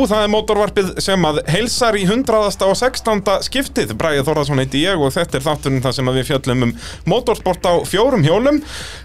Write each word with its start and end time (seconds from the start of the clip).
Jú, 0.00 0.06
það 0.08 0.22
er 0.24 0.30
mótorvarpið 0.32 0.86
sem 1.04 1.24
að 1.28 1.38
heilsar 1.52 1.96
í 2.00 2.06
100. 2.06 2.62
og 2.64 2.76
16. 2.78 3.18
skiptið 3.44 3.90
Bræði 4.00 4.22
Þórðarsson 4.24 4.62
heiti 4.62 4.80
ég 4.80 4.96
og 4.96 5.10
þetta 5.12 5.36
er 5.36 5.42
þátturinn 5.44 5.82
það 5.84 5.92
sem 5.98 6.08
við 6.08 6.24
fjöllum 6.30 6.64
um 6.64 6.70
motorsport 7.12 7.68
á 7.68 7.84
fjórum 7.84 8.24
hjólum 8.24 8.62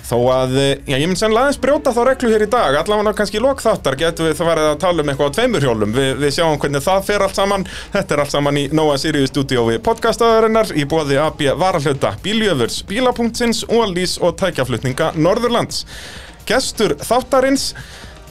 þó 0.07 0.15
að, 0.31 0.55
eh, 0.61 0.79
já, 0.87 0.95
ég 0.95 1.03
minn 1.11 1.19
sennilega 1.19 1.49
aðeins 1.49 1.59
brjóta 1.65 1.91
þá 1.91 1.99
reglu 2.07 2.31
hér 2.31 2.45
í 2.45 2.49
dag 2.53 2.77
allavega 2.79 3.13
kannski 3.17 3.43
lók 3.43 3.59
þáttar 3.65 3.99
getum 3.99 4.29
við 4.29 4.39
það 4.39 4.49
verið 4.53 4.69
að 4.69 4.79
tala 4.85 5.03
um 5.03 5.11
eitthvað 5.11 5.27
á 5.27 5.35
tveimur 5.35 5.67
hjólum 5.67 5.97
Vi, 5.99 6.07
við 6.23 6.33
sjáum 6.37 6.61
hvernig 6.63 6.87
það 6.87 7.03
fer 7.09 7.27
allt 7.27 7.41
saman 7.41 7.67
þetta 7.97 8.15
er 8.15 8.23
allt 8.23 8.35
saman 8.37 8.61
í 8.63 8.65
Nóa 8.71 8.95
Sirius 8.95 9.35
stúdíói 9.35 9.81
podcastaðarinnar 9.83 10.71
í 10.79 10.87
bóði 10.87 11.19
AB 11.19 11.43
Varahluta 11.59 12.15
Bíljöfurs, 12.23 12.85
Bílapunktsins, 12.87 13.65
Ólís 13.67 14.15
og 14.23 14.39
tækjaflutninga 14.39 15.11
Norðurlands 15.19 15.83
Gestur 16.47 16.95
þáttarins 17.03 17.73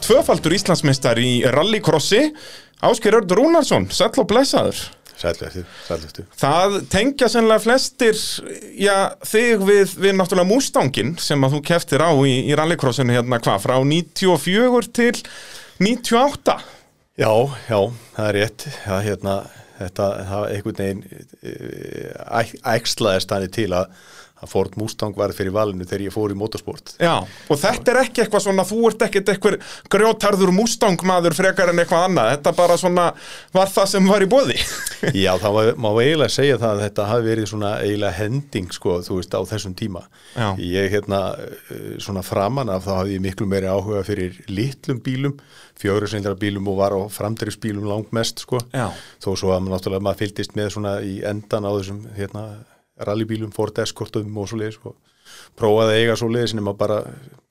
tvöfaldur 0.04 0.54
Íslandsmeistar 0.56 1.20
í 1.20 1.32
rallycrossi 1.50 2.28
Ásker 2.84 3.16
Örd 3.16 3.32
Rúnarsson, 3.32 3.88
sæll 3.94 4.12
og 4.20 4.28
blessaður. 4.28 4.82
Sælveftu, 5.14 5.62
sælveftu. 5.86 6.24
Það 6.36 6.74
tengja 6.90 7.28
sennilega 7.30 7.62
flestir 7.62 8.18
já, 8.76 9.14
þig 9.24 9.62
við, 9.62 9.92
við 10.02 10.16
náttúrulega 10.18 10.50
Mustangin 10.50 11.14
sem 11.22 11.46
að 11.46 11.54
þú 11.54 11.60
keftir 11.70 12.02
á 12.02 12.10
í, 12.26 12.34
í 12.50 12.56
rallycrossinu 12.58 13.14
hérna 13.14 13.38
hvað, 13.40 13.62
frá 13.62 13.76
94 13.78 14.90
til 14.98 15.12
98 15.80 16.58
Já, 17.14 17.30
já, 17.70 17.78
það 18.16 18.26
er 18.26 18.36
rétt. 18.40 18.66
Það, 18.82 19.00
hérna, 19.06 19.34
þetta, 19.78 20.06
það 20.26 20.48
einhvern 20.50 20.80
veginn 20.80 21.04
eh, 21.46 22.48
ægslaðist 22.74 23.30
þannig 23.30 23.54
til 23.54 23.68
að 23.78 24.10
að 24.44 24.52
Ford 24.52 24.76
Mustang 24.80 25.16
var 25.18 25.34
fyrir 25.36 25.54
valinu 25.54 25.86
þegar 25.88 26.06
ég 26.06 26.14
fór 26.14 26.34
í 26.34 26.38
motorsport. 26.38 26.94
Já, 27.02 27.16
og 27.24 27.60
þetta 27.60 27.94
er 27.94 28.00
ekki 28.04 28.24
eitthvað 28.24 28.44
svona 28.46 28.66
þú 28.68 28.80
ert 28.90 29.06
ekkert 29.08 29.32
eitthvað 29.34 29.58
grjótarður 29.92 30.54
Mustang 30.54 31.00
maður 31.08 31.36
frekar 31.38 31.72
en 31.72 31.82
eitthvað 31.82 32.08
annað. 32.10 32.30
Þetta 32.34 32.54
bara 32.60 32.78
svona 32.80 33.08
var 33.54 33.72
það 33.72 33.90
sem 33.94 34.08
var 34.10 34.24
í 34.24 34.30
bóði 34.30 34.58
Já, 35.24 35.32
þá 35.40 35.48
má, 35.80 35.90
eiginlega 35.98 36.32
segja 36.32 36.60
það 36.60 36.76
að 36.76 36.84
þetta 36.86 37.08
hafi 37.10 37.28
verið 37.28 37.50
svona 37.50 37.72
eiginlega 37.82 38.18
hending 38.20 38.72
sko, 38.74 38.98
þú 39.06 39.18
veist, 39.20 39.34
á 39.36 39.40
þessum 39.48 39.76
tíma. 39.78 40.04
Já. 40.34 40.48
ég 40.60 40.90
hérna 40.92 41.20
svona 42.02 42.22
framan 42.24 42.72
af 42.72 42.86
þá 42.86 42.92
hafði 43.00 43.18
ég 43.18 43.24
miklu 43.24 43.46
meiri 43.50 43.70
áhuga 43.70 44.02
fyrir 44.06 44.40
litlum 44.50 45.00
bílum 45.04 45.36
fjóruðsendra 45.80 46.34
bílum 46.38 46.68
og 46.70 46.78
var 46.78 46.94
á 46.94 47.00
framdreifsbílum 47.10 47.88
langt 47.88 48.12
mest 48.14 48.44
sko, 48.44 48.60
Já. 48.74 48.90
þó 49.22 49.34
svo 49.34 49.54
að 49.54 49.66
náttúrulega 49.68 50.06
maður 50.06 50.22
fylgist 50.22 50.54
með 50.58 50.70
svona 50.76 50.94
í 51.02 51.18
endan 51.26 51.66
á 51.66 51.70
þessum 51.74 52.04
hérna 52.14 52.44
rallybílum, 53.00 53.52
Ford 53.54 53.78
Escortum 53.82 54.38
og 54.38 54.48
svo 54.50 54.60
leiðis 54.60 54.78
og 54.84 54.94
prófaði 55.58 55.94
að 55.94 56.00
eiga 56.02 56.16
svo 56.18 56.28
leiðis 56.30 56.54
nema 56.56 56.74
bara 56.78 57.00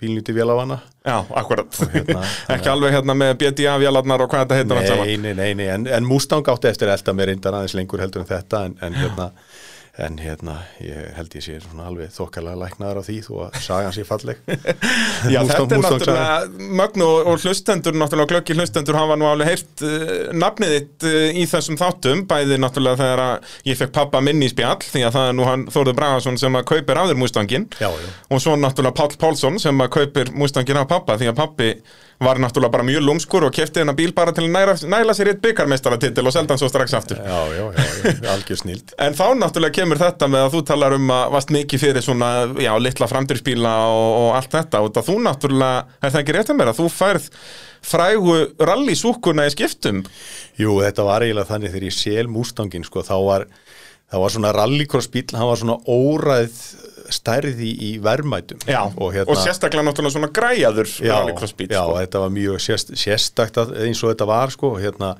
bílnýtti 0.01 0.35
hana 0.37 0.79
Já, 1.03 1.17
akkurat 1.35 1.79
hérna, 1.93 2.21
ekki 2.55 2.69
alveg 2.71 2.95
hérna 2.95 3.15
með 3.17 3.33
BDA-vélarnar 3.41 4.23
og 4.23 4.31
hvað 4.31 4.53
þetta 4.53 4.85
saman. 4.87 5.07
Nei, 5.07 5.33
nei, 5.33 5.53
nei, 5.57 5.67
en, 5.73 5.87
en 5.87 6.07
Mustang 6.07 6.47
átti 6.47 6.69
eftir 6.69 6.91
elda 6.93 7.13
mér 7.13 7.31
reyndan 7.31 7.57
aðeins 7.59 7.75
lengur 7.75 8.03
heldur 8.03 8.23
en 8.23 8.29
þetta 8.29 8.65
en, 8.69 8.77
en 8.81 8.97
hérna 8.99 9.29
en 10.01 10.15
hérna, 10.17 10.55
ég 10.81 11.11
held 11.13 11.35
ég 11.37 11.43
sé 11.45 11.59
svona 11.61 11.83
alveg 11.85 12.09
þokkalega 12.15 12.57
læknaðar 12.63 12.97
á 12.97 13.03
því 13.05 13.17
þó 13.27 13.33
að 13.45 13.57
sagan 13.61 13.93
sé 13.93 14.01
falleg. 14.09 14.39
Já, 15.33 15.37
Mustang- 15.43 15.67
þetta 15.69 15.75
er 15.77 15.83
náttúrulega 15.83 16.69
mögnu 16.79 17.09
og, 17.29 17.43
hlustendur, 17.43 17.93
náttúrulega 18.01 18.31
glöggi 18.31 18.55
hlustendur 18.57 18.97
hafa 18.97 19.17
nú 19.21 19.27
alveg 19.29 19.51
heyrt 19.51 19.83
uh, 19.85 20.13
nafnið 20.33 20.73
þitt 20.77 21.05
uh, 21.11 21.27
í 21.37 21.45
þessum 21.51 21.77
þáttum, 21.77 22.23
bæði 22.31 22.57
náttúrulega 22.63 23.01
þegar 23.03 23.23
að 23.27 23.53
ég 23.69 23.77
fekk 23.83 23.93
pappa 23.99 24.23
minn 24.25 24.41
í 24.41 24.49
spjall, 24.49 24.79
því 24.81 25.05
að 25.05 25.13
það 25.19 25.29
er 25.29 25.37
nú 25.37 25.45
hann 25.51 25.67
Þórður 25.77 25.99
Bragason 26.01 26.41
sem 26.41 26.57
að 26.57 26.65
kaupir 26.73 27.01
áður 27.03 27.21
Mustangin 27.21 27.69
Já, 27.77 27.91
já. 27.93 28.09
og 28.33 28.41
svo 28.41 28.57
náttúrulega 28.57 28.97
Páll 28.97 29.19
Pálsson 29.21 29.61
sem 29.61 29.85
að 29.85 29.93
kaupir 29.99 30.33
Mustangin 30.33 30.81
á 30.81 30.89
pappa, 30.89 31.19
því 31.21 31.29
að 31.29 31.37
pappi 31.43 31.69
var 32.19 32.39
náttúrulega 32.41 32.71
bara 32.71 32.85
mjög 32.87 33.03
lúmskur 33.03 33.47
og 33.47 33.53
kefti 33.53 33.81
hennar 33.81 33.95
bíl 33.97 34.13
bara 34.15 34.33
til 34.35 34.45
að 34.45 34.53
næra, 34.53 34.75
næla 34.89 35.15
sér 35.17 35.31
eitt 35.33 35.41
byggarmeistaratitil 35.43 36.25
og 36.27 36.35
selda 36.35 36.53
hann 36.53 36.61
svo 36.61 36.69
strax 36.71 36.93
aftur. 36.97 37.19
Já, 37.19 37.39
já, 37.55 37.65
já, 37.73 38.13
já, 38.23 38.29
algjör 38.33 38.61
snild. 38.61 38.93
En 39.05 39.17
þá 39.17 39.25
náttúrulega 39.39 39.77
kemur 39.79 40.01
þetta 40.01 40.29
með 40.31 40.45
að 40.45 40.55
þú 40.55 40.63
talar 40.69 40.95
um 40.97 41.13
að 41.13 41.35
varst 41.35 41.53
mikið 41.55 41.83
fyrir 41.83 42.05
svona, 42.05 42.31
já, 42.61 42.71
litla 42.79 43.09
framdýrspíla 43.11 43.73
og, 43.89 44.09
og 44.21 44.29
allt 44.39 44.55
þetta. 44.55 44.83
Og 44.85 44.93
það 44.95 45.09
þú 45.09 45.17
náttúrulega, 45.27 45.85
er 45.99 46.15
það 46.15 46.23
ekki 46.23 46.37
rétt 46.37 46.53
að 46.53 46.59
mér 46.61 46.73
að 46.73 46.81
þú 46.81 46.89
færð 46.93 47.29
frægu 47.83 48.37
rallysúkuna 48.63 49.49
í 49.49 49.53
skiptum? 49.53 50.03
Jú, 50.59 50.79
þetta 50.85 51.07
var 51.07 51.25
eiginlega 51.25 51.51
þannig 51.51 51.73
þegar 51.73 51.89
ég 51.89 51.97
sel 51.97 52.29
Mustangin 52.31 52.87
sko, 52.87 53.03
þá 53.03 53.15
var, 53.27 53.47
þá 54.11 54.17
var 54.23 54.35
svona 54.37 54.55
rallycross 54.55 55.11
bíl, 55.11 55.27
hann 55.35 55.49
var 55.49 55.59
svona 55.59 55.79
óræð 55.83 56.61
stærði 57.13 57.69
í 57.87 57.93
verðmætum 58.03 58.65
Já, 58.69 58.81
og, 58.89 59.15
sérstaklega 59.39 59.85
náttúrulega 59.87 60.17
svona 60.17 60.31
græjaður 60.33 60.89
já, 60.99 61.15
Já, 61.15 61.81
sko. 61.85 61.97
þetta 62.01 62.21
var 62.25 62.35
mjög 62.35 62.61
sérst, 62.67 62.93
sérstakt 62.99 63.57
að- 63.61 63.73
eins 63.85 64.03
og 64.03 64.13
þetta 64.13 64.27
var 64.29 64.53
sko, 64.55 64.73
hérna, 64.81 65.15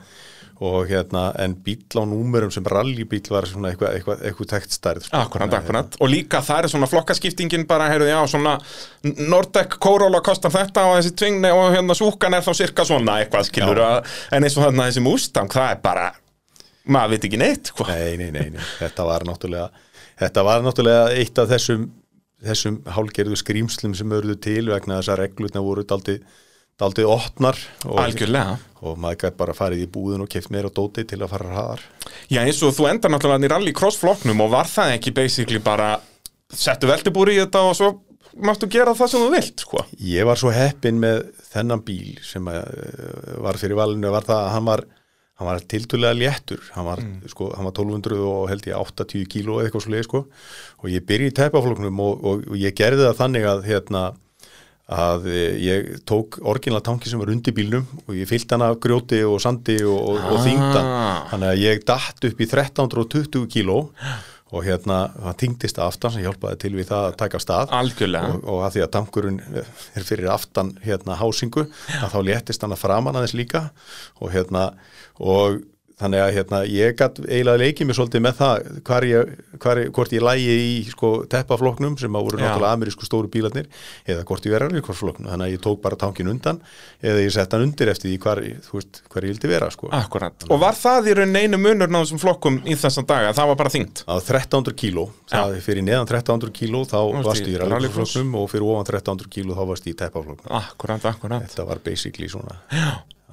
og 0.63 0.85
hérna, 0.87 1.23
en 1.43 1.55
bíl 1.65 1.81
á 1.97 2.03
númerum 2.07 2.51
sem 2.53 2.63
rallybíl 2.63 3.25
var 3.33 3.47
svona 3.49 3.71
eitthvað 3.73 3.97
eitthva, 3.97 4.15
eitthva 4.23 4.45
tekt 4.53 4.71
stærð 4.71 5.07
sko. 5.07 5.17
Akkurat, 5.17 5.53
akkurat, 5.57 5.97
og 5.99 6.11
líka 6.11 6.39
það 6.45 6.63
er 6.63 6.71
svona 6.71 6.87
flokkaskiptingin 6.87 7.65
bara, 7.67 7.89
heyrðu, 7.91 8.07
já, 8.11 8.19
svona 8.31 8.53
Nordec 9.03 9.77
Corolla 9.83 10.21
kostar 10.23 10.53
þetta 10.53 10.85
og 10.87 10.99
þessi 10.99 11.15
tvingni 11.19 11.51
og 11.51 11.73
hérna 11.75 11.97
súkan 11.97 12.37
er 12.37 12.45
þá 12.45 12.53
cirka 12.61 12.85
svona 12.87 13.17
eitthvað 13.23 13.49
skilur, 13.49 13.81
að, 13.83 14.13
en 14.31 14.45
eins 14.47 14.55
og 14.57 14.67
þarna 14.67 14.87
þessi 14.91 15.03
Mustang, 15.03 15.51
það 15.51 15.71
er 15.75 15.81
bara 15.83 16.11
maður 16.93 17.15
veit 17.15 17.27
ekki 17.29 17.39
neitt, 17.39 17.73
hvað 17.77 17.91
Nei, 17.95 18.15
nei, 18.21 18.29
nei, 18.35 18.47
nei, 18.55 18.69
þetta 18.79 19.05
var 19.07 19.23
náttúrulega 19.27 19.69
þetta 20.23 20.45
var 20.47 20.63
náttúrulega 20.65 21.11
eitt 21.19 21.41
af 21.41 21.51
þessum 21.51 21.89
þessum 22.43 22.79
hálgerðu 22.91 23.37
skrýmslum 23.39 23.93
sem 23.97 24.15
örðu 24.15 24.37
til 24.43 24.65
vegna 24.71 24.99
þess 24.99 25.13
að 25.13 25.21
reglurna 25.21 25.63
voru 25.63 25.85
daldið 25.87 27.07
opnar 27.07 27.59
og, 27.85 27.99
Algjörlega. 28.01 28.57
og 28.83 28.97
maður 28.99 29.21
gæti 29.23 29.39
bara 29.39 29.55
farið 29.55 29.85
í 29.85 29.91
búðin 29.93 30.25
og 30.25 30.31
keft 30.31 30.51
meira 30.51 30.71
dóti 30.73 31.05
til 31.07 31.21
að 31.21 31.31
fara 31.31 31.51
hraðar. 31.51 31.83
Já, 32.27 32.41
eins 32.43 32.59
og 32.65 32.73
þú 32.75 32.89
endar 32.89 33.13
náttúrulega 33.13 33.47
í 33.47 33.51
rallycross 33.53 34.01
flokknum 34.01 34.43
og 34.43 34.51
var 34.55 34.67
það 34.71 34.97
ekki 34.97 35.13
basically 35.15 35.61
bara 35.63 35.93
settu 36.53 36.89
veltibúri 36.89 37.37
í 37.37 37.43
þetta 37.43 37.63
og 37.69 37.77
svo 37.77 37.93
máttu 38.43 38.67
gera 38.71 38.95
það 38.97 39.11
sem 39.13 39.23
þú 39.23 39.29
vilt, 39.35 39.63
sko? 39.63 39.85
Ég 40.01 40.27
var 40.27 40.39
svo 40.41 40.51
heppinn 40.53 40.99
með 41.01 41.23
þennan 41.53 41.83
bíl 41.85 42.17
sem 42.25 42.47
uh, 42.49 42.63
var 43.45 43.59
fyrir 43.61 43.77
valinu 43.77 44.11
var 44.13 44.25
það 44.27 44.41
að 44.41 44.53
hann 44.55 44.67
var, 44.67 44.85
hann 45.39 45.47
var 45.49 45.63
tildulega 45.73 46.13
léttur 46.17 46.61
hann 46.75 46.85
var, 46.85 46.99
sko, 47.31 47.51
hann 47.57 47.65
var 47.65 47.73
1200 47.73 48.19
og 48.21 48.49
held 48.51 48.67
ég 48.69 48.77
80 48.77 49.25
kíló 49.33 49.59
eða 49.59 49.69
eitthvað 49.69 49.85
svo 49.87 49.93
leið 49.95 50.03
sko. 50.09 50.21
og 50.83 50.91
ég 50.93 51.05
byrji 51.09 51.31
í 51.31 51.37
tæpafloknum 51.39 52.03
og, 52.05 52.19
og, 52.23 52.43
og 52.53 52.59
ég 52.61 52.75
gerði 52.77 53.07
það 53.07 53.17
þannig 53.23 53.47
að 53.49 53.63
hérna 53.71 54.03
að 54.93 55.25
eh, 55.31 55.53
ég 55.63 55.85
tók 56.05 56.37
orginal 56.43 56.81
tanki 56.83 57.07
sem 57.09 57.17
var 57.21 57.31
undir 57.31 57.55
bílnum 57.55 57.85
og 58.03 58.17
ég 58.19 58.27
fyllt 58.29 58.51
hann 58.51 58.65
af 58.65 58.75
grjóti 58.83 59.21
og 59.25 59.39
sandi 59.41 59.77
og, 59.87 59.95
og, 60.11 60.17
og 60.19 60.37
Ah. 60.37 60.43
þingdan 60.43 60.89
þannig 61.31 61.49
að 61.53 61.61
ég 61.63 61.85
datt 61.87 62.27
upp 62.29 62.41
í 62.43 62.47
1320 62.49 63.47
kíló 63.47 63.77
og 63.79 63.93
hérna 64.61 64.99
það 65.17 65.37
þingdist 65.41 65.81
aftan 65.81 66.13
sem 66.13 66.25
hjálpaði 66.27 66.59
til 66.61 66.73
við 66.77 66.89
það 66.91 67.07
að 67.07 67.17
taka 67.23 67.41
stað. 67.41 67.73
Og, 68.29 68.47
og 68.53 68.63
að 68.67 68.75
því 68.75 68.85
að 68.85 68.91
tankurinn 68.93 69.39
er 69.63 70.05
fyrir 70.05 70.31
aftan 70.33 70.73
hérna 70.83 71.17
hásingu 71.17 71.65
að 71.99 72.13
þá 72.13 72.19
léttist 72.29 72.65
hann 72.65 72.75
að 72.75 72.83
framan 72.83 73.17
aðeins 73.17 73.37
líka. 73.39 73.63
Og 74.21 74.33
hérna 74.35 74.67
og 75.17 75.61
þannig 76.01 76.19
að 76.23 76.31
hérna 76.35 76.59
ég 76.67 76.95
gætt 76.97 77.19
eiginlega 77.21 77.59
leikið 77.61 77.87
mér 77.89 77.97
svolítið 77.99 78.21
með 78.25 78.33
það 78.39 78.63
hvar 78.89 79.05
ég, 79.07 79.33
hvar, 79.61 79.77
ég- 79.83 79.91
hvort 79.93 80.13
ég 80.15 80.23
lægi 80.25 80.55
í 80.63 80.89
sko 80.89 81.09
teppafloknum 81.29 81.97
sem 82.01 82.15
að 82.17 82.23
voru 82.27 82.39
Já. 82.39 82.43
náttúrulega 82.47 82.71
amerísku 82.77 83.05
stóru 83.05 83.29
bílarnir 83.29 83.67
eða 84.09 84.23
hvort 84.25 84.47
ég 84.47 84.55
verið 84.55 84.71
alveg 84.73 84.89
floknum 84.97 85.29
þannig 85.29 85.45
að 85.47 85.53
ég 85.53 85.61
tók 85.63 85.81
bara 85.85 85.95
tankin 86.01 86.27
undan 86.33 86.59
eða 87.03 87.21
ég 87.23 87.31
sett 87.35 87.53
hann 87.53 87.61
undir 87.67 87.91
eftir 87.93 88.09
því 88.09 88.17
hvar, 88.25 88.41
ég- 88.41 88.71
veist, 88.73 89.01
hvar 89.13 89.23
ég 89.23 89.33
vildi 89.35 89.47
vera 89.53 89.69
sko. 89.71 89.89
Akkurat, 89.93 90.47
og 90.49 90.59
var 90.59 90.73
það 90.73 91.11
í 91.13 91.15
raunin 91.21 91.39
einu 91.43 91.57
munur 91.61 91.87
náðum 91.93 92.07
sem 92.13 92.17
flokkum 92.25 92.59
í 92.65 92.73
þessan 92.75 93.05
daga, 93.07 93.31
það 93.37 93.47
var 93.53 93.55
bara 93.61 93.69
þyngt? 93.69 94.03
Á 94.09 94.13
1300 94.17 94.73
kíló, 94.75 95.07
það 95.29 95.55
er 95.57 95.61
fyrir 95.61 95.83
neðan 95.85 96.07
1300 96.09 96.51
kíló 96.57 96.83
þá 96.89 96.97
Varstu 97.13 97.27
varstu 97.29 97.53
í 97.53 97.57
rallycrossfloknum 97.61 98.35
og 98.41 98.49
fyrir 98.49 98.65
ofan 98.73 98.85
1300 98.89 99.29
kíló 99.29 99.53
þá 99.57 99.63
varstu 99.69 99.89
í 99.93 99.97
teppafloknum 100.01 100.49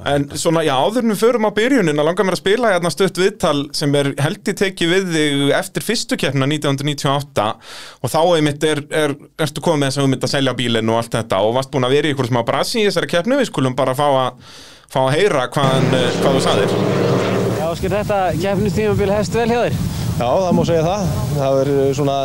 En 0.09 0.25
svona, 0.39 0.63
já, 0.65 0.73
áður 0.81 1.05
en 1.05 1.13
við 1.13 1.21
förum 1.21 1.45
á 1.45 1.51
byrjunin 1.57 2.01
að 2.01 2.07
langa 2.09 2.25
mér 2.25 2.37
að 2.37 2.41
spila 2.41 2.73
hérna 2.73 2.93
stutt 2.93 3.19
viðtal 3.21 3.57
sem 3.77 3.93
er 3.99 4.13
held 4.23 4.49
í 4.49 4.55
tekið 4.57 4.93
við 4.95 5.11
þig 5.13 5.53
eftir 5.59 5.85
fyrstu 5.85 6.19
keppna 6.21 6.49
1998 6.49 7.47
og 8.01 8.13
þá 8.15 8.21
einmitt 8.39 8.65
er, 8.65 8.81
er, 8.89 9.15
ertu 9.45 9.65
komið 9.65 9.83
með 9.83 9.91
þess 9.91 10.01
að 10.01 10.07
þú 10.07 10.13
mynd 10.15 10.27
að 10.27 10.35
selja 10.35 10.57
bílinn 10.57 10.93
og 10.93 11.01
allt 11.03 11.17
þetta 11.19 11.41
og 11.45 11.55
varst 11.59 11.73
búin 11.75 11.89
að 11.89 11.97
vera 11.99 12.09
í 12.09 12.15
ykkur 12.17 12.31
smá 12.31 12.41
brasi 12.49 12.81
í 12.81 12.87
þessari 12.89 13.11
keppnu, 13.13 13.41
við 13.43 13.51
skulum 13.51 13.77
bara 13.77 13.97
fá 13.99 14.07
að, 14.09 14.55
fá 14.89 15.01
að 15.05 15.15
heyra 15.19 15.49
hvaðan, 15.53 15.91
eh, 15.99 16.21
hvað 16.23 16.39
þú 16.39 16.45
saðir. 16.47 16.77
Já, 17.61 17.67
skil 17.77 17.93
þetta 17.93 18.21
keppnistímabil 18.41 19.11
hefst 19.19 19.37
vel 19.37 19.51
hjá 19.53 19.61
þér. 19.67 19.81
Já, 20.21 20.29
það 20.29 20.55
má 20.57 20.63
segja 20.69 20.85
það. 20.85 21.13
Það 21.37 21.59
er 21.61 21.69
uh, 21.73 21.85
svona, 21.97 22.17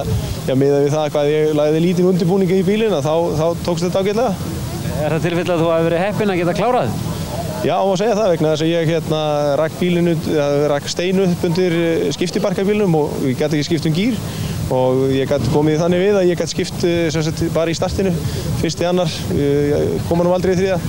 já, 0.48 0.56
miðað 0.60 0.82
við 0.84 0.96
það 0.96 1.12
hvað 1.14 1.30
ég 1.32 1.54
lagði 1.60 1.84
lítið 1.84 2.10
undirbúningi 2.12 2.58
í 2.60 2.66
bílinn, 2.68 2.96
að 2.96 3.06
þá, 3.08 3.14
þá 3.40 3.68
tókst 3.68 3.88
þetta 3.88 4.02
ágætlega. 4.04 4.56
Er 4.96 5.16
það 5.16 5.28
tilfell 5.28 5.46
að 5.54 5.62
þú 5.62 5.70
hafi 5.72 5.88
verið 5.90 6.04
heppinn 6.04 6.34
að 6.34 6.42
geta 6.42 6.56
klárað? 6.58 6.98
Já, 7.66 7.76
má 7.82 7.94
segja 7.98 8.18
það 8.18 8.32
vegna 8.34 8.52
þess 8.54 8.66
að 8.66 8.72
ég 8.72 8.92
hérna 8.94 9.22
rakk 9.62 9.80
rakk 10.72 10.90
steinu 10.92 11.26
upp 11.30 11.48
undir 11.50 11.78
uh, 11.80 12.10
skiptibarkabílnum 12.18 13.00
og 13.00 13.16
ég 13.26 13.40
gæti 13.40 13.60
ekki 13.60 13.70
skipt 13.70 13.90
um 13.90 13.96
gýr 13.96 14.20
og 14.76 15.06
ég 15.14 15.30
gæti 15.30 15.54
komið 15.54 15.82
þannig 15.84 16.04
við 16.04 16.20
að 16.20 16.30
ég 16.32 16.42
gæti 16.42 16.56
skipt 16.56 16.86
sem 16.86 17.26
sagt, 17.26 17.46
bara 17.54 17.74
í 17.74 17.78
startinu, 17.78 18.14
fyrst 18.62 18.82
í 18.82 18.90
annar, 18.90 19.10
uh, 19.34 19.90
koma 20.10 20.26
nú 20.26 20.36
aldrei 20.36 20.56
í 20.58 20.62
þriða. 20.64 20.80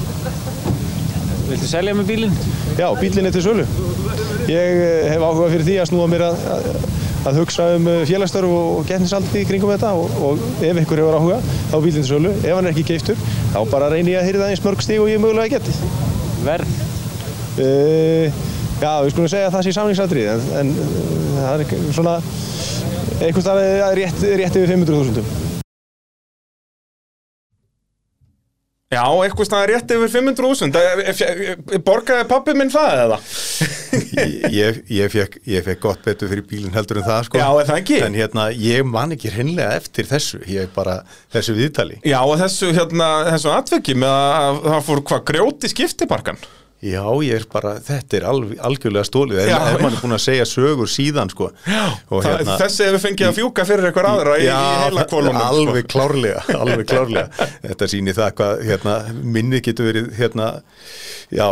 Viltu 1.46 1.68
selja 1.70 1.94
með 1.94 2.08
bílinn? 2.10 2.32
Já, 2.76 2.88
bílinn 2.98 3.28
er 3.28 3.34
til 3.34 3.44
sölu. 3.44 3.66
Ég 4.50 4.80
eh, 4.82 5.06
hef 5.12 5.22
áhuga 5.22 5.50
fyrir 5.52 5.66
því 5.66 5.76
að 5.82 5.88
snúa 5.92 6.08
mér 6.10 6.24
að, 6.26 6.42
að, 6.50 6.66
að 7.30 7.38
hugsa 7.40 7.68
um 7.76 7.86
eh, 7.92 8.02
félagsstörf 8.08 8.54
og 8.56 8.82
getnisaldi 8.88 9.44
kringum 9.46 9.70
þetta 9.72 9.92
og, 9.94 10.18
og 10.26 10.42
ef 10.66 10.82
ykkur 10.82 11.02
hefur 11.04 11.18
áhuga, 11.20 11.38
þá 11.70 11.76
bílinn 11.84 12.02
til 12.02 12.10
sölu. 12.10 12.34
Ef 12.42 12.50
hann 12.50 12.66
er 12.66 12.74
ekki 12.74 12.86
keiftur, 12.90 13.22
þá 13.54 13.60
bara 13.70 13.92
reyni 13.94 14.16
ég 14.16 14.22
að 14.22 14.30
hýrða 14.32 14.50
eins 14.50 14.64
mörg 14.66 14.82
stíg 14.82 15.02
og 15.04 15.12
ég 15.12 15.22
mögulega 15.22 15.60
geti. 15.60 16.15
Verð? 16.46 16.76
Uh, 17.56 18.28
já, 18.78 18.90
við 19.02 19.12
skulum 19.14 19.30
segja 19.32 19.48
að 19.48 19.56
það 19.56 19.66
sé 19.66 19.74
samlingsatrið, 19.76 20.30
en, 20.30 20.44
en 20.60 20.72
uh, 20.76 21.40
það 21.40 21.64
er 21.64 21.90
svona 21.96 22.16
staðar 23.16 23.96
rétt, 23.96 24.24
rétt 24.42 24.58
yfir 24.60 24.74
500.000. 24.76 25.45
Já, 28.96 29.04
eitthvað 29.26 29.48
staðar 29.50 29.72
rétt 29.74 29.92
yfir 29.96 30.12
500.000 30.14 31.80
Borgaði 31.86 32.26
pappi 32.30 32.54
minn 32.56 32.72
það 32.72 33.02
eða? 33.04 33.18
ég, 34.52 34.80
ég, 34.92 35.08
fekk, 35.12 35.38
ég 35.48 35.64
fekk 35.66 35.82
gott 35.84 36.04
betur 36.06 36.30
fyrir 36.32 36.46
bílinn 36.48 36.74
heldur 36.76 37.00
en 37.02 37.06
það 37.06 37.28
sko. 37.28 37.40
Já, 37.40 37.48
er 37.60 37.68
það 37.68 37.80
ekki? 37.82 37.98
En 38.06 38.18
hérna, 38.18 38.46
ég 38.56 38.86
man 38.88 39.14
ekki 39.16 39.32
hreinlega 39.34 39.80
eftir 39.80 40.08
þessu, 40.08 40.40
ég 40.50 40.70
bara 40.76 41.00
þessu 41.34 41.56
viðtali. 41.56 42.00
Já, 42.06 42.18
og 42.24 42.36
þessu, 42.40 42.72
hérna, 42.76 43.10
þessu 43.34 43.52
atveki 43.54 43.96
með 43.98 44.14
að 44.16 44.62
það 44.68 44.86
fór 44.88 45.02
hvað 45.10 45.26
grjóti 45.32 45.72
skiptibarkan 45.72 46.40
Já, 46.84 47.00
ég 47.24 47.32
er 47.40 47.44
bara, 47.48 47.70
þetta 47.80 48.16
er 48.18 48.24
alv, 48.28 48.50
algjörlega 48.68 49.06
stólið, 49.08 49.38
Já, 49.48 49.56
ef 49.56 49.76
já. 49.78 49.78
mann 49.80 49.94
er 49.96 50.02
búin 50.02 50.12
að 50.16 50.20
segja 50.26 50.44
sögur 50.50 50.90
síðan 50.92 51.30
sko. 51.32 51.48
Já, 51.64 51.80
það, 52.10 52.26
hérna- 52.26 52.56
þessi 52.60 52.84
hefur 52.84 53.02
fengið 53.06 53.28
að 53.30 53.38
fjúka 53.38 53.64
fyrir 53.70 53.88
eitthvað 53.88 54.08
aðra 54.10 54.34
í, 54.36 54.44
í 54.44 54.58
heila 54.84 55.06
kólunum 55.08 55.40
alveg 55.40 55.88
klárlega, 55.88 56.42
alveg 56.62 56.84
klárlega 56.90 57.48
þetta 57.64 57.88
sýnir 57.94 58.18
það 58.18 58.34
hvað 58.42 58.64
hérna, 58.68 58.96
minni 59.38 59.62
getur 59.64 59.88
verið 59.88 60.10
hérna, 60.20 60.50
já, 61.32 61.48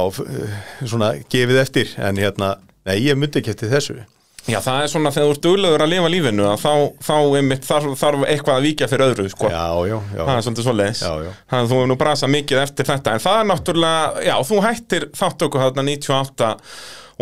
svona 0.85 1.15
gefið 1.33 1.63
eftir 1.65 1.97
en 2.05 2.21
hérna, 2.21 2.53
nei 2.85 2.99
ég 3.07 3.17
myndi 3.17 3.41
ekki 3.41 3.55
eftir 3.57 3.73
þessu 3.73 4.03
Já, 4.45 4.59
það 4.61 4.79
er 4.83 4.91
svona 4.93 5.13
þegar 5.15 5.29
þú 5.29 5.35
ert 5.35 5.45
duglegur 5.47 5.85
að 5.85 5.93
lifa 5.95 6.09
lífinu 6.13 6.49
að 6.51 6.59
þá, 6.61 6.73
þá 7.07 7.15
einmitt 7.39 7.69
þarf, 7.69 7.95
þarf 7.97 8.25
eitthvað 8.29 8.59
að 8.59 8.67
víkja 8.69 8.89
fyrir 8.91 9.07
öðru 9.07 9.29
sko. 9.33 9.49
já, 9.49 9.63
já, 9.89 9.95
já, 10.13 10.21
Það 10.21 10.35
er 10.35 10.45
svolítið 10.45 10.67
svoleiðis. 10.69 11.01
Já, 11.01 11.13
já. 11.25 11.31
Þannig 11.49 11.65
að 11.65 11.71
þú 11.71 11.79
hefur 11.79 11.89
nú 11.89 11.97
brasað 12.03 12.35
mikið 12.35 12.61
eftir 12.65 12.91
þetta. 12.91 13.15
En 13.15 13.25
það 13.25 13.39
er 13.39 13.49
náttúrulega, 13.53 14.27
já, 14.29 14.35
þú 14.51 14.61
hættir 14.67 15.09
þáttöku 15.17 15.65
þarna 15.65 15.87
98 15.89 16.53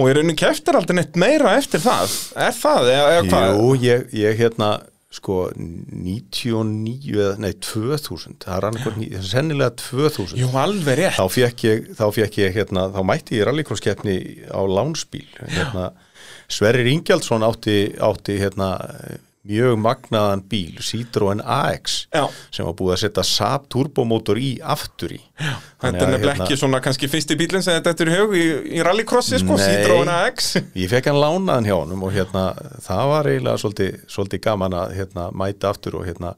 Og 0.01 0.09
í 0.09 0.13
rauninu 0.17 0.35
keftir 0.41 0.79
aldrei 0.79 0.97
neitt 0.97 1.19
meira 1.21 1.53
eftir 1.59 1.83
það. 1.85 2.15
Er 2.41 2.55
það, 2.57 2.87
eða, 2.95 3.11
eða 3.13 3.25
hvað? 3.29 3.51
Jú, 3.53 3.73
ég, 3.85 4.07
ég 4.17 4.39
hérna 4.41 4.71
sko 5.13 5.35
99 5.53 7.11
eða, 7.13 7.35
nei 7.43 7.53
2000, 7.61 8.39
það 8.41 8.55
er 8.57 8.67
annað 8.71 9.03
sennilega 9.29 9.75
2000 9.77 10.41
Jú, 10.41 10.49
alveg 10.57 10.97
rétt. 11.03 11.19
Þá 11.19 11.27
fekk 11.35 11.67
ég, 11.69 11.91
þá 11.99 12.07
fekk 12.17 12.39
ég 12.41 12.57
hérna, 12.57 12.87
þá 12.95 13.01
mætti 13.11 13.37
ég 13.37 13.45
hérna, 16.52 16.56
Sverrir 16.56 16.87
Ingjaldsson 16.87 17.43
átti, 17.43 17.94
átti 17.99 18.38
hérna, 18.38 18.78
mjög 19.43 19.78
magnaðan 19.82 20.44
bíl, 20.46 20.78
Citroen 20.81 21.40
AX 21.43 22.06
Já. 22.14 22.28
sem 22.54 22.64
var 22.64 22.76
búið 22.78 22.93
að 22.94 23.00
setja 23.02 23.25
Saab 23.26 23.64
turbomótor 23.72 24.38
í 24.38 24.60
aftur 24.62 25.16
í 25.16 25.19
Já, 25.19 25.56
Þetta 25.82 26.04
er 26.04 26.12
nefnilega 26.12 26.44
ekki 26.44 26.58
svona 26.60 26.81
kannski 26.84 27.08
fyrsti 27.10 27.37
bílinn 27.40 27.64
sem 27.64 27.75
þetta 27.81 28.04
er 28.04 28.12
í 28.12 28.20
hug 28.20 28.37
í, 28.38 28.44
í 28.78 28.84
rallycrossi, 28.87 29.40
sko. 29.43 29.58
Citroen 29.58 30.12
AX 30.14 30.52
Ég 30.78 30.93
fekk 30.93 31.10
hann 31.10 31.19
lánaðan 31.19 31.66
hjá 31.66 31.75
honum 31.75 32.06
og 32.06 32.14
hérna, 32.14 32.52
það 32.87 33.10
var 33.16 33.31
eiginlega 33.32 33.62
svolítið, 33.64 33.99
svolítið 34.14 34.44
gaman 34.46 34.78
að 34.78 34.94
hérna, 35.00 35.28
mæta 35.34 35.72
aftur 35.75 35.99
og 35.99 36.06
hérna, 36.06 36.37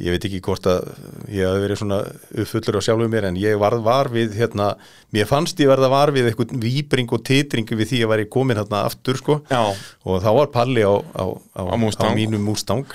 ég 0.00 0.14
veit 0.14 0.24
ekki 0.28 0.40
hvort 0.46 0.66
að 0.70 0.86
ég 1.28 1.44
hef 1.44 1.60
verið 1.64 1.80
svona 1.82 1.98
uppfullur 2.40 2.78
á 2.80 2.82
sjálfum 2.86 3.12
mér 3.12 3.26
en 3.30 3.36
ég 3.40 3.58
varð 3.60 3.82
var 3.84 4.08
við 4.12 4.34
hérna, 4.38 4.70
mér 5.12 5.28
fannst 5.28 5.60
ég 5.60 5.68
verða 5.70 5.90
var 5.92 6.12
við 6.14 6.30
eitthvað 6.30 6.56
víbring 6.62 7.12
og 7.12 7.22
titring 7.28 7.68
við 7.68 7.86
því 7.90 7.98
að 8.00 8.04
ég 8.06 8.10
væri 8.14 8.28
komin 8.32 8.56
hérna 8.60 8.84
aftur 8.88 9.20
sko. 9.20 9.40
Já. 9.50 9.62
og 10.04 10.22
þá 10.24 10.30
var 10.40 10.50
Palli 10.54 10.82
á, 10.86 10.94
á, 10.96 11.24
á, 11.56 11.62
Á 11.70 12.08
mínum 12.16 12.42
Mustang 12.48 12.86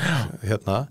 hérna, 0.44 0.88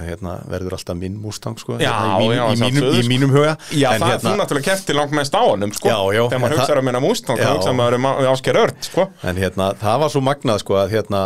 hérna 0.00 0.38
verður 0.48 0.72
alltaf 0.78 0.96
minn 0.96 1.18
Mustang 1.20 1.58
sko 1.60 1.76
Já, 1.76 1.90
hérna, 1.92 2.16
í, 2.16 2.28
mín, 2.28 2.36
já, 2.38 2.44
í, 2.48 2.60
mínum, 2.62 2.86
í 2.96 3.00
sko. 3.02 3.08
mínum 3.12 3.34
huga. 3.36 3.56
Já, 3.76 3.90
En 3.92 4.00
það 4.00 4.14
er 4.14 4.22
þú 4.24 4.34
náttúrulega 4.40 4.68
kefti 4.70 4.96
langt 4.96 5.12
mest 5.18 5.34
á 5.36 5.42
honum, 5.44 5.72
sko 5.76 5.90
Já, 5.90 5.98
Þegar 6.30 6.40
maður 6.40 6.54
hugsaður 6.56 6.70
það- 6.72 6.80
um 6.80 6.88
hennar 6.92 7.04
Mustang, 7.04 7.36
þá 7.42 7.50
hugsaður 7.52 7.76
maður 7.82 7.98
um 7.98 8.06
ásker 8.32 8.60
ört, 8.62 8.78
sko. 8.88 9.08
En 9.22 9.36
hérna, 9.36 9.66
það 9.76 9.98
var 10.00 10.14
svo 10.14 10.22
magnað 10.24 10.62
sko 10.64 10.78
að 10.80 10.94
hérna 10.96 11.22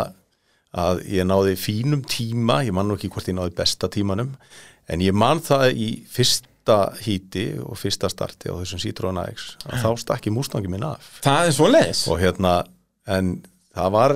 að 0.71 1.01
ég 1.11 1.27
náði 1.27 1.57
fínum 1.59 2.03
tíma, 2.07 2.61
ég 2.65 2.75
man 2.75 2.87
nú 2.87 2.95
ekki 2.97 3.11
hvort 3.11 3.27
ég 3.27 3.37
náði 3.37 3.55
besta 3.57 3.89
tímanum, 3.91 4.31
en 4.91 5.03
ég 5.03 5.15
man 5.15 5.41
það 5.43 5.67
í 5.75 5.89
fyrsta 6.11 6.79
híti 7.03 7.47
og 7.63 7.79
fyrsta 7.79 8.09
starti 8.11 8.51
á 8.51 8.55
þessum 8.61 8.81
Citroen 8.83 9.19
AX 9.21 9.55
að 9.67 9.83
þá 9.83 9.89
stakki 10.05 10.33
mústangi 10.33 10.71
minn 10.71 10.85
af. 10.87 11.17
Það 11.25 11.49
er 11.49 11.55
svo 11.57 11.71
leiðis 11.71 12.05
og 12.11 12.21
hérna, 12.21 12.53
en 13.11 13.33
það 13.71 13.91
var, 13.93 14.13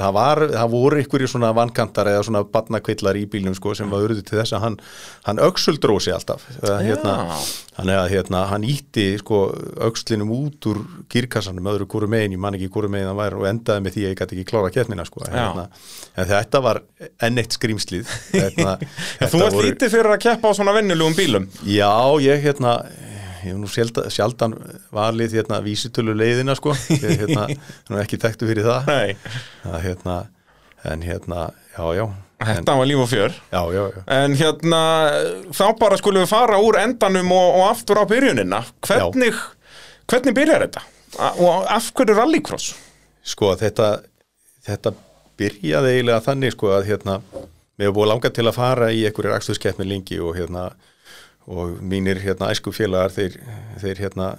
það 0.00 0.12
var, 0.16 0.40
það 0.54 0.70
voru 0.72 1.00
ykkur 1.02 1.24
í 1.26 1.28
svona 1.28 1.50
vankantar 1.56 2.08
eða 2.08 2.22
svona 2.24 2.42
barnakvillar 2.48 3.18
í 3.20 3.26
bílnum 3.28 3.56
sko 3.56 3.74
sem 3.76 3.90
var 3.92 4.06
urðu 4.06 4.24
til 4.24 4.38
þess 4.38 4.56
að 4.56 4.62
hann, 4.64 4.76
hann 5.28 5.40
öxuldró 5.44 5.98
sig 6.00 6.16
alltaf, 6.16 6.46
hérna, 6.64 7.16
hann 7.76 7.92
hérna, 8.08 8.46
hann 8.52 8.64
ítti 8.64 9.08
sko 9.20 9.42
öxlinum 9.88 10.32
út 10.32 10.70
úr 10.72 10.80
gírkassanum 11.12 11.68
öðru 11.74 11.88
hvori 11.92 12.08
megin, 12.14 12.38
ég 12.38 12.42
man 12.46 12.56
ekki 12.56 12.70
hvori 12.72 12.92
megin 12.92 13.10
það 13.10 13.20
var 13.20 13.36
og 13.36 13.48
endaði 13.52 13.84
með 13.84 13.98
því 13.98 14.06
að 14.06 14.08
ég 14.14 14.20
gæti 14.22 14.38
ekki 14.38 14.50
klára 14.52 14.72
keppnina 14.78 15.08
sko, 15.08 15.26
hérna, 15.28 15.66
en 16.16 16.30
þetta 16.32 16.62
var 16.64 16.84
enn 17.28 17.42
eitt 17.42 17.58
skrýmslið 17.58 18.14
hérna, 18.32 18.78
þú 19.32 19.44
ert 19.44 19.60
lítið 19.60 19.98
fyrir 19.98 20.14
að 20.16 20.22
keppa 20.24 20.52
á 20.52 20.56
svona 20.56 20.76
venjulegum 20.78 21.18
bílum. 21.18 21.50
Já, 21.68 21.92
ég 22.24 22.48
hérna 22.48 22.78
ég 23.46 23.54
hef 23.54 23.60
nú 23.62 23.70
sjaldan, 23.70 24.08
sjaldan 24.12 24.56
valið 24.94 25.38
hérna 25.38 25.60
vísitölu 25.64 26.14
leiðina 26.18 26.56
sko. 26.58 26.74
Ég 26.92 27.22
hérna, 27.24 27.46
nú 27.90 28.00
ekki 28.02 28.20
þekktu 28.22 28.48
fyrir 28.50 28.66
það. 28.68 28.90
Nei, 28.92 29.36
að, 29.64 29.78
hérna, 29.86 30.16
en 30.92 31.04
hérna, 31.06 31.44
já, 31.76 31.84
já. 32.00 32.06
Þetta 32.46 32.74
var 32.76 32.88
líf 32.90 33.00
og 33.00 33.08
fjör. 33.08 33.36
Já, 33.48 33.62
já, 33.72 33.82
já. 33.94 34.00
En 34.12 34.34
hérna, 34.36 34.80
þá 35.56 35.66
bara 35.80 35.96
skulum 35.96 36.26
við 36.26 36.34
fara 36.34 36.58
úr 36.60 36.76
endanum 36.82 37.30
og, 37.32 37.46
og 37.62 37.70
aftur 37.70 38.02
á 38.02 38.04
byrjunina. 38.10 38.60
Hvernig, 38.84 39.38
hvernig 40.10 40.36
byrjar 40.36 40.66
þetta? 40.66 40.84
Og 41.40 41.64
af 41.72 41.94
hverju 41.96 42.18
rallycross? 42.18 42.74
sko 43.26 43.52
þetta 43.58 43.88
þetta 44.66 44.92
byrjaði 45.38 45.94
eiginlega 45.94 46.24
þannig 46.24 46.54
sko 46.54 46.72
að 46.76 46.90
hérna, 46.90 47.18
mér 47.76 47.88
hefur 47.88 47.96
búið 47.98 48.10
langað 48.12 48.36
til 48.38 48.46
að 48.46 48.56
fara 48.56 48.90
í 48.94 49.02
einhverjir 49.08 49.36
akstuskeppni 49.36 49.86
lengi 49.88 50.20
og 50.22 50.36
hérna 50.38 50.68
og 51.46 51.78
mínir 51.80 52.18
hérna 52.22 52.50
æsku 52.50 52.72
félagar 52.74 53.14
þeir, 53.14 53.38
þeir 53.82 54.04
hérna 54.06 54.34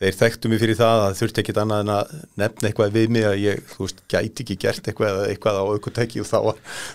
þeir 0.00 0.16
þekktu 0.16 0.48
mig 0.48 0.60
fyrir 0.62 0.78
það 0.78 0.94
að 0.94 1.02
það 1.02 1.18
þurfti 1.18 1.42
ekkit 1.42 1.58
annað 1.60 1.82
en 1.82 1.90
að 1.92 2.12
nefna 2.40 2.68
eitthvað 2.68 2.94
við 2.94 3.10
mig 3.12 3.26
að 3.28 3.34
ég, 3.42 3.58
þú 3.68 3.80
veist, 3.84 3.98
gæti 4.08 4.44
ekki 4.44 4.56
gert 4.62 4.86
eitthvað 4.88 5.10
eða 5.10 5.26
eitthvað 5.28 5.58
á 5.60 5.64
aukutæki 5.74 6.22
og 6.22 6.28
þá 6.30 6.38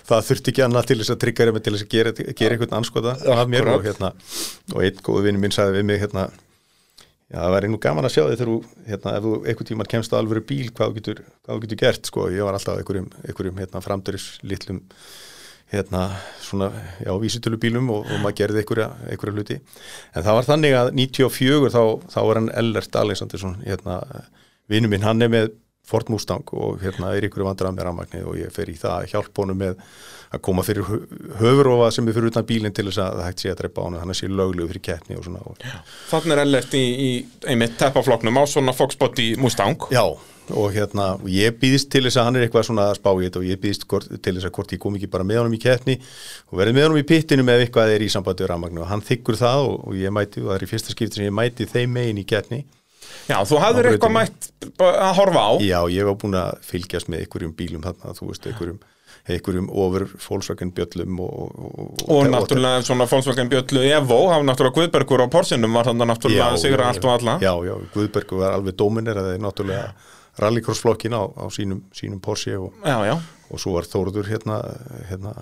það 0.08 0.24
þurfti 0.30 0.52
ekki 0.52 0.64
annað 0.66 0.88
til 0.88 0.96
þess 1.02 1.14
að 1.14 1.20
tryggja 1.22 1.52
mig 1.54 1.62
til 1.62 1.74
þess 1.76 1.86
að 1.86 1.92
gera, 1.92 2.14
gera 2.40 2.56
eitthvað 2.56 2.74
anskoða 2.80 3.12
af 3.36 3.52
mér 3.52 3.70
og 3.70 3.86
hérna, 3.86 4.10
og 4.74 4.82
einn 4.82 4.98
góðu 5.06 5.22
vinnu 5.28 5.42
minn 5.44 5.54
sagði 5.54 5.78
við 5.78 5.86
mig 5.92 6.02
hérna, 6.02 6.24
já 7.30 7.38
það 7.38 7.54
væri 7.54 7.70
nú 7.70 7.80
gaman 7.86 8.08
að 8.10 8.14
sjá 8.16 8.22
þig 8.24 8.40
þegar 8.40 8.50
þú, 8.50 8.58
hérna, 8.90 9.14
ef 9.14 9.28
þú 9.28 9.36
einhvern 9.44 9.70
tímann 9.70 9.92
kemst 9.94 10.10
á 10.10 10.18
alvöru 10.18 10.42
bíl, 10.50 10.66
hvað 10.74 10.90
þú 10.90 10.98
getur, 10.98 11.22
hvað 11.46 11.62
getur 11.68 11.82
gert, 11.84 12.10
sko, 12.10 12.26
ég 12.34 12.42
var 12.48 12.58
alltaf 12.58 12.82
einhverjum, 12.82 13.06
einhverjum 13.22 13.62
hérna, 13.62 13.84
hérna 15.72 16.06
svona, 16.42 16.70
já, 17.02 17.10
vísitölubílum 17.20 17.90
og, 17.90 18.06
og 18.06 18.22
maður 18.22 18.38
gerði 18.40 18.62
einhverja, 18.62 18.88
einhverja 19.10 19.36
hluti. 19.36 19.60
En 20.14 20.26
það 20.26 20.38
var 20.38 20.48
þannig 20.50 20.76
að 20.78 20.90
94 21.02 21.70
þá, 21.74 21.82
þá 22.14 22.18
var 22.22 22.40
hann 22.40 22.50
Ellert 22.62 22.98
Alexandersson 23.02 23.56
hérna, 23.64 24.00
vinnu 24.70 24.90
minn, 24.92 25.06
hann 25.06 25.26
er 25.26 25.32
með 25.32 25.54
Ford 25.86 26.08
Mustang 26.10 26.46
og 26.58 26.80
hérna 26.82 27.12
er 27.14 27.28
ykkur 27.28 27.44
vandrað 27.46 27.76
með 27.76 27.86
rafmagni 27.86 28.22
og 28.26 28.38
ég 28.40 28.54
fer 28.54 28.70
í 28.70 28.76
það 28.78 28.94
að 28.96 29.10
hjálpa 29.12 29.42
honum 29.44 29.60
með 29.60 29.82
að 30.34 30.42
koma 30.42 30.64
fyrir 30.66 30.88
höfurofa 31.38 31.92
sem 31.94 32.08
er 32.08 32.16
fyrir 32.16 32.32
utan 32.32 32.46
bílinn 32.46 32.74
til 32.74 32.88
þess 32.88 33.02
að 33.04 33.20
það 33.20 33.28
hægt 33.28 33.42
sé 33.44 33.52
að 33.52 33.60
drepa 33.60 33.84
á 33.86 33.88
hann 34.02 34.10
er 34.10 34.18
sér 34.18 34.32
löglegu 34.34 34.72
fyrir 34.72 34.84
keppni 34.88 35.18
og 35.18 35.26
svona. 35.26 35.44
Þannig 36.10 36.34
er 36.34 36.42
ellert 36.42 36.74
í, 36.74 36.82
í 36.82 37.10
einmitt 37.46 37.76
teppafloknum 37.78 38.42
á 38.42 38.44
svona 38.50 38.74
Foxbot 38.74 39.22
í 39.22 39.28
Mustang. 39.38 39.86
Já, 39.94 40.02
og 40.54 40.70
hérna, 40.74 41.08
og 41.18 41.26
ég 41.30 41.56
býðist 41.58 41.90
til 41.90 42.04
þess 42.06 42.20
að 42.20 42.28
hann 42.28 42.38
er 42.38 42.46
eitthvað 42.46 42.66
svona 42.68 42.86
að 42.90 42.98
spá 43.00 43.10
í 43.16 43.26
þetta 43.26 43.40
og 43.40 43.48
ég 43.48 43.60
býðist 43.62 43.86
til 43.88 44.34
þess 44.36 44.46
að 44.46 44.54
hvort 44.58 44.74
ég 44.76 44.82
kom 44.82 44.98
ekki 44.98 45.10
bara 45.10 45.26
með 45.26 45.40
honum 45.42 45.56
í 45.56 45.62
keppni 45.62 45.98
og 46.52 46.60
verði 46.60 46.76
með 46.76 46.88
honum 46.88 47.02
í 47.02 47.06
pittinu 47.08 47.46
með 47.46 47.64
eitthvað 47.64 47.94
er 47.96 48.06
í 48.06 48.10
sambandi 48.12 48.44
við 48.44 48.50
rafmagnu 48.52 48.84
og 48.84 48.90
hann 48.92 49.04
þykkur 49.06 49.40
það 49.42 49.66
og, 49.66 49.76
og 49.90 50.00
ég 50.00 50.14
mæti 50.14 50.42
og 50.44 50.50
það 50.50 50.58
er 50.58 50.66
í 50.66 50.70
fyrsta 50.72 50.94
skipti 50.94 51.20
sem 51.20 51.28
ég 51.28 51.34
mæti 51.34 51.68
þeim 51.70 51.96
megin 51.98 52.22
í 52.22 52.26
keppni. 52.28 52.64
Já, 53.26 53.40
þú 53.48 53.62
hafðir 53.62 53.88
Á 53.88 53.90
eitthvað 53.90 54.14
mætt 54.14 54.50
að 54.86 55.14
horfa 55.18 55.46
á. 55.46 55.50
Já, 55.66 55.80
ég 55.90 56.06
var 56.06 56.20
búin 56.20 56.38
að 56.38 56.60
fylgjast 56.66 57.10
með 57.10 57.24
einhverjum 57.24 57.56
bílum 57.58 57.82
þarna, 57.86 58.14
þú 58.14 58.30
veist, 58.30 58.46
einhverjum 58.46 58.84
einhverjum 59.26 59.70
ofur 59.74 60.04
Volkswagen 60.22 60.70
bjöllum 60.74 61.20
og, 61.22 61.54
og, 61.58 62.02
Og 62.06 62.28
náttúrulega 62.30 62.82
svona 62.86 63.08
Volkswagen 63.10 63.50
Bjöllu 63.50 63.82
Evo, 63.88 64.20
hafði 64.30 64.46
náttúrulega 64.50 64.76
Guðbergur 64.76 65.24
á 65.26 65.28
Porsinum 65.32 65.74
var 65.74 65.88
þannig 65.88 66.10
náttúrulega 66.12 66.60
sigra 66.62 66.90
allt 66.90 67.06
og 67.06 67.14
alla. 67.16 67.38
Já, 67.42 67.52
já, 67.66 67.74
Guðbergur 67.94 68.44
var 68.44 68.54
alveg 68.54 68.76
dóminir 68.78 69.18
að 69.18 69.30
það 69.30 69.38
er 69.38 69.42
náttúrulega 69.42 69.88
rallycrossflokkin 70.42 71.16
á, 71.16 71.22
á 71.24 71.46
sínum, 71.52 71.84
sínum 71.96 72.20
Porsche 72.20 72.56
og, 72.58 72.74
Já, 72.84 72.98
já, 73.06 73.16
og 73.50 73.62
svo 73.62 73.76
var 73.76 73.88
Þórður 73.88 74.30
hérna, 74.30 74.58
hérna, 75.10 75.34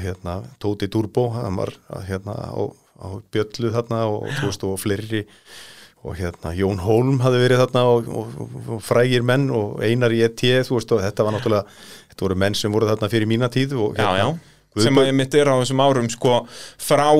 hérna 0.00 0.36
Tóti 0.62 0.88
Durbo, 0.90 1.30
hann 1.34 1.58
var 1.58 1.74
hérna 2.08 2.36
á, 2.36 2.62
á 3.00 3.08
bjöllu 3.32 3.72
þarna 3.74 4.06
og, 4.08 4.30
þú 4.38 4.50
veist, 4.50 4.64
og 4.68 4.80
fleiri 4.80 5.24
og 6.00 6.16
hérna 6.16 6.54
Jón 6.56 6.80
Hólm 6.80 7.20
hafði 7.20 7.42
verið 7.44 7.64
þarna 7.64 7.82
og, 7.92 8.08
og, 8.08 8.38
og, 8.40 8.54
og 8.76 8.84
frægir 8.84 9.26
menn 9.26 9.50
og 9.52 9.82
einar 9.84 10.14
í 10.16 10.22
ET 10.24 10.40
þú 10.40 10.78
veist 10.78 10.94
og 10.96 11.02
þetta 11.04 11.26
var 11.26 11.36
náttúrulega 11.36 11.66
þetta 12.08 12.24
voru 12.24 12.38
menn 12.40 12.56
sem 12.56 12.72
voru 12.72 12.88
þarna 12.88 13.10
fyrir 13.12 13.28
mína 13.28 13.50
tíð 13.52 13.76
og 13.76 14.00
Já, 14.00 14.06
hérna, 14.06 14.22
já, 14.22 14.50
sem 14.78 15.00
að 15.02 15.10
ég 15.10 15.16
mitt 15.18 15.34
er 15.34 15.50
á 15.50 15.60
þessum 15.60 15.82
árum 15.82 16.08
sko 16.12 16.34
frá 16.80 17.10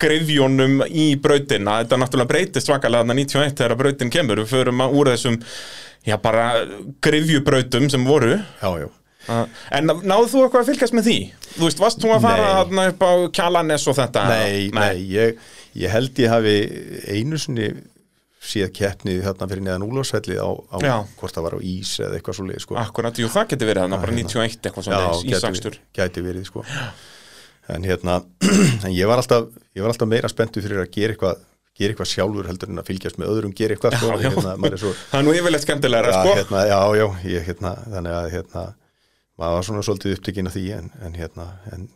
grifjónum 0.00 0.80
í 0.86 1.10
brautina, 1.20 1.80
þetta 1.82 1.98
náttúrulega 2.00 2.30
breytist 2.30 2.70
svakalega 2.70 3.04
þarna 3.04 3.16
91 3.18 3.56
þegar 3.58 3.76
brautin 3.80 4.12
kemur. 4.12 4.42
Við 4.42 4.52
förum 4.54 4.84
úr 4.86 5.10
þessum, 5.12 5.38
já 6.06 6.16
bara 6.22 6.46
grifjubrautum 7.04 7.90
sem 7.92 8.04
voru 8.08 8.32
já, 8.38 8.70
já. 8.80 8.88
en 9.76 9.92
náðu 10.00 10.28
þú 10.32 10.42
eitthvað 10.46 10.60
að 10.62 10.72
fylgjast 10.72 10.96
með 10.96 11.08
því? 11.10 11.18
Þú 11.50 11.66
veist, 11.66 11.82
varst 11.82 12.02
þú 12.02 12.12
að 12.14 12.26
fara 12.26 12.42
Nei. 12.46 12.52
þarna 12.56 12.88
upp 12.92 13.04
á 13.04 13.12
Kjallanes 13.36 13.86
og 13.90 13.96
þetta? 13.98 14.26
Nei, 14.30 14.68
nei, 14.74 14.94
ég, 15.12 15.40
ég 15.82 15.92
held 15.92 16.22
ég 16.24 16.32
hafi 16.32 16.54
einu 17.10 17.40
sinni 17.40 17.70
séð 18.40 18.70
keppnið 18.72 19.20
þarna 19.26 19.48
fyrir 19.50 19.64
neðan 19.66 19.84
úlásvellið 19.84 20.40
á, 20.40 20.48
á 20.72 20.76
Já. 20.80 20.94
hvort 21.20 21.36
það 21.36 21.46
var 21.46 21.56
á 21.56 21.60
ís 21.60 21.92
eða 22.00 22.16
eitthvað 22.16 22.38
svo 22.38 22.46
leið 22.48 22.62
sko. 22.64 22.76
Akkurat, 22.80 23.20
jú, 23.20 23.28
það 23.28 23.50
geti 23.52 23.68
verið 23.68 23.84
þarna, 23.84 23.98
bara 24.00 24.16
91 24.16 24.56
eitthvað 24.64 24.86
svona 24.86 25.00
í 25.12 25.26
gæti, 25.28 25.40
sakstur 25.44 25.76
gæti 25.98 26.24
verið 26.24 26.46
sko. 26.48 26.64
en 27.70 27.84
hérna 27.84 28.16
en 28.86 28.94
ég 28.96 29.10
var 29.10 29.20
alltaf, 29.20 29.52
ég 29.76 29.84
var 29.84 29.92
alltaf 29.92 30.08
meira 30.08 30.32
spenntu 30.32 30.64
fyrir 30.64 30.80
að 30.80 30.88
gera 30.96 31.14
eitthvað 31.14 31.44
gera 31.80 31.94
eitthvað 31.94 32.10
sjálfur 32.12 32.50
heldur 32.50 32.70
en 32.72 32.82
að 32.82 32.90
fylgjast 32.90 33.20
með 33.20 33.32
öðrum 33.34 33.54
gera 33.56 33.76
eitthvað 33.76 33.96
sko, 33.96 34.10
Já, 34.10 34.16
já. 34.20 34.30
Hérna, 34.36 34.76
svo, 34.80 34.92
Það 35.10 35.20
er 35.20 35.26
nú 35.26 35.36
yfirleitt 35.38 35.64
skemmtilegra, 35.66 36.12
já, 36.12 36.20
sko 36.20 36.36
hérna, 36.38 36.64
já, 36.70 36.80
já, 37.00 37.06
ég, 37.32 37.46
hérna, 37.48 37.72
þannig 37.94 38.18
að 38.18 38.28
hérna, 38.36 38.66
maður 39.40 39.56
var 39.58 39.66
svona 39.70 39.86
svolítið 39.88 40.16
upptekinn 40.18 40.50
af 40.50 40.56
því 40.56 40.66
en, 40.76 40.92
en 41.06 41.16
hérna 41.16 41.48
en 41.72 41.88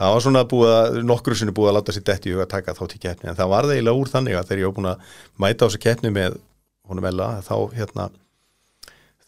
það 0.00 0.14
var 0.14 0.24
svona 0.24 0.42
búið 0.48 0.72
að, 0.74 0.98
nokkru 1.06 1.36
sinni 1.38 1.54
búið 1.56 1.70
að 1.70 1.76
láta 1.78 1.94
sér 1.94 2.06
detti 2.08 2.30
í 2.30 2.34
huga 2.34 2.46
að 2.46 2.54
taka 2.54 2.74
þá 2.78 2.82
til 2.90 3.00
keppni 3.02 3.30
en 3.30 3.38
það 3.38 3.52
var 3.52 3.68
það 3.68 3.76
eiginlega 3.76 4.00
úr 4.00 4.10
þannig 4.14 4.38
að 4.38 4.48
þegar 4.48 4.62
ég 4.62 4.70
var 4.70 4.76
búin 4.78 4.90
að 4.90 5.12
mæta 5.44 5.60
á 5.60 5.66
þessu 5.68 5.82
keppni 5.84 6.12
með 6.16 6.38
honum 6.90 7.08
Ella 7.10 7.28
þá 7.46 7.54
hérna 7.76 8.06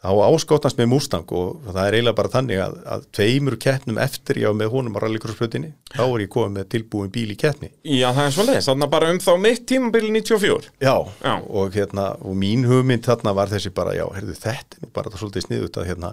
þá 0.02 0.10
áskotnast 0.26 0.78
með 0.80 0.88
Mustang 0.90 1.32
og 1.38 1.66
það 1.68 1.84
er 1.84 1.96
eiginlega 1.96 2.18
bara 2.18 2.30
þannig 2.32 2.60
að, 2.64 2.72
að 2.94 3.04
tveimur 3.14 3.56
keppnum 3.62 4.00
eftir 4.02 4.40
var 4.42 4.56
með 4.58 4.72
honum 4.72 4.96
á 4.98 5.02
rallycrossflutinni 5.04 5.70
þá 5.92 6.02
er 6.02 6.24
ég 6.24 6.32
komið 6.34 6.56
með 6.56 6.68
tilbúin 6.74 7.12
bíl 7.14 7.28
í 7.30 7.36
keppni 7.38 7.70
Já, 7.86 8.08
það 8.08 8.24
er 8.24 8.34
svo 8.34 8.46
leiðis, 8.48 8.68
þarna 8.70 8.88
bara 8.96 9.12
um 9.14 9.20
þá 9.22 9.30
mitt 9.44 9.62
tímabili 9.70 10.10
94 10.16 10.72
Já, 10.82 10.96
Já. 11.22 11.34
Og, 11.46 11.70
hérna, 11.76 12.08
og 12.18 12.34
mín 12.42 12.66
hugmynd 12.66 13.06
þarna 13.06 13.36
var 13.38 13.52
þessi 13.54 13.70
bara, 13.76 13.94
já, 13.94 14.04
heyrðu, 14.16 14.36
þetta 14.42 14.90
bara 14.90 15.12
það 15.14 15.22
svolítið 15.22 15.46
sniðut 15.46 15.78
að, 15.78 15.88
hérna, 15.92 16.12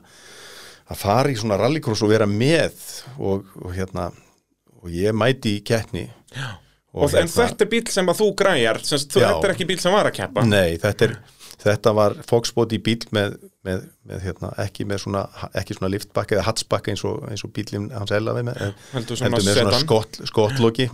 að 0.90 1.02
fara 1.02 1.34
í 1.34 1.38
svona 1.42 1.58
rallycross 1.58 2.06
og 2.06 2.14
vera 2.14 2.30
með 2.30 2.78
og, 3.18 3.50
og 3.58 3.74
hérna, 3.74 4.12
og 4.84 4.94
ég 4.94 5.18
mæti 5.18 5.58
í 5.58 5.66
keppni 5.66 6.06
Já. 6.36 6.60
Og, 6.90 7.12
en 7.14 7.30
þetta 7.30 7.66
er 7.66 7.70
bíl 7.70 7.84
sem 7.94 8.08
að 8.10 8.22
þú 8.22 8.28
græjar, 8.38 8.80
þú, 8.82 8.98
Já. 8.98 9.28
þetta 9.28 9.46
er 9.46 9.52
ekki 9.54 9.68
bíl 9.70 9.82
sem 9.82 9.94
var 9.94 10.08
að 10.10 10.16
keppa 10.22 10.46
Nei, 10.46 10.78
þetta 10.82 11.06
er, 11.06 11.20
þetta 11.64 11.94
var 11.98 12.16
Foxbody 12.30 12.80
bíl 12.84 13.00
með, 13.16 13.38
með, 13.68 13.86
með 14.08 14.26
hérna, 14.26 14.52
ekki 14.64 14.88
með 14.88 15.04
svona, 15.06 15.26
svona 15.68 15.92
liftbakka 15.92 16.38
eða 16.38 16.48
hatsbakka 16.50 16.94
eins 16.94 17.06
og, 17.08 17.24
eins 17.30 17.46
og 17.46 17.54
bílinn 17.56 17.90
hans 17.96 18.14
Ella 18.16 18.36
við 18.38 18.50
með, 18.50 18.68
Heldur 18.96 19.20
svona 19.20 19.38
heldur 19.38 19.50
með 19.50 19.64
svona 19.64 19.82
skott, 19.86 20.22
skottloki. 20.30 20.90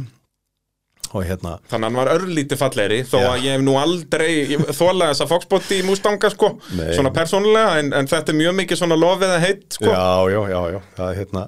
Hérna, 1.16 1.54
Þannig 1.70 1.86
að 1.86 1.86
hann 1.86 1.96
var 1.96 2.10
örlítið 2.12 2.60
fallegri 2.60 2.96
þó 3.08 3.14
Já. 3.22 3.28
að 3.30 3.44
ég 3.46 3.54
hef 3.56 3.62
nú 3.64 3.76
aldrei 3.80 4.32
þólaði 4.76 5.14
þessa 5.14 5.28
Foxbody 5.30 5.78
í 5.80 5.86
Mustanga 5.88 6.32
sko. 6.34 6.50
Nei. 6.76 6.90
svona 6.98 7.14
persónulega 7.16 7.78
en, 7.80 7.94
en 7.96 8.10
þetta 8.12 8.34
er 8.34 8.40
mjög 8.42 8.58
mikið 8.58 8.82
svona 8.82 8.98
lofið 9.00 9.36
að 9.38 9.46
heitt 9.46 9.78
sko. 9.78 9.94
Já, 9.94 10.34
já, 10.34 10.42
já, 10.52 10.60
já, 10.74 10.80
það 10.98 11.14
er 11.14 11.20
hérna, 11.22 11.46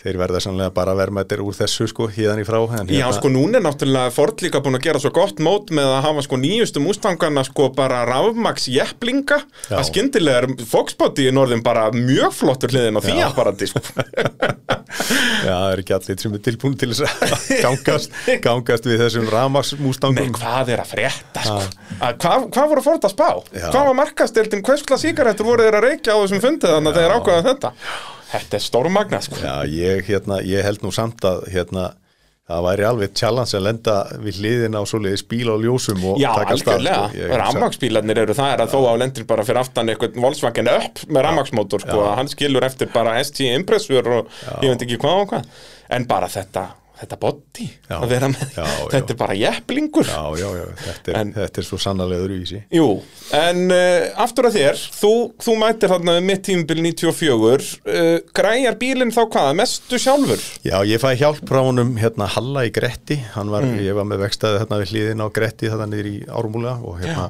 þeir 0.00 0.16
verða 0.16 0.40
sannlega 0.40 0.72
bara 0.72 0.94
verðmættir 0.96 1.42
úr 1.44 1.56
þessu 1.58 1.84
sko, 1.90 2.06
híðan 2.08 2.40
í 2.40 2.44
frá 2.48 2.56
Já, 2.60 2.70
hérna, 2.72 3.10
sko, 3.16 3.28
núna 3.32 3.58
er 3.58 3.64
náttúrulega 3.66 4.12
Ford 4.14 4.40
líka 4.40 4.62
búin 4.64 4.78
að 4.78 4.86
gera 4.86 5.02
svo 5.02 5.10
gott 5.12 5.42
mót 5.44 5.72
með 5.76 5.90
að 5.92 6.04
hafa 6.06 6.24
sko 6.24 6.38
nýjustu 6.40 6.80
Mustangana 6.80 7.44
sko 7.44 7.68
bara 7.76 8.00
rafmax 8.08 8.68
jepplinga 8.72 9.42
að 9.68 9.84
skyndilega 9.90 10.44
er 10.46 10.66
Foxbody 10.70 11.28
í 11.28 11.34
norðin 11.36 11.60
bara 11.66 11.90
mjög 11.92 12.32
flottur 12.38 12.72
hliðin 12.72 12.96
á 12.96 13.00
því 13.04 13.16
Já. 13.18 13.24
apparati 13.28 13.68
sko 13.68 13.82
Já, 15.40 15.52
það 15.52 15.66
er 15.74 15.82
ekki 15.82 15.94
allir 15.96 16.20
sem 16.24 16.36
er 16.36 16.42
tilbúin 16.44 16.78
til 16.80 16.90
þess 16.92 17.04
að 17.04 17.50
gangast, 17.64 18.16
gangast 18.44 18.88
við 18.88 19.04
þessum 19.04 19.26
Nei, 19.26 19.32
ramagsmústangum. 19.34 20.32
hvað 20.36 20.72
er 20.74 20.82
að 20.82 20.94
frétta 20.94 21.44
sko 21.44 21.58
að, 21.60 22.16
hvað, 22.24 22.46
hvað 22.56 22.72
voru 22.72 22.84
Ford 22.88 23.04
að 23.06 23.14
spá? 23.14 23.28
Já. 23.52 23.66
Hvað 23.68 23.90
var 23.90 23.98
markastildin, 24.00 24.64
hvers 24.64 24.84
slað 24.86 25.04
sígarettur 25.04 25.48
voru 25.48 25.66
þeir 25.68 25.78
að 25.80 25.86
reykja 25.86 26.16
á 26.16 26.20
þessum 26.22 26.42
fundið 26.44 26.74
þannig 26.76 26.90
að 26.90 27.00
þeir 27.00 27.16
ákvaða 27.18 27.46
þetta? 27.50 27.72
Þetta 28.30 28.56
er 28.60 28.62
stórmagna 28.64 29.20
sko. 29.24 29.40
Já, 29.42 29.56
ég, 29.66 30.04
hérna, 30.06 30.40
ég 30.46 30.62
held 30.66 30.84
nú 30.86 30.92
samt 30.94 31.24
að 31.26 31.48
hérna, 31.50 31.88
það 32.50 32.64
væri 32.66 32.84
alveg 32.86 33.12
challenge 33.18 33.54
að 33.58 33.64
lenda 33.66 33.94
við 34.24 34.38
hliðina 34.40 34.80
á 34.82 34.84
svoleiðis 34.90 35.22
bíl 35.30 35.50
á 35.50 35.56
ljósum 35.62 36.00
og 36.12 36.18
Já, 36.18 36.28
taka 36.34 36.56
stað, 36.58 36.72
algjörlega, 36.80 37.02
sko. 37.10 37.18
Ég 37.20 37.28
hugsa- 37.30 37.40
rammaksbílarnir 37.44 38.20
eru 38.24 38.34
það 38.38 38.52
er 38.54 38.62
að 38.64 38.72
þó 38.74 38.78
á 38.90 38.94
lendir 39.02 39.26
bara 39.30 39.44
fyrir 39.46 39.60
aftan 39.62 39.92
eitthvað 39.92 40.18
Volkswagen 40.24 40.70
upp 40.76 41.02
með 41.10 41.26
rammaksmótor 41.28 41.84
sko, 41.86 42.00
hann 42.18 42.30
skilur 42.32 42.66
eftir 42.66 42.90
bara 42.94 43.18
SG 43.22 43.50
Impressur 43.54 44.10
og 44.18 44.30
ég 44.62 44.68
veit 44.74 44.82
ekki 44.86 44.98
hvað 45.02 45.22
og 45.24 45.30
hvað. 45.34 45.50
En 45.90 46.06
bara 46.10 46.26
þetta, 46.30 46.68
þetta 47.00 47.16
Já. 47.90 47.96
að 48.00 48.06
vera 48.12 48.28
með, 48.32 48.44
Já, 48.56 48.64
já. 48.80 48.84
þetta 48.94 49.14
er 49.14 49.18
bara 49.22 49.36
jepplingur 49.40 50.06
Já, 50.10 50.22
já, 50.40 50.48
já, 50.60 50.66
þetta 50.84 51.12
er, 51.12 51.18
En- 51.20 51.32
þetta 51.36 51.62
er 51.62 51.66
svo 51.66 51.78
sannarlega 51.80 52.24
öðruvísi. 52.26 52.60
Jú, 52.76 52.86
en 53.40 53.62
uh, 53.72 54.22
aftur 54.24 54.48
að 54.50 54.56
þér 54.60 54.82
þú, 55.00 55.12
þú 55.40 55.56
mætir 55.60 55.92
þarna 55.94 56.16
mitt 56.24 56.44
tímabil 56.48 56.82
94 56.90 57.70
uh, 57.84 58.08
græjar 58.36 58.78
bílinn 58.80 59.12
þá 59.14 59.22
hvað, 59.32 59.50
mestu 59.60 60.00
sjálfur 60.00 60.42
Já, 60.66 60.76
ég 60.88 61.00
fæ 61.02 61.12
hjálp 61.20 61.42
frá 61.48 61.60
honum 61.66 61.94
hérna 62.00 62.28
Halla 62.36 62.66
í 62.68 62.72
Gretti, 62.74 63.20
hann 63.36 63.50
var, 63.52 63.60
Mm. 63.70 63.76
ég 63.84 63.94
var 63.94 64.06
með 64.08 64.22
vekstaði 64.24 64.62
hérna 64.62 64.78
við 64.80 64.90
hliðina 64.94 65.26
á 65.28 65.34
Gretti 65.36 65.68
þarna 65.70 65.86
niður 65.92 66.06
í 66.10 66.16
Ármúla 66.32 66.72
og 66.80 66.96
hérna, 67.02 67.26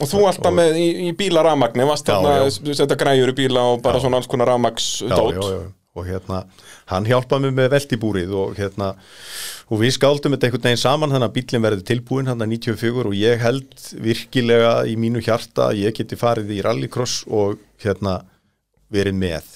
og 0.00 0.08
þú 0.10 0.22
alltaf 0.30 0.54
með 0.56 0.78
í, 0.80 0.86
í 1.06 1.12
bíla 1.14 1.42
rafmagni 1.44 1.84
varst 1.86 2.08
þarna, 2.08 2.48
setja 2.50 2.96
græjur 2.98 3.30
í 3.30 3.36
bíla 3.36 3.62
og 3.74 3.82
bara 3.84 4.00
svona 4.02 4.18
alls 4.18 4.26
konar 4.32 4.48
rafmaks 4.50 4.88
já, 5.04 5.12
já, 5.12 5.44
já, 5.44 5.60
og 5.94 6.08
hérna 6.08 6.40
hann 6.90 7.06
hjálpaði 7.06 7.46
mig 7.46 7.54
með 7.54 7.68
veltibúrið 7.76 8.32
og 8.34 8.56
hérna 8.58 8.90
og 9.70 9.80
við 9.80 9.92
skáldum 9.94 10.34
þetta 10.34 10.48
einhvern 10.48 10.66
veginn 10.66 10.80
saman 10.82 11.14
þannig 11.14 11.28
að 11.28 11.34
bílinn 11.36 11.64
verði 11.64 11.86
tilbúin 11.90 12.30
hann 12.30 12.42
að 12.42 12.50
94 12.56 13.04
og 13.10 13.14
ég 13.18 13.44
held 13.44 13.84
virkilega 14.02 14.72
í 14.90 14.96
mínu 14.98 15.22
hjarta 15.22 15.68
að 15.70 15.84
ég 15.84 15.94
geti 15.96 16.18
farið 16.18 16.50
í 16.56 16.62
rallycross 16.66 17.22
og 17.30 17.60
hérna 17.84 18.18
verið 18.92 19.20
með. 19.20 19.52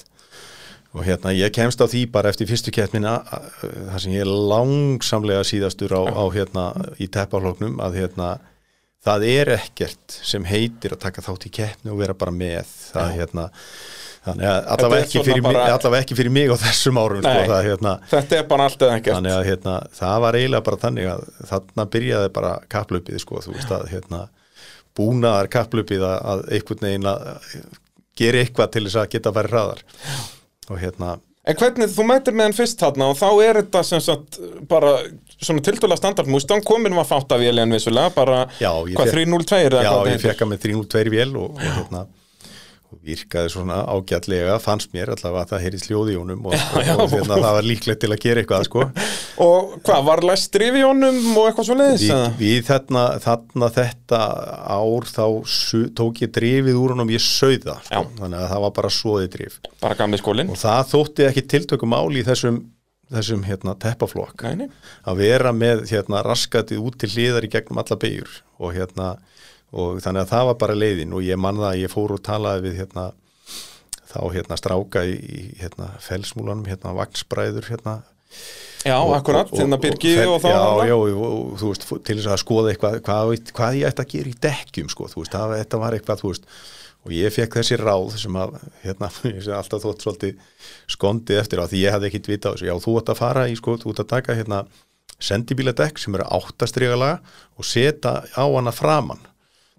Og 0.96 1.04
hérna 1.04 1.34
ég 1.36 1.52
kemst 1.52 1.82
á 1.82 1.86
því 1.90 2.06
bara 2.14 2.30
eftir 2.32 2.48
fyrstu 2.48 2.72
keppnina 2.74 3.18
þar 3.60 4.00
sem 4.00 4.14
ég 4.14 4.24
er 4.24 4.30
langsamlega 4.30 5.42
síðastur 5.46 5.92
á, 5.92 6.02
á 6.06 6.24
hérna 6.32 6.70
í 7.02 7.10
teppafloknum 7.12 7.82
að 7.84 7.98
hérna 8.00 8.30
það 9.04 9.26
er 9.28 9.52
ekkert 9.58 10.20
sem 10.22 10.46
heitir 10.48 10.94
að 10.94 11.04
taka 11.04 11.26
þátt 11.26 11.50
í 11.50 11.54
keppni 11.60 11.92
og 11.92 12.00
vera 12.00 12.16
bara 12.18 12.34
með. 12.34 12.70
Það 12.94 13.14
hérna 13.18 13.50
þannig 14.26 14.48
að 14.50 14.58
allavega 14.74 15.04
ekki, 15.06 15.22
fyrir 15.24 15.42
mig, 15.42 15.52
bara- 15.54 15.74
allavega 15.76 16.02
ekki 16.04 16.16
fyrir 16.18 16.32
mig 16.34 16.50
á 16.50 16.56
þessum 16.64 16.98
árum 17.02 17.22
sko, 17.22 17.34
Nei. 17.38 17.48
það, 17.52 17.62
hérna, 17.68 17.92
þetta 18.10 18.38
er 18.40 18.48
bara 18.50 18.64
allt 18.68 18.82
eða 18.86 18.96
ekkert 18.98 19.14
þannig 19.18 19.36
að 19.38 19.44
hérna, 19.50 19.76
það 20.00 20.16
var 20.24 20.38
eiginlega 20.40 20.64
bara 20.68 20.80
þannig 20.86 21.06
að 21.12 21.22
þarna 21.52 21.86
byrjaði 21.94 22.32
bara 22.40 22.52
kapplöpið 22.74 23.22
sko, 23.24 23.42
þú 23.46 23.54
veist 23.56 23.70
að 23.78 23.86
hérna, 23.92 24.24
búnaðar 24.98 25.48
kapplöpið 25.52 26.02
að, 26.08 26.18
að 26.32 26.44
einhvern 26.58 26.84
veginn 26.88 27.08
að 27.12 27.30
gera 28.18 28.42
eitthvað 28.42 28.72
til 28.74 28.84
þess 28.88 28.98
að 29.04 29.10
geta 29.14 29.30
að 29.32 29.38
fara 29.40 29.52
hraðar 29.54 29.82
og 30.68 30.78
hérna 30.82 31.16
En 31.48 31.56
hvernig, 31.56 31.88
þú 31.88 32.04
mætir 32.04 32.34
með 32.36 32.44
hann 32.44 32.54
fyrst 32.58 32.76
þarna 32.82 33.06
og 33.08 33.14
þá 33.16 33.28
er 33.40 33.56
þetta 33.62 33.80
sem 33.88 34.00
sagt 34.04 34.36
bara 34.68 34.90
svona 35.40 35.62
tildulega 35.64 35.96
standard 35.96 36.28
Mustang 36.28 36.60
komin 36.66 36.92
var 36.98 37.06
fátt 37.08 37.30
af 37.32 37.40
vélinn 37.40 37.72
vissulega, 37.72 38.10
bara 38.12 38.42
Já, 38.60 38.68
hvað 38.74 39.08
fékk- 39.08 39.14
302 39.14 39.60
eða 39.70 39.80
Já, 39.80 39.88
hvað 39.88 40.02
það 40.02 40.10
ég 40.10 40.12
heitir? 40.12 40.28
fekk 40.34 40.42
að 40.44 40.50
með 40.50 40.60
302 40.66 41.12
vél 41.14 41.30
og, 41.40 41.54
og 41.54 41.62
hérna 41.78 42.02
virkaði 43.04 43.50
svona 43.52 43.82
ágætlega 43.84 44.54
fannst 44.64 44.94
mér 44.96 45.10
allavega 45.12 45.42
að 45.44 45.50
það 45.52 45.64
heyrðist 45.64 45.88
hljóði 45.90 46.14
í 46.14 46.18
honum 46.18 46.46
og, 46.48 46.54
já. 46.56 46.94
og 46.94 47.10
hérna, 47.12 47.36
það 47.36 47.56
var 47.58 47.66
líklegt 47.66 48.00
til 48.00 48.10
að 48.14 48.22
gera 48.22 48.42
eitthvað 48.42 48.64
sko. 48.68 48.84
Og 49.38 49.74
hvað, 49.86 50.00
var 50.08 50.24
læst 50.26 50.50
drif 50.56 50.74
í 50.74 50.80
honum 50.82 51.18
og 51.38 51.44
eitthvað 51.46 51.68
svo 51.68 51.76
leiðis? 51.78 52.06
við, 52.08 52.24
við 52.40 52.64
þarna, 52.66 53.02
þarna 53.22 53.68
þetta 53.76 54.22
ár 54.74 55.06
þá 55.06 55.22
tók 56.00 56.22
ég 56.24 56.32
drifið 56.34 56.80
úr 56.80 56.96
honum 56.96 57.12
ég 57.14 57.22
sauða 57.22 57.76
sko. 57.84 57.92
Já. 57.92 58.16
þannig 58.18 58.40
að 58.40 58.48
það 58.54 58.64
var 58.64 58.74
bara 58.80 58.90
svoði 58.96 59.30
drif 59.36 59.60
Bara 59.84 59.98
gamli 60.00 60.18
skólinn? 60.18 60.50
og 60.50 60.58
það 60.58 60.90
þótti 60.94 61.28
ekki 61.28 61.46
tiltökum 61.54 61.94
máli 61.94 62.24
í 62.24 62.26
þessum, 62.26 62.58
þessum 63.14 63.46
hérna, 63.46 63.76
teppaflokk 63.78 64.48
að 64.48 65.22
vera 65.22 65.54
með 65.54 65.86
hérna, 65.92 66.24
raskatið 66.26 66.82
út 66.82 66.98
til 66.98 67.12
hliðar 67.14 67.46
í 67.46 67.52
gegnum 67.52 67.84
alla 67.84 68.00
beigur 68.00 68.40
og 68.58 68.74
hérna 68.74 69.12
og 69.76 69.98
þannig 70.04 70.24
að 70.24 70.30
það 70.32 70.46
var 70.48 70.58
bara 70.62 70.76
leiðin 70.78 71.16
og 71.16 71.24
ég 71.26 71.40
man 71.40 71.58
það 71.60 71.72
að 71.72 71.80
ég 71.82 71.92
fór 71.92 72.14
og 72.14 72.22
talaði 72.24 72.64
við 72.68 72.78
hérna 72.82 73.08
þá 74.08 74.20
hérna 74.32 74.56
stráka 74.56 75.02
í, 75.04 75.42
hérna 75.60 75.90
felsmúlanum, 76.00 76.64
hérna 76.68 76.94
vaksbræður 76.96 77.68
hérna. 77.68 77.98
Já, 78.86 78.96
akkurat, 78.96 79.50
hérna 79.52 79.76
Birgi 79.82 80.14
fel- 80.16 80.32
og 80.32 80.40
þá 80.40 80.48
já, 80.48 80.88
já, 80.88 80.94
og, 80.96 81.20
og 81.28 81.60
þú 81.60 81.70
veist, 81.72 81.86
til 82.06 82.16
þess 82.16 82.32
að 82.32 82.42
skoða 82.44 82.72
eitthvað 82.72 82.98
hvað, 83.04 83.36
hvað 83.58 83.78
ég 83.80 83.90
ætti 83.90 84.04
að 84.04 84.10
gera 84.14 84.32
í 84.32 84.40
dekkjum 84.48 84.90
sko, 84.94 85.08
þú 85.12 85.22
veist, 85.24 85.34
það, 85.34 85.54
þetta 85.60 85.80
var 85.82 85.96
eitthvað, 85.96 86.22
þú 86.22 86.32
veist. 86.32 86.50
Og 87.06 87.14
ég 87.14 87.32
fekk 87.32 87.56
þessi 87.60 87.76
ráð 87.78 88.16
sem 88.20 88.36
að 88.40 88.56
hérna, 88.82 89.10
ég 89.34 89.40
sé 89.44 89.54
alltaf 89.54 89.84
þótt 89.84 90.04
svolítið 90.04 90.42
skondið 90.94 91.42
eftir 91.42 91.62
á 91.62 91.68
því 91.68 91.82
ég 91.84 91.96
hefði 91.96 92.10
ekkit 92.10 92.30
vita 92.32 92.52
á 92.52 92.52
þessu, 92.54 92.68
já, 92.70 92.76
þú 92.84 92.96
ætti 93.02 93.14
að 93.14 93.20
fara 93.20 93.48
í, 93.48 93.56
sko, 93.60 93.76
þú 93.82 93.92
ætti 93.92 94.04
að 94.06 94.12
taka 94.14 94.38
hérna 94.38 94.62
sendibíladekk 95.18 95.98
sem 95.98 96.14
eru 96.14 96.26
áttastrigalaga 96.38 97.18
og 97.58 97.66
setja 97.66 98.20
á 98.22 98.44
hana 98.46 98.72
framann 98.74 99.24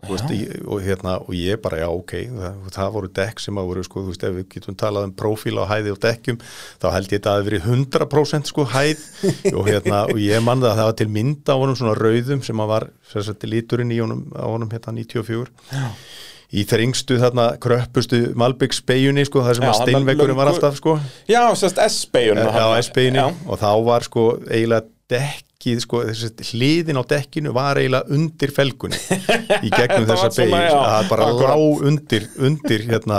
veist, 0.08 0.32
og, 0.64 0.80
hérna, 0.84 1.16
og 1.20 1.36
ég 1.36 1.60
bara, 1.62 1.82
já, 1.82 1.88
ok 1.92 2.14
það, 2.32 2.60
það 2.76 2.94
voru 2.94 3.10
dekk 3.20 3.42
sem 3.44 3.60
að 3.60 3.68
voru, 3.70 3.84
sko, 3.84 4.04
þú 4.06 4.14
veist, 4.14 4.24
ef 4.24 4.38
við 4.38 4.46
getum 4.54 4.78
talað 4.80 5.10
um 5.10 5.16
prófíl 5.20 5.60
á 5.60 5.66
hæði 5.68 5.94
og 5.94 6.00
dekkjum 6.06 6.40
þá 6.80 6.88
held 6.96 7.10
ég 7.10 7.18
þetta 7.18 7.34
að 7.34 7.40
það 7.40 7.50
verið 7.50 7.68
100% 7.74 8.52
sko 8.54 8.66
hæð 8.74 9.04
og 9.58 9.68
hérna, 9.68 10.06
og 10.08 10.22
ég 10.24 10.46
mann 10.46 10.64
það 10.64 10.72
að 10.72 10.80
það 10.80 10.90
var 10.92 10.98
til 11.02 11.10
mynda 11.18 11.58
á 11.58 11.62
honum 11.64 11.80
svona 11.82 11.98
rauðum 12.00 12.46
sem 12.48 12.64
að 12.64 12.72
var 12.72 12.88
sérstaklega 13.12 13.56
líturinn 13.56 13.92
í 13.92 14.00
honum, 14.00 14.24
á 14.32 14.48
honum 14.48 14.72
hérna 14.72 14.96
94 14.96 15.52
já. 15.74 15.86
í 16.56 16.66
þringstu 16.70 17.20
þarna 17.20 17.50
kröppustu 17.62 18.22
Malbyggs 18.40 18.80
beigjunni 18.88 19.28
sko, 19.28 19.44
það 19.44 19.60
sem 19.60 19.68
Já, 19.68 19.74
að 19.74 19.82
þarna 19.82 19.92
steinvegurinn 19.92 20.40
var 20.40 20.54
alltaf 20.54 20.80
sko 20.80 20.96
Já, 21.28 21.44
sérst 21.60 21.84
Já, 21.84 22.66
S-beginni 22.88 23.20
Já. 23.20 23.28
og 23.46 23.60
þá 23.60 23.72
var 23.90 24.08
sko 24.08 24.32
eiginlega 24.48 24.88
dekkið, 25.60 25.80
sko, 25.84 26.00
hliðin 26.54 26.96
á 26.96 27.04
dekkinu 27.04 27.52
var 27.52 27.76
eiginlega 27.82 28.16
undir 28.16 28.52
felgunni 28.56 28.96
í 28.96 29.72
gegnum 29.74 30.06
þessa 30.14 30.46
já, 30.48 30.72
það 30.72 31.10
bara 31.10 31.26
akkurat. 31.28 31.50
lá 31.52 31.88
undir, 31.90 32.28
undir 32.40 32.86
hérna 32.88 33.18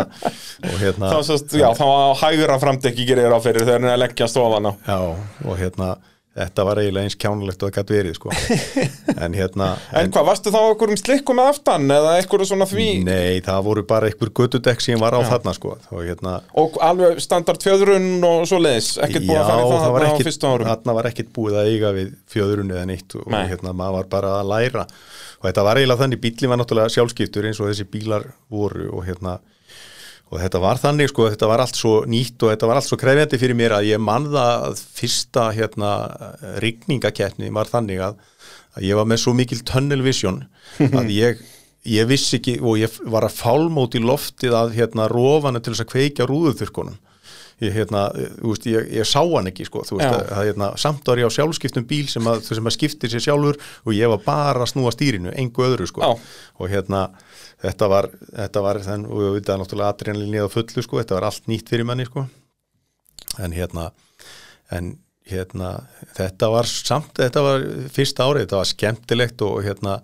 og 0.65 0.77
hérna 0.81 1.11
Þá 1.13 1.19
sérst, 1.29 1.53
já, 1.61 1.67
þá 1.77 1.85
að 1.85 2.15
hægra 2.23 2.57
framdekki 2.63 3.05
gerir 3.11 3.37
á 3.37 3.39
fyrir 3.45 3.67
þegar 3.67 3.77
hann 3.83 3.91
er 3.91 3.97
að 3.99 4.03
leggja 4.07 4.31
stofan 4.33 4.71
á 4.71 4.73
já, 4.89 4.99
og 5.45 5.61
hérna 5.61 5.91
þetta 6.37 6.65
var 6.67 6.79
eiginlega 6.81 7.09
eins 7.09 7.17
kjánulegt 7.19 7.63
og 7.65 7.71
það 7.71 7.77
gæti 7.81 7.97
verið 7.97 8.17
sko. 8.17 8.35
En 9.25 9.35
hérna 9.35 9.71
En 9.99 10.13
hvað, 10.13 10.27
varstu 10.29 10.53
þá 10.55 10.59
okkur 10.61 10.93
um 10.95 10.99
slikku 11.01 11.35
með 11.37 11.51
aftan 11.53 11.91
eða 11.91 12.13
eitthvað 12.21 12.47
svona 12.49 12.69
því? 12.71 12.87
Nei, 13.07 13.41
það 13.45 13.65
voru 13.67 13.85
bara 13.91 14.11
einhver 14.11 14.31
göttudekk 14.39 14.85
sem 14.85 15.01
var 15.03 15.17
á 15.19 15.21
þarna 15.27 15.55
sko. 15.57 15.75
Og 15.91 16.07
hérna 16.07 16.37
og 16.63 16.79
alveg 16.87 17.21
standard 17.25 17.63
fjöðrun 17.65 18.11
og 18.27 18.45
svo 18.51 18.61
leiðis 18.63 18.93
ekkert 19.03 19.27
búið 19.27 19.43
að 19.43 19.51
fara 19.51 19.61
í 19.61 19.71
það, 19.75 20.11
á 20.11 20.27
fyrstu 20.31 20.53
árum? 20.53 20.71
þarna 20.71 20.97
var 21.01 21.11
ekkit 21.11 21.33
búið 21.37 21.61
að 21.61 21.73
eiga 21.75 21.95
við 21.99 22.13
fjöðrun 22.31 22.75
eða 22.77 22.87
neitt 22.89 23.19
og 23.19 23.31
Nei. 23.35 23.43
hérna, 23.51 23.75
maður 23.77 23.99
var 23.99 24.11
bara 24.15 24.35
að 24.41 24.53
læra. 24.55 24.87
Og 25.41 25.49
þetta 25.49 25.65
var 25.67 25.81
eiginlega 25.81 26.05
þannig, 26.05 26.21
bílinn 26.23 26.53
var 26.53 26.61
náttúrulega 26.61 26.95
sjálfskiptur 26.95 27.49
eins 27.49 27.61
og 27.63 27.71
þessi 27.73 27.87
bílar 27.91 28.27
voru 28.53 28.91
og 28.93 29.07
hérna 29.09 29.39
og 30.31 30.39
þetta 30.39 30.63
var 30.63 30.79
þannig 30.79 31.11
sko, 31.11 31.29
þetta 31.33 31.51
var 31.51 31.63
allt 31.65 31.79
svo 31.79 31.95
nýtt 32.11 32.43
og 32.45 32.53
þetta 32.53 32.71
var 32.71 32.81
allt 32.81 32.89
svo 32.89 32.99
krefjandi 33.01 33.41
fyrir 33.41 33.59
mér 33.59 33.77
að 33.79 33.89
ég 33.91 34.03
man 34.03 34.29
það 34.31 34.67
að 34.71 34.83
fyrsta 35.01 35.47
hérna 35.57 35.93
rigningakeppni 36.63 37.51
var 37.55 37.71
þannig 37.71 38.05
að, 38.07 38.21
að 38.79 38.87
ég 38.87 39.01
var 39.01 39.11
með 39.11 39.25
svo 39.25 39.35
mikil 39.37 39.61
tunnel 39.67 40.03
vision 40.07 40.45
að 41.01 41.11
ég 41.17 41.43
ég 41.89 42.09
vissi 42.09 42.37
ekki 42.37 42.59
og 42.61 42.77
ég 42.77 42.99
var 43.09 43.25
að 43.25 43.39
fálmót 43.39 43.97
í 43.97 44.03
loftið 44.05 44.57
að 44.57 44.75
hérna 44.77 45.07
rófanu 45.11 45.63
til 45.63 45.73
þess 45.73 45.87
að 45.87 45.93
kveikja 45.95 46.27
rúðuþurkonum 46.29 46.99
ég, 47.61 47.73
hérna, 47.75 48.07
veist, 48.41 48.67
ég, 48.69 48.89
ég 49.01 49.09
sá 49.09 49.21
hann 49.23 49.51
ekki 49.51 49.67
sko, 49.69 49.85
veist, 49.85 50.05
að, 50.07 50.23
að, 50.33 50.45
hérna, 50.49 50.71
samt 50.81 51.09
var 51.09 51.21
ég 51.21 51.29
á 51.29 51.37
sjálfskiptum 51.37 51.87
bíl 51.89 52.07
sem 52.11 52.27
að, 52.31 52.45
sem 52.49 52.71
að 52.71 52.77
skiptir 52.77 53.13
sér 53.13 53.25
sjálfur 53.27 53.61
og 53.85 53.97
ég 53.97 54.13
var 54.15 54.23
bara 54.25 54.65
að 54.65 54.73
snúa 54.73 54.93
stýrinu, 54.95 55.33
engu 55.41 55.67
öðru 55.67 55.89
sko. 55.91 56.15
Og 56.61 56.73
hérna, 56.73 57.09
þetta 57.63 57.89
var 57.93 58.11
þetta 58.29 58.65
var 58.67 58.83
þann, 58.85 59.07
og 59.09 59.23
við 59.25 59.35
veitum 59.39 59.63
náttúrulega 59.63 59.95
adrenalin 59.95 60.47
á 60.47 60.49
fullu 60.53 60.85
sko, 60.85 61.01
þetta 61.03 61.19
var 61.19 61.29
allt 61.31 61.51
nýtt 61.51 61.73
fyrir 61.73 61.89
manni 61.89 62.09
sko. 62.09 62.27
En 63.39 63.55
hérna 63.55 63.91
en 64.71 64.95
hérna, 65.31 65.71
þetta 66.17 66.51
var 66.51 66.69
samt, 66.69 67.15
þetta 67.19 67.43
var 67.45 67.65
fyrsta 67.95 68.27
árið, 68.27 68.45
þetta 68.47 68.61
var 68.61 68.71
skemmtilegt 68.71 69.43
og 69.47 69.61
hérna, 69.67 69.97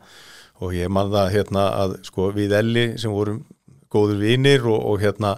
og 0.62 0.74
ég 0.76 0.90
man 0.92 1.10
það 1.12 1.32
hérna 1.34 1.66
að 1.82 1.96
sko 2.06 2.30
við 2.36 2.54
Elli 2.60 2.86
sem 3.00 3.12
vorum 3.12 3.42
góður 3.92 4.20
vinir 4.22 4.66
og, 4.66 4.78
og 4.92 5.02
hérna 5.02 5.36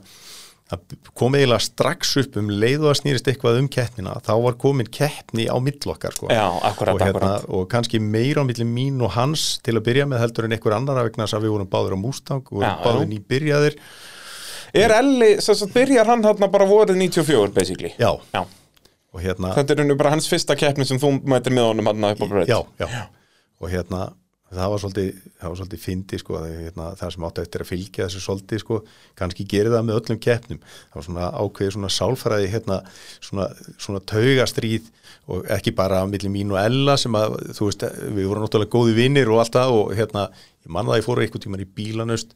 það 0.69 0.97
kom 1.17 1.37
eiginlega 1.39 1.65
strax 1.65 2.11
upp 2.21 2.37
um 2.41 2.51
leið 2.53 2.85
og 2.85 2.91
að 2.93 2.99
snýrist 3.01 3.31
eitthvað 3.31 3.61
um 3.63 3.69
keppnina 3.73 4.17
þá 4.25 4.33
var 4.45 4.59
komin 4.61 4.91
keppni 4.93 5.47
á 5.49 5.57
millokkar 5.65 6.17
sko. 6.17 6.29
Og, 6.29 7.01
hérna, 7.01 7.33
og 7.49 7.65
kannski 7.73 8.01
meira 8.03 8.45
á 8.45 8.49
milli 8.49 8.67
mín 8.69 9.01
og 9.05 9.15
hans 9.17 9.57
til 9.65 9.79
að 9.79 9.87
byrja 9.89 10.09
með 10.11 10.23
heldur 10.27 10.49
en 10.49 10.57
einhver 10.59 10.77
annar 10.77 11.01
vegna 11.09 11.25
þess 11.25 11.39
að 11.39 11.47
við 11.47 11.55
vorum 11.57 11.73
báður 11.73 11.97
á 11.97 11.99
Mustang 12.05 12.53
og 12.53 12.65
báður 12.85 13.09
nýbyrjaðir 13.15 13.81
Er 14.77 14.93
Elli, 14.93 15.31
sem 15.41 15.57
sagt, 15.57 15.73
byrjar 15.73 16.11
hann 16.11 16.21
þarna 16.21 16.51
bara 16.53 16.67
vorið 16.69 16.99
94 17.01 17.55
basically 17.57 17.95
já, 17.97 18.11
Já. 18.35 18.43
hérna 19.17 19.55
Þetta 19.57 19.73
er 19.73 19.81
henni 19.83 19.97
bara 19.97 20.13
hans 20.13 20.29
fyrsta 20.29 20.57
keppni 20.59 20.85
sem 20.85 21.01
þú 21.01 21.15
mætir 21.25 21.57
með 21.57 21.71
honum 21.71 21.89
hann 21.89 22.11
upp 22.11 22.21
á 22.21 22.27
bröð 22.29 22.53
já, 22.53 22.59
já. 22.77 23.07
og 23.57 23.73
hérna 23.73 24.11
það 24.49 24.71
var 24.73 24.81
svolítið, 24.83 25.09
það 25.39 25.51
var 25.51 25.59
svolítið 25.61 25.83
fyndi 25.83 26.19
sko, 26.23 26.39
hérna, 26.45 26.87
það 26.97 27.11
sem 27.15 27.27
átti 27.29 27.43
eftir 27.45 27.65
að 27.65 27.69
fylgja 27.69 28.07
þessu 28.07 28.23
svolítið 28.25 28.63
sko, 28.63 28.79
kannski 29.19 29.47
gerir 29.49 29.75
það 29.75 29.85
með 29.89 29.99
öllum 30.01 30.21
keppnum. 30.25 30.61
Það 30.89 30.99
var 30.99 31.07
svona 31.09 31.29
ákveðið 31.37 31.75
svona 31.77 31.91
sálfræði 31.93 32.49
hérna, 32.55 32.79
svona, 33.21 33.49
svona 33.77 34.03
taugastríð 34.09 34.89
og 35.29 35.45
ekki 35.53 35.75
bara 35.77 36.01
milli 36.09 36.33
mín 36.33 36.55
og 36.55 36.61
Ella 36.63 36.97
sem 37.01 37.19
að, 37.19 37.37
þú 37.59 37.69
veist, 37.69 37.85
við 38.17 38.29
vorum 38.31 38.47
náttúrulega 38.47 38.73
góði 38.73 38.97
vinnir 38.97 39.33
og 39.33 39.43
allt 39.43 39.59
það 39.59 39.77
og 39.77 39.95
hérna 39.99 40.29
ég 40.33 40.73
manna 40.73 40.95
það 40.95 41.01
ég 41.03 41.09
fóru 41.09 41.25
einhvern 41.25 41.45
tíman 41.45 41.65
í 41.65 41.73
bílanust 41.79 42.33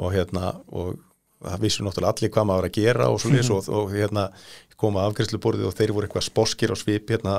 og 0.00 0.14
hérna, 0.16 0.54
og 0.72 0.96
það 1.42 1.64
vissu 1.66 1.84
náttúrulega 1.84 2.14
allir 2.16 2.32
hvað 2.32 2.48
maður 2.48 2.68
að 2.70 2.76
gera 2.78 3.10
og 3.12 3.20
svo 3.20 3.58
og, 3.58 3.68
og 3.76 3.92
hérna 3.92 4.30
koma 4.82 5.04
afgræsluborðið 5.06 5.68
og 5.68 5.76
þeir 5.78 5.92
voru 5.94 6.08
eitthvað 6.08 6.26
sporskir 6.26 6.72
á 6.72 6.76
svip 6.78 7.12
hérna 7.12 7.36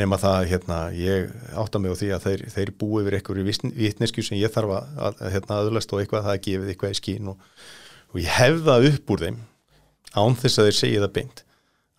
nema 0.00 0.18
það 0.18 0.48
hérna 0.50 0.78
ég 0.96 1.32
átta 1.60 1.80
mig 1.80 1.94
á 1.94 2.00
því 2.00 2.10
að 2.16 2.26
þeir, 2.26 2.44
þeir 2.54 2.72
búi 2.80 3.02
yfir 3.02 3.16
einhverju 3.18 3.46
vitnesku 3.78 4.24
sem 4.26 4.38
ég 4.40 4.52
þarf 4.54 4.76
að, 4.78 4.92
að, 4.98 5.18
að 5.22 5.34
hérna 5.36 5.58
aðlast 5.60 5.94
og 5.94 6.02
eitthvað 6.02 6.28
það 6.28 6.40
gefið 6.48 6.72
eitthvað 6.72 6.94
í 6.94 6.98
skín 7.00 7.32
og, 7.32 7.48
og 8.10 8.20
ég 8.22 8.38
hef 8.38 8.60
það 8.66 8.88
upp 8.90 9.14
úr 9.14 9.24
þeim 9.26 9.40
án 10.14 10.38
þess 10.40 10.60
að 10.60 10.70
þeir 10.70 10.78
segja 10.80 11.04
það 11.04 11.14
beint 11.18 11.44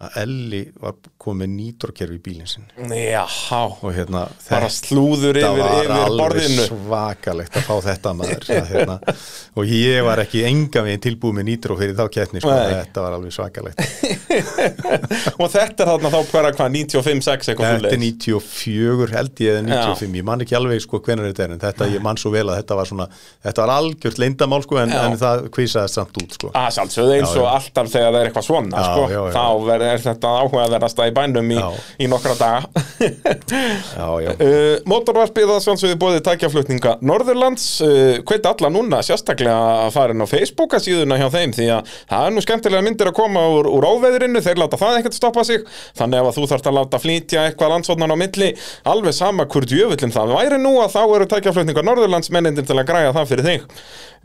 að 0.06 0.18
Elli 0.26 0.62
var 0.82 0.98
komið 1.26 1.42
með 1.42 1.52
nýtrokkerfi 1.56 2.18
í 2.18 2.22
bílinn 2.26 2.50
sinn. 2.52 2.68
Já, 2.96 3.24
og 3.60 3.90
hérna 3.96 4.26
bara 4.50 4.70
slúður 4.72 5.40
þetta 5.40 5.52
yfir, 5.52 5.64
var 5.66 5.80
yfir 5.82 5.94
alveg 5.98 6.22
borðinu. 6.22 6.68
svakalegt 6.70 7.58
að 7.60 7.66
fá 7.68 7.76
þetta 7.90 8.14
maður 8.20 8.50
að, 8.56 8.70
hérna, 8.72 8.98
og 9.60 9.72
ég 9.74 10.00
var 10.06 10.22
ekki 10.26 10.44
enga 10.48 10.86
veginn 10.86 11.04
tilbúið 11.06 11.38
með 11.40 11.48
nýtró 11.50 11.78
fyrir 11.80 11.98
þá 11.98 12.06
keppni 12.16 12.44
sko, 12.46 12.54
þetta 12.76 13.06
var 13.08 13.18
alveg 13.20 13.36
svakalegt. 13.36 13.84
Og 15.40 15.50
þetta 15.52 15.84
er 15.86 15.90
þarna 15.90 16.10
þá 16.14 16.20
bara 16.32 16.52
hvað 16.56 16.74
95-6 16.76 17.50
eitthvað 17.52 17.66
Þetta 17.66 17.76
er 17.76 17.82
svoleiðis. 17.82 18.16
94 18.26 19.16
held 19.16 19.42
ég 19.44 19.52
eða 19.56 19.64
95, 19.66 20.18
ég 20.20 20.26
man 20.28 20.44
ekki 20.46 20.58
alveg 20.58 20.84
sko 20.84 21.00
hvenar 21.06 21.28
þetta 21.30 21.46
er 21.46 21.54
en 21.56 21.62
þetta, 21.64 21.88
ég 21.96 22.04
man 22.06 22.20
svo 22.20 22.32
vel 22.34 22.46
að 22.52 22.60
þetta 22.62 22.78
var 22.80 22.90
svona 22.90 23.08
þetta 23.46 23.64
var 23.66 23.74
algjört 23.76 24.22
leyndamál 24.22 24.62
sko 24.66 24.80
en, 24.82 24.94
Já. 24.96 25.02
en 25.10 25.18
það 25.22 25.46
kvisaðist 25.56 26.00
samt 26.00 26.20
út 26.22 26.38
sko. 26.38 26.52
Að 26.56 26.70
sjálfsögðu 26.78 27.16
eins 27.18 27.32
Já, 27.32 27.40
og 27.40 27.46
já. 27.46 27.52
alltaf 27.60 27.92
þegar 27.96 28.12
það 28.16 28.20
er 28.22 28.30
eitthvað 28.32 28.48
svona 28.50 28.76
Já, 28.76 28.88
sko, 28.90 29.06
já, 29.12 29.20
já. 29.20 29.34
þá 29.36 29.46
er 29.76 30.04
þetta 30.06 30.34
áhugaverðasta 30.42 31.10
í 31.10 31.15
bænum 31.16 31.52
í, 31.56 31.60
í 32.04 32.10
nokkra 32.12 32.36
daga. 32.40 32.64
Uh, 33.96 34.78
Mótorvarpið 34.90 35.52
að 35.56 35.62
sjálfsögðu 35.64 35.98
bóðið 36.00 36.24
tækjaflutninga 36.28 36.96
Norðurlands. 37.06 37.66
Uh, 37.84 38.20
hveit 38.28 38.46
alla 38.50 38.72
núna 38.74 39.02
sérstaklega 39.06 39.56
að 39.86 39.92
fara 39.96 40.16
inn 40.16 40.24
á 40.24 40.28
Facebooka 40.30 40.80
síðuna 40.84 41.18
hjá 41.20 41.28
þeim 41.34 41.54
því 41.56 41.68
að 41.78 41.92
það 42.12 42.28
er 42.30 42.36
nú 42.36 42.44
skemmtilega 42.46 42.86
myndir 42.86 43.12
að 43.12 43.18
koma 43.20 43.44
úr, 43.56 43.70
úr 43.72 43.88
óveðrinu, 43.90 44.42
þeir 44.46 44.62
láta 44.62 44.80
það 44.82 45.00
ekkert 45.02 45.20
stoppa 45.20 45.46
sig. 45.48 45.68
Þannig 45.98 46.22
ef 46.22 46.32
að 46.32 46.40
þú 46.40 46.48
þarft 46.54 46.72
að 46.72 46.78
láta 46.80 47.02
flýtja 47.04 47.46
eitthvað 47.50 47.76
landsvotnan 47.76 48.16
á 48.16 48.18
milli, 48.20 48.50
alveg 48.96 49.16
sama 49.18 49.48
hvort 49.50 49.72
djöfullin 49.72 50.16
það 50.16 50.36
væri 50.36 50.60
nú 50.62 50.76
að 50.84 50.98
þá 50.98 51.02
eru 51.06 51.30
tækjaflutninga 51.36 51.86
Norðurlands 51.86 52.34
mennindir 52.36 52.68
til 52.68 52.80
að 52.80 52.90
græja 52.92 53.16
það 53.16 53.32
fyrir 53.32 53.50
þig. 53.52 53.72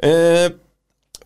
Uh, 0.00 0.50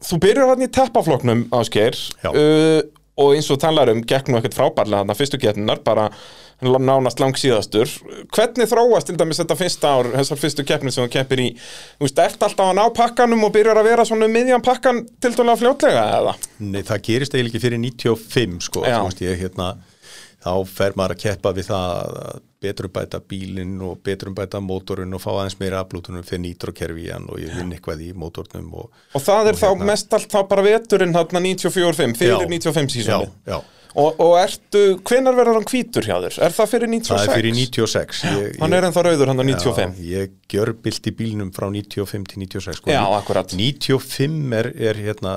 Þú 0.05 0.19
byrjar 0.21 0.51
hann 0.51 0.65
í 0.65 0.69
teppafloknum 0.69 1.47
ásker 1.55 1.97
uh, 2.29 2.81
og 3.21 3.35
eins 3.37 3.51
og 3.53 3.61
talar 3.63 3.93
um 3.93 4.03
gekk 4.03 4.31
nú 4.31 4.41
ekkert 4.41 4.57
frábærlega 4.57 5.05
þarna 5.05 5.17
fyrstu 5.19 5.39
keppninar 5.43 5.83
bara 5.87 6.09
nánast 6.65 7.21
lang 7.21 7.37
síðastur 7.39 7.91
hvernig 8.35 8.71
þróast 8.71 9.11
til 9.11 9.17
dæmis 9.21 9.41
þetta 9.43 9.57
fyrsta 9.59 9.93
ár 9.99 10.11
þessar 10.15 10.41
fyrstu 10.41 10.65
keppnir 10.67 10.95
sem 10.95 11.05
þú 11.05 11.13
keppir 11.13 11.43
í? 11.43 11.49
Þú 11.99 12.07
veist, 12.07 12.23
ert 12.25 12.47
alltaf 12.47 12.71
að 12.71 12.79
ná 12.79 12.85
pakkanum 12.95 13.47
og 13.47 13.53
byrjar 13.55 13.81
að 13.81 13.91
vera 13.91 14.07
svona 14.09 14.29
um 14.29 14.35
miðjan 14.35 14.65
pakkan 14.65 15.03
til 15.23 15.35
dæmis 15.35 15.63
fljótlega 15.63 16.05
eða? 16.21 16.37
Nei, 16.63 16.83
það 16.83 17.05
gerist 17.11 17.37
eiginlega 17.37 17.53
ekki 17.53 17.65
fyrir 17.67 17.83
95 17.83 18.69
sko, 18.69 18.87
veist 18.87 19.23
ég 19.25 19.43
hérna 19.45 19.75
þá 20.45 20.53
fer 20.69 20.99
maður 20.99 21.17
að 21.17 21.23
keppa 21.25 21.55
við 21.57 21.71
það 21.71 21.95
að 22.01 22.43
betrumbæta 22.65 23.21
bílinn 23.31 23.77
og 23.85 24.01
betrumbæta 24.07 24.61
mótorinn 24.65 25.15
og 25.17 25.23
fá 25.23 25.31
aðeins 25.35 25.59
meira 25.61 25.83
aflútunum 25.85 26.25
fyrir 26.27 26.45
nýtrokerfi 26.47 27.07
og 27.21 27.39
ég 27.43 27.55
vinn 27.59 27.77
eitthvað 27.77 28.03
í 28.09 28.11
mótornum 28.17 28.73
og, 28.81 28.91
og 29.15 29.23
það 29.23 29.53
er 29.53 29.55
Og 29.59 29.63
þá 29.63 29.69
hérna- 29.71 29.93
mest 29.93 30.19
allt 30.19 30.33
þá 30.33 30.41
bara 30.51 30.67
veturinn 30.67 31.15
hérna 31.15 31.45
94-5 31.45 32.19
fyrir 32.19 32.35
Já. 32.35 32.49
95 32.49 32.85
já, 32.85 32.95
sísoni 32.97 33.31
já, 33.47 33.59
og, 33.95 34.21
og 34.21 34.35
ertu, 34.41 34.83
hvenar 35.07 35.37
verður 35.39 35.61
hann 35.61 35.69
hvítur 35.71 36.07
hjá 36.09 36.17
þér? 36.25 36.39
Er 36.47 36.55
það 36.57 36.71
fyrir 36.73 36.91
96? 36.91 37.11
það 37.15 37.29
er 37.29 37.39
fyrir 37.39 37.59
96 37.61 38.23
ég, 38.31 38.57
Hann 38.63 38.77
er 38.79 38.89
ennþá 38.89 39.05
rauður 39.07 39.33
hann 39.33 39.43
á 39.43 39.47
95 39.47 40.01
Já, 40.01 40.23
ég 40.25 40.35
gjör 40.51 40.73
bilt 40.85 41.11
í 41.11 41.15
bílnum 41.15 41.53
frá 41.55 41.69
95 41.71 42.31
til 42.33 42.43
96 42.47 42.81
sko. 42.81 42.91
Já, 42.95 43.03
akkurat. 43.19 43.55
95 43.55 44.57
er, 44.59 44.71
er 44.91 45.03
hérna 45.07 45.37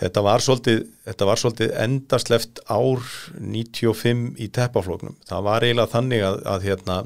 þetta 0.00 0.22
var 0.26 0.42
svolítið, 0.44 0.80
þetta 1.08 1.28
var 1.30 1.40
svolítið 1.42 1.74
endarsleft 1.84 2.60
ár 2.70 3.04
95 3.40 4.24
í 4.42 4.48
teppaflóknum. 4.54 5.16
Það 5.28 5.44
var 5.48 5.66
eiginlega 5.66 5.92
þannig 5.94 6.24
að, 6.26 6.40
að 6.54 6.66
hérna 6.68 6.96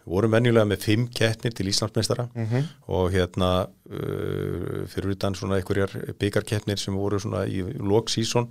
við 0.00 0.14
vorum 0.16 0.32
venjulega 0.34 0.66
með 0.66 0.84
fimm 0.86 1.02
keppnir 1.14 1.52
til 1.54 1.68
Íslandsmeistara 1.70 2.24
Mhm. 2.34 2.62
og 2.88 3.10
hérna 3.14 3.50
uh, 3.68 4.86
fyrir 4.90 5.12
utan 5.14 5.34
svona 5.38 5.58
einhverjar 5.60 5.92
byggarkeppnir 6.18 6.80
sem 6.80 6.94
voru 6.96 7.20
svona 7.20 7.44
í 7.46 7.60
loksíson 7.78 8.48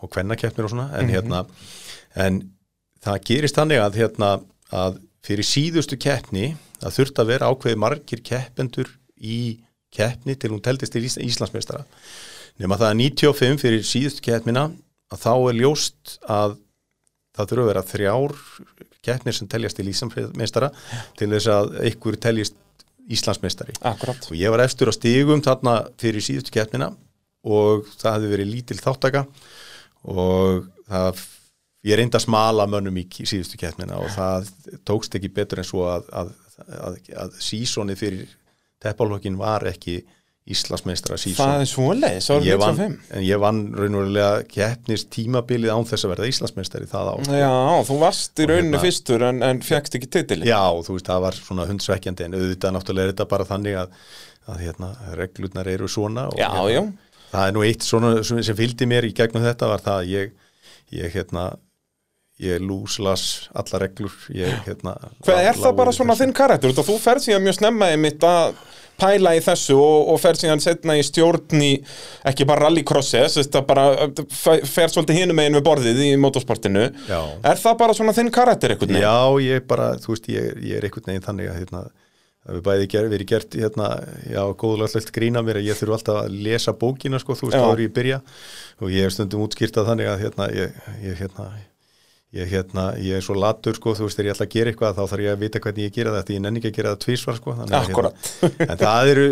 og 0.00 0.10
kvennakeppnir 0.14 0.64
og 0.64 0.70
svona 0.72 0.86
en 0.98 1.10
hérna 1.12 1.42
en 2.16 2.38
það 3.04 3.18
gerist 3.28 3.58
þannig 3.58 3.82
að 3.82 3.98
hérna 4.00 4.30
að 4.72 5.00
fyrir 5.24 5.44
síðustu 5.48 5.98
keppni 6.00 6.54
það 6.80 6.96
þurfti 6.98 7.20
að 7.24 7.30
vera 7.34 7.50
ákveði 7.52 7.80
margir 7.84 8.22
keppendur 8.24 8.88
í 9.20 9.58
keppni 9.94 10.34
til 10.36 10.50
hún 10.54 10.62
teldist 10.64 10.92
til 10.94 11.04
Ís 11.04 11.18
Íslandsmeistara 11.20 11.84
nema 12.62 12.78
það 12.80 12.90
að 12.90 13.00
95 13.02 13.62
fyrir 13.62 13.86
síðustu 13.86 14.24
keppnina 14.24 14.68
að 15.12 15.22
þá 15.24 15.32
er 15.34 15.58
ljóst 15.60 16.18
að 16.30 16.58
það 17.34 17.50
þurfa 17.50 17.64
að 17.64 17.70
vera 17.70 17.86
þrjár 17.90 18.36
keppnir 19.04 19.36
sem 19.36 19.48
teljast 19.50 19.78
til 19.78 19.88
Íslandsmeistara 19.90 20.70
til 21.18 21.30
þess 21.34 21.50
að 21.50 21.74
einhver 21.82 22.18
teljist 22.22 22.60
Íslandsmeistari. 23.04 23.74
Akkurat. 23.84 24.30
Og 24.30 24.38
ég 24.38 24.52
var 24.54 24.62
efstur 24.64 24.88
á 24.88 24.94
stigum 24.96 25.42
þarna 25.44 25.82
fyrir 26.00 26.24
síðustu 26.24 26.54
keppnina 26.54 26.88
og 27.44 27.84
það 28.00 28.14
hefði 28.16 28.30
verið 28.32 28.52
lítil 28.52 28.78
þáttaka 28.80 29.26
og 30.08 30.64
það 30.88 31.24
ég 31.84 32.00
reyndi 32.00 32.16
að 32.16 32.24
smala 32.24 32.66
mönnum 32.70 32.96
í 33.02 33.04
síðustu 33.12 33.60
keppnina 33.60 33.98
og 34.00 34.08
það 34.14 34.48
tókst 34.88 35.18
ekki 35.18 35.32
betur 35.36 35.60
en 35.60 35.68
svo 35.68 35.84
að, 35.90 36.08
að, 36.16 36.32
að, 36.78 36.98
að 37.26 37.36
sísoni 37.44 37.96
fyrir 37.98 38.30
teppalokkin 38.80 39.36
var 39.40 39.66
ekki 39.68 39.98
Íslandsmeistara 40.44 41.16
sísón 41.16 41.38
Það 41.40 41.62
er 41.62 41.68
árið 42.34 42.46
ég 42.50 42.58
vann, 42.60 42.74
95 42.76 43.14
en 43.16 43.22
ég 43.24 43.38
vann 43.40 43.60
raunverulega 43.78 44.42
keppnist 44.50 45.08
tímabilið 45.14 45.72
án 45.72 45.86
þess 45.88 46.04
að 46.04 46.12
verða 46.12 46.28
Íslandsmeistari 46.28 46.88
það 46.90 47.08
á 47.08 47.14
Já, 47.40 47.52
þú 47.88 47.96
varst 48.02 48.42
í 48.42 48.44
Og 48.44 48.50
rauninni 48.52 48.68
hérna- 48.74 48.82
fyrstur 48.82 49.24
en, 49.30 49.40
en 49.48 49.62
fegst 49.64 49.96
ekki 49.96 50.10
titili 50.18 50.50
Já, 50.50 50.60
þú 50.84 50.98
veist, 50.98 51.08
það 51.08 51.24
var 51.24 51.38
svona 51.38 51.66
hundsvekkjandi 51.70 52.26
en 52.28 52.36
auðvitað 52.36 52.76
náttúrulega 52.76 53.08
er 53.08 53.14
þetta 53.14 53.28
bara 53.32 53.48
þannig 53.48 53.78
að, 53.86 53.96
að 54.52 54.60
hérna, 54.66 54.90
reglurnar 55.22 55.72
eru 55.72 55.88
svona 55.88 56.26
og 56.28 56.36
Já, 56.36 56.50
hérna, 56.52 56.68
já. 56.76 56.82
það 57.32 57.48
er 57.48 57.56
nú 57.56 57.64
eitt 57.70 57.88
svona 57.88 58.12
sem 58.28 58.44
sem 58.44 58.60
fylgdi 58.60 58.90
mér 58.92 59.08
í 59.08 59.14
gegnum 59.16 59.48
þetta 59.48 59.72
var 59.72 59.86
það 59.88 60.02
að 60.02 60.12
ég, 60.12 60.36
ég 60.92 61.16
hérna 61.16 61.46
ég 62.44 62.60
lúslas 62.60 63.48
alla 63.56 63.80
reglur 63.86 64.12
ég, 64.34 64.52
hérna, 64.68 64.96
Hvað 65.24 65.40
er 65.48 65.56
það 65.56 65.76
bara 65.80 65.96
svona 65.96 66.20
þinn 66.20 66.36
karakter? 66.36 66.76
Þú 66.76 67.00
ferð 67.00 67.30
síðan 67.30 67.44
mjög 67.46 67.60
snemma 67.62 67.88
pæla 69.00 69.34
í 69.36 69.42
þessu 69.44 69.76
og, 69.80 70.12
og 70.12 70.20
ferð 70.22 70.44
síðan 70.44 70.62
setna 70.62 70.96
í 70.98 71.02
stjórn 71.06 71.64
í 71.64 71.72
ekki 72.30 72.46
bara 72.48 72.68
rallycrossi 72.68 73.24
þetta 73.34 73.64
bara 73.66 73.88
fer, 74.30 74.62
fer 74.68 74.92
svolítið 74.92 75.20
hinum 75.22 75.38
megin 75.40 75.58
við 75.58 75.66
borðið 75.66 76.00
í 76.06 76.12
motorsportinu 76.22 76.86
Já. 77.08 77.20
Er 77.42 77.60
það 77.60 77.76
bara 77.82 77.98
svona 77.98 78.14
þinn 78.16 78.32
karakter 78.34 78.76
veginn? 78.76 79.02
Já, 79.02 79.18
ég 79.42 79.66
bara, 79.70 79.92
þú 80.02 80.14
veist, 80.14 80.30
ég, 80.32 80.56
ég 80.62 80.78
er 80.78 80.88
einhvern 80.88 81.10
veginn 81.10 81.26
þannig 81.26 81.50
að 81.50 81.60
hérna, 81.62 81.84
við 82.54 82.64
bæði 82.66 82.88
ger, 82.92 83.10
verið 83.12 83.30
gert 83.34 83.54
hérna, 83.56 83.90
já, 84.28 84.42
góðlega 84.60 84.94
hlægt 84.94 85.12
grína 85.16 85.42
mér 85.44 85.60
að 85.62 85.68
ég 85.70 85.78
þurfa 85.80 85.98
alltaf 85.98 86.18
að 86.22 86.40
lesa 86.44 86.74
bókina 86.76 87.20
sko, 87.22 87.36
þú 87.38 87.48
veist, 87.48 87.56
Já. 87.56 87.64
áður 87.64 87.84
ég 87.86 87.94
byrja 87.96 88.18
og 88.84 88.92
ég 88.92 89.06
er 89.08 89.14
stundum 89.14 89.46
útskýrtað 89.46 89.88
þannig 89.90 90.10
að 90.12 90.26
hérna, 90.26 90.50
ég, 90.52 90.82
ég, 91.06 91.16
hérna, 91.22 91.48
ég, 92.34 92.48
hérna, 92.50 92.84
ég 92.98 93.18
er 93.18 93.24
svo 93.24 93.36
latur, 93.38 93.76
sko, 93.78 93.94
þú 93.94 94.08
veist, 94.08 94.18
þegar 94.18 94.28
ég 94.28 94.34
ætla 94.34 94.46
að 94.48 94.54
gera 94.54 94.72
eitthvað 94.72 94.96
þá 94.98 95.02
þarf 95.12 95.24
ég 95.24 95.34
að 95.34 95.44
vita 95.44 95.62
hvernig 95.64 95.86
ég 95.86 95.94
gera 95.94 96.14
það, 96.14 96.24
því 96.28 96.36
ég 96.36 96.42
nenni 96.44 96.60
ekki 96.60 96.70
að 96.72 96.78
gera 96.78 96.92
það 96.94 97.02
tvísvar, 97.04 97.38
sko, 97.38 97.54
að, 97.54 97.74
Akkurat. 97.78 98.28
hérna, 98.40 98.66
en 98.74 98.82
það 98.82 99.12
eru, 99.14 99.26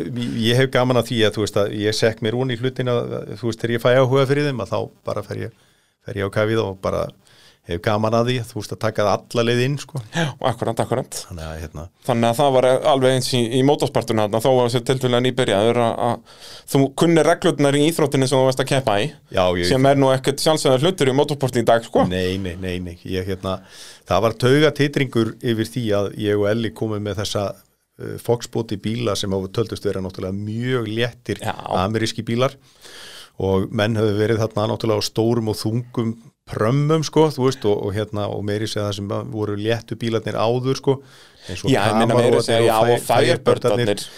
ég 0.47 0.61
hef 0.63 0.71
gaman 0.77 1.01
að 1.03 1.09
því 1.11 1.19
að, 1.27 1.35
þú 1.37 1.45
veist, 1.47 1.61
að 1.63 1.75
ég 1.83 1.99
sekk 1.99 2.23
mér 2.27 2.39
hún 2.39 2.55
í 2.55 2.59
hlutina, 2.61 2.97
þú 3.35 3.51
veist, 3.51 3.63
þegar 3.63 3.75
ég 3.77 3.85
fæ 3.85 3.91
áhuga 3.99 4.29
fyrir 4.31 4.49
þeim, 4.49 4.63
að 4.63 4.73
þá 4.73 4.79
bara 5.11 5.27
fer 5.27 5.43
ég, 5.47 5.59
fer 6.07 6.23
ég 6.23 6.31
á 6.31 6.35
kafið 6.39 6.63
og 6.63 6.79
bara 6.83 7.05
hef 7.69 7.79
gaman 7.85 8.15
að 8.19 8.29
því, 8.29 8.37
þú 8.49 8.57
veist, 8.59 8.73
að 8.75 8.81
taka 8.83 9.05
það 9.07 9.13
alla 9.15 9.45
leið 9.47 9.61
inn, 9.63 9.77
sko, 9.79 10.01
Já, 10.11 10.25
akkurat, 10.51 10.81
akkurat. 10.83 11.19
Þannig 11.29 11.47
að, 11.47 11.61
hérna, 11.63 11.85
Þannig 12.09 12.29
að 12.29 12.39
það 12.41 12.51
var 12.57 12.67
alveg 12.93 13.17
eins 13.17 13.29
í, 13.39 13.43
í 13.55 13.61
motorsportuna 13.69 14.25
þarna, 14.27 14.41
þó 14.43 14.49
var 14.57 14.71
þessi 14.71 14.83
tilfælega 14.89 15.25
nýbyrjaður 15.29 15.81
að, 15.85 16.41
þú 16.73 16.83
kunni 16.99 17.25
reglurnar 17.29 17.79
í 17.79 17.85
íþróttinni 17.87 18.29
sem 18.31 18.41
þú 18.41 18.49
varst 18.49 18.65
að 18.65 18.71
keppa 18.73 18.97
í 18.99 19.07
já, 19.07 19.45
ég, 19.61 19.69
sem 19.71 19.91
er 19.93 20.03
nú 20.03 20.11
ekkert 20.11 20.43
sjálfsögðar 20.43 20.87
hlutur 20.89 21.13
í 21.13 21.17
motorsporti 21.23 21.63
í 21.63 21.69
dag 21.71 21.87
sko. 21.87 22.07
Nei, 22.11 22.35
nei, 22.43 22.57
nei, 22.59 22.77
nei, 22.83 22.97
ég 23.07 23.31
hérna 23.31 23.61
það 24.11 24.25
var 24.27 24.39
tauga 24.43 24.73
titringur 24.77 25.37
yfir 25.39 25.71
því 25.71 25.85
að 26.01 26.11
ég 26.23 26.43
og 26.43 26.49
Elli 26.51 26.73
komum 26.75 27.03
með 27.07 27.23
þessa 27.23 27.47
uh, 27.55 28.17
Foxbóti 28.23 28.79
bíla 28.83 29.15
sem 29.19 29.33
töldust 29.55 29.87
vera 29.87 30.03
náttúrulega 30.03 30.35
mjög 30.35 30.91
léttir 30.91 31.43
Já. 31.43 31.55
ameríski 31.85 32.27
bílar 32.27 32.59
og 33.41 33.73
menn 33.73 33.97
höfðu 33.97 34.19
verið 34.19 34.43
þarna 34.43 34.69
náttúrulega 34.73 35.01
á 35.01 35.09
stórum 35.09 35.51
og 35.53 35.59
þungum 35.59 36.13
prömmum 36.53 37.05
sko, 37.07 37.29
þú 37.33 37.47
veist, 37.47 37.67
og, 37.69 37.85
og 37.87 37.95
hérna 37.97 38.27
og 38.31 38.43
meiri 38.47 38.69
segja 38.69 38.89
það 38.89 38.97
sem 38.99 39.13
voru 39.33 39.57
léttu 39.59 39.97
bílarnir 39.99 40.37
áður 40.37 40.81
sko, 40.81 40.97
eins 41.49 41.63
og 41.65 41.73
Já, 41.73 41.81
ég 41.87 42.13
að 42.13 42.65
já, 42.67 42.77
og 42.83 43.05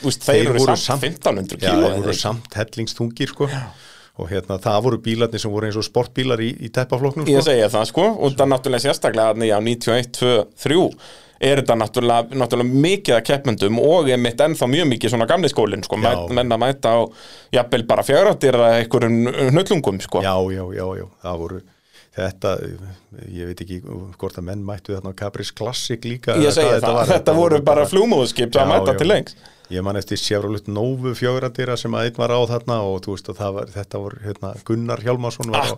veist, 0.09 0.29
þeir 0.29 0.53
eru 0.55 0.77
samt 0.81 1.09
1500 1.09 1.59
já, 1.61 1.67
kíló, 1.69 1.91
þeir 1.91 2.07
voru 2.07 2.17
samt 2.19 2.57
hellingsþungir 2.59 3.35
sko. 3.35 3.51
Og 4.15 4.29
hérna 4.31 4.61
það 4.63 4.83
voru 4.87 4.99
bílarnir 5.03 5.43
sem 5.43 5.51
voru 5.51 5.67
eins 5.67 5.77
og 5.81 5.83
sportbílar 5.89 6.39
í, 6.39 6.53
í 6.63 6.69
teppafloknum 6.71 7.27
Ég 7.27 7.41
sko. 7.41 7.49
segja 7.49 7.71
það 7.73 7.89
sko, 7.91 8.05
og 8.15 8.37
það 8.39 8.51
náttúrulega 8.53 8.85
sérstaklega 8.85 9.33
þarna, 9.33 9.49
já, 9.51 9.57
91, 9.59 10.13
2, 10.21 10.35
3 10.65 10.77
er 11.41 11.61
þetta 11.63 11.77
náttúrulega, 11.81 12.37
náttúrulega 12.41 12.81
mikið 12.85 13.17
að 13.19 13.25
keppmyndum 13.29 13.79
og 13.83 14.09
er 14.15 14.19
mitt 14.23 14.41
ennþá 14.41 14.69
mjög 14.71 14.89
mikið 14.95 15.11
svona 15.15 15.27
gamli 15.31 15.49
skólinn, 15.53 15.83
sko, 15.85 15.97
Já. 15.99 16.15
Mæ- 16.15 16.35
menn 16.39 16.53
að 16.55 16.63
mæta 16.63 16.93
á 16.95 17.01
jafnvel 17.59 17.87
bara 17.87 18.03
fjáráttir 18.07 18.55
eða 18.55 18.73
einhverjum 18.81 19.51
hnullungum, 19.51 20.01
sko 20.01 20.23
Já, 20.23 20.35
já, 20.55 20.65
já, 20.79 20.87
já, 21.01 21.07
það 21.25 21.39
voru 21.43 21.63
þetta, 22.15 22.51
ég 23.35 23.49
veit 23.51 23.61
ekki 23.65 23.81
hvort 24.21 24.39
að 24.39 24.45
menn 24.47 24.63
mættu 24.65 24.95
þarna 24.95 25.11
á 25.11 25.19
Cabris 25.19 25.51
Classic 25.51 26.05
líka 26.07 26.37
Ég 26.39 26.55
hvað 26.55 26.79
það, 26.85 26.95
var. 26.95 27.07
þetta 27.11 27.35
voru 27.35 27.59
bara 27.67 27.87
flugmóðskip 27.91 28.55
að 28.55 28.63
Já, 28.63 28.71
mæta 28.71 28.95
já. 28.95 28.99
til 29.03 29.09
lengs 29.11 29.35
Ég 29.73 29.81
man 29.81 29.97
eftir 29.97 30.19
Chevrolet 30.21 30.67
Novu 30.69 31.15
fjögradýra 31.17 31.77
sem 31.81 31.95
að 31.97 32.11
einn 32.11 32.19
var 32.21 32.33
á 32.37 32.41
þarna 32.51 32.77
og 32.85 32.99
þú 33.05 33.15
veist 33.15 33.31
og 33.33 33.37
það 33.39 33.55
var, 33.57 33.71
þetta 33.73 34.01
voru 34.03 34.19
hérna, 34.27 34.51
Gunnar 34.69 35.01
Hjálmarsson 35.01 35.55
var, 35.55 35.71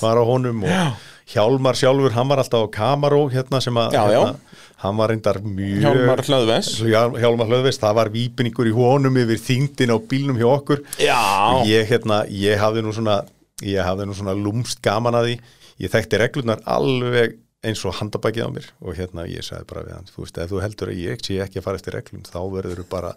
var 0.00 0.16
á 0.16 0.24
honum 0.24 0.62
og 0.64 1.02
Hjálmar 1.34 1.76
sjálfur, 1.76 2.14
hann 2.16 2.28
var 2.32 2.40
alltaf 2.40 2.64
á 2.64 2.68
Camaro 2.72 3.20
hérna 3.32 3.60
sem 3.64 3.76
að, 3.80 3.92
Já, 3.96 4.02
já. 4.12 4.22
hérna, 4.24 4.62
hann 4.84 4.96
var 4.96 5.12
reyndar 5.12 5.38
mjög 5.44 5.84
Hjálmar 5.84 6.22
Hlöðves 6.24 6.70
Hjál- 6.88 7.18
Hjálmar 7.20 7.52
Hlöðvist, 7.52 7.84
það 7.84 7.94
var 8.00 8.12
vípningur 8.16 8.70
í 8.72 8.74
honum 8.80 9.20
yfir 9.22 9.42
þingdin 9.44 9.92
á 9.92 9.98
bílnum 10.00 10.40
hjá 10.40 10.48
okkur. 10.54 10.82
Já, 11.04 11.20
ég, 11.68 11.84
hérna, 11.92 12.22
ég 12.32 12.56
hafði 12.64 12.84
nú 12.88 12.96
svona 12.96 13.20
ég 13.62 13.84
hafði 13.84 14.08
nú 14.08 14.16
svona 14.16 14.34
lúmst 14.36 14.80
gaman 14.84 15.14
að 15.20 15.28
því. 15.30 15.36
Ég 15.84 15.90
þekkti 15.92 16.18
reglurnar 16.20 16.60
alveg 16.70 17.36
eins 17.64 17.82
og 17.88 17.96
handabækið 17.98 18.46
á 18.46 18.50
mér. 18.54 18.68
Og 18.84 18.98
hérna 18.98 19.24
ég 19.30 19.44
sagði 19.46 19.68
bara 19.70 19.84
við 19.86 19.96
hann, 19.96 20.10
þú 20.10 20.24
veist, 20.24 20.40
ef 20.42 20.52
þú 20.52 20.60
heldur 20.64 20.92
að 20.92 21.00
ég 21.02 21.24
sé 21.24 21.38
ekki 21.44 21.60
að 21.60 21.66
fara 21.66 21.80
eftir 21.80 21.96
reglum, 21.96 22.22
þá 22.28 22.38
verður 22.54 22.82
þú 22.82 22.86
bara 22.92 23.14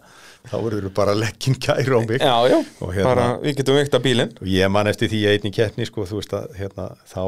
þá 0.48 0.56
verður 0.56 0.88
þú 0.88 0.92
bara 0.98 1.14
leggin 1.18 1.58
kæru 1.66 2.00
á 2.00 2.02
mig. 2.04 2.18
Já, 2.24 2.36
já, 2.52 2.58
hérna- 2.80 3.06
bara 3.10 3.28
við 3.44 3.60
getum 3.60 3.78
veikt 3.78 3.98
að 3.98 4.04
bílinn. 4.08 4.34
Og 4.40 4.50
ég 4.54 4.74
man 4.74 4.90
eftir 4.90 5.12
því 5.12 5.22
að 5.26 5.38
einni 5.38 5.54
keppni 5.54 5.88
sko, 5.88 6.08
þú 6.08 6.20
veist 6.20 6.36
að 6.38 6.58
hérna, 6.58 6.90
þá 7.08 7.22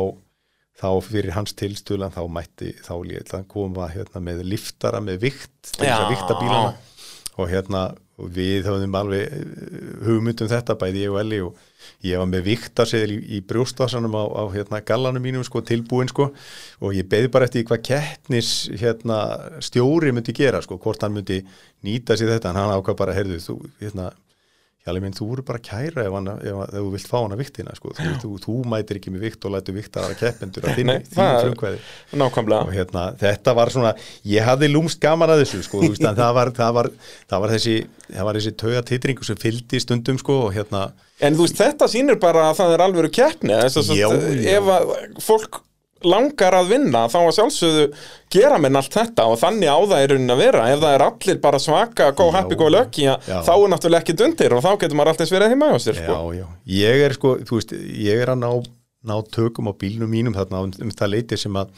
þá 0.81 0.91
fyrir 1.05 1.35
hans 1.37 1.53
tilstulan 1.53 2.13
þá 2.15 2.23
mætti 2.33 2.71
þá 2.81 2.95
hann 3.35 3.49
koma 3.49 3.89
hérna, 3.93 4.23
með 4.25 4.47
liftara 4.49 5.03
með 5.05 5.27
vikt 5.27 5.75
þess 5.75 5.93
að 5.93 6.15
vikta 6.15 6.39
bílana. 6.41 6.71
Og 7.41 7.49
hérna 7.49 7.83
og 8.21 8.31
við 8.37 8.69
höfðum 8.69 8.97
alveg 9.01 9.27
eh, 9.33 9.43
hugmynd 10.07 10.43
um 10.45 10.51
þetta 10.51 10.77
bæði 10.81 11.05
ég 11.07 11.15
og 11.15 11.21
Elli 11.23 11.41
og 11.45 11.69
ég 12.07 12.21
var 12.21 12.31
með 12.31 12.47
viktarseðil 12.49 13.17
í, 13.17 13.19
í 13.37 13.43
brjóstvasanum 13.47 14.17
á, 14.17 14.25
á 14.25 14.45
hérna 14.55 14.83
gallanum 14.87 15.25
mínum 15.25 15.45
sko 15.47 15.63
tilbúin 15.67 16.11
sko 16.11 16.31
og 16.81 16.97
ég 16.97 17.09
beði 17.11 17.31
bara 17.33 17.49
eftir 17.49 17.67
hvað 17.69 17.85
keppnis 17.91 18.55
hérna 18.81 19.21
stjóri 19.65 20.15
myndi 20.15 20.37
gera 20.37 20.63
sko 20.65 20.81
hvort 20.81 21.05
hann 21.05 21.17
myndi 21.17 21.43
nýta 21.87 22.17
sér 22.19 22.37
þetta 22.37 22.53
en 22.53 22.61
hann 22.63 22.75
ákvað 22.79 23.01
bara 23.03 23.17
heyrðu 23.17 23.41
þú 23.45 23.59
hérna 23.81 24.11
Hjalli 24.81 25.01
minn, 25.05 25.13
þú 25.13 25.27
voru 25.29 25.43
bara 25.45 25.59
kæra 25.61 26.07
ef, 26.07 26.15
hann, 26.17 26.29
ef, 26.41 26.61
ef 26.65 26.71
þú 26.73 26.91
vilt 26.95 27.09
fá 27.11 27.17
hana 27.21 27.37
viktina, 27.37 27.75
sko. 27.77 27.91
þú, 27.99 28.13
þú, 28.23 28.31
þú 28.47 28.55
mætir 28.73 28.97
ekki 28.97 29.13
með 29.13 29.27
vikt 29.27 29.45
og 29.45 29.53
lætur 29.53 29.77
vikta 29.77 30.01
aðra 30.01 30.17
keppendur 30.23 30.65
að 30.71 30.75
þínu, 30.81 30.95
Nei, 30.95 31.05
þínu 31.11 31.43
frumkvæði. 31.45 31.81
og 32.15 32.23
Nákvæmlega 32.23 32.75
hérna, 32.79 33.03
þetta 33.21 33.55
var 33.61 33.73
svona 33.75 33.93
ég 34.33 34.49
hafði 34.49 34.71
lúmst 34.73 35.03
gaman 35.05 35.35
að 35.35 35.43
þessu 35.45 35.63
sko, 35.69 35.83
veist, 35.85 36.01
það 36.07 36.33
var, 36.41 36.53
það 36.57 36.75
var, 36.79 36.91
það 37.29 37.45
var 37.45 37.55
þessi 37.59 37.77
það 38.09 38.29
var 38.31 38.41
þessi 38.41 38.55
tauga 38.65 38.83
titringu 38.89 39.29
sem 39.29 39.41
fylgdi 39.45 39.83
stundum 39.85 40.21
sko, 40.25 40.39
og 40.49 40.57
hérna, 40.57 40.87
En 41.21 41.37
þú 41.37 41.45
veist, 41.45 41.59
þetta 41.61 41.85
sýnir 41.93 42.17
bara 42.17 42.47
að 42.49 42.63
það 42.63 42.79
er 42.79 42.83
alvöru 42.87 43.11
keppni 43.13 43.59
þess 43.61 43.93
að 43.93 44.47
ef 44.57 44.71
að 44.79 44.95
fólk 45.21 45.61
langar 46.07 46.57
að 46.57 46.73
vinna 46.75 47.05
þá 47.13 47.19
að 47.21 47.33
sjálfsögðu 47.39 47.87
gera 48.33 48.59
menn 48.63 48.79
allt 48.81 48.95
þetta 48.95 49.27
og 49.29 49.41
þannig 49.41 49.73
á 49.73 49.79
það 49.81 50.05
er 50.05 50.13
raunin 50.15 50.35
að 50.35 50.43
vera. 50.45 50.67
Ef 50.73 50.83
það 50.85 50.97
er 50.97 51.07
allir 51.07 51.41
bara 51.43 51.63
svaka, 51.63 52.11
go 52.17 52.29
happy, 52.35 52.59
go 52.61 52.69
lucky 52.73 53.09
þá 53.27 53.53
er 53.55 53.73
náttúrulega 53.75 54.05
ekki 54.05 54.19
dundir 54.21 54.57
og 54.57 54.65
þá 54.65 54.71
getur 54.85 55.01
maður 55.01 55.15
alltaf 55.15 55.35
verið 55.35 55.55
heima 55.55 55.73
hjá 55.73 55.83
sér 55.87 56.01
sko. 56.01 56.21
já, 56.21 56.41
já. 56.41 56.47
Ég 56.81 57.05
er 57.09 57.17
sko, 57.19 57.35
þú 57.49 57.59
veist, 57.61 57.75
ég 58.07 58.23
er 58.25 58.33
að 58.35 58.41
ná, 58.45 58.51
ná 59.11 59.17
tökum 59.35 59.69
á 59.69 59.75
bílnum 59.77 60.11
mínum 60.11 60.37
þarna 60.37 60.65
um, 60.67 60.73
um 60.87 60.95
það 60.95 61.15
leiti 61.17 61.41
sem 61.41 61.61
að 61.61 61.75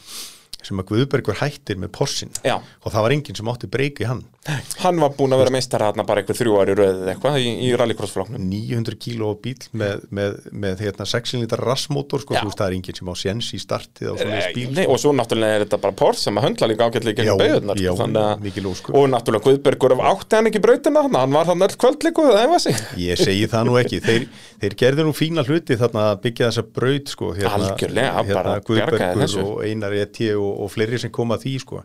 sem 0.63 0.79
að 0.79 0.93
Guðbergur 0.93 1.39
hættir 1.41 1.79
með 1.79 1.91
Porsin 1.97 2.31
Já. 2.43 2.55
og 2.55 2.93
það 2.93 3.05
var 3.05 3.15
enginn 3.15 3.35
sem 3.39 3.49
átti 3.51 3.69
breyki 3.71 4.07
hann 4.07 4.23
Hann 4.43 4.97
var 4.99 5.13
búinn 5.15 5.31
að 5.31 5.39
vera 5.39 5.51
meistara 5.55 5.87
þarna 5.87 6.03
bara 6.03 6.19
einhver 6.19 6.35
þrjú 6.35 6.55
ári 6.59 6.73
röðið 6.75 7.11
eitthvað 7.13 7.37
í, 7.39 7.51
í 7.63 7.69
rallycrossfloknum 7.79 8.41
900 8.51 8.97
kíló 8.99 9.29
bíl 9.39 9.55
með, 9.71 10.01
með, 10.11 10.33
með 10.51 10.81
hérna 10.83 11.07
6 11.07 11.35
lítrar 11.39 11.63
rassmótor 11.63 12.25
sko, 12.25 12.35
þú 12.35 12.49
veist 12.49 12.59
það 12.59 12.67
er 12.67 12.75
enginn 12.75 12.97
sem 12.99 13.11
á 13.11 13.15
séns 13.21 13.51
í 13.55 13.59
startið 13.63 14.11
á 14.11 14.13
svona 14.19 14.41
bíl 14.57 14.65
Nei, 14.75 14.83
og 14.83 14.99
svo 14.99 15.13
náttúrulega 15.15 15.61
er 15.61 15.63
þetta 15.63 15.79
bara 15.85 15.97
Porsche 16.03 16.25
sem 16.27 16.41
að 16.41 16.47
höndla 16.49 16.69
líka 16.73 16.89
ágætlega 16.89 17.23
Já, 17.23 17.31
gegn 17.31 17.43
beigurnar 17.43 17.83
já, 17.85 17.89
sko, 17.95 18.25
mikil 18.43 18.67
ósköp. 18.73 18.99
og 18.99 19.07
náttúrulega 19.13 19.47
Guðbergur 19.47 19.95
átti 20.11 20.39
hann 20.41 20.51
ekki 20.51 20.63
brautina 20.67 21.05
hann, 21.07 21.17
hann 21.23 21.39
var 21.39 21.51
hann 21.53 21.67
öll 21.69 21.79
kvöld 21.79 22.03
líku 22.03 22.27
það 22.27 22.43
hefa 22.43 22.61
sig 22.67 22.83
Ég 23.05 23.23
segi 23.23 23.47
það 23.55 23.67
nú 23.71 23.79
ekki, 23.79 24.03
þeir, 24.03 24.27
þeir 24.59 24.79
gerðu 24.83 25.07
nú 25.07 25.15
fína 25.15 25.47
hluti 25.47 25.79
þarna 25.79 26.09
að 26.11 26.21
byggja 26.27 26.51
þessa 26.51 26.67
braut 26.75 27.15
sko, 27.15 27.31
hérna, 27.39 27.73
bjargaði 27.79 29.23
þessu. 29.23 29.43
og 29.47 29.63
Einar 29.63 29.95
Eti 30.03 30.33
og, 30.35 30.51
og 30.65 30.71
fleiri 30.73 30.99
sem 30.99 31.13
koma 31.13 31.39
því 31.39 31.59
sko. 31.63 31.83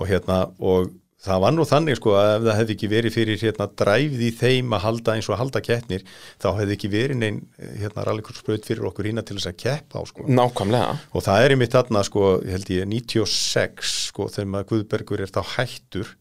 og 0.00 0.08
hérna 0.08 0.46
og 0.64 0.92
það 1.24 1.44
var 1.44 1.54
nú 1.56 1.66
þannig 1.68 1.98
sko 1.98 2.14
að 2.18 2.30
ef 2.34 2.42
það 2.46 2.58
hefði 2.60 2.74
ekki 2.76 2.90
verið 2.92 3.14
fyrir 3.16 3.44
hérna 3.44 3.68
dræfið 3.82 4.24
í 4.24 4.32
þeim 4.40 4.74
að 4.76 4.84
halda 4.86 5.14
eins 5.16 5.28
og 5.28 5.36
að 5.36 5.40
halda 5.42 5.62
keppnir 5.64 6.04
þá 6.42 6.48
hefði 6.60 6.76
ekki 6.76 6.90
verið 6.92 7.20
neinn 7.20 7.38
hérna 7.80 8.08
rallikursbraut 8.08 8.68
fyrir 8.68 8.88
okkur 8.90 9.10
hína 9.10 9.24
til 9.26 9.38
þess 9.38 9.52
að 9.52 9.60
keppa 9.64 10.02
á 10.02 10.02
sko. 10.10 10.26
Nákvæmlega. 10.28 10.98
Og 11.12 11.24
það 11.24 11.46
er 11.46 11.54
einmitt 11.56 11.76
þarna 11.76 12.04
sko, 12.06 12.34
ég 12.44 12.58
held 12.58 12.74
ég 12.74 12.90
96 12.92 13.94
sko 14.10 14.28
þegar 14.32 14.52
maður 14.52 14.70
Guðbergur 14.74 15.24
er 15.24 15.32
þá 15.32 15.42
hættur. 15.56 16.12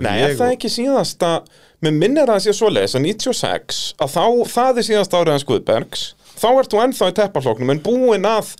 Nei, 0.00 0.14
ég 0.16 0.30
er 0.32 0.38
það 0.38 0.54
ekki 0.54 0.70
síðasta 0.72 1.30
Mér 1.84 1.92
minnir 1.92 2.30
að 2.30 2.38
það 2.38 2.44
sé 2.46 2.52
svoleiðis 2.56 2.94
að 2.96 3.02
96 3.04 3.80
að 4.00 4.12
þá, 4.14 4.24
það 4.54 4.78
er 4.80 4.86
síðast 4.86 5.16
árið 5.18 5.34
hans 5.34 5.44
Guðbergs. 5.48 6.04
Þá 6.40 6.46
ert 6.48 6.72
þú 6.72 6.80
ennþá 6.80 7.08
í 7.10 7.16
teppafloknum 7.18 7.72
en 7.74 7.82
búin 7.84 8.28
að 8.28 8.54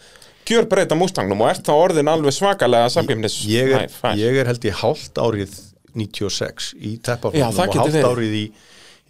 gjör 0.49 0.67
breyta 0.71 0.99
mústangnum 0.99 1.45
og 1.45 1.53
ert 1.53 1.65
þá 1.67 1.75
orðin 1.77 2.11
alveg 2.13 2.37
svakalega 2.37 2.91
samkjöfnis 2.93 3.39
ég 3.51 3.73
er, 3.79 3.87
ég 4.21 4.41
er 4.43 4.51
held 4.51 4.67
ég 4.69 4.83
hálft 4.83 5.21
árið 5.21 5.55
96 5.95 6.75
í 6.81 6.97
teppafloknum 7.05 7.63
og 7.63 7.81
hálft 7.81 8.11
árið 8.11 8.37
í, 8.41 8.45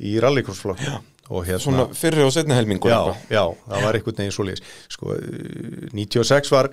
í 0.04 0.14
rallycrossfloknum 0.22 1.02
og 1.32 1.46
hérna 1.46 1.62
Svona 1.62 1.86
fyrri 1.96 2.24
og 2.24 2.32
setni 2.34 2.56
helmingur 2.56 2.92
já, 2.92 3.00
já, 3.32 3.44
það 3.64 3.86
var 3.86 3.96
einhvern 3.96 4.18
veginn 4.18 4.34
svoleiðis. 4.36 4.72
Sko, 4.92 5.14
eh, 5.16 5.86
96 5.96 6.52
var 6.52 6.68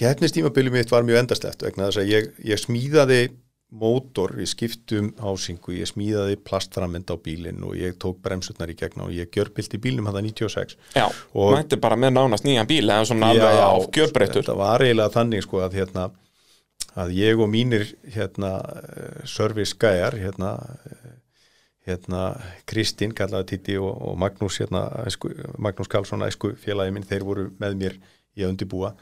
keppnistímabilið 0.00 0.78
mitt 0.78 0.92
var 0.92 1.04
mjög 1.04 1.20
endasleft 1.20 1.64
vegna 1.66 1.90
þess 1.90 2.00
að 2.00 2.12
ég, 2.14 2.30
ég 2.48 2.60
smíðaði 2.62 3.20
mótor, 3.72 4.34
við 4.36 4.50
skiptum 4.52 5.10
ásingu 5.16 5.72
ég 5.78 5.88
smíðaði 5.88 6.36
plastframend 6.44 7.08
á 7.08 7.16
bílinn 7.16 7.62
og 7.64 7.76
ég 7.78 7.96
tók 8.00 8.18
bremsutnar 8.24 8.68
í 8.68 8.76
gegna 8.76 9.06
og 9.06 9.14
ég 9.16 9.30
gjörbildi 9.32 9.80
bílnum 9.80 10.10
hann 10.10 10.18
96 10.20 10.76
Já, 10.94 11.06
Og- 11.32 11.54
mætti 11.56 11.78
bara 11.80 11.96
með 11.96 12.18
nánast 12.18 12.44
nýjan 12.44 12.68
bíl 12.68 12.84
eða 12.84 13.06
svona 13.08 13.32
alveg 13.32 13.62
á 13.64 13.72
gjörbreytur 13.96 14.42
þetta 14.44 14.58
var 14.60 14.84
eiginlega 14.84 15.14
þannig 15.16 15.46
sko 15.46 15.62
að 15.64 15.78
hérna 15.80 16.10
að 17.00 17.14
ég 17.16 17.40
og 17.40 17.48
mínir 17.48 17.86
hérna 18.12 18.52
service 19.24 19.72
gæjar 19.80 20.18
hérna 20.20 20.52
hérna 21.86 22.20
Kristín 22.68 23.14
kallaði 23.16 23.54
Titti 23.54 23.76
og, 23.80 23.90
og 23.90 24.18
Magnús 24.20 24.60
hérna 24.62 24.84
æsku, 25.06 25.32
Magnús 25.58 25.90
Karlsson 25.90 26.22
æsku 26.28 26.52
félagi 26.60 26.92
minn 26.94 27.08
þeir 27.08 27.24
voru 27.26 27.48
með 27.58 27.78
mér 27.80 27.96
í 28.36 28.44
að 28.44 28.52
undirbúa 28.54 28.92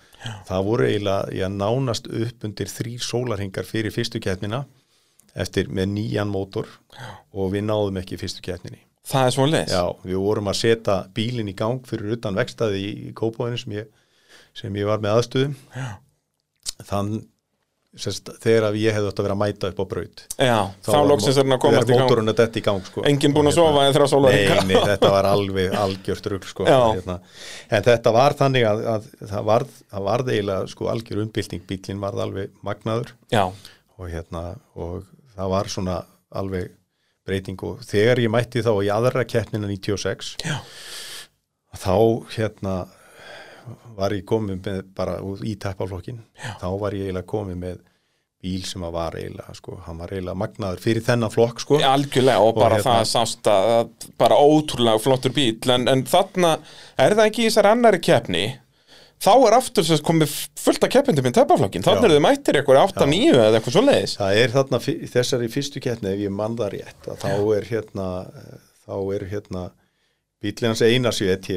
það 0.49 0.67
voru 0.67 0.87
eiginlega 0.89 1.35
já, 1.37 1.47
nánast 1.53 2.11
upp 2.11 2.47
undir 2.47 2.71
þrý 2.71 2.97
sólarhingar 3.05 3.69
fyrir 3.69 3.95
fyrstu 3.95 4.21
keppnina 4.23 4.65
eftir 5.39 5.71
með 5.71 5.93
nýjan 5.95 6.31
mótor 6.31 6.71
og 7.31 7.53
við 7.55 7.67
náðum 7.69 8.01
ekki 8.01 8.19
fyrstu 8.19 8.43
keppninni. 8.43 8.83
Það 9.07 9.27
er 9.27 9.35
svoleiðis? 9.35 9.75
Já, 9.75 9.85
við 10.05 10.23
vorum 10.23 10.51
að 10.51 10.59
setja 10.61 10.97
bílinn 11.15 11.51
í 11.51 11.57
gang 11.57 11.87
fyrir 11.87 12.17
utan 12.17 12.37
vekstaði 12.39 12.81
í, 12.83 12.91
í 13.09 13.13
Kópavóinu 13.17 13.59
sem 13.59 13.77
ég, 13.79 13.91
sem 14.57 14.77
ég 14.77 14.89
var 14.91 15.03
með 15.03 15.21
aðstöðum 15.21 15.55
þann 16.91 17.15
sérst, 17.99 18.31
þegar 18.43 18.69
að 18.69 18.77
ég 18.79 18.95
hefði 18.95 19.11
átt 19.11 19.21
að 19.21 19.27
vera 19.27 19.35
að 19.35 19.41
mæta 19.41 19.71
upp 19.73 19.81
á 19.83 19.87
braut 19.91 20.23
Já, 20.39 20.59
þá 20.87 20.99
loksins 21.11 21.39
er 21.41 21.47
hann 21.47 21.57
að 21.57 21.63
komast 21.65 21.91
í 21.91 21.95
gang 21.95 22.05
mótorun 22.05 22.33
að 22.33 22.37
detta 22.39 22.61
í 22.61 22.65
gang 22.69 22.85
sko. 22.87 23.05
Enginn 23.11 23.35
búinn 23.35 23.51
að 23.51 23.57
sofa 23.57 23.87
í 23.89 23.95
þrjá 23.97 24.07
sólarhringa. 24.13 24.59
Nei, 24.61 24.69
nei, 24.71 24.85
þetta 24.93 25.11
var 25.17 25.29
alveg 25.31 25.75
algjört 25.81 26.29
rugl 26.31 26.51
sko. 26.51 26.69
Hérna. 26.71 27.17
En 27.67 27.87
þetta 27.89 28.13
var 28.15 28.37
þannig 28.39 28.67
að, 28.71 28.83
að 28.95 29.09
það 29.33 29.49
varð, 29.51 29.75
varð 30.11 30.33
eiginlega 30.35 30.71
sko, 30.71 30.91
algjör 30.93 31.23
umbylting, 31.25 31.65
bílinn 31.67 32.03
varð 32.05 32.25
alveg 32.29 32.55
magnaður 32.67 33.15
Já, 33.35 33.45
og, 33.51 34.07
hérna, 34.13 34.45
og 34.79 35.09
það 35.35 35.53
var 35.57 35.73
svona 35.75 35.99
alveg 36.31 36.71
breyting 37.27 37.61
og 37.67 37.83
þegar 37.87 38.23
ég 38.23 38.33
mætti 38.33 38.63
þá 38.65 38.73
í 38.85 38.91
aðra 38.93 39.27
keppnina 39.29 39.69
96 39.71 40.37
Já. 40.47 40.57
þá 41.79 41.95
hérna 42.37 42.77
var 44.01 44.15
ég 44.17 44.25
komið 44.29 44.59
með 44.67 44.83
bara 44.97 45.19
í 45.47 45.55
teppaflokkin 45.61 46.21
þá 46.63 46.67
var 46.83 46.97
ég 46.99 47.09
eiginlega 47.11 47.29
komið 47.31 47.61
með 47.67 47.79
bíl 48.41 48.63
sem 48.65 48.85
að 48.87 48.95
var 48.97 49.17
eiginlega 49.21 49.53
sko, 49.59 49.75
hann 49.85 49.99
var 50.01 50.15
eiginlega 50.15 50.41
magnaður 50.41 50.81
fyrir 50.81 51.05
þennan 51.05 51.33
flokk 51.35 51.61
sko. 51.61 51.77
Algjörlega 51.85 52.41
og 52.41 52.55
bara 52.57 52.79
hérna- 52.79 52.95
það 53.03 53.11
sást 53.11 53.51
að 53.53 53.73
að 53.75 53.91
bara 54.23 54.39
ótrúlega 54.41 55.03
flottur 55.05 55.35
bíl 55.37 55.59
en, 55.75 55.85
en 55.93 56.05
þarna 56.09 56.55
er 56.97 57.17
það 57.19 57.27
ekki 57.27 57.45
í 57.45 57.51
þessar 57.51 57.69
annari 57.75 58.01
keppni 58.01 58.45
þá 59.21 59.33
er 59.45 59.57
aftur 59.59 59.85
sem 59.85 60.01
komið 60.09 60.33
fullt 60.57 60.87
af 60.87 60.93
keppindum 60.95 61.29
í 61.29 61.35
teppaflokkin, 61.37 61.85
þannig 61.85 62.07
eru 62.09 62.17
þið 62.17 62.25
mættir 62.25 62.59
eitthvað 62.63 62.81
8-9 62.87 63.19
eða 63.35 63.59
eitthvað 63.59 63.77
svo 63.77 63.83
leiðis 63.85 64.17
það 64.17 64.41
er 64.41 64.55
þarna 64.57 64.81
þessari 65.13 65.51
fyrstu 65.53 65.83
keppni 65.85 66.15
ef 66.15 66.23
ég 66.25 66.33
mann 66.33 66.57
það 66.57 66.73
rétt 66.79 67.11
að 67.13 67.21
þá 67.27 67.35
er 67.59 67.69
hérna 67.75 68.07
þá 68.87 68.95
er 69.19 69.27
hérna 69.35 69.67
bílinn 70.43 70.71
hans 70.73 70.83
Einars 70.83 71.21
í 71.21 71.29
ET 71.29 71.49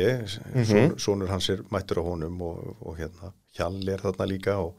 Mhm. 0.53 0.97
sonur 0.99 1.29
hans 1.29 1.49
er 1.49 1.61
mættur 1.71 2.01
á 2.01 2.03
honum 2.03 2.41
og, 2.41 2.75
og 2.85 2.97
hérna 2.97 3.31
Hjall 3.57 3.87
er 3.89 4.01
þarna 4.01 4.25
líka 4.27 4.55
og, 4.57 4.73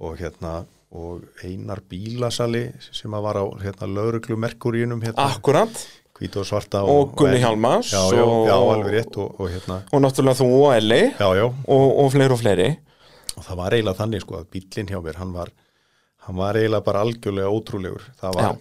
og 0.00 0.16
hérna 0.18 0.64
og 0.92 1.22
Einar 1.44 1.80
Bílasali 1.88 2.72
sem 2.92 3.10
að 3.14 3.22
var 3.22 3.36
á 3.40 3.44
hérna 3.62 3.86
lauruglu 3.88 4.36
Merkuríunum 4.36 5.00
hérna, 5.02 5.30
akkurat. 5.32 5.86
Hvít 6.18 6.36
og 6.36 6.44
svarta 6.44 6.82
Og 6.84 7.14
Gunni 7.16 7.38
Hjálmars 7.40 7.92
já, 7.94 8.02
já, 8.12 8.22
og- 8.22 8.48
já, 8.48 8.56
alveg 8.74 8.92
rétt 8.92 9.16
og, 9.16 9.40
og 9.40 9.48
hérna, 9.50 9.82
og 9.92 10.02
náttúrulega 10.02 10.36
þú 10.42 10.48
og 10.66 10.74
Elli. 10.76 11.00
Já, 11.18 11.28
já. 11.38 11.44
Og, 11.68 11.98
og 12.04 12.12
fleiri 12.12 12.32
og 12.32 12.38
fleiri. 12.42 12.68
Og 13.36 13.42
það 13.46 13.56
var 13.56 13.70
eiginlega 13.72 13.98
þannig 14.02 14.20
sko 14.20 14.34
að 14.36 14.46
bílinn 14.52 14.90
hjá 14.92 15.00
mér 15.02 15.16
hann 15.22 15.32
var, 15.32 15.48
hann 16.26 16.36
var 16.36 16.54
eiginlega 16.60 16.84
bara 16.84 17.00
algjörlega 17.06 17.48
ótrúlegur. 17.48 18.02
Það 18.20 18.34
var, 18.34 18.56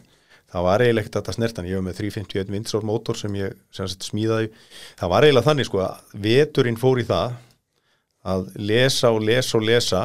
það 0.52 0.66
var 0.68 0.84
eiginlega 0.84 1.06
ekkert 1.08 1.30
að 1.32 1.38
snertan 1.38 1.70
ég 1.70 1.78
hef 1.80 1.86
með 1.86 2.00
351 2.02 2.52
vindsár 2.56 2.86
mótor 2.88 3.20
sem 3.20 3.36
ég 3.40 3.56
sem 3.76 3.88
smíðaði, 3.92 4.52
það 5.00 5.14
var 5.14 5.28
eiginlega 5.28 5.48
þannig 5.50 5.70
sko 5.70 5.84
að 5.86 6.18
veturinn 6.28 6.80
fór 6.82 7.02
í 7.02 7.08
það 7.08 7.38
að 8.32 8.50
lesa 8.62 9.14
og 9.16 9.24
lesa 9.26 9.58
og 9.58 9.66
lesa 9.66 10.02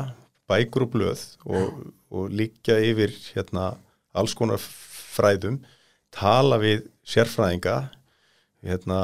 bækur 0.49 0.87
og 0.87 0.93
blöð 0.95 1.25
og, 1.51 1.83
og 2.15 2.31
liggja 2.33 2.79
yfir 2.81 3.13
hérna 3.35 3.73
alls 4.17 4.37
konar 4.39 4.63
fræðum 4.63 5.59
tala 6.15 6.57
við 6.63 6.87
sérfræðinga 7.07 7.77
hérna 8.67 9.01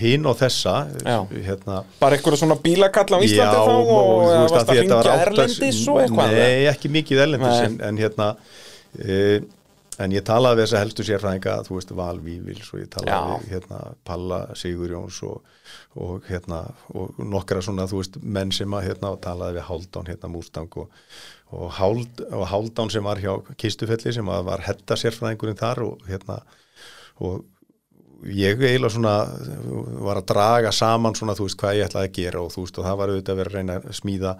hinn 0.00 0.24
og 0.26 0.38
þessa 0.40 0.72
Já. 1.04 1.18
hérna. 1.30 1.82
Bara 2.00 2.16
eitthvað 2.16 2.38
svona 2.40 2.56
bílakall 2.62 3.14
á 3.14 3.18
Íslandi 3.22 3.58
þá 3.58 3.72
og, 3.74 3.90
og 3.92 4.22
þú 4.22 4.30
eða 4.32 4.40
veist 4.42 4.56
að 4.56 4.62
að 4.62 4.70
þetta 4.72 4.72
var 4.72 4.78
ringja 4.78 5.12
áttas- 5.12 5.26
erlendis 5.26 5.82
og 5.92 6.00
eitthvað 6.02 6.36
Nei, 6.38 6.62
ekki 6.72 6.92
mikið 6.96 7.22
erlendis 7.26 7.60
en, 7.66 7.76
en 7.88 8.00
hérna 8.02 8.28
e, 8.98 9.18
en 10.00 10.14
ég 10.14 10.24
talaði 10.24 10.58
við 10.58 10.64
þessa 10.66 10.80
helstu 10.80 11.04
sérfræðinga 11.06 11.56
þú 11.66 11.76
veist 11.76 11.92
Val 11.98 12.20
Vífils 12.24 12.70
og 12.72 12.80
ég 12.80 12.88
talaði 12.92 13.42
við 13.42 13.52
hérna 13.56 13.80
Palla 14.08 14.40
Sigurjóns 14.58 15.18
og, 15.28 15.52
og 16.00 16.26
hérna 16.30 16.62
og 16.96 17.20
nokkra 17.20 17.62
svona 17.64 17.88
þú 17.90 18.00
veist 18.00 18.18
menn 18.22 18.54
sem 18.56 18.76
að 18.76 18.88
hérna 18.88 19.12
talaði 19.22 19.58
við 19.58 19.68
Haldán 19.68 20.08
hérna 20.08 20.32
Mustang 20.32 20.80
og, 20.80 20.90
og, 21.52 21.68
Hald, 21.76 22.24
og 22.30 22.46
Haldán 22.48 22.92
sem 22.94 23.04
var 23.04 23.20
hjá 23.20 23.34
Kistufelli 23.60 24.14
sem 24.16 24.32
að 24.32 24.48
var 24.48 24.64
hetta 24.64 24.98
sérfræðingurinn 24.98 25.60
þar 25.60 25.84
og 25.90 26.06
hérna 26.08 26.40
og 27.22 27.42
ég 28.22 28.60
eiginlega 28.62 28.94
svona 28.94 29.16
var 30.06 30.20
að 30.20 30.28
draga 30.30 30.72
saman 30.74 31.16
svona 31.18 31.34
þú 31.36 31.48
veist 31.48 31.60
hvað 31.60 31.78
ég 31.80 31.88
ætlaði 31.90 32.08
að 32.08 32.18
gera 32.20 32.42
og 32.42 32.52
þú 32.54 32.66
veist 32.66 32.78
og 32.78 32.86
það 32.86 33.00
var 33.00 33.12
auðvitað 33.12 33.34
að 33.34 33.40
vera 33.42 33.52
að 33.52 33.56
reyna 33.58 33.78
að 33.80 33.96
smíða 33.98 34.36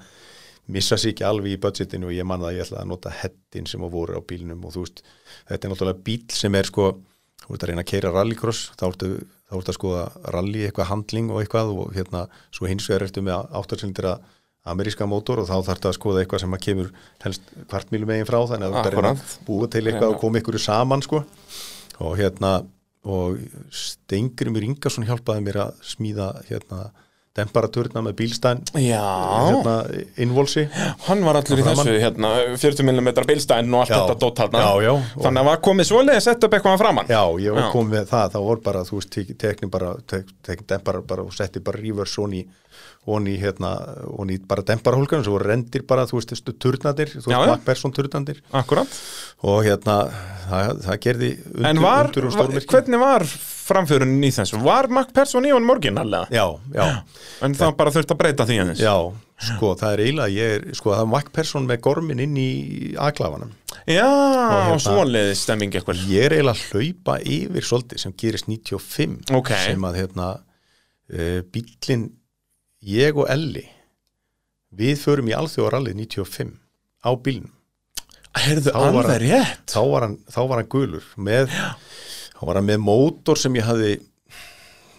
missa 0.72 0.98
sér 0.98 1.12
ekki 1.12 1.26
alveg 1.28 1.56
í 1.56 1.60
budgetinu 1.62 2.10
og 2.10 2.16
ég 2.16 2.28
man 2.28 2.44
að 2.44 2.58
ég 2.58 2.66
ætlaði 2.66 2.82
að 2.82 2.90
nota 2.92 3.14
hettin 3.22 3.68
sem 3.70 3.84
að 3.84 3.94
voru 3.94 4.18
á 4.18 4.22
bílnum 4.24 4.66
og 4.66 4.74
þú 4.74 4.84
veist 4.84 5.02
þetta 5.48 5.68
er 5.68 5.72
náttúrulega 5.72 6.04
bíl 6.08 6.36
sem 6.36 6.58
er 6.58 6.70
sko 6.70 6.90
þú 7.42 7.56
ert 7.56 7.64
að 7.64 7.72
reyna 7.72 7.84
að 7.84 7.90
keira 7.92 8.12
rallycross 8.14 8.68
þá 8.78 8.86
ertu, 8.90 9.10
þá 9.48 9.56
ertu 9.58 9.72
að 9.72 9.78
skoða 9.78 10.04
rally 10.36 10.66
eitthvað 10.66 10.90
handling 10.92 11.32
og 11.32 11.42
eitthvað 11.42 11.74
og 11.74 11.96
hérna 11.96 12.26
svo 12.54 12.70
hins 12.70 12.88
vegar 12.90 13.08
ertu 13.08 13.24
með 13.26 13.50
áttarsilindra 13.60 14.16
ameríska 14.72 15.08
mótor 15.10 15.42
og 15.42 15.48
þá 15.50 15.56
þarf 15.66 15.88
að 15.90 15.96
skoða 15.96 16.22
eitthvað 16.22 16.44
sem 16.44 16.54
að 16.54 16.62
kemur 16.66 16.92
helst 17.24 17.48
kvartmílu 17.70 18.06
megin 18.06 18.28
frá 18.28 18.38
þannig 18.46 18.68
að 18.68 18.74
þú 18.74 18.78
ert 18.78 18.86
að 18.86 18.94
reyna 18.96 19.14
að 19.16 19.32
búa 19.48 19.70
til 19.72 19.82
eitthvað 19.82 20.12
og 20.14 20.20
koma 20.22 20.42
ykkur 20.42 20.58
saman 20.62 21.02
sko. 21.02 21.22
Og 22.02 22.14
hérna 22.20 22.52
og 23.02 23.40
Stengrimur 23.74 24.62
Ingarsson 24.62 25.06
hjálpaði 25.08 25.42
mér 25.48 25.58
að 25.64 25.80
smíða 25.86 26.28
hérna 26.46 26.84
temperaturna 27.36 28.02
með 28.04 28.14
bílstæn 28.18 28.58
hérna, 28.76 29.74
innvolsi 30.20 30.66
hann 31.06 31.22
var 31.24 31.38
allur 31.40 31.62
í 31.62 31.64
þessu 31.64 31.94
hérna, 32.02 32.32
40 32.60 32.84
mm 32.90 33.08
bilstæn 33.28 33.72
og 33.72 33.84
allt 33.86 33.92
Já. 33.94 34.00
þetta 34.02 34.16
dótt 34.20 34.42
já. 34.84 34.92
Þannig 35.16 35.40
að 35.42 35.48
var 35.48 35.62
komið 35.64 35.88
svoleiði 35.88 36.24
sett 36.26 36.44
upp 36.44 36.56
eitthvað 36.58 36.82
framann 36.82 37.12
Já, 37.12 37.22
ég 37.40 37.56
Já. 37.56 37.68
komið 37.72 37.96
með 37.96 38.10
það, 38.12 38.34
þá 38.34 38.38
voru 38.48 38.64
bara, 38.66 38.82
þú 38.88 38.98
veist, 38.98 39.12
tek- 39.16 39.32
tekni 39.40 39.70
bara, 39.72 39.94
tek, 40.12 40.34
tekni 40.44 40.68
dempara 40.74 41.00
bara 41.08 41.24
og 41.24 41.32
setti 41.32 41.62
bara 41.64 41.80
reverse 41.80 42.20
onni, 42.20 42.42
onni 43.08 43.38
hérna, 43.40 43.72
onni 44.12 44.36
bara 44.48 44.66
demparahólkan, 44.68 45.24
svo 45.24 45.38
voru 45.38 45.48
rendir 45.54 45.86
bara, 45.88 46.04
þú 46.10 46.20
veist, 46.20 46.36
turnadir, 46.60 47.16
þú 47.16 47.32
veist. 47.32 47.48
Macpherson 47.54 47.96
turnadir 47.96 48.42
Akkurat 48.52 49.00
og 49.42 49.64
hérna, 49.64 49.96
það, 50.50 50.84
það 50.84 51.02
gerði 51.08 51.32
undur, 51.48 51.72
En 51.72 51.82
var, 51.88 52.12
undur 52.12 52.70
hvernig 52.76 53.00
var 53.08 53.26
framförunin 53.62 54.24
í 54.26 54.30
þessu? 54.34 54.58
Var 54.64 54.88
Mac 54.92 55.12
Persson 55.16 55.46
í 55.48 55.52
honum 55.54 55.68
morginallega? 55.72 56.28
Já, 56.34 56.44
já, 56.74 56.86
En 57.46 57.54
það 57.58 57.74
bara 57.78 57.92
þurft 57.94 58.14
að 58.14 58.20
breyta 58.22 58.46
því 58.48 58.58
aðeins 58.62 58.82
já, 58.82 58.94
sko, 59.48 59.72
það 59.80 59.94
er 59.96 60.02
eiginlega, 60.04 60.34
ég 60.36 60.54
er, 60.56 60.66
sko, 60.78 60.92
það 60.94 61.04
er 61.04 61.10
Macpherson 61.14 61.66
með 61.70 61.80
gormin 61.86 62.22
inn 62.22 62.36
í 62.38 62.48
aklafanum. 63.00 63.52
Já, 63.88 64.06
og 64.06 64.52
hérna- 64.68 64.80
svoleiði 64.84 65.36
stemming 65.40 65.72
eitthvað 65.74 66.02
Ég 66.12 66.26
er 66.28 66.36
eiginlega 66.36 66.58
að 66.58 66.66
hlaupa 66.70 67.16
yfir 67.36 67.66
svolítið 67.70 68.02
sem 68.04 68.16
gerist 68.22 68.46
95 68.50 69.32
Ok. 69.38 69.50
sem 69.64 69.86
að 69.88 69.98
hérna 70.02 70.28
uh, 70.36 71.40
bílinn, 71.54 72.08
ég 72.86 73.18
og 73.18 73.26
Elli 73.32 73.64
við 74.72 74.96
förum 75.02 75.28
í 75.28 75.34
alþjóðarallið 75.36 75.98
95 76.06 76.54
á 77.04 77.10
Þá 78.72 78.78
var 78.78 78.88
alveg 78.88 79.10
hann- 79.10 79.24
rétt 79.26 79.72
þá 79.74 79.80
var 79.90 80.06
hann, 80.06 80.14
hann 80.62 80.70
gulur 80.72 81.04
með, 81.20 81.50
þá 82.42 82.46
var 82.50 82.58
hann 82.58 82.66
með 82.66 82.80
mótor 82.82 83.38
sem 83.38 83.54
ég 83.54 83.62
hafði 83.68 83.92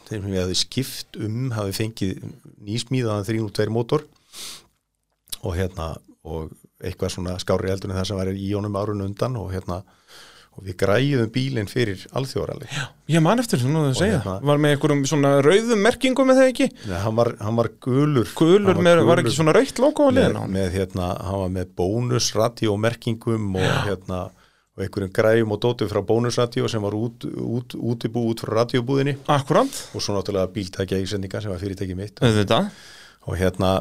þeim 0.08 0.22
sem 0.24 0.32
ég 0.38 0.44
hafði 0.46 0.56
skipt 0.62 1.18
um 1.20 1.50
hafði 1.52 1.76
fengið 1.82 2.24
nýsmíðaðan 2.64 3.28
302 3.28 3.68
mótor. 3.76 4.06
Og 5.44 5.58
hérna 5.60 5.98
og 6.24 6.54
eitthvað 6.84 7.12
svona 7.18 7.34
skári 7.42 7.68
eldur 7.74 7.92
en 7.92 7.98
það 8.00 8.08
sem 8.08 8.20
var 8.22 8.32
í 8.32 8.50
honum 8.56 8.76
árun 8.80 9.04
undan 9.04 9.36
og 9.40 9.50
hérna 9.52 9.82
og 10.54 10.62
við 10.68 10.76
græðum 10.84 11.32
bílinn 11.34 11.68
fyrir 11.68 12.04
alþjóðarallið. 12.14 12.76
Ég 13.10 13.24
man 13.26 13.40
eftir 13.42 13.58
svona 13.60 13.88
að 13.90 13.96
segja. 13.98 14.20
hérna- 14.22 14.40
Var 14.46 14.58
með 14.62 14.76
einhverjum 14.76 15.02
svona 15.10 15.32
rauðum 15.42 15.82
merkingum 15.82 16.28
með 16.30 16.38
það 16.40 16.52
ekki? 16.54 16.68
Nei, 16.88 17.00
hann 17.02 17.16
var, 17.18 17.32
hann 17.42 17.56
var 17.58 17.70
gulur. 17.82 18.30
Gulur 18.38 18.76
Hann 18.76 18.84
með, 18.86 19.02
var 19.02 19.18
gulur. 19.18 19.24
ekki 19.24 19.36
svona 19.36 19.56
rautt 19.58 19.80
logo 19.82 20.12
með, 20.12 20.38
með 20.54 20.70
hérna, 20.78 21.08
hann 21.26 21.40
var 21.42 21.50
með 21.58 21.74
bónusradíómerkingum 21.82 23.56
og 23.58 23.74
hérna 23.88 24.30
og 24.74 24.84
einhverjum 24.84 25.14
græjum 25.14 25.54
og 25.54 25.60
dótu 25.62 25.88
frá 25.90 26.02
bónusradíó 26.02 26.70
sem 26.72 26.82
var 26.82 26.96
út, 26.98 27.28
út, 27.30 27.76
útibú 27.78 28.26
út 28.32 28.42
frá 28.42 28.64
radíóbúðinni 28.64 29.20
Akkurant, 29.30 29.74
og 29.94 30.02
svo 30.02 30.16
náttúrulega 30.18 30.50
bíltækja 30.56 31.02
ísendinga 31.04 31.42
sem 31.44 31.54
var 31.54 31.62
fyrirtæki 31.62 31.98
mitt. 31.98 32.22
Auðvitað. 32.26 32.72
Og 33.30 33.38
hérna 33.38 33.76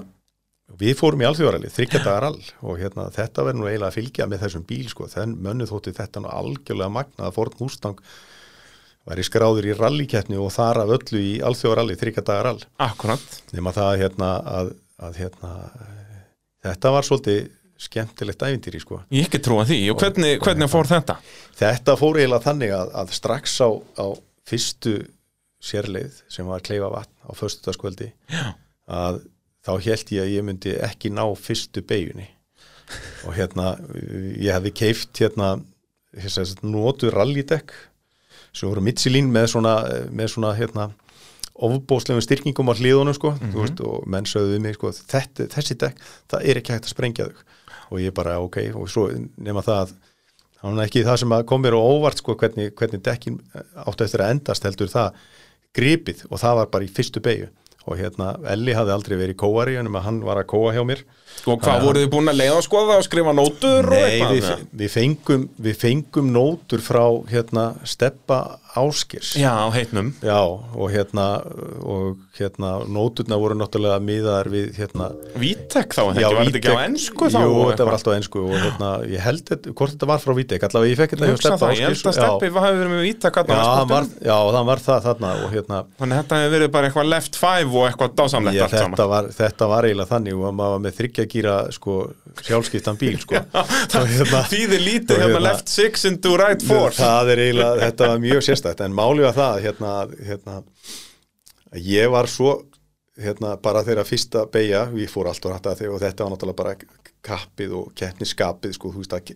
við 0.81 0.99
fórum 0.99 1.23
í 1.25 1.29
alþjóðaralli, 1.29 1.71
þryggjadagarall 1.73 2.43
og 2.65 2.77
hérna 2.81 3.09
þetta 3.13 3.47
verður 3.47 3.61
nú 3.61 3.71
eiginlega 3.71 3.89
að 3.89 3.97
fylgja 3.97 4.29
með 4.29 4.45
þessum 4.45 4.67
bíl 4.69 4.85
sko, 4.93 5.09
þenn 5.13 5.35
mönnu 5.45 5.69
þótti 5.69 5.97
þetta 5.97 6.23
nú 6.23 6.31
algjörlega 6.33 6.93
magna 6.93 7.29
að 7.29 7.35
Ford 7.39 7.57
Mustang 7.61 8.05
væri 9.09 9.25
skráður 9.27 9.69
í 9.69 9.75
rallikeppni 9.77 10.39
og 10.39 10.53
þar 10.55 10.85
af 10.85 10.95
öllu 10.97 11.25
í 11.25 11.33
alþjóðaralli, 11.45 11.99
þryggjadagarall 12.01 12.63
Akkurant 12.85 13.41
nema 13.57 13.73
það 13.75 13.97
hérna 14.05 14.31
að, 14.61 14.73
að 15.03 15.19
hérna 15.25 15.53
þetta 16.69 16.95
var 16.95 17.09
svolítið 17.09 17.51
skemmtilegt 17.83 18.45
ævintýri 18.47 18.81
sko. 18.83 19.01
Ég 19.15 19.27
ekki 19.27 19.41
trúa 19.43 19.65
því, 19.69 19.81
og 19.93 20.03
hvernig, 20.03 20.37
hvernig 20.43 20.71
fór 20.71 20.91
þetta? 20.91 21.19
Þetta 21.59 21.97
fór 21.99 22.21
eiginlega 22.21 22.47
þannig 22.47 22.75
að, 22.77 22.93
að 23.03 23.17
strax 23.17 23.57
á, 23.63 23.69
á 23.99 24.07
fyrstu 24.49 24.97
sérleið 25.63 26.23
sem 26.33 26.47
var 26.49 26.63
kleifa 26.65 26.91
vatn 26.93 27.15
á 27.23 27.31
föstudagskvöldi 27.39 28.11
að 28.91 29.21
þá 29.63 29.73
held 29.85 30.15
ég 30.17 30.25
að 30.25 30.33
ég 30.33 30.47
myndi 30.47 30.73
ekki 30.83 31.13
ná 31.15 31.23
fyrstu 31.39 31.85
beigunni 31.87 32.27
og 33.27 33.37
hérna 33.37 33.77
ég 34.43 34.51
hefði 34.51 34.75
keift 34.83 35.23
hérna 35.23 35.55
notu 36.67 37.13
rallydekk 37.15 37.71
sem 38.53 38.69
voru 38.69 38.83
Michelin 38.85 39.31
með 39.33 39.53
svona, 39.55 39.77
með 40.13 40.35
svona 40.35 40.53
hérna 40.59 40.91
ofbóðslegum 41.53 42.25
styrkingum 42.25 42.73
á 42.73 42.75
hliðunum 42.75 43.17
sko, 43.17 43.35
þú 43.39 43.63
veist, 43.63 43.81
og 43.87 44.05
menn 44.11 44.27
sögðu 44.29 44.57
við 44.57 44.63
mig 44.67 44.77
sko, 44.77 44.91
þetta, 44.93 45.47
þessi 45.53 45.77
dekk, 45.81 46.05
það 46.33 46.47
er 46.49 46.61
ekki 46.61 46.75
hægt 46.75 46.89
að 46.89 46.95
sprengja 46.95 47.29
þau 47.29 47.47
og 47.93 48.01
ég 48.01 48.15
bara, 48.17 48.39
ok, 48.41 48.59
og 48.79 48.89
svo 48.91 49.09
nema 49.37 49.63
það 49.65 49.83
að 49.85 49.95
hann 50.63 50.79
er 50.79 50.89
ekki 50.89 51.05
það 51.07 51.19
sem 51.23 51.35
kom 51.51 51.65
mér 51.65 51.77
á 51.77 51.83
óvart 51.83 52.23
sko, 52.23 52.37
hvernig, 52.39 52.73
hvernig 52.79 53.03
dekkin 53.05 53.41
áttu 53.85 54.07
eftir 54.07 54.23
að 54.23 54.37
endast 54.37 54.67
heldur 54.67 54.91
það 54.93 55.19
gripið 55.77 56.25
og 56.29 56.39
það 56.43 56.59
var 56.61 56.71
bara 56.73 56.87
í 56.87 56.93
fyrstu 56.93 57.23
beigju 57.25 57.51
og 57.83 57.99
hérna, 57.99 58.37
Elli 58.53 58.77
hafði 58.77 58.95
aldrei 58.95 59.17
verið 59.19 59.41
kóari 59.43 59.79
en 59.81 59.91
hann 60.05 60.21
var 60.23 60.39
að 60.39 60.51
kóa 60.53 60.75
hjá 60.77 60.85
mér 60.87 61.03
Og 61.43 61.59
hvað 61.59 61.87
voruð 61.87 62.05
þið 62.05 62.11
búin 62.13 62.31
að 62.31 62.39
leiða 62.39 62.57
að 62.59 62.67
skoða 62.69 62.97
og 63.01 63.07
skrifa 63.07 63.33
nótur 63.35 63.89
og 63.89 63.97
Nei, 63.97 64.03
eitthvað? 64.07 64.35
við, 64.37 64.67
við, 64.83 64.91
fengum, 64.95 65.47
við 65.67 65.79
fengum 65.81 66.29
nótur 66.35 66.85
frá 66.85 67.05
hérna, 67.33 67.65
Steppa 67.89 68.41
Áskirs. 68.73 69.35
Já, 69.37 69.69
heitnum. 69.75 70.15
Já, 70.25 70.39
og 70.49 70.87
hérna 70.89 71.27
og 71.85 72.21
hérna, 72.39 72.71
nóturna 72.89 73.37
voru 73.41 73.57
náttúrulega 73.59 73.99
miðaðar 74.01 74.49
við 74.53 74.71
hérna 74.79 75.11
Vítek 75.37 75.93
þá, 75.93 76.01
þetta 76.17 76.31
var 76.33 76.49
ekki 76.49 76.73
á 76.73 76.81
ennsku 76.87 77.29
þá? 77.29 77.39
Jú, 77.43 77.51
og 77.53 77.73
þetta 77.73 77.87
var 77.89 77.97
alltaf 77.99 78.15
á 78.15 78.17
ennsku 78.17 78.45
og 78.47 78.55
hérna, 78.57 78.93
ég 79.13 79.25
held 79.27 79.43
þetta, 79.51 79.75
hvort 79.77 79.93
þetta 79.93 80.09
var 80.09 80.23
frá 80.23 80.33
Vítek 80.39 80.65
allavega 80.69 80.93
ég 80.95 81.03
fekk 81.03 81.15
þetta 81.17 81.29
hjá 81.29 81.43
Steppa 81.43 81.59
það, 81.61 81.75
ég 81.77 81.85
held 81.85 81.99
Áskirs 81.99 82.09
að 82.09 82.17
Steppi 82.17 82.53
hafi 82.65 82.81
verið 82.81 82.95
með 82.95 83.05
Vítek 83.09 83.41
Já, 83.43 83.59
já, 83.59 83.85
var, 83.93 84.09
já, 84.23 84.37
það 84.57 84.71
var 84.71 84.83
það 84.87 85.07
þarna 85.09 85.33
og 85.43 85.53
hérna 85.53 85.83
Þannig 86.01 86.23
þetta 86.23 86.41
hefði 86.41 86.55
verið 86.57 86.73
bara 86.79 86.89
eitthvað 86.89 87.13
left 87.13 87.39
five 87.43 87.77
og 87.77 87.87
eitthvað 87.91 88.17
dásamlegt 88.23 88.63
allt 88.65 88.77
saman. 88.79 88.97
þetta, 88.97 89.09
var, 89.13 89.31
þetta 89.37 89.71
var 89.73 89.89
eiginlega 89.89 90.13
þannig 90.13 90.39
og 90.39 90.57
maður 90.57 90.77
var 90.77 90.83
með 90.87 90.97
þryggja 91.03 91.22
gíra 91.31 91.57
sko, 91.75 91.97
sjálfskiptan 92.43 92.99
bíl 93.01 93.19
sko. 93.23 93.39
Og 94.01 94.11
hérna- 94.11 94.43
Þýðir 94.51 94.83
lítið 94.83 95.17
hérna 95.21 95.29
hérna- 95.29 95.45
left 95.47 95.73
six 95.73 96.05
into 96.09 96.35
right 96.41 96.63
four. 96.67 96.91
það 96.97 97.33
er 97.35 97.45
eiginlega, 97.47 97.81
þetta 97.87 98.11
var 98.13 98.23
mjög 98.27 98.45
sérstætt 98.49 98.85
en 98.87 98.97
málið 98.97 99.29
var 99.29 99.39
það 99.39 99.63
hérna, 99.67 99.95
hérna, 100.29 100.59
að 101.73 101.89
ég 101.93 102.13
var 102.13 102.31
svo 102.31 102.55
hérna, 103.23 103.57
bara 103.63 103.85
þeirra 103.87 104.07
fyrsta 104.09 104.47
beigja 104.53 104.87
ég 104.97 105.11
fór 105.13 105.31
allt 105.31 105.45
og 105.47 105.55
rætta 105.55 105.77
þegar 105.79 105.97
og 105.97 106.05
þetta 106.05 106.25
var 106.25 106.35
náttúrulega 106.35 106.63
bara 106.63 106.77
kappið 107.23 107.75
og 107.79 107.91
keppniskapið 107.99 108.79
sko, 108.79 108.93
að 108.93 109.35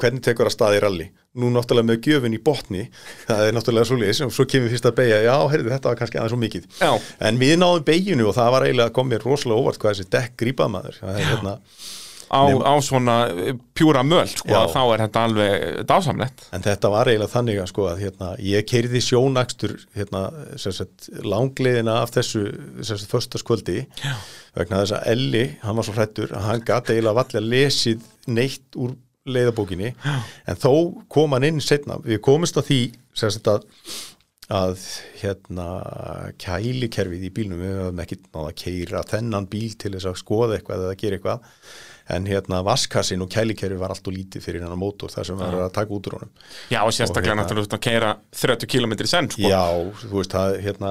hvernig 0.00 0.24
tekur 0.24 0.48
að 0.48 0.56
staði 0.56 0.80
ralli 0.84 1.10
nú 1.34 1.50
náttúrulega 1.54 1.88
með 1.90 2.00
gjöfin 2.06 2.36
í 2.36 2.40
botni. 2.42 2.84
Það 3.26 3.48
er 3.48 3.56
náttúrulega 3.56 3.90
svo 3.90 3.98
liðs 4.00 4.22
og 4.26 4.32
svo 4.34 4.46
kemur 4.50 4.70
fyrst 4.72 4.86
að 4.90 4.96
beigja 5.00 5.18
já, 5.26 5.34
heyrðu, 5.50 5.72
þetta 5.74 5.90
var 5.90 5.98
kannski 6.00 6.20
aðeins 6.20 6.34
svo 6.34 6.40
mikið. 6.44 6.70
Já. 6.78 6.92
en 7.28 7.42
við 7.42 7.56
náðum 7.58 7.88
beigjunu 7.88 8.30
og 8.30 8.38
það 8.38 8.54
var 8.54 8.68
eiginlega 8.68 8.94
kom 8.94 9.10
mér 9.10 9.26
rosalega 9.26 9.64
óvart 9.64 9.82
hvað 9.82 9.96
þessi 9.96 10.10
dekk 10.14 10.38
grípað 10.44 10.74
maður. 10.76 11.02
Hérna 11.18 11.58
á, 12.34 12.42
á 12.50 12.74
svona 12.82 13.16
eh, 13.30 13.54
pjúra 13.76 14.02
möl 14.06 14.26
sko, 14.30 14.48
að 14.56 14.72
þá 14.74 14.80
er 14.82 15.02
þetta 15.04 15.24
alveg 15.28 15.64
dásamlegt. 15.90 16.46
En 16.56 16.64
þetta 16.64 16.90
var 16.92 17.10
eiginlega 17.10 17.32
þannig 17.34 17.60
að 17.62 17.70
sko 17.70 17.86
að 17.90 18.02
hérna, 18.04 18.30
ég 18.42 18.66
keirði 18.70 19.02
sjónakstur 19.04 19.76
hérna, 19.96 20.24
langleiðina 21.24 22.00
af 22.02 22.14
þessu 22.16 22.46
Já. 24.02 24.14
vegna 24.58 24.82
þess 24.82 24.96
að 24.98 25.08
Elli, 25.14 25.46
hann 25.64 25.78
var 25.78 25.88
svo 25.88 25.96
hrættur 25.96 26.34
að 26.34 26.48
hann 26.48 26.66
gati 26.66 26.94
eiginlega 26.96 27.18
vallega 27.20 27.46
lesið 27.46 28.10
neitt 28.30 28.78
úr 28.80 28.94
leiðabókinni. 29.24 29.94
En 30.48 30.58
þó 30.60 30.72
kom 31.12 31.32
hann 31.36 31.46
inn 31.48 31.62
setna 31.64 31.98
við 32.04 32.20
komumst 32.24 32.58
að 32.60 32.68
því 32.68 32.80
að, 33.54 33.64
að 34.52 34.84
hérna 35.22 35.68
kælikerfið 36.42 37.24
í 37.24 37.32
bílnum 37.32 37.62
við 37.62 37.74
höfum 37.80 38.04
ekki 38.04 38.20
náða 38.26 38.46
að 38.50 38.58
keira 38.60 39.02
þennan 39.08 39.48
bíl 39.50 39.72
til 39.80 39.94
þess 39.96 40.10
að 40.10 40.20
skoða 40.20 40.58
eitthvað 40.58 40.86
eða 40.88 40.98
gera 41.00 41.18
eitthvað. 41.18 41.50
En 42.14 42.26
hérna 42.28 42.58
vaskassin 42.60 43.22
og 43.24 43.30
kælikerfi 43.32 43.78
var 43.80 43.94
allt 43.94 44.08
og 44.10 44.12
lítið 44.12 44.44
fyrir 44.44 44.60
hennar 44.60 44.76
mótor 44.76 45.08
þar 45.08 45.24
sem 45.24 45.38
var 45.40 45.54
að 45.56 45.70
taka 45.72 45.94
út 45.96 46.10
úr 46.10 46.18
honum. 46.18 46.32
Já, 46.68 46.82
og 46.84 46.92
sérstaklega 46.92 47.32
hérna- 47.32 47.46
náttúrulega 47.46 47.78
að 47.78 47.84
keira 47.86 48.10
30 48.36 48.68
km 48.68 48.92
í 48.92 49.08
senn 49.08 49.30
sko. 49.32 49.48
Já, 49.48 49.64
þú 50.02 50.18
veist 50.18 50.36
það, 50.36 50.58
hérna, 50.66 50.90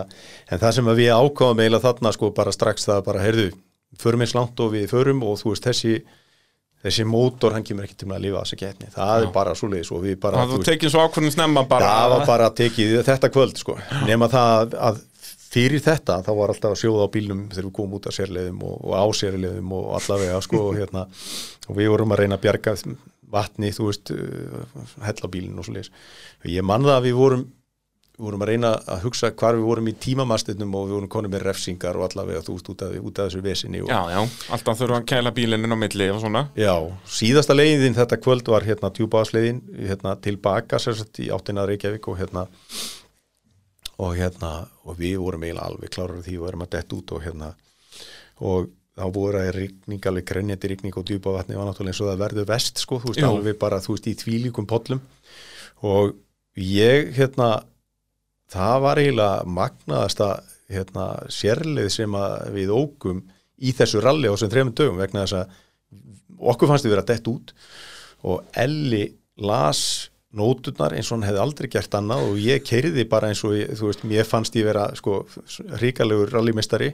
en 0.50 0.64
það 0.64 0.74
sem 0.80 0.90
við 0.90 1.12
ákváðum 1.14 1.62
eiginlega 1.62 1.86
þarna 1.86 2.14
sko 2.18 2.32
bara 2.34 2.56
strax 2.56 2.90
það 2.90 3.04
bara, 3.06 3.22
heyrðu, 3.22 3.46
förum 4.02 4.26
eins 4.26 4.34
langt 4.34 4.60
og 4.66 4.74
við 4.74 4.90
förum 4.90 5.22
og 5.22 5.38
þú 5.38 5.54
veist 5.54 5.70
þessi, 5.70 5.94
þessi 6.84 7.06
mótor, 7.08 7.56
hann 7.56 7.64
kemur 7.66 7.88
ekki 7.88 7.98
til 8.02 8.10
að 8.12 8.26
lifa 8.26 8.44
þessi 8.44 8.60
keppni, 8.60 8.92
það 8.94 9.26
er 9.26 9.32
bara 9.36 9.56
svo 9.56 9.70
leiðis 9.72 9.94
og 9.96 10.04
við 10.04 10.20
bara, 10.24 10.44
að 10.44 10.52
þú 10.52 10.60
veist, 10.60 10.70
tekið 10.72 10.94
svo 10.94 11.06
ákvörðin 11.08 11.36
snemma 11.38 11.64
bara. 11.70 11.90
Það 11.90 12.14
var 12.14 12.28
bara 12.28 12.52
tekið 12.60 12.94
þetta 13.08 13.32
kvöld 13.34 13.62
sko, 13.62 13.78
nema 14.10 14.30
það 14.34 14.76
að, 14.90 15.02
fyrir 15.54 15.84
þetta, 15.86 16.20
þá 16.26 16.32
var 16.42 16.54
alltaf 16.54 16.76
að 16.76 16.82
sjóða 16.82 17.08
á 17.08 17.14
bílnum 17.14 17.48
þegar 17.54 17.70
við 17.70 17.74
komum 17.80 17.98
út 18.00 18.10
af 18.10 18.18
sérleiðum 18.18 18.62
og, 18.68 18.78
og 18.84 18.96
á 19.00 19.06
sérleiðum 19.16 19.74
og 19.80 19.90
allavega 20.02 20.44
sko 20.44 20.62
og 20.68 20.78
hérna, 20.82 21.08
og 21.70 21.80
við 21.80 21.92
vorum 21.94 22.16
að 22.16 22.24
reyna 22.24 22.40
að 22.40 22.46
bjarga 22.48 22.78
vatni, 23.34 23.72
þú 23.74 23.90
veist, 23.90 24.12
uh, 24.14 24.88
hellabílinn 25.08 25.58
og 25.58 25.66
svo 25.66 25.78
leiðis. 25.78 25.94
Ég 26.52 26.66
man 26.68 26.84
það 26.86 27.00
að 27.00 27.08
við 27.08 27.20
vorum 27.22 27.46
við 28.24 28.30
vorum 28.30 28.44
að 28.46 28.50
reyna 28.54 28.70
að 28.94 29.02
hugsa 29.04 29.30
hvar 29.36 29.58
við 29.58 29.66
vorum 29.68 29.88
í 29.92 29.94
tímamastinum 30.06 30.76
og 30.80 30.86
við 30.88 30.96
vorum 30.96 31.12
konum 31.12 31.34
með 31.34 31.44
refsingar 31.50 32.00
og 32.00 32.06
allavega 32.08 32.44
þú 32.46 32.56
veist 32.56 32.70
út 32.72 32.84
af, 32.86 32.94
út 33.04 33.20
af 33.20 33.28
þessu 33.28 33.44
vesinni 33.44 33.82
og, 33.84 33.92
Já, 33.92 34.00
já, 34.14 34.20
alltaf 34.56 34.80
þurfa 34.80 35.00
að 35.02 35.08
kæla 35.12 35.34
bílinn 35.36 35.68
inn 35.68 35.76
á 35.76 35.80
milli 35.84 36.08
og 36.14 36.22
svona. 36.24 36.46
Já, 36.56 36.74
síðasta 37.20 37.58
leiðin 37.58 37.98
þetta 37.98 38.20
kvöld 38.24 38.54
var 38.54 38.68
hérna 38.68 38.94
djúbáðsleiðin 38.96 39.60
hérna 39.90 40.16
tilbaka 40.24 40.80
sérsagt 40.80 41.20
í 41.20 41.28
áttina 41.36 41.68
Reykjavík 41.68 42.08
og 42.08 42.22
hérna 42.22 42.48
og 44.00 44.16
hérna 44.18 44.54
og 44.88 44.98
við 45.00 45.20
vorum 45.22 45.44
eiginlega 45.44 45.68
alveg 45.68 45.94
klárar 45.94 46.24
því 46.24 46.40
og 46.40 46.48
erum 46.50 46.66
að 46.66 46.74
dett 46.78 46.96
út 46.96 47.14
og 47.18 47.28
hérna 47.28 47.52
og 48.44 48.72
þá 48.94 49.06
voru 49.14 49.40
að 49.42 49.52
rigning, 49.58 50.02
alveg 50.10 50.26
grenjandi 50.30 50.70
rigning 50.70 50.98
og 51.00 51.06
djúpa 51.08 51.34
vatni 51.34 51.58
var 51.58 51.68
náttúrulega 51.70 51.94
eins 51.94 52.02
og 52.04 52.12
það 52.12 52.24
verður 52.24 52.50
vest 52.50 52.82
sko, 52.82 53.00
þú 53.02 53.12
veist, 53.12 53.22
það 58.54 58.78
var 58.86 59.02
eiginlega 59.02 59.54
magnaðasta 59.60 60.30
hérna, 60.74 61.08
sérlið 61.34 61.90
sem 61.94 62.16
við 62.56 62.72
ógum 62.74 63.24
í 63.64 63.74
þessu 63.76 64.02
ralli 64.04 64.30
á 64.30 64.34
þessum 64.34 64.54
þremur 64.54 64.78
dögum 64.80 65.02
vegna 65.02 65.26
þess 65.26 65.42
að 65.42 65.60
okkur 66.54 66.72
fannst 66.72 66.88
við 66.88 66.96
vera 66.96 67.06
dett 67.08 67.30
út 67.32 67.54
og 68.24 68.58
Elli 68.60 69.06
las 69.44 70.10
nóturnar 70.34 70.96
eins 70.98 71.12
og 71.12 71.20
hann 71.20 71.28
hefði 71.28 71.42
aldrei 71.44 71.68
gert 71.76 71.96
annað 71.98 72.24
og 72.32 72.38
ég 72.42 72.64
keiriði 72.66 73.04
bara 73.10 73.30
eins 73.30 73.44
og 73.46 73.54
ég, 73.54 73.74
þú 73.78 73.90
veist, 73.92 74.06
mér 74.10 74.26
fannst 74.26 74.56
ég 74.58 74.66
vera 74.66 74.88
sko 74.98 75.20
ríkalegur 75.82 76.32
rallymistari 76.34 76.90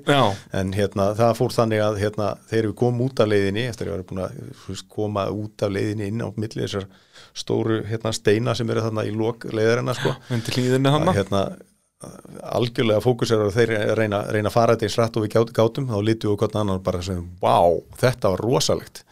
en 0.60 0.74
hérna 0.76 1.14
það 1.16 1.38
fór 1.40 1.56
þannig 1.56 1.84
að 1.86 2.02
hérna 2.04 2.34
þegar 2.50 2.68
við 2.68 2.76
komum 2.82 3.06
út 3.08 3.24
af 3.24 3.32
leiðinni 3.32 3.64
eftir 3.70 3.88
að 3.88 3.94
ég 3.94 3.96
var 3.96 4.10
búin 4.10 4.24
að 4.26 4.42
veist, 4.66 4.88
koma 4.92 5.30
út 5.32 5.64
af 5.64 5.72
leiðinni 5.72 6.10
inn 6.12 6.26
á 6.26 6.28
milli 6.36 6.66
þessar 6.66 6.90
stóru 7.40 7.82
hérna 7.90 8.12
steina 8.16 8.54
sem 8.58 8.70
eru 8.70 8.84
þarna 8.86 9.06
í 9.08 9.12
lok 9.16 9.48
leiðarinnar 9.50 9.98
sko. 10.00 10.14
Að 11.14 11.20
hérna 11.20 11.44
algjörlega 12.56 13.02
fókusera 13.04 13.48
og 13.50 13.54
þeir 13.56 13.74
reyna, 14.00 14.22
reyna 14.32 14.48
að 14.52 14.56
fara 14.56 14.76
þetta 14.76 14.88
eins 14.88 14.98
rætt 15.02 15.18
og 15.20 15.26
við 15.26 15.34
gát- 15.36 15.54
gátum. 15.58 15.88
Þá 15.90 15.98
lítum 16.08 16.32
við 16.34 16.38
hvort 16.44 16.56
annan 16.62 16.84
bara 16.84 17.02
sem 17.04 17.24
wow, 17.42 17.82
þetta 18.00 18.32
var 18.36 18.44
rosalegt. 18.46 19.04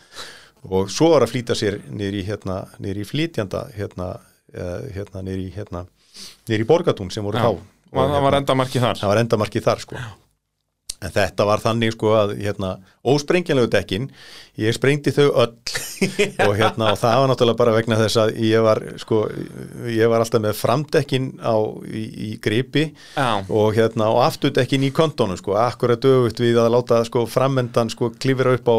Og 0.67 0.89
svo 0.91 1.11
var 1.13 1.23
að 1.25 1.33
flýta 1.33 1.55
sér 1.55 1.79
í 1.79 2.23
hérna, 2.27 2.61
í 2.79 2.93
hérna, 2.93 4.19
hérna 4.95 5.23
í 5.27 5.49
hérna, 5.55 5.85
niður 6.47 6.63
í 6.63 6.67
borgatún 6.67 7.11
sem 7.11 7.23
voru 7.23 7.37
Já, 7.37 7.43
þá. 7.43 7.59
Og 7.93 8.09
það 8.11 8.23
var 8.23 8.33
endamarkið 8.41 8.81
þar. 8.81 8.95
það 8.99 9.07
var 9.13 9.21
endamarkið 9.21 9.63
þar 9.67 9.79
sko. 9.83 9.95
En 10.97 11.11
þetta 11.13 11.45
var 11.45 11.59
þannig 11.61 11.93
sko 11.93 12.13
að 12.17 12.31
hérna, 12.41 12.71
ósprengjanlegu 13.05 13.69
dekkin 13.69 14.07
ég 14.61 14.75
sprengdi 14.75 15.13
þau 15.15 15.27
öll. 15.43 15.53
Og 16.47 16.53
hérna 16.59 16.91
og 16.93 16.99
það 17.01 17.15
var 17.21 17.29
náttúrulega 17.31 17.57
bara 17.57 17.73
vegna 17.73 17.97
þess 17.97 18.19
að 18.21 18.35
ég 18.45 18.61
var 18.61 18.81
sko, 19.01 19.23
ég 19.89 20.11
var 20.11 20.21
alltaf 20.21 20.43
með 20.43 20.53
framdekkin 20.59 21.31
á, 21.41 21.57
í, 21.89 22.03
í 22.27 22.29
gripi. 22.41 22.83
Já, 23.15 23.41
og 23.49 23.73
hérna 23.73 24.11
og 24.13 24.21
afturdekkin 24.27 24.85
í 24.85 24.91
kontónu 24.93 25.39
sko, 25.39 25.55
akkurat 25.57 26.01
dögugt 26.03 26.37
við 26.43 26.59
að 26.61 26.69
láta 26.75 27.01
sko 27.07 27.25
framendan 27.29 27.89
sko 27.89 28.11
klifra 28.13 28.53
upp 28.59 28.69
á 28.69 28.77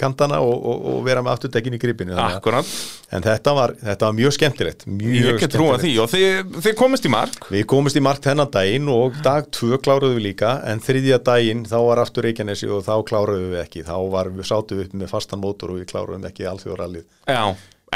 kantana 0.00 0.42
og, 0.44 0.56
og, 0.60 0.84
og 0.92 1.00
vera 1.08 1.24
með 1.24 1.38
afturdekkin 1.38 1.78
í 1.78 1.80
gripinu. 1.80 2.18
Akkurat 2.20 2.68
en 3.08 3.24
þetta 3.24 3.54
var, 3.56 3.72
þetta 3.80 4.08
var 4.10 4.16
mjög 4.18 4.34
skemmtilegt 4.36 4.84
mjög 4.90 5.16
Ég 5.16 5.38
get 5.40 5.54
trúa 5.54 5.78
því 5.80 5.92
og 6.02 6.10
þið, 6.12 6.56
þið 6.66 6.74
komist 6.76 7.08
í 7.08 7.12
mark. 7.12 7.48
Við 7.52 7.64
komumst 7.70 7.96
í 7.96 8.02
mark 8.04 8.20
þennan 8.24 8.50
daginn 8.52 8.90
og 8.92 9.16
dag 9.24 9.48
tvö 9.54 9.78
kláruðu 9.80 10.18
við 10.18 10.26
líka 10.28 10.58
en 10.68 10.82
þriðja 10.84 11.20
daginn 11.24 11.64
þá 11.68 11.76
var 11.86 12.02
aftur 12.02 12.28
Reykjanesi 12.28 12.68
og 12.68 12.84
þá 12.84 12.92
kláruðu 13.08 13.48
við 13.54 13.62
ekki. 13.62 13.84
Þá 13.88 13.96
var, 14.12 14.30
við 14.36 14.48
sátum 14.50 14.82
upp 14.84 14.96
með 15.00 15.12
fastan 15.18 15.42
mótor 15.44 15.74
og 15.74 15.82
við 15.82 15.90
kláruðum 15.92 16.24
ekki 16.30 16.48
alþjóðarallið 16.54 17.04
Já, 17.28 17.42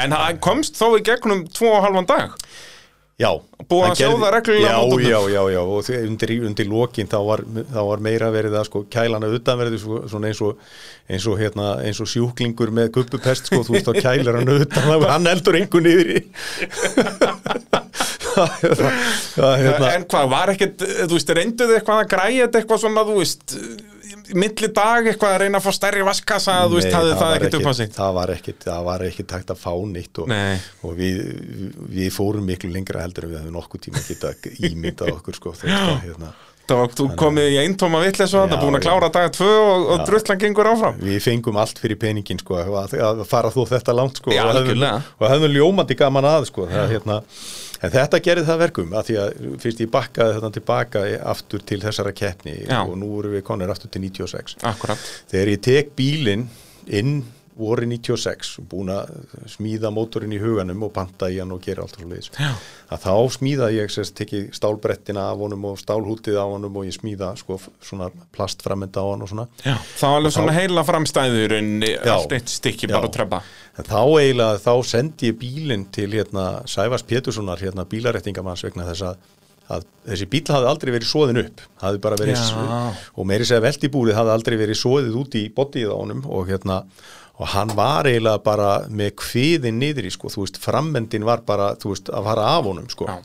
en 0.03 0.18
það 0.18 0.43
komst 0.51 0.77
þó 0.83 0.87
í 0.99 1.03
gegnum 1.07 1.47
tvo 1.53 1.73
og 1.79 1.83
halvan 1.87 2.07
dag. 2.11 2.37
Já. 3.20 3.29
Búið 3.70 3.85
að 3.87 3.99
sjóða 4.01 4.31
reglulega 4.35 4.79
mótornum. 4.83 5.03
já, 5.07 5.18
já, 5.31 5.43
já 5.53 5.61
og 5.62 5.83
því- 5.87 5.99
undir, 6.09 6.31
undir 6.49 6.66
lokin 6.73 7.07
þá 7.12 7.18
þá 7.70 7.77
var 7.87 8.01
meira 8.03 8.31
verið 8.35 8.57
að 8.59 8.64
sko 8.66 8.81
kælana 8.91 9.29
utanverði 9.37 9.79
svo, 9.79 10.01
svona 10.11 10.31
eins 10.33 10.41
og 10.43 10.59
eins 11.12 11.27
og, 11.31 11.37
hérna, 11.39 11.66
eins 11.87 12.01
og 12.03 12.09
sjúklingur 12.11 12.73
með 12.75 12.89
guppupest 12.97 13.47
sko, 13.53 13.61
þú 13.62 13.77
veist 13.77 13.87
þá 13.87 14.01
kælir 14.01 14.41
hann 14.41 14.51
utan 14.57 14.91
og 14.97 15.07
hann 15.12 15.29
eldur 15.31 15.61
einhver 15.61 15.85
niður 15.87 16.11
í. 16.16 16.25
Það, 18.33 19.55
hérna, 19.61 19.89
En 19.93 20.05
hvað, 20.09 20.29
var 20.33 20.53
ekkert, 20.55 20.83
þú 21.05 21.16
veist, 21.18 21.33
reynduð 21.37 21.73
eitthvað 21.77 21.99
að 22.03 22.11
græja 22.14 22.47
þetta 22.47 22.61
eitthvað 22.62 22.81
svona, 22.85 23.05
þú 23.09 23.16
veist 23.18 23.55
milli 24.35 24.68
dag 24.75 25.09
eitthvað 25.11 25.35
að 25.35 25.41
reyna 25.43 25.61
að 25.61 25.66
fá 25.66 25.77
stærri 25.77 26.05
vaskassa, 26.07 26.55
þú 26.68 26.79
veist, 26.79 26.89
Nei, 26.89 26.95
hafði 26.97 27.12
það 27.12 27.64
var 27.64 27.77
sig 27.79 27.93
það 27.97 28.14
var 28.18 28.33
ekkit, 28.37 28.66
það 28.68 28.87
var 28.89 29.05
ekkit 29.09 29.31
takt 29.33 29.53
að 29.55 29.61
fá 29.62 29.73
neitt 29.93 30.23
og, 30.23 30.31
Nei. 30.33 30.57
og 30.87 30.97
við, 30.99 31.20
við 31.97 32.09
fórum 32.14 32.49
miklu 32.49 32.73
lengra 32.73 33.05
heldur 33.05 33.29
en 33.29 33.35
við 33.35 33.43
hefum 33.43 33.59
nokkuð 33.59 33.85
tíma 33.89 34.05
geta 34.07 34.33
ímyndað 34.70 35.14
okkur 35.16 35.39
sko, 35.41 35.55
þetta, 35.62 35.99
hérna. 36.07 36.33
Það 36.73 36.81
var, 36.81 36.93
þú 36.97 37.07
komið 37.20 37.49
í 37.53 37.57
eintóma 37.62 37.99
og 38.01 38.07
þetta, 38.09 38.57
Já, 38.57 38.61
búin 38.62 38.79
að 38.79 38.85
klára 38.87 39.09
daga 39.12 39.33
tvö 39.37 39.49
og, 39.62 39.89
og 39.93 40.05
drullan 40.09 40.41
gengur 40.41 40.70
áfram. 40.73 41.01
Við 41.05 41.18
fengum 41.27 41.59
allt 41.61 41.83
fyrir 41.83 41.99
peningin 42.01 42.41
sko, 42.41 42.57
að, 42.62 42.95
að 42.97 43.25
fara 43.29 43.51
þú 43.53 43.66
þetta 43.75 43.97
langt 43.99 44.23
sko, 44.23 44.33
Já, 44.33 44.47
og 44.49 45.29
hefðum- 45.29 45.53
ljómandi 45.59 45.99
gaman 46.01 46.29
að 46.31 46.49
sko, 46.49 46.64
það, 46.70 46.95
hérna, 46.97 47.18
en 47.83 47.93
þetta 47.93 48.23
gerði 48.25 48.47
það 48.49 48.62
verkum 48.62 48.97
að 48.97 49.11
því 49.11 49.18
að 49.23 49.45
fyrst 49.62 49.85
ég 49.85 49.93
bakkaði 49.93 50.37
þetta 50.39 50.53
tilbaka 50.57 51.05
aftur 51.35 51.64
til 51.66 51.81
þessara 51.83 52.14
keppni 52.16 52.57
Já. 52.62 52.81
og 52.87 52.97
nú 53.01 53.11
erum 53.20 53.37
við 53.37 53.45
konir 53.47 53.73
aftur 53.75 53.91
til 53.93 54.05
96 54.07 54.57
Akkurat. 54.73 55.07
Þegar 55.33 55.53
ég 55.53 55.62
tek 55.66 55.95
bílinn 55.99 56.49
inn 56.87 57.16
voru 57.59 57.86
96 57.88 58.53
og 58.62 58.68
búin 58.70 58.92
að 58.94 59.11
smíða 59.50 59.90
mótorinn 59.92 60.32
í 60.36 60.40
huganum 60.40 60.86
og 60.86 60.92
panta 60.96 61.28
í 61.32 61.38
hann 61.40 61.53
og 61.53 61.61
gera 61.64 61.84
allt 61.84 61.98
svo 61.98 62.09
leiðis 62.09 62.30
að 62.38 63.03
þá 63.05 63.14
smíða 63.36 63.68
ég 63.74 63.92
sérst 63.92 64.16
tekið 64.18 64.48
stálbrettina 64.57 65.26
af 65.32 65.42
honum 65.42 65.66
og 65.70 65.80
stálhútið 65.80 66.38
á 66.40 66.46
honum 66.48 66.80
og 66.80 66.88
ég 66.88 66.96
smíða 66.96 67.34
sko 67.40 67.59
svona 67.82 68.09
plastframenda 68.32 69.05
á 69.05 69.07
hann 69.11 69.26
og 69.26 69.32
svona. 69.32 69.48
Já, 69.64 69.76
var 70.00 70.16
alveg 70.20 70.36
svona 70.36 70.57
heila 70.57 70.86
framstæður 70.88 71.59
en 71.59 71.70
allt 71.84 72.38
eitt 72.38 72.53
stykki 72.53 72.90
bara 72.92 73.11
að 73.11 73.16
trefba 73.18 73.42
en 73.78 73.88
þá 73.88 74.00
eiginlega 74.00 74.64
þá 74.64 74.72
sendi 74.94 75.30
ég 75.32 75.38
bílinn 75.40 75.86
til 75.94 76.11
hérna 76.12 76.48
Sævars 76.68 77.07
Péturssonar 77.09 77.61
hérna 77.62 77.88
bílarettingamanns 77.88 78.64
vegna 78.68 78.88
þess 78.90 79.09
að 79.12 79.30
að 79.72 79.86
þessi 80.09 80.28
bíl 80.30 80.42
hafði 80.50 80.68
aldrei 80.68 80.92
verið 80.94 81.09
svoðin 81.09 81.40
upp 81.44 81.64
hafði 81.82 82.03
bara 82.05 82.18
verið 82.20 82.40
Já. 82.40 82.76
og 83.14 83.28
meiri 83.28 83.46
segja 83.48 83.64
veltibúrið 83.64 84.18
hafði 84.18 84.34
aldrei 84.34 84.57
verið 84.61 84.80
svoðið 84.80 85.18
út 85.22 85.36
í 85.38 85.44
bodyið 85.55 85.92
á 85.94 85.96
honum 85.96 86.24
og 86.28 86.50
hérna 86.50 86.82
og 87.41 87.47
hann 87.55 87.72
var 87.76 88.05
eiginlega 88.11 88.43
bara 88.45 88.70
með 88.89 89.14
kviðin 89.22 89.78
niður 89.80 90.09
í 90.09 90.12
sko, 90.14 90.28
þú 90.33 90.45
veist, 90.45 90.59
frammendin 90.62 91.24
var 91.24 91.41
bara, 91.47 91.72
þú 91.80 91.95
veist, 91.95 92.11
að 92.12 92.24
fara 92.28 92.49
af 92.59 92.64
honum 92.68 92.89
sko 92.93 93.09
Já. 93.09 93.16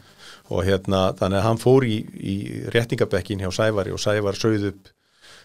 og 0.49 0.63
hérna, 0.65 1.01
þannig 1.19 1.41
að 1.41 1.47
hann 1.49 1.57
fór 1.61 1.83
í, 1.85 1.97
í 2.15 2.37
réttingabekkin 2.73 3.43
hjá 3.43 3.51
Sævari 3.51 3.91
og 3.91 3.99
Sævar 3.99 4.39
sögð 4.39 4.69
upp, 4.71 4.89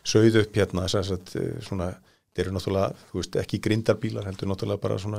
sögð 0.07 0.41
upp 0.45 0.57
hérna, 0.63 0.89
sem 0.89 1.05
sagt, 1.05 1.35
eh, 1.37 1.59
svona 1.67 1.91
þeir 2.33 2.47
eru 2.47 2.53
náttúrulega, 2.57 2.95
þú 3.11 3.19
veist, 3.19 3.35
ekki 3.43 3.59
grindarbílar 3.61 4.25
heldur 4.25 4.49
náttúrulega 4.49 4.81
bara 4.81 4.95
svona 5.03 5.19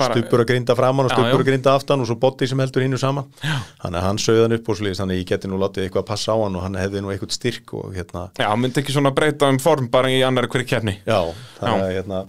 Bara- 0.00 0.14
stuppur 0.14 0.40
að 0.40 0.46
grinda 0.48 0.72
framan 0.78 1.04
og 1.04 1.10
Já, 1.12 1.16
stuppur 1.18 1.36
já. 1.36 1.42
að 1.42 1.48
grinda 1.50 1.74
aftan 1.76 2.00
og 2.00 2.06
svo 2.08 2.16
body 2.22 2.46
sem 2.48 2.58
heldur 2.64 2.80
hinnu 2.86 2.96
saman 3.02 3.26
já. 3.44 3.58
þannig 3.82 3.98
að 4.00 4.06
hann 4.06 4.16
sögð 4.24 4.40
hann 4.46 4.54
upp 4.56 4.68
og 4.72 4.78
sliðis 4.78 5.02
þannig 5.02 5.18
að 5.18 5.20
ég 5.20 5.28
geti 5.34 5.50
nú 5.52 5.58
látið 5.60 5.84
eitthvað 5.84 6.00
að 6.06 6.08
passa 6.14 6.32
á 6.32 6.36
hann 6.40 6.56
og 6.56 6.62
hann 6.64 6.78
hefði 6.80 7.02
nú 7.04 7.12
eitthvað 7.12 7.34
styrk 7.36 7.74
og 7.76 7.92
hérna, 7.98 8.22
Já, 8.40 8.48
myndi 8.56 8.80
ekki 8.80 8.94
svona 8.96 9.12
breyta 9.12 9.50
um 9.52 9.58
form 9.60 9.90
bara 9.92 10.08
í 10.08 10.22
annari 10.24 10.48
hverju 10.48 10.66
keppni 10.72 10.96
já, 11.04 11.20
þannig 11.60 11.84
að 11.84 11.92
hérna, 11.98 12.22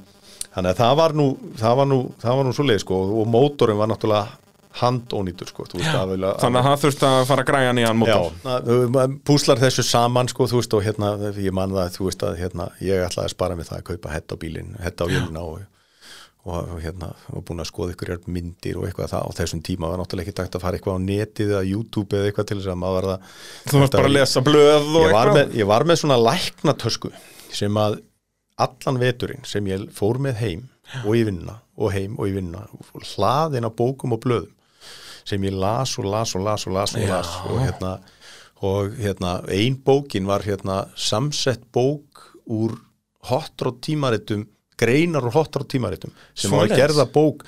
þannig 0.55 0.71
að 0.73 0.79
það 0.83 0.93
var 1.01 1.17
nú 1.17 1.27
það 1.59 1.81
var 1.81 1.91
nú, 1.91 1.99
það 2.21 2.39
var 2.39 2.47
nú 2.47 2.53
svo 2.57 2.67
leið 2.67 2.83
sko 2.85 3.01
og 3.21 3.27
mótorin 3.31 3.79
var 3.79 3.91
náttúrulega 3.91 4.41
handónýtur 4.79 5.49
sko, 5.51 5.65
veist, 5.73 5.91
að 5.91 6.13
vilja 6.13 6.31
Þannig 6.39 6.61
að 6.61 6.67
það 6.67 6.83
þurfti 6.85 7.07
að 7.09 7.25
fara 7.27 7.43
að 7.43 7.49
græja 7.49 7.73
nýjan 7.75 7.99
mótor. 7.99 9.17
Púslar 9.27 9.59
þessu 9.59 9.83
saman 9.83 10.31
sko, 10.31 10.47
þú 10.47 10.61
veist, 10.61 10.75
og 10.77 10.85
hérna, 10.85 11.11
ég 11.35 11.55
man 11.55 11.75
það 11.75 11.97
þú 11.97 12.07
veist 12.07 12.23
að 12.27 12.39
hérna, 12.39 12.69
ég 12.83 13.03
ætlaði 13.03 13.27
að 13.27 13.35
spara 13.35 13.57
mig 13.59 13.67
það 13.67 13.81
að 13.81 13.85
kaupa 13.91 14.13
hetta 14.15 14.37
á 14.39 14.41
bílinn, 14.41 14.73
hetta 14.81 15.07
á 15.07 15.11
vélina 15.11 15.43
og, 15.43 15.65
og, 16.45 16.55
og 16.61 16.77
hérna, 16.85 17.09
og 17.35 17.43
búin 17.47 17.63
að 17.63 17.67
skoða 17.71 17.95
ykkur 17.97 18.13
myndir 18.31 18.79
og 18.79 18.87
eitthvað 18.87 19.11
það. 19.11 19.27
Á 19.27 19.37
þessum 19.41 19.63
tíma 19.67 19.91
var 19.91 19.99
náttúrulega 20.01 20.31
ekki 20.31 20.37
dægt 20.39 20.55
að 20.55 20.63
fara 20.63 20.79
eitthvað 20.79 21.03
á 21.03 21.07
netið 21.09 21.51
eða 21.57 21.65
YouTube 21.67 22.17
eða 22.21 22.31
eitthvað 22.31 22.47
til 22.53 22.59
þess 22.61 22.71
að 22.71 22.79
maður 22.85 23.01
var 23.01 23.09
það 23.11 23.35
Þú 23.73 23.83
varst 23.83 23.99
bara 23.99 24.11
að 24.11 24.15
lesa 24.15 24.45
blöð 24.47 24.87
og 24.87 25.03
ég 25.03 25.11
var, 25.17 25.33
eitthvað. 25.33 25.35
með, 25.41 25.59
ég 25.59 25.71
var 25.73 25.89
með 25.91 26.01
svona 26.05 26.21
læknatösku 26.29 27.13
sem 27.51 27.83
að 27.83 27.99
allan 28.65 28.99
veturinn 29.01 29.45
sem 29.47 29.67
ég 29.69 29.89
fór 29.95 30.19
með 30.21 30.39
heim 30.43 30.67
og 31.05 31.13
í 31.17 31.25
vinna 31.27 31.59
og 31.81 31.93
heim 31.95 32.17
og 32.19 32.29
í 32.29 32.35
vinna 32.35 32.65
hlaðin 33.13 33.67
á 33.67 33.71
bókum 33.71 34.15
og 34.15 34.23
blöðum 34.25 34.57
sem 35.27 35.43
ég 35.45 35.55
las 35.55 35.97
og 36.01 36.09
las 36.09 36.35
og 36.35 36.45
las 36.45 36.65
og 36.67 36.75
las 36.75 36.95
og 36.97 37.07
las 37.07 37.35
og 37.47 37.59
hérna, 37.61 37.91
og 38.61 38.95
hérna 38.97 39.35
ein 39.49 39.77
bókin 39.83 40.25
var 40.27 40.41
hérna 40.41 40.87
samsett 40.95 41.63
bók 41.73 42.33
úr 42.45 42.77
hotrótt 43.29 43.81
tímaritum 43.81 44.47
greinar 44.77 45.25
og 45.25 45.33
hotrótt 45.33 45.69
tímaritum 45.69 46.11
sem 46.33 46.51
var 46.51 46.67
gerða 46.67 47.05
bók 47.05 47.45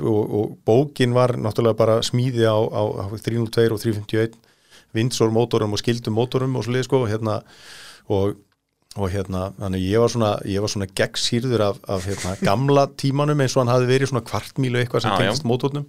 og, 0.00 0.34
og 0.34 0.58
bókin 0.64 1.14
var 1.16 1.36
náttúrulega 1.36 1.76
bara 1.76 2.00
smíði 2.02 2.44
á, 2.44 2.56
á, 2.56 2.82
á 3.02 3.04
302 3.08 3.72
og 3.72 3.80
351 3.80 4.36
vindsor 4.92 5.32
mótorum 5.32 5.72
og 5.72 5.80
skildum 5.80 6.16
mótorum 6.16 6.56
og 6.56 6.64
svoleið 6.64 6.88
sko 6.88 7.04
hérna 7.08 7.40
og 8.08 8.36
og 8.96 9.10
hérna, 9.12 9.50
þannig 9.58 9.84
ég 9.84 10.00
var 10.00 10.12
svona 10.12 10.32
ég 10.48 10.64
var 10.64 10.72
svona 10.72 10.88
gegnsýrður 11.00 11.64
af, 11.66 11.80
af 11.92 12.06
hérna, 12.08 12.34
gamla 12.40 12.86
tímanum 12.98 13.40
eins 13.44 13.56
og 13.56 13.64
hann 13.64 13.74
hafi 13.74 13.88
verið 13.90 14.12
svona 14.12 14.24
kvartmílu 14.26 14.80
eitthvað 14.80 15.04
sem 15.04 15.12
já. 15.12 15.18
tengist 15.22 15.48
mótornum 15.48 15.88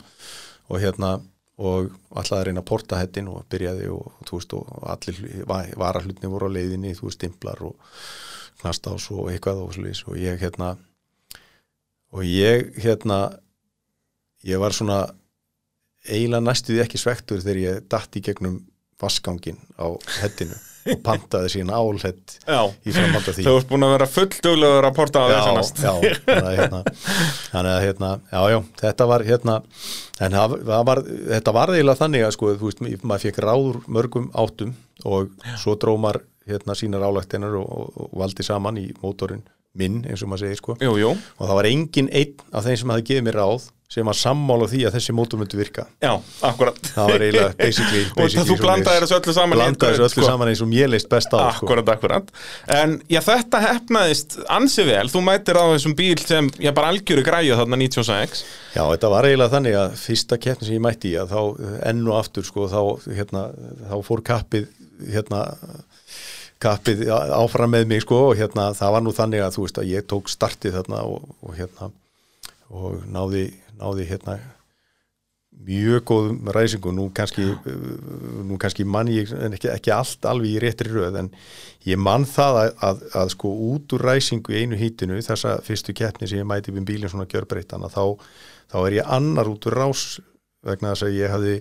og 0.69 0.81
hérna 0.83 1.19
og 1.59 1.89
alltaf 2.15 2.37
að 2.37 2.45
reyna 2.47 2.63
að 2.63 2.69
porta 2.69 2.99
hettin 2.99 3.27
og 3.31 3.43
byrjaði 3.51 3.89
og, 3.91 4.11
þú 4.27 4.37
veist, 4.37 4.53
og 4.55 4.85
allir 4.93 5.17
varahlutni 5.79 6.31
voru 6.31 6.47
á 6.47 6.55
leiðinni, 6.55 6.93
þú 6.95 7.09
veist, 7.09 7.19
stimplar 7.19 7.59
og 7.67 7.75
knastás 8.61 9.09
og 9.15 9.31
eitthvað 9.31 9.63
og 9.65 9.73
svolítið 9.75 10.11
og 10.11 10.19
ég 10.19 10.39
hérna 10.43 10.69
og 12.15 12.23
ég 12.25 12.71
hérna 12.83 13.19
ég 14.47 14.61
var 14.61 14.75
svona 14.75 15.01
eiginlega 16.07 16.45
næstuði 16.45 16.83
ekki 16.83 16.99
svektur 17.01 17.43
þegar 17.43 17.61
ég 17.63 17.85
datt 17.91 18.15
í 18.15 18.23
gegnum 18.23 18.61
vaskangin 18.99 19.59
á 19.79 19.87
hettinu 20.21 20.55
og 20.93 21.01
pantaði 21.05 21.51
síðan 21.53 21.71
álhett 21.75 22.35
Já. 22.47 22.59
í 22.87 22.93
framhald 22.95 23.27
af 23.29 23.35
því. 23.37 23.45
Þú 23.47 23.53
ert 23.59 23.69
búin 23.69 23.85
að 23.87 23.93
vera 23.95 24.07
fullduglegur 24.13 24.87
að 24.89 24.95
porta 24.99 25.23
á 25.23 25.27
já, 25.29 25.35
þessu 25.37 25.55
næst. 25.59 25.81
já, 25.83 25.93
þannig 26.25 26.49
að 26.49 26.57
hérna, 26.59 26.81
þannig 27.51 27.71
að 27.73 27.83
hérna, 27.85 28.11
já, 28.31 28.41
já, 28.53 28.59
þetta 28.83 29.07
var 29.11 29.25
hérna, 29.27 29.57
en 30.27 30.37
það, 30.39 30.55
var, 30.89 31.03
þetta 31.35 31.55
var 31.59 31.73
eiginlega 31.75 32.01
þannig 32.03 32.25
að 32.27 32.35
sko, 32.37 32.51
þú 32.61 32.71
veist, 32.71 32.83
maður 33.03 33.25
fekk 33.27 33.41
ráður 33.45 33.79
mörgum 33.99 34.29
áttum 34.39 34.73
og 35.09 35.31
svo 35.61 35.75
drómar 35.79 36.21
hérna 36.49 36.75
sínar 36.75 37.05
álægtinar 37.05 37.53
og, 37.59 37.67
og, 37.69 38.05
og 38.09 38.13
valdi 38.23 38.43
saman 38.47 38.79
í 38.81 38.87
mótorinn 39.03 39.43
minn, 39.77 39.99
eins 40.09 40.23
og 40.25 40.31
maður 40.31 40.47
segir, 40.47 40.57
sko, 40.63 40.75
Jú, 40.81 40.95
jú, 40.99 41.11
og 41.37 41.43
það 41.45 41.59
var 41.59 41.67
engin 41.69 42.09
einn 42.09 42.39
af 42.57 42.65
þeim 42.65 42.79
sem 42.81 42.89
hafði 42.95 43.05
gefið 43.11 43.27
mér 43.27 43.37
ráð 43.37 43.67
sem 43.89 44.05
var 44.05 44.13
sammála 44.13 44.67
því 44.69 44.83
að 44.85 44.95
þessi 44.99 45.13
mótor 45.17 45.39
myndi 45.41 45.57
virka. 45.57 45.87
já, 45.97 46.11
akkurat 46.45 46.75
Það 46.93 47.07
var 47.09 47.23
eiginlega 47.25 47.53
basically, 47.63 48.01
Og 48.05 48.17
basically 48.19 48.45
þú 48.51 48.57
blandaðir 48.61 49.05
þessu 49.05 49.15
öllu 49.17 49.33
saman 49.33 49.57
Blandaði 49.57 49.95
þessu 49.95 50.03
öllu 50.05 50.13
sko. 50.13 50.25
saman 50.27 50.51
eins 50.51 50.59
og 50.61 50.67
mér 50.69 50.91
leist 50.93 51.07
best 51.09 51.33
á, 51.33 51.39
sko. 51.39 51.65
Akkurat, 51.65 51.89
akkurat 51.95 52.29
En 52.75 52.93
já, 53.09 53.17
þetta 53.25 53.61
hefnaðist 53.63 54.35
ansi 54.45 54.85
vel 54.85 55.09
Þú 55.09 55.23
mætir 55.25 55.57
á 55.57 55.65
þessum 55.73 55.95
bíl 55.97 56.21
sem, 56.21 56.51
já, 56.61 56.69
bara 56.77 56.91
algjöru 56.93 57.23
græju 57.25 57.57
þarna 57.57 57.79
96 57.81 58.43
Já, 58.75 58.83
þetta 58.93 59.09
var 59.15 59.25
eiginlega 59.25 59.53
þannig 59.55 59.77
að 59.81 59.95
fyrsta 60.03 60.37
keppni 60.37 60.67
sem 60.69 60.77
ég 60.77 60.83
mætti 60.85 61.15
í 61.15 61.17
að 61.17 61.33
þá 61.33 61.41
enn 61.89 62.03
og 62.05 62.19
aftur 62.19 62.45
sko, 62.45 62.67
þá, 62.69 62.81
hérna, 63.17 63.47
þá 63.89 63.95
fór 64.05 64.21
kappið 64.29 64.67
hérna, 65.09 65.39
kappið 66.61 67.01
áfram 67.09 67.73
með 67.73 67.89
mig 67.89 68.05
sko, 68.05 68.21
og 68.29 68.37
hérna, 68.37 68.69
það 68.77 68.93
var 68.93 69.01
nú 69.07 69.15
þannig 69.17 69.41
að 69.47 69.57
þú 69.57 69.65
veist 69.65 69.81
að 69.81 69.89
náði, 73.79 74.07
hérna 74.09 74.37
mjög 75.59 76.03
góðum 76.07 76.51
ræsingu 76.55 76.91
nú 76.95 77.07
kannski, 77.15 77.47
uh, 77.51 78.43
nú 78.47 78.57
kannski 78.61 78.85
mann 78.87 79.09
ég 79.11 79.31
en 79.33 79.55
ekki, 79.57 79.71
ekki 79.73 79.91
allt 79.91 80.27
alveg 80.29 80.53
í 80.55 80.61
réttri 80.63 80.91
röð 80.93 81.17
en 81.23 81.31
ég 81.89 81.99
mann 81.99 82.27
það 82.29 82.59
að, 82.61 82.69
að, 82.89 83.01
að 83.23 83.33
sko 83.33 83.51
út 83.71 83.97
úr 83.97 84.05
ræsingu 84.07 84.53
í 84.53 84.61
einu 84.63 84.79
hítinu 84.79 85.19
þessa 85.25 85.57
fyrstu 85.65 85.95
keppni 85.97 86.29
sem 86.29 86.41
ég 86.41 86.47
mæti 86.47 86.75
við 86.75 86.87
bílinn 86.87 87.11
svona 87.11 87.27
gjörbreytana 87.29 87.91
þá, 87.91 88.15
þá 88.71 88.77
er 88.85 88.99
ég 89.01 89.11
annar 89.17 89.51
út 89.51 89.67
úr 89.67 89.77
rás 89.81 90.05
vegna 90.65 90.93
þess 90.93 91.09
að 91.09 91.17
ég 91.17 91.33
hafði 91.33 91.55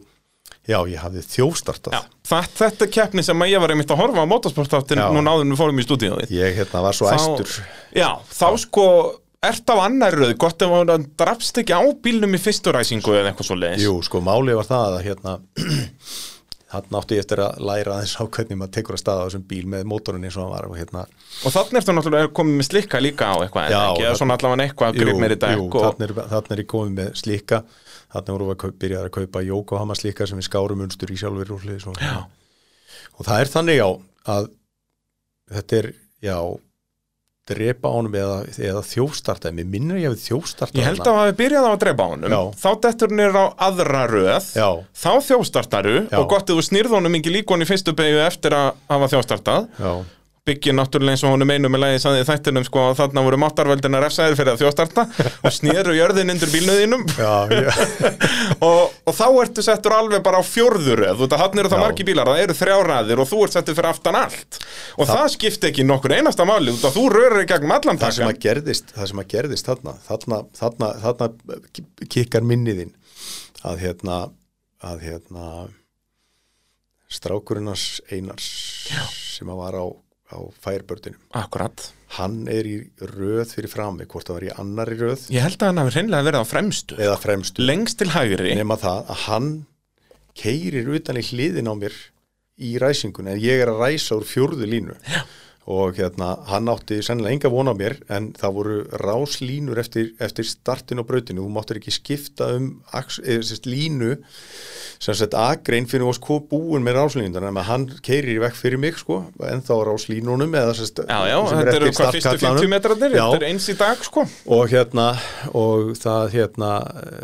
já, 0.69 0.79
ég 0.89 0.99
hafði 1.01 1.23
þjófstartað. 1.25 2.09
Þetta 2.29 2.85
er 2.85 2.93
keppni 2.93 3.25
sem 3.25 3.47
ég 3.49 3.63
var 3.63 3.73
einmitt 3.73 3.93
að 3.93 4.03
horfa 4.03 4.25
á 4.25 4.31
motorsportáttin 4.31 5.01
Já. 5.01 5.09
nú 5.15 5.23
náður 5.25 5.49
við 5.49 5.61
fórum 5.61 5.81
í 5.81 5.87
stúdíóið. 5.87 6.35
Ég 6.35 6.59
hérna 6.59 6.83
var 6.85 6.97
svo 6.97 7.09
æstur. 7.13 7.55
Já, 7.97 8.11
þá 8.29 8.49
sko 8.61 8.87
ert 9.47 9.71
á 9.71 9.77
annar 9.85 10.17
röð, 10.19 10.35
gott 10.41 10.63
ef 10.65 10.73
hann 10.73 11.07
drafst 11.19 11.61
ekki 11.63 11.77
á 11.77 11.83
bílnum 12.03 12.35
í 12.35 12.41
fyrstu 12.43 12.73
ræsingu 12.75 13.15
eða 13.15 13.31
eitthvað 13.31 13.51
svo 13.51 13.59
leiðis 13.59 13.85
Jú, 13.87 13.95
sko, 14.03 14.23
málið 14.25 14.59
var 14.59 14.69
það 14.69 14.97
að 14.97 15.05
hérna 15.07 15.35
hann 16.75 16.97
átti 16.99 17.17
ég 17.17 17.23
eftir 17.23 17.41
að 17.41 17.61
læra 17.65 17.95
aðeins 17.97 18.17
á 18.19 18.25
hvernig 18.27 18.59
maður 18.61 18.73
tekur 18.77 18.97
að 18.99 19.01
staða 19.01 19.23
á 19.23 19.27
þessum 19.29 19.45
bíl 19.49 19.63
með 19.73 19.87
mótorinn 19.89 20.27
eins 20.29 20.37
og 20.37 20.45
hann 20.45 20.53
var 20.53 20.67
og 20.69 20.75
hérna. 20.77 21.05
Og 21.47 21.55
þannig 21.55 21.79
ertu 21.81 21.95
náttúrulega 21.97 22.33
komið 22.37 22.59
með 22.59 22.69
slikka 22.69 23.01
líka 23.01 23.31
á 23.31 23.37
eitthvað 23.39 23.71
eða 23.71 23.85
ekki, 23.87 24.05
eða 24.05 24.19
svona 24.21 24.37
allavega 24.37 24.67
eitthvað 24.67 24.99
grip 24.99 25.23
meiri 25.23 25.39
dekk 25.41 25.63
jú, 25.63 25.69
og... 25.71 25.87
þannig 25.87 26.11
er, 26.11 26.29
þarna 26.35 26.57
er 26.57 26.63
ég 26.65 26.71
komið 26.75 26.93
með 26.99 27.11
slíka 27.23 27.63
þarna 28.13 28.35
vorum 28.35 28.51
við 28.51 28.67
að 28.69 28.77
byrjaði 28.85 29.09
að 29.09 29.17
kaupa 29.17 29.45
Yokohama 29.49 29.97
slíka 29.97 30.29
sem 30.29 30.43
við 30.43 30.49
skárum 30.51 30.85
unstur 30.85 31.15
í 31.15 31.19
sjálfur 31.23 31.55
og, 31.57 31.67
og, 31.89 31.99
og 33.17 33.29
það 33.31 33.45
er 33.47 33.53
þannig 33.55 33.81
já 33.81 33.89
að 34.35 34.51
þetta 35.57 35.81
er 35.81 35.91
já 36.29 36.39
drepa 37.49 37.93
ánum 37.95 38.19
eða, 38.19 38.37
eða 38.71 38.83
þjófstarta 38.89 39.53
mér 39.57 39.69
minnir 39.73 40.01
ég 40.03 40.11
að 40.11 40.17
við 40.17 40.25
þjófstarta 40.29 40.79
Ég 40.79 40.89
held 40.89 41.03
að 41.05 41.19
hafi 41.23 41.37
byrjað 41.41 41.69
á 41.69 41.71
að 41.71 41.81
drepa 41.85 42.07
á 42.07 42.09
honum 42.13 42.35
Já. 42.37 42.41
Þá 42.63 42.69
dettur 42.85 43.15
nýr 43.19 43.39
á 43.41 43.45
aðra 43.69 44.05
röð 44.13 44.51
Já. 44.59 44.69
Þá 45.03 45.11
þjóstartaru 45.31 45.97
Já. 46.09 46.19
og 46.21 46.29
gott 46.33 46.53
ef 46.53 46.59
þú 46.61 46.67
snýrð 46.69 46.97
honum 46.99 47.19
ekki 47.21 47.35
líka 47.35 47.55
honum 47.55 47.67
í 47.67 47.71
fyrstu 47.73 47.97
beigju 47.99 48.23
eftir 48.27 48.57
að 48.59 48.71
hafa 48.93 49.11
þjóstartað 49.15 49.69
já, 50.49 50.53
Byggir 50.53 50.77
náttúrulega 50.77 51.17
eins 51.17 51.25
og 51.27 51.35
honum 51.35 51.53
einu 51.53 51.71
með 51.73 51.99
saði 52.03 52.23
í 52.23 52.29
þættinum 52.29 52.67
sko 52.67 52.85
að 52.89 52.99
þarna 53.03 53.25
voru 53.27 53.41
máttarvöldina 53.43 54.03
refsaðir 54.03 54.39
fyrir 54.39 54.53
að 54.55 54.63
þjóstarta 54.63 55.05
og 55.45 55.55
snýru 55.55 55.97
jörðin 55.97 56.33
undir 56.35 56.53
bílnuðinum 56.53 57.05
og, 58.69 58.95
og 59.05 59.17
þá 59.17 59.27
ertu 59.45 59.65
settur 59.67 59.97
alveg 59.97 60.25
bara 60.25 60.41
á 60.41 60.45
fjórðuröð 60.47 61.19
þú 61.19 61.27
veit 61.27 61.37
að 61.37 61.45
hann 61.45 61.63
eru 61.63 61.73
það 61.73 61.85
margi 61.85 62.09
bílar, 62.09 62.33
það 62.33 62.45
eru 62.47 62.59
þrjáraðir 62.63 63.23
og 63.23 63.31
þú 63.31 63.43
ert 63.45 63.59
settur 63.59 63.79
fyrir 63.79 63.91
aftan 63.91 64.19
allt. 64.19 64.61
Og 64.99 65.09
það, 65.09 65.25
skipti 65.35 65.71
ekki 65.71 65.87
nokkur 65.87 66.15
einasta 66.17 66.47
máli 66.49 66.75
þú, 66.75 66.93
þú 66.95 67.05
rörir 67.15 67.45
í 67.45 67.49
gegnum 67.51 67.75
allan 67.77 68.01
það 68.01 68.17
sem 68.19 68.31
að 68.31 68.41
gerðist 68.47 68.95
það 68.97 69.13
sem 69.13 69.23
að 69.23 69.31
gerðist 69.35 69.69
þarna 69.69 69.95
þarna, 70.07 70.41
þarna, 70.59 70.91
þarna 71.05 72.09
kikkar 72.09 72.47
minniðinn 72.47 72.95
að 73.67 73.83
hérna 73.83 74.19
að 74.85 75.05
hérna 75.09 75.45
strákurinnars 77.09 78.01
Einars 78.13 78.49
já. 78.91 79.03
sem 79.09 79.49
að 79.49 79.61
var 79.63 79.79
á, 79.81 79.85
á 80.29 80.39
færbördinum 80.65 81.21
Akkurat. 81.39 81.89
Hann 82.19 82.47
er 82.49 82.69
í 82.69 82.77
röð 83.01 83.55
fyrir 83.57 83.73
frammi 83.73 84.07
hvort 84.09 84.29
það 84.29 84.39
var 84.39 84.47
í 84.47 84.53
annari 84.63 84.99
röð 85.01 85.27
Ég 85.35 85.45
held 85.45 85.61
að 85.63 85.73
hann 85.73 85.83
hafi 85.83 85.97
hreinlega 85.97 86.29
verið 86.29 86.45
á 86.45 86.47
fremstu. 86.49 87.01
Eða 87.01 87.19
fremstu. 87.23 87.65
Lengst 87.65 87.99
til 88.01 88.13
hægri. 88.15 88.55
Nema 88.59 88.79
það 88.81 89.11
að 89.15 89.25
hann 89.27 89.51
keirir 90.39 90.89
utan 90.95 91.19
í 91.19 91.27
hliðin 91.27 91.69
á 91.69 91.75
mér 91.77 91.99
í 92.59 92.73
ræsingun 92.81 93.31
en 93.33 93.43
ég 93.43 93.63
er 93.63 93.71
að 93.73 93.85
ræsa 93.85 94.17
úr 94.19 94.27
fjórðu 94.27 94.69
línu. 94.69 94.97
Já. 95.07 95.23
Og 95.69 95.99
hérna 95.99 96.31
hann 96.49 96.69
átti 96.73 96.97
sennilega 97.05 97.35
enga 97.37 97.51
von 97.53 97.69
á 97.69 97.75
mér 97.77 97.99
en 98.09 98.31
það 98.33 98.55
voru 98.57 98.77
ráslínur 99.03 99.77
eftir, 99.83 100.15
eftir 100.25 100.47
startin 100.49 101.03
og 101.03 101.09
brautinu, 101.11 101.43
þú 101.45 101.51
máttur 101.53 101.77
ekki 101.81 101.93
skipta 101.93 102.47
um 102.57 102.71
eða, 102.97 103.19
sérst, 103.45 103.69
línu 103.69 104.15
sem 104.99 105.15
sett 105.15 105.35
agrein 105.39 105.85
fyrir 105.87 106.09
oss 106.09 106.19
búin 106.51 106.83
með 106.83 106.97
ráslínundar 107.03 107.45
en 107.51 107.61
hann 107.69 107.85
keirir 108.03 108.39
í 108.39 108.41
vekk 108.43 108.57
fyrir 108.59 108.81
mig 108.83 108.97
sko, 108.99 109.21
en 109.47 109.61
þá 109.63 109.75
ráslínunum 109.91 110.57
eða 110.59 110.73
sérst, 110.79 111.03
Já, 111.05 111.21
já, 111.29 111.37
sem 111.51 111.61
er 111.61 111.69
þetta 111.69 111.77
eru 111.83 111.91
eftir 111.91 112.01
hvað 112.01 112.17
fyrstu 112.17 112.25
startkatlanum. 112.25 112.63
50 112.65 112.73
metrarnir, 112.73 113.13
Já. 113.19 113.25
þetta 113.29 113.43
er 113.43 113.47
eins 113.53 113.69
í 113.69 113.77
dag 113.85 114.07
sko 114.09 114.25
og 114.57 114.65
hérna 114.73 115.07
og 115.53 115.93
það 116.01 116.33
hérna 116.39 116.73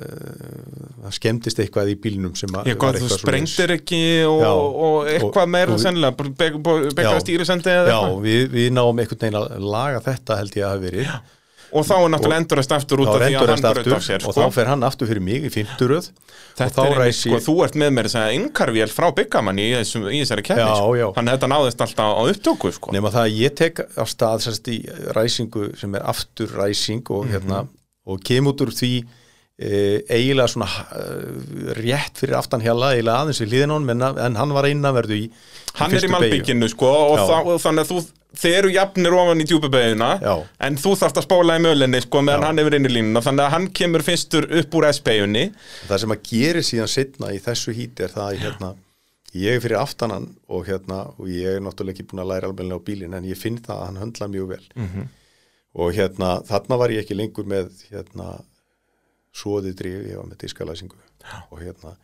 uh, 0.05 0.85
það 1.05 1.17
skemmtist 1.19 1.59
eitthvað 1.65 1.91
í 1.95 1.97
bílnum 2.05 2.37
sem 2.39 2.53
að 2.55 2.69
þú 2.69 2.75
eitthvað 2.77 3.17
sprengtir 3.19 3.75
ekki 3.79 4.03
og, 4.29 4.39
Já. 4.45 4.53
og 4.55 5.11
eitthvað 5.17 5.43
Og- 5.49 5.53
meira 5.57 5.75
og- 5.75 5.83
sennilega, 5.83 6.29
begga 6.95 7.11
Já. 7.11 7.21
stýrisendi 7.25 7.73
eða 7.75 7.89
eitthvað 7.89 8.21
við, 8.35 8.45
við 8.59 8.69
náum 8.75 9.01
einhvern 9.01 9.25
veginn 9.25 9.41
að 9.41 9.71
laga 9.75 10.05
þetta 10.05 10.39
held 10.43 10.59
ég 10.59 10.67
að 10.67 10.75
hafa 10.75 10.85
verið. 10.89 11.17
Og 11.75 11.83
þá 11.83 11.95
er 11.97 12.11
náttúrulega 12.13 12.43
endurast 12.45 12.73
aftur 12.77 13.01
út 13.03 13.09
af 13.11 13.23
því 13.25 13.35
að 13.35 13.49
hann 13.51 13.69
aftur 13.71 13.97
af 13.97 14.05
sér 14.07 14.23
og 14.23 14.35
sko. 14.35 14.43
þá 14.45 14.55
fer 14.55 14.69
hann 14.71 14.87
aftur 14.87 15.09
fyrir 15.11 15.25
mig 15.27 15.47
í 15.49 15.51
fimmturöð 15.51 16.11
og 16.13 16.35
Þetta 16.55 16.85
er 16.87 17.01
einmitt, 17.03 17.19
sko, 17.19 17.39
þú 17.43 17.55
ert 17.65 17.77
með 17.79 17.89
mér 17.97 18.07
þess 18.07 18.19
að 18.21 18.33
yngarvél 18.37 18.87
frá 18.93 19.09
byggamanni 19.17 19.65
í, 19.65 19.73
þessum, 19.81 20.05
í 20.07 20.21
þessari 20.23 20.45
kefni, 20.47 20.67
sko. 20.71 21.09
þannig 21.17 21.33
að 21.33 21.39
þetta 21.39 21.49
náðist 21.51 21.83
alltaf 21.87 22.13
á 22.15 22.23
upptöku, 22.31 22.71
sko. 22.77 22.93
nema 22.95 23.11
það 23.15 23.27
að 23.27 23.39
ég 23.41 23.57
tek 23.59 23.83
á 23.83 24.05
stað 24.07 24.45
sérst 24.45 24.71
í 24.71 24.77
ræsingu 25.17 25.73
sem 25.81 25.99
er 25.99 26.07
aftur 26.15 26.55
ræsing 26.55 27.11
og 27.11 27.27
hérna 27.33 27.65
og 28.07 28.23
kem 28.23 28.47
út 28.47 28.63
úr 28.63 28.71
því 28.77 28.93
e, 29.03 29.73
eiginlega 30.07 30.53
svona 30.55 30.71
e, 30.71 31.09
rétt 31.81 32.23
fyrir 32.23 32.39
aftan 32.39 32.63
hjalla 32.63 32.93
eiginlega 32.95 33.25
aðeins 33.25 33.43
við 33.43 33.51
hliðin 33.51 33.75
á 33.75 33.77
honum 33.81 34.07
en, 34.15 34.39
hann 34.39 34.55
var 34.55 34.71
innanverðu 34.71 35.21
í 35.25 35.27
Hann 35.75 35.91
er 35.91 35.97
í 35.97 36.05
fyrstu 36.05 36.15
malbygginu, 36.15 36.71
sko, 36.71 36.93
og, 37.17 37.25
þá, 37.25 37.37
og 37.51 37.63
þannig 37.67 37.83
að 37.83 37.91
þú, 37.91 38.03
þið 38.39 38.57
eru 38.59 38.71
jafnir 38.75 39.17
ofan 39.17 39.43
í 39.43 39.47
djúpubegina, 39.49 40.11
Já. 40.23 40.35
en 40.67 40.79
þú 40.81 40.95
þarft 41.01 41.21
að 41.21 41.27
spóla 41.27 41.59
í 41.59 41.65
mölinni, 41.65 42.01
sko, 42.05 42.23
meðan 42.27 42.49
hann 42.49 42.63
er 42.63 42.79
inn 42.79 42.89
í 42.89 42.93
línuna, 42.93 43.23
þannig 43.25 43.45
að 43.47 43.55
hann 43.57 43.69
kemur 43.81 44.05
fyrstur 44.07 44.49
upp 44.61 44.79
úr 44.79 44.89
S-beginni. 44.91 45.45
það 45.89 46.03
sem 46.05 46.15
að 46.17 46.25
gera 46.31 46.65
síðan 46.71 46.91
setna 46.95 47.33
í 47.35 47.43
þessu 47.45 47.75
híti 47.77 48.07
er 48.07 48.15
það 48.15 48.27
að 48.29 48.41
hérna, 48.45 48.71
ég 49.35 49.59
er 49.59 49.61
fyrir 49.65 49.81
aftanan 49.81 50.31
og, 50.49 50.65
hérna, 50.69 51.03
og 51.19 51.29
ég 51.31 51.57
er 51.59 51.63
náttúrulega 51.65 51.97
ekki 51.97 52.09
búin 52.11 52.23
að 52.23 52.33
læra 52.33 52.51
alveg 52.51 52.75
á 52.75 52.87
bílinn 52.87 53.15
en 53.19 53.29
ég 53.29 53.39
finn 53.39 53.59
það 53.59 53.77
að 53.77 53.87
hann 53.89 54.03
höndla 54.03 54.31
mjög 54.31 54.49
vel. 54.55 54.65
-hmm. 54.75 55.07
og 55.75 55.95
hérna 55.95 56.29
þarna 56.47 56.79
var 56.79 56.91
ég 56.91 57.03
ekki 57.03 57.19
lengur 57.19 57.45
með 57.45 57.71
hérna 57.91 58.45
svoðið 59.35 59.75
drif, 59.75 60.03
ég 60.07 60.17
var 60.17 60.29
með 60.29 60.39
diskalæsingu. 60.45 61.01
Og 61.51 61.63
hérna 61.65 61.97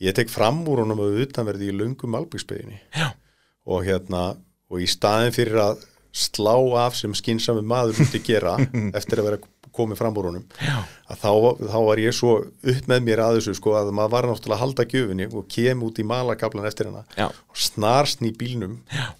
ég 0.00 0.14
tek 0.16 0.30
fram 0.32 0.62
úr 0.68 0.84
honum 0.84 1.02
að 1.02 1.24
utanverði 1.24 1.70
í 1.70 1.76
löngum 1.76 2.14
albyggspeginni 2.14 2.78
og 3.66 3.84
hérna 3.84 4.36
og 4.70 4.82
í 4.82 4.88
staðin 4.90 5.34
fyrir 5.34 5.60
að 5.62 5.86
slá 6.10 6.54
af 6.82 6.96
sem 6.98 7.12
skynsami 7.14 7.62
maður 7.62 8.00
myndi 8.00 8.20
gera 8.26 8.56
eftir 8.98 9.20
að 9.22 9.28
vera 9.28 9.42
komið 9.70 10.00
fram 10.00 10.16
úr 10.18 10.26
honum 10.30 10.46
að 11.06 11.20
þá, 11.22 11.30
þá 11.70 11.78
var 11.86 12.00
ég 12.02 12.16
svo 12.16 12.32
upp 12.42 12.88
með 12.90 13.04
mér 13.06 13.22
að 13.22 13.36
þessu 13.38 13.54
sko 13.60 13.76
að 13.78 13.92
maður 13.94 14.14
var 14.16 14.28
náttúrulega 14.30 14.56
að 14.58 14.62
halda 14.64 14.86
gjöfinni 14.90 15.28
og 15.30 15.46
kem 15.54 15.84
út 15.86 16.00
í 16.02 16.06
malakablan 16.10 16.66
eftir 16.66 16.90
hana 16.90 17.04
Já. 17.14 17.28
og 17.30 17.60
snarsn 17.68 18.26
í 18.26 18.32
bílnum 18.34 18.80
Já. 18.90 19.12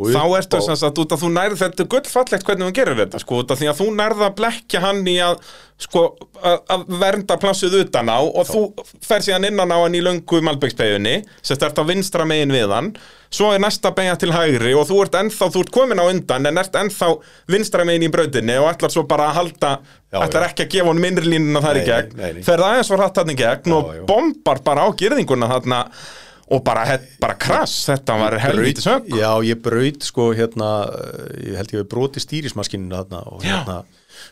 Þá 0.00 0.22
ertu 0.38 0.60
sagt 0.64 1.00
út 1.02 1.12
að 1.12 1.24
þú 1.24 1.28
nærð 1.34 1.58
þetta 1.60 1.84
gullfallegt 1.92 2.46
hvernig 2.48 2.70
þú 2.70 2.76
gerir 2.78 3.00
þetta 3.02 3.20
sko 3.20 3.42
því 3.50 3.68
að 3.68 3.80
þú 3.82 3.88
nærð 3.98 4.22
að 4.24 4.36
blekja 4.38 4.80
hann 4.80 5.02
í 5.10 5.18
að 5.20 5.34
sko 5.80 6.02
að, 6.40 6.58
að 6.72 6.82
vernda 7.00 7.36
plássið 7.40 7.76
utan 7.82 8.08
á 8.12 8.20
og 8.20 8.48
þú 8.48 8.62
fer 9.04 9.24
síðan 9.24 9.48
innan 9.48 9.72
á 9.72 9.78
hann 9.80 9.96
í 9.96 10.02
löngu 10.04 10.40
malbyggsbeginni 10.44 11.14
sem 11.40 11.56
stert 11.56 11.80
á 11.80 11.84
vinstra 11.88 12.26
megin 12.28 12.52
við 12.52 12.72
hann 12.74 12.90
svo 13.32 13.52
er 13.54 13.62
næsta 13.62 13.92
beigja 13.96 14.16
til 14.20 14.32
hægri 14.34 14.72
og 14.76 14.88
þú 14.88 15.02
ert 15.04 15.16
ennþá, 15.20 15.48
þú 15.54 15.64
ert 15.64 15.72
komin 15.74 16.02
á 16.02 16.04
undan 16.10 16.48
en 16.50 16.60
ert 16.60 16.76
ennþá 16.80 17.10
vinstra 17.52 17.86
megin 17.88 18.08
í 18.08 18.12
brautinni 18.12 18.56
og 18.60 18.70
ætlar 18.72 18.92
svo 18.92 19.06
bara 19.08 19.30
að 19.30 19.38
halda 19.40 19.74
Já, 20.10 20.18
ætlar 20.24 20.42
já. 20.42 20.48
ekki 20.50 20.64
að 20.66 20.72
gefa 20.74 20.90
honum 20.90 21.06
innri 21.06 21.30
línuna 21.36 21.62
þar 21.62 21.78
í 21.78 21.84
Nei, 21.84 21.90
gegn 21.92 22.16
nei, 22.18 22.30
nei. 22.38 22.42
fer 22.46 22.58
það 22.58 22.72
aðeins 22.72 22.90
var 22.92 23.04
hratt 23.04 23.20
hann 23.22 23.30
í 23.30 23.38
gegn 23.38 23.70
Já, 23.70 23.76
og 23.78 23.92
bombar 24.10 24.64
bara 24.66 24.84
á 24.84 24.88
girðinguna 24.98 25.52
þarna 25.54 25.84
og 26.50 26.64
bara, 26.66 26.98
bara 27.22 27.36
krass, 27.38 27.84
þetta 27.88 28.16
var 28.20 28.36
helvítið 28.42 28.86
sög 28.86 29.08
Já, 29.14 29.30
ég 29.46 29.60
braut 29.62 30.06
sko 30.06 30.30
hérna, 30.36 30.70
ég 31.38 31.56
held 31.60 31.74
ég 31.76 31.84
við 31.84 31.88
broti 31.92 32.22
stýrismaskininu 32.22 32.96
þarna 32.96 33.22
og, 33.30 33.44
hérna, 33.46 33.78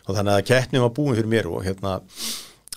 og 0.05 0.17
þannig 0.17 0.35
að 0.35 0.45
keppnin 0.51 0.83
var 0.83 0.93
búin 0.95 1.15
fyrir 1.15 1.31
mér 1.31 1.49
og 1.51 1.63
hérna, 1.67 1.99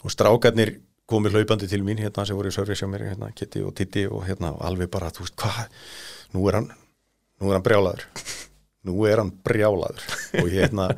og 0.02 0.14
strákarnir 0.14 0.76
komið 1.10 1.36
hlaupandi 1.36 1.68
til 1.68 1.82
mín 1.84 2.00
hérna 2.00 2.24
sem 2.28 2.38
voru 2.38 2.52
í 2.52 2.54
service 2.54 2.80
hjá 2.80 2.90
mér, 2.90 3.08
hérna, 3.10 3.32
Kitty 3.36 3.64
og 3.66 3.74
Titti 3.76 4.06
og 4.08 4.24
hérna, 4.28 4.54
alveg 4.64 4.90
bara, 4.92 5.10
þú 5.12 5.26
veist, 5.26 5.36
hvað 5.42 5.66
nú 6.36 6.46
er 6.48 6.60
hann, 6.60 6.72
nú 7.42 7.50
er 7.50 7.58
hann 7.58 7.66
brjálaður. 7.66 8.06
Nú 8.82 9.04
er 9.06 9.20
hann 9.20 9.28
brjálaður. 9.46 10.06
Og 10.40 10.48
hérna, 10.50 10.88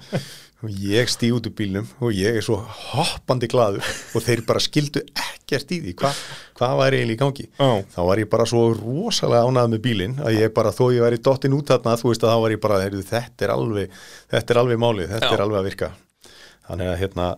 og 0.64 0.72
ég 0.80 1.10
stíg 1.12 1.34
út 1.36 1.48
úr 1.50 1.52
bílnum 1.58 1.88
og 2.00 2.14
ég 2.16 2.38
er 2.38 2.44
svo 2.44 2.56
hoppandi 2.64 3.50
glaður 3.52 3.84
og 4.16 4.24
þeir 4.24 4.44
bara 4.48 4.62
skildu 4.64 5.02
ekkert 5.54 5.74
í 5.74 5.80
því 5.84 5.94
hvað 6.02 6.20
hva 6.58 6.68
var 6.78 6.94
eiginlega 6.96 7.14
í 7.14 7.20
gangi 7.22 7.46
Já. 7.48 7.68
þá 7.94 7.98
var 8.08 8.20
ég 8.22 8.30
bara 8.34 8.46
svo 8.50 8.62
rosalega 8.76 9.48
ánægð 9.48 9.72
með 9.74 9.82
bílinn 9.86 10.16
að 10.22 10.38
ég 10.40 10.54
bara, 10.56 10.72
þó 10.74 10.84
ég 10.94 11.04
væri 11.06 11.20
dottin 11.24 11.56
út 11.56 11.70
þarna 11.72 11.96
þú 12.00 12.10
veist 12.12 12.26
að 12.26 12.34
þá 12.34 12.42
var 12.44 12.54
ég 12.56 12.62
bara, 12.64 12.80
heyrðu, 12.84 13.04
þetta 13.10 13.46
er 13.48 13.54
alveg 13.54 13.98
þetta 14.34 14.54
er 14.54 14.60
alveg 14.64 14.82
málið, 14.84 15.12
þetta 15.14 15.30
Já. 15.30 15.36
er 15.38 15.44
alveg 15.46 15.60
að 15.60 15.68
virka 15.70 15.90
þannig 16.68 16.90
að 16.90 16.98
hérna, 17.02 17.28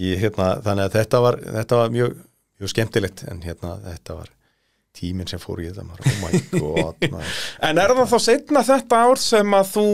ég, 0.00 0.20
hérna 0.24 0.50
þannig 0.66 0.84
að 0.88 0.98
þetta 0.98 1.22
var, 1.26 1.40
þetta 1.60 1.80
var 1.80 1.96
mjög, 1.96 2.20
mjög 2.60 2.74
skemmtilegt 2.74 3.24
en 3.30 3.42
hérna 3.46 3.76
þetta 3.86 4.18
var 4.20 4.30
tíminn 5.00 5.28
sem 5.30 5.38
fór 5.40 5.62
þetta 5.62 5.84
maður, 5.86 6.08
oh 6.10 6.22
my 6.24 6.40
god 6.58 7.04
maður. 7.14 7.36
En 7.68 7.78
er 7.78 7.94
það 7.94 8.10
þá 8.10 8.18
setna 8.24 8.64
þetta 8.66 9.04
ár 9.06 9.20
sem 9.22 9.54
að 9.54 9.68
þú 9.76 9.86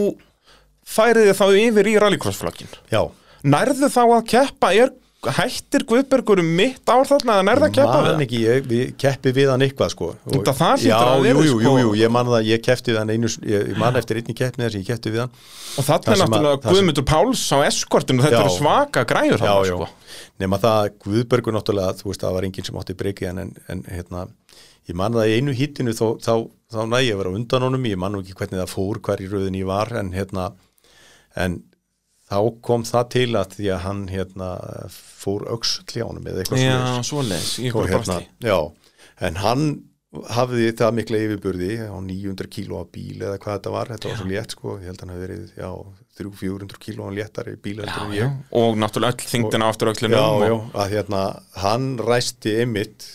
færiði 0.87 1.35
þá 1.37 1.45
yfir 1.61 1.89
í 1.91 1.97
rallycrossflokkin? 2.01 2.71
já, 2.91 3.03
Nærðu 3.47 3.87
þá 3.93 4.01
að 4.03 4.23
keppa, 4.31 4.71
er 4.73 4.89
hættir 5.37 5.83
Guðbergur 5.87 6.39
um 6.41 6.49
mitt 6.57 6.89
ár 6.89 7.05
þarna 7.07 7.35
eða 7.37 7.45
nærðu 7.47 7.65
að 7.67 7.73
keppa 7.77 7.97
við 7.97 8.07
það? 8.07 8.21
ekki, 8.25 8.39
ég, 8.43 8.67
við 8.71 8.83
keppi 9.03 9.33
við 9.37 9.51
hann 9.51 9.63
eitthvað 9.65 9.91
sko 9.93 10.07
Og- 10.13 10.47
það 10.47 10.73
hlýtur 10.77 10.87
já, 10.87 10.97
að 10.97 11.27
jú, 11.27 11.43
sko. 11.47 11.59
jú, 11.65 11.73
jú, 11.83 11.91
ég 12.01 12.11
man 12.15 12.31
það, 12.31 12.47
ég 12.51 12.63
keppti 12.67 12.93
við 12.93 12.99
hann 13.01 13.13
einu, 13.13 13.31
ég, 13.51 13.67
ég 13.71 13.77
man 13.81 13.99
eftir 14.01 14.19
einni 14.21 14.35
keppni 14.37 14.65
þess 14.65 14.77
að 14.77 14.81
ég 14.81 14.89
keppti 14.91 15.13
við 15.13 15.23
hann 15.25 15.33
Og 15.77 15.85
þarna 15.85 16.07
Það 16.07 16.13
er 16.13 16.21
náttúrulega 16.23 16.61
það 16.63 16.73
Guðmundur 16.77 17.07
Páls 17.11 17.43
á 17.53 17.57
eskortinu, 17.67 18.23
þetta 18.25 18.37
Já. 18.37 18.45
eru 18.47 18.55
svaka 18.57 19.03
græjur 19.11 19.37
já, 19.37 19.43
þarna, 19.45 19.67
já, 19.67 19.75
sko. 19.77 19.89
nema 20.43 20.59
það 20.63 20.77
að 20.81 20.91
Guðbergur 21.05 21.57
náttúrulega, 21.57 21.97
þú 21.99 22.09
veist, 22.11 22.23
það 22.25 22.35
var 22.37 22.47
enginn 22.47 22.67
sem 22.69 22.79
átti 22.81 22.97
breykið 22.97 23.29
en, 23.33 23.39
en, 23.43 23.53
en 23.75 23.83
hérna, 23.93 24.27
ég 24.87 24.95
man 24.97 25.13
það 25.13 25.29
í 25.29 25.37
einu 25.37 25.53
hittinu 25.57 25.93
þá, 25.93 26.05
þá, 26.23 26.33
þá 26.73 26.81
næ 26.87 26.99
ég 27.05 27.19
vera 27.19 27.35
undan 27.35 27.67
honum, 27.67 27.85
ég 27.85 27.99
man 27.99 28.17
ekki 28.21 28.37
hvernig 28.39 28.63
það 28.63 28.73
fór, 28.73 29.01
hver 29.05 29.21
í 29.21 29.63
ég 29.65 29.97
en 30.01 30.13
hérna, 30.15 30.47
en 31.37 31.59
þá 32.27 32.39
kom 32.65 32.83
það 32.87 33.09
til 33.13 33.29
að 33.39 33.53
því 33.55 33.69
að 33.75 33.83
hann 33.85 34.01
hérna 34.11 34.49
fór 35.17 35.47
öxull 35.55 35.97
í 35.97 36.05
ánum 36.05 36.29
eða 36.29 36.43
eitthvað 36.43 36.63
Já, 36.63 36.79
svoleiðis. 37.09 37.51
í 37.63 37.71
og 37.73 37.91
hérna, 37.91 38.17
já, 38.45 38.57
en 39.27 39.39
hann 39.43 39.67
hafði 40.31 40.69
það 40.79 40.93
mikla 40.97 41.19
yfirburði 41.25 41.71
á 41.91 41.97
900 41.99 42.49
kíló 42.53 42.79
af 42.81 42.91
bíl 42.95 43.17
eða 43.19 43.37
hvað 43.43 43.57
þetta 43.57 43.73
var, 43.73 43.89
þetta 43.93 44.11
var 44.11 44.19
svo 44.21 44.27
létt 44.29 44.55
sko, 44.55 44.75
ég 44.79 44.87
held 44.87 45.01
að 45.01 45.03
hann 45.03 45.13
hafi 45.13 45.23
verið, 45.25 45.49
já, 45.57 45.71
300-400 46.17 46.81
kíló 46.85 47.07
hann 47.07 47.17
léttari 47.17 47.55
bíl 47.61 47.81
heldur 47.81 48.05
en 48.05 48.15
já, 48.15 48.23
ég. 48.23 48.39
og 48.61 48.79
náttúrulega 48.81 49.17
öll 49.17 49.31
þingdina 49.33 49.69
aftur 49.73 49.91
öllinu 49.91 50.17
já, 50.17 50.47
já, 50.47 50.55
að 50.83 50.95
hérna 50.95 51.21
hann 51.65 51.89
ræsti 52.01 52.55
einmitt 52.63 53.07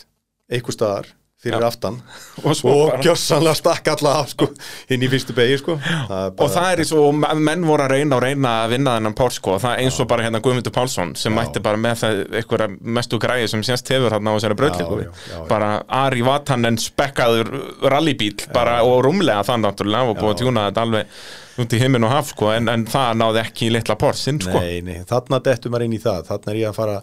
einhver 0.52 0.76
staðar 0.76 1.10
fyrir 1.42 1.58
Já. 1.58 1.66
aftan 1.72 1.96
og, 2.44 2.52
og 2.52 2.90
bara- 2.92 3.00
gjössanlega 3.02 3.54
stakk 3.58 3.88
alla 3.96 4.12
af 4.22 4.28
sko, 4.30 4.46
inn 4.94 5.02
í 5.02 5.08
fyrstu 5.10 5.34
beigi 5.36 5.58
sko. 5.58 5.74
það 5.82 6.22
er 6.28 6.36
og 6.46 6.52
það 6.54 6.68
er 6.72 6.82
eins 6.84 6.92
og 6.94 7.18
menn 7.42 7.66
voru 7.66 7.86
að 7.86 7.94
reyna 7.96 8.18
og 8.18 8.22
reyna 8.22 8.52
að 8.62 8.74
vinna 8.76 8.94
þennan 8.98 9.16
Pál 9.18 9.30
sko, 9.34 9.56
og 9.56 9.62
það 9.64 9.74
er 9.74 9.82
eins 9.84 9.98
og 10.04 10.08
bara 10.12 10.26
hérna 10.28 10.42
Guðmundur 10.44 10.74
Pálsson 10.76 11.14
sem 11.18 11.34
mætti 11.34 11.62
bara 11.64 11.80
með 11.82 11.98
það 12.04 12.22
einhverja 12.40 12.68
mestu 12.98 13.18
græði 13.22 13.50
sem 13.50 13.64
sést 13.66 13.90
hefur 13.94 14.14
hérna 14.14 14.32
á 14.32 14.36
þessari 14.38 14.58
Já, 14.62 14.70
já, 14.78 15.02
já, 15.02 15.12
já. 15.34 15.42
bara 15.50 15.70
Ari 16.02 16.22
Vatanen 16.22 16.78
spekkaður 16.78 17.50
rallybíl 17.90 18.36
bara 18.54 18.78
og 18.86 19.00
rúmlega 19.06 19.42
það 19.48 19.64
náttúrulega 19.66 20.12
og 20.12 20.20
búið 20.20 20.30
að 20.34 20.42
tjúna 20.44 20.68
þetta 20.70 20.84
alveg 20.86 21.18
út 21.62 21.74
í 21.76 21.82
himmin 21.82 22.06
og 22.06 22.14
haf 22.14 22.30
sko, 22.32 22.48
en, 22.54 22.70
en 22.72 22.86
það 22.88 23.10
náði 23.20 23.42
ekki 23.42 23.66
í 23.66 23.72
litla 23.74 23.98
Pálsinn 24.00 24.38
sko. 24.40 24.62
nei, 24.62 24.78
nei, 24.86 25.02
þarna 25.10 25.42
dettum 25.44 25.74
maður 25.74 25.88
inn 25.90 25.98
í 25.98 26.00
það 26.06 26.22
þarna 26.30 26.54
er 26.54 26.60
ég 26.62 26.70
að 26.70 26.78
fara 26.78 26.96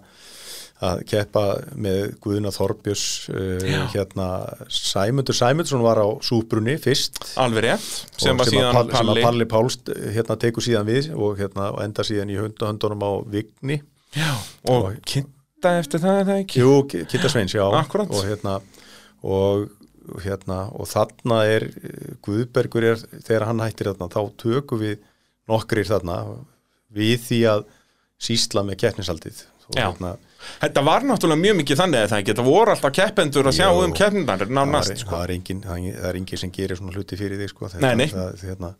að 0.79 1.01
keppa 1.11 1.41
með 1.75 2.13
Guðuna 2.23 2.51
Þorbjörns 2.55 3.01
uh, 3.33 3.63
hérna 3.91 4.27
Sæmundur 4.71 5.35
Sæmundsson 5.35 5.81
var 5.83 5.99
á 5.99 6.07
súbrunni 6.23 6.77
fyrst. 6.79 7.19
Alveg 7.41 7.65
rétt 7.67 7.87
sem 8.15 8.37
og 8.37 8.45
að 8.45 8.53
síðan 8.53 8.77
Pall- 8.77 8.93
sem 8.95 9.11
að 9.11 9.21
Palli 9.25 9.47
Pálst 9.51 9.91
hérna 10.15 10.37
tekur 10.39 10.63
síðan 10.63 10.87
við 10.87 11.09
og 11.17 11.35
hérna 11.41 11.71
og 11.73 11.81
enda 11.83 12.05
síðan 12.07 12.31
í 12.31 12.37
hundahöndunum 12.39 13.03
á 13.03 13.11
Vigni. 13.33 13.81
Já, 14.15 14.31
og 14.71 14.93
kynnta 15.05 15.75
eftir 15.81 16.01
það 16.05 16.21
er 16.21 16.29
það 16.31 16.39
ekki? 16.45 16.63
Jú, 16.63 16.71
Kitta 17.11 17.29
Sveins, 17.29 17.53
já. 17.57 17.65
Akkúrat. 17.81 18.09
og 18.15 18.23
hérna 18.25 18.55
og, 19.27 19.67
hérna, 20.23 20.61
og 20.79 20.87
þarna 20.89 21.41
er 21.45 21.67
Guðbergur 22.25 22.87
er, 22.93 23.03
þegar 23.27 23.49
hann 23.51 23.59
hættir 23.65 23.91
þarna 23.91 24.07
þá 24.15 24.21
tökum 24.39 24.79
við 24.81 24.95
nokkrir 25.51 25.85
þarna 25.91 26.21
við 26.95 27.19
því 27.27 27.39
að 27.51 27.67
sísla 28.19 28.63
með 28.65 28.79
keppnisaldið. 28.85 29.43
Og 29.69 29.77
Já. 29.77 29.85
hérna, 29.91 30.15
Þetta 30.59 30.83
var 30.87 31.05
náttúrulega 31.07 31.41
mjög 31.43 31.57
mikið 31.61 31.81
þannig 31.81 32.03
að 32.03 32.11
það 32.11 32.21
ekki, 32.21 32.31
þetta 32.33 32.45
voru 32.47 32.73
alltaf 32.73 32.93
keppendur 32.99 33.49
að 33.49 33.57
sjá 33.57 33.67
um 33.71 33.95
keppnindar 33.95 34.43
það, 34.43 34.53
nánast 34.59 34.93
er, 34.93 35.01
sko. 35.01 35.15
það, 35.15 35.25
er 35.25 35.33
engin, 35.35 35.63
það, 35.65 35.81
er, 35.89 35.97
það 35.99 36.11
er 36.11 36.19
engin 36.21 36.41
sem 36.43 36.53
gerir 36.55 36.79
svona 36.79 36.95
hluti 36.95 37.19
fyrir 37.19 37.41
þig 37.41 37.51
sko, 37.53 37.71
þetta, 37.73 37.81
Nei, 37.83 37.99
nei. 37.99 38.07
Það, 38.13 38.45
hérna, 38.47 38.71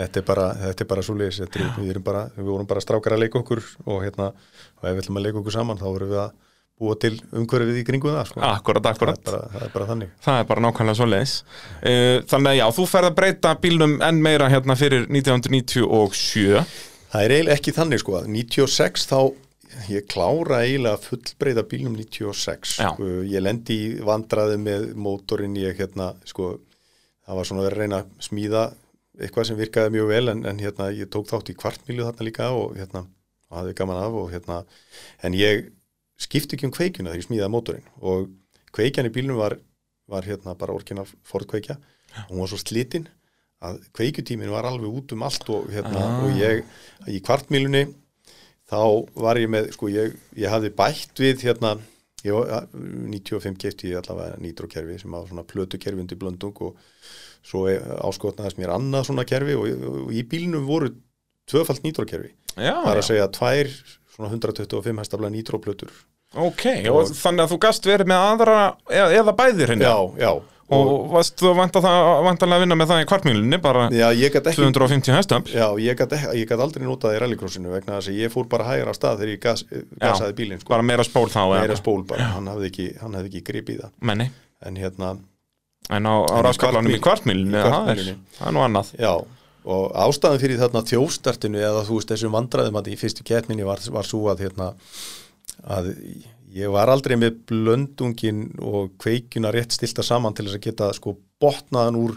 þetta 0.00 0.22
er 0.22 0.26
bara, 0.32 0.48
þetta 0.64 0.84
er 0.86 0.90
bara 0.94 1.06
svo 1.06 1.18
leis 1.20 1.38
við, 1.42 1.86
erum 1.90 2.06
bara, 2.06 2.24
við 2.36 2.50
vorum 2.50 2.70
bara 2.72 2.82
strákar 2.84 3.16
að 3.16 3.22
leika 3.24 3.40
okkur 3.42 3.62
og, 3.86 4.02
hérna, 4.02 4.32
og 4.80 4.90
ef 4.90 4.98
við 4.98 5.04
ætlum 5.04 5.22
að 5.22 5.28
leika 5.28 5.40
okkur 5.42 5.56
saman 5.56 5.80
þá 5.80 5.86
vorum 5.86 6.12
við 6.12 6.24
að 6.24 6.34
búa 6.76 6.92
til 7.00 7.14
umhverfið 7.32 7.78
í 7.80 7.86
kringum 7.88 8.12
það 8.12 8.26
sko. 8.28 8.42
Akkurat, 8.44 8.84
það, 8.84 8.98
akkurat 8.98 9.16
er 9.16 9.30
bara, 9.30 9.46
það 9.54 9.62
er 9.64 9.70
bara 9.72 9.86
þannig. 9.88 10.10
Það 10.26 10.40
er 10.42 10.48
bara 10.50 10.64
nákvæmlega 10.66 10.98
svo 10.98 11.06
leiðis 11.08 11.32
Þannig 12.28 12.50
að 12.50 12.58
já, 12.58 12.64
þú 12.76 12.84
ferð 12.90 13.08
að 13.08 13.16
breyta 13.16 13.52
bílnum 13.62 13.94
enn 14.04 14.20
meira 14.26 14.50
hérna 14.52 14.76
fyrir 14.76 15.06
1997 15.08 16.60
Það 17.14 17.24
er 17.24 17.34
eiginlega 17.36 17.56
ekki 17.56 17.74
þannig 17.78 18.02
sko 18.02 18.18
að 18.18 18.28
96 18.34 19.08
þá 19.08 19.18
ég 19.92 20.06
klára 20.10 20.62
eiginlega 20.64 20.96
að 20.98 21.04
fullbreyta 21.10 21.62
bílnum 21.70 21.96
96 21.98 22.76
Já. 22.80 22.90
sko, 22.94 23.08
ég 23.28 23.42
lendi 23.44 23.76
í 23.76 23.88
vandraði 24.06 24.56
með 24.62 24.86
mótorinn 24.96 25.56
ég 25.60 25.76
hérna 25.80 26.12
sko 26.28 26.56
það 27.26 27.38
var 27.40 27.48
svona 27.48 27.62
að 27.64 27.68
vera 27.70 27.80
reyna 27.82 28.00
að 28.02 28.10
smíða 28.28 28.62
eitthvað 29.16 29.48
sem 29.48 29.56
virkaði 29.60 29.92
mjög 29.96 30.08
vel 30.12 30.28
en, 30.32 30.42
en 30.46 30.58
hérna 30.60 30.90
ég 30.94 31.08
tók 31.12 31.28
þátt 31.30 31.50
í 31.52 31.56
kvartmílu 31.58 32.04
þarna 32.06 32.26
líka 32.28 32.50
og 32.52 32.76
hérna 32.76 33.04
og 33.50 33.58
hafði 33.60 33.74
gaman 33.78 34.00
af 34.02 34.16
og 34.22 34.30
hérna 34.34 34.58
en 35.24 35.36
ég 35.38 35.68
skipti 36.20 36.56
ekki 36.56 36.66
um 36.68 36.74
kveikjuna 36.76 37.12
þegar 37.12 37.22
ég 37.22 37.28
smíðaði 37.28 37.52
mótorinn 37.54 37.86
og 38.00 38.28
kveikjan 38.76 39.08
í 39.08 39.12
bílnum 39.14 39.38
var, 39.40 39.56
var 40.08 40.26
hérna 40.28 40.54
bara 40.58 40.74
orginal 40.76 41.06
Ford 41.24 41.46
kveikja 41.50 41.76
hún 42.30 42.40
var 42.42 42.50
svo 42.52 42.58
slitinn 42.60 43.08
að 43.64 43.78
kveikjutíminn 43.96 44.52
var 44.52 44.68
alveg 44.68 44.92
út 45.00 45.12
um 45.16 45.22
allt 45.24 45.48
og 45.52 45.70
hérna 45.72 46.02
Ah. 46.04 46.24
og 46.26 46.36
ég 46.36 46.64
í 47.08 47.20
kvartmílunni 47.24 47.86
þá 48.70 48.80
var 49.22 49.38
ég 49.40 49.50
með, 49.52 49.68
sko 49.76 49.90
ég, 49.92 50.16
ég 50.36 50.50
hafði 50.52 50.72
bætt 50.78 51.22
við 51.22 51.44
hérna 51.46 51.76
ég, 52.26 52.32
var- 52.34 52.66
95 52.74 53.58
kefti 53.62 53.92
ég 53.92 54.00
allavega 54.02 54.40
nýtrókerfi 54.42 54.98
sem 55.02 55.12
var 55.14 55.28
svona 55.28 55.44
plötukerfi 55.46 56.02
undir 56.02 56.18
blöndung 56.18 56.56
og 56.66 56.80
svo 57.46 57.66
áskotnaðist 58.08 58.58
mér 58.58 58.72
annað 58.74 59.06
svona 59.10 59.26
kerfi 59.28 59.54
og, 59.54 59.68
og 59.70 60.10
í 60.16 60.24
bílnum 60.26 60.66
voru 60.66 60.90
tvöfalt 61.46 61.84
nýtrókerfi 61.86 62.32
Já, 62.56 62.72
það 62.82 62.90
er 62.94 62.98
að 63.02 63.08
segja 63.10 63.28
tvær 63.36 63.70
svona 64.16 64.30
125 64.32 65.02
hestafla 65.04 65.30
nýtróplötur 65.30 65.92
ok 66.36 66.64
og 66.90 67.12
þannig 67.14 67.44
að 67.44 67.52
þú 67.52 67.58
gast 67.62 67.86
verið 67.86 68.10
með 68.10 68.24
aðra 68.32 68.56
eða, 68.90 69.08
eða 69.20 69.34
bæðir 69.38 69.72
hérna 69.76 69.86
já, 69.92 69.96
já 70.26 70.32
og 70.74 71.10
varst 71.12 71.38
þú 71.38 71.52
vantanlega 71.54 72.56
að 72.56 72.62
vinna 72.64 72.78
með 72.78 72.90
það 72.90 73.02
í 73.02 73.06
kvartmílunni 73.10 73.58
bara 73.62 73.84
já, 73.94 74.06
ekki 74.10 74.40
250 74.56 75.14
hestöfl? 75.14 75.52
Já, 75.54 75.66
ég 75.78 76.48
gat 76.50 76.64
aldrei 76.64 76.86
notað 76.86 77.14
í 77.14 77.20
rallycrossinu 77.22 77.70
vegna 77.70 78.00
þess 78.00 78.10
að 78.10 78.18
ég 78.24 78.34
fór 78.34 78.48
bara 78.50 78.66
hægara 78.72 78.90
af 78.90 78.98
stað 78.98 79.22
þegar 79.22 79.32
ég 79.34 79.44
gas, 79.44 79.62
gasaði 80.02 80.36
bílinn 80.40 80.64
sko. 80.64 80.74
bara 80.74 80.86
meira 80.86 81.06
spól 81.06 81.30
þá 81.30 81.40
meira 81.54 81.78
spól 81.78 82.02
bara, 82.08 82.32
hann 82.34 82.50
hafði 82.50 82.72
ekki, 82.72 82.88
ekki 83.22 83.44
gripið 83.46 83.80
það. 83.84 83.94
Menni, 84.10 84.28
en 84.66 84.82
hérna, 84.82 85.14
en 85.86 86.10
á, 86.10 86.14
á 86.18 86.34
En 86.34 86.42
í 86.42 86.44
raskaflanum 86.48 86.90
í 86.90 86.98
kvartmíl- 86.98 87.46
kvartmílunni 87.46 87.62
í 87.62 87.66
það 87.70 87.90
er, 87.94 88.04
er 88.50 88.56
nú 88.56 88.66
annað. 88.66 88.94
Já 88.98 89.14
og 89.66 89.90
ástæðan 89.98 90.38
fyrir 90.38 90.60
þarna 90.60 90.82
þjóstartinu 90.86 91.58
eða 91.58 91.82
þú 91.88 91.96
veist 91.98 92.10
þessum 92.12 92.34
vandræðum 92.36 92.76
að 92.78 92.90
í 92.92 92.98
fyrstu 93.00 93.24
keppninni 93.26 93.66
var, 93.66 93.80
var 93.90 94.06
svo 94.06 94.28
að 94.30 94.44
hérna 94.46 94.68
að 95.66 95.88
ég 96.56 96.72
var 96.72 96.90
aldrei 96.92 97.16
með 97.20 97.42
blöndungin 97.50 98.46
og 98.64 98.94
kveikjuna 99.02 99.52
rétt 99.54 99.76
stilta 99.76 100.04
saman 100.06 100.36
til 100.36 100.48
þess 100.48 100.58
að 100.58 100.66
geta 100.68 100.90
sko 100.96 101.16
botnaðan 101.42 101.98
úr, 102.00 102.16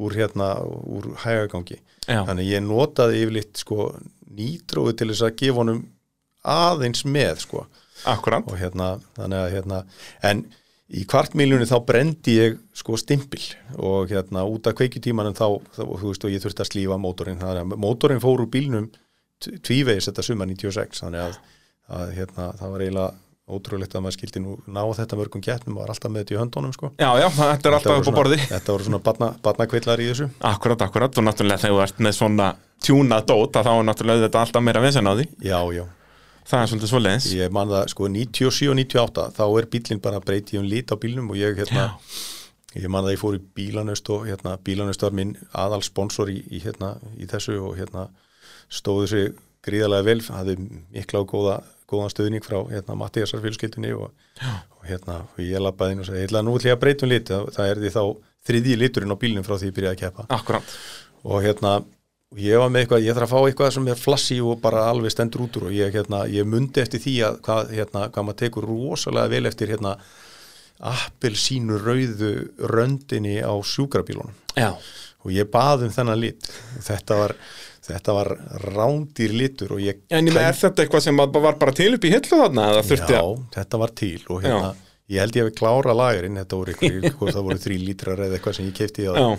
úr 0.00 0.16
hérna 0.18 0.52
úr 0.66 1.12
hægagangi. 1.22 1.80
Já. 2.08 2.24
þannig 2.26 2.48
ég 2.48 2.64
notaði 2.64 3.20
yfirleitt 3.22 3.60
sko 3.60 3.90
nýtrófi 4.34 4.96
til 4.98 5.10
þess 5.12 5.26
að 5.26 5.36
gefa 5.42 5.60
honum 5.60 5.82
aðeins 6.48 7.04
með 7.04 7.44
sko. 7.44 7.66
Akkurat, 8.08 8.46
og 8.48 8.56
hérna, 8.56 8.94
þannig 9.18 9.42
að 9.42 9.54
hérna 9.54 9.78
en 10.24 10.40
í 10.90 11.04
kvartmíljunni 11.06 11.68
þá 11.68 11.76
brendi 11.86 12.36
ég 12.38 12.56
sko 12.74 12.96
stimpil 12.98 13.42
og 13.76 14.10
hérna 14.10 14.46
út 14.48 14.66
af 14.66 14.78
kveikjutímanum 14.78 15.36
þá, 15.36 15.60
þá 15.76 15.82
þú 15.84 16.06
veist 16.08 16.24
og 16.26 16.32
ég 16.32 16.42
þurfti 16.42 16.64
að 16.64 16.70
slífa 16.70 16.98
mótorinn, 16.98 17.38
þannig 17.42 17.76
að 17.76 17.82
mótorinn 17.84 18.22
fór 18.22 18.42
úr 18.42 18.50
bílnum 18.50 18.88
tvívegis 19.40 20.08
þetta 20.08 20.24
sumar 20.24 20.48
96 20.50 21.04
þannig 21.04 21.26
að, 21.26 21.36
að 22.00 22.14
hérna, 22.16 22.48
það 22.58 22.72
var 22.74 22.86
eiginlega 22.86 23.29
ótrúlegt 23.52 23.94
að 23.94 24.04
maður 24.04 24.16
skildi 24.16 24.42
nú 24.44 24.56
ná 24.70 24.80
þetta 24.96 25.18
mörgum 25.20 25.44
keppnum 25.44 25.76
og 25.76 25.84
var 25.84 25.92
alltaf 25.94 26.12
með 26.12 26.24
þetta 26.24 26.34
í 26.34 26.40
höndunum 26.40 26.74
sko. 26.76 26.90
Já, 27.00 27.10
já, 27.20 27.28
þetta 27.36 27.70
er 27.70 27.76
alltaf 27.78 28.00
upp 28.00 28.10
á 28.10 28.18
borði 28.18 28.40
Þetta 28.46 28.74
voru 28.74 28.88
svona 28.88 29.02
barna, 29.06 29.30
barnakvillar 29.44 30.02
í 30.02 30.10
þessu. 30.10 30.28
Akkurat, 30.50 30.84
akkurat, 30.86 31.20
og 31.20 31.26
náttúrulega 31.26 31.64
þegar 31.64 31.76
þú 31.76 31.84
ert 31.86 32.04
með 32.06 32.18
svona 32.18 32.50
tjúnað 32.80 33.30
dót 33.30 33.60
að 33.60 33.70
þá 33.70 33.72
er 33.76 33.88
náttúrulega 33.90 34.26
þetta 34.26 34.44
alltaf 34.46 34.66
meira 34.66 34.84
vesen 34.84 35.10
á 35.10 35.12
því. 35.14 35.28
Já, 35.44 35.58
já, 35.76 35.84
Það 36.50 36.62
er 36.64 36.70
svolítið 36.70 36.90
svoleiðis. 36.90 37.26
Ég 37.36 37.52
man 37.54 37.70
það 37.70 37.84
sko 37.92 38.08
97 38.10 38.70
og 38.72 38.76
98 38.80 39.26
þá 39.36 39.42
er 39.46 39.66
bílinn 39.70 40.00
bara 40.02 40.22
breytið 40.24 40.58
um 40.58 40.66
lit 40.66 40.90
á 40.90 40.96
bílnum 40.98 41.28
og 41.30 41.38
ég 41.38 41.60
hérna 41.60 41.84
ég 42.74 42.88
man 42.90 43.04
það 43.04 43.14
ég 43.14 43.20
fór 43.20 43.36
í 43.36 43.42
bílanöst 43.58 44.10
og 44.14 44.26
hérna 44.28 44.56
bílanöst 44.66 45.04
var 45.04 45.14
minn 45.16 45.36
aðal 45.52 45.82
sponsor 45.86 46.30
í, 46.30 46.40
í, 46.50 46.60
hérna, 46.62 46.94
í 47.18 47.26
þessu 47.30 47.58
og 47.58 47.76
hérna 47.78 48.08
stóðu 48.70 49.08
sig 49.10 49.38
gríðarlega 49.66 50.06
vel 50.06 50.20
hafði 50.30 50.56
mikla 50.94 51.24
og 51.24 51.32
góða, 51.34 51.56
góðan 51.90 52.12
stöðning 52.14 52.44
frá 52.46 52.58
hérna 52.70 52.96
Mattiasar 52.98 53.42
fjölskyldunni 53.44 53.92
og, 53.96 54.10
og 54.78 54.88
hérna 54.88 55.22
og 55.26 55.40
ég 55.44 55.62
labbaði 55.62 55.96
inn 55.96 56.04
og 56.04 56.10
sagði, 56.10 56.26
ætla 56.28 56.44
nú 56.46 56.56
ætla 56.58 56.72
ég 56.72 56.78
að 56.78 56.82
breytum 56.84 57.12
lit 57.12 57.30
það, 57.30 57.48
það 57.56 57.70
er 57.70 57.80
því 57.82 57.94
þá 57.96 58.02
þriðji 58.50 58.76
liturinn 58.80 59.14
á 59.14 59.22
bílnum 59.22 59.46
frá 59.46 59.56
því 59.56 59.70
ég 59.70 59.78
byrjaði 59.78 59.96
að 59.96 60.04
keppa. 60.04 60.28
Akkurat. 60.38 60.76
Og 61.28 61.42
hérna 61.44 61.74
og 62.30 62.38
ég 62.38 62.60
var 62.62 62.70
með 62.70 62.84
eitthvað, 62.84 63.04
ég 63.04 63.16
þarf 63.16 63.26
að 63.26 63.32
fá 63.32 63.48
eitthvað 63.50 63.72
sem 63.74 63.88
er 63.90 63.98
flassi 63.98 64.36
og 64.38 64.60
bara 64.62 64.86
alveg 64.86 65.10
stendur 65.10 65.42
út 65.48 65.56
úr 65.58 65.66
og 65.66 65.74
ég, 65.74 65.90
hérna, 65.96 66.22
ég 66.30 66.46
mundi 66.46 66.82
eftir 66.82 67.02
því 67.02 67.14
að 67.26 67.38
hvað, 67.46 67.72
hérna, 67.74 68.04
hvað 68.14 68.26
maður 68.28 68.40
tekur 68.44 68.68
rosalega 68.70 69.32
vel 69.32 69.50
eftir 69.50 69.72
hérna 69.74 69.96
appelsínu 70.90 71.80
rauðu 71.82 72.30
röndinni 72.70 73.40
á 73.42 73.50
sjúkrabílunum. 73.50 74.36
Já, 74.54 74.70
og 75.26 75.34
ég 75.34 75.50
bað 75.50 75.88
um 75.88 75.92
þennan 75.92 76.22
lit. 76.22 76.46
Þetta 76.86 77.18
var, 77.18 77.34
þetta 77.94 78.16
var 78.16 78.30
rándir 78.66 79.34
litur 79.36 79.76
og 79.76 79.82
ég 79.84 80.02
en 80.10 80.26
ég 80.30 80.34
með 80.36 80.48
er 80.48 80.58
þetta 80.60 80.84
eitthvað 80.84 81.06
sem 81.08 81.22
að 81.24 81.40
var 81.46 81.58
bara 81.60 81.76
til 81.76 81.92
upp 81.96 82.04
í 82.06 82.12
hillu 82.14 82.40
þarna 82.42 82.66
eða 82.74 82.84
þurfti 82.90 83.16
Já, 83.16 83.22
að 83.22 83.40
þetta 83.58 83.80
var 83.84 83.94
til 84.02 84.18
og 84.28 84.44
hérna, 84.44 84.74
ég 85.10 85.24
held 85.24 85.38
ég 85.40 85.46
hefði 85.48 85.56
klára 85.60 85.96
lagarinn, 86.02 86.38
þetta 86.42 86.60
voru 86.60 86.76
ykkur, 86.76 87.32
það 87.34 87.48
voru 87.48 87.64
þrý 87.66 87.80
lítrar 87.86 88.22
eða 88.26 88.38
eitthvað 88.38 88.60
sem 88.60 88.68
ég 88.70 88.78
keipti 88.80 89.04
í 89.04 89.08
það 89.08 89.18
Já. 89.24 89.30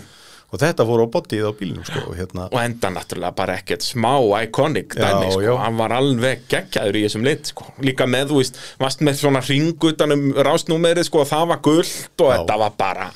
og 0.52 0.60
þetta 0.60 0.84
voru 0.88 1.06
á 1.08 1.12
bodyið 1.14 1.46
á 1.48 1.52
bílnum 1.62 1.86
sko, 1.88 2.02
og 2.10 2.16
hérna, 2.18 2.48
og 2.52 2.58
enda 2.60 2.90
náttúrulega 2.92 3.36
bara 3.38 3.54
ekkert 3.62 3.86
smá 3.86 4.10
iconic 4.42 4.92
Já, 4.98 5.06
dæmi, 5.06 5.30
sko, 5.32 5.44
já. 5.46 5.52
hann 5.62 5.78
var 5.80 5.94
alveg 5.96 6.42
geggjaður 6.52 6.98
í 7.00 7.04
þessum 7.06 7.24
lit, 7.24 7.52
sko, 7.54 7.70
líka 7.86 8.04
með, 8.10 8.34
þú 8.34 8.42
veist 8.42 8.60
varst 8.82 9.06
með 9.08 9.16
svona 9.22 9.40
ring 9.48 9.88
utanum 9.92 10.26
rásnúmerið, 10.44 11.08
sko, 11.08 11.22
og 11.24 11.30
það 11.32 11.48
var 11.54 11.62
gullt 11.64 12.20
og 12.26 12.28
Já. 12.28 12.36
þetta 12.36 12.58
var 12.66 12.76
bara, 12.84 13.08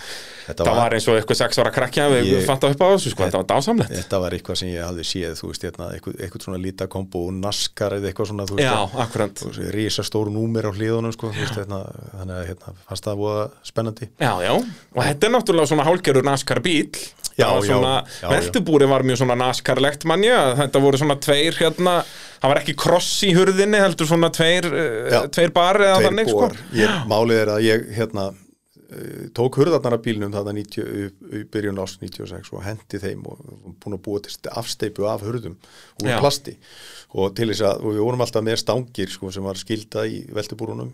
Þetta 0.46 0.64
var- 0.64 0.76
var 0.78 0.94
eins 0.94 1.08
og 1.10 1.16
eitthvað 1.18 1.36
sex 1.40 1.58
ára 1.58 1.72
krakkja 1.74 2.04
við 2.12 2.28
Ég- 2.30 2.44
fatt 2.46 2.64
upp 2.64 2.78
á 2.82 2.86
þessu, 2.94 3.10
sko, 3.10 3.24
þetta 3.26 3.40
var 3.42 3.48
dásamlegt. 3.50 3.90
Þetta 3.90 4.20
var 4.22 4.30
eitthvað 4.36 4.56
sem 4.60 4.68
ég 4.68 4.84
hafði 4.86 5.04
séð 5.10 5.34
þú 5.40 5.48
veist, 5.50 5.62
hérna, 5.66 5.88
eitthvað, 5.96 6.14
eitthvað 6.22 6.44
svona 6.46 6.60
lítakombo 6.62 7.22
og 7.26 7.32
naskar 7.40 7.96
eða 7.98 8.12
eitthvað 8.12 8.30
svona, 8.30 8.46
þú 8.46 8.56
veist, 8.56 8.68
Já, 8.68 8.76
að- 8.86 9.16
veist, 9.18 9.74
risastór 9.74 10.30
númer 10.30 10.62
á 10.68 10.72
hliðunum, 10.72 11.12
sko, 11.12 11.32
veist, 11.34 11.54
hérna, 11.58 11.80
þannig 12.14 12.36
að, 12.36 12.46
hérna, 12.52 12.74
fannst 12.88 13.04
það 13.04 13.16
voða 13.24 13.50
spennandi. 13.66 14.08
Já, 14.20 14.32
já, 14.46 14.52
og 14.54 15.02
þetta 15.04 15.24
er 15.24 15.34
náttúrulega 15.34 15.66
svona 15.72 15.84
hálgerur 15.84 16.22
NASCAR 16.22 16.60
bíl 16.62 16.90
Já, 17.36 17.50
svona, 17.60 18.06
já, 18.22 18.28
veltubúri 18.30 18.86
var 18.88 19.02
mjög 19.02 19.18
svona 19.20 19.34
NASCAR-legt 19.36 20.04
manja, 20.08 20.54
þetta 20.56 20.80
voru 20.80 20.96
svona 20.96 21.18
tveir 21.20 21.52
hérna, 21.58 21.98
það 22.40 22.48
var 22.48 22.60
ekki 22.62 22.74
kross 22.80 23.10
í 23.28 23.34
hurðinni 23.36 23.76
heldur 23.76 24.06
svona 24.08 24.30
tveir, 24.32 24.64
uh, 24.64 25.26
tveir 25.28 25.52
bar 25.52 25.74
eða 25.76 25.98
Tveir 26.00 26.08
þannig, 26.08 26.28
sko. 26.30 26.48
málið 27.10 27.42
er 27.42 27.46
að 27.52 27.60
ég, 27.66 27.84
hérna 27.98 28.28
eh, 28.30 28.45
tók 29.34 29.56
hurðarnar 29.58 29.96
af 29.96 30.02
bílnum 30.04 30.30
þarna 30.34 30.52
90, 30.54 31.06
upp- 31.06 31.32
í 31.34 31.40
byrjun 31.50 31.80
ás 31.82 31.96
96 31.98 32.52
og 32.54 32.62
hendi 32.62 33.00
þeim 33.02 33.24
og 33.26 33.40
búin 33.82 33.96
að 33.96 34.02
búa 34.06 34.22
til 34.22 34.36
afsteipu 34.52 35.08
af 35.10 35.24
hurðum 35.26 35.56
úr 36.02 36.12
Já. 36.12 36.18
plasti. 36.22 36.56
Og 37.16 37.34
til 37.34 37.48
þess 37.50 37.64
að, 37.66 37.82
við 37.82 38.02
vorum 38.06 38.22
alltaf 38.22 38.44
með 38.46 38.60
stangir 38.62 39.10
sko, 39.10 39.30
sem 39.34 39.42
var 39.46 39.58
skilda 39.58 40.04
í 40.06 40.24
veltubúrunum 40.36 40.92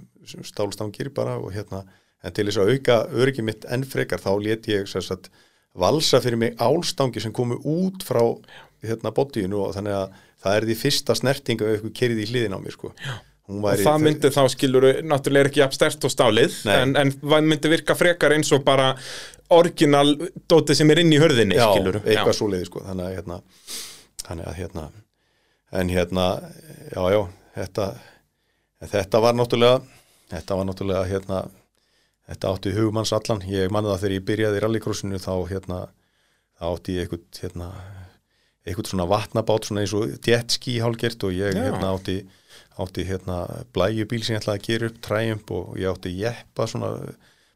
stálstangir 0.49 1.11
bara 1.15 1.37
og 1.39 1.53
hérna 1.53 1.83
en 2.23 2.33
til 2.33 2.47
þess 2.47 2.61
að 2.63 2.73
auka 2.77 2.99
öryggi 3.13 3.43
mitt 3.45 3.65
enn 3.69 3.85
frekar 3.85 4.23
þá 4.23 4.31
let 4.41 4.69
ég 4.71 4.87
sagt 4.89 5.29
valsa 5.75 6.21
fyrir 6.21 6.39
mig 6.39 6.57
álstangi 6.61 7.21
sem 7.21 7.33
komu 7.33 7.57
út 7.65 8.05
frá 8.07 8.23
hérna 8.83 9.13
bodyinu 9.15 9.65
og 9.67 9.75
þannig 9.77 9.97
að 9.97 10.17
það 10.43 10.57
er 10.57 10.67
því 10.69 10.77
fyrsta 10.81 11.15
snertinga 11.19 11.67
ef 11.69 11.77
eitthvað 11.81 11.95
kerið 11.99 12.23
í 12.23 12.27
hliðin 12.31 12.57
á 12.57 12.61
mér 12.63 12.75
sko. 12.75 12.93
Hún 12.93 13.32
og 13.51 13.81
það 13.83 14.03
myndi 14.05 14.31
þá 14.33 14.43
skilur 14.53 14.87
náttúrulega 15.03 15.51
ekki 15.51 15.63
jafn 15.63 15.77
stert 15.77 16.05
og 16.07 16.13
stálið 16.13 16.59
en, 16.71 16.95
en 16.97 17.13
myndi 17.49 17.71
virka 17.73 17.97
frekar 17.99 18.35
eins 18.37 18.53
og 18.55 18.63
bara 18.67 18.93
orginal 19.53 20.15
dótið 20.49 20.79
sem 20.79 20.93
er 20.95 21.03
inn 21.03 21.13
í 21.13 21.19
hurðinni 21.21 21.59
já, 21.59 21.67
skilur 21.73 21.99
eitthvað 22.05 22.37
svo 22.39 22.51
leiði 22.53 22.69
sko 22.71 22.85
þannig 22.87 23.09
að 23.09 23.17
hérna, 23.19 23.41
þannig 24.23 24.51
að 24.51 24.61
hérna 24.61 24.85
en 25.73 25.91
hérna, 25.93 26.27
já 26.93 27.03
já 27.17 27.21
þetta, 27.57 27.89
þetta 28.95 29.23
var 29.25 29.37
náttúrulega 29.37 29.83
þetta 30.33 30.59
var 30.61 30.69
náttúrulega 30.69 31.09
hérna 31.11 31.43
þetta 32.31 32.53
átti 32.55 32.77
hugmanns 32.77 33.13
allan, 33.17 33.43
ég 33.51 33.73
manna 33.75 33.93
það 33.93 34.05
þegar 34.05 34.17
ég 34.17 34.29
byrjaði 34.31 34.61
í 34.61 34.63
rallycrossinu 34.65 35.21
þá 35.21 35.35
hérna 35.51 35.81
átti 36.63 36.97
ég 36.97 37.09
eitthvað 37.09 37.43
hérna 37.43 37.73
eitthvað 38.63 38.93
svona 38.93 39.09
vatnabát 39.11 39.67
svona 39.67 39.83
eins 39.83 39.95
og 39.99 40.13
jetski 40.29 40.77
hálgert 40.83 41.25
og 41.27 41.35
ég 41.35 41.57
Já. 41.57 41.65
hérna 41.67 41.91
átti 41.97 42.21
átti 42.81 43.05
hérna 43.09 43.39
blæjubíl 43.75 44.23
sem 44.25 44.37
ég 44.37 44.43
ætlaði 44.43 44.61
að 44.61 44.67
gera 44.69 44.89
upp 44.91 45.03
Triumph 45.07 45.55
og 45.57 45.77
ég 45.81 45.93
átti 45.93 46.15
jeppa 46.17 46.67
svona 46.71 46.93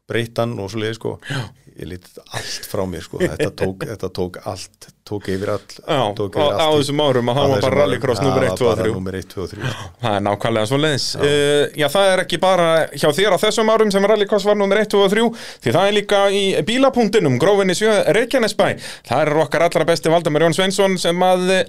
breytan 0.07 0.55
og 0.61 0.71
svo 0.71 0.81
leiði 0.83 0.97
sko 0.97 1.13
Já. 1.27 1.41
ég 1.75 1.89
lítið 1.91 2.19
allt 2.25 2.69
frá 2.71 2.83
mér 2.89 3.05
sko 3.07 3.21
þetta 3.23 3.49
tók, 3.63 3.87
þetta 3.89 4.11
tók 4.19 4.39
allt, 4.47 4.89
tók 5.07 5.27
yfir 5.31 5.49
all 5.53 5.63
Já, 5.87 6.01
tók 6.17 6.35
á, 6.35 6.45
á 6.59 6.67
í- 6.67 6.77
þessum 6.81 7.01
árum 7.05 7.31
að 7.31 7.37
á 7.37 7.39
það 7.39 7.51
var 7.53 7.61
bara 7.67 7.79
rallycross 7.81 8.19
Já, 8.21 8.25
nummer 8.27 8.43
1, 8.47 8.57
2 8.59 8.67
og 8.67 8.75
bara 8.77 8.87
3 8.87 8.93
númer 8.97 9.17
1, 9.21 9.27
2 9.33 9.43
og 9.43 9.49
3 9.53 9.71
Það 10.03 10.17
er 10.17 10.23
nákvæmlega 10.27 10.69
svo 10.71 10.79
leiðis. 10.83 11.07
Uh, 11.17 11.63
já, 11.81 11.87
það 11.93 12.11
er 12.13 12.21
ekki 12.23 12.39
bara 12.43 12.67
hjá 12.93 13.07
þér 13.17 13.35
á 13.35 13.37
þessum 13.41 13.71
árum 13.73 13.91
sem 13.93 14.07
rallycross 14.11 14.45
var 14.47 14.57
nummer 14.59 14.81
1, 14.83 14.89
2 14.93 15.01
og 15.05 15.11
3, 15.13 15.25
því 15.65 15.73
það 15.77 15.87
er 15.91 15.95
líka 15.97 16.19
í 16.33 16.43
bílapunktinum, 16.67 17.37
grófinni 17.41 17.75
sjö 17.77 17.93
Reykjanesbæ. 18.17 18.67
Það 19.07 19.23
er 19.23 19.41
okkar 19.43 19.65
allra 19.67 19.85
besti 19.87 20.11
Valdemar 20.13 20.45
Jón 20.45 20.55
Sveinsson 20.57 20.97
sem 21.01 21.23
að, 21.27 21.45
eh, 21.55 21.63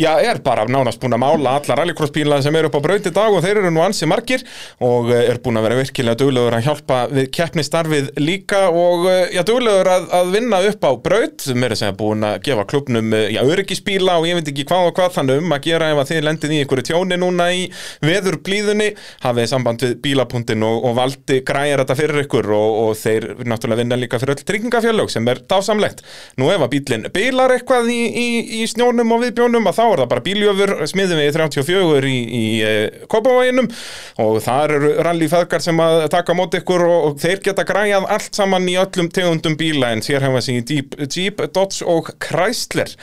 já, 0.00 0.10
er 0.24 0.40
bara 0.44 0.64
nánast 0.68 1.00
búin 1.02 1.14
að 1.16 1.22
mála 1.24 1.56
alla 1.60 1.76
rallycross 1.82 2.12
bíla 2.14 2.40
sem 2.42 2.54
eru 2.56 2.70
upp 2.72 2.78
á 2.80 2.82
brauti 2.88 3.12
dag 3.14 3.32
og 3.34 3.42
þeir 3.44 3.60
eru 3.62 3.70
nú 3.74 3.82
ansi 3.84 4.06
margir 4.10 4.42
og 4.80 5.10
eh, 5.12 5.28
er 5.30 5.38
búin 5.44 5.58
að 5.60 5.68
vera 5.68 5.78
virkilega 5.82 6.18
duglegur 6.22 6.56
að 6.58 6.64
hjálpa 6.68 7.00
við 7.12 7.30
keppnistarfið 7.38 8.10
líka 8.22 8.64
og, 8.70 9.06
já, 9.34 9.42
duglegur 9.46 9.88
að, 9.92 10.08
að 10.18 10.32
vinna 10.36 10.60
upp 10.70 10.84
á 10.88 10.92
braut, 11.02 11.40
sem 11.44 11.64
er 11.64 11.74
að 11.76 11.82
segja 11.82 11.96
búin 11.98 12.24
að 12.26 12.40
gefa 12.48 12.64
klubnum, 12.78 13.12
eh, 13.12 13.32
já, 13.32 13.42
öryggisbíla 13.42 14.18
og 14.18 14.26
ég 14.26 14.34
veit 14.38 14.48
ekki 14.48 14.64
hvað 14.68 14.88
og 14.88 14.94
hvað 14.96 15.14
þannig 15.16 15.42
um 15.42 15.52
að 15.52 15.64
gera 15.66 15.90
ef 15.92 15.98
að 15.98 16.10
þið 16.10 16.24
lendið 16.26 16.52
í 16.52 16.58
einhverju 16.62 16.84
tjóni 16.88 17.18
núna 17.18 17.46
í 17.52 17.64
veður 18.04 18.38
blíðunni 18.44 18.88
hafið 19.22 19.48
samband 19.50 19.82
við 19.82 19.94
bílapunktin 20.02 20.62
og, 20.62 20.84
og 20.84 20.96
valdi 20.96 21.40
græjar 21.46 21.82
þetta 21.82 21.96
fyrir 21.98 22.22
ykkur 22.24 22.50
og, 22.54 22.78
og 22.82 22.96
þeir 22.98 23.28
náttúrulega 23.44 23.82
vinna 23.82 23.98
líka 23.98 24.20
fyrir 24.20 24.36
öll 24.36 24.46
tryggingafjölög 24.48 25.10
sem 25.10 25.28
er 25.28 25.42
dásamlegt. 25.48 26.04
Nú 26.38 26.50
ef 26.52 26.64
að 26.64 26.72
bílinn 26.76 27.08
bílar 27.14 27.54
eitthvað 27.56 27.90
í, 27.92 28.00
í, 28.08 28.26
í 28.62 28.66
snjónum 28.70 29.12
og 29.16 29.24
viðbjónum 29.24 29.68
að 29.68 29.78
þá 29.78 29.84
er 29.86 30.02
það 30.02 30.10
bara 30.14 30.26
bíljöfur 30.28 30.74
smiðum 30.92 31.22
við 31.22 31.32
34 31.38 32.12
í, 32.12 32.18
í 32.18 32.44
e, 32.62 32.72
Kópavoginum 33.10 33.70
og 34.22 34.40
þar 34.44 34.76
eru 34.78 34.92
rallyfæðgar 35.06 35.64
sem 35.64 35.82
að 35.82 36.06
taka 36.12 36.34
á 36.34 36.38
móti 36.38 36.62
ykkur 36.62 36.86
og, 36.86 36.98
og 37.08 37.20
þeir 37.22 37.42
geta 37.48 37.66
græjað 37.68 38.08
allt 38.14 38.38
saman 38.38 38.68
í 38.70 38.78
öllum 38.80 39.10
tegundum 39.14 39.56
bíla 39.58 39.92
en 39.94 40.04
sér 40.04 40.24
hefa 40.24 40.42
sig 40.44 40.62
í 40.62 40.80
Jeep, 41.08 41.42
Dodge 41.54 41.86
og 41.88 42.10
Chrysler. 42.68 42.94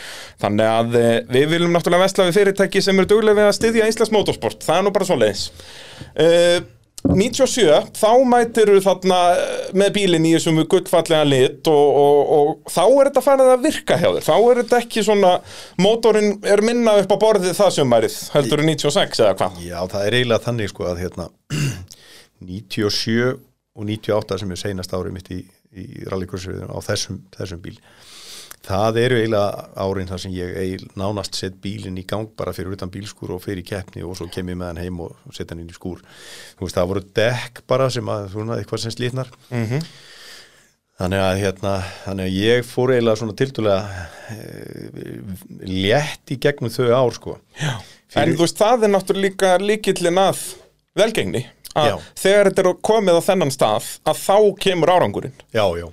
Þannig 0.42 0.72
að 0.72 0.96
e, 1.00 1.10
við 1.32 1.50
viljum 1.56 1.76
náttúrulega 1.76 2.06
vesla 2.06 2.30
við 2.30 2.40
fyrirtæki 2.40 2.84
sem 2.86 3.02
eru 3.02 3.12
duglega 3.12 3.40
við 3.42 3.50
að 3.50 3.58
styðja 3.60 3.90
Íslands 3.92 4.14
motorsport. 4.14 4.64
Það 4.66 4.80
er 4.80 4.86
nú 4.86 4.96
bara 4.96 5.10
svoleiðis. 5.10 5.46
Uh, 6.16 6.72
97, 7.06 7.92
þá 8.00 8.12
mætiru 8.26 8.80
þarna 8.82 9.18
eh, 9.38 9.66
með 9.78 9.92
bílinn 10.00 10.26
í 10.26 10.32
þessum 10.34 10.58
gullfallega 10.72 11.28
lit 11.28 11.70
og, 11.70 12.00
og, 12.02 12.32
og 12.38 12.72
þá 12.74 12.82
er 12.86 13.10
þetta 13.10 13.24
farið 13.26 13.52
að 13.54 13.66
virka 13.68 13.98
hjá 14.02 14.08
þér 14.08 14.26
þá 14.26 14.34
er 14.38 14.62
þetta 14.62 14.80
ekki 14.82 15.04
svona, 15.06 15.34
mótorinn 15.82 16.32
er 16.50 16.64
minna 16.66 16.96
upp 17.04 17.14
á 17.14 17.18
borðið 17.22 17.54
það 17.60 17.76
sömarið 17.78 18.18
heldur 18.34 18.64
en 18.64 18.72
96 18.72 19.22
eða 19.22 19.36
hvað 19.38 19.62
Já, 19.68 19.78
það 19.92 20.08
er 20.08 20.18
eiginlega 20.18 20.46
þannig 20.48 20.74
sko 20.74 20.90
að 20.90 21.04
hérna 21.04 21.30
97 22.56 23.30
og 23.76 23.88
98 23.92 24.42
sem 24.42 24.56
er 24.56 24.64
seinast 24.64 24.98
árið 24.98 25.18
mitt 25.20 25.32
í, 25.36 25.42
í 25.78 25.88
rallycrossriðinu 26.10 26.74
á 26.74 26.80
þessum, 26.90 27.22
þessum 27.38 27.62
bíl 27.62 27.78
það 28.66 28.98
eru 29.04 29.18
eiginlega 29.20 29.68
árin 29.86 30.08
þar 30.10 30.22
sem 30.24 30.34
ég 30.36 30.56
eil, 30.58 30.88
nánast 30.98 31.38
sett 31.38 31.60
bílinn 31.62 32.00
í 32.02 32.06
gang 32.10 32.28
bara 32.38 32.54
fyrir 32.56 32.74
utan 32.76 32.90
bílskúr 32.94 33.36
og 33.36 33.44
fyrir 33.44 33.66
keppni 33.68 34.02
og 34.04 34.16
svo 34.18 34.28
kem 34.34 34.50
ég 34.54 34.58
með 34.58 34.72
hann 34.72 34.82
heim 34.84 35.00
og 35.06 35.16
setja 35.32 35.54
hann 35.54 35.62
inn 35.66 35.70
í 35.72 35.78
skúr 35.78 36.02
veist 36.60 36.76
það 36.80 36.90
voru 36.92 37.04
dekk 37.22 37.62
bara 37.70 37.90
sem 37.94 38.06
að 38.10 38.30
svona 38.34 38.58
eitthvað 38.60 38.84
sem 38.88 38.96
slítnar 38.96 39.30
Mhm. 39.52 39.84
þannig 41.00 41.20
að 41.28 41.40
hérna 41.44 41.74
þannig 42.06 42.26
að 42.30 42.38
ég 42.40 42.66
fór 42.66 42.94
eiginlega 42.96 43.20
svona 43.20 43.36
tildulega 43.36 44.06
e, 44.32 44.38
létt 45.68 46.32
í 46.32 46.38
gegnum 46.42 46.72
þau 46.72 46.88
ár 46.96 47.14
sko 47.18 47.38
Já. 47.60 47.74
en 48.16 48.32
þú 48.36 48.46
veist, 48.46 48.58
það 48.60 48.86
er 48.88 48.94
náttúrulega 48.94 49.52
líkillin 49.62 50.20
að 50.22 50.42
velgengni 50.96 51.44
að 51.76 51.90
Já. 51.92 51.96
þegar 52.24 52.50
þetta 52.50 52.64
er 52.64 52.78
komið 52.90 53.20
á 53.20 53.28
þennan 53.28 53.52
stað 53.52 53.90
að 54.08 54.22
þá 54.24 54.38
kemur 54.64 54.94
árangurinn 54.96 55.36
Já, 55.52 55.66
já, 55.76 55.88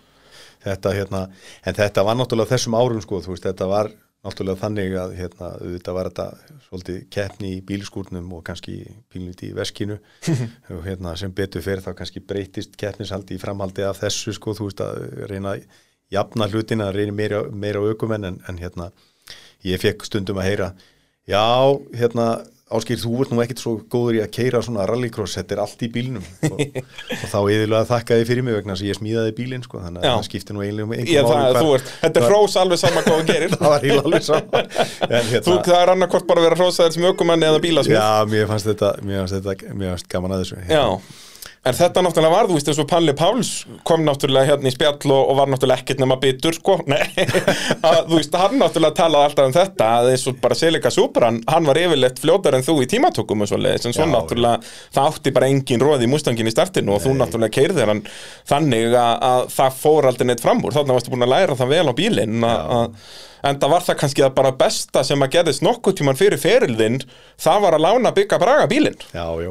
þetta 0.62 0.94
hérna, 0.96 1.26
en 1.66 1.76
þetta 1.76 2.06
var 2.06 2.18
náttúrulega 2.18 2.54
þessum 2.54 2.78
árum 2.78 3.02
sko, 3.04 3.20
þú 3.24 3.34
veist, 3.34 3.46
þetta 3.48 3.68
var, 3.70 3.90
náttúrulega 4.22 4.62
þannig 4.62 4.96
að 5.02 5.14
hérna, 5.18 5.50
þetta 5.76 5.94
var 5.96 6.10
þetta 6.10 6.26
svolítið 6.68 6.98
keppni 7.16 7.52
í 7.56 7.62
bílskúrnum 7.68 8.32
og 8.36 8.44
kannski 8.46 8.76
bílnit 9.12 9.42
í 9.48 9.52
veskinu. 9.56 9.98
Og 10.76 10.84
hérna, 10.86 11.16
sem 11.18 11.32
betur 11.34 11.64
fyrir 11.64 11.82
þá 11.84 11.92
kannski 11.98 12.22
breytist 12.22 12.78
keppnisaldi 12.80 13.36
í 13.36 13.42
framhaldi 13.42 13.86
af 13.88 14.00
þessu 14.04 14.36
sko, 14.38 14.54
þú 14.58 14.70
veist 14.70 14.84
að 14.84 15.02
reyna 15.30 15.56
að 15.56 15.66
jafna 16.12 16.48
hlutina, 16.52 16.90
að 16.90 17.00
reyna 17.00 17.16
meira, 17.16 17.42
meira 17.50 17.82
aukumenn 17.82 18.28
en, 18.28 18.40
en 18.48 18.60
hérna, 18.60 18.90
ég 19.66 19.80
fekk 19.82 20.06
stundum 20.06 20.40
að 20.42 20.50
heyra 20.50 20.72
já, 21.28 21.42
hérna 21.96 22.26
Áskýr, 22.72 23.00
þú 23.02 23.12
ert 23.22 23.32
nú 23.32 23.42
ekkert 23.44 23.62
svo 23.62 23.72
góður 23.92 24.18
í 24.18 24.20
að 24.24 24.30
keira 24.36 24.62
svona 24.64 24.86
rallycross, 24.88 25.36
þetta 25.38 25.56
er 25.56 25.62
allt 25.64 25.84
í 25.84 25.88
bílnum. 25.92 26.26
Og, 26.48 26.62
og 26.80 27.24
þá 27.28 27.38
yfirlega 27.40 27.88
þakkaði 27.90 28.28
fyrir 28.28 28.46
mig 28.46 28.56
vegna 28.58 28.76
að 28.76 28.84
ég 28.88 28.98
smíðaði 28.98 29.34
bílinn, 29.38 29.64
sko, 29.66 29.82
þannig 29.84 30.06
að 30.06 30.16
það 30.16 30.26
skiptir 30.28 30.56
nú 30.56 30.64
eiginlega 30.64 30.86
um 30.86 31.58
þú 31.58 31.74
ert, 31.76 31.90
þetta 32.02 32.22
er 32.22 32.28
hrós 32.28 32.56
alveg 32.62 32.82
sama 32.82 33.04
hvað 33.06 33.18
þú 33.20 33.26
gerir. 33.32 33.56
Það 33.62 33.72
var 33.72 33.84
eiginlega 33.86 34.08
alveg 34.08 34.24
saman 34.26 34.70
en, 35.16 35.26
Þú, 35.32 35.34
hérna, 35.34 35.58
það 35.68 35.76
er 35.80 35.92
annarkvort 35.96 36.26
bara 36.28 36.42
að 36.42 36.48
vera 36.48 36.58
hrósaðir 36.60 36.96
sem 36.96 37.04
ökumanni 37.12 37.48
eða 37.48 37.60
bílasmið 37.62 37.98
Já, 37.98 38.08
mér 38.32 38.48
fannst 38.50 38.68
þetta, 38.70 38.94
mér 39.04 39.20
fannst 39.22 39.36
þetta 39.38 39.76
mér 39.76 39.92
fannst 39.94 40.08
gaman 40.12 40.34
að 40.36 40.44
þessu. 40.44 40.62
Já, 40.72 40.84
en 41.62 41.76
þetta 41.78 42.02
náttúrulega 42.02 42.34
var, 42.34 42.48
þú 42.50 42.56
veist, 42.56 42.68
eins 42.72 42.80
og 42.82 42.88
Palli 42.90 43.12
Páls 43.14 43.50
kom 43.86 44.02
náttúrulega 44.06 44.50
hérna 44.50 44.70
í 44.70 44.74
spjall 44.74 45.12
og, 45.14 45.30
og 45.30 45.38
var 45.38 45.52
náttúrulega 45.52 45.84
ekkert 45.84 46.02
nema 46.02 46.16
bitur, 46.22 46.56
sko. 46.56 46.78
Nei, 46.90 46.98
að, 47.22 47.98
þú 48.08 48.18
veist, 48.18 48.34
hann 48.42 48.58
náttúrulega 48.58 48.98
talaði 48.98 49.28
alltaf 49.30 49.50
um 49.50 49.56
þetta 49.56 49.90
að 50.00 50.10
eins 50.12 50.26
og 50.30 50.40
bara 50.42 50.58
Selika 50.58 50.92
Supran 50.94 51.38
hann 51.46 51.70
var 51.70 51.82
yfirleitt 51.84 52.22
fljótar 52.22 52.58
en 52.58 52.66
þú 52.66 52.78
í 52.82 52.90
tímatökum 52.90 53.46
og 53.46 53.52
svoleiðis, 53.52 53.86
en 53.86 53.96
svo 53.96 54.08
Já, 54.08 54.12
náttúrulega 54.16 54.74
það 54.98 55.10
átti 55.12 55.34
bara 55.38 55.50
engin 55.54 55.86
róð 55.86 56.02
í 56.02 56.10
mústangin 56.10 56.50
í 56.50 56.54
startinu 56.54 56.96
og 56.96 57.04
þú 57.06 57.14
náttúrulega 57.20 57.56
keirðir 57.60 57.94
hann 57.94 58.04
þannig 58.50 58.96
að, 58.98 59.12
að 59.30 59.50
það 59.54 59.82
fór 59.84 60.10
aldrei 60.10 60.32
neitt 60.32 60.42
fram 60.42 60.64
úr. 60.66 60.74
Þannig 60.74 60.98
varstu 60.98 61.14
búin 61.14 61.28
að 61.28 61.36
læra 61.36 61.58
það 61.62 61.76
vel 61.76 61.84
á 61.86 61.94
bílinn 62.02 62.48
að, 62.48 62.72
að, 62.78 63.12
en 63.42 63.58
það 63.62 63.72
var 63.74 63.86
það 63.86 63.98
kannski 64.02 64.24
að 64.26 64.34
bara 64.38 64.52
besta 64.62 65.02
sem 65.06 65.24
að 65.26 65.32
gerðist 65.36 65.64
nokkuð 65.66 65.96
tíman 66.00 66.18
fyrir 66.18 66.40
ferilðinn 66.42 67.00
það 67.42 67.64
var 67.66 67.76
að 67.78 67.84
lána 67.86 68.12
bygga 68.16 68.38
braga 68.42 68.68
bílinn 68.70 68.98
Já, 69.12 69.26
já, 69.42 69.50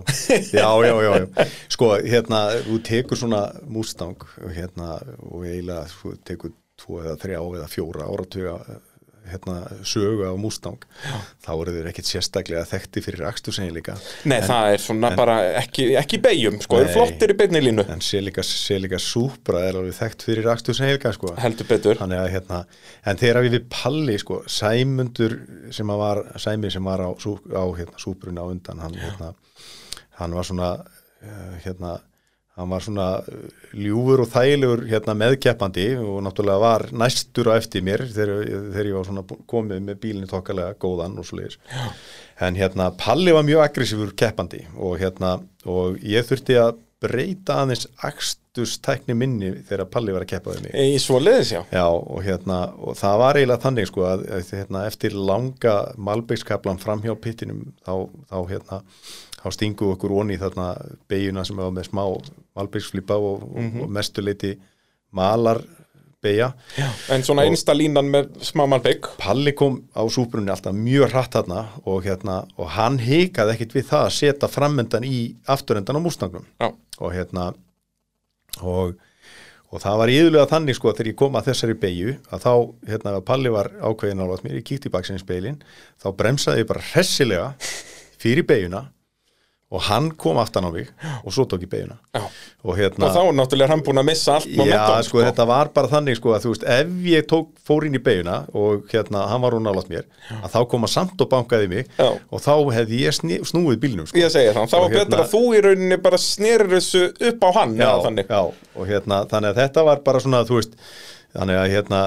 já, 0.56 0.70
já, 0.88 0.94
já. 1.12 1.50
Sko, 1.76 1.92
hérna, 2.06 2.44
þú 2.68 2.80
tekur 2.88 3.20
svona 3.20 3.44
Mustang 3.72 4.28
hérna, 4.56 4.98
og 5.32 5.44
eiginlega 5.48 5.86
þú 5.98 6.16
tekur 6.28 6.56
tvo 6.82 7.02
eða 7.04 7.18
þrjá 7.22 7.40
eða 7.42 7.68
fjóra 7.72 8.08
áratuga 8.10 8.56
hérna, 9.32 9.58
sögu 9.88 10.26
af 10.28 10.38
Mustang 10.42 10.86
þá 11.46 11.52
eru 11.54 11.76
þeir 11.78 11.90
ekkit 11.92 12.10
sérstaklega 12.10 12.64
þekkti 12.70 13.04
fyrir 13.06 13.26
akstursengileika 13.30 13.96
Nei, 14.30 14.40
það 14.46 14.76
er 14.76 14.84
svona 14.84 15.12
bara 15.18 15.38
ekki, 15.62 15.88
ekki 16.00 16.20
beigjum, 16.24 16.60
sko, 16.64 16.78
Nei. 16.78 16.86
eru 16.86 16.96
flottir 16.96 17.34
í 17.34 17.38
beinni 17.40 17.62
línu. 17.64 17.86
En 17.92 18.04
Selika, 18.06 18.44
Selika 18.46 19.00
Supra 19.02 19.64
er 19.68 19.80
alveg 19.80 19.96
þekkt 19.98 20.26
fyrir 20.28 20.50
akstursengileika 20.54 21.14
sko. 21.16 21.34
heldur 21.42 21.70
betur. 21.70 22.02
Að 22.02 22.28
hérna, 22.34 22.62
en 23.08 23.20
þegar 23.22 23.48
við 23.48 23.60
Palli 23.72 24.18
sko, 24.22 24.42
Sæmundur 24.52 25.38
sem 25.74 25.96
var 26.02 26.24
Sæmi 26.42 26.72
sem 26.74 26.86
var 26.86 27.04
á, 27.04 27.10
á 27.12 27.66
hérna, 27.78 27.98
súbruna 28.02 28.46
á 28.46 28.52
undan, 28.52 28.82
hann, 28.84 28.98
hérna, 29.00 29.34
hann 30.20 30.38
var 30.38 30.48
svona 30.48 30.72
uh, 30.82 31.54
hérna, 31.66 31.98
hann 32.62 32.72
var 32.72 32.86
svona 32.86 33.08
uh, 33.20 33.46
ljúfur 33.76 34.24
og 34.26 34.32
þægilegur 34.32 34.86
hérna, 34.92 35.18
meðkeppandi 35.24 35.88
og 36.02 36.22
náttúrulega 36.26 36.64
var 36.64 36.88
næstur 37.04 37.52
á 37.52 37.54
eftir 37.58 37.86
mér 37.86 38.06
þegar, 38.10 38.46
þegar 38.46 38.92
ég 38.92 39.00
var 39.00 39.10
svona 39.10 39.42
komið 39.54 39.88
með 39.90 40.02
bílinni 40.06 40.30
tokkalega 40.32 40.78
góðan 40.82 41.18
og 41.20 41.28
svo 41.28 41.42
leiðis 41.42 41.60
en 42.42 42.58
hérna 42.58 42.92
Palli 42.98 43.34
var 43.36 43.46
mjög 43.48 43.66
aggressífur 43.66 44.16
keppandi 44.18 44.64
og 44.78 44.98
hérna 45.02 45.40
og 45.70 46.00
ég 46.06 46.26
þurfti 46.26 46.58
að 46.62 46.80
breyta 47.02 47.62
aðeins 47.64 47.88
akstustækni 48.06 49.16
minni 49.18 49.52
þegar 49.66 49.90
Palli 49.90 50.14
var 50.14 50.26
að 50.26 50.32
keppa 50.36 50.54
við 50.54 50.68
mig. 50.68 50.76
Í 50.94 51.00
svo 51.02 51.18
liðis, 51.22 51.54
já. 51.56 51.62
Já, 51.74 51.86
og 51.90 52.22
hérna, 52.26 52.60
og 52.78 52.98
það 53.00 53.18
var 53.24 53.40
eiginlega 53.40 53.64
þannig 53.66 53.90
sko 53.90 54.06
að, 54.06 54.26
hérna, 54.52 54.84
eftir 54.90 55.18
langa 55.18 55.76
malbygskaplan 56.10 56.82
fram 56.82 57.02
hjá 57.06 57.16
pittinum 57.18 57.64
þá, 57.82 57.94
þá 58.30 58.38
hérna, 58.52 58.82
þá 59.42 59.52
stingu 59.56 59.92
okkur 59.96 60.12
onni 60.22 60.38
þarna 60.38 60.70
beiguna 61.10 61.44
sem 61.46 61.58
var 61.58 61.72
með 61.74 61.90
smá 61.90 62.04
malbyggsflipa 62.56 63.16
og, 63.18 63.46
Mhm. 63.58 63.82
og 63.82 63.90
mestuleiti 63.90 64.56
malar 65.12 65.62
beigja. 66.22 66.52
En 67.10 67.24
svona 67.26 67.42
einsta 67.50 67.74
línan 67.74 68.06
með 68.14 68.28
smá 68.46 68.68
malbygg 68.70 69.08
Palli 69.18 69.52
kom 69.58 69.80
á 69.96 70.06
súbrunni 70.06 70.52
alltaf 70.54 70.74
mjög 70.78 71.10
hratt 71.10 71.32
þarna 71.34 71.64
og 71.86 72.04
hérna, 72.06 72.48
og 72.58 72.68
hann 72.70 73.00
hikaði 73.00 73.56
ekkit 73.56 73.74
við 73.74 73.88
það 73.90 74.06
að 74.06 74.12
setja 74.20 74.48
framöndan 74.48 75.04
í 75.04 75.36
afturendan 75.48 75.98
á 75.98 76.02
mústangnum 76.06 76.46
og 77.00 77.12
hérna 77.14 77.54
og, 78.62 78.94
og 79.72 79.82
það 79.82 79.98
var 79.98 80.08
yðurlega 80.14 80.48
þannig 80.52 80.76
sko 80.78 80.94
þegar 80.94 81.08
ég 81.12 81.16
kom 81.18 81.34
að 81.40 81.48
þessari 81.50 81.74
beigju 81.82 82.16
að 82.32 82.46
þá, 82.46 82.54
hérna, 82.92 83.18
ef 83.18 83.26
Palli 83.26 83.50
var 83.50 83.72
ákveðin 83.82 84.22
álvað 84.22 84.44
mér, 84.46 84.58
ég 84.60 84.64
kíkti 84.68 84.92
í 84.92 84.94
baksins 84.94 85.26
beilin 85.26 85.62
þá 86.04 86.12
bremsaði 86.16 86.62
ég 86.62 86.68
bara 86.68 86.86
hressilega 86.92 87.56
fyrir 88.22 88.46
beigjuna 88.46 88.86
og 89.72 89.84
hann 89.88 90.10
kom 90.20 90.40
aftan 90.42 90.66
á 90.68 90.72
mig 90.74 90.90
og 91.24 91.32
svo 91.32 91.46
tók 91.48 91.62
ég 91.64 91.70
beiguna 91.72 91.96
já. 92.12 92.22
Og 92.62 92.76
hérna 92.78 93.08
Og 93.08 93.16
þá 93.16 93.22
náttúrulega 93.34 93.72
hann 93.72 93.84
búin 93.86 94.02
að 94.02 94.08
missa 94.10 94.34
allt 94.36 94.50
Já, 94.52 94.58
momentum, 94.60 95.04
sko, 95.08 95.22
þetta 95.24 95.46
var 95.48 95.70
bara 95.74 95.90
þannig 95.90 96.18
sko 96.20 96.34
að 96.36 96.44
þú 96.44 96.52
veist, 96.52 96.66
ef 96.76 96.92
ég 97.08 97.28
tók, 97.32 97.48
fór 97.66 97.86
inn 97.88 97.96
í 97.96 98.02
beiguna 98.04 98.36
og 98.54 98.84
hérna, 98.92 99.24
hann 99.32 99.42
var 99.42 99.56
hún 99.56 99.66
nálátt 99.66 99.90
mér 99.90 100.04
að 100.42 100.50
þá 100.54 100.60
koma 100.74 100.90
samt 100.92 101.24
og 101.24 101.30
bankaði 101.32 101.70
mig 101.72 101.88
Já. 101.98 102.10
og 102.12 102.44
þá 102.44 102.52
hefði 102.76 103.00
ég 103.06 103.16
sni, 103.16 103.40
snúið 103.48 103.80
bílnum 103.86 104.10
sko. 104.10 104.20
Ég 104.20 104.34
segi 104.34 104.52
það, 104.54 104.68
þá 104.74 104.78
var 104.84 104.98
hérna- 104.98 105.24
að 105.24 105.32
þú 105.32 105.44
í 105.56 105.64
rauninni 105.66 106.02
bara 106.04 106.20
snerir 106.22 106.70
þessu 106.76 107.06
upp 107.32 107.48
á 107.48 107.50
hann 107.62 107.78
já, 107.80 107.90
já, 108.28 108.42
og 108.76 108.92
hérna, 108.92 109.24
þannig 109.32 109.54
að 109.56 109.64
þetta 109.64 109.88
var 109.88 110.04
bara 110.06 110.20
svona, 110.20 110.44
þú 110.46 110.60
veist, 110.60 110.78
þannig 111.34 111.62
að 111.64 111.72
hérna, 111.78 112.04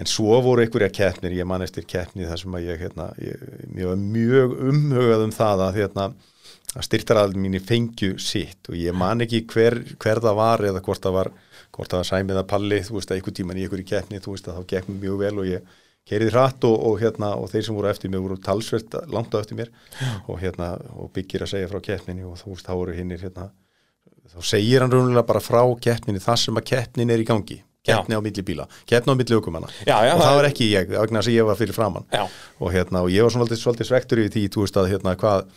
en 0.00 0.08
svo 0.08 0.40
voru 0.42 0.64
einhverja 0.64 0.90
keppnir, 0.90 1.36
ég 1.36 1.46
man 1.46 1.62
eftir 1.62 1.84
keppni 1.86 2.26
þar 2.26 2.40
sem 2.40 2.56
að 2.56 2.66
ég, 2.72 2.82
hérna, 2.82 3.10
ég, 3.20 3.48
ég 3.76 3.86
var 3.86 4.00
mjög 4.00 4.56
umhugað 4.72 5.26
um 5.28 5.34
það 5.36 5.66
að, 5.68 5.80
hérna, 5.82 6.06
að 6.72 6.86
styrtaraðal 6.86 7.36
mínir 7.36 7.64
fengju 7.66 8.16
sitt 8.22 8.70
og 8.70 8.76
ég 8.78 8.96
man 8.96 9.24
ekki 9.24 9.42
hver, 9.52 9.78
hver 10.00 10.20
það 10.24 10.36
var 10.38 10.64
eða 10.70 10.82
hvort 10.84 11.04
það 11.04 11.16
var, 11.18 11.30
hvort 11.74 11.92
það 11.92 12.00
var 12.00 12.08
sæmið 12.08 12.40
að 12.40 12.50
palli, 12.52 12.82
þú 12.86 12.98
veist, 12.98 13.10
að 13.12 13.18
einhver 13.18 13.36
tíman 13.36 13.60
í 13.60 13.64
einhverju 13.66 13.88
keppni, 13.90 14.20
þú 14.24 14.36
veist, 14.36 14.48
að 14.48 14.60
þá 14.60 14.70
gekk 14.72 14.92
mjög 14.94 15.18
vel 15.20 15.32
og 15.42 15.48
ég 15.50 15.74
keiriði 16.08 16.34
hratt 16.34 16.64
og, 16.66 16.76
og 16.88 17.02
hérna, 17.02 17.34
og 17.38 17.50
þeir 17.52 17.66
sem 17.66 17.76
voru 17.76 17.90
eftir 17.92 18.12
mér 18.12 18.24
voru 18.24 18.38
talsvert 18.42 18.96
langt 19.12 19.34
á 19.36 19.38
eftir 19.42 19.58
mér 19.60 19.68
og 20.26 20.40
hérna, 20.40 20.72
og 20.96 21.12
byggir 21.14 21.44
að 21.44 21.52
segja 21.52 21.70
frá 21.70 21.82
keppninni 21.84 22.24
og 22.26 22.40
þú 22.40 22.54
veist, 22.54 22.66
þá 22.66 22.72
voru 22.80 22.96
hinnir, 22.96 23.20
hérna, 23.22 23.50
þá 24.32 24.40
segir 24.48 24.82
hann 24.82 24.90
raunverulega 24.90 25.28
bara 25.28 25.44
frá 25.44 25.62
keppninni 25.84 26.24
það 26.24 26.40
sem 26.46 26.58
að 26.58 26.68
keppnin 26.72 27.12
er 27.12 27.22
í 27.22 27.28
gangi 27.28 27.60
keppni 27.82 28.14
á 28.14 28.22
milli 28.22 28.42
bíla, 28.46 28.66
keppni 28.86 29.14
á 29.14 29.16
milli 29.18 29.34
aukumanna 29.34 29.66
og 29.66 30.20
það 30.22 30.36
var 30.38 30.46
ekki 30.46 30.68
ég, 30.70 30.92
að 30.94 31.30
ég 31.34 31.46
var 31.48 31.58
fyrir 31.58 31.74
framann 31.74 32.06
Já. 32.14 32.22
og 32.62 32.70
hérna, 32.70 33.02
og 33.02 33.10
ég 33.10 33.26
var 33.26 33.34
svona 33.34 33.58
svolítið 33.58 33.88
svektur 33.88 34.22
yfir 34.22 34.34
því, 34.36 34.42
þú 34.54 34.62
veist 34.62 34.78
að 34.78 34.90
hérna, 34.92 35.16
hvað 35.18 35.48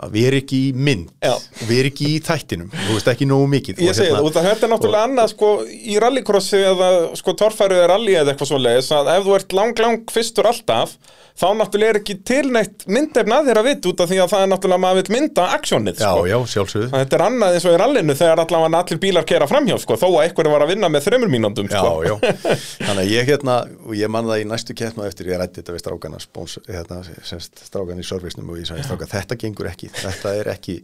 að 0.00 0.14
vera 0.16 0.40
ekki 0.40 0.58
í 0.68 0.72
mynd 0.88 1.10
Já. 1.24 1.34
vera 1.68 1.90
ekki 1.92 2.10
í 2.14 2.18
þættinum, 2.26 2.70
þú 2.74 2.96
veist 2.98 3.10
ekki 3.14 3.28
nógu 3.30 3.48
mikið 3.54 3.80
Ég 3.84 3.92
Og 3.92 3.98
segi 4.00 4.08
hérna- 4.10 4.20
það, 4.20 4.26
og 4.26 4.50
þetta 4.50 4.66
er 4.68 4.72
náttúrulega 4.74 5.06
annað 5.10 5.32
sko 5.34 5.52
í 5.68 5.96
rallycrossi 6.02 6.60
eða 6.72 6.90
sko 7.20 7.36
torfæru 7.44 7.78
eða 7.80 7.88
rally 7.94 8.18
eða 8.20 8.34
eitthvað 8.34 8.52
svoleiðis 8.54 8.92
að 8.96 9.14
ef 9.16 9.24
þú 9.28 9.38
ert 9.40 9.56
lang, 9.60 9.78
lang 9.86 10.04
fyrstur 10.14 10.48
alltaf 10.50 10.96
þá 11.40 11.46
náttúrulega 11.56 11.94
er 11.94 11.98
ekki 12.00 12.14
tilnætt 12.26 12.82
myndefn 12.90 13.32
að 13.32 13.46
þér 13.48 13.58
að 13.62 13.68
vita 13.70 13.88
út 13.88 14.00
af 14.04 14.08
því 14.10 14.16
að 14.20 14.32
það 14.32 14.42
er 14.44 14.48
náttúrulega 14.50 14.82
maður 14.82 14.98
vil 15.06 15.14
mynda 15.14 15.44
aksjónið 15.56 16.00
já, 16.02 16.10
sko. 16.10 16.24
já, 16.28 16.36
sjálfsögðu 16.52 16.88
Þetta 16.90 17.16
er 17.16 17.24
annað 17.24 17.54
eins 17.56 17.66
og 17.70 17.72
í 17.76 17.78
rallinu 17.80 18.16
þegar 18.18 18.42
allavega 18.44 18.80
allir 18.82 19.00
bílar 19.04 19.26
kera 19.30 19.48
framhjá 19.48 19.78
sko, 19.80 19.96
þó 19.96 20.06
að 20.10 20.18
einhverju 20.26 20.52
var 20.52 20.64
að 20.66 20.72
vinna 20.74 20.90
með 20.92 21.06
þreymur 21.06 21.32
mínúndum 21.32 21.70
Já, 21.70 21.80
sko. 21.80 21.92
já, 22.04 22.14
þannig 22.88 23.00
að 23.06 23.12
ég 23.14 23.30
hérna 23.30 23.56
og 23.86 23.94
ég 23.96 24.12
man 24.12 24.28
það 24.28 24.42
í 24.42 24.48
næstu 24.50 24.76
keppna 24.82 25.06
eftir 25.08 25.30
ég 25.32 25.40
rætti 25.40 25.62
þetta 25.62 25.76
við 25.78 25.84
strákana 25.86 26.20
spóns, 26.20 26.58
hérna, 26.68 27.00
semst 27.30 27.62
strákan 27.70 28.02
í 28.02 28.06
servicenum 28.10 28.50
og 28.52 28.60
ég 28.60 28.68
sagði 28.68 28.84
stráka 28.90 29.08
þetta 29.14 29.38
gengur 29.40 29.70
ekki, 29.70 29.89
þetta 29.98 30.34
er 30.40 30.52
ekki 30.54 30.80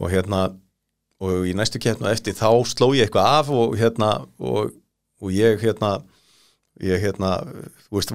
og 0.00 0.10
hérna 0.12 0.46
og 1.24 1.46
í 1.48 1.54
næstu 1.56 1.80
keppna 1.80 2.10
eftir 2.12 2.34
þá 2.36 2.50
sló 2.68 2.90
ég 2.96 3.06
eitthvað 3.06 3.30
af 3.38 3.52
og 3.54 3.76
hérna 3.78 4.10
og, 4.38 4.74
og 5.22 5.30
ég 5.32 5.62
hérna 5.62 5.96
ég 6.82 7.02
hérna, 7.02 7.36
þú 7.86 7.98
veist, 7.98 8.14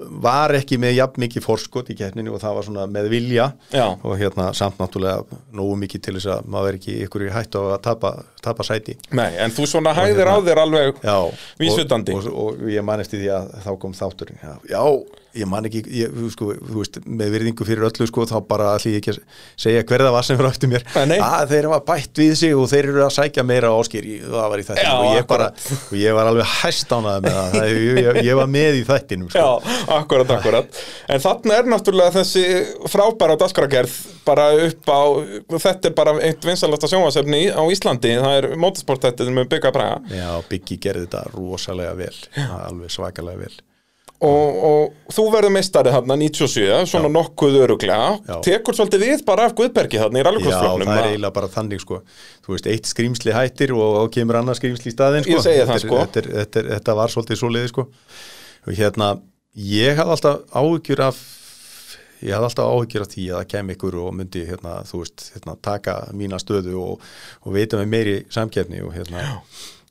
var, 0.00 0.54
ekki 0.56 0.78
með 0.80 0.94
jafn 0.96 1.20
mikið 1.24 1.44
forskot 1.44 1.90
í 1.92 1.96
keppninu 1.98 2.34
og 2.34 2.42
það 2.42 2.56
var 2.56 2.68
svona 2.68 2.86
með 2.90 3.10
vilja. 3.12 3.50
Já. 3.74 3.86
og 4.02 4.16
hérna 4.18 4.50
samt 4.56 4.80
náttúrulega 4.80 5.40
nógu 5.56 5.76
mikið 5.84 6.04
til 6.06 6.16
þess 6.16 6.30
að 6.36 6.50
maður 6.50 6.72
er 6.72 6.78
ekki 6.80 6.96
ykkur 7.06 7.26
í 7.26 7.32
hættu 7.34 7.64
að 7.70 7.80
tapa, 7.84 8.12
tapa 8.42 8.66
sæti. 8.66 8.96
Nei, 9.16 9.28
en 9.42 9.54
þú 9.54 9.68
svona 9.68 9.94
hæðir 9.96 10.30
á 10.30 10.36
þér 10.46 10.62
alveg 10.64 11.02
Já, 11.04 11.16
Vísvitandi. 11.60 12.16
og, 12.16 12.30
og, 12.30 12.60
og 12.60 12.70
ég 12.72 12.86
man 12.86 13.02
eftir 13.04 13.22
því 13.22 13.32
að 13.36 13.50
þá 13.66 13.72
kom 13.82 13.96
þátturinn. 13.96 14.40
Já, 14.70 14.82
ég 15.36 15.46
man 15.46 15.66
ekki, 15.68 15.82
ég, 15.94 16.14
sko, 16.34 16.50
þú 16.58 16.80
veist, 16.80 16.98
með 17.06 17.34
virðingu 17.36 17.66
fyrir 17.66 17.86
öllu 17.86 18.06
sko, 18.08 18.24
þá 18.26 18.36
bara 18.48 18.72
ætli 18.74 18.96
ég 18.96 19.02
ekki 19.02 19.12
að 19.14 19.20
segja 19.60 19.84
hver 19.86 20.04
það 20.06 20.14
var 20.16 20.26
sem 20.26 20.40
fyrir 20.40 20.50
eftir 20.50 20.72
mér. 20.72 20.86
Að 20.96 21.52
þeir 21.52 21.68
hafa 21.70 21.80
bætt 21.92 22.22
við 22.22 22.32
sig 22.40 22.56
og 22.56 22.66
þeir 22.72 22.90
eru 22.90 23.04
að 23.06 23.12
sækja 23.14 23.44
meira 23.46 23.70
áskir 23.76 24.08
í, 24.08 24.16
það 24.24 24.48
var 24.54 24.62
í 24.62 24.66
þættinum 24.66 25.04
og 25.04 25.18
ég, 25.18 25.26
bara, 25.30 25.48
og 25.78 25.94
ég 26.00 26.16
var 26.18 26.30
alveg 26.32 26.50
hæstánaði 26.56 27.24
með 27.26 27.38
það, 27.38 27.54
það 27.54 27.70
ég, 27.70 28.00
ég, 28.00 28.20
ég 28.30 28.40
var 28.40 28.50
með 28.56 28.80
í 28.80 28.84
þættinum 28.90 29.30
sko. 29.30 29.46
Já, 29.46 29.70
akkurat, 29.96 30.30
akkurat. 30.36 30.80
En 31.10 31.22
þarna 31.22 31.56
er 31.60 31.70
náttúrulega 31.72 32.14
þessi 32.20 32.44
frábæra 32.92 33.36
daskragerð 33.40 33.96
bara 34.26 34.48
upp 34.66 34.90
á 34.92 35.00
þetta 35.56 35.90
er 35.90 35.96
bara 35.98 36.16
eitt 36.26 36.44
vinsalasta 36.46 36.90
sjónvasefni 36.90 37.46
á 37.50 37.62
Íslandi, 37.72 38.14
það 38.20 38.36
er 38.42 38.50
motorsportættið 38.60 39.32
með 39.38 39.50
bygga 39.56 39.72
braga. 39.74 39.98
Já, 40.14 40.28
Biggi 40.50 40.78
gerði 40.82 41.06
þetta 41.08 41.24
rosalega 41.34 41.96
vel. 42.04 42.14
Alveg 42.60 42.94
svakalega 42.94 43.44
vel. 43.46 43.58
Og, 44.20 44.56
og 44.68 45.12
þú 45.16 45.22
verður 45.32 45.52
meistari 45.54 45.92
þarna 45.94 46.12
97, 46.20 46.64
svona 46.90 47.08
nokkuð 47.08 47.54
öruglega, 47.62 48.10
Já. 48.28 48.34
tekur 48.44 48.76
svolítið 48.76 49.00
við 49.06 49.22
bara 49.24 49.46
af 49.48 49.54
Guðbergi 49.56 49.96
þarna 49.96 50.20
í 50.20 50.20
Já, 50.20 50.26
rallycrossflokknum 50.28 50.90
það 50.90 50.98
er 51.00 51.06
eiginlega 51.08 51.36
bara 51.38 51.48
þannig 51.54 51.80
sko. 51.80 52.00
Þú 52.44 52.52
veist, 52.52 52.68
eitt 52.68 52.90
skrýmsli 52.90 53.32
hættir 53.32 53.72
og 53.72 53.94
þá 53.96 54.12
kemur 54.18 54.38
annað 54.42 54.58
skrýmsli 54.60 54.92
í 54.92 54.94
staðinn 54.98 55.24
sko. 55.24 55.38
Ég 55.38 55.46
segi 55.46 55.62
það, 55.64 55.72
Þetta 55.72 55.78
er- 55.80 55.86
sko. 55.86 56.02
þetta, 56.04 56.34
þetta, 56.36 56.64
þetta 56.74 56.96
var 57.00 57.14
svolítið 57.16 57.40
svoleiði 57.40 57.72
sko. 57.72 57.86
Og 58.68 58.76
hérna, 58.82 59.08
ég 59.54 59.98
hafði 59.98 60.16
alltaf 60.16 60.56
áhyggjur 60.56 61.06
af 61.10 61.20
Ég 62.20 62.34
hafði 62.36 62.50
alltaf 62.50 62.66
áhyggjur 62.68 63.02
af 63.02 63.08
því 63.14 63.22
að 63.30 63.38
það 63.38 63.46
kem 63.48 63.70
ykkur 63.72 63.94
og 64.02 64.10
myndi, 64.12 64.42
hérna, 64.44 64.72
veist, 64.92 65.22
hérna, 65.32 65.54
taka 65.64 65.94
mína 66.12 66.36
stöðu 66.40 66.74
og, 66.76 67.06
og 67.40 67.54
veita 67.54 67.80
mig 67.80 67.88
meiri 67.88 68.16
samkeppni 68.28 68.82
og 68.84 68.92
hérna 68.92 69.22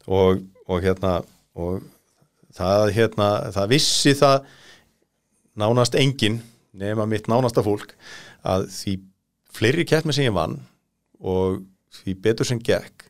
og, 0.05 0.43
og 0.69 0.83
hérna 0.83 1.15
og 1.57 1.81
það, 2.53 2.91
hérna, 2.93 3.29
það 3.55 3.73
vissi 3.73 4.13
það 4.19 4.45
nánast 5.57 5.97
engin 5.97 6.37
nema 6.77 7.09
mitt 7.09 7.25
nánasta 7.31 7.65
fólk 7.65 7.95
að 8.45 8.69
því 8.75 8.95
fleiri 9.57 9.87
keppni 9.89 10.13
sem 10.13 10.29
ég 10.29 10.37
vann 10.37 10.59
og 11.19 11.63
því 11.99 12.15
betur 12.21 12.47
sem 12.47 12.61
gekk 12.61 13.08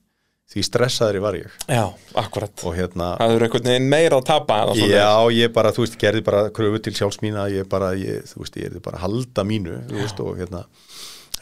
því 0.50 0.64
stressaðri 0.66 1.22
var 1.22 1.38
ég 1.38 1.58
Já, 1.70 1.84
akkurat 2.18 2.64
og 2.66 2.78
hérna 2.78 3.12
Það 3.20 3.36
eru 3.36 3.48
einhvern 3.48 3.70
veginn 3.70 3.92
meira 3.92 4.18
að 4.18 4.30
tapa 4.32 4.62
eða 4.64 4.78
svoleiðis. 4.78 4.96
Já, 4.98 5.36
ég 5.38 5.54
bara, 5.54 5.74
þú 5.76 5.86
veist, 5.86 6.00
gerði 6.02 6.24
bara 6.26 6.42
kröfu 6.56 6.82
til 6.86 6.96
sjálfs 6.98 7.22
mína, 7.26 7.46
ég 7.54 7.70
bara, 7.70 7.92
ég, 8.00 8.26
þú 8.32 8.42
veist, 8.44 8.58
ég 8.58 8.72
er 8.72 8.82
bara 8.86 8.98
að 8.98 9.06
halda 9.06 9.46
mínu, 9.46 9.78
þú 9.92 10.02
veist, 10.02 10.24
og 10.26 10.42
hérna 10.42 10.64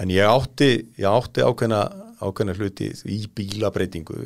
en 0.04 0.12
ég 0.14 0.28
átti, 0.28 0.72
ég 1.00 1.08
átti 1.10 1.46
ákveðna 1.46 1.86
ákveðna 2.18 2.56
hluti 2.58 2.92
í 3.14 3.24
bílabreitingu 3.38 4.18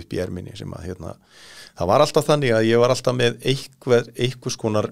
upp 0.00 0.14
í 0.14 0.20
erminni 0.22 0.54
sem 0.58 0.70
að, 0.70 0.90
hérna 0.90 1.14
það 1.78 1.90
var 1.90 2.04
alltaf 2.04 2.26
þannig 2.28 2.54
að 2.54 2.66
ég 2.68 2.82
var 2.82 2.94
alltaf 2.94 3.16
með 3.16 3.38
eitthvað, 3.42 4.10
eitthvað 4.14 4.54
skonar 4.54 4.90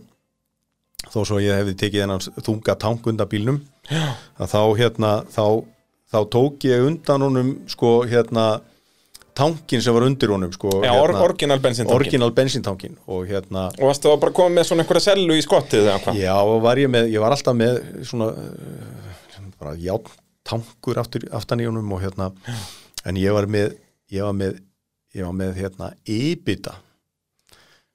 þó 1.09 1.21
svo 1.23 1.39
ég 1.43 1.61
hefði 1.61 1.77
tekið 1.79 2.05
þennan 2.05 2.45
þunga 2.45 2.77
tankunda 2.83 3.27
bílnum 3.31 3.61
Já. 3.89 4.15
að 4.39 4.51
þá, 4.55 4.63
hérna, 4.81 5.13
þá, 5.31 5.45
þá 6.11 6.19
tók 6.35 6.67
ég 6.67 6.87
undan 6.89 7.25
honum, 7.29 7.53
sko, 7.71 7.93
hérna 8.11 8.49
tankin 9.39 9.83
sem 9.85 9.95
var 9.95 10.07
undir 10.09 10.33
honum, 10.35 10.53
sko 10.55 10.73
hérna, 10.83 10.99
or, 11.01 11.15
orginal 11.29 11.61
bensintankin 11.63 11.97
orginal 11.97 12.35
bensintankin 12.35 12.97
og 13.07 13.29
hérna 13.31 13.69
Og 13.79 13.91
varstu 13.91 14.11
þá 14.11 14.23
bara 14.25 14.35
komið 14.35 14.57
með 14.59 14.71
svona 14.71 14.85
einhverja 14.85 15.07
sellu 15.11 15.39
í 15.39 15.45
skottið? 15.45 15.91
Já, 16.19 16.35
og 16.43 16.59
var 16.65 16.81
ég 16.83 16.91
með, 16.93 17.13
ég 17.15 17.23
var 17.23 17.37
alltaf 17.37 17.57
með 17.59 17.79
svona 18.09 18.33
uh, 18.35 19.53
bara 19.59 19.77
játn 19.79 20.17
tankur 20.49 20.99
aftur, 21.01 21.27
aftan 21.37 21.61
í 21.61 21.69
honum 21.69 21.91
og 21.93 22.03
hérna, 22.03 22.31
en 23.05 23.19
ég 23.21 23.35
var 23.37 23.49
með 23.51 23.77
ég 24.13 24.25
var 24.25 24.37
með, 24.37 24.61
ég 25.17 25.27
var 25.27 25.35
með 25.37 25.59
hérna 25.61 25.91
e-bita 26.09 26.79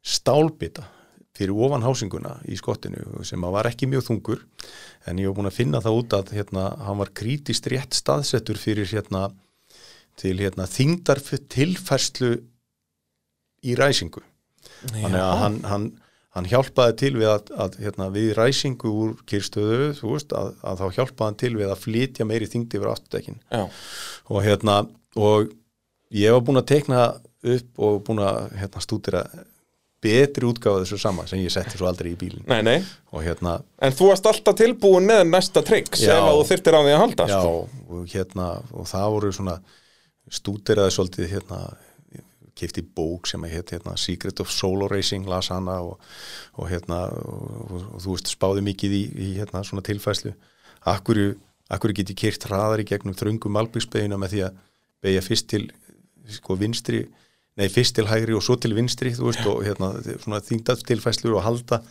stálbita 0.04 0.86
fyrir 1.34 1.56
ofan 1.66 1.82
hásinguna 1.82 2.36
í 2.46 2.58
skottinu 2.60 3.24
sem 3.26 3.41
var 3.41 3.66
ekki 3.70 3.88
mjög 3.89 4.06
þungur 4.10 4.44
en 5.10 5.22
ég 5.22 5.32
var 5.32 5.39
búin 5.39 5.50
að 5.50 5.58
finna 5.58 5.82
það 5.82 6.00
út 6.02 6.18
að 6.20 6.34
hérna, 6.38 6.68
hann 6.86 7.00
var 7.00 7.14
krítist 7.18 7.68
rétt 7.72 7.98
staðsettur 7.98 8.60
fyrir 8.62 8.89
hérna 8.91 9.32
til 10.20 10.38
hérna 10.39 10.68
þingdar 10.70 11.22
tilfærslu 11.51 12.34
í 13.64 13.76
ræsingu. 13.80 14.24
Þannig 14.84 15.20
að 15.20 15.38
hann, 15.39 15.57
hann, 15.68 15.86
hann 16.36 16.49
hjálpaði 16.51 16.95
til 16.99 17.14
við 17.18 17.30
að, 17.32 17.51
að 17.66 17.78
hérna, 17.84 18.09
við 18.14 18.34
ræsingu 18.38 18.91
úr 18.91 19.16
kyrstöðu 19.30 19.91
veist, 20.01 20.36
að, 20.36 20.53
að 20.64 20.84
þá 20.84 20.99
hjálpaði 20.99 21.28
hann 21.30 21.39
til 21.43 21.53
við 21.59 21.72
að 21.72 21.84
flytja 21.86 22.28
meiri 22.28 22.49
þingdi 22.51 22.80
yfir 22.80 22.91
afturdekkin 22.93 23.39
Já, 23.47 23.64
og 24.30 24.45
hérna 24.45 24.78
og 25.20 25.51
ég 26.14 26.36
var 26.36 26.45
búin 26.45 26.61
að 26.61 26.70
tekna 26.74 27.03
upp 27.43 27.84
og 27.84 27.99
búin 28.07 28.24
að 28.24 28.55
hérna, 28.59 28.84
stúdira 28.84 29.24
betri 30.03 30.47
útgáfa 30.47 30.82
þessu 30.84 30.99
sama 30.99 31.24
sem 31.30 31.39
ég 31.39 31.51
setti 31.53 31.78
svo 31.80 31.88
aldrei 31.88 32.09
í 32.11 32.18
bílinn. 32.20 32.43
Nei, 32.49 32.59
nei. 32.66 32.80
Hérna, 33.24 33.61
En 33.80 33.93
þú 33.95 34.09
varst 34.09 34.26
alltaf 34.28 34.57
tilbúin 34.59 35.07
með 35.07 35.22
næsta 35.30 35.64
tricks 35.64 36.03
Já. 36.03 36.18
ef 36.18 36.26
að 36.28 36.39
þú 36.39 36.47
þyrtir 36.49 36.76
á 36.76 36.82
því 36.82 36.91
að 36.91 37.01
halda 37.03 37.28
já 37.30 37.38
sko. 37.38 37.61
og 37.88 38.11
hérna 38.11 38.49
og 38.74 38.89
það 38.89 39.14
voru 39.16 39.32
svona 39.38 39.55
stúdiraði 40.32 40.95
svolítið 40.95 41.32
hérna 41.36 41.59
kefti 42.55 42.84
bók 42.95 43.26
sem 43.28 43.43
hétt 43.49 43.74
hérna, 43.74 43.95
Secret 43.97 44.39
of 44.39 44.51
Solo 44.51 44.88
Racing, 44.88 45.26
las 45.28 45.49
hana 45.49 45.80
og, 45.82 45.99
og 46.53 46.69
hérna 46.69 47.07
og, 47.09 47.71
og, 47.71 47.88
þú 48.03 48.13
veist 48.13 48.30
spáði 48.30 48.63
mikið 48.69 48.93
í, 48.93 49.03
í 49.09 49.30
hérna 49.39 49.63
svona 49.65 49.84
tilfæslu 49.86 50.34
akkur, 50.89 51.21
akkur 51.74 51.95
geti 51.97 52.15
kert 52.17 52.45
hraðar 52.49 52.84
í 52.84 52.88
gegnum 52.88 53.17
þröngum 53.17 53.57
malbyggsbegina 53.57 54.19
með 54.21 54.36
því 54.36 54.43
að 54.47 54.61
begja 55.03 55.26
fyrst 55.26 55.49
til 55.51 55.63
sko 56.38 56.57
vinstri 56.59 57.03
nei 57.60 57.68
fyrst 57.70 57.97
til 57.97 58.08
hægri 58.10 58.38
og 58.38 58.45
svo 58.45 58.58
til 58.58 58.74
vinstri 58.78 59.14
þú 59.18 59.30
veist 59.30 59.45
og 59.49 59.62
hérna 59.66 60.39
tilfæslur 60.88 61.38
og 61.38 61.45
halda 61.45 61.84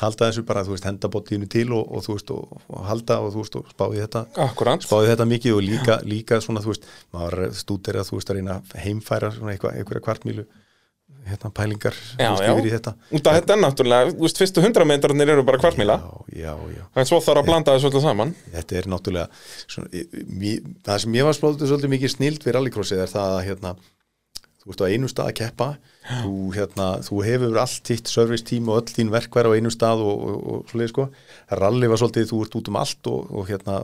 halda 0.00 0.30
þessu 0.30 0.44
bara 0.46 0.64
þú 0.66 0.74
veist 0.74 0.88
henda 0.88 1.10
bóttinu 1.12 1.46
til 1.50 1.70
og, 1.74 1.86
og 1.86 2.04
þú 2.06 2.16
veist 2.16 2.34
og, 2.34 2.58
og 2.70 2.82
halda 2.88 3.20
og 3.22 3.30
þú 3.34 3.44
veist 3.44 3.60
og 3.60 3.70
spáði 3.70 4.02
þetta. 4.02 4.24
Akkurat 4.48 4.84
spáði 4.84 5.12
þetta 5.12 5.28
mikið 5.30 5.56
og 5.56 5.64
líka, 5.64 6.00
líka 6.08 6.40
svona 6.42 6.64
þú 6.64 6.74
veist, 6.74 6.90
maður 7.14 7.46
stútir 7.54 8.00
að 8.00 8.10
þú 8.10 8.20
veist 8.20 8.32
að 8.32 8.40
reyna 8.40 8.60
heimfæra 8.84 9.32
einhverja 9.54 10.04
kvartmílu 10.04 10.46
hérna 11.24 11.48
pælingar 11.56 11.94
Já, 12.18 12.34
veist, 12.34 12.44
já, 12.44 12.72
þetta. 12.74 12.92
Út 13.16 13.28
af 13.30 13.38
þetta 13.38 13.54
er 13.54 13.60
náttúrulega, 13.62 14.12
þú 14.12 14.26
veist, 14.26 14.40
fyrstu 14.42 14.64
hundra 14.64 14.84
metrarnir 14.88 15.30
eru 15.32 15.44
bara 15.46 15.60
kvartmíla. 15.62 15.96
En 17.00 17.08
svo 17.08 17.20
þarf 17.24 17.40
að 17.40 17.48
blanda 17.48 17.76
þessu 17.76 17.88
öllu 17.88 18.02
saman. 18.04 18.34
Þetta 18.52 18.76
er 18.80 18.88
náttúrulega 18.92 19.44
svona, 19.62 20.04
mý, 20.28 20.58
það 20.84 21.00
sem 21.06 21.16
ég 21.16 21.28
var 21.28 21.38
spáðið 21.38 21.70
svolítið 21.70 21.94
mikið 21.94 22.12
snild 22.12 22.44
við 22.44 22.56
rallycrossið 22.58 23.04
er 23.06 23.14
það 23.14 23.38
að 23.38 23.44
hérna, 23.48 23.74
þú 24.64 24.72
veist 24.72 24.82
á 24.84 24.88
einu 24.88 25.10
stað 25.12 25.30
að 25.30 25.38
keppa 25.42 25.68
þú, 26.04 26.32
hérna, 26.52 26.86
þú 27.06 27.20
hefur 27.24 27.58
allt 27.62 27.88
þitt 27.88 28.10
service 28.12 28.44
tím 28.44 28.66
og 28.68 28.82
öll 28.82 28.92
þín 28.92 29.08
verkværi 29.14 29.48
á 29.48 29.56
einu 29.56 29.70
stað 29.72 30.02
og, 30.04 30.24
og, 30.28 30.42
og 30.52 30.66
svoleið 30.68 30.90
sko 30.92 31.06
rally 31.60 31.88
var 31.88 32.00
svolítið, 32.02 32.26
þú 32.28 32.40
ert 32.44 32.56
út 32.60 32.68
um 32.72 32.76
allt 32.80 33.08
og, 33.08 33.30
og 33.40 33.48
hérna 33.48 33.76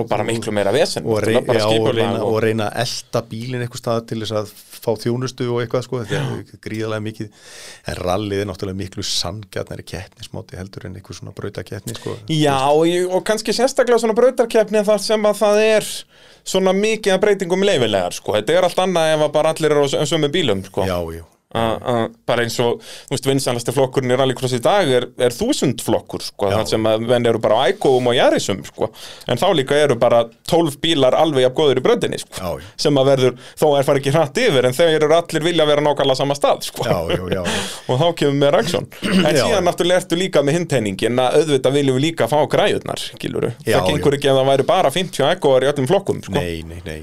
og 0.00 0.08
bara 0.08 0.24
miklu 0.24 0.54
meira 0.56 0.72
vesen 0.72 1.04
og, 1.04 1.20
rey, 1.24 1.36
bara 1.44 1.60
já, 1.60 1.68
reyna, 1.92 2.22
og- 2.24 2.38
reyna 2.44 2.70
að 2.70 2.80
elda 2.86 3.22
bílinn 3.30 3.64
eitthvað 3.66 3.82
stað 3.82 4.06
til 4.08 4.20
þess 4.24 4.34
að 4.40 4.52
fá 4.78 4.90
þjónustu 5.04 5.48
og 5.52 5.60
eitthvað 5.64 5.84
sko, 5.88 6.00
þetta 6.08 6.22
er 6.22 6.60
gríðalega 6.64 7.04
mikið 7.04 7.30
en 7.92 8.00
rallið 8.00 8.42
er 8.44 8.48
náttúrulega 8.48 8.80
miklu 8.80 9.04
sanngjarnari 9.04 9.84
keppnismóti 9.92 10.56
heldur 10.60 10.88
en 10.88 10.96
eitthvað 10.96 11.18
svona 11.20 11.34
brauta 11.36 11.64
keppni 11.66 11.96
sko. 11.98 12.14
Já, 12.32 12.56
og, 12.72 13.18
kannski 13.28 13.52
sérstaklega 13.56 14.00
svona 14.00 14.16
brautarkeppni 14.16 14.84
þar 14.88 15.02
sem 15.04 15.26
að 15.28 15.40
það 15.42 15.64
er 15.66 15.88
svona 16.48 16.72
mikið 16.72 17.12
að 17.16 17.20
breytingum 17.26 17.64
leifilegar, 17.66 18.14
sko. 18.16 18.38
Þetta 18.38 18.54
er 18.56 18.68
allt 18.70 18.78
annað 18.86 19.10
ef 19.16 19.24
að 19.26 19.34
bara 19.34 19.52
allir 19.52 19.74
eru 19.74 19.84
á 19.84 19.88
sö- 19.92 20.06
sömu 20.08 20.30
bílum, 20.32 20.62
sko. 20.64 20.86
já, 20.88 20.96
já, 21.18 21.24
A- 21.56 21.78
a- 21.80 22.08
bara 22.28 22.42
eins 22.44 22.58
og, 22.60 22.82
þú 23.08 23.14
veist, 23.14 23.24
vinsanlasti 23.24 23.72
flokkurinn 23.72 24.12
í 24.12 24.16
rallycross 24.20 24.52
í 24.52 24.60
dag 24.60 24.90
er, 24.92 25.06
er 25.16 25.32
þúsund 25.32 25.80
flokkur, 25.80 26.20
sko, 26.20 26.50
þar 26.52 26.66
sem 26.68 26.84
að 26.90 27.06
venn 27.08 27.24
eru 27.30 27.40
bara 27.40 27.62
á 27.64 27.72
ægóum 27.72 28.10
og 28.10 28.16
jarisum, 28.18 28.60
sko. 28.68 28.90
En 29.32 29.40
þá 29.40 29.46
líka 29.56 29.78
eru 29.80 29.96
bara 29.96 30.26
12 30.50 30.76
bílar 30.82 31.16
alveg 31.16 31.46
jafn 31.46 31.56
góður 31.56 31.80
í 31.80 31.84
brautinni, 31.86 32.20
sko. 32.20 32.36
Já, 32.36 32.60
já. 32.60 32.68
Sem 32.84 33.00
að 33.00 33.08
verður, 33.14 33.38
þó 33.56 33.66
er 33.78 33.88
fara 33.88 34.02
ekki 34.02 34.12
hratt 34.12 34.42
yfir, 34.44 34.68
en 34.68 34.76
þeir 34.76 34.98
eru 35.00 35.16
allir 35.16 35.46
vilja 35.48 35.66
vera 35.72 35.86
nákvæmlega 35.88 36.20
sama 36.20 36.36
stað, 36.36 36.68
sko. 36.68 36.84
já, 36.84 37.42
og 37.88 37.96
þá 38.04 38.06
kemur 38.20 38.38
með 38.44 38.54
Raksson 38.58 38.88
en 39.08 39.32
síðan 39.40 39.64
náttúrulega 39.70 40.02
ertu 40.04 40.20
líka 40.20 40.44
með 40.44 40.60
hinteiningin 40.60 41.18
að 41.24 41.40
auðvitað 41.40 41.78
viljum 41.80 41.96
við 41.96 42.04
líka 42.10 42.28
fá 42.28 42.38
græjurnar 42.44 43.00
skiluru, 43.08 43.54
Já, 43.64 43.78
það 43.80 43.94
gengur 43.94 44.18
ekki 44.20 44.28
að 44.34 44.42
það 44.42 44.50
væri 44.52 44.68
bara 44.68 44.92
50 44.92 45.30
ekkoar 45.32 45.64
í 45.64 45.72
öllum 45.72 45.88
flokkum 45.88 46.20
sko. 46.28 46.36
Nei, 46.36 46.60
nei, 46.68 46.82
nei, 46.84 47.00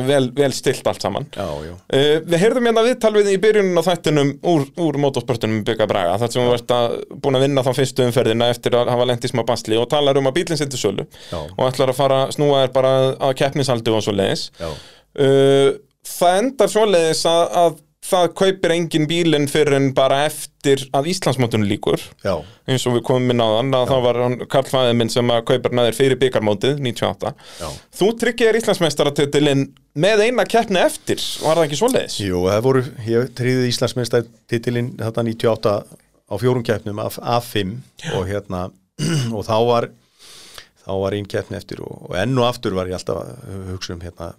er 0.00 0.06
vel, 0.08 0.28
vel 0.36 0.52
stilt 0.54 0.86
allt 0.90 1.04
saman. 1.04 1.28
Já, 1.36 1.46
já, 1.66 1.74
Uh, 1.86 2.18
við 2.26 2.40
heyrðum 2.42 2.66
hérna 2.66 2.82
viðtal 2.82 3.12
við 3.14 3.28
í 3.30 3.36
byrjunin 3.40 3.78
á 3.78 3.82
þættinum 3.86 4.32
úr, 4.50 4.64
úr 4.82 4.98
motorsportunum 5.00 5.62
Bygga 5.66 5.86
Braga 5.86 6.16
þar 6.18 6.32
sem 6.32 6.48
við 6.48 6.72
að 6.74 6.96
búin 7.22 7.38
að 7.38 7.44
vinna 7.46 7.62
þá 7.62 7.70
fyrstu 7.78 8.06
umferðina 8.06 8.48
eftir 8.50 8.74
að 8.74 8.90
hafa 8.90 9.06
lent 9.06 9.26
í 9.26 9.30
smá 9.30 9.44
basli 9.46 9.78
og 9.78 9.86
talar 9.92 10.18
um 10.18 10.26
að 10.26 10.36
bílinn 10.40 10.58
sinni 10.58 10.80
sölu 10.80 11.06
Já. 11.30 11.38
og 11.38 11.62
ætlar 11.68 11.92
að 11.92 12.00
fara 12.00 12.20
snúa 12.34 12.64
þér 12.64 12.74
bara 12.74 12.92
að 13.28 13.36
keppnisaldi 13.40 13.94
og 13.94 14.02
svo 14.04 14.16
leiðis 14.16 14.48
uh, 14.60 15.70
það 16.06 16.40
endar 16.42 16.72
svoleiðis 16.72 17.22
að, 17.30 17.44
að 17.62 17.78
það 18.06 18.26
kaupir 18.38 18.74
engin 18.74 19.06
bílinn 19.10 19.48
fyrir 19.50 19.76
en 19.78 19.88
bara 19.96 20.22
eftir 20.26 20.84
að 20.96 21.08
Íslandsmótunum 21.12 21.66
líkur 21.68 22.02
já, 22.24 22.34
eins 22.68 22.86
og 22.86 22.96
við 22.96 23.04
komum 23.08 23.34
inn 23.34 23.42
á 23.42 23.48
þann 23.56 23.74
að 23.78 23.90
þá 23.90 23.96
var 24.04 24.20
Karl 24.52 24.70
Fæðið 24.70 24.94
minn 25.00 25.12
sem 25.12 25.34
að 25.34 25.42
kaupir 25.50 25.76
næðir 25.76 25.98
fyrir 25.98 26.20
byggarmótið 26.22 26.80
98 26.86 27.34
já. 27.34 27.68
Þú 27.98 28.10
tryggir 28.22 28.60
Íslandsmeistaratitilinn 28.60 29.66
með 30.06 30.24
eina 30.28 30.46
keppni 30.48 30.82
eftir 30.82 31.22
var 31.42 31.58
það 31.58 31.66
ekki 31.66 31.80
svoleiðis? 31.82 32.18
Jú, 32.22 32.46
það 32.46 32.64
voru, 32.68 32.86
ég 33.08 33.30
tríði 33.38 33.70
Íslandsmeistar 33.72 34.26
titilinn 34.50 34.94
þetta 35.00 35.26
98 35.26 35.76
á 36.26 36.34
fjórum 36.42 36.66
keppnum 36.66 37.02
af, 37.02 37.20
af 37.22 37.46
fimm 37.52 37.78
og 38.14 38.26
hérna 38.30 38.68
og 39.36 39.46
þá 39.46 39.56
var 39.68 39.90
þá 40.86 40.92
var 41.02 41.16
einn 41.16 41.28
keppni 41.30 41.58
eftir 41.58 41.82
og, 41.82 42.10
og 42.10 42.18
enn 42.20 42.38
og 42.38 42.46
aftur 42.48 42.76
var 42.78 42.90
ég 42.90 42.98
alltaf 42.98 43.22
að 43.24 43.70
hugsa 43.72 43.96
um 43.96 44.02
hérna 44.04 44.34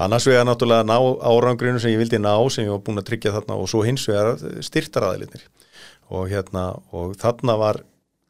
annars 0.00 0.26
vegar 0.30 0.46
náttúrulega 0.48 0.86
ná 0.88 0.96
árangrinu 1.30 1.80
sem 1.82 1.92
ég 1.94 2.00
vildi 2.02 2.20
ná 2.22 2.32
sem 2.50 2.64
ég 2.66 2.72
var 2.74 2.82
búin 2.86 3.00
að 3.02 3.08
tryggja 3.10 3.34
þarna 3.36 3.58
og 3.60 3.68
svo 3.70 3.82
hins 3.86 4.06
vegar 4.08 4.34
styrtaraðilinnir 4.64 5.46
og 6.10 6.28
hérna 6.32 6.64
og 6.96 7.14
þarna 7.20 7.56
var 7.60 7.82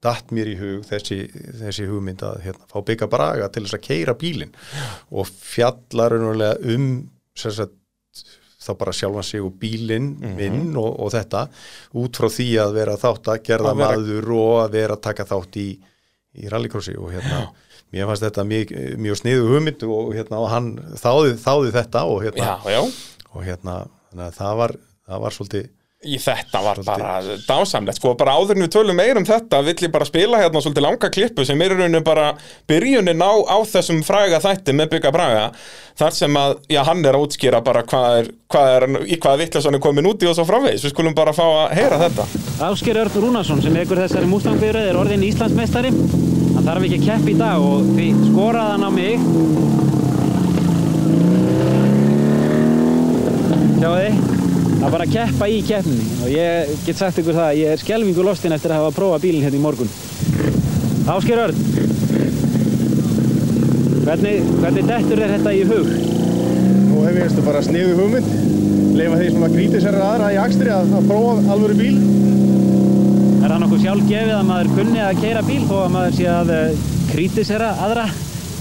datt 0.04 0.30
mér 0.32 0.48
í 0.48 0.56
hug 0.56 0.84
þessi, 0.88 1.18
þessi 1.60 1.84
hugmynd 1.88 2.22
að 2.24 2.38
hérna, 2.46 2.64
fá 2.72 2.78
bygga 2.88 3.08
braga 3.12 3.48
til 3.52 3.66
þess 3.66 3.76
að 3.76 3.84
keira 3.84 4.14
bílinn 4.16 4.54
og 5.12 5.28
fjallar 5.28 6.14
um 6.16 6.86
sagt, 7.36 7.76
þá 8.60 8.70
bara 8.80 8.92
sjálfan 8.96 9.24
sig 9.28 9.40
og 9.44 9.54
bílinn 9.60 10.10
minn 10.36 10.72
og, 10.76 10.90
og 11.04 11.12
þetta 11.14 11.46
út 12.00 12.16
frá 12.20 12.28
því 12.32 12.48
að 12.64 12.74
vera 12.80 12.96
þátt 13.00 13.30
að 13.32 13.42
gerða 13.48 13.72
Að 13.74 13.78
vera- 13.82 13.92
maður 14.00 14.32
og 14.36 14.54
að 14.64 14.74
vera 14.78 14.96
að 14.98 15.04
taka 15.08 15.28
þátt 15.30 15.60
í, 15.60 15.68
í 16.40 16.48
rallycrossi 16.52 16.96
og 17.00 17.12
hérna 17.14 17.44
mér 17.94 18.06
fannst 18.10 18.26
þetta 18.28 18.46
mjög, 18.46 18.72
mjög 19.02 19.20
sniðu 19.22 19.48
hugmynd 19.50 19.84
og, 19.88 20.14
hérna, 20.14 20.38
og 20.44 20.48
hann 20.52 20.70
þáði, 21.00 21.34
þáði 21.42 21.74
þetta 21.80 22.06
og 22.06 22.22
hérna, 22.26 22.46
Já, 22.46 22.72
já. 22.76 22.80
og 23.34 23.44
hérna 23.46 23.76
það 24.36 24.56
var, 24.64 24.78
það 25.10 25.22
var 25.26 25.38
svolítið 25.38 25.68
Í 26.00 26.16
þetta 26.16 26.62
var 26.64 26.78
bara 26.80 27.08
dásamlegt 27.44 27.98
sko, 27.98 28.14
bara 28.16 28.32
áður 28.40 28.56
en 28.56 28.62
við 28.64 28.70
tölum 28.72 28.96
meir 28.96 29.18
um 29.20 29.26
þetta 29.28 29.58
vill 29.66 29.74
ég 29.84 29.90
bara 29.92 30.06
spila 30.08 30.38
hérna 30.40 30.62
svolítið 30.64 30.86
langa 30.86 31.10
klippu 31.12 31.44
sem 31.44 31.60
er 31.60 31.74
í 31.74 31.76
rauninu 31.76 32.00
bara 32.06 32.30
byrjunin 32.72 33.20
á, 33.20 33.32
á 33.44 33.60
þessum 33.68 34.00
fræga 34.00 34.40
þætti 34.40 34.72
með 34.78 34.94
Bygga 34.94 35.12
Braga 35.12 35.44
þar 36.00 36.16
sem 36.16 36.40
að, 36.40 36.56
já, 36.72 36.80
hann 36.88 37.04
er 37.04 37.18
að 37.20 37.26
útskýra 37.26 37.60
bara 37.68 37.84
hvað 37.84 38.16
er, 38.22 38.32
hvað 38.48 38.72
er 38.78 38.88
í 39.04 39.20
hvaða 39.20 39.42
vittlason 39.44 39.76
er 39.76 39.84
komin 39.84 40.08
úti 40.08 40.30
og 40.30 40.38
svo 40.40 40.48
framvegis, 40.48 40.88
við 40.88 40.96
skulum 40.96 41.20
bara 41.20 41.36
fá 41.36 41.44
að 41.44 41.76
heyra 41.76 42.00
þetta. 42.06 42.28
Ásker 42.70 43.04
Örn 43.04 43.20
Rúnarsson 43.26 43.60
sem 43.60 43.76
ekur 43.84 44.00
þessari 44.00 44.32
Mustang-bifröð 44.32 44.94
er 44.94 45.04
orðin 45.04 45.28
Íslandsmeistari. 45.28 45.92
Hann 46.60 46.74
þarf 46.74 46.82
ekki 46.84 46.96
að 46.98 47.04
keppa 47.06 47.30
í 47.32 47.34
dag 47.38 47.62
og 47.64 47.86
því 47.96 48.06
skoraði 48.20 48.72
hann 48.74 48.82
á 48.84 48.90
mig. 48.92 49.22
Sjáu 53.80 53.92
þið? 53.94 54.18
Það 54.74 54.84
er 54.84 54.92
bara 54.92 55.06
að 55.06 55.14
keppa 55.14 55.48
í 55.48 55.56
keppninni 55.70 56.18
og 56.18 56.34
ég 56.34 56.74
get 56.84 57.00
sagt 57.00 57.22
ykkur 57.22 57.38
það 57.38 57.46
að 57.46 57.60
ég 57.62 57.72
er 57.72 57.80
skelvingu 57.80 58.26
lostinn 58.28 58.52
eftir 58.58 58.74
að 58.74 58.82
hafa 58.82 58.92
prófað 58.98 59.24
bílinn 59.24 59.46
hérna 59.46 59.56
í 59.56 59.64
morgun. 59.64 59.88
Ásker 61.14 61.40
Örn, 61.46 61.64
hvernig, 64.04 64.52
hvernig 64.60 64.92
dettur 64.92 65.24
þér 65.24 65.34
þetta 65.38 65.56
í 65.56 65.64
hug? 65.72 65.90
Nú 66.90 67.06
hef 67.06 67.14
ég 67.14 67.22
veistu 67.22 67.46
bara 67.48 67.64
sniðu 67.64 67.96
hugmynd, 68.02 68.28
leifa 69.00 69.22
þeir 69.22 69.32
svona 69.38 69.52
grítisherra 69.56 70.12
aðra 70.12 70.32
í 70.36 70.40
akstri 70.44 70.76
að, 70.76 70.92
að 71.00 71.08
prófa 71.08 71.56
alvöru 71.56 71.80
bíl. 71.80 71.96
Er 73.50 73.56
það 73.56 73.62
nokkuð 73.64 73.80
sjálf 73.82 74.02
gefið 74.06 74.28
að 74.36 74.44
maður 74.46 74.68
kunni 74.76 75.00
að 75.02 75.16
keira 75.24 75.40
bíl 75.42 75.62
þó 75.66 75.72
að 75.82 75.88
maður 75.90 76.12
sé 76.14 76.26
að 76.30 76.50
uh, 76.54 76.82
kritisera 77.10 77.70
aðra 77.82 78.04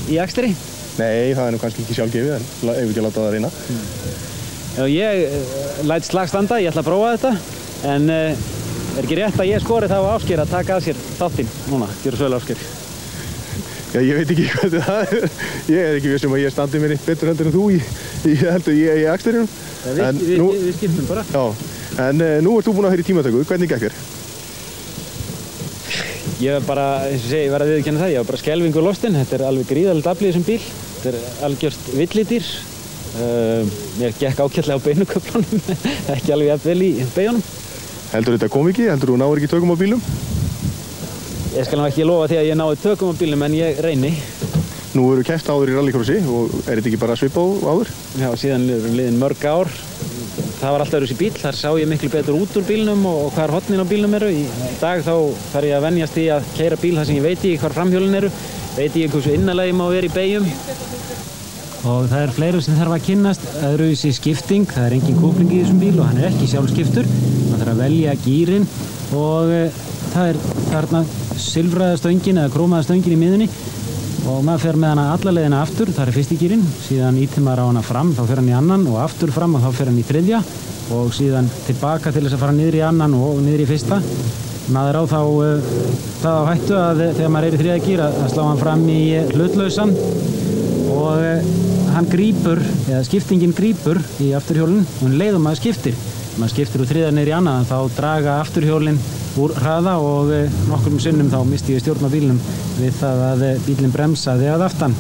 í 0.10 0.16
akstri? 0.24 0.48
Nei, 0.98 1.36
það 1.38 1.44
er 1.44 1.54
nú 1.54 1.60
kannski 1.62 1.84
ekki 1.84 1.98
sjálfgefið 2.00 2.32
en 2.40 2.48
la- 2.66 2.74
ef 2.74 2.88
við 2.88 2.90
ekki 2.96 3.04
að 3.04 3.06
láta 3.06 3.22
það 3.22 3.36
reyna. 3.36 3.52
Já, 4.80 4.84
ég 4.90 5.22
uh, 5.28 5.62
læt 5.92 6.08
slag 6.10 6.32
standa, 6.32 6.58
ég 6.64 6.72
ætla 6.74 6.82
að 6.82 6.90
prófa 6.90 7.12
þetta 7.14 7.94
en 7.94 8.10
uh, 8.16 8.50
er 8.98 9.06
ekki 9.06 9.20
rétt 9.22 9.38
að 9.46 9.52
ég 9.52 9.62
skori 9.68 9.92
þá 9.94 9.96
Ásker 10.16 10.42
að 10.42 10.54
taka 10.58 10.80
að 10.80 10.88
sér 10.90 11.04
þáttinn 11.22 11.54
núna, 11.70 11.92
gera 12.02 12.20
svölu 12.24 12.40
Ásker 12.42 12.66
Já, 13.94 14.02
ég 14.10 14.20
veit 14.24 14.34
ekki 14.34 14.50
hvað 14.58 14.76
það 14.90 15.00
er. 15.06 15.32
Ég 15.70 15.80
er 15.86 15.96
ekki 16.02 16.16
vissum 16.18 16.34
að 16.34 16.44
ég 16.48 16.54
standi 16.58 16.82
mér 16.82 16.98
eitt 16.98 17.06
betur 17.06 17.30
heldur 17.32 17.52
en 17.52 17.56
þú 17.60 17.68
í, 17.78 17.80
í 18.26 18.36
heldur 18.42 18.76
ég 18.82 19.04
í 19.06 19.10
akstrinum. 19.14 19.46
við, 19.86 20.02
En 20.10 20.20
við, 20.26 20.36
nú- 20.42 20.52
við, 20.58 20.66
við 20.72 20.80
skiptum 20.82 21.08
bara 21.14 21.24
Já, 21.30 21.46
en 22.10 22.26
uh, 22.26 22.36
nú 22.46 22.58
ert 22.58 22.66
þú 22.70 22.76
búinn 22.80 22.90
að 22.90 22.96
höra 22.98 23.06
í 23.06 23.12
tímatöku. 23.14 23.46
Hvernig 23.50 23.70
gekk 23.76 23.86
þér? 23.88 24.00
Ég 26.40 26.56
er 26.56 26.64
bara, 26.64 26.86
eins 27.10 27.26
og 27.26 27.34
segi, 27.34 27.48
ég 27.50 27.52
verð 27.52 27.66
að 27.68 27.74
viðkjanna 27.76 28.00
það, 28.00 28.12
ég 28.14 28.22
var 28.22 28.28
bara 28.30 28.40
skelvingu 28.40 28.82
lostinn, 28.84 29.16
þetta 29.20 29.36
er 29.36 29.42
alveg 29.44 29.66
gríðalegt 29.68 30.06
aflið 30.08 30.30
þessum 30.30 30.46
bíl, 30.48 30.68
þetta 30.94 31.10
er 31.12 31.42
algjört 31.44 31.90
villidýr, 31.98 32.52
uh, 33.20 33.74
mér 34.00 34.14
gekk 34.22 34.40
ákveðlega 34.46 34.78
á 34.80 34.86
beinuköflunum, 34.86 35.66
ekki 36.16 36.32
alveg 36.32 36.52
jafn 36.54 36.70
vel 36.70 36.86
í 36.86 36.90
beigunum. 37.12 37.44
Heldur 38.14 38.38
þetta 38.38 38.50
kom 38.54 38.70
ekki? 38.72 38.88
Heldur 38.88 39.12
þú 39.12 39.18
náður 39.20 39.42
ekki 39.42 39.52
tökum 39.52 39.76
á 39.76 39.82
bílum? 39.84 40.06
Ég 41.58 41.68
skal 41.68 41.82
nú 41.82 41.90
ekki 41.90 42.08
lofa 42.08 42.32
því 42.32 42.40
að 42.40 42.48
ég 42.54 42.60
náði 42.62 42.82
tökum 42.86 43.12
á 43.12 43.20
bílnum 43.20 43.46
en 43.50 43.60
ég 43.60 43.84
reyni. 43.84 44.16
Nú 44.96 45.10
eru 45.12 45.28
keft 45.28 45.52
áður 45.52 45.74
í 45.74 45.76
rallycrossi 45.76 46.22
og 46.24 46.56
er 46.64 46.80
þetta 46.80 46.94
ekki 46.94 47.04
bara 47.04 47.20
svipa 47.20 47.44
á 47.44 47.68
áður? 47.68 47.92
Já, 48.16 48.30
síðan 48.40 48.64
liðin, 48.70 48.96
liðin 48.96 49.20
mörg 49.20 49.44
ár. 49.44 49.76
Það 50.60 50.74
var 50.76 50.82
alltaf 50.84 51.04
sér 51.08 51.16
bíl, 51.16 51.32
þar 51.40 51.56
sá 51.56 51.70
ég 51.80 51.88
miklu 51.88 52.10
betur 52.12 52.36
út 52.36 52.56
úr 52.60 52.66
bílnum 52.68 53.06
og, 53.08 53.30
hvar 53.32 53.54
hotnin 53.56 53.80
á 53.80 53.88
bílnum 53.88 54.16
eru. 54.18 54.28
Í 54.28 54.42
dag 54.82 55.00
þá 55.06 55.14
þarf 55.54 55.68
ég 55.70 55.78
að 55.78 55.86
venjast 55.86 56.18
í 56.20 56.26
að 56.36 56.50
keira 56.58 56.80
bíl 56.82 56.98
þar 56.98 57.08
sem 57.08 57.16
ég 57.16 57.24
veit 57.24 57.38
ekki 57.38 57.62
hvar 57.62 57.76
framhjólin 57.78 58.18
eru, 58.20 58.32
veit 58.76 58.90
ekki 58.90 59.06
hversu 59.14 59.38
innalagi 59.38 59.78
má 59.80 59.86
vera 59.88 60.10
í 60.10 60.12
beigjum. 60.18 60.50
Og 61.88 62.10
það 62.12 62.26
er 62.26 62.36
fleira 62.36 62.66
sem 62.66 62.76
þarf 62.76 62.98
að 62.98 63.06
kynnast, 63.08 63.48
öðruvísi 63.70 64.12
skipting, 64.18 64.68
það 64.68 64.90
er 64.90 64.98
engin 64.98 65.22
kúpling 65.22 65.56
í 65.56 65.62
þessum 65.62 65.80
bíl 65.80 65.96
og 65.96 66.10
hann 66.10 66.20
er 66.20 66.28
ekki 66.34 66.52
sjálfskiptur. 66.52 67.08
Það 67.08 67.56
þarf 67.56 67.74
að 67.78 67.84
velja 67.86 68.20
gýrin 68.26 68.68
og 69.16 69.54
e, 69.56 69.66
það 70.12 70.34
er 70.34 70.42
þarna 70.74 71.06
silfraða 71.40 72.02
stöngin 72.04 72.44
eða 72.44 72.52
krómaða 72.58 72.90
stöngin 72.90 73.16
í 73.16 73.22
miðunni 73.24 73.48
og 74.30 74.44
maður 74.46 74.62
fer 74.64 74.78
með 74.78 74.92
hana 74.94 75.06
alla 75.14 75.32
leiðina 75.34 75.62
aftur, 75.64 75.90
það 75.94 76.10
er 76.10 76.16
fyrst 76.16 76.34
í 76.34 76.38
gýrin, 76.40 76.66
síðan 76.86 77.18
ítir 77.22 77.44
maður 77.46 77.64
á 77.66 77.70
hana 77.70 77.82
fram, 77.86 78.12
þá 78.14 78.22
fer 78.28 78.42
hann 78.42 78.52
í 78.52 78.56
annan 78.58 78.84
og 78.92 79.00
aftur 79.02 79.32
fram 79.34 79.56
og 79.58 79.64
þá 79.64 79.70
fer 79.78 79.90
hann 79.90 80.02
í 80.02 80.06
þriðja 80.06 80.42
og 80.94 81.14
síðan 81.16 81.50
tilbaka 81.66 82.14
til 82.14 82.24
þess 82.26 82.38
að 82.38 82.44
fara 82.44 82.56
niður 82.58 82.78
í 82.80 82.84
annan 82.86 83.16
og 83.18 83.40
niður 83.46 83.64
í 83.64 83.68
fyrsta. 83.70 84.00
Maður 84.70 85.00
á 85.02 85.04
þá 85.10 85.20
uh, 85.22 85.72
það 86.22 86.38
á 86.38 86.44
hættu 86.50 86.78
að 86.78 87.02
þegar 87.18 87.32
maður 87.34 87.48
er 87.48 87.56
í 87.58 87.62
þriðja 87.62 87.86
gýr 87.88 88.04
að, 88.06 88.20
slá 88.34 88.44
hann 88.46 88.62
fram 88.62 88.84
í 88.90 89.00
eh, 89.18 89.32
hlutlausan 89.34 89.96
og 90.94 91.08
uh, 91.16 91.50
hann 91.96 92.10
grípur, 92.12 92.62
eða 92.86 93.02
skiptingin 93.08 93.56
grípur 93.58 94.02
í 94.22 94.30
afturhjólinn 94.38 94.86
og 94.86 95.08
hann 95.08 95.18
leiðum 95.22 95.48
maður 95.48 95.64
skiptir. 95.64 95.98
Maður 96.38 96.54
skiptir 96.54 96.84
úr 96.86 96.92
þriðja 96.92 97.16
niður 97.16 97.34
í 97.34 97.38
annan 97.40 97.66
þá 97.70 97.78
draga 97.98 98.38
afturhjólinn 98.44 99.02
úr 99.40 99.56
hraða 99.58 99.96
og 100.04 100.34
uh, 100.36 100.60
nokkrum 100.70 101.00
sinnum 101.02 101.32
þá 101.32 101.40
misti 101.48 101.78
ég 101.78 101.84
stjórn 101.84 102.08
á 102.08 102.14
bílnum 102.14 102.44
við 102.80 103.00
það 103.00 103.24
að 103.30 103.48
uh, 103.48 103.64
bílinn 103.68 103.96
bremsaði 103.96 104.52
að 104.52 104.68
aftan. 104.68 104.98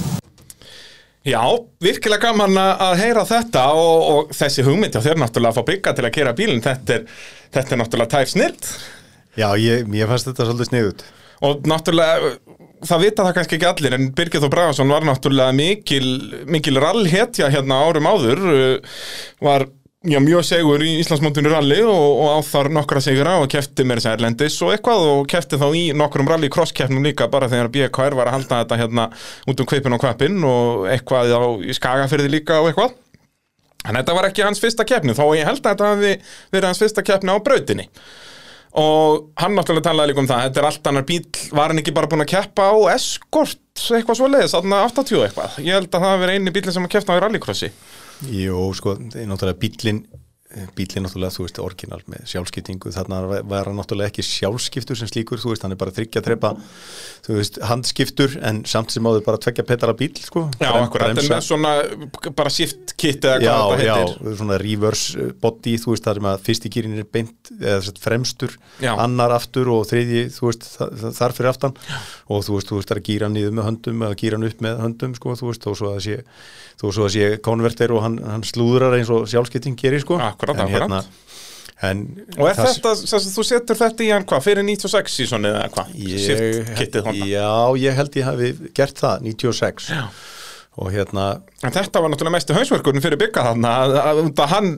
Já, 1.28 1.42
virkilega 1.84 2.30
gaman 2.30 2.56
að 2.58 2.94
heyra 3.02 3.26
þetta 3.28 3.66
og, 3.76 3.98
og 4.14 4.30
þessi 4.36 4.64
hugmynd 4.64 4.96
já, 4.96 5.02
þeir 5.04 5.20
náttúrulega 5.20 5.52
að 5.52 5.58
fá 5.60 5.68
bygga 5.68 5.94
til 5.98 6.06
að 6.08 6.14
kera 6.16 6.36
bílinn 6.38 6.64
þetta 6.64 6.96
er, 6.96 7.08
þetta 7.58 7.76
er 7.76 7.82
náttúrulega 7.82 8.14
tæf 8.16 8.32
snilt 8.32 8.70
Já, 9.38 9.50
ég, 9.60 9.84
ég 9.94 10.10
fannst 10.10 10.30
þetta 10.30 10.48
svolítið 10.48 10.70
sniðut 10.72 11.04
og 11.46 11.68
náttúrulega 11.68 12.32
það 12.88 13.04
vita 13.04 13.26
það 13.26 13.36
kannski 13.38 13.58
ekki 13.58 13.68
allir 13.70 13.96
en 13.96 14.08
Birgir 14.16 14.44
Þór 14.44 14.54
Bragason 14.54 14.92
var 14.92 15.06
náttúrulega 15.08 15.56
mikil, 15.56 16.08
mikil 16.48 16.80
rallhetja 16.80 17.52
hérna 17.52 17.82
árum 17.84 18.08
áður 18.10 18.46
uh, 18.54 19.04
var 19.44 19.68
já, 20.08 20.16
mjög 20.24 20.45
segur 20.47 20.84
í 20.84 20.93
Íslandsmóndinu 21.02 21.52
ralli 21.52 21.82
og, 21.84 21.91
og 22.24 22.30
á 22.32 22.39
þar 22.47 22.70
nokkra 22.72 23.02
sigra 23.04 23.34
og 23.41 23.50
kefti 23.52 23.84
með 23.84 24.00
þess 24.00 24.08
að 24.08 24.16
Erlendis 24.16 24.60
og 24.64 24.72
eitthvað 24.72 25.04
og 25.10 25.26
kefti 25.32 25.60
þá 25.60 25.66
í 25.76 25.82
nokkrum 25.97 26.30
rally 26.30 26.47
cross-keppnum 26.54 27.04
líka 27.04 27.28
bara 27.32 27.50
þegar 27.52 27.72
BKR 27.74 28.16
var 28.16 28.32
að 28.32 28.38
halda 28.38 28.62
þetta 28.62 28.80
hérna 28.80 29.10
út 29.52 29.60
um 29.60 29.68
kveipin 29.68 29.97
og 29.97 30.00
kvapin 30.00 30.39
og 30.47 30.88
eitthvað 30.93 31.36
á 31.36 31.41
Skagafyrði 31.76 32.32
líka 32.32 32.62
og 32.64 32.72
eitthvað. 32.72 32.95
En 33.89 34.00
þetta 34.00 34.16
var 34.16 34.30
ekki 34.30 34.47
hans 34.47 34.64
fyrsta 34.64 34.88
keppni 34.88 35.16
þó 35.16 35.26
ég 35.36 35.47
held 35.47 35.60
að 35.64 35.70
þetta 35.74 35.91
hafi 35.91 36.16
verið 36.56 36.70
hans 36.70 36.84
fyrsta 36.84 37.04
keppni 37.04 37.36
á 37.36 37.43
brautinni. 37.43 37.89
Og 38.80 39.32
hann 39.41 39.56
náttúrulega 39.58 39.89
talaði 39.89 40.14
líka 40.14 40.24
um 40.24 40.28
það 40.30 40.43
þetta 40.47 40.62
er 40.62 40.68
allt 40.70 40.89
annar 40.91 41.08
bíl, 41.10 41.24
var 41.58 41.74
hann 41.74 41.82
ekki 41.82 41.95
bara 41.95 42.08
búinn 42.08 42.24
að 42.24 42.36
keppa 42.38 42.72
á 42.72 42.76
Escort, 42.93 43.64
eitthvað 43.97 44.20
svo 44.20 44.28
leiðis 44.30 44.54
þarna 44.54 44.84
80 44.86 45.24
eitthvað, 45.26 45.56
ég 45.66 45.74
held 45.74 45.89
að 45.89 45.95
það 45.97 46.12
hafi 46.14 46.22
verið 46.24 46.38
eini 46.38 46.54
bílinn 46.54 46.76
sem 46.76 46.86
að 46.86 46.93
keppna 46.93 47.18
á 47.18 47.24
rallycrossi 47.26 47.72
Jú, 48.28 48.74
sko, 48.76 49.00
náttúrulega 49.00 49.56
bílinn 49.56 50.04
bílinn 50.74 51.04
náttúrulega, 51.06 51.30
þú 51.36 51.43
veist, 51.45 51.60
orginal 51.62 52.00
með 52.10 52.24
sjálfskiptingu, 52.32 52.89
þarna 52.89 53.20
var- 53.45 53.66
hann 53.70 53.76
náttúrulega 53.78 54.10
ekki 54.10 54.24
sjálfskiptur 54.26 54.97
sem 54.97 55.08
slíkur, 55.08 55.38
þú 55.38 55.52
veist, 55.54 55.62
hann 55.62 55.72
er 55.76 55.78
bara 55.78 55.91
þryggja 55.93 56.24
trepa, 56.26 56.56
þú 57.22 57.36
veist, 57.38 57.60
handskiptur 57.70 58.38
en 58.41 58.64
samt 58.66 58.89
sem 58.89 59.04
áður 59.06 59.24
bara 59.26 59.38
tvekja 59.38 59.64
petala 59.68 59.93
bíl, 59.93 60.10
sko. 60.18 60.50
Já, 60.60 60.72
akkurat, 60.74 61.14
bremsa- 61.14 61.36
með 61.38 61.45
svona 61.45 62.34
bara 62.36 62.50
shift 62.50 62.97
kit 62.97 63.22
eða 63.22 63.41
Já, 63.45 63.54
hvað 63.62 63.84
já, 63.86 63.93
þetta 63.93 64.08
heitir. 64.10 64.38
svona 64.41 64.58
reverse 64.60 65.34
body, 65.39 65.76
þú 65.78 65.93
veist, 65.93 66.04
það 66.04 66.16
er 66.16 66.20
með 66.26 66.34
að 66.34 66.41
fyrsti 66.50 66.70
gýrin 66.74 66.97
er 66.97 67.04
beint, 67.14 67.52
eða 67.62 67.78
þess 67.80 67.93
að 67.93 68.00
fremstur, 68.08 68.58
Já. 68.82 68.95
annar 68.97 69.30
aftur 69.38 69.70
og 69.70 69.86
þriðji, 69.86 70.26
þú 70.34 70.50
veist, 70.50 70.66
þa- 70.66 70.89
þa- 70.97 71.14
þar 71.20 71.32
fyrir 71.38 71.50
aftan. 71.54 71.74
Og 72.30 72.41
þú 72.43 72.58
veist, 72.58 72.68
þú 72.70 72.76
veist, 72.82 72.89
það 72.89 72.95
er 72.97 73.02
að 73.02 73.08
gýra 73.10 73.30
niður 73.30 73.54
með 73.54 73.68
höndum 73.70 74.02
eða 74.02 74.16
gýra 74.18 74.34
hann 74.39 74.50
upp 74.50 74.60
með 74.66 74.82
höndum, 74.82 75.14
sko, 75.16 75.30
þú 75.38 75.45
veist, 75.54 75.62
þó 75.62 75.76
svo 75.78 75.93
að 75.93 76.02
sé, 76.02 76.24
hann, 80.48 80.61
hann 80.61 80.66
og 80.66 80.72
sjálfskipting 80.72 80.72
gerir, 80.72 80.88
sko. 80.88 80.99
Akkúrat, 80.99 81.28
En 81.80 81.99
en 82.02 82.02
Og 82.36 82.49
er 82.49 82.57
þetta, 82.60 82.91
sem 83.07 83.32
þú 83.32 83.45
setur 83.48 83.78
þetta 83.80 84.03
í 84.03 84.10
hann 84.11 84.26
hvað, 84.28 84.44
fyrir 84.49 84.66
96 84.68 85.14
sísoni 85.16 85.48
eða 85.52 85.70
hvað? 85.72 85.94
Shift 85.95 86.44
Ég, 86.44 86.74
kitið 86.76 87.07
þarna 87.07 87.30
já, 87.30 87.52
ég 87.86 87.95
held 88.02 88.20
ég 88.20 88.28
hafi 88.28 88.52
gert 88.76 88.99
það, 88.99 89.30
96 89.30 89.88
Já. 89.94 90.02
og 90.80 90.91
hérna 90.91 91.30
En 91.64 91.76
þetta 91.76 92.03
var 92.03 92.11
náttúrulega 92.11 92.36
mestu 92.36 92.57
hausverkurinn 92.57 93.06
fyrir 93.06 93.22
bygga 93.22 93.45
þarna 93.48 93.72
að, 93.86 94.22
hann, 94.52 94.74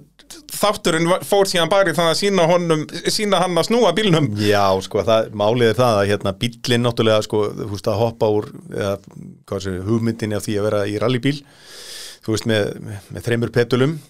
þátturinn 0.54 1.10
fór 1.26 1.50
síðan 1.50 1.74
í 1.90 1.98
það 1.98 2.12
að 2.12 2.16
sína 2.22 2.48
honum, 2.50 2.86
sína 3.10 3.42
hann 3.42 3.58
að 3.58 3.70
snúa 3.72 3.96
bílnum 3.98 4.30
Já, 4.38 4.70
sko, 4.86 5.02
það, 5.08 5.34
málið 5.42 5.74
er 5.74 5.82
það 5.82 6.00
að 6.04 6.10
hérna 6.14 6.38
bíllinn 6.46 6.86
náttúrulega, 6.86 7.26
sko, 7.26 7.44
þú 7.58 7.70
veist, 7.74 7.90
að 7.92 8.02
hoppa 8.06 8.30
úr 8.38 8.52
eða, 8.78 8.96
hvað 9.50 9.66
sé, 9.66 9.78
hugmyndinni 9.90 10.38
af 10.38 10.46
því 10.46 10.62
að 10.62 10.70
vera 10.70 10.86
í 10.86 10.98
rallybíl, 11.02 11.38
þú 12.22 12.38
veist, 12.38 12.50
með, 12.52 12.74
með, 13.10 13.24
þreymur 13.26 13.56
petulum 13.58 14.02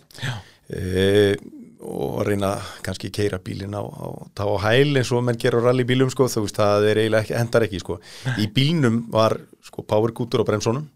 e, 0.71 1.35
og 1.81 2.21
reyna 2.27 2.53
kannski 2.85 3.09
keira 3.13 3.39
bílinn 3.41 3.73
á, 3.73 3.81
á, 3.81 4.07
á 4.37 4.47
hæl 4.67 4.97
eins 4.99 5.11
og 5.11 5.23
menn 5.25 5.39
gera 5.41 5.59
á 5.59 5.65
rallybílum, 5.65 6.11
sko, 6.13 6.29
þú 6.29 6.45
veist, 6.45 6.59
það 6.59 6.89
er 6.91 7.03
eiginlega 7.03 7.25
ekki, 7.25 7.37
hendar 7.39 7.65
ekki, 7.65 7.81
sko. 7.81 7.97
Í 8.37 8.47
bílnum 8.53 9.03
var, 9.13 9.39
sko, 9.65 9.83
powergútur 9.87 10.43
á 10.43 10.47
bremsónum 10.47 10.87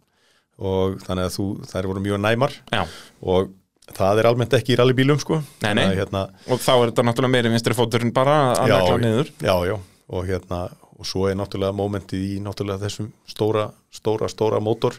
og 0.62 1.00
þannig 1.04 1.28
að 1.28 1.36
þú, 1.36 1.46
þær 1.68 1.88
voru 1.92 2.04
mjög 2.04 2.22
næmar 2.24 2.54
Já, 2.72 2.86
og 3.28 3.50
það 3.96 4.22
er 4.22 4.30
almennt 4.30 4.56
ekki 4.56 4.76
í 4.76 4.78
rallybílum 4.80 5.20
sko 5.20 5.42
Nei, 5.66 5.74
nei. 5.76 5.84
Er, 5.90 5.98
hérna, 6.00 6.22
og 6.48 6.62
þá 6.64 6.72
er 6.78 6.86
þetta 6.92 7.06
náttúrulega 7.10 7.34
meiri 7.34 7.52
vinstri 7.54 7.76
fóturinn 7.78 8.14
bara 8.16 8.38
að 8.54 8.72
já, 8.72 8.78
negla 8.80 9.02
niður 9.04 9.32
já, 9.36 9.56
já, 9.68 9.76
og 10.16 10.30
hérna 10.30 10.62
og 10.96 11.08
svo 11.08 11.26
er 11.28 11.36
náttúrulega 11.36 11.76
mómentið 11.76 12.22
í 12.24 12.36
náttúrulega 12.44 12.86
þessum 12.86 13.10
stóra, 13.28 13.66
stóra, 13.92 14.30
stóra 14.32 14.62
mótor 14.64 14.96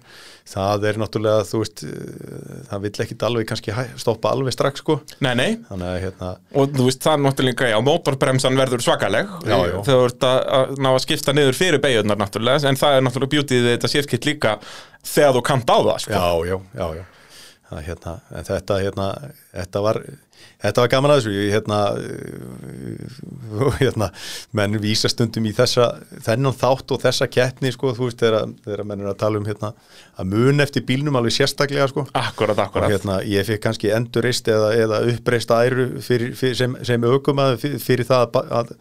það 0.48 0.85
er 0.90 0.98
náttúrulega, 1.01 1.47
þú 1.48 1.60
veist 1.62 1.85
eh, 1.86 2.59
það 2.68 2.85
vill 2.85 2.93
ekki 3.06 3.16
alveg 3.28 3.48
kannski 3.48 3.77
stoppa 4.02 4.35
alveg 4.36 4.52
strax 4.52 4.85
sko, 4.85 4.98
Nei, 5.24 5.32
nei, 5.39 5.48
að 5.73 5.97
hérna 6.05 6.35
og 6.52 6.77
þú 6.77 6.89
veist 6.90 7.06
það 7.06 7.16
er 7.16 7.24
náttúrulega, 7.24 7.70
já, 7.73 7.78
mótorbremsan 7.89 8.60
verður 8.60 8.85
svakaleg 8.85 9.32
Já, 9.48 9.56
já. 9.73 9.77
þú 9.89 9.98
ert 10.10 10.28
að, 10.28 10.39
að 10.60 10.77
ná 10.85 10.90
að 10.93 11.02
skipta 11.06 11.36
niður 11.36 11.60
fyrir 11.62 11.85
beigurnar 11.86 12.20
náttúrulega, 12.20 12.68
en 12.68 12.81
það 12.81 12.98
er 12.98 13.06
náttúrulega 13.09 13.36
bjútið 13.39 13.68
þetta 13.73 13.93
skipskitt 13.94 14.28
líka 14.28 14.56
þegar 15.06 15.36
þú 15.39 15.44
kant 15.48 15.73
á 15.73 15.78
það, 15.81 15.98
sko. 16.05 16.12
Já, 16.12 16.51
já, 16.52 16.59
já, 16.77 16.89
já. 17.01 17.05
Það, 17.66 17.81
hérna, 17.89 18.12
þetta, 18.47 18.77
hérna, 18.78 19.06
þetta 19.51 19.81
var 19.82 19.97
þetta 20.63 20.83
var 20.83 20.91
gaman 20.93 21.13
að 21.13 21.19
þessu 21.21 21.35
ég, 21.35 21.53
hérna, 21.55 21.81
uh, 23.61 23.77
hérna 23.83 24.11
menn 24.57 24.79
vísa 24.83 25.11
stundum 25.13 25.47
í 25.49 25.53
þessa 25.57 25.91
þennan 26.25 26.57
þátt 26.57 26.95
og 26.97 27.03
þessa 27.03 27.29
keppni 27.31 27.73
sko, 27.75 27.93
þú 27.97 28.09
veist, 28.09 28.23
þegar, 28.23 28.85
menn 28.87 29.05
er 29.05 29.13
að 29.13 29.21
tala 29.21 29.41
um 29.41 29.47
hérna, 29.49 29.73
að 30.17 30.33
mun 30.33 30.65
eftir 30.65 30.85
bílnum 30.89 31.19
alveg 31.19 31.37
sérstaklega 31.37 31.89
sko. 31.91 32.07
Akkurat, 32.17 32.57
og 32.57 32.65
akkurat. 32.65 32.93
hérna, 32.93 33.19
ég 33.29 33.47
fikk 33.49 33.63
kannski 33.67 33.93
endurist 33.93 34.49
eða, 34.49 34.73
eða 34.81 35.03
uppreist 35.13 35.53
æru 35.53 35.89
fyrir, 36.05 36.33
fyrir, 36.39 36.57
sem, 36.59 36.79
sem 36.89 37.05
aukum 37.05 37.43
að 37.45 37.59
fyrir, 37.83 38.07
það 38.09 38.25
að, 38.41 38.51
að, 38.61 38.73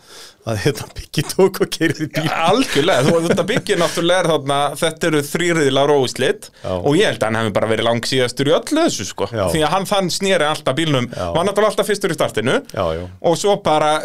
að 0.46 0.62
hérna, 0.64 0.90
byggi 1.00 1.26
tók 1.34 1.62
og 1.66 1.72
keirði 1.76 2.10
bíl 2.16 2.26
Algjörlega, 2.32 3.06
þú 3.10 3.22
þetta 3.28 3.48
byggir 3.52 3.82
náttúrulega 3.82 4.32
þarna, 4.32 4.60
þetta 4.80 5.10
eru 5.12 5.24
þrýriðilega 5.28 5.92
róslit 5.92 6.50
Já. 6.62 6.72
og 6.76 6.92
ég 6.96 7.12
held 7.12 7.20
að 7.20 7.28
hann 7.28 7.40
hefði 7.42 7.56
bara 7.60 7.72
verið 7.74 7.90
langsíðastur 7.90 8.52
í 8.52 8.56
öllu 8.56 8.86
þessu 8.86 9.08
sko, 9.10 9.30
Já. 9.32 9.46
því 9.52 9.64
að 9.66 9.74
hann 9.76 9.90
þann 9.90 10.12
snýri 10.14 10.48
alltaf 10.48 10.78
bílnum. 10.78 11.10
Var 11.46 11.52
náttúrulega 11.52 11.74
alltaf 11.74 11.90
fyrstur 11.92 12.14
í 12.14 12.18
startinu. 12.18 12.60
Já, 12.74 12.86
og 13.22 13.38
svo 13.40 13.60
bara 13.64 14.00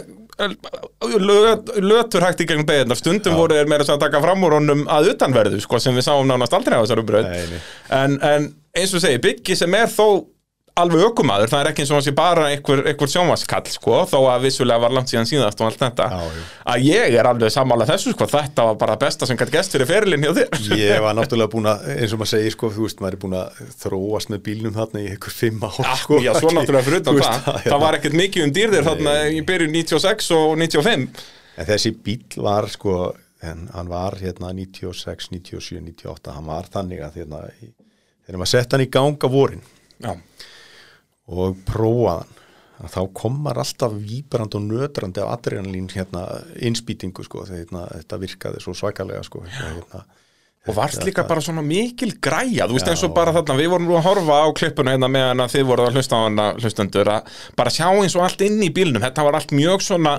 löt, 1.20 1.70
lötur 1.76 2.24
hægt 2.24 2.40
í 2.40 2.46
gegnum 2.48 2.66
beginnar, 2.68 2.98
stundum 2.98 3.36
voru 3.36 3.58
þeir 3.58 3.68
meira 3.70 3.84
að 3.84 4.02
taka 4.04 4.22
fram 4.24 4.44
úr 4.46 4.56
honum 4.56 4.84
að 4.90 5.12
utanverðu 5.14 5.60
sko, 5.60 5.80
sem 5.82 5.96
við 5.96 6.06
sáum 6.08 6.28
nánast 6.28 6.54
aldrei 6.56 6.78
á 6.78 6.82
þessari 6.84 7.24
nei. 7.26 7.60
en, 7.96 8.16
en 8.24 8.46
eins 8.76 8.94
og 8.94 9.02
segi, 9.04 9.20
byggi 9.26 9.58
sem 9.58 9.76
er 9.76 9.90
þó 9.92 10.06
alveg 10.80 11.04
ökumaður, 11.10 11.52
það 11.52 11.62
er 11.62 11.70
ekki 11.70 11.84
eins 11.84 11.92
og 11.92 11.98
hann 11.98 12.06
sé 12.06 12.14
bara 12.16 12.48
einhver, 12.50 12.82
einhver 12.90 13.12
sjónvaskall, 13.12 13.64
sko, 13.74 14.00
þó 14.10 14.18
að 14.32 14.46
vissulega 14.48 14.84
var 14.84 14.94
langt 14.96 15.12
síðan 15.12 15.28
síðast 15.30 15.60
og 15.60 15.70
allt 15.70 15.82
þetta. 15.84 16.08
Já, 16.10 16.44
að 16.74 16.86
ég 16.88 17.18
er 17.20 17.30
alveg 17.30 17.54
sammála 17.54 17.88
þessu, 17.88 18.14
sko, 18.16 18.28
þetta 18.30 18.66
var 18.70 18.80
bara 18.80 18.98
besta 19.00 19.28
sem 19.28 19.38
gætt 19.40 19.54
gest 19.54 19.76
fyrir 19.76 19.90
ferilinn 19.90 20.26
hjá 20.26 20.32
þér. 20.40 20.60
Ég 20.80 21.04
var 21.04 21.16
náttúrulega 21.18 21.52
búin 21.52 21.70
að, 21.70 21.86
eins 21.96 22.14
og 22.16 22.22
maður 22.22 22.32
segir 22.34 22.56
sko, 22.56 22.72
þú 22.74 22.86
veist, 22.86 23.02
maður 23.04 23.18
er 23.18 23.22
búin 23.24 23.38
að 23.40 23.60
þróast 23.80 24.30
með 24.32 24.42
bílnum 24.46 24.76
þarna 24.76 25.02
í 25.02 25.08
einhver 25.14 25.34
fimm 25.34 25.64
ár 25.64 25.78
Já, 25.80 25.90
sko, 26.00 26.20
já, 26.22 26.30
svo 26.36 26.52
náttúrulega 26.54 26.86
fyrir 26.86 27.02
utan 27.02 27.18
það, 27.18 27.20
veist, 27.20 27.66
það, 27.66 27.78
var 27.84 27.98
ekkert 27.98 28.16
mikið 28.20 28.46
um 28.46 28.54
dýrðir 28.56 28.86
þarna 28.86 29.16
í 29.30 29.42
byrjun 29.48 29.74
96 29.76 30.30
og 30.36 30.54
95 30.60 31.24
En 31.60 31.68
þessi 31.68 31.92
bíl 32.06 32.40
var 32.40 32.68
sko, 32.72 32.96
en 33.46 33.66
hann 33.74 33.90
var 33.90 34.16
hérna 34.20 34.52
96, 34.56 35.30
97, 35.34 35.80
98, 35.90 36.34
hann 36.36 36.48
var 36.48 36.70
þannig 36.72 37.04
að 37.04 37.20
hérna, 37.20 37.42
þegar 38.26 38.40
maður 38.42 38.52
sett 38.54 38.76
hann 38.76 38.86
í 38.86 38.90
gang 38.92 39.26
á 39.26 39.28
vorin 39.32 39.64
Já, 40.00 40.14
og 41.30 41.58
prófaðan 41.68 42.36
að 42.80 42.94
þá 42.94 43.00
komar 43.16 43.60
alltaf 43.60 43.92
víbrand 43.92 44.56
og 44.56 44.64
nötrandi 44.64 45.20
af 45.22 45.34
adrenalín 45.34 45.90
hérna 45.92 46.24
innspýtingu 46.64 47.26
sko, 47.26 47.44
hérna, 47.50 47.84
þetta 47.98 48.20
virkaði 48.22 48.62
svo 48.64 48.74
svakalega 48.76 49.20
sko, 49.26 49.42
hérna, 49.44 50.04
og 50.68 50.76
varst 50.76 51.04
líka 51.04 51.24
bara 51.28 51.42
svona 51.44 51.62
mikil 51.64 52.14
græja 52.20 52.66
þú 52.68 52.76
veist 52.76 52.88
Já. 52.88 52.92
eins 52.92 53.04
og 53.06 53.14
bara 53.16 53.32
þarna, 53.36 53.56
við 53.56 53.70
vorum 53.72 53.86
nú 53.88 53.96
að 53.96 54.06
horfa 54.08 54.40
á 54.44 54.48
klippuna 54.56 54.94
hérna 54.96 55.08
meðan 55.12 55.44
þið 55.52 55.68
voruð 55.70 55.88
að 55.88 55.96
hlusta 55.96 56.20
á 56.20 56.24
hana 56.26 56.48
hlustendur 56.60 57.12
að 57.14 57.38
bara 57.56 57.72
sjá 57.72 57.86
eins 57.88 58.16
og 58.16 58.26
allt 58.26 58.44
inn 58.44 58.60
í 58.64 58.72
bílnum 58.76 59.04
þetta 59.04 59.24
var 59.24 59.40
allt 59.40 59.54
mjög 59.56 59.84
svona 59.84 60.18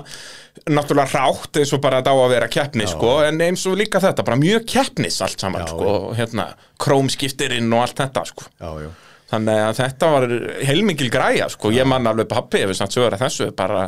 náttúrulega 0.66 1.14
rátt 1.14 1.62
eins 1.62 1.74
og 1.74 1.82
bara 1.82 2.02
þetta 2.02 2.14
á 2.14 2.18
að 2.18 2.34
vera 2.34 2.50
keppni 2.58 2.90
sko, 2.90 3.14
en 3.26 3.46
eins 3.46 3.62
og 3.70 3.78
líka 3.78 4.02
þetta, 4.02 4.26
bara 4.26 4.42
mjög 4.42 4.66
keppnis 4.74 5.22
allt 5.22 5.46
saman, 5.46 5.62
Já. 5.66 5.74
sko, 5.74 5.94
og 5.94 6.18
hérna 6.18 6.52
krómskiptirinn 6.82 7.70
og 7.74 7.86
allt 7.86 8.02
þetta, 8.02 8.26
sko 8.34 8.50
já, 8.58 8.86
já 8.86 8.92
Þannig 9.32 9.60
að 9.64 9.78
þetta 9.78 10.08
var 10.12 10.24
heilmikil 10.68 11.08
græja, 11.12 11.48
sko, 11.52 11.70
ég 11.72 11.88
man 11.88 12.08
alveg 12.10 12.28
pappi 12.28 12.60
ef 12.60 12.68
við 12.68 12.78
samt 12.82 12.92
sögur 12.92 13.16
að 13.16 13.24
þessu, 13.24 13.48
bara 13.56 13.86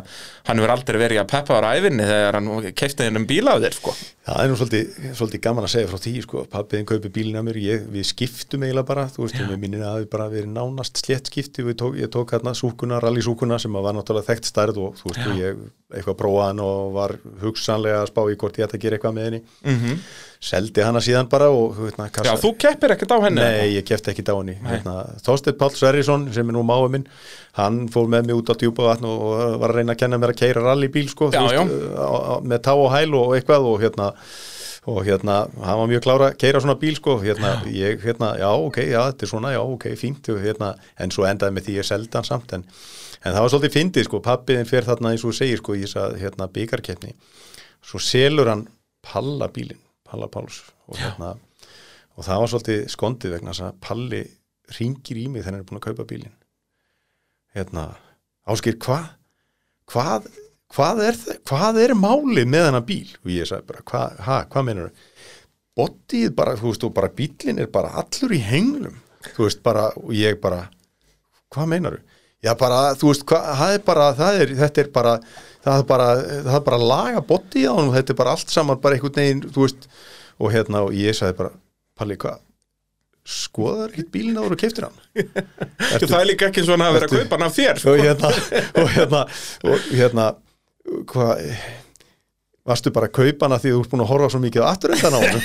hann 0.49 0.61
hefur 0.61 0.73
aldrei 0.73 1.01
verið 1.03 1.21
að 1.21 1.33
peppa 1.35 1.59
ára 1.59 1.75
æfinni 1.77 2.07
þegar 2.09 2.39
hann 2.39 2.71
keipti 2.73 3.09
hennum 3.09 3.27
bíla 3.29 3.59
á 3.59 3.61
þér, 3.61 3.77
sko. 3.77 3.93
Það 4.25 4.39
er 4.41 4.49
nú 4.49 4.55
svolítið, 4.57 4.93
svolítið 5.19 5.41
gaman 5.45 5.67
að 5.67 5.73
segja 5.75 5.89
frá 5.91 6.01
því 6.01 6.13
sko, 6.25 6.43
pappiðin 6.49 6.87
kaupi 6.89 7.11
bílinn 7.13 7.37
að 7.37 7.43
mér, 7.45 7.59
ég, 7.61 7.83
við 7.93 8.07
skiptum 8.09 8.63
eiginlega 8.65 8.89
bara, 8.89 9.05
þú 9.13 9.27
veist, 9.27 9.37
við 9.37 9.59
minnir 9.61 9.85
að 9.85 9.99
við 10.01 10.07
bara 10.15 10.29
verið 10.33 10.55
nánast 10.55 11.03
slétt 11.03 11.29
skipti, 11.29 11.65
tók, 11.77 11.99
ég 12.01 12.09
tók 12.15 12.33
hérna 12.33 12.55
súkuna, 12.57 13.03
rallysúkuna 13.05 13.59
sem 13.61 13.77
var 13.77 13.93
náttúrulega 13.93 14.31
þekkt 14.31 14.49
stærð 14.49 14.81
og 14.81 14.97
þú 14.97 15.13
veist, 15.13 15.29
ég 15.43 15.61
eitthvað 15.95 16.17
prófaði 16.23 16.49
hann 16.49 16.63
og 16.65 16.95
var 16.95 17.15
hugsanlega 17.43 18.01
að 18.01 18.11
spá 18.11 18.23
í 18.25 18.39
hvort 18.41 18.57
ég 18.59 18.67
ætti 18.67 18.79
að 18.79 18.85
gera 18.87 18.99
eitthvað 18.99 19.15
með 19.19 19.29
henni. 19.29 19.43
-hmm. 19.63 20.01
seldi 20.45 20.83
hana 20.85 21.01
síðan 21.05 21.29
bara 21.29 21.51
og 21.53 21.77
þú 21.77 21.85
veist, 21.85 21.99
na, 21.99 22.09
Já, 22.25 22.35
þú 22.41 22.51
keppir 22.65 22.97
ekkert 22.97 23.13
á 23.13 23.19
henni. 23.29 23.41
Nei, 23.41 23.77
ég 23.77 23.85
kefti 23.85 24.11
ekki 24.11 24.25
á 24.25 24.37
henni. 24.41 24.57
Hérna, 24.65 24.95
Þorsteinn 25.21 25.59
Páll 25.61 25.77
Sverrisson 25.77 26.33
sem 26.33 26.49
er 26.49 26.57
nú 26.57 26.65
máið 26.65 26.91
minn 26.97 27.07
hann 27.59 27.85
fór 27.93 28.09
með 28.11 28.27
mig 28.31 28.41
út 28.41 28.51
á 28.51 28.55
djúpavatn 28.59 29.07
og, 29.07 29.23
og 29.31 29.61
var 29.63 29.71
að 29.75 29.79
reyna 29.81 29.95
að 29.95 30.01
kenna 30.03 30.19
mér 30.19 30.33
að 30.35 30.41
keira 30.43 30.65
rallybíl 30.65 31.07
sko, 31.13 31.31
Já, 31.35 31.43
já. 31.55 31.63
á, 31.63 32.43
með 32.43 32.65
tá 32.67 32.75
og 32.75 32.91
hæl 32.95 33.15
og 33.21 33.37
eitthvað 33.37 33.69
og 33.71 33.81
hérna 33.85 34.11
og 34.85 34.99
hérna, 35.07 35.37
hann 35.65 35.79
var 35.81 35.89
mjög 35.89 36.03
klára 36.05 36.27
að 36.29 36.35
keira 36.43 36.61
svona 36.61 36.75
bíl 36.77 36.99
sko, 36.99 37.15
hérna, 37.23 37.55
ég, 37.73 38.03
hérna, 38.05 38.35
já, 38.37 38.51
ok 38.53 38.83
já, 38.85 38.99
þetta 39.07 39.25
er 39.25 39.31
svona, 39.31 39.53
já, 39.55 39.61
ok, 39.65 39.87
fínt 39.97 40.29
hérna, 40.43 40.75
en 41.01 41.15
svo 41.15 41.25
endaði 41.25 41.57
með 41.57 41.65
því 41.71 41.77
ég 41.79 41.87
seldi 41.89 42.19
hann 42.19 42.27
samt 42.29 42.53
en, 42.53 42.67
en 43.25 43.33
það 43.33 43.41
var 43.47 43.53
svolítið 43.55 43.75
fyndið, 43.79 44.07
sko, 44.11 44.21
pappiðin 44.27 44.69
fer 44.69 44.85
þarna 44.85 45.15
eins 45.15 45.25
og 45.25 45.33
segir, 45.39 45.63
sko, 45.63 45.79
í 45.79 45.87
þess 45.87 45.97
að, 46.03 46.19
hérna, 46.21 46.51
byggarkeppni 46.53 47.15
svo 47.81 48.03
selur 48.03 48.53
hann 48.53 48.67
Palla 49.05 49.49
bílinn, 49.53 49.81
Palla 50.05 50.29
Páls 50.33 50.61
og 50.91 51.01
hérna, 51.01 51.33
og 52.19 52.29
það 52.29 52.45
var 52.45 52.53
svolítið 52.53 52.85
skondið 52.93 53.39
vegna 53.39 53.55
þess 53.57 53.65
að 53.71 53.81
Palli 53.89 54.23
ringir 54.83 55.23
í 55.23 55.27
mig 55.33 55.47
þegar 55.47 55.55
hann 55.55 55.65
er 55.65 55.69
búin 55.73 55.81
að 55.81 55.87
kaupa 55.89 56.07
bílinn 56.13 56.37
hérna, 57.55 57.89
áskýr, 58.51 58.79
hvað 58.83 59.13
hvað, 59.91 60.29
hvað 60.75 61.03
er 61.09 61.19
það 61.19 61.41
hvað 61.51 61.81
er 61.85 61.95
málið 61.99 62.49
með 62.51 62.69
hennar 62.69 62.87
bíl? 62.89 63.11
Og 63.25 63.33
ég 63.35 63.49
sagði 63.51 63.69
bara, 63.71 63.85
hvað, 63.91 64.23
ha, 64.27 64.39
hvað 64.51 64.67
meinar 64.69 64.93
bodyið 65.75 66.35
bara, 66.39 66.57
þú 66.59 66.71
veist, 66.71 66.87
og 66.87 66.95
bara 66.97 67.13
bílinn 67.19 67.61
er 67.63 67.71
bara 67.75 67.95
allur 67.99 68.35
í 68.35 68.41
henglum. 68.45 69.01
Þú 69.35 69.47
veist, 69.49 69.63
bara, 69.65 69.89
og 69.99 70.13
ég 70.15 70.37
bara 70.43 70.67
hvað 71.55 71.71
meinar 71.71 72.03
Já, 72.45 72.51
bara, 72.61 72.93
þú 73.01 73.09
veist, 73.09 73.23
hvað, 73.25 73.45
það 73.57 73.75
er 73.75 73.85
bara, 73.87 74.07
það 74.19 74.39
er, 74.43 74.51
þetta 74.59 74.83
er 74.83 74.89
bara, 74.93 75.13
það 75.65 75.79
er 75.79 75.87
bara, 75.89 76.09
það 76.45 76.57
er 76.59 76.65
bara 76.67 76.77
að 76.77 76.91
laga 76.91 77.23
bodyið 77.31 77.65
á 77.65 77.73
hann 77.73 77.87
og 77.89 77.95
þetta 77.95 78.13
er 78.13 78.19
bara 78.19 78.35
allt 78.37 78.53
saman, 78.53 78.81
bara 78.83 78.99
einhvern 78.99 79.17
veginn, 79.17 79.41
þú 79.55 79.63
veist, 79.65 79.87
og 80.37 80.53
hérna, 80.53 80.83
og 80.85 80.99
ég 80.99 81.17
sagði 81.17 81.39
bara, 81.39 81.55
Palli, 81.97 82.19
hvað, 82.21 82.43
skoðar 83.25 83.89
ekkert 83.95 84.11
bílinn 84.13 84.37
áður 84.41 84.55
og 84.57 84.61
keiftir 84.61 84.85
hann? 84.89 84.99
Það 86.05 86.19
er 86.21 86.29
líka 86.29 86.49
ekki 86.51 86.65
svona 86.67 86.91
að 86.91 86.99
vera 86.99 87.07
að 87.07 87.09
Ertu- 87.09 87.23
kaupa 87.25 87.37
hann 87.39 87.47
af 87.49 87.55
þér, 87.57 87.75
sko. 87.81 87.89
og 87.95 87.99
hérna 88.05 88.29
og 88.83 88.89
hérna, 88.97 89.21
og 89.71 89.79
hérna 89.95 90.27
hvað 91.09 91.35
varstu 92.65 92.89
bara 92.97 93.09
að 93.09 93.17
kaupa 93.21 93.49
hana 93.49 93.59
því 93.61 93.71
þú 93.75 93.81
ert 93.85 93.91
búin 93.95 94.05
að 94.05 94.11
horfa 94.13 94.29
svo 94.35 94.41
mikið 94.45 94.61
á 94.65 94.67
afturöndan 94.75 95.17
á 95.17 95.21
hann 95.25 95.41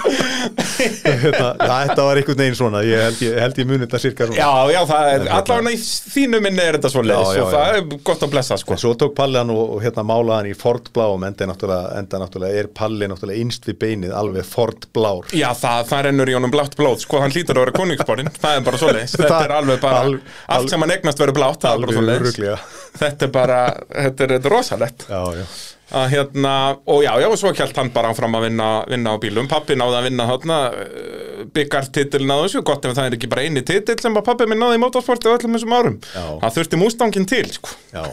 hérna, 0.00 0.64
þetta 1.10 2.04
var 2.06 2.20
einhvern 2.20 2.40
veginn 2.40 2.56
svona 2.58 2.82
ég 2.86 3.02
held 3.04 3.22
ég, 3.24 3.36
held 3.44 3.58
ég 3.60 3.68
muni 3.68 3.82
þetta 3.84 4.00
cirka 4.02 4.28
svona 4.28 4.38
Já, 4.40 4.72
já, 4.74 4.80
það 4.90 5.10
er, 5.14 5.24
allavega 5.36 5.72
í 5.74 5.80
þínu 6.14 6.40
minni 6.44 6.64
er 6.64 6.78
þetta 6.78 6.92
svo 6.94 7.04
leiðis 7.04 7.30
Já, 7.30 7.38
já, 7.38 7.44
og 7.44 7.52
það 7.54 7.78
er 7.80 8.00
gott 8.10 8.24
að 8.26 8.32
blessa, 8.34 8.58
sko. 8.60 8.74
En 8.76 8.82
svo 8.82 8.92
tók 9.00 9.14
Palli 9.18 9.40
hann 9.40 9.52
og, 9.54 9.62
og 9.76 9.82
hérna 9.84 10.04
málaði 10.10 10.36
hann 10.38 10.50
í 10.50 10.56
Ford 10.60 10.90
bláum 10.96 11.26
enda 11.28 11.48
náttúrulega, 11.50 11.92
enda 12.00 12.22
náttúrulega 12.24 12.62
er 12.64 12.70
Palli 12.80 13.10
náttúrulega 13.10 13.44
innst 13.44 13.68
við 13.70 13.78
beinið 13.84 14.14
alveg 14.20 14.48
Ford 14.48 14.88
blár 14.96 15.30
Já, 15.36 15.48
það, 15.58 15.82
það 15.90 16.04
rennur 16.08 16.32
í 16.32 16.36
honum 16.38 16.54
blátt 16.54 16.76
blóð, 16.78 17.02
sko, 17.04 17.20
hann 17.24 17.34
hlýtur 17.34 17.58
að 17.60 17.66
vera 17.66 17.76
konungsborinn, 17.80 18.30
það 18.40 18.56
er 18.60 18.64
bara 18.70 18.80
svo 18.80 18.92
leiðis. 18.94 19.16
Þetta 19.20 19.42
er 19.46 19.56
alveg 19.60 19.82
bara, 19.82 20.04
al- 20.06 20.14
al- 20.16 20.56
allt 20.60 20.72
sem 20.72 20.84
hann 20.84 20.94
eignast 20.96 21.20
verður 21.22 21.38
blátt, 21.40 21.60
það 21.64 21.76
er 21.76 21.84
bara 21.84 21.96
svo 21.98 22.06
leiðis. 22.06 22.22
örugglega. 22.24 22.58
Þetta 23.00 23.26
er 23.28 23.34
bara, 23.34 23.58
þetta 23.90 24.24
er, 24.26 24.34
þetta 24.36 24.50
er 24.50 24.54
rosalegt. 24.56 25.06
Já, 25.10 25.20
já 25.40 25.44
að 25.90 26.06
hérna, 26.12 26.52
og 26.86 27.00
já, 27.04 27.10
já, 27.22 27.26
og 27.30 27.38
svo 27.40 27.50
kjælt 27.56 27.78
hann 27.80 27.90
bara 27.94 28.12
áfram 28.12 28.36
að 28.38 28.44
vinna, 28.48 28.68
vinna 28.90 29.14
á 29.14 29.16
bílum. 29.22 29.48
Pappi 29.50 29.76
náði 29.78 29.98
að 29.98 30.06
vinna 30.06 30.26
þarna 30.28 30.58
uh, 30.70 31.40
byggartitilin 31.56 32.30
á 32.30 32.38
þessu, 32.44 32.62
gott 32.66 32.86
ef 32.86 32.94
það 32.98 33.08
er 33.08 33.16
ekki 33.18 33.30
bara 33.32 33.46
eini 33.46 33.64
titil 33.66 33.96
sem 34.02 34.18
að 34.20 34.26
pappi 34.28 34.46
minn 34.50 34.62
náði 34.62 34.78
í 34.78 34.82
motorsporti 34.84 35.32
öllum 35.32 35.56
þessum 35.58 35.74
árum, 35.74 35.96
Já. 36.14 36.24
það 36.44 36.56
þurfti 36.58 36.80
mústangin 36.80 37.28
til 37.30 37.46
sko. 37.56 37.74
Já, 37.94 38.04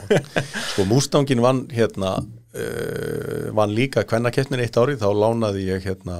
sko 0.71 0.87
Mustangin 0.89 1.43
vann 1.45 1.65
hérna 1.73 2.15
uh, 2.21 3.51
vann 3.57 3.75
líka 3.77 4.05
kvennakeppnin 4.07 4.63
eitt 4.65 4.79
árið, 4.79 5.03
þá 5.03 5.09
lánaði 5.25 5.67
ég 5.69 5.85
hérna 5.85 6.17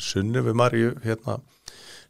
Sunnu 0.00 0.44
við 0.48 0.60
Marju 0.60 0.92
hérna 1.06 1.40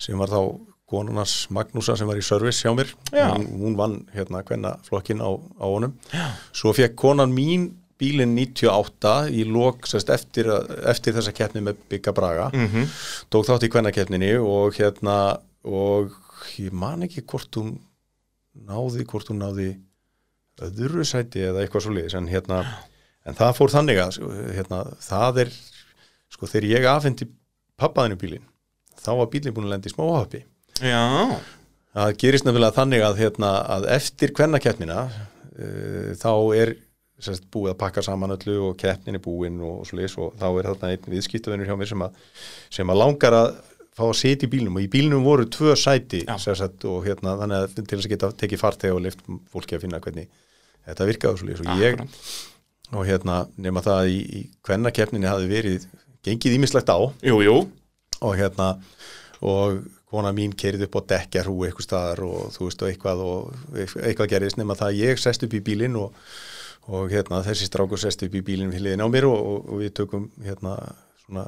sem 0.00 0.18
var 0.18 0.32
þá 0.32 0.42
konunars 0.90 1.44
Magnúsa 1.54 1.94
sem 1.94 2.08
var 2.08 2.18
í 2.18 2.24
service 2.24 2.64
hjá 2.64 2.72
mér. 2.74 2.88
Hún, 3.14 3.44
hún 3.60 3.76
vann 3.78 4.00
hérna 4.10 4.40
kvennaflokkin 4.42 5.22
á, 5.22 5.30
á 5.38 5.66
honum. 5.70 5.92
Já. 6.10 6.32
svo 6.50 6.72
fekk 6.74 6.96
konan 6.98 7.30
mín 7.30 7.68
bílinn 8.00 8.32
98 8.34 9.14
í 9.36 9.44
sest, 9.86 10.10
eftir, 10.10 10.48
eftir 10.88 11.14
þessa 11.14 11.34
keppni 11.36 11.62
með 11.64 11.84
Bygga 11.92 12.14
Braga. 12.16 12.50
-hmm. 12.52 12.88
tók 13.30 13.46
þátt 13.46 13.68
í 13.68 13.70
kvennakeppninni 13.70 14.34
og 14.40 14.74
hérna 14.74 15.38
og 15.64 16.16
ég 16.58 16.72
man 16.72 17.02
ekki 17.04 17.22
hvort 17.22 17.54
hún 17.56 17.78
náði, 18.66 19.04
hvort 19.04 19.28
hún 19.28 19.42
náði 19.44 19.70
öðru 20.60 21.04
sæti 21.04 21.44
eða 21.44 21.62
eitthvað 21.62 21.84
svo 21.84 21.94
liðis 21.94 22.16
en 22.18 22.28
hérna, 22.28 22.64
en 23.24 23.36
það 23.36 23.56
fór 23.56 23.72
þannig 23.72 24.00
að 24.02 24.18
hérna, 24.56 24.84
það 25.00 25.44
er 25.44 25.52
sko 26.30 26.46
þegar 26.46 26.68
ég 26.70 26.88
afhendi 26.90 27.28
pappaðinu 27.80 28.18
bílinn 28.20 28.46
þá 29.00 29.14
var 29.20 29.30
bílinn 29.32 29.56
búin 29.56 29.68
að 29.68 29.74
lenda 29.74 29.88
í 29.88 29.94
smáhappi. 29.94 30.42
Já, 30.80 31.00
það 31.96 32.14
gerist 32.20 32.46
nefnilega 32.46 32.76
þannig 32.76 33.04
að, 33.04 33.18
hérna, 33.20 33.50
að 33.76 33.88
eftir 33.96 34.34
kvennakeppnina 34.36 35.00
uh, 35.08 36.12
þá 36.20 36.32
er 36.60 36.74
sérst, 37.22 37.46
búið 37.52 37.74
að 37.74 37.80
pakka 37.82 38.04
saman 38.04 38.34
öllu 38.36 38.56
og 38.68 38.76
keppnin 38.80 39.18
er 39.18 39.24
búin 39.24 39.58
og, 39.60 39.82
og 39.82 39.88
svo 39.88 40.00
leis 40.00 40.16
og 40.20 40.36
þá 40.40 40.46
er 40.50 40.70
þarna 40.70 40.92
einn 40.94 41.10
viðskiptavinnur 41.14 41.70
hjá 41.70 41.76
mér 41.78 41.92
sem 41.92 42.06
að, 42.06 42.20
sem 42.72 42.92
að 42.92 43.00
langar 43.02 43.36
að 43.38 43.50
fá 43.96 44.04
að 44.06 44.14
sitja 44.20 44.48
í 44.48 44.52
bílnum 44.52 44.78
og 44.78 44.84
í 44.84 44.90
bílnum 44.92 45.26
voru 45.26 45.48
tvö 45.50 45.74
sæti 45.78 46.22
sérst, 46.40 46.86
og 46.88 47.02
hérna 47.06 47.36
þannig 47.40 47.64
að 47.64 47.74
til 47.80 47.88
þess 47.96 48.06
að 48.06 48.14
geta 48.14 48.32
tekið 48.44 48.62
farteg 48.62 48.94
og 48.94 49.04
lift 49.06 49.24
fólki 49.52 49.76
að 49.76 49.84
finna 49.86 50.00
hvernig 50.02 50.30
þetta 50.86 51.10
virkaði 51.10 51.34
og 51.34 51.40
svo 51.42 51.50
leis 51.50 51.64
og 51.64 51.82
ég 51.82 52.00
og 52.90 53.06
hérna 53.06 53.44
nema 53.60 53.82
það 53.84 54.02
að 54.02 54.12
í, 54.12 54.20
í 54.20 54.40
kvennakeppninni 54.66 55.30
hafi 55.30 55.48
verið 55.50 55.86
gengið 56.26 56.56
ímislegt 56.58 56.90
á. 56.90 56.98
Jú, 57.24 57.40
jú. 57.44 57.56
Og 58.20 58.36
hérna 58.36 58.74
og 59.40 59.80
kona 60.10 60.32
mín 60.34 60.52
kerið 60.58 60.88
upp 60.88 60.98
á 61.00 61.00
dekkjarhú 61.14 61.54
eitthvað 61.64 61.86
staðar 61.86 62.22
og 62.26 62.48
þú 62.54 62.66
veist 62.66 62.82
og 62.82 62.90
eitthvað 62.90 63.22
og 63.24 63.76
eitthvað 63.78 64.32
gerðist 64.34 64.58
nema 64.58 64.76
það 64.78 64.90
að 64.90 65.02
ég 65.04 65.22
sest 65.22 65.46
upp 65.46 65.54
í 65.54 65.62
bílinn 65.64 65.96
og, 66.00 66.10
og 66.88 67.12
hérna 67.12 67.42
þessi 67.44 67.68
strákur 67.68 68.00
sest 68.00 68.22
upp 68.24 68.34
í 68.34 68.42
bílinn 68.44 68.72
við 68.72 68.84
hliðin 68.84 69.04
á 69.04 69.08
mér 69.12 69.28
og, 69.28 69.36
og, 69.36 69.68
og 69.68 69.82
við 69.82 69.92
tökum 70.00 70.30
hérna 70.44 70.76
svona, 71.24 71.44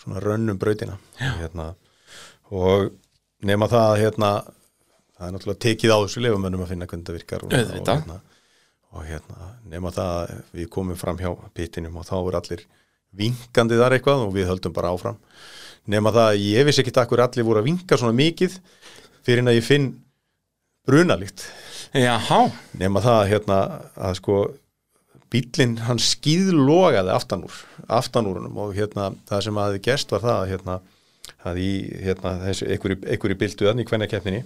svona 0.00 0.22
rönnum 0.24 0.58
brautina. 0.60 0.96
Hérna, 1.20 1.74
og 2.50 2.90
nema 3.46 3.68
það 3.70 3.86
að 3.92 4.02
hérna 4.04 4.32
það 5.20 5.26
er 5.28 5.36
náttúrulega 5.36 5.64
tekið 5.66 5.94
á 5.94 5.98
þessu 6.00 6.24
lefumönnum 6.24 6.64
að 6.64 6.72
finna 6.72 6.90
hvernig 6.90 7.06
það 7.06 7.18
virkar 7.18 7.46
og, 7.46 7.54
og, 7.54 7.80
hérna, 7.92 8.18
og 8.90 9.08
hérna 9.08 9.48
nema 9.70 9.94
það 9.94 10.12
að 10.16 10.36
við 10.58 10.70
komum 10.76 11.00
fram 11.00 11.20
hjá 11.20 11.30
pittinum 11.56 11.98
og 12.00 12.08
þá 12.08 12.16
er 12.20 12.38
allir 12.40 12.66
vinkandi 13.20 13.78
þar 13.80 13.96
eitthvað 13.96 14.26
og 14.26 14.36
við 14.36 14.48
höldum 14.48 14.74
bara 14.74 14.92
áfram. 14.94 15.18
Nema 15.90 16.12
það 16.14 16.28
að 16.30 16.44
ég 16.44 16.66
vissi 16.68 16.82
ekki 16.84 16.94
takk 16.94 17.12
hver 17.12 17.24
allir 17.26 17.46
voru 17.46 17.60
að 17.60 17.68
vinka 17.70 17.98
svona 17.98 18.16
mikið 18.16 18.56
fyrir 19.26 19.42
en 19.42 19.52
að 19.52 19.58
ég 19.58 19.66
finn 19.66 19.90
brunalikt 20.88 21.44
Jáhá, 21.90 22.44
nema 22.78 23.00
það 23.02 23.16
að, 23.18 23.28
hérna 23.32 23.56
að 23.98 24.12
sko 24.20 24.34
bíllinn 25.30 25.76
hann 25.86 26.00
skýðlogaði 26.02 27.12
aftan 27.14 27.44
úr 27.46 27.58
aftan 27.86 28.28
úr 28.30 28.40
honum 28.40 28.58
og 28.64 28.74
hérna 28.76 29.10
það 29.28 29.44
sem 29.46 29.60
aðeins 29.62 29.84
gerst 29.86 30.14
var 30.14 30.24
það 30.24 30.38
að 30.38 30.50
hérna 30.54 30.78
að 31.46 31.60
í 31.62 31.72
hérna 32.04 32.32
þessu 32.42 32.68
einhverju, 32.68 33.36
bilduðan 33.38 33.82
í 33.82 33.86
kvennakeppninni 33.88 34.42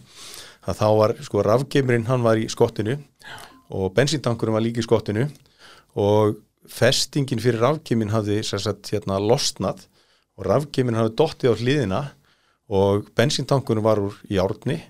að 0.65 0.81
þá 0.81 0.86
var 0.98 1.15
sko 1.24 1.44
rafgeimurinn 1.44 2.09
hann 2.09 2.24
var 2.24 2.40
í 2.40 2.48
skottinu 2.52 2.98
og 3.74 3.94
bensíntankurinn 3.97 4.56
var 4.56 4.65
líka 4.65 4.82
í 4.82 4.86
skottinu 4.86 5.27
og 6.01 6.36
festingin 6.70 7.43
fyrir 7.43 7.62
rafgeiminn 7.65 8.12
hafði 8.12 8.40
sagt 8.47 8.93
hérna 8.93 9.19
losnað 9.20 9.85
og 10.39 10.47
rafgeiminn 10.48 10.98
hafði 10.98 11.16
dottið 11.20 11.52
á 11.52 11.61
hliðina 11.61 12.02
og 12.74 13.11
bensíntankurinn 13.16 13.85
var 13.85 14.01
úr 14.02 14.16
járni 14.31 14.81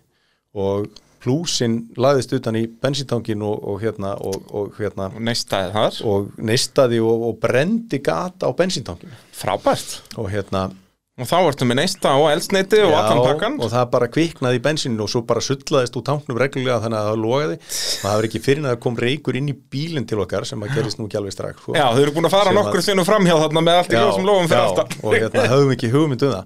og 0.54 0.86
plúsin 1.24 1.80
laðist 1.96 2.34
utan 2.36 2.58
í 2.60 2.66
bensíntankin 2.68 3.42
og, 3.44 3.56
og 3.64 3.82
hérna 3.82 4.14
og, 4.20 4.44
og 4.52 4.78
hérna. 4.78 5.08
Og 5.14 5.24
neistæði 5.24 5.72
þar. 5.74 6.00
Og 6.12 6.32
neistaði 6.50 7.00
og, 7.04 7.28
og 7.30 7.38
brendi 7.42 8.00
gata 8.04 8.50
á 8.50 8.52
bensíntankinu 8.56 9.16
Frábært. 9.34 10.00
Og 10.20 10.28
hérna 10.32 10.68
Og 11.14 11.28
þá 11.30 11.36
ertu 11.46 11.66
með 11.70 11.76
neista 11.78 12.10
og 12.18 12.24
elsneiti 12.26 12.80
og 12.82 12.90
allan 12.98 13.20
pakkan 13.22 13.58
og 13.62 13.68
það 13.70 13.84
bara 13.92 14.06
kviknaði 14.10 14.58
í 14.58 14.62
bensinu 14.64 15.04
og 15.04 15.10
svo 15.12 15.20
bara 15.22 15.38
sullaðist 15.46 15.94
úr 15.94 16.02
tanknum 16.08 16.40
reglulega 16.42 16.80
þannig 16.82 16.98
að 16.98 17.06
það 17.06 17.20
logaði. 17.22 17.58
Það 17.70 18.10
hefur 18.10 18.26
ekki 18.26 18.40
fyrir 18.42 18.58
en 18.58 18.66
að 18.66 18.72
það 18.74 18.80
kom 18.82 18.96
reykur 19.04 19.38
inn 19.38 19.52
í 19.52 19.54
bílinn 19.54 20.08
til 20.10 20.18
okkar 20.24 20.42
sem 20.50 20.64
að 20.66 20.72
gerist 20.74 20.98
nú 20.98 21.06
ekki 21.06 21.20
alveg 21.20 21.36
strax 21.36 21.62
sko. 21.62 21.76
Já, 21.78 21.84
þau 21.94 22.00
eru 22.02 22.14
búin 22.16 22.26
að 22.26 22.34
fara 22.34 22.50
Sem 22.50 22.58
nokkur 22.58 22.82
sinnum 22.88 23.06
framhjá 23.06 23.36
þarna 23.44 23.62
með 23.68 23.78
allt 23.84 23.94
í 23.94 24.00
ljósum 24.00 24.26
lofum 24.26 24.50
fyrir 24.50 24.64
aftan. 24.64 24.98
og 25.04 25.14
hérna 25.14 25.46
höfum 25.54 25.70
ekki 25.76 25.92
hugmynd 25.94 26.26
um 26.26 26.34
það. 26.34 26.44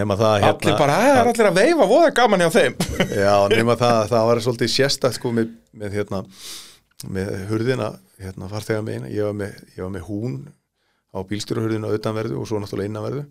Nema 0.00 0.18
það 0.24 0.34
hérna, 0.42 0.58
Allir 0.58 0.78
bara, 0.82 0.98
"Æ, 0.98 1.06
það 1.06 1.22
er 1.22 1.30
allir 1.30 1.50
að 1.52 1.58
veifa, 1.62 1.88
voða 1.94 2.10
gaman 2.18 2.40
hjá 2.42 2.50
þeim. 2.58 2.74
Já, 3.24 3.36
nema 3.54 3.78
það, 3.78 4.00
það 4.10 4.26
var 4.32 4.42
svolítið 4.48 4.74
sérstakt 4.74 5.20
sko 5.20 5.30
með, 5.30 5.54
með 5.70 5.90
hérna 6.00 6.24
með 7.14 7.46
hurðina, 7.46 7.92
hérna 8.18 8.50
á 11.14 11.18
bílstjórahurðinu 11.22 11.86
á 11.86 11.94
utanverðu 11.94 12.40
og 12.40 12.48
svo 12.50 12.58
náttúrulega 12.58 12.90
innanverðu. 12.90 13.22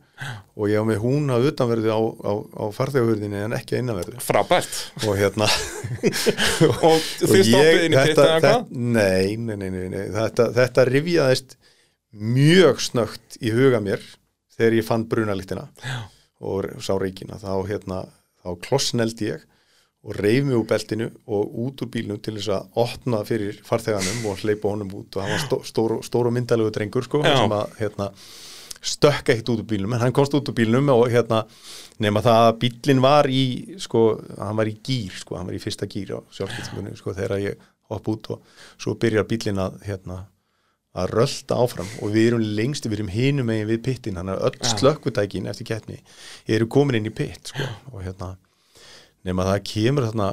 Og 0.55 0.71
ég 0.71 0.79
var 0.79 0.87
með 0.87 1.01
hún 1.03 1.27
á 1.27 1.37
utanverðu 1.43 1.91
á, 1.91 1.99
á, 1.99 2.31
á 2.39 2.63
farþegahurðinu 2.77 3.41
en 3.43 3.55
ekki 3.57 3.75
á 3.75 3.81
innanverðu. 3.83 4.21
Frábært. 4.23 4.79
Og 5.03 5.19
hérna 5.19 5.49
Og 6.87 7.03
þið 7.19 7.43
stoppuð 7.49 7.83
inn 7.83 7.97
í 7.97 7.99
pitt 7.99 8.23
eða 8.23 8.39
hvað? 8.39 8.71
Nei, 8.71 9.35
nei, 9.35 9.55
nei, 9.59 9.69
nei, 9.75 9.87
nei. 9.91 10.03
Þetta, 10.15 10.49
þetta 10.55 10.87
rifjaðist 10.89 11.57
mjög 12.13 12.83
snögt 12.87 13.39
í 13.43 13.51
huga 13.51 13.81
mér 13.83 14.03
þegar 14.55 14.77
ég 14.79 14.87
fann 14.87 15.07
brunalíktina 15.11 15.67
og 16.43 16.69
sá 16.83 16.93
reykina. 17.01 17.39
Þá, 17.41 17.51
hérna, 17.67 18.03
þá 18.43 18.55
klossneldi 18.63 19.33
ég 19.33 19.43
og 20.03 20.17
reyf 20.19 20.43
mig 20.43 20.57
úr 20.57 20.65
beltinu 20.67 21.09
og 21.31 21.53
út 21.65 21.83
úr 21.85 21.91
bílnum 21.91 22.19
til 22.23 22.35
þess 22.35 22.51
að 22.51 22.79
opna 22.83 23.21
fyrir 23.27 23.59
farþeganum 23.63 24.25
og 24.27 24.41
hleypa 24.43 24.71
honum 24.71 24.91
út. 24.99 25.15
Og 25.15 25.23
hann 25.23 25.31
var 25.31 25.43
stó, 25.45 25.61
stór, 25.63 25.95
stór 26.03 26.27
og 26.27 26.35
myndalegu 26.35 26.73
drengur 26.75 27.07
sko, 27.07 27.21
sem 27.23 27.55
að 27.55 27.77
hérna, 27.79 28.09
stökka 28.83 29.31
eitt 29.31 29.47
út 29.47 29.61
úr 29.63 29.69
bílnum 29.69 29.95
en 29.95 30.03
hann 30.03 30.15
komst 30.15 30.35
út 30.35 30.51
úr 30.51 30.57
bílnum 30.57 30.91
og 30.91 31.05
hérna 31.13 31.45
nema 32.03 32.23
það 32.25 32.49
að 32.49 32.59
bílinn 32.65 33.03
var 33.03 33.31
í 33.31 33.45
sko, 33.79 34.03
hann 34.35 34.59
var 34.59 34.67
í 34.67 34.75
gýr, 34.83 35.15
sko, 35.21 35.39
hann 35.39 35.47
var 35.47 35.55
í 35.55 35.63
fyrsta 35.63 35.87
gýr 35.87 36.17
á 36.17 36.19
sjálfskiptingunni, 36.35 36.97
sko, 36.99 37.15
þegar 37.15 37.39
ég 37.45 37.65
hopp 37.93 38.11
út 38.11 38.31
og 38.35 38.61
svo 38.75 38.97
byrjar 38.99 39.27
bílinn 39.29 39.61
að 39.61 39.79
hérna, 39.87 40.25
að 40.93 41.15
rölda 41.15 41.57
áfram. 41.63 41.89
Og 42.03 42.11
við 42.13 42.33
erum 42.33 42.47
lengst, 42.59 42.85
við 42.89 42.99
erum 42.99 43.13
hinum 43.13 43.47
megin 43.49 43.69
við 43.71 43.83
pittin, 43.87 44.19
hann 44.19 44.33
er 44.33 44.43
öll 44.45 44.73
slökkutækin 44.75 45.47
eftir 45.49 45.71
keppni, 45.71 46.01
eru 46.47 46.67
komin 46.67 46.99
inn 46.99 47.09
í 47.09 47.13
pitt 47.15 47.53
sko, 47.53 47.69
og 47.93 48.03
hérna 48.03 48.35
nema 49.27 49.47
það 49.47 49.65
kemur 49.71 50.07
þarna 50.09 50.29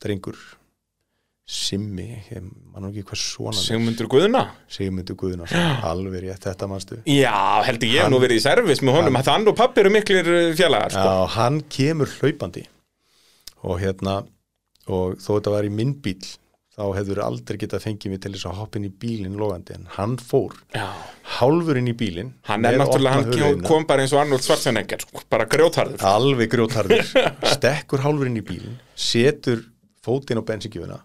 drengur 0.00 0.40
Simmi, 1.50 2.04
ég 2.30 2.44
man 2.70 2.84
nú 2.84 2.92
ekki 2.92 3.02
hvað 3.08 3.18
svona 3.18 3.56
hann. 3.56 3.64
Sigmundur 3.64 4.06
Guðna? 4.12 4.42
Sigmundur 4.70 5.16
Guðnarsson, 5.18 5.80
alveg 5.88 6.22
rétt 6.22 6.44
þetta 6.46 6.68
manstu? 6.70 6.98
Já, 7.10 7.34
heldur 7.66 7.90
ég 7.90 8.04
hef 8.04 8.12
nú 8.12 8.20
verið 8.22 8.38
í 8.38 8.44
servis 8.44 8.82
með 8.86 9.00
honum. 9.00 9.18
að 9.18 9.30
hann 9.32 9.50
og 9.50 9.56
pappi 9.58 9.82
eru 9.82 9.90
miklir 9.90 10.30
uh, 10.30 10.52
félagar 10.54 10.94
sko. 10.94 11.02
Já, 11.08 11.32
hann 11.34 11.58
kemur 11.74 12.12
hlaupandi. 12.20 12.62
Og 13.66 13.82
hérna 13.82 14.20
og 14.86 15.18
þó 15.18 15.32
þetta 15.32 15.56
var 15.56 15.66
í 15.66 15.72
minn 15.74 15.96
bíl 16.04 16.22
þá 16.80 16.86
hefur 16.96 17.20
aldrei 17.24 17.58
getað 17.60 17.84
fengið 17.84 18.12
mig 18.14 18.20
til 18.24 18.32
þess 18.34 18.48
að 18.48 18.60
hoppa 18.62 18.80
inn 18.80 18.88
í 18.88 18.92
bílinn 19.02 19.36
logandi 19.40 19.76
en 19.76 19.86
hann 19.98 20.16
fór 20.16 20.56
Já. 20.72 20.86
hálfur 21.36 21.80
inn 21.80 21.90
í 21.90 21.94
bílinn 22.00 22.32
Hann 22.48 22.64
er 22.64 22.78
náttúrulega, 22.80 23.20
hann 23.44 23.62
kom, 23.66 23.84
bara 23.88 24.06
eins 24.06 24.14
og 24.16 24.22
Arnold 24.22 24.44
Schwarzenegger 24.46 25.04
sko, 25.04 25.24
bara 25.30 25.46
grjótharður. 25.50 26.00
Alveg 26.08 26.52
grjótharður. 26.54 27.04
Stekkur 27.56 28.04
hálfur 28.06 28.30
inn 28.30 28.40
í 28.40 28.44
bílinn 28.46 28.78
setur 28.96 29.62
fótinn 30.04 30.40
á 30.40 30.44
bensingjöfuna 30.48 31.00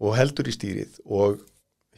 og 0.00 0.16
heldur 0.16 0.48
í 0.48 0.54
stýrið 0.56 1.00
og 1.04 1.42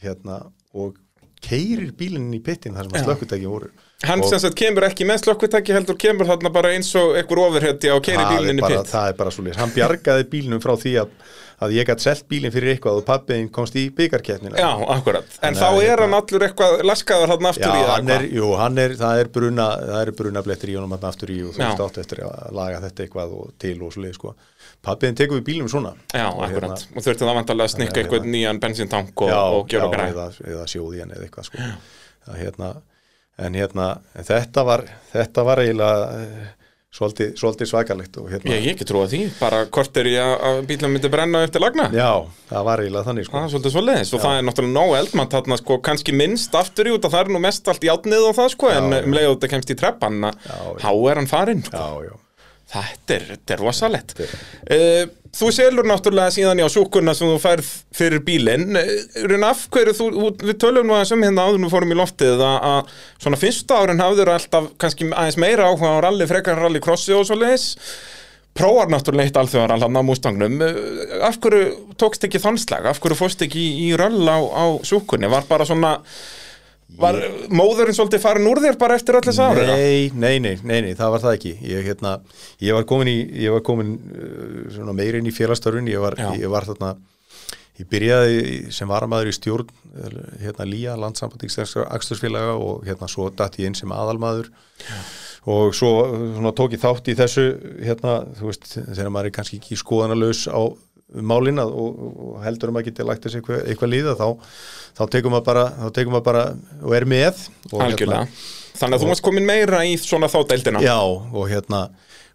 hérna 0.03 0.41
og 0.75 0.97
keirir 1.43 1.93
bílinn 1.97 2.27
inn 2.27 2.39
í 2.39 2.43
pittin 2.43 2.75
þar 2.75 2.89
sem 2.89 2.99
að 2.99 3.07
slökkutæki 3.07 3.49
voru 3.49 3.71
Hann 4.05 4.21
sem 4.29 4.37
sagt 4.37 4.53
kemur 4.59 4.85
ekki 4.85 5.07
með 5.09 5.23
slökkutæki 5.23 5.73
heldur 5.73 5.95
kemur 5.97 6.27
þarna 6.29 6.51
bara 6.53 6.69
eins 6.75 6.91
og 6.99 7.15
einhver 7.17 7.39
ofurhetti 7.47 7.89
á 7.89 7.97
keiri 7.97 8.25
bílinni 8.29 8.61
bara- 8.61 8.83
pitt. 8.83 8.91
það 8.93 9.07
er 9.09 9.13
bara 9.17 9.31
svo 9.33 9.43
leys, 9.47 9.55
hann 9.57 9.71
bjargaði 9.73 10.27
bílnum 10.29 10.59
frá 10.61 10.75
því 10.77 10.91
að, 11.01 11.07
að 11.65 11.71
ég 11.73 11.87
gætt 11.89 12.03
selt 12.05 12.27
bílinn 12.29 12.53
fyrir 12.53 12.75
eitthvað 12.75 12.99
og 12.99 13.05
pappiðin 13.07 13.47
komst 13.49 13.73
í 13.73 13.87
byggarkeppnina 13.97 14.53
Já, 14.61 14.69
akkurat, 14.93 15.25
en 15.41 15.55
Þannig 15.55 15.61
þá 15.63 15.65
að, 15.65 15.77
er 15.81 15.87
hérna- 15.89 16.05
hann 16.05 16.13
allur 16.19 16.45
eitthvað 16.45 16.83
laskaður 16.85 17.31
þarna 17.33 17.49
aftur 17.49 17.65
Já, 17.65 17.73
í 17.73 17.87
það 17.87 17.95
hann 17.95 18.09
er, 18.17 18.27
jú, 18.37 18.51
hann 18.61 18.77
er, 18.83 18.93
það 19.01 19.21
er 19.23 19.31
bruna 19.39 19.65
það 19.81 20.01
er 20.03 20.11
bruna 20.21 20.43
blettir 20.45 20.69
í 20.69 20.75
honum 20.77 20.93
hann 20.93 21.07
aftur 21.09 21.31
í 21.33 21.39
og 21.47 21.55
þú 21.55 21.57
Já. 21.57 21.65
veist 21.71 21.81
átt 21.87 21.97
eftir 22.03 22.21
að 22.27 22.53
laga 22.53 22.81
þetta 22.85 23.03
eitthvað 23.07 23.33
og 23.33 23.49
til 23.57 23.73
og 23.81 23.93
svo 23.97 24.03
leið, 24.05 24.13
sko. 24.19 24.35
Pappiðin 24.85 25.17
tekur 25.17 25.39
við 25.41 25.45
bílnum 25.49 25.69
svona. 25.73 25.95
Já, 26.13 26.27
Og 26.29 26.43
akkurat, 26.45 26.69
hérna- 26.77 26.97
og 27.01 27.01
þurfti 27.01 27.25
það 27.25 27.39
vantarlega 27.41 27.65
að 27.65 27.73
snikka 27.73 27.97
að 27.97 28.03
eitthvað 28.05 28.29
nýjan 28.29 28.59
bensintank 28.61 29.21
og, 29.25 29.29
já, 29.33 29.41
og 29.57 29.67
gera 29.73 29.89
já, 29.89 29.91
græn. 29.97 30.13
eða, 30.13 30.27
eða 30.53 30.67
sjóði 30.69 30.99
hann 31.01 31.15
eða 31.17 31.25
eitthvað 31.25 31.49
sko. 31.49 31.57
það, 32.27 32.37
hérna, 32.45 32.69
en 33.37 33.53
hérna 33.57 33.89
en 34.17 34.25
þetta 34.27 34.63
var, 34.67 34.85
þetta 35.13 35.43
var 35.47 35.61
eiginlega 35.61 36.21
eh, 36.21 36.45
svolítið, 36.97 37.33
svolítið 37.37 37.69
svakalegt 37.69 38.17
og 38.17 38.29
hérna, 38.31 38.53
Ég, 38.55 38.63
ég 38.65 38.75
ekki 38.77 38.87
trúa 38.89 39.05
því, 39.11 39.19
bara 39.37 39.59
hvort 39.69 39.99
er 40.01 40.09
ég 40.09 40.45
að 40.49 40.61
bílum 40.71 40.95
myndi 40.95 41.11
brenna 41.13 41.43
til 41.53 41.61
lagna 41.61 41.89
já, 41.93 42.09
það 42.49 42.67
var 42.69 42.81
eiginlega 42.83 43.07
þannig 43.11 43.27
sko. 43.27 43.37
Það 43.37 43.57
og 44.17 44.23
það 44.23 44.37
er 44.39 44.47
náttúrulega 44.47 44.75
nóg 44.79 44.95
eldmann 45.01 45.31
þarna 45.35 45.59
sko 45.61 45.79
kannski 45.85 46.15
minnst 46.17 46.55
aftur 46.57 46.89
í 46.89 46.95
út 46.95 47.05
og 47.05 47.13
það 47.13 47.25
er 47.27 47.33
nú 47.35 47.43
mest 47.43 47.67
allt 47.69 47.85
í 47.85 47.91
átnið 47.93 48.29
og 48.31 48.37
það 48.39 48.53
sko 48.55 48.71
en 48.73 48.87
Já, 48.89 48.97
já. 48.97 49.03
um 49.11 49.17
leið 49.19 49.27
og 49.29 49.35
þetta 49.37 49.51
kemst 49.53 49.75
í 49.75 49.77
treppan 49.83 50.23
Já, 50.31 50.57
þá 50.81 50.89
er 51.11 51.21
hann 51.21 51.29
farinn 51.29 51.63
sko. 51.67 51.77
já, 51.77 52.09
já 52.09 52.15
Þetta 52.67 53.15
er, 53.15 53.25
þetta 53.31 53.55
er 53.55 53.63
rosalett 53.63 54.17
uh, 54.19 55.05
Þú 55.37 55.49
selur 55.53 55.85
náttúrulega 55.85 56.33
síðan 56.33 56.59
já 56.63 56.65
súkuna 56.71 57.13
sem 57.13 57.29
þú 57.29 57.35
færð 57.43 57.67
fyrir 57.93 58.23
bílinn. 58.25 58.73
Uh, 58.79 59.35
af 59.45 59.67
hverju 59.73 59.93
þú, 59.93 60.07
við 60.41 60.55
tölum 60.63 60.87
nú 60.87 60.95
aðeins 60.95 61.13
um 61.13 61.25
hérna 61.25 61.45
áður 61.45 61.61
nú 61.61 61.69
fórum 61.69 61.93
í 61.93 61.97
loftið 61.99 62.41
að, 62.41 62.57
að 62.71 62.93
svona 63.21 63.39
fyrsta 63.41 63.81
árin 63.83 64.01
hafður 64.01 64.33
alltaf 64.33 64.71
kannski 64.81 65.11
aðeins 65.11 65.37
meira 65.43 65.67
áhuga 65.69 65.93
á 65.93 66.03
rally, 66.07 66.27
frekar 66.29 66.57
rally 66.63 66.81
crossi 66.81 67.13
og 67.13 67.27
svo 67.27 67.37
leiðis 67.37 67.75
prófar 68.57 68.89
náttúrulega 68.89 69.29
eitt 69.29 69.37
alþjóðar 69.37 69.75
hann 69.75 69.99
á 69.99 70.03
Mustangnum 70.07 70.57
Uh, 70.63 71.21
af 71.27 71.37
hverju 71.43 71.93
tókst 72.01 72.25
ekki 72.25 72.41
þann 72.41 72.57
slag 72.61 72.87
af 72.89 73.01
hverju 73.03 73.19
fórst 73.19 73.43
ekki 73.45 73.61
í, 73.61 73.71
í 73.87 73.93
röll 73.99 74.25
á, 74.25 74.39
á 74.41 74.65
súkunni 74.87 75.29
var 75.29 75.45
bara 75.49 75.67
svona 75.67 75.99
var 76.95 77.17
móðurinn 77.51 77.95
svolítið 77.97 78.23
farin 78.23 78.47
úr 78.47 78.61
þér 78.63 78.77
bara 78.79 78.95
eftir 78.97 79.17
öll 79.19 79.25
þess 79.27 79.41
ára 79.43 79.65
Nei, 79.67 80.07
nei, 80.15 80.37
nei, 80.39 80.55
nei, 80.63 80.79
nei, 80.85 80.93
það 80.95 81.11
var 81.13 81.23
það 81.25 81.35
ekki. 81.37 81.51
Ég, 81.67 81.83
hérna, 81.85 82.13
ég 82.63 82.77
var 82.77 82.87
komin, 82.87 83.11
í, 83.11 83.17
ég 83.43 83.53
var 83.53 83.63
komin 83.67 83.93
uh, 83.97 84.63
svona 84.73 84.95
meiri 84.97 85.21
inn 85.21 85.29
í 85.29 85.35
félagstörfun 85.35 85.91
ég 85.91 86.01
var, 86.03 86.17
Já. 86.17 86.31
ég 86.39 86.51
var 86.53 86.67
þarna 86.69 86.95
ég 87.77 87.89
byrjaði 87.91 88.39
sem 88.73 88.89
varamæður 88.89 89.29
í 89.29 89.35
stjórn 89.37 89.69
uh, 89.69 90.17
hérna 90.41 90.65
Lía, 90.69 90.95
landsamband 90.97 91.43
íslenskra 91.45 91.85
akstursfélaga 91.97 92.55
og 92.55 92.87
hérna 92.87 93.11
svo 93.11 93.29
datt 93.29 93.59
ég 93.61 93.69
inn 93.69 93.77
sem 93.77 93.91
aðalmaður. 93.93 94.49
Og 95.47 95.75
svo 95.77 95.91
uh, 96.07 96.17
svona, 96.39 96.55
tók 96.55 96.73
ég 96.77 96.81
þátt 96.81 97.11
í 97.11 97.17
þessu 97.19 97.47
hérna, 97.83 98.21
þú 98.39 98.49
veist, 98.49 98.71
þegar 98.79 99.13
maður 99.13 99.29
er 99.29 99.37
kannski 99.37 99.59
ekki 99.61 99.77
skoðanalaus 99.83 100.47
á 100.49 100.61
málin 101.13 101.61
að, 101.61 101.69
og, 101.71 101.99
og 102.27 102.39
heldur 102.43 102.73
um 102.73 102.79
að 102.81 102.89
geta 102.89 103.05
lagt 103.07 103.23
þessi 103.23 103.39
eitthvað, 103.39 103.61
eitthvað 103.71 103.93
líða 103.93 104.15
þá, 104.19 104.27
þá 104.97 105.03
tekum 105.13 105.31
maður 105.35 105.47
bara, 105.47 105.65
bara 106.25 106.43
og 106.83 106.95
er 106.97 107.05
með 107.07 107.45
og, 107.71 107.79
algjörlega. 107.85 108.25
Þannig 108.77 108.97
að 108.97 109.03
þú 109.03 109.09
varst 109.09 109.25
komin 109.25 109.47
meira 109.47 109.79
í 109.87 109.95
svona 110.01 110.29
þá 110.29 110.39
deildina. 110.51 110.83
Já, 110.83 110.99
og 111.01 111.47
hérna 111.49 111.87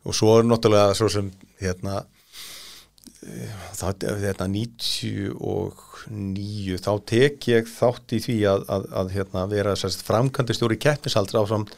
og 0.02 0.16
svo 0.16 0.38
er 0.40 0.44
náttúrulega 0.48 0.96
svo 0.98 1.08
sem 1.12 1.28
hérna 1.62 2.00
það, 3.78 4.06
hérna 4.24 4.46
99 4.50 6.78
þá 6.82 6.92
tek 7.06 7.48
ég 7.52 7.68
þátt 7.70 8.14
í 8.16 8.18
því 8.24 8.38
að, 8.50 8.60
að, 8.74 8.82
að 8.98 9.06
hérna, 9.16 9.40
vera 9.50 9.72
sérst, 9.78 10.02
framkvæmdistjóri 10.08 10.76
keppnisaldra 10.82 11.42
á 11.42 11.44
samt 11.50 11.70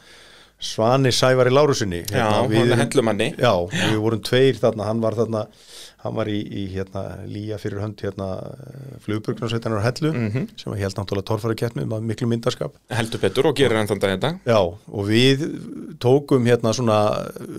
Svani 0.65 1.11
Sævari 1.13 1.51
Lárusinni 1.51 2.01
Já, 2.07 2.15
hérna, 2.15 2.55
hann 2.55 2.71
er 2.71 2.81
hellumanni. 2.85 3.27
Já, 3.37 3.53
við 3.75 3.97
vorum 4.01 4.21
tveir 4.25 4.55
þarna, 4.61 4.83
hann 4.89 5.01
var 5.03 5.13
þarna 5.19 5.41
hann 6.05 6.15
var 6.15 6.29
í, 6.31 6.37
í 6.45 6.63
hérna, 6.75 7.01
lía 7.27 7.57
fyrir 7.61 7.81
hönd 7.83 7.99
hérna, 8.05 8.27
flugburgnarsveitanar 9.05 9.81
hellu 9.83 10.11
Mhm. 10.13 10.47
sem 10.55 10.71
var 10.71 10.79
helt 10.79 10.95
náttúrulega 10.99 11.27
torfæri 11.31 11.55
keppni 11.59 11.85
með 11.89 12.05
miklu 12.11 12.27
myndarskap 12.29 12.75
heldur 12.93 13.19
betur 13.25 13.49
og 13.51 13.55
gerir 13.57 13.77
hann 13.81 13.87
þannig 13.89 14.15
þetta 14.15 14.31
Já, 14.45 14.59
og 14.61 15.07
við 15.09 15.45
tókum 15.99 16.45
hérna 16.47 16.73
svona 16.77 16.99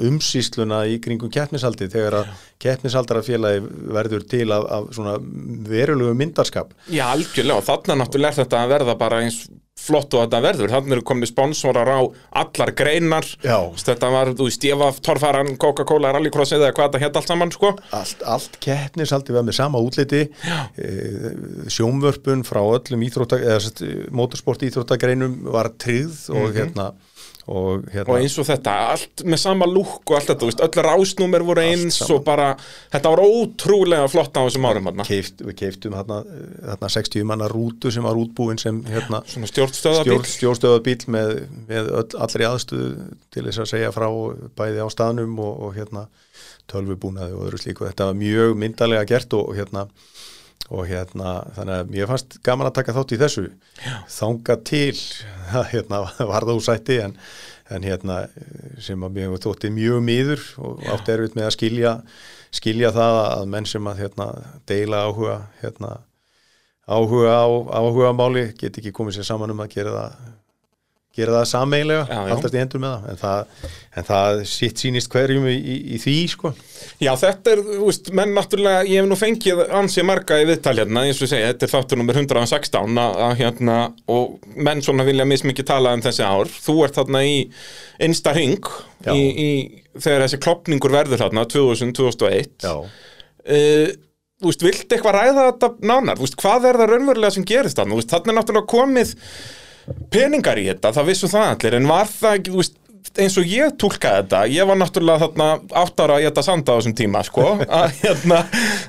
umsýsluna 0.07 0.85
í 0.91 0.99
kringum 1.03 1.31
keppnisaldi 1.33 1.89
þegar 1.93 2.21
að 2.23 2.33
keppnisaldarafélagi 2.63 3.63
verður 3.97 4.27
til 4.31 4.47
af, 4.55 4.65
af 4.79 4.89
svona 4.97 5.17
verulegu 5.69 6.15
myndarskap. 6.17 6.73
Já, 6.93 7.05
algjörlega, 7.13 7.59
og 7.61 7.67
þarna 7.67 7.99
náttúrulega 8.03 8.33
er 8.35 8.45
þetta 8.45 8.63
að 8.65 8.73
verða 8.77 8.99
bara 8.99 9.21
eins 9.25 9.43
flott 9.77 10.15
og 10.17 10.25
þetta 10.25 10.41
verður. 10.45 10.73
Þannig 10.73 10.97
eru 10.97 11.05
komni 11.07 11.29
sponsorar 11.29 11.91
á 11.93 12.01
allar 12.43 12.73
greinar. 12.77 13.27
Já. 13.45 13.59
þetta 13.77 14.11
var, 14.15 14.33
þú 14.37 14.49
veist, 14.49 14.67
ég 14.67 14.81
var 14.81 14.97
torfaran 15.05 15.53
Coca-Cola 15.61 16.15
rallycross 16.17 16.57
eða 16.57 16.73
hvað 16.77 16.95
þetta 16.95 17.03
hétt 17.05 17.19
allt 17.21 17.33
saman 17.33 17.53
sko. 17.55 17.73
Allt, 17.97 18.25
allt 18.27 18.59
keppnisaldi 18.65 19.37
var 19.37 19.47
með 19.47 19.59
sama 19.61 19.83
útliti, 19.85 20.25
e, 20.27 20.91
sjónvörpun 21.73 22.47
frá 22.49 22.63
öllum 22.65 23.05
íþrótta, 23.07 23.41
eða 23.43 23.93
motorsport 24.17 24.65
íþróttagreinum 24.67 25.43
var 25.53 25.71
tryggð 25.77 26.25
og 26.35 26.57
hérna 26.57 26.91
og 27.47 27.85
hérna 27.93 28.11
og 28.11 28.19
eins 28.19 28.35
og 28.43 28.47
þetta, 28.49 28.73
allt 28.91 29.23
með 29.23 29.39
sama 29.39 29.69
lúk 29.71 30.03
og 30.03 30.17
allt 30.19 30.33
þetta, 30.33 30.49
veist, 30.49 30.63
öll 30.67 30.85
rásnúmer 30.87 31.45
voru 31.47 31.63
eins 31.63 32.01
og 32.11 32.25
bara, 32.27 32.49
þetta 32.91 33.13
var 33.13 33.23
ótrúlega 33.23 34.09
flott 34.11 34.35
á 34.35 34.43
þessum 34.43 34.67
árum 34.67 34.91
hérna. 34.91 35.07
keift, 35.07 35.45
við 35.47 35.59
keiftum 35.61 35.95
hérna, 35.95 36.21
hérna 36.67 36.91
60 36.97 37.29
manna 37.31 37.51
rútu 37.53 37.93
sem 37.95 38.07
var 38.07 38.19
útbúin 38.19 38.59
sem 38.59 38.83
hérna 38.91 39.23
stjórnstöðabíl 39.31 40.27
stjórn, 40.27 41.07
með, 41.15 41.35
með 41.71 41.93
öll, 42.03 42.09
allri 42.27 42.49
aðstöðu 42.51 43.11
til 43.31 43.47
þess 43.47 43.63
að 43.63 43.73
segja 43.77 43.95
frá 43.95 44.09
bæði 44.59 44.83
á 44.83 44.89
staðnum 44.91 45.39
og, 45.39 45.63
og 45.69 45.79
hérna 45.79 46.09
tölvubúnaði 46.71 47.37
og 47.37 47.47
öðru 47.47 47.61
slíku. 47.63 47.87
Þetta 47.87 48.11
var 48.11 48.19
mjög 48.19 48.57
myndalega 48.59 49.07
gert 49.07 49.39
og 49.39 49.53
hérna 49.55 49.87
og 50.67 50.87
hérna, 50.89 51.35
þannig 51.55 51.81
að 51.81 51.91
mér 51.95 52.09
fannst 52.11 52.39
gaman 52.47 52.71
að 52.71 52.79
taka 52.81 52.95
þátt 52.97 53.13
í 53.15 53.19
þessu 53.21 53.45
Já. 53.47 53.97
þanga 54.17 54.57
til 54.67 54.97
hérna 55.73 56.01
var 56.19 56.47
það 56.49 56.59
úsætti 56.59 56.97
en, 57.05 57.15
en 57.71 57.87
hérna 57.87 58.17
sem 58.83 59.07
að 59.07 59.19
mér 59.19 59.37
þótti 59.43 59.71
mjög 59.75 60.03
miður 60.07 60.43
og 60.59 60.83
átti 60.97 61.15
erfitt 61.15 61.39
með 61.39 61.49
að 61.51 61.55
skilja 61.59 61.95
skilja 62.57 62.93
það 62.95 63.21
að 63.23 63.47
menn 63.53 63.69
sem 63.69 63.91
að 63.91 64.03
hérna 64.05 64.29
deila 64.69 65.05
áhuga 65.07 65.39
hérna 65.63 65.93
áhuga 66.87 67.39
á 67.43 67.47
áhuga 67.81 68.13
máli 68.17 68.49
get 68.59 68.79
ekki 68.79 68.95
komið 68.95 69.19
sér 69.19 69.31
saman 69.31 69.55
um 69.55 69.63
að 69.63 69.75
gera 69.75 69.95
það 69.97 70.35
gera 71.17 71.35
það 71.39 71.47
sameiginlega, 71.51 72.21
alltaf 72.35 72.55
í 72.57 72.61
endur 72.61 72.83
með 72.83 72.95
það 72.95 73.11
en 73.13 73.21
það, 73.23 73.71
en 73.97 74.07
það 74.11 74.41
sitt 74.53 74.83
sýnist 74.83 75.11
hverjum 75.13 75.47
í, 75.51 75.55
í, 75.57 75.77
í 75.97 76.01
því 76.03 76.17
sko 76.33 76.53
Já, 77.03 77.11
þetta 77.21 77.53
er, 77.55 77.63
þú 77.67 77.89
veist, 77.89 78.11
menn 78.17 78.35
náttúrulega, 78.37 78.85
ég 78.89 79.01
hef 79.03 79.09
nú 79.11 79.19
fengið 79.19 79.63
ansið 79.81 80.07
marga 80.09 80.39
í 80.41 80.47
viðtal 80.49 80.77
hérna, 80.79 81.03
eins 81.09 81.21
og 81.25 81.31
segi, 81.31 81.49
þetta 81.49 81.67
er 81.67 81.73
þáttur 81.73 82.01
nummer 82.01 82.21
116 82.21 83.01
að, 83.03 83.19
að 83.27 83.35
hérna, 83.41 83.79
og 84.13 84.55
menn 84.69 84.85
svona 84.85 85.07
vilja 85.09 85.27
mismikið 85.29 85.69
tala 85.73 85.93
um 85.97 86.05
þessi 86.05 86.25
ár. 86.25 86.53
Þú 86.53 86.77
ert 86.87 87.01
þarna 87.01 87.25
í 87.27 87.35
innsta 88.07 88.33
ring, 88.37 88.71
í, 89.13 89.19
í, 89.19 89.51
þegar 89.97 90.27
þessi 90.27 90.41
klopningur 90.45 90.95
verður 90.95 91.25
þarna, 91.25 91.45
2000-2001. 91.57 92.57
Já, 92.65 92.77
Uh, 93.47 93.93
þú 94.43 94.49
veist, 94.51 94.63
viltu 94.67 94.97
eitthvað 94.97 95.15
ræða 95.15 95.43
þetta 95.53 95.69
nánar? 95.87 96.17
Þú 96.19 96.25
veist, 96.25 96.37
hvað 96.41 96.65
er 96.67 96.79
það 96.81 96.89
raunverulega 96.91 97.35
sem 97.37 97.45
gerist 97.47 97.79
þarna? 97.79 97.95
Þú 97.95 98.01
veist, 98.01 98.11
þarna 98.11 98.33
er 98.33 98.37
náttúrulega 98.41 98.71
komið 98.73 99.13
peningar 100.13 100.59
í 100.61 100.67
þetta, 100.71 100.93
það 100.97 101.09
vissu 101.11 101.31
það 101.33 101.53
allir, 101.53 101.77
en 101.79 101.91
var 101.91 102.11
það 102.11 102.39
ekki, 102.39 102.55
þú 102.55 102.63
veist, 102.63 102.81
eins 103.23 103.37
og 103.41 103.47
ég 103.53 103.77
túlkaði 103.81 104.25
þetta, 104.25 104.41
ég 104.53 104.69
var 104.69 104.81
náttúrulega 104.81 105.23
þarna 105.27 105.47
átt 105.83 106.03
ára 106.03 106.19
í 106.21 106.27
þetta 106.27 106.45
sanda 106.47 106.75
á 106.75 106.77
þessum 106.79 106.97
tíma, 106.99 107.23
sko, 107.27 107.47
að 107.81 108.03
hérna, 108.03 108.43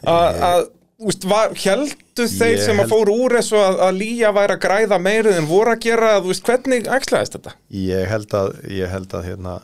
að, 0.09 0.67
veist, 1.05 1.29
var, 1.29 1.55
heldu 1.63 2.27
þeir 2.33 2.53
Ég 2.55 2.65
sem 2.65 2.83
að 2.83 2.91
fóru 2.95 3.15
úr 3.27 3.37
þessu 3.37 3.61
að, 3.61 3.79
að 3.87 4.01
lýja 4.01 4.33
væri 4.35 4.57
að 4.57 4.61
græða 4.65 5.01
meirið 5.05 5.39
en 5.41 5.49
voru 5.49 5.75
að 5.75 5.81
gera, 5.87 6.13
þú 6.19 6.33
veist, 6.33 6.45
hvernig 6.49 6.91
æxlaðist 6.97 7.39
þetta? 7.39 7.57
ég 7.85 8.13
held 8.13 8.37
að 8.41 8.53
ég 8.73 8.93
held 8.95 9.17
að 9.19 9.27
hérna 9.31 9.57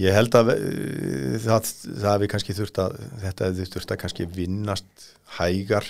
ég 0.00 0.14
held 0.14 0.36
að 0.38 0.52
eh, 0.54 1.38
það, 1.42 1.70
það 1.84 2.12
hefði 2.14 2.28
kannski 2.30 2.54
þurft 2.54 2.76
að 2.78 2.92
þetta 3.24 3.48
hefði 3.48 3.64
þurft 3.72 3.94
að 3.94 3.98
kannski 4.04 4.26
vinnast 4.36 5.08
hægar 5.36 5.88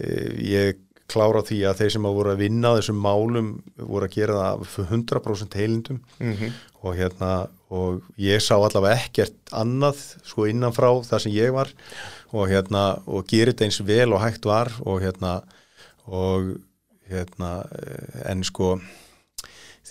Eh, 0.00 0.32
ég 0.40 0.78
klára 1.12 1.42
því 1.46 1.58
að 1.70 1.78
þeir 1.82 1.92
sem 1.96 2.06
að 2.08 2.16
voru 2.18 2.32
að 2.34 2.40
vinna 2.42 2.74
þessum 2.78 3.00
málum 3.04 3.50
voru 3.78 4.08
að 4.08 4.14
gera 4.16 4.38
það 4.40 4.64
af 4.66 4.76
100% 4.90 5.58
heilindum 5.60 6.00
Mhm. 6.20 6.52
og 6.82 6.96
hérna 6.98 7.32
og 7.72 8.02
ég 8.18 8.40
sá 8.42 8.56
allavega 8.58 8.98
ekkert 9.06 9.52
annað 9.52 10.00
sko 10.26 10.48
innanfrá 10.50 10.90
það 11.06 11.20
sem 11.26 11.32
ég 11.32 11.52
var 11.54 11.70
og 12.32 12.48
hérna 12.50 12.82
og 13.06 13.26
gerir 13.30 13.52
þetta 13.52 13.64
eins 13.68 13.80
vel 13.86 14.12
og 14.12 14.20
hægt 14.24 14.44
var 14.48 14.72
og 14.84 15.00
hérna 15.04 15.42
og 16.08 16.56
hérna 17.08 17.52
eh, 17.78 18.30
en 18.32 18.42
sko 18.44 18.74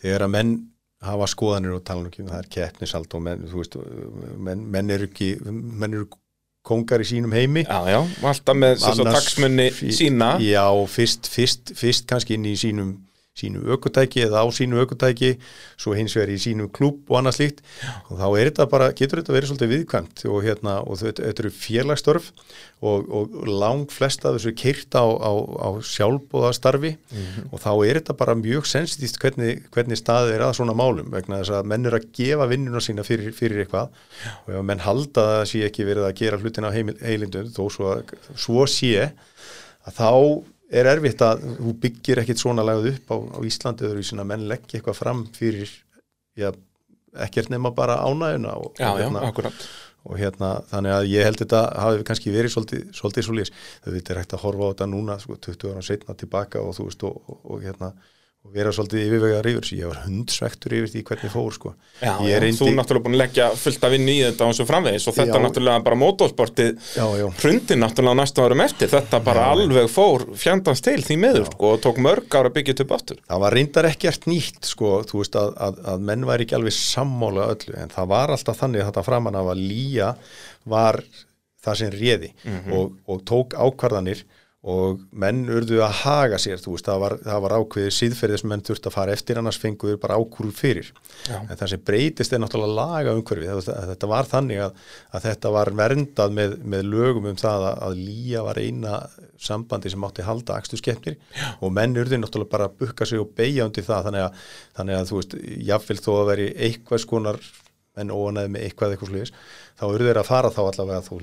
þegar 0.01 0.25
að 0.27 0.33
menn 0.35 0.51
hafa 1.01 1.25
skoðanir 1.31 1.73
og 1.77 1.83
tala 1.87 2.05
um 2.05 2.27
það 2.29 2.37
er 2.43 2.49
keppnisald 2.53 3.13
og 3.17 3.21
menn, 3.25 3.45
veist, 3.49 3.75
menn, 4.37 4.65
menn 4.71 4.89
eru 4.93 5.07
ekki 5.09 5.31
menn 5.49 5.93
eru 5.97 6.07
kongar 6.65 7.01
í 7.01 7.07
sínum 7.09 7.31
heimi 7.33 7.63
Já, 7.65 7.79
já, 7.89 7.99
alltaf 8.21 8.57
með 8.57 8.75
þess 8.83 9.01
að 9.01 9.13
taksmunni 9.15 9.69
sína. 9.97 10.33
Já, 10.43 10.65
fyrst, 10.93 11.29
fyrst, 11.31 11.73
fyrst 11.77 12.07
kannski 12.09 12.37
inn 12.37 12.45
í 12.49 12.57
sínum 12.59 12.91
sínu 13.41 13.65
ökutæki 13.75 14.25
eða 14.27 14.45
á 14.45 14.47
sínu 14.53 14.81
ökutæki 14.85 15.35
svo 15.75 15.95
hins 15.97 16.15
vegar 16.17 16.33
í 16.33 16.39
sínum 16.41 16.71
klúb 16.71 17.03
og 17.09 17.19
annað 17.19 17.39
slíkt 17.39 17.63
og 18.09 18.17
þá 18.21 18.27
er 18.29 18.51
þetta 18.51 18.69
bara, 18.71 18.91
getur 18.95 19.21
þetta 19.21 19.35
verið 19.35 19.51
svolítið 19.51 19.73
viðkvæmt 19.75 20.25
og 20.31 20.43
hérna, 20.45 20.77
og 20.85 21.01
þetta, 21.01 21.27
þetta 21.27 21.45
eru 21.45 21.53
félagstörf 21.57 22.31
og, 22.81 23.09
og 23.13 23.35
lang 23.45 23.91
flest 23.93 24.25
af 24.25 24.37
þessu 24.37 24.53
kyrt 24.57 24.95
á, 24.97 25.05
á, 25.05 25.31
á 25.37 25.69
sjálfbóðastarfi 25.85 26.95
og 27.51 27.61
þá 27.61 27.71
er 27.85 27.99
þetta 27.99 28.15
bara 28.17 28.37
mjög 28.37 28.69
sensitíft 28.69 29.19
hvernig, 29.21 29.65
hvernig 29.73 29.99
staðið 29.99 30.35
er 30.37 30.45
að 30.45 30.55
svona 30.57 30.75
málum 30.77 31.11
vegna 31.13 31.41
þess 31.41 31.55
að 31.59 31.69
menn 31.71 31.89
eru 31.89 31.99
að 31.99 32.07
gefa 32.17 32.47
vinnuna 32.49 32.81
sína 32.83 33.05
fyrir, 33.05 33.33
fyrir 33.37 33.63
eitthvað. 33.63 33.91
Og 34.45 34.55
ef 34.55 34.65
menn 34.67 34.83
halda 34.85 35.25
að 35.25 35.35
það 35.35 35.45
sé 35.51 35.63
ekki 35.67 35.87
verið 35.87 36.07
að 36.07 36.17
gera 36.21 36.41
hlutina 36.41 36.71
á 36.71 36.75
heilindum 36.75 37.51
þó 37.53 37.61
svo, 37.75 37.93
svo 38.33 38.65
sé 38.69 39.11
að 39.85 39.97
þá 39.97 40.11
er 40.71 40.89
erfitt 40.93 41.21
að 41.25 41.45
þú 41.59 41.73
byggir 41.83 42.21
ekkit 42.23 42.41
svona 42.41 42.63
lagað 42.65 42.91
upp 42.93 43.13
á, 43.13 43.17
á 43.35 43.39
Íslandi 43.47 43.91
í 43.99 44.03
svona 44.07 44.25
menn 44.27 44.47
leggja 44.49 44.79
eitthvað 44.79 44.99
fram 45.01 45.23
fyrir 45.35 45.71
já, 46.39 46.51
ekkert 47.25 47.51
nema 47.51 47.73
bara 47.75 47.99
ánæguna 48.05 48.55
og, 48.55 48.71
Já, 48.79 48.91
og, 48.93 48.99
já, 48.99 49.05
hérna, 49.05 49.23
akkurat. 49.27 49.65
og 50.07 50.17
hérna 50.17 50.51
þannig 50.71 50.95
að 50.95 51.09
ég 51.11 51.27
held 51.27 51.41
þetta 51.43 51.61
hafi 51.83 52.05
kannski 52.07 52.33
verið 52.33 52.55
svolítið, 52.55 52.87
svolítið 52.95 53.51
þau 53.83 53.91
veit 53.93 54.09
er 54.13 54.21
hægt 54.21 54.33
að 54.37 54.43
horfa 54.45 54.63
á 54.63 54.71
þetta 54.71 54.89
núna 54.93 55.19
sko, 55.21 55.37
20 55.49 55.75
ára 55.75 55.83
setna 55.85 56.15
tilbaka 56.17 56.63
og 56.63 56.73
þú 56.77 56.87
veist 56.87 57.05
og, 57.09 57.35
og 57.43 57.61
hérna 57.65 57.91
og 58.41 58.55
vera 58.55 58.71
svolítið 58.73 59.03
yfirvegar 59.05 59.47
yfir 59.51 59.61
þessu, 59.61 59.75
ég 59.77 59.89
var 59.91 59.99
hundsvektur 60.01 60.73
yfir 60.73 60.89
því 60.89 61.01
hvernig 61.05 61.31
fór 61.31 61.53
sko. 61.53 61.71
Já, 62.01 62.13
já, 62.25 62.39
reyndi, 62.41 62.57
þú 62.57 62.69
er 62.71 62.77
náttúrulega 62.79 63.05
búin 63.05 63.17
að 63.17 63.21
leggja 63.21 63.49
fullt 63.61 63.85
af 63.85 63.93
vinnu 63.93 64.15
í 64.15 64.23
þetta 64.25 64.47
og 64.47 64.55
svo 64.57 64.65
framvegis. 64.65 65.05
Og 65.11 65.15
þetta 65.19 65.37
Já. 65.37 65.43
náttúrulega 65.45 65.83
bara 65.85 65.99
motorsportið 66.01 66.71
Já, 66.97 67.05
já. 67.21 67.25
hrundi 67.43 67.77
náttúrulega 67.77 68.17
á 68.17 68.21
næstu 68.21 68.45
árum 68.47 68.63
eftir. 68.65 68.91
Þetta 68.95 69.21
bara 69.27 69.45
alveg 69.53 69.91
fór 69.93 70.25
fjandans 70.41 70.81
til 70.81 70.97
því 71.05 71.19
miður 71.21 71.47
sko, 71.51 71.71
og 71.75 71.83
tók 71.85 72.01
mörg 72.01 72.37
ára 72.41 72.53
þetta 72.57 72.87
upp 72.87 72.95
aftur. 72.97 73.21
Það 73.29 73.43
var 73.45 73.57
reyndar 73.59 73.89
ekkert 73.91 74.27
nýtt 74.31 74.71
sko, 74.73 74.91
þú 75.05 75.21
veist 75.21 75.37
að, 75.37 75.53
að, 75.69 75.81
að 75.93 76.05
menn 76.09 76.27
væri 76.31 76.47
ekki 76.49 76.57
alveg 76.57 76.77
sammála 76.81 77.49
öllu, 77.53 77.77
en 77.77 77.93
það 77.93 78.11
var 78.17 78.33
alltaf 78.33 78.57
þannig 78.65 78.81
að 78.81 78.89
þetta 78.89 79.05
framan 79.05 79.37
af 79.37 79.53
að 79.53 79.63
lýja 79.69 80.15
var 80.65 81.03
það 81.61 81.77
sem 81.77 81.91
réði 81.93 82.33
og, 82.73 82.95
og 83.05 83.21
tók 83.29 83.53
ákvarðanir 83.53 84.25
og 84.61 84.99
menn 85.17 85.47
urðu 85.49 85.79
að 85.81 85.95
haga 86.03 86.37
sér 86.41 86.59
þú 86.61 86.75
veist, 86.75 86.85
það 86.85 86.99
var, 87.01 87.13
það 87.25 87.39
var 87.45 87.53
ákveðið 87.57 87.93
síðferðið 87.95 88.41
sem 88.41 88.51
menn 88.51 88.63
þurft 88.67 88.87
að 88.87 88.93
fara 88.93 89.13
eftir 89.15 89.39
annars 89.41 89.57
fenguður 89.57 89.97
bara 90.03 90.17
ákvúru 90.21 90.51
fyrir. 90.53 90.91
Já. 91.25 91.39
en 91.39 91.57
það 91.57 91.71
sem 91.71 91.81
breytist 91.87 92.35
er 92.35 92.43
náttúrulega 92.43 92.75
laga 92.77 93.15
umhverfið 93.17 93.71
þetta, 93.71 94.09
var 94.11 94.29
þannig 94.29 94.61
að, 94.67 94.83
að 95.09 95.25
þetta 95.25 95.53
var 95.55 95.71
verndað 95.81 96.35
með, 96.37 96.53
með 96.75 96.91
lögum 96.91 97.29
um 97.31 97.39
það 97.41 97.65
að, 97.71 97.81
að 97.87 98.03
lýja 98.03 98.43
var 98.45 98.61
eina 98.61 98.99
sambandi 99.41 99.89
sem 99.89 100.05
átti 100.05 100.21
að 100.21 100.29
halda 100.29 100.59
axturskeppnir 100.61 101.17
og 101.57 101.73
menn 101.73 101.97
urðu 101.97 102.21
náttúrulega 102.21 102.53
bara 102.53 102.69
að 102.69 102.77
bukka 102.83 103.09
sig 103.09 103.21
og 103.21 103.33
beigja 103.37 103.65
undir 103.65 103.87
það 103.87 104.11
þannig 104.11 104.27
að, 104.27 104.45
þannig 104.77 104.99
að 104.99 105.09
þú 105.09 105.17
veist, 105.17 105.35
jafnvel 105.71 105.99
þó 106.05 106.11
að 106.19 106.29
veri 106.29 106.47
eitthvað 106.69 107.03
skonar 107.07 107.41
menn 107.97 108.13
óanæði 108.13 108.53
með 108.53 108.67
eitthvað 108.67 108.93
eitthvað 108.93 109.11
sluðis 109.11 109.33
þá 109.79 109.85
urðu 109.89 110.07
þeir 110.11 110.21
að 110.21 110.29
fara 110.29 110.53
þá 110.53 110.61
allavega 110.67 111.05
þú 111.09 111.17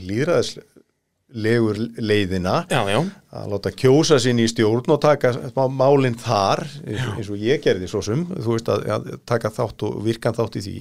líðræðislegur 1.28 2.02
leiðina 2.08 2.54
Já, 2.72 2.80
já, 2.88 2.98
að 3.36 3.48
láta 3.52 3.72
kjósa 3.76 4.16
sín 4.22 4.40
í 4.40 4.46
stjórn 4.48 4.88
og 4.94 5.00
taka 5.04 5.32
má- 5.56 5.68
málin 5.68 6.16
þar 6.18 6.64
eins 6.88 7.28
og, 7.28 7.36
ég 7.36 7.60
gerði 7.64 7.88
svo 7.90 8.00
sum 8.04 8.26
þú 8.32 8.54
veist 8.56 8.68
að, 8.72 8.86
að 8.96 9.08
taka 9.28 9.50
þátt 9.52 9.84
og 9.88 9.98
virkan 10.06 10.36
þátt 10.38 10.56
í 10.56 10.64
því. 10.64 10.76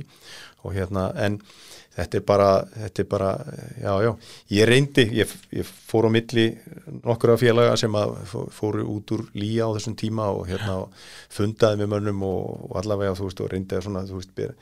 Og 0.63 0.73
hérna 0.73 1.09
en 1.19 1.35
þetta 1.97 2.17
er 2.19 2.23
bara, 2.29 2.47
þetta 2.77 3.01
er 3.03 3.07
bara 3.09 3.29
já 3.81 3.93
já, 4.05 4.09
ég 4.53 4.67
reyndi 4.69 5.05
ég, 5.17 5.31
ég 5.57 5.65
fór 5.89 6.05
á 6.07 6.09
milli 6.13 6.43
nokkura 7.03 7.35
félaga 7.41 7.75
sem 7.81 7.95
að 7.97 8.13
fó- 8.29 8.45
fóru 8.53 8.83
út 8.93 9.11
úr 9.15 9.23
lýja 9.33 9.65
á 9.65 9.73
þessum 9.75 9.95
tíma 9.97 10.27
og 10.31 10.45
hérna 10.47 10.75
fundaði 11.33 11.81
með 11.81 11.91
mönnum 11.95 12.21
og, 12.27 12.69
og 12.69 12.77
allavega 12.83 13.15
þú 13.17 13.27
veist 13.31 13.41
og 13.41 13.49
reyndi 13.51 13.75
að 13.79 13.87
svona 13.87 14.05
þú 14.07 14.19
veist 14.21 14.33
bera, 14.37 14.53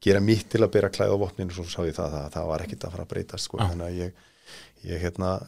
gera 0.00 0.24
mitt 0.24 0.48
til 0.50 0.64
að 0.64 0.72
bera 0.78 0.90
klæða 0.92 1.14
á 1.20 1.22
vopninu 1.22 1.52
og 1.52 1.60
svo 1.60 1.68
sá 1.68 1.84
ég 1.86 1.94
það, 2.00 2.16
það, 2.16 2.28
það 2.38 2.48
var 2.54 2.64
ekkit 2.66 2.84
að 2.88 2.96
fara 2.96 3.06
að 3.06 3.12
breytast 3.14 3.44
sko, 3.50 3.60
þannig 3.60 3.86
að 3.90 4.00
ég, 4.00 4.26
ég 4.88 5.02
hérna 5.04 5.38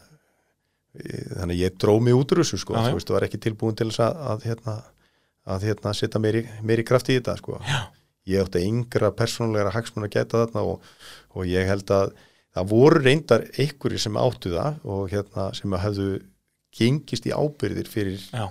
þannig 1.39 1.63
ég 1.63 1.77
dró 1.81 1.97
mig 2.05 2.17
út 2.17 2.35
úr 2.35 2.43
þessu 2.43 2.59
sko, 2.61 2.77
þú 2.77 2.97
veist, 2.99 3.11
og 3.11 3.17
var 3.17 3.27
ekki 3.27 3.41
tilbúin 3.41 3.77
til 3.79 3.89
þess 3.89 4.03
að, 4.05 4.19
að 4.33 4.47
hérna, 4.51 4.75
að 5.55 5.69
hérna 5.71 5.95
setja 5.97 6.21
meiri, 6.21 6.43
meiri 6.61 6.85
kraft 6.85 7.09
í 7.09 7.17
þetta 7.17 7.39
sko. 7.41 7.61
Já. 7.65 7.81
ég 8.29 8.45
átti 8.45 8.61
yngra 8.69 9.11
persónulegra 9.19 9.73
hagsmun 9.75 10.07
að 10.07 10.13
geta 10.15 10.45
þarna 10.45 10.67
og, 10.69 10.85
og 11.35 11.49
ég 11.49 11.67
held 11.67 11.89
að 11.91 12.13
það 12.53 12.69
voru 12.71 13.01
reyndar 13.03 13.47
einhverjir 13.57 14.05
sem 14.05 14.19
áttu 14.21 14.53
það 14.53 14.85
og 14.95 15.07
hérna 15.11 15.49
sem 15.57 15.75
að 15.75 15.85
hefðu 15.87 16.11
gengist 16.77 17.27
í 17.29 17.33
ábyrðir 17.33 17.89
fyrir 17.91 18.21
já, 18.29 18.45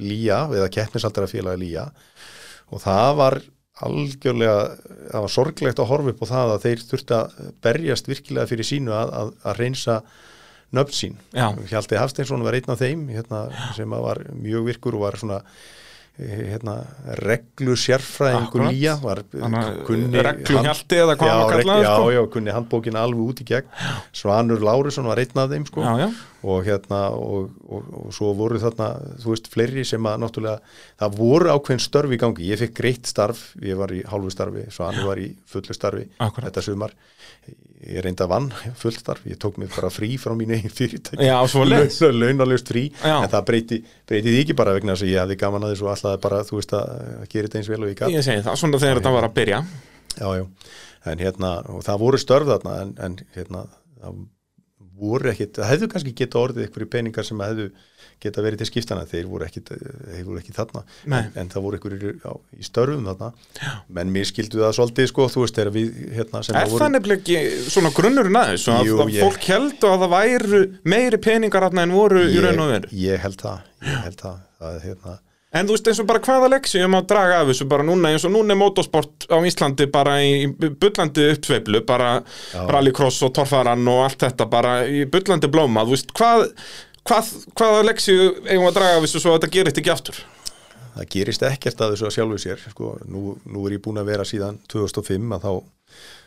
lýja 0.00 0.40
eða 0.50 0.70
keppnisaldara 0.72 1.30
félagi 1.30 1.62
lýja 1.62 1.84
og 2.72 2.82
það 2.82 3.10
var 3.20 3.38
algjörlega, 3.84 4.58
það 5.12 5.26
var 5.26 5.32
sorglegt 5.34 5.82
að 5.82 5.90
horfa 5.90 6.14
upp 6.14 6.24
á 6.24 6.26
það 6.32 6.52
að 6.54 6.66
þeir 6.66 6.84
þurfti 6.90 7.16
að 7.18 7.38
berjast 7.66 8.10
virkilega 8.10 8.50
fyrir 8.50 8.68
sínu 8.68 8.94
að, 8.96 9.14
að, 9.20 9.32
að 9.44 9.60
reynsa 9.60 9.96
nöfn 10.74 10.98
sín. 10.98 11.16
Hjalti 11.70 11.98
Hafsteinsson 12.00 12.44
var 12.46 12.58
einn 12.58 12.74
af 12.74 12.82
þeim 12.82 13.06
hérna, 13.12 13.46
sem 13.76 13.96
var 14.06 14.22
mjög 14.34 14.68
virkur 14.72 14.98
og 14.98 15.06
var 15.06 15.18
svona 15.20 15.40
hérna, 16.14 16.74
reglu 17.18 17.74
sérfræðingur 17.74 18.46
Akkúrat. 18.46 18.70
lýja 18.70 18.92
var 19.02 19.22
að 19.24 19.80
kunni 19.88 20.20
regluhjalti 20.22 21.00
eða 21.02 21.16
hvað 21.18 21.32
var 21.40 21.54
kallaður, 21.56 21.82
já, 21.82 21.90
sko. 21.90 22.10
já, 22.14 22.20
kunni 22.36 22.54
handbókin 22.54 22.98
alveg 23.00 23.24
út 23.24 23.42
í 23.42 23.46
gegn. 23.48 23.72
Svanur 24.14 24.62
Lárusson 24.62 25.08
var 25.10 25.18
einn 25.18 25.42
af 25.42 25.50
þeim 25.50 25.66
sko. 25.66 25.82
Já, 25.82 26.04
já, 26.04 26.08
og 26.44 26.68
hérna 26.68 27.00
og, 27.18 27.50
og, 27.66 27.88
og 27.98 28.14
svo 28.14 28.30
voru 28.38 28.60
þarna 28.62 28.92
þú 29.24 29.32
veist 29.32 29.50
fleiri 29.50 29.84
sem 29.88 30.06
að 30.06 30.22
náttúrulega 30.22 30.78
það 31.02 31.18
voru 31.18 31.50
ákveðin 31.56 31.82
störf 31.82 32.14
í 32.14 32.20
gangi. 32.22 32.50
Ég 32.52 32.62
fikk 32.62 32.76
greitt 32.78 33.10
starf, 33.10 33.48
ég 33.64 33.80
var 33.80 33.90
í 33.90 34.04
hálfu 34.06 34.30
starfi 34.30 34.68
hann 34.78 35.02
var 35.08 35.18
í 35.18 35.32
fullu 35.50 35.74
starfi 35.74 36.06
Akkúrat. 36.18 36.46
þetta 36.46 36.62
sumar 36.62 36.94
ég 37.84 38.00
reynda 38.04 38.26
vann 38.30 38.48
fullt 38.80 38.98
starf, 39.00 39.24
ég 39.28 39.38
tók 39.40 39.58
mig 39.60 39.68
bara 39.74 39.90
frí 39.92 40.14
frá 40.20 40.32
mínu 40.36 40.56
eigin 40.56 40.72
fyrirtæki. 40.72 41.26
Launalust 42.14 42.70
frí, 42.70 42.86
Já. 43.02 43.18
en 43.18 43.30
það 43.32 43.46
breyti 43.50 43.80
breyti 44.08 44.32
því 44.32 44.44
ekki 44.44 44.56
bara 44.56 44.76
vegna 44.76 44.94
þess 44.94 45.06
að 45.06 45.12
ég 45.12 45.20
hafði 45.22 45.38
gaman 45.42 45.66
að 45.66 45.74
þessu 45.74 45.90
alltaf 45.92 46.20
bara, 46.24 46.42
þú 46.48 46.60
veist 46.60 46.76
að, 46.78 46.94
gera 47.32 47.48
þetta 47.48 47.60
eins 47.60 47.72
vel 47.72 47.80
og 47.82 47.90
ég 47.90 47.98
gat. 48.00 48.14
Ég 48.14 48.24
segi 48.24 48.44
það, 48.46 48.60
svona 48.62 48.80
þegar 48.84 49.00
þetta 49.00 49.14
var 49.16 49.28
að 49.28 49.34
byrja. 49.40 49.60
Já, 50.14 50.28
já, 50.38 50.44
en 51.12 51.24
hérna 51.26 51.50
og 51.74 51.84
það 51.84 52.00
voru 52.04 52.22
störf 52.22 52.50
þarna 52.52 52.78
en, 52.84 52.94
en 53.04 53.18
hérna, 53.36 53.66
það 54.00 54.22
voru 54.94 55.32
ekkit 55.32 55.58
það 55.58 55.72
hefðu 55.72 55.90
kannski 55.92 56.14
geta 56.16 56.40
orðið 56.40 56.68
einhverju 56.68 56.90
peningar 56.92 57.26
sem 57.26 57.42
hefðu 57.42 57.68
geta 58.22 58.42
verið 58.44 58.62
til 58.62 58.68
skiptana 58.70 59.06
þeir 59.10 59.26
voru 59.30 59.46
ekkit, 59.46 59.72
þeir 59.74 60.22
voru 60.28 60.38
ekki 60.40 60.54
þarna. 60.56 60.82
En, 61.08 61.28
en 61.42 61.50
það 61.52 61.66
voru 61.66 61.78
einhverju 61.80 62.12
já, 62.22 62.32
í 62.58 62.66
störfum 62.68 63.08
þarna. 63.10 63.32
Já. 63.60 63.72
menn 63.98 64.12
mér 64.14 64.30
skildu 64.30 64.62
það 64.62 64.76
svolítið 64.78 65.10
sko, 65.10 65.28
þú 65.34 65.44
veist, 65.44 65.58
þegar 65.58 65.72
við 65.74 66.00
hérna, 66.18 66.44
Er 66.44 66.60
að 66.62 66.76
það 66.78 66.94
nefnilega 66.94 67.20
ekki 67.20 67.68
svona 67.74 67.92
grunnurinn 67.98 68.40
aðeins 68.44 68.68
að, 68.68 68.94
að 69.04 69.12
ég- 69.14 69.26
fólk 69.28 69.50
heldu 69.50 69.92
að 69.92 70.06
það 70.06 70.16
væru 70.16 70.62
meiri 70.94 71.20
peningar 71.28 71.68
þarna 71.68 71.86
en 71.88 71.94
voru 71.98 72.24
í 72.28 72.40
raun 72.44 72.64
og 72.64 72.72
veru? 72.76 72.90
Ég, 72.94 73.12
ég 73.14 73.22
held 73.28 73.38
það, 73.44 73.70
ég 73.84 74.02
held 74.08 74.20
það, 74.24 74.42
það 74.64 74.82
hérna, 74.88 75.20
En 75.54 75.68
þú 75.68 75.76
veist 75.76 75.86
eins 75.86 75.98
og 76.02 76.06
bara 76.10 76.18
hvaða 76.18 76.48
leksíum 76.50 76.96
að 76.98 77.04
draga 77.12 77.34
af 77.38 77.46
þessu 77.46 77.66
bara 77.70 77.84
núna 77.86 78.10
eins 78.10 78.24
og 78.26 78.32
núna 78.34 78.56
er 78.56 78.58
motorsport 78.58 79.28
á 79.30 79.38
Íslandi 79.46 79.86
bara 79.86 80.16
í 80.26 80.48
bullandi 80.50 81.28
uppsveiflu 81.30 81.84
bara 81.86 82.08
rallycross 82.66 83.20
og 83.22 83.30
torfaran 83.36 83.86
og 83.86 84.00
allt 84.02 84.24
þetta 84.26 84.48
bara 84.50 84.72
í 84.90 85.04
bullandi 85.06 85.46
blóma 85.54 85.84
þú 85.86 85.94
veist 85.94 86.10
hvað, 86.18 86.48
hvað, 87.08 87.30
hvaða 87.58 87.82
leksíu 87.90 88.30
eigum 88.48 88.68
að 88.70 88.78
draga 88.78 89.02
þessu 89.04 89.22
svo 89.22 89.34
að 89.34 89.40
þetta 89.42 89.52
gerist 89.58 89.80
ekki 89.82 89.92
aftur? 89.94 90.22
Það 90.94 91.08
gerist 91.16 91.42
ekkert 91.48 91.80
að 91.84 91.94
þessu 91.96 92.08
að 92.08 92.16
sjálfu 92.16 92.40
sér 92.44 92.64
sko, 92.70 92.94
nú, 93.10 93.34
nú 93.50 93.66
er 93.66 93.76
ég 93.76 93.82
búin 93.84 93.98
að 94.02 94.10
vera 94.12 94.26
síðan 94.28 94.60
2005 94.70 95.36
að 95.36 95.46
þá, 95.46 95.52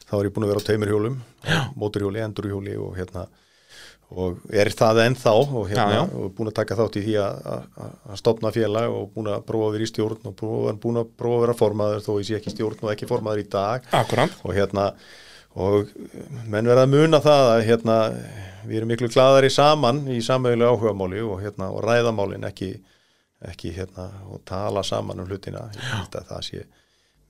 þá 0.10 0.16
er 0.20 0.28
ég 0.30 0.34
búin 0.36 0.48
að 0.48 0.54
vera 0.54 0.64
á 0.64 0.68
tveimur 0.68 0.91
hjólum 0.94 1.20
móturhjóli, 1.80 2.24
endurhjóli 2.26 2.76
og 2.84 2.98
hérna 2.99 3.28
og 4.08 4.38
er 4.56 4.70
það 4.72 5.02
ennþá 5.04 5.32
og, 5.36 5.56
hérna, 5.68 5.86
Já, 5.91 5.98
já. 5.98 6.04
og 6.16 6.30
búin 6.38 6.48
að 6.48 6.56
taka 6.62 6.78
þátt 6.80 6.95
í 6.95 7.02
því 7.04 7.16
að, 7.20 7.66
stopna 8.22 8.52
félag 8.56 8.94
og 8.95 9.10
búin 9.16 9.28
að 9.34 9.41
prófa 9.49 9.68
að 9.68 9.74
vera 9.76 9.84
í 9.84 9.90
stjórn 9.91 10.30
og 10.30 10.38
búin 10.80 11.02
að 11.02 11.10
prófa 11.20 11.40
að 11.40 11.44
vera 11.44 11.56
formaður 11.60 12.06
þó 12.06 12.12
ég 12.22 12.28
sé 12.30 12.38
ekki 12.38 12.54
stjórn 12.54 12.86
og 12.86 12.91
ekki 12.94 13.10
formaður 13.10 13.41
í 13.44 13.48
dag. 13.52 13.90
Akkurat. 13.99 14.38
Og 14.48 14.56
hérna 14.56 14.86
og 15.58 15.90
menn 16.48 16.70
verða 16.70 16.86
að 16.86 16.94
muna 16.94 17.22
það 17.24 17.52
að 17.56 17.64
hérna 17.68 17.98
við 18.68 18.80
erum 18.80 18.92
miklu 18.92 19.10
gladari 19.12 19.50
saman 19.54 20.04
í 20.12 20.20
samögulega 20.24 20.76
áhugamáli 20.76 21.24
og 21.26 21.42
hérna 21.42 21.72
og 21.74 21.84
ræðamálin 21.86 22.46
ekki, 22.50 22.74
ekki 23.48 23.74
hérna 23.78 24.10
og 24.28 24.44
tala 24.48 24.84
saman 24.86 25.24
um 25.24 25.30
hlutina. 25.30 25.68
Það 26.14 26.42
sé 26.46 26.64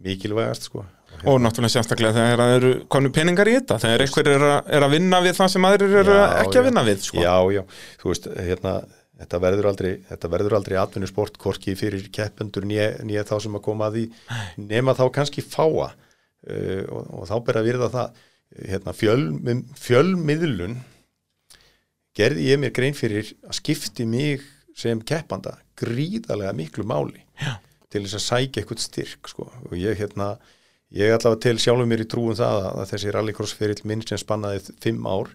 mikilvægast 0.04 0.70
sko. 0.70 0.84
Og 0.84 1.32
Og 1.32 1.40
náttúrulega 1.42 1.78
sérstaklega 1.78 2.14
þegar 2.14 2.42
það 2.42 2.54
eru 2.58 2.72
konu 2.92 3.10
peningar 3.16 3.50
í 3.50 3.56
þetta 3.58 3.78
þegar 3.82 4.04
einhver 4.04 4.30
er, 4.34 4.44
er 4.76 4.86
að 4.86 4.94
vinna 4.94 5.22
við 5.24 5.38
það 5.40 5.54
sem 5.54 5.68
aðrir 5.70 5.96
eru 6.04 6.18
ekki 6.26 6.58
já. 6.58 6.60
að 6.60 6.68
vinna 6.68 6.84
við 6.86 7.06
sko. 7.06 7.22
Já, 7.24 7.36
já, 7.56 7.62
þú 8.02 8.12
veist, 8.12 8.28
hérna 8.50 8.74
þetta 9.18 9.40
verður 9.42 9.70
aldrei, 9.72 9.92
þetta 10.10 10.32
verður 10.34 10.56
aldrei 10.60 10.76
atvinnusport 10.82 11.40
korki 11.42 11.74
fyrir 11.80 12.10
keppendur 12.14 12.68
nýja 12.70 13.24
þá 13.26 13.38
sem 13.46 13.58
að 13.58 13.64
koma 13.66 13.88
að 13.88 13.98
því 13.98 14.04
nema 14.68 14.94
þá 14.98 15.06
kannski 15.16 15.46
fáa 15.46 15.90
uh, 16.46 16.84
og, 16.94 17.08
og 17.22 17.30
þá 17.30 17.36
ber 17.48 17.62
að 17.62 17.70
virða 17.72 17.90
það 17.94 18.22
hérna, 18.72 18.94
fjöl, 18.96 19.24
fjölmiðlun 19.82 20.78
gerði 22.18 22.52
ég 22.52 22.62
mér 22.62 22.74
grein 22.76 22.98
fyrir 22.98 23.34
að 23.46 23.58
skipti 23.60 24.08
mig 24.10 24.46
sem 24.78 25.02
keppanda 25.06 25.58
gríðarlega 25.78 26.54
miklu 26.58 26.86
máli 26.88 27.24
Já. 27.42 27.58
til 27.92 28.06
þess 28.06 28.20
að 28.20 28.26
sækja 28.28 28.62
eitthvað 28.62 28.86
styrk 28.86 29.30
sko. 29.32 29.50
og 29.70 29.76
ég 29.78 29.98
hérna 30.00 30.36
ég 30.96 31.14
allavega 31.14 31.44
til 31.44 31.60
sjálfur 31.62 31.90
mér 31.90 32.06
í 32.06 32.10
trúum 32.10 32.38
það 32.38 32.62
að, 32.62 32.72
að 32.72 32.90
þessi 32.94 33.14
rallycross 33.14 33.58
ferill 33.58 33.84
minn 33.90 34.06
sem 34.06 34.22
spannaði 34.22 34.76
fimm 34.84 35.06
ár 35.10 35.34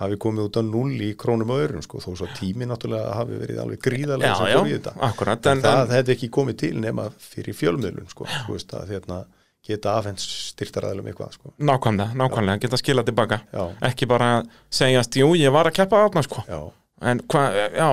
hafi 0.00 0.16
komið 0.20 0.46
út 0.48 0.58
á 0.60 0.62
null 0.64 1.02
í 1.04 1.10
krónum 1.18 1.52
og 1.52 1.62
örum 1.64 1.84
sko, 1.84 2.00
þó 2.00 2.14
svo 2.16 2.28
tími 2.36 2.68
náttúrulega 2.68 3.16
hafi 3.18 3.40
verið 3.40 3.60
alveg 3.64 3.82
gríðarlega 3.84 4.32
Já, 4.32 4.38
sem 4.38 4.54
fór 4.56 4.70
í 4.70 4.76
þetta 4.78 4.94
akkurat 5.10 5.50
en, 5.50 5.58
en, 5.58 5.64
það 5.66 5.82
en, 5.82 5.94
hefði 5.98 6.14
ekki 6.14 6.30
komið 6.36 6.58
til 6.62 6.72
nema 6.80 7.06
fyrir 7.20 7.56
fjölmiðlun 7.58 8.08
sko, 8.12 8.28
veist 8.48 8.72
að 8.76 8.94
hérna, 8.94 9.20
geta 9.66 9.94
afhens 10.00 10.24
styrtaræðlum 10.50 11.08
eitthvað 11.10 11.34
sko. 11.36 11.52
Nákvæmlega, 11.60 12.16
nákvæmlega, 12.18 12.62
geta 12.64 12.78
skilað 12.80 13.10
tilbaka 13.10 13.40
Já. 13.52 13.64
ekki 13.90 14.08
bara 14.10 14.30
segjast, 14.72 15.18
jú, 15.20 15.32
ég 15.38 15.52
var 15.54 15.68
að 15.70 15.76
keppa 15.80 16.04
átna 16.06 16.24
sko. 16.26 16.44
Já, 16.48 16.60
En 17.00 17.22
hvað, 17.32 17.54
já, 17.72 17.86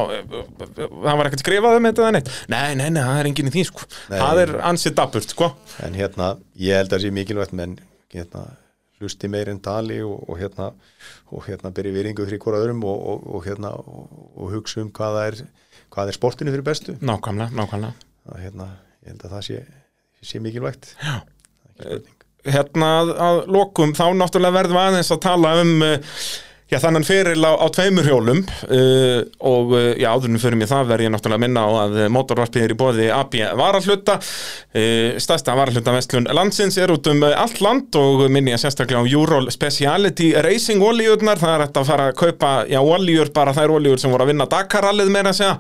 það 0.76 1.14
var 1.16 1.28
ekkert 1.30 1.40
skrifað 1.40 1.78
um 1.78 1.86
þetta 1.88 2.02
eða 2.04 2.14
neitt. 2.18 2.32
Nei, 2.52 2.74
nei, 2.76 2.90
nei, 2.92 3.04
það 3.06 3.20
er 3.22 3.30
enginn 3.30 3.48
í 3.48 3.54
því, 3.54 3.62
sko. 3.70 3.86
Nei. 4.12 4.18
Það 4.20 4.42
er 4.42 4.52
ansið 4.68 4.96
dabburt, 4.98 5.32
sko. 5.32 5.48
En 5.88 5.96
hérna 5.96 6.28
ég 6.60 6.76
held 6.76 6.90
að 6.90 6.98
það 6.98 7.06
sé 7.06 7.12
mikilvægt 7.16 7.54
menn 7.56 7.78
hérna, 8.12 8.42
hlusti 9.00 9.30
meir 9.32 9.48
en 9.54 9.62
tali 9.64 10.02
og, 10.04 10.26
og 10.28 10.42
hérna 10.42 10.68
og 11.32 11.48
hérna 11.48 11.72
byrja 11.78 11.96
viringu 11.96 12.28
fyrir 12.28 12.42
hvora 12.44 12.60
öðrum 12.66 12.84
og, 12.84 13.08
og, 13.14 13.24
og 13.38 13.48
hérna 13.48 13.72
og, 13.80 14.12
og 14.36 14.52
hugsa 14.58 14.84
um 14.84 14.92
hvað 14.92 15.22
er 15.24 15.40
hvað 15.94 16.12
er 16.12 16.18
sportinu 16.20 16.52
fyrir 16.52 16.68
bestu. 16.68 16.98
Nákvæmlega, 17.00 17.56
nákvæmlega. 17.56 18.08
Að 18.28 18.44
hérna, 18.44 18.70
Hérna 22.48 22.90
að, 23.04 23.40
lokum 23.52 23.92
þá 23.98 24.06
náttúrulega 24.16 24.56
verðum 24.62 24.80
aðeins 24.80 25.12
að 25.12 25.24
tala 25.26 25.56
um 25.62 25.74
uh, 25.84 26.20
Já, 26.68 26.82
þannig 26.84 27.06
fyrir 27.08 27.40
á, 27.48 27.56
á 27.64 27.68
tveimur 27.72 28.04
hjólum 28.04 28.42
uh, 28.44 29.22
og 29.48 29.70
uh, 29.72 29.94
já, 29.96 30.10
áðurinn 30.12 30.42
fyrir 30.42 30.60
mig 30.60 30.68
það 30.68 30.90
verð 30.90 31.06
ég 31.06 31.12
náttúrulega 31.14 31.40
að 31.40 31.44
minna 31.46 31.62
á 31.64 31.70
að 31.86 32.00
motorvarpið 32.12 32.66
er 32.66 32.74
í 32.74 32.76
bóði 32.76 33.06
AB 33.16 33.38
varahluta. 33.56 34.18
Uh, 34.76 35.16
stærsta 35.24 35.56
varahluta 35.56 35.94
vestlun 35.96 36.28
landsins 36.36 36.76
er 36.76 36.92
út 36.92 37.08
um 37.08 37.24
uh, 37.24 37.32
allt 37.40 37.62
land 37.64 37.96
og 37.96 38.26
minni 38.28 38.52
ég 38.52 38.60
sérstaklega 38.60 39.00
á 39.00 39.08
Eurol 39.08 39.48
Speciality 39.56 40.34
Racing 40.44 40.84
olíurnar, 40.84 41.40
það 41.40 41.54
er 41.54 41.64
hægt 41.64 41.80
að 41.80 41.88
fara 41.88 42.10
að 42.12 42.18
kaupa 42.20 42.52
já, 42.68 42.82
olíur, 42.84 43.32
bara 43.38 43.54
þær 43.56 43.78
olíur 43.78 44.04
sem 44.04 44.12
voru 44.12 44.28
að 44.28 44.34
vinna 44.34 44.50
Dakarallið 44.52 45.14
meira 45.16 45.32
að 45.32 45.40
segja, 45.40 45.56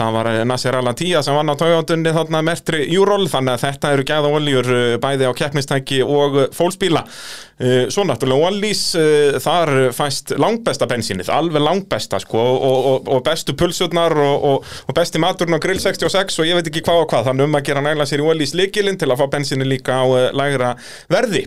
það 0.00 0.16
var 0.16 0.30
uh, 0.30 0.38
Nasser 0.48 0.78
Al-Attiyah 0.80 1.26
sem 1.26 1.36
vann 1.36 1.52
á 1.52 1.60
tójátunni 1.60 2.16
þarna 2.16 2.40
mertri 2.48 2.86
Eurol, 2.96 3.28
þannig 3.28 3.58
að 3.58 3.66
þetta 3.66 3.92
eru 3.92 4.08
gæða 4.08 4.32
olíur 4.40 4.72
uh, 4.72 4.96
bæði 5.04 5.28
á 5.28 5.36
keppnistæki 5.36 6.00
og 6.00 6.40
uh, 6.46 6.48
fólksbíla. 6.56 7.04
Uh, 7.04 7.45
svo 7.92 8.04
náttúrulega 8.04 8.42
Wallís, 8.44 8.82
uh, 9.00 9.38
þar 9.40 9.72
fæst 9.96 10.34
langbesta 10.36 10.88
bensínið, 10.90 11.30
alveg 11.32 11.64
langbesta 11.64 12.20
sko, 12.20 12.40
og, 12.40 12.88
og, 12.90 13.12
og 13.16 13.22
bestu 13.24 13.54
pulsurnar 13.56 14.12
og, 14.20 14.66
og 14.66 14.96
besti 14.96 15.22
maturinn 15.22 15.56
á 15.56 15.60
grill 15.64 15.80
66 15.80 16.40
og 16.42 16.48
ég 16.48 16.58
veit 16.58 16.68
ekki 16.68 16.84
hvað 16.84 17.04
og 17.04 17.10
hvað, 17.12 17.30
þannig 17.30 17.48
um 17.48 17.58
að 17.60 17.68
gera 17.70 17.84
næla 17.86 18.08
sér 18.08 18.24
í 18.24 18.26
Wallís 18.26 18.56
líkilinn 18.58 19.00
til 19.00 19.08
að 19.08 19.22
fá 19.22 19.30
bensínið 19.36 19.72
líka 19.72 20.00
á 20.00 20.04
uh, 20.04 20.26
lægra 20.36 20.74
verði. 21.12 21.46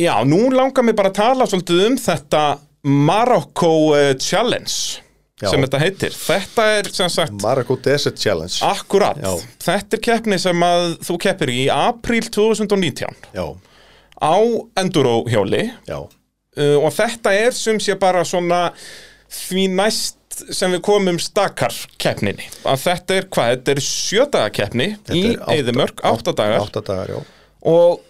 Já, 0.00 0.14
nú 0.24 0.48
langar 0.52 0.84
mér 0.84 0.96
bara 0.96 1.10
að 1.12 1.20
tala 1.20 1.46
svolítið 1.48 1.86
um 1.86 1.96
þetta 2.00 2.42
Marokko 2.84 3.72
Challenge 4.20 5.00
Já. 5.40 5.48
sem 5.48 5.62
þetta 5.64 5.80
heitir, 5.80 6.12
þetta 6.16 6.64
er 6.76 6.88
sem 6.92 7.10
sagt 7.12 7.36
Maracó 7.40 7.76
Desert 7.80 8.20
Challenge. 8.20 8.58
Akkurat, 8.66 9.16
Já. 9.16 9.32
þetta 9.64 9.96
er 9.96 10.02
keppni 10.04 10.38
sem 10.40 10.64
að 10.66 10.86
þú 11.06 11.16
keppir 11.24 11.52
í 11.54 11.62
apríl 11.72 12.26
2019 12.28 13.16
Já, 13.32 13.46
á 14.20 14.36
enduro 14.80 15.24
hjóli 15.28 15.66
já, 15.88 15.98
uh, 16.00 16.76
og 16.84 16.90
þetta 16.94 17.32
er 17.34 17.52
sem 17.56 17.78
sé 17.82 17.96
bara 18.00 18.22
svona 18.28 18.70
því 19.30 19.66
næst 19.74 20.16
sem 20.54 20.72
við 20.72 20.80
komum 20.86 21.18
stakar 21.20 21.74
keppninni. 22.00 22.46
Að 22.64 22.78
þetta 22.86 23.16
er 23.18 23.26
hvað, 23.34 23.50
þetta 23.56 23.72
er 23.74 23.80
sjödaga 23.84 24.50
keppni 24.56 24.86
í 24.86 24.94
Þetta 24.96 25.16
er 25.18 25.40
átta- 25.42 25.56
Eðimörk, 25.58 26.00
átta 26.06 26.32
dagar. 26.38 26.60
átta 26.64 26.80
dagar, 26.86 27.10
já. 27.10 27.18
Og 27.68 28.00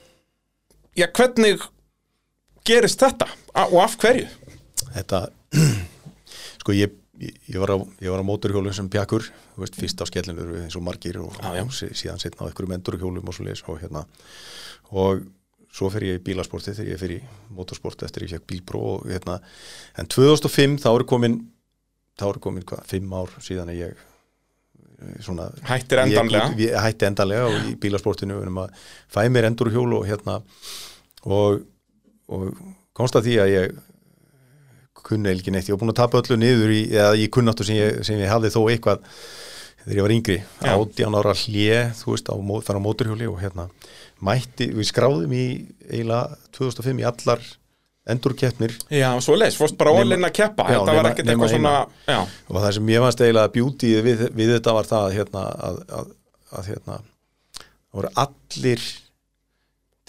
já, 0.97 1.07
hvernig 1.17 1.65
gerist 2.69 3.01
þetta? 3.03 3.27
A 3.55 3.65
og 3.67 3.81
af 3.83 3.97
hverju? 3.99 4.29
Þetta, 4.95 5.23
sko 6.63 6.77
ég, 6.77 6.93
ég, 7.19 7.59
var 7.59 7.73
á, 7.75 7.79
ég 8.05 8.13
var 8.13 8.23
á 8.23 8.29
móturhjólum 8.31 8.77
sem 8.77 8.89
pjakkur, 8.93 9.27
þú 9.57 9.65
veist, 9.65 9.81
fyrst 9.81 10.05
á 10.05 10.07
skellinu 10.07 10.47
eins 10.63 10.77
og 10.79 10.85
margir 10.87 11.19
og, 11.25 11.35
já. 11.41 11.65
og 11.65 11.73
sí- 11.75 11.91
síðan 11.97 12.21
setna 12.23 12.47
á 12.47 12.49
einhverjum 12.53 12.77
endurhjólum 12.79 13.27
og 13.27 13.35
svo 13.37 13.49
leis 13.49 13.65
og 13.67 13.81
hérna. 13.83 14.05
Og 14.93 15.25
svo 15.71 15.91
fer 15.93 16.07
ég 16.09 16.19
í 16.19 16.25
bílasporti 16.25 16.75
þegar 16.75 16.93
ég 16.93 17.01
fer 17.01 17.15
í 17.15 17.19
motorsport 17.55 18.03
eftir 18.07 18.27
ég 18.27 18.35
fekk 18.35 18.47
bílpró 18.51 18.83
og 18.97 19.09
hérna, 19.11 19.39
en 19.99 20.09
2005 20.11 20.79
þá 20.83 20.89
eru 20.93 21.09
komin 21.09 21.37
þá 22.19 22.27
eru 22.33 22.43
komin 22.43 22.67
hvað, 22.67 22.87
fimm 22.91 23.13
ár 23.17 23.37
síðan 23.43 23.71
að 23.73 23.83
ég 23.85 24.01
eh, 24.01 25.13
svona 25.25 25.51
Hættir 25.69 26.03
endanlega? 26.05 26.51
ég, 26.57 26.65
ég 26.67 26.87
hætti 26.87 27.09
endanlega 27.09 27.51
og 27.53 27.71
í 27.71 27.77
bílasportinu 27.81 28.41
um 28.43 28.65
að 28.65 28.75
fæ 29.13 29.23
mér 29.31 29.51
endurhjól 29.53 30.01
og 30.01 30.09
hérna 30.11 30.41
og, 31.25 31.63
og 32.31 32.51
komst 32.97 33.17
að 33.17 33.31
því 33.31 33.39
að 33.45 33.55
ég 33.55 33.79
kunni 35.01 35.33
ekki 35.33 35.55
neitt, 35.55 35.69
ég 35.71 35.75
var 35.75 35.81
búin 35.85 35.95
að 35.95 36.03
tapa 36.03 36.21
öllu 36.21 36.37
niður 36.39 36.75
í, 36.75 36.83
eða 36.93 37.15
í 37.19 37.31
kunnáttu 37.33 37.65
sem 37.67 37.79
ég, 37.79 38.03
sem 38.07 38.19
ég 38.21 38.31
hafði 38.31 38.53
þó 38.53 38.61
eitthvað 38.69 39.07
þegar 39.81 39.97
ég 39.97 40.05
var 40.05 40.15
yngri, 40.15 40.37
Já. 40.61 40.73
átján 40.75 41.17
ára 41.17 41.33
hlje 41.41 41.79
þú 42.03 42.13
veist, 42.13 42.29
á, 42.29 42.35
þar 42.67 42.79
á 42.79 42.85
móturhjóli 42.85 43.31
og 43.31 43.41
hérna 43.41 43.71
mætti, 44.27 44.69
við 44.77 44.89
skráðum 44.91 45.33
í 45.37 45.45
eiginlega 45.89 46.37
2005 46.57 47.01
í 47.03 47.07
allar 47.09 47.45
endurkeppnir. 48.11 48.73
Já, 48.91 49.11
svo 49.23 49.37
leis, 49.39 49.57
fórst 49.59 49.77
bara 49.79 49.93
ólinn 49.95 50.25
að 50.27 50.33
keppa. 50.41 50.67
Já, 50.67 50.79
þetta 50.81 50.95
var 50.95 50.97
nema- 51.05 51.11
ekkert 51.13 51.29
nema 51.29 51.47
eitthvað 51.47 51.55
svona 51.57 52.25
og 52.51 52.57
það 52.65 52.73
sem 52.77 52.87
ég 52.95 53.05
fannst 53.05 53.21
eiginlega 53.25 53.53
beauty 53.55 53.91
við, 54.03 54.25
við 54.35 54.53
þetta 54.57 54.75
var 54.75 54.89
það 54.91 55.13
hérna, 55.19 55.45
að, 55.69 55.79
að, 56.01 56.11
að 56.59 56.71
hérna, 56.73 56.97
það 57.61 58.01
voru 58.01 58.11
allir 58.25 58.87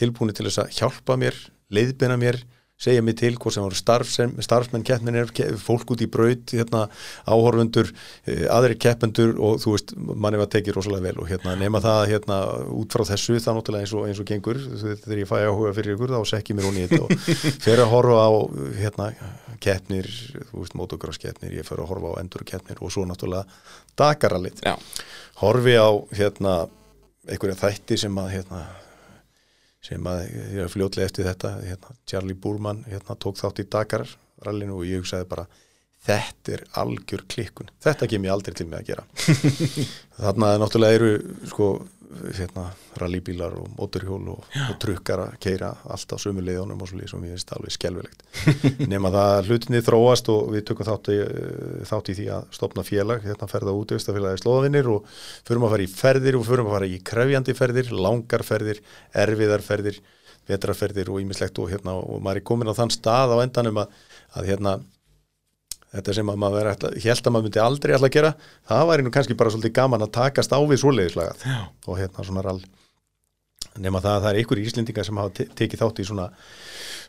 tilbúinu 0.01 0.33
til 0.33 0.47
þess 0.47 0.63
að 0.63 0.71
hjálpa 0.79 1.17
mér 1.21 1.37
leiðbina 1.71 2.17
mér, 2.19 2.39
segja 2.81 3.03
mér 3.05 3.17
til 3.19 3.35
hvort 3.37 3.53
sem 3.53 3.63
voru 3.65 3.77
starfsmenn 3.77 4.85
keppninir 4.87 5.29
ke- 5.37 5.51
fólk 5.61 5.91
út 5.93 6.01
í 6.01 6.07
braut, 6.11 6.49
hérna, 6.55 6.87
áhorfundur 7.29 7.91
eh, 8.25 8.47
aðri 8.49 8.77
keppendur 8.81 9.35
og 9.37 9.59
þú 9.61 9.75
veist, 9.75 9.93
manni 9.97 10.39
var 10.41 10.49
tekið 10.51 10.79
rosalega 10.79 11.05
vel 11.11 11.21
og 11.21 11.29
hérna, 11.29 11.53
nema 11.61 11.81
það 11.83 12.01
hérna, 12.15 12.39
út 12.81 12.95
frá 12.97 13.05
þessu 13.11 13.37
það 13.37 13.59
náttúrulega 13.59 13.85
eins 13.85 13.93
og, 13.97 14.07
eins 14.09 14.23
og 14.23 14.29
gengur 14.31 14.59
þegar 14.81 15.21
ég 15.23 15.29
fæ 15.29 15.35
áhuga 15.45 15.75
fyrir 15.77 15.95
ykkur 15.97 16.15
þá 16.17 16.21
sekki 16.33 16.57
mér 16.57 16.69
hún 16.71 16.81
í 16.81 16.87
þetta 16.89 17.05
og 17.05 17.15
fer 17.67 17.83
að 17.85 17.91
horfa 17.93 18.25
á 18.25 18.31
hérna, 18.81 19.09
keppnir, 19.61 20.09
þú 20.49 20.63
veist, 20.63 20.77
motocross 20.81 21.21
keppnir 21.21 21.53
ég 21.59 21.67
fer 21.67 21.83
að 21.83 21.91
horfa 21.93 22.15
á 22.17 22.19
endur 22.23 22.45
keppnir 22.49 22.81
og 22.81 22.89
svo 22.93 23.05
náttúrulega 23.05 23.45
Dakarallit 23.99 24.61
já, 24.65 24.73
horfi 25.43 25.75
á 25.77 25.89
hérna 26.17 26.55
einhverja 27.29 27.59
þætti 27.67 27.97
sem 28.07 28.15
að 28.17 28.31
hérna 28.39 28.63
sem 29.81 30.07
að 30.07 30.23
ég 30.29 30.59
er 30.63 30.71
fljótlega 30.71 31.09
eftir 31.09 31.25
þetta 31.25 31.55
hérna, 31.65 31.95
Charlie 32.09 32.37
Boorman 32.37 32.83
hérna, 32.89 33.17
tók 33.17 33.39
þátt 33.41 33.63
í 33.63 33.67
Dakar 33.71 34.05
rallinu 34.45 34.79
og 34.79 34.87
ég 34.89 35.01
hugsaði 35.01 35.27
bara 35.29 35.47
þetta 36.05 36.55
er 36.55 36.63
algjör 36.81 37.25
klikkun. 37.29 37.69
Þetta 37.83 38.09
kem 38.09 38.25
ég 38.25 38.33
aldrei 38.33 38.55
til 38.57 38.67
með 38.69 38.79
að 38.79 38.87
gera. 38.91 39.03
Þarna 40.21 40.53
náttúrulega 40.61 40.97
eru 40.97 41.11
sko 41.51 41.67
hérna, 42.35 42.65
rallybílar 42.99 43.53
og 43.59 43.69
móturhjól 43.77 44.29
og, 44.33 44.45
og 44.67 44.77
trukkar 44.81 45.23
að 45.25 45.37
keira 45.43 45.71
allt 45.91 46.13
á 46.13 46.17
sömu 46.21 46.43
leiðunum 46.45 46.81
og 46.83 46.89
svo 46.89 46.99
líð 46.99 47.11
sem 47.11 47.25
ég 47.27 47.35
veist 47.37 47.53
alveg 47.55 47.75
skelvilegt 47.75 48.23
nema 48.91 49.11
það 49.13 49.33
að 49.37 49.49
hlutinni 49.49 49.83
þróast 49.85 50.31
og 50.33 50.51
við 50.55 50.65
tökum 50.69 50.89
þátt 50.89 51.11
í, 51.13 51.17
þátt 51.89 52.13
í 52.13 52.17
því 52.19 52.29
að 52.37 52.47
stopna 52.57 52.85
félag, 52.87 53.25
hérna 53.25 53.49
ferða 53.51 53.75
út 53.77 53.95
í 53.95 53.99
slóðavinnir 54.01 54.89
og 54.91 55.11
förum 55.47 55.67
að 55.67 55.75
fara 55.75 55.87
í 55.87 55.91
ferðir 55.91 56.39
og 56.39 56.47
förum 56.47 56.71
að 56.71 56.77
fara 56.77 56.89
í 56.89 57.01
krefjandi 57.11 57.57
ferðir, 57.57 57.91
langar 57.95 58.45
ferðir 58.47 58.81
erfiðar 59.25 59.65
ferðir, 59.65 60.01
vetrarferðir 60.49 61.11
og 61.13 61.21
ímislegt 61.23 61.59
og 61.61 61.69
hérna 61.71 61.95
og 61.99 62.23
maður 62.23 62.41
er 62.41 62.49
komin 62.51 62.71
á 62.71 62.75
þann 62.77 62.93
stað 62.93 63.37
á 63.37 63.43
endanum 63.43 63.83
að, 63.83 63.93
að 64.35 64.51
hérna 64.51 64.79
þetta 65.91 66.15
sem 66.17 66.31
að 66.31 66.41
maður 66.43 66.69
held 66.71 66.85
að 66.89 67.31
maður 67.33 67.47
myndi 67.47 67.63
aldrei 67.63 67.95
alltaf 67.95 68.13
gera, 68.13 68.35
það 68.69 68.85
væri 68.91 69.05
nú 69.05 69.13
kannski 69.15 69.37
bara 69.39 69.53
svolítið 69.53 69.73
gaman 69.79 70.05
að 70.05 70.13
takast 70.17 70.53
á 70.55 70.59
við 70.63 70.83
svoleiðislagað 70.83 71.43
og 71.87 71.99
hérna 71.99 72.27
svona 72.27 72.45
rall 72.45 72.61
nema 73.79 74.01
það 74.03 74.15
að 74.15 74.23
það 74.23 74.31
er 74.31 74.39
ykkur 74.41 74.61
íslendingar 74.61 75.07
sem 75.07 75.19
hafa 75.21 75.33
te 75.35 75.47
tekið 75.61 75.83
þátt 75.83 76.01
í 76.01 76.05
svona, 76.07 76.29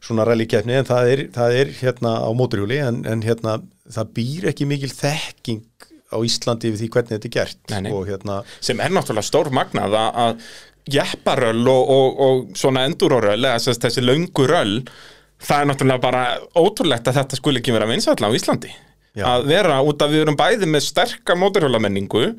svona 0.03 0.27
rallykefni 0.29 0.77
en 0.79 0.89
það 0.89 1.13
er, 1.13 1.23
það 1.35 1.57
er 1.61 1.73
hérna 1.81 2.13
á 2.23 2.31
móturhjúli 2.39 2.79
en, 2.83 3.01
en 3.09 3.25
hérna 3.27 3.57
það 3.91 4.13
býr 4.19 4.51
ekki 4.53 4.69
mikil 4.71 4.93
þekking 4.93 5.89
á 6.13 6.19
Íslandi 6.23 6.71
við 6.71 6.85
því 6.85 6.91
hvernig 6.93 7.15
þetta 7.17 7.29
er 7.29 7.35
gert. 7.39 7.63
Nei, 7.73 7.81
nei. 7.87 7.93
og 7.97 8.05
hérna 8.11 8.43
sem 8.61 8.83
er 8.85 8.93
náttúrulega 8.93 9.27
stór 9.27 9.51
magnað 9.55 9.97
að, 9.97 10.45
jepparöll 10.93 11.63
og, 11.71 11.91
og, 11.95 12.21
og 12.27 12.39
svona 12.59 12.85
enduroröll 12.89 13.39
eða 13.39 13.75
þessi 13.85 14.03
löngu 14.03 14.47
röll 14.51 14.81
það 15.43 15.61
er 15.61 15.71
náttúrulega 15.71 16.03
bara 16.03 16.25
ótrúlegt 16.59 17.09
að 17.09 17.21
þetta 17.21 17.39
skuli 17.39 17.63
ekki 17.63 17.75
vera 17.75 17.89
vinsætla 17.91 18.31
á 18.31 18.37
Íslandi 18.37 18.73
Já. 19.13 19.27
að 19.29 19.49
vera 19.51 19.81
út 19.85 20.03
að 20.03 20.15
við 20.15 20.25
erum 20.25 20.39
bæði 20.41 20.69
með 20.73 20.87
sterka 20.87 21.37
mótorhjólamenningu 21.37 22.31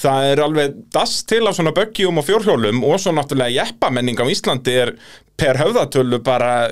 það 0.00 0.30
er 0.32 0.42
alveg 0.44 0.80
dass 0.92 1.20
til 1.28 1.44
á 1.46 1.52
svona 1.56 1.74
böggjum 1.76 2.20
og 2.20 2.26
fjórhjólum 2.26 2.82
og 2.88 2.98
svo 3.00 3.14
náttúrulega 3.16 3.54
jeppamenning 3.60 4.18
á 4.18 4.26
Íslandi 4.32 4.74
er 4.82 4.94
per 5.38 5.60
höfðatölu 5.60 6.20
bara 6.24 6.68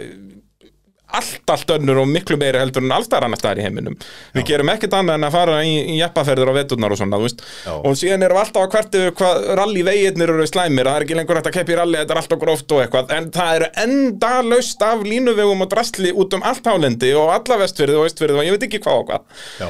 allt, 1.20 1.44
allt 1.54 1.74
önnur 1.76 2.02
og 2.02 2.10
miklu 2.10 2.38
meiri 2.40 2.60
heldur 2.60 2.84
en 2.84 2.94
alltaf 2.96 3.24
annar 3.24 3.40
staðar 3.40 3.62
í 3.62 3.66
heiminum. 3.66 3.96
Við 4.36 4.46
gerum 4.50 4.72
ekkert 4.74 4.96
annað 4.98 5.18
en 5.20 5.28
að 5.28 5.36
fara 5.36 5.60
í, 5.64 5.74
í 5.94 5.98
jeppaferður 6.00 6.52
á 6.52 6.58
veturnar 6.58 6.94
og 6.94 7.00
svona, 7.00 7.20
þú 7.20 7.28
veist. 7.28 7.44
Já. 7.64 7.72
og 7.74 7.96
síðan 8.00 8.26
erum 8.26 8.38
við 8.38 8.44
alltaf 8.44 8.66
að 8.66 8.74
hvert 8.74 8.98
yfir 9.00 9.16
hvað 9.20 9.48
rally 9.60 9.86
veginnir 9.88 10.34
eru 10.34 10.48
slæmir, 10.50 10.90
það 10.90 10.98
er 10.98 11.06
ekki 11.06 11.18
lengur 11.20 11.40
hægt 11.40 11.50
að 11.50 11.56
keppa 11.58 11.74
í 11.74 11.78
rally 11.80 12.00
þetta 12.00 12.16
er 12.16 12.22
alltaf 12.22 12.42
gróft 12.44 12.76
og 12.76 12.84
eitthvað, 12.84 13.16
en 13.16 13.30
það 13.34 13.56
eru 13.58 13.70
endalaust 13.84 14.84
af 14.84 15.04
línuvegum 15.06 15.64
og 15.64 15.72
drastli 15.72 16.12
út 16.12 16.36
um 16.38 16.46
allt 16.46 16.70
hálendi 16.70 17.14
og 17.18 17.32
alla 17.34 17.60
vestfyrði 17.64 17.98
og 18.00 18.08
vestfyrði 18.08 18.40
og 18.40 18.48
ég 18.48 18.56
veit 18.56 18.68
ekki 18.68 18.82
hvað 18.84 19.02
og 19.02 19.10
hvað. 19.10 19.28
Já, 19.60 19.68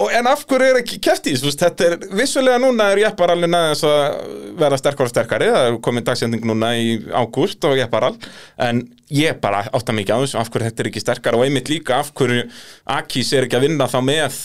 og 0.00 0.14
en 0.16 0.28
af 0.30 0.46
hverju 0.48 0.70
er 0.70 0.80
ekki 0.80 0.98
þessu, 1.04 1.52
þetta 1.60 1.86
er 1.86 1.96
vissulega 2.16 2.60
núna 2.62 2.88
er 2.92 3.02
jepparallin 3.04 3.56
aðeins 3.56 3.84
að 3.84 4.00
vera 4.60 4.78
sterkar 4.80 5.08
og 5.08 5.12
sterkari, 5.12 5.50
það 5.52 5.68
er 5.68 5.78
komin 5.84 6.06
dagsending 6.06 6.46
núna 6.48 6.72
í 6.80 6.96
ágúst 7.12 7.64
og 7.68 7.76
jepparall 7.78 8.16
en 8.64 8.82
ég 9.12 9.40
bara 9.42 9.66
átta 9.68 9.94
mikið 9.96 10.16
á 10.16 10.22
þessu 10.24 10.40
af 10.40 10.50
hverju 10.52 10.70
þetta 10.70 10.84
er 10.84 10.90
ekki 10.92 11.04
sterkar 11.04 11.38
og 11.38 11.46
einmitt 11.46 11.72
líka 11.72 12.00
af 12.00 12.12
hverju 12.16 12.46
Akis 12.96 13.32
er 13.36 13.46
ekki 13.46 13.60
að 13.60 13.66
vinna 13.68 13.90
þá 13.90 13.98
með 14.06 14.40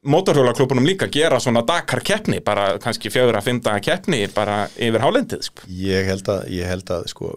mótorhjólaklubunum 0.00 0.86
líka 0.88 1.10
gera 1.12 1.40
svona 1.40 1.62
Dakar 1.66 2.00
keppni, 2.00 2.40
bara 2.40 2.78
kannski 2.80 3.12
fjögur 3.12 3.36
að 3.36 3.50
fynda 3.50 3.76
keppni 3.84 4.24
bara 4.32 4.62
yfir 4.80 5.04
hálendið 5.04 5.44
sko. 5.50 5.68
ég 5.68 6.08
held 6.08 6.28
að, 6.32 6.46
ég 6.56 6.70
held 6.72 6.92
að 6.96 7.04
sko, 7.12 7.34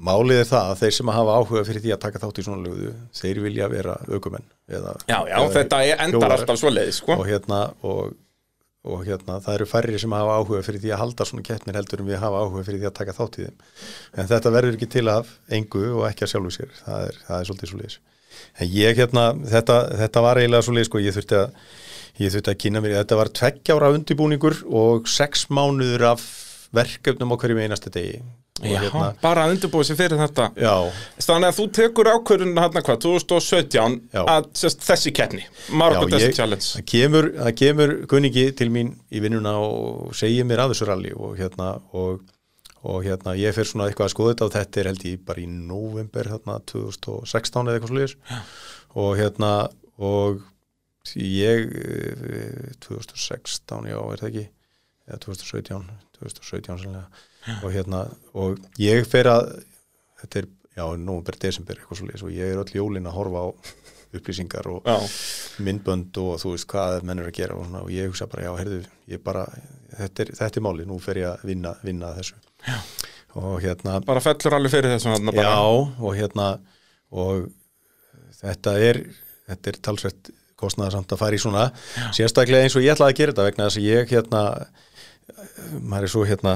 málið 0.00 0.40
er 0.42 0.48
það 0.48 0.70
að 0.72 0.80
þeir 0.80 0.96
sem 0.96 1.12
hafa 1.12 1.36
áhuga 1.40 1.62
fyrir 1.68 1.84
því 1.84 1.92
að 1.94 2.02
taka 2.06 2.22
þátt 2.22 2.40
í 2.40 2.46
svona 2.46 2.64
lögðu 2.64 2.92
þeir 3.20 3.40
vilja 3.44 3.68
vera 3.72 3.94
aukumenn 4.08 4.46
eða, 4.70 4.96
Já, 5.10 5.18
já, 5.28 5.36
eða 5.36 5.54
þetta 5.58 5.80
endar 5.86 6.12
hjólarar. 6.14 6.36
alltaf 6.38 6.60
svoleiðis 6.62 7.00
sko. 7.02 7.16
og 7.20 7.26
hérna 7.28 7.62
og 7.84 8.18
og 8.80 9.02
hérna, 9.04 9.34
það 9.44 9.56
eru 9.58 9.64
færri 9.68 9.98
sem 10.00 10.12
hafa 10.16 10.36
áhuga 10.40 10.62
fyrir 10.64 10.80
því 10.80 10.92
að 10.94 11.00
halda 11.02 11.24
svona 11.28 11.42
keppnir 11.44 11.76
heldur 11.76 12.00
en 12.00 12.06
við 12.08 12.16
hafa 12.22 12.38
áhuga 12.46 12.62
fyrir 12.64 12.80
því 12.80 12.88
að 12.88 12.94
taka 12.96 13.12
þátt 13.12 13.34
í 13.36 13.42
þeim. 13.44 13.58
En 14.16 14.30
þetta 14.30 14.52
verður 14.54 14.78
ekki 14.78 14.88
til 14.94 15.02
af 15.12 15.34
engu 15.52 15.82
og 15.98 16.06
ekki 16.08 16.24
að 16.24 16.30
sjálfu 16.32 16.52
sér. 16.54 16.70
Það 16.86 17.04
er, 17.10 17.18
það 17.26 17.36
er 17.42 17.50
svolítið 17.50 17.70
svo 17.74 17.80
leiðis 17.82 17.98
en 18.56 18.70
ég 18.72 18.96
hérna, 18.96 19.24
þetta, 19.52 19.76
þetta 20.00 20.22
var 20.24 20.40
eiginlega 20.40 20.64
svo 20.64 20.74
leiðis 20.76 20.88
sko, 20.90 21.02
ég 21.02 21.16
þurfti 21.16 21.38
að 21.40 22.24
ég 22.24 22.32
þurfti 22.34 22.52
að 22.52 22.58
kynna 22.64 22.82
mér, 22.84 22.96
þetta 23.02 23.18
var 23.20 23.30
tveggjára 23.40 23.92
undibúningur 23.96 24.58
og 24.80 25.08
sex 25.10 25.46
mánuður 25.52 26.06
af 26.14 26.24
verkefnum 26.76 27.34
á 27.34 27.36
hverjum 27.40 27.62
einasta 27.64 27.92
degi 27.92 28.20
og 28.60 28.66
Já, 28.68 28.80
hérna, 28.82 29.06
bara 29.22 29.44
að 29.46 29.54
undirbúið 29.54 29.86
sér 29.90 29.96
fyrir 29.98 30.18
þetta. 30.20 30.46
Já, 30.60 30.74
Þannig 31.24 31.48
að 31.50 31.56
þú 31.60 31.66
tekur 31.78 32.10
ákvörðun 32.12 32.58
hérna 32.60 32.82
hvað, 32.86 32.98
2017 33.04 33.96
Já. 34.12 34.20
að 34.34 34.48
sest, 34.60 34.82
þessi 34.84 35.12
keppni 35.16 35.44
Margot 35.72 36.12
ég- 36.18 36.34
Challenge. 36.36 36.66
það 36.76 36.84
kemur, 36.92 37.30
það 37.38 37.54
kemur 37.62 37.94
kunningi 38.10 38.44
til 38.58 38.68
mín 38.74 38.92
í 39.10 39.22
vinnuna 39.24 39.54
og 39.62 40.12
segir 40.14 40.44
mér 40.44 40.64
að 40.66 40.74
þessu 40.74 40.90
rally 40.90 41.12
og 41.16 41.38
hérna 41.40 41.70
og, 41.96 42.20
og 42.84 43.02
hérna 43.04 43.36
ég 43.40 43.54
fer 43.56 43.64
svona 43.64 43.88
eitthvað 43.88 44.10
að 44.10 44.14
skoða 44.14 44.34
þetta 44.34 44.48
og 44.50 44.54
þetta 44.58 44.80
er 44.84 44.90
held 44.92 45.04
ég 45.08 45.24
bara 45.24 45.40
í 45.40 45.48
november 45.48 46.30
hérna 46.34 46.60
2016 46.68 47.66
eða 47.66 47.78
eitthvað 47.80 47.94
slúðis 47.94 48.16
og 49.00 49.10
hérna 49.20 49.52
og 50.00 50.40
ég 51.16 51.64
eh, 51.72 52.72
2016, 52.84 53.88
já 53.88 53.96
er 54.12 54.20
það 54.20 54.28
ekki? 54.30 54.46
Eða 55.10 55.18
2017 55.24 55.90
2017 56.20 56.78
sannlega 56.84 57.06
og 57.60 57.68
hérna 57.74 58.04
og 58.36 58.58
ég 58.80 59.06
fer 59.08 59.30
að 59.30 59.52
þetta 60.22 60.42
er, 60.42 60.48
já, 60.76 60.84
november, 60.96 61.38
desember 61.40 61.78
eitthvað 61.78 62.02
slúðis 62.02 62.24
og 62.26 62.34
ég 62.34 62.52
er 62.52 62.60
öll 62.60 62.74
jólin 62.76 63.08
að 63.08 63.16
horfa 63.16 63.44
á 63.44 63.48
upplýsingar 64.10 64.66
og 64.66 64.88
Já, 64.88 64.96
myndbönd 65.62 66.16
og 66.18 66.40
þú 66.42 66.56
veist 66.56 66.66
hvað 66.70 67.04
menn 67.06 67.22
er 67.22 67.28
að 67.30 67.36
gera 67.36 67.54
og, 67.54 67.68
svona, 67.68 67.84
og 67.86 67.92
ég 67.94 68.10
hugsa 68.10 68.26
bara, 68.30 68.48
já, 68.48 68.52
heyrðu, 68.58 68.80
ég 69.12 69.22
bara 69.22 69.44
þetta 69.94 70.24
er, 70.24 70.32
þetta 70.40 70.60
er 70.60 70.64
máli, 70.66 70.86
nú 70.88 70.98
fer 71.02 71.20
ég 71.22 71.30
að 71.30 71.44
vinna, 71.46 71.74
vinna 71.86 72.10
þessu. 72.18 72.40
Já. 72.66 72.76
og 73.38 73.62
hérna 73.62 74.00
bara 74.04 74.20
fellur 74.20 74.56
alveg 74.56 74.74
fyrir 74.74 74.92
þessu 74.96 75.12
hérna 75.14 75.32
já, 75.38 75.54
og 75.62 76.16
hérna 76.18 76.48
og 77.14 77.46
þetta 78.40 78.74
er 78.82 79.04
þetta 79.50 79.70
er 79.70 79.80
talsvert 79.86 80.30
kostnaðarsamt 80.60 81.14
að 81.14 81.20
fara 81.22 81.36
í 81.36 81.40
svona. 81.40 81.62
Sérstaklega 82.16 82.66
eins 82.66 82.76
og 82.76 82.84
ég 82.84 82.92
ætlaði 82.92 83.14
að 83.14 83.20
gera 83.20 83.32
þetta 83.32 83.46
vegna 83.46 83.68
þess 83.68 83.80
að 83.80 83.86
ég 83.86 84.10
hérna 84.12 84.42
maður 85.80 86.06
er 86.06 86.12
svo 86.12 86.24
hérna 86.28 86.54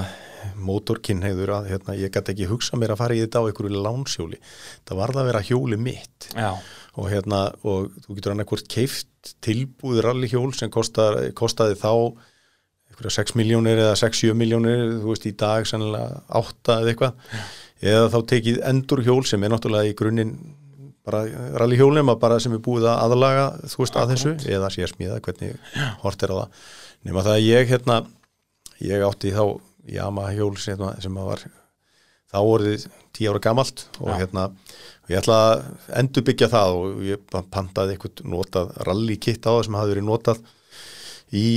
mótorkinnhegður 0.67 1.51
að 1.57 1.69
hérna, 1.73 1.97
ég 1.99 2.13
gæti 2.13 2.33
ekki 2.33 2.49
hugsa 2.49 2.79
mér 2.79 2.95
að 2.95 3.01
fara 3.01 3.17
í 3.17 3.21
þetta 3.23 3.43
á 3.43 3.47
einhverju 3.47 3.81
lánsjóli. 3.85 4.39
Það 4.87 5.01
varð 5.01 5.21
að 5.21 5.29
vera 5.31 5.43
hjóli 5.49 5.79
mitt. 5.81 6.29
Já, 6.35 6.51
og 6.95 7.11
hérna 7.11 7.41
og 7.67 7.91
þú 8.05 8.17
getur 8.17 8.35
annarkvort 8.35 8.69
keift 8.71 9.35
tilbúið 9.43 10.03
rallyhjól 10.05 10.51
sem 10.55 10.71
kostar, 10.71 11.19
kostaði 11.37 11.77
þá 11.81 11.91
einhverja 12.95 13.15
6 13.17 13.35
miljónir 13.35 13.81
eða 13.83 13.95
6-7 13.99 14.35
miljónir 14.37 14.83
þú 15.01 15.11
veist 15.11 15.27
í 15.27 15.33
dag 15.35 15.67
sennilega 15.67 16.21
8 16.39 16.77
eða 16.79 16.93
eitthvað. 16.93 17.31
Eða 17.85 18.11
þá 18.13 18.19
tekið 18.31 18.61
endurhjól 18.71 19.23
sem 19.27 19.43
er 19.43 19.51
náttúrulega 19.51 19.91
í 19.91 19.97
grunninn 19.99 20.35
bara 21.05 21.25
rallyhjólum 21.59 22.09
að 22.09 22.21
bara 22.23 22.39
sem 22.41 22.55
er 22.55 22.63
búið 22.65 22.87
að 22.89 23.01
aðlaga 23.03 23.45
þú 23.67 23.83
veist 23.83 23.99
að 23.99 24.13
þessu. 24.15 24.35
Eða 24.55 24.71
sé 24.73 24.89
smíða 24.89 25.21
hvernig 25.25 25.59
hort 26.01 26.23
er 26.23 26.33
á 26.33 26.35
það. 26.39 26.65
Nema 27.05 27.25
það 27.25 27.35
að 27.35 27.45
ég 27.45 27.71
hérna 27.73 27.99
ég 28.81 29.05
átti 29.05 29.33
þá 29.35 29.43
Yamaha 29.91 30.33
hjól 30.35 30.55
sem, 30.61 30.81
sem 31.01 31.21
var 31.21 31.45
þá 32.31 32.39
orðið 32.41 32.85
10 33.15 33.31
ára 33.31 33.41
gamalt 33.43 33.85
og 34.01 34.11
Já. 34.11 34.17
hérna 34.23 34.45
ég 35.11 35.19
ætla 35.21 35.39
að 35.45 35.65
endurbyggja 36.01 36.51
það 36.51 36.77
og 36.79 37.01
ég 37.05 37.25
pantaði 37.53 37.95
eitthvað 37.95 38.23
notað 38.31 38.71
rallykitt 38.87 39.45
á 39.45 39.51
það 39.53 39.65
sem 39.67 39.79
hafði 39.79 39.95
verið 39.95 40.07
notað 40.09 40.45
í 41.35 41.47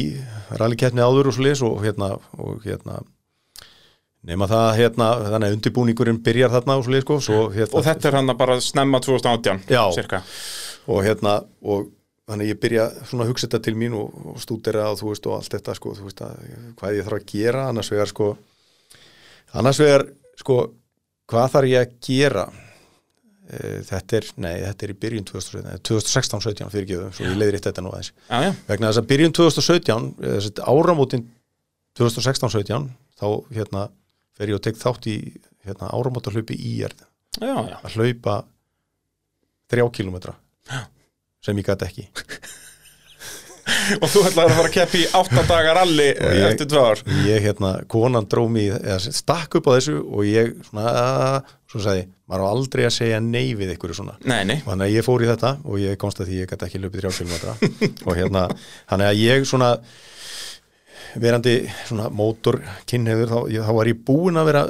rallikeppni 0.60 1.04
áður 1.04 1.30
og 1.30 1.36
svo 1.36 1.46
leis 1.46 1.62
og 1.64 1.80
hérna 1.84 2.14
og 2.16 2.64
hérna 2.64 3.00
nema 4.28 4.48
það 4.50 4.68
hérna 4.80 5.10
þannig 5.24 5.48
að 5.48 5.56
undirbúningurinn 5.58 6.22
byrjar 6.24 6.52
þarna 6.56 6.78
og 6.78 6.86
svo 6.86 6.94
leis 6.94 7.06
sko 7.06 7.20
svo, 7.24 7.42
hérna, 7.54 7.74
og 7.78 7.86
þetta 7.86 8.10
er 8.10 8.18
hann 8.18 8.32
að 8.32 8.40
bara 8.40 8.58
snemma 8.64 9.00
2018 9.04 9.62
Já. 9.70 9.82
cirka. 9.94 10.22
og 10.88 11.04
hérna 11.06 11.38
og 11.62 11.88
þannig 12.28 12.52
ég 12.52 12.60
byrja 12.60 12.86
svona 13.08 13.24
að 13.24 13.32
hugsa 13.32 13.46
þetta 13.46 13.60
til 13.64 13.74
mín 13.80 13.96
og, 13.96 14.14
og 14.32 14.38
stúdera 14.42 14.86
og 14.92 15.00
þú 15.00 15.10
veist 15.12 15.28
og 15.28 15.36
allt 15.38 15.56
þetta 15.56 15.74
sko, 15.78 15.94
þú 15.96 16.06
veist 16.08 16.22
að 16.26 16.38
hvað 16.78 16.96
ég 16.98 17.08
þarf 17.08 17.18
að 17.18 17.28
gera 17.32 17.66
annars 17.72 17.92
vegar 17.92 18.12
sko. 18.12 18.30
Annars 19.58 19.80
vegar 19.82 20.06
sko 20.38 20.58
hvað 21.28 21.52
þarf 21.54 21.70
ég 21.72 21.84
að 21.84 21.94
gera? 22.04 22.46
E, 23.48 23.58
þetta 23.88 24.18
er, 24.18 24.30
nei 24.44 24.54
þetta 24.66 24.84
er 24.84 24.92
í 24.92 24.98
byrjun 25.06 25.28
2017, 25.30 25.82
2016-17 25.88 26.72
fyrir 26.74 26.88
geðu 26.90 27.10
svo 27.16 27.24
ég 27.24 27.38
leiðir 27.40 27.58
eitt 27.58 27.68
þetta 27.70 27.84
nú 27.84 27.94
aðeins. 27.94 28.12
Já, 28.28 28.42
já, 28.44 28.50
vegna 28.68 28.90
þess 28.90 29.02
að 29.02 29.10
byrjun 29.14 29.36
2017 29.38 30.10
eða 30.20 30.34
þessi 30.36 30.66
áramótin 30.74 31.24
2016-17 31.98 32.90
þá 33.18 33.28
hérna 33.56 33.88
fer 34.38 34.52
ég 34.52 34.58
og 34.58 34.64
tek 34.64 34.78
þátt 34.78 35.08
í 35.10 35.16
hérna, 35.66 35.90
áramótarhlaupi 35.90 36.56
í 36.56 36.76
erð 36.86 37.02
já, 37.40 37.54
já. 37.56 37.78
að 37.80 37.96
hlaupa 37.96 38.36
þrjá 39.72 39.84
kilometra 39.98 40.36
sem 41.44 41.58
ég 41.60 41.66
gæti 41.68 41.88
ekki. 41.88 42.08
Og 44.00 44.08
þú 44.08 44.22
ætlaði 44.24 44.48
að 44.48 44.54
fara 44.56 44.68
að 44.68 44.74
keppi 44.74 45.00
í 45.04 45.08
8 45.18 45.42
dagar 45.48 45.78
ég- 45.84 46.46
eftir 46.48 46.68
tvö 46.72 46.84
ár. 46.88 47.02
ég 47.28 47.42
hérna, 47.44 47.72
konan 47.92 48.24
dró 48.28 48.46
mig 48.48 48.70
eða 48.72 49.12
stakk 49.12 49.58
upp 49.60 49.68
á 49.68 49.76
þessu 49.76 49.98
og 50.08 50.24
ég 50.24 50.54
svona, 50.70 50.86
"Ah", 50.88 51.40
svo 51.68 51.80
sagði, 51.84 52.06
maður 52.28 52.44
á 52.48 52.52
aldrei 52.52 52.84
að 52.88 52.96
segja 52.96 53.20
nei 53.20 53.54
við 53.54 53.74
ykkur 53.76 53.92
svona. 53.94 54.16
Nei, 54.24 54.42
nei, 54.44 54.56
þannig 54.64 54.86
að 54.88 54.94
ég 54.96 55.04
fór 55.04 55.20
í 55.24 55.28
þetta 55.28 55.50
og 55.64 55.78
ég 55.78 55.96
komst 56.00 56.20
að 56.20 56.28
því 56.28 56.40
ég 56.40 56.48
gæti 56.48 56.64
ekki 56.66 56.80
löpið 56.80 57.00
þrjá 57.02 57.12
kilometra 57.18 57.52
og 58.08 58.16
hérna, 58.16 58.48
þannig 58.88 59.06
að 59.12 59.20
ég 59.20 59.46
svona 59.46 59.78
verandi 61.18 61.54
svona 61.88 62.08
mótor 62.12 62.60
kynneður, 62.86 63.28
þá, 63.28 63.38
þá 63.68 63.72
var 63.74 63.86
ég 63.92 64.00
búinn 64.04 64.36
að 64.40 64.48
vera 64.48 64.64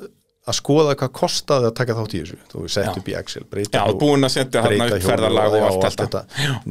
að 0.49 0.57
skoða 0.59 0.95
hvað 0.99 1.11
kostaði 1.19 1.69
að 1.69 1.75
taka 1.79 1.97
þátt 1.99 2.15
í 2.17 2.21
þessu. 2.23 2.39
Þú 2.53 2.63
sett 2.73 2.99
upp 3.01 3.09
í 3.09 3.15
Excel, 3.19 3.43
breyta 3.51 3.83
hjól- 3.85 3.99
búin 4.01 4.25
að 4.29 4.33
setja 4.35 4.63
hann 4.65 4.73
breyta 4.75 4.87
upp 4.89 5.03
hjól 5.05 5.11
ferðalag 5.13 5.57
og 5.57 5.59
já, 5.59 5.67
allt 5.89 6.03
þetta. 6.03 6.23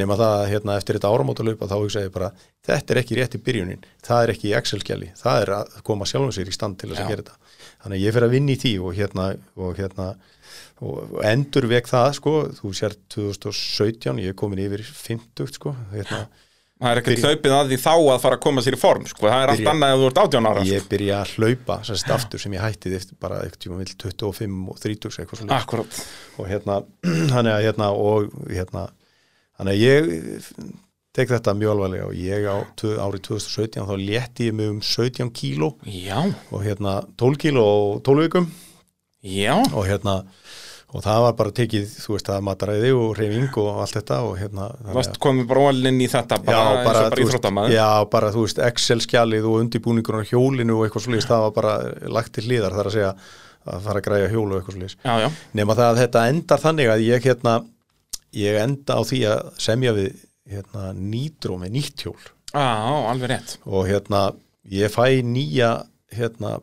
nema 0.01 0.17
það 0.19 0.33
að 0.37 0.47
hérna, 0.51 0.77
eftir 0.81 0.97
þetta 0.99 1.11
áramótalaupa 1.13 1.69
þá 1.71 1.75
ég 1.97 2.11
bara 2.15 2.31
þetta 2.67 2.93
er 2.95 3.01
ekki 3.03 3.17
rétt 3.19 3.37
í 3.37 3.43
byrjunin 3.47 3.83
það 4.07 4.23
er 4.23 4.33
ekki 4.33 4.49
í 4.49 4.55
Excel-skjali, 4.57 5.11
það 5.21 5.41
er 5.41 5.53
að 5.59 5.77
koma 5.87 6.07
sjálfum 6.09 6.33
sér 6.35 6.49
í 6.49 6.55
stand 6.57 6.79
til 6.81 6.89
þess 6.91 7.03
að 7.03 7.11
gera 7.13 7.23
þetta. 7.23 7.37
Þannig 7.83 8.01
ég 8.01 8.13
fer 8.17 8.25
að 8.25 8.33
vinna 8.33 8.51
í 8.51 8.57
því 8.63 8.73
og 8.81 8.97
hérna 8.97 9.27
og 9.55 9.77
hérna 9.77 10.07
og 10.81 11.21
endur 11.25 11.65
vek 11.69 11.87
það 11.89 12.11
sko, 12.19 12.33
þú 12.57 12.71
sér 12.77 12.95
2017 13.13 14.19
ég 14.21 14.33
er 14.33 14.37
komin 14.37 14.61
yfir 14.61 14.83
50 14.85 15.53
sko 15.57 15.73
hérna, 15.93 16.27
Það 16.77 16.91
er 16.91 16.99
ekkert 17.01 17.23
hlaupið 17.25 17.53
að 17.57 17.71
því 17.71 17.77
þá 17.81 17.93
að 17.97 18.19
fara 18.21 18.37
að 18.37 18.41
koma 18.45 18.61
sér 18.61 18.75
í 18.77 18.79
form 18.81 19.05
sko. 19.09 19.25
Það 19.25 19.43
er 19.43 19.51
allt 19.53 19.61
Byrja. 19.63 19.71
annað 19.73 19.93
ef 19.93 20.01
þú 20.01 20.09
ert 20.11 20.19
18 20.23 20.49
ára 20.49 20.61
sko. 20.63 20.73
ég 20.75 20.89
byrja 20.91 21.21
að 21.23 21.31
hlaupa 21.37 21.77
sérst 21.87 22.11
aftur 22.13 22.43
sem 22.43 22.53
ég 22.53 22.61
hætti 22.61 22.91
eftir 22.93 23.17
bara 23.19 23.39
eitthvað 23.41 23.63
tíma 23.65 23.79
vill 23.81 23.95
25 24.03 24.59
og 24.69 24.81
30 24.83 25.17
eitthvað 25.23 25.41
svo 25.41 25.47
Akkurat 25.57 26.01
og 26.37 26.51
hérna 26.51 26.75
þannig 27.33 27.53
að 27.55 27.63
hérna 27.65 27.89
og 27.97 28.29
hérna 28.51 28.83
þannig 29.57 29.73
að 29.73 29.81
ég 29.81 30.11
tek 31.17 31.31
þetta 31.33 31.55
mjög 31.57 31.73
alvarlega 31.73 32.11
og 32.11 32.13
ég 32.21 32.45
á 32.45 32.55
árið 32.61 33.23
2017 33.31 33.89
þá 33.89 33.95
létti 33.97 34.51
ég 34.51 34.57
mig 34.59 34.69
um 34.69 34.77
17 34.85 35.33
kíló 35.33 35.71
Já, 35.89 36.19
og 36.53 36.61
hérna 36.61 36.99
12 37.17 37.41
kíló 37.41 37.65
og 37.65 38.03
12 38.05 38.27
vikum 38.27 38.51
já, 39.25 39.55
og 39.73 39.87
hérna 39.89 40.19
og 40.87 41.03
það 41.03 41.23
var 41.25 41.33
bara 41.41 41.51
tekið, 41.51 41.87
þú 41.99 42.13
veist, 42.13 42.29
það 42.29 42.43
mataræði 42.47 42.91
og 42.95 43.09
reyfing 43.17 43.57
og 43.59 43.81
allt 43.83 43.97
þetta 43.97 44.19
og 44.23 44.37
hérna 44.39 44.67
að- 44.71 44.93
varst 44.95 45.17
komið 45.23 45.47
bara 45.49 45.65
ólinn 45.67 45.99
í 45.99 46.07
þetta 46.07 46.37
bara, 46.45 46.55
já, 46.57 46.63
bara, 46.63 46.77
og 46.77 46.85
bara 46.85 47.01
veist, 47.09 47.23
íþróttamaður? 47.25 47.73
já, 47.75 47.89
bara, 48.13 48.31
þú 48.31 48.45
veist, 48.45 48.61
Excel-skjalið 48.69 49.49
og 49.49 49.57
undirbúningur 49.63 50.19
á 50.23 50.29
hjólinu 50.31 50.77
og 50.77 50.85
eitthvað 50.87 51.05
svolítið, 51.07 51.27
það 51.27 51.43
var 51.43 51.51
bara 51.57 51.73
lagt 52.17 52.33
til 52.37 52.45
hliðar, 52.47 52.77
þar 52.77 52.87
að 52.91 52.95
segja 52.95 53.11
að 53.67 53.81
fara 53.83 53.99
að 53.99 54.05
græja 54.07 54.31
hjólu 54.31 54.55
og 54.55 54.61
eitthvað 54.63 54.95
já, 55.03 55.19
já, 55.25 55.29
nema 55.53 55.75
það 55.75 55.91
að 55.91 56.01
þetta 56.05 56.25
endar 56.31 56.63
þannig 56.63 56.87
að 56.93 57.03
ég 57.03 57.27
hérna, 57.27 57.55
ég 58.31 58.61
enda 58.63 58.95
á 58.95 59.01
því 59.03 59.19
að 59.27 59.51
semja 59.59 59.91
við 59.97 60.15
hérna, 60.47 60.93
nýtró 60.95 61.57
með 61.59 61.73
nýtt 61.75 62.05
hjól. 62.07 62.19
Á, 62.55 62.63
alveg 63.11 63.29
rétt. 63.33 63.57
Og 63.67 63.87
hérna 63.89 64.31
ég 64.71 64.87
fæ 64.87 65.19
nýja 65.19 65.83
hérna 66.15 66.61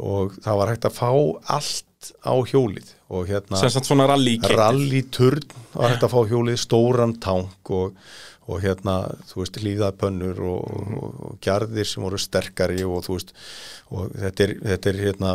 betu 0.00 0.32
430 0.40 0.40
ítalst 0.40 0.40
hjól 0.40 0.40
og 0.40 0.40
það 0.42 0.58
var 0.60 0.70
hægt 0.70 0.84
að 0.88 0.96
fá 0.96 1.10
allt 1.56 1.86
á 2.24 2.34
hjólið 2.48 2.90
og 3.10 3.28
hérna 3.28 3.60
rallyturn 4.56 5.44
var 5.74 5.90
hægt 5.92 6.04
að 6.04 6.12
fá 6.14 6.20
hjólið, 6.30 6.58
stóran 6.60 7.20
tank 7.20 7.70
og, 7.70 7.94
og 8.48 8.60
hérna, 8.62 9.16
þú 9.28 9.42
veist, 9.42 9.58
hlýðapönnur 9.60 10.40
og, 10.40 10.70
og, 10.70 11.18
og 11.26 11.40
gjarðir 11.44 11.86
sem 11.86 12.02
voru 12.02 12.18
sterkari 12.18 12.84
og 12.84 13.04
þú 13.04 13.18
veist, 13.18 13.34
og 13.90 14.14
þetta 14.16 14.46
er, 14.46 14.54
þetta 14.70 14.90
er 14.90 15.00
hérna, 15.04 15.34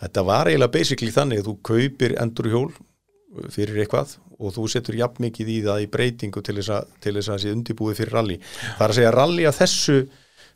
þetta 0.00 0.26
var 0.28 0.46
eiginlega 0.46 0.76
basically 0.76 1.12
þannig 1.12 1.42
að 1.42 1.50
þú 1.50 1.56
kaupir 1.62 2.16
endurhjól 2.22 2.70
fyrir 3.50 3.82
eitthvað 3.82 4.16
og 4.38 4.52
þú 4.52 4.68
setur 4.68 4.96
jafn 4.96 5.24
mikið 5.26 5.50
í 5.50 5.58
það 5.64 5.82
í 5.82 5.90
breytingu 5.90 6.42
til 6.44 6.56
þess 6.60 6.72
að, 6.76 6.94
til 7.00 7.16
þess 7.16 7.32
að 7.32 7.42
sé 7.42 7.52
undirbúið 7.56 7.98
fyrir 8.02 8.14
rally. 8.14 8.38
Það 8.76 8.84
er 8.84 8.92
að 8.92 8.98
segja 9.00 9.12
rally 9.16 9.46
að 9.48 9.58
þessu 9.62 9.98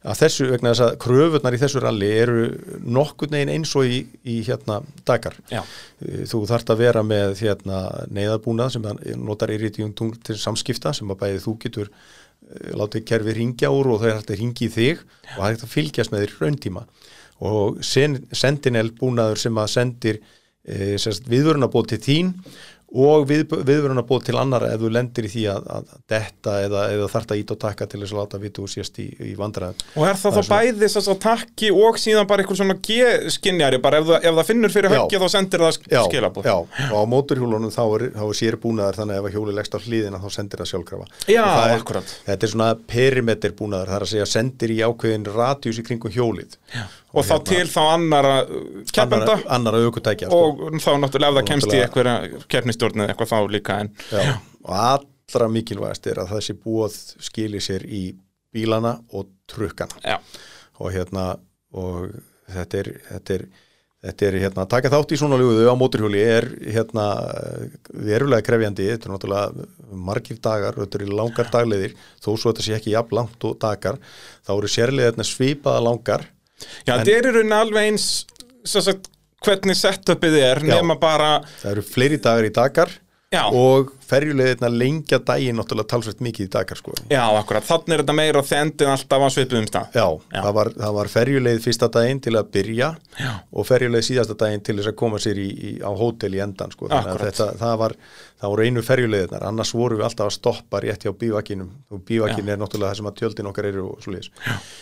að 0.00 0.20
þessu 0.22 0.46
vegna 0.48 0.72
þess 0.72 0.84
að 0.86 0.94
kröfurnar 1.04 1.56
í 1.56 1.60
þessu 1.60 1.82
rally 1.84 2.08
eru 2.22 2.44
nokkurn 2.88 3.36
veginn 3.36 3.52
eins 3.52 3.74
og 3.76 3.84
í, 3.84 4.00
í 4.24 4.38
hérna 4.46 4.78
Dakar. 5.08 5.36
Já, 5.52 5.60
þú 6.30 6.42
þarft 6.48 6.72
að 6.72 6.82
vera 6.86 7.04
með 7.04 7.36
hérna, 7.42 7.82
neyðarbúnað 8.08 8.74
sem 8.76 8.88
notar 9.20 9.52
iridium 9.52 9.92
tungl 9.96 10.16
til 10.24 10.38
samskipta 10.40 10.94
sem 10.96 11.12
að 11.12 11.20
bæði 11.24 11.44
þú 11.44 11.56
getur 11.66 11.92
eh, 11.92 12.72
látið 12.80 13.06
kerfi 13.12 13.36
ringja 13.36 13.72
úr 13.76 13.92
og 13.92 14.02
það 14.02 14.12
er 14.12 14.20
hægt 14.20 14.34
að 14.34 14.40
ringi 14.40 14.66
í 14.66 14.74
þig 14.78 15.04
og 15.04 15.36
það 15.36 15.46
er 15.46 15.54
hægt 15.54 15.68
að 15.68 15.74
fylgjast 15.76 16.14
með 16.14 16.24
þér 16.24 16.36
rauntíma. 16.40 16.86
Og 17.50 17.80
sen, 17.84 18.20
Sentinel 18.36 18.90
búnaður 18.96 19.40
sem 19.40 19.60
að 19.60 19.70
sendir 19.72 20.18
e, 20.64 20.96
viðvörunabóð 21.00 21.86
til 21.94 22.00
þín 22.04 22.34
og 22.90 23.26
við, 23.30 23.44
viðvörunabóð 23.54 24.24
til 24.26 24.36
annar 24.40 24.64
ef 24.66 24.80
þú 24.82 24.88
lendir 24.90 25.26
í 25.28 25.30
því 25.30 25.44
að, 25.52 25.66
að 25.76 25.90
detta 26.10 26.54
eða, 26.64 26.80
eða 26.90 27.08
þarft 27.12 27.34
að 27.34 27.42
ít 27.42 27.52
og 27.54 27.58
taka 27.62 27.86
til 27.86 28.00
þess 28.02 28.14
að 28.14 28.18
láta 28.18 28.40
vitu 28.42 28.64
og 28.64 28.72
sést 28.72 28.98
í, 28.98 29.06
í 29.30 29.34
vandræðum 29.38 29.84
Og 29.94 30.06
er 30.08 30.18
það, 30.18 30.38
þá 30.38 30.50
bæði 30.50 30.88
þess 30.96 31.10
að 31.12 31.20
takki 31.22 31.70
og 31.70 32.00
síðan 32.02 32.26
bara 32.30 32.42
eitthvað 32.42 32.60
svona 32.62 32.76
G-skinjari 32.88 33.80
bara 33.84 34.00
ef 34.02 34.08
það, 34.10 34.26
ef 34.26 34.38
það 34.40 34.50
finnur 34.50 34.74
fyrir 34.74 34.90
Já. 34.90 34.96
höggið 34.96 35.22
þá 35.22 35.34
sendir 35.36 35.64
það 35.64 35.78
Já, 35.86 36.00
skilabúð 36.08 36.50
já, 36.50 36.56
og 36.90 36.96
á 36.98 37.04
móturhjólunum 37.14 37.74
þá 37.74 37.82
er, 37.86 38.06
er 38.10 38.34
sér 38.40 38.58
búnaðar 38.64 38.98
þannig 38.98 39.20
ef 39.20 39.28
að 39.30 39.36
hjóli 39.38 39.56
leggst 39.60 39.78
á 39.78 39.80
hlýðina 39.86 40.22
þá 40.24 40.28
sendir 40.34 40.64
það 40.64 40.70
sjálfkrafa 40.72 41.08
Já, 41.30 41.44
það 41.46 41.66
er, 41.68 41.76
akkurat. 41.78 42.14
Þetta 42.26 42.48
er 42.48 42.54
svona 42.56 42.70
perimeter 42.90 43.54
búnaðar, 43.54 43.92
það 43.92 44.00
er 44.00 44.06
að 44.08 44.12
segja 44.16 44.28
sendir 44.34 44.74
í 44.74 44.80
ákveðin 44.82 45.30
radius 45.30 45.78
í 45.78 45.86
kringum 45.86 46.14
hjólið 46.14 46.58
já. 46.74 46.84
Og 47.10 47.26
þá 47.26 47.34
til 47.50 47.64
þá 47.70 47.80
annara 47.82 48.34
uh, 48.44 48.66
keppenda 48.90 49.36
annara, 49.36 49.46
annara 49.56 49.82
aukutækja 49.86 50.30
sko. 50.30 50.40
og 50.40 50.82
þá 50.82 50.90
náttúrulega 51.04 51.30
ef 51.30 51.38
það 51.38 51.48
kemst 51.52 51.74
í 51.74 51.80
eitthvað 51.84 52.44
keppnistjórn 52.52 53.04
eða 53.04 53.14
eitthvað 53.14 53.32
þá 53.32 53.38
líka 53.56 53.78
en 53.84 53.92
já. 54.10 54.34
og 54.62 54.76
allra 54.80 55.48
mikilvægast 55.56 56.10
er 56.10 56.22
að 56.22 56.36
þessi 56.36 56.58
búað 56.60 56.98
skilir 57.22 57.64
sér 57.64 57.86
í 57.86 58.04
bílana 58.50 58.96
og 59.14 59.30
trukkana. 59.50 59.98
Já, 60.02 60.18
og 60.82 60.94
hérna 60.94 61.32
og 61.70 62.14
þetta 62.50 62.80
er, 62.84 62.94
þetta 63.10 63.36
er 63.38 63.50
Þetta 64.00 64.24
er 64.30 64.36
hérna, 64.40 64.62
að 64.64 64.70
taka 64.72 64.90
þátt 64.94 65.10
í 65.12 65.16
svona 65.20 65.36
löguðu 65.36 65.66
á 65.68 65.76
móturhjóli 65.76 66.20
er 66.24 66.46
hérna 66.72 67.02
verulega 67.92 68.46
krefjandi, 68.46 68.86
þetta 68.94 69.10
er 69.10 69.12
náttúrulega 69.12 69.66
margir 70.08 70.38
dagar, 70.40 70.78
þetta 70.80 70.96
eru 71.02 71.18
langar 71.18 71.50
dagleiðir. 71.52 71.92
Þó 72.16 72.30
svo 72.30 72.54
þetta 72.54 72.64
sé 72.64 72.78
ekki 72.78 72.94
jafn 72.94 73.18
langt 73.18 73.44
og 73.44 73.58
dagar 73.60 73.98
þá 74.40 74.54
eru 74.54 74.70
sérlega 74.72 75.26
svipaða 75.28 75.84
langar 75.84 76.24
já 76.86 76.92
þetta 76.96 77.14
er 77.16 77.30
í 77.30 77.34
rauninni 77.36 77.58
alveg 77.58 77.88
eins 77.90 78.08
sagt, 78.64 79.08
hvernig 79.44 79.78
setupið 79.78 80.36
er 80.40 80.62
Já. 80.64 80.74
nema 80.76 80.98
bara 81.00 81.38
það 81.62 81.70
eru 81.74 81.86
fleiri 81.86 82.20
dagar 82.22 82.48
í 82.48 82.52
dagar 82.56 82.92
Já. 83.30 83.44
og 83.54 83.92
ferjulegðina 84.10 84.66
lengja 84.74 85.20
daginn 85.22 85.54
náttúrulega 85.60 85.86
talsveit 85.92 86.22
mikið 86.26 86.48
í 86.48 86.50
dagar 86.50 86.78
sko. 86.80 86.94
já, 87.06 87.22
akkurat, 87.38 87.62
þannig 87.62 87.94
er 87.94 88.02
þetta 88.02 88.16
meira 88.18 88.42
þendin 88.42 88.90
alltaf 88.90 89.22
að 89.22 89.30
svipuðum 89.36 89.68
stað. 89.70 89.92
Já, 89.94 90.06
Já. 90.34 90.40
Það, 90.40 90.50
var, 90.56 90.70
það 90.80 90.96
var 90.96 91.10
ferjuleið 91.12 91.60
fyrsta 91.62 91.88
daginn 91.94 92.22
til 92.24 92.34
að 92.40 92.50
byrja 92.56 92.88
Já. 93.20 93.30
og 93.54 93.68
ferjuleið 93.70 94.06
síðasta 94.08 94.38
daginn 94.42 94.66
til 94.66 94.76
þess 94.80 94.90
að 94.90 94.98
koma 95.04 95.22
sér 95.22 95.38
í, 95.38 95.46
í, 95.46 95.70
á 95.78 95.90
hótel 95.94 96.34
í 96.34 96.42
endan 96.42 96.74
sko. 96.74 96.90
Þetta, 96.90 97.48
það, 97.62 97.76
var, 97.84 97.96
það 98.42 98.54
voru 98.56 98.66
einu 98.66 98.86
ferjuleiðnar 98.90 99.46
annars 99.46 99.74
voru 99.78 100.00
við 100.02 100.10
alltaf 100.10 100.26
að 100.26 100.36
stoppa 100.40 100.82
rétt 100.82 101.06
hjá 101.06 101.14
bívakinum. 101.22 101.70
Og 101.94 102.02
bívakin 102.10 102.50
er 102.50 102.58
náttúrulega 102.58 102.90
það 102.90 103.02
sem 103.04 103.10
að 103.14 103.18
tjöldin 103.22 103.54
okkar 103.54 103.70
eru 103.70 103.86
og 103.92 104.02
svo 104.02 104.16
leiðis 104.16 104.34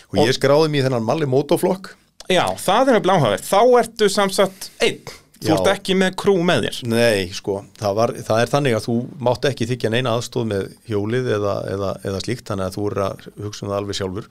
og 0.08 0.20
ég 0.24 0.32
skráði 0.36 0.72
mér 0.72 0.88
þennan 0.88 1.04
Malli 1.04 1.28
Motoflokk 1.28 1.92
já, 2.28 2.44
það 2.60 2.92
er 2.92 3.02
bláhafið, 3.04 3.44
þá 3.48 3.60
ertu 3.80 4.08
samsagt 4.12 4.68
einn, 4.84 5.12
þú 5.39 5.51
Já. 5.51 5.55
ert 5.55 5.70
ekki 5.73 5.97
með 5.98 6.16
krú 6.19 6.35
með 6.43 6.66
þér? 6.66 6.78
Nei, 6.90 7.28
sko, 7.36 7.60
það, 7.78 7.97
var, 8.01 8.12
það 8.27 8.43
er 8.43 8.52
þannig 8.52 8.77
að 8.78 8.86
þú 8.89 8.97
mátt 9.28 9.48
ekki 9.51 9.69
þykja 9.70 9.93
neina 9.94 10.15
aðstóð 10.19 10.48
með 10.52 10.69
hjólið 10.90 11.32
eða, 11.39 11.56
eða, 11.74 11.90
eða 12.10 12.23
slíkt, 12.24 12.47
þannig 12.51 12.69
að 12.69 12.78
þú 12.78 12.86
er 12.90 13.02
að 13.06 13.27
hugsa 13.47 13.65
um 13.65 13.73
það 13.73 13.78
alveg 13.81 13.98
sjálfur. 14.01 14.31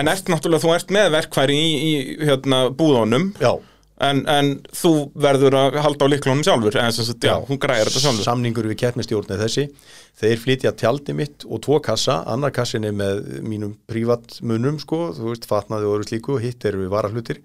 En 0.00 0.12
ert 0.14 0.32
náttúrulega, 0.32 0.64
þú 0.66 0.72
ert 0.76 0.94
með 0.98 1.10
verkfæri 1.16 1.58
í, 1.60 1.68
í 1.80 1.92
hérna, 2.26 2.62
búðunum. 2.74 3.30
Já, 3.42 3.52
en, 4.10 4.22
en 4.32 4.52
þú 4.74 4.92
verður 5.20 5.56
að 5.60 5.80
halda 5.84 6.08
á 6.08 6.12
liklunum 6.12 6.44
sjálfur 6.46 6.78
eða 6.80 6.94
sem 6.96 7.08
sagt, 7.08 7.26
já, 7.30 7.36
hún 7.46 7.60
græðir 7.60 7.90
þetta 7.90 8.04
sjálfur. 8.06 8.26
Samningur 8.26 8.68
við 8.70 8.80
keppnistjórn 8.82 9.34
er 9.36 9.42
þessi 9.44 9.66
Þeir 10.20 10.40
flytja 10.42 10.72
tjaldi 10.76 11.14
mitt 11.16 11.44
og 11.46 11.62
tvo 11.64 11.78
kassa 11.84 12.18
annar 12.28 12.52
kassin 12.52 12.84
er 12.84 12.92
með 12.96 13.22
mínum 13.46 13.72
prívatmunum 13.88 14.80
sko, 14.82 14.98
þú 15.16 15.30
veist, 15.30 15.46
fatnaði 15.48 15.88
og 15.88 15.94
öru 15.96 16.08
slíku 16.08 16.36
hitt 16.42 16.64
eru 16.68 16.82
við 16.82 16.92
varahlutir 16.92 17.40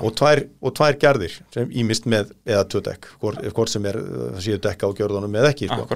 og 0.00 0.14
tvær, 0.18 0.42
og 0.64 0.74
tvær 0.78 0.98
gerðir 1.02 1.36
sem 1.54 1.70
ímist 1.70 2.08
með 2.10 2.32
eða 2.48 2.64
tvö 2.72 2.82
dekk, 2.88 3.10
hvort, 3.22 3.70
sem 3.70 3.86
er 3.86 4.00
það 4.00 4.42
séu 4.46 4.60
dekka 4.64 4.90
á 4.90 4.96
gjörðunum 4.98 5.38
eða 5.38 5.52
ekki 5.54 5.70
sko. 5.70 5.86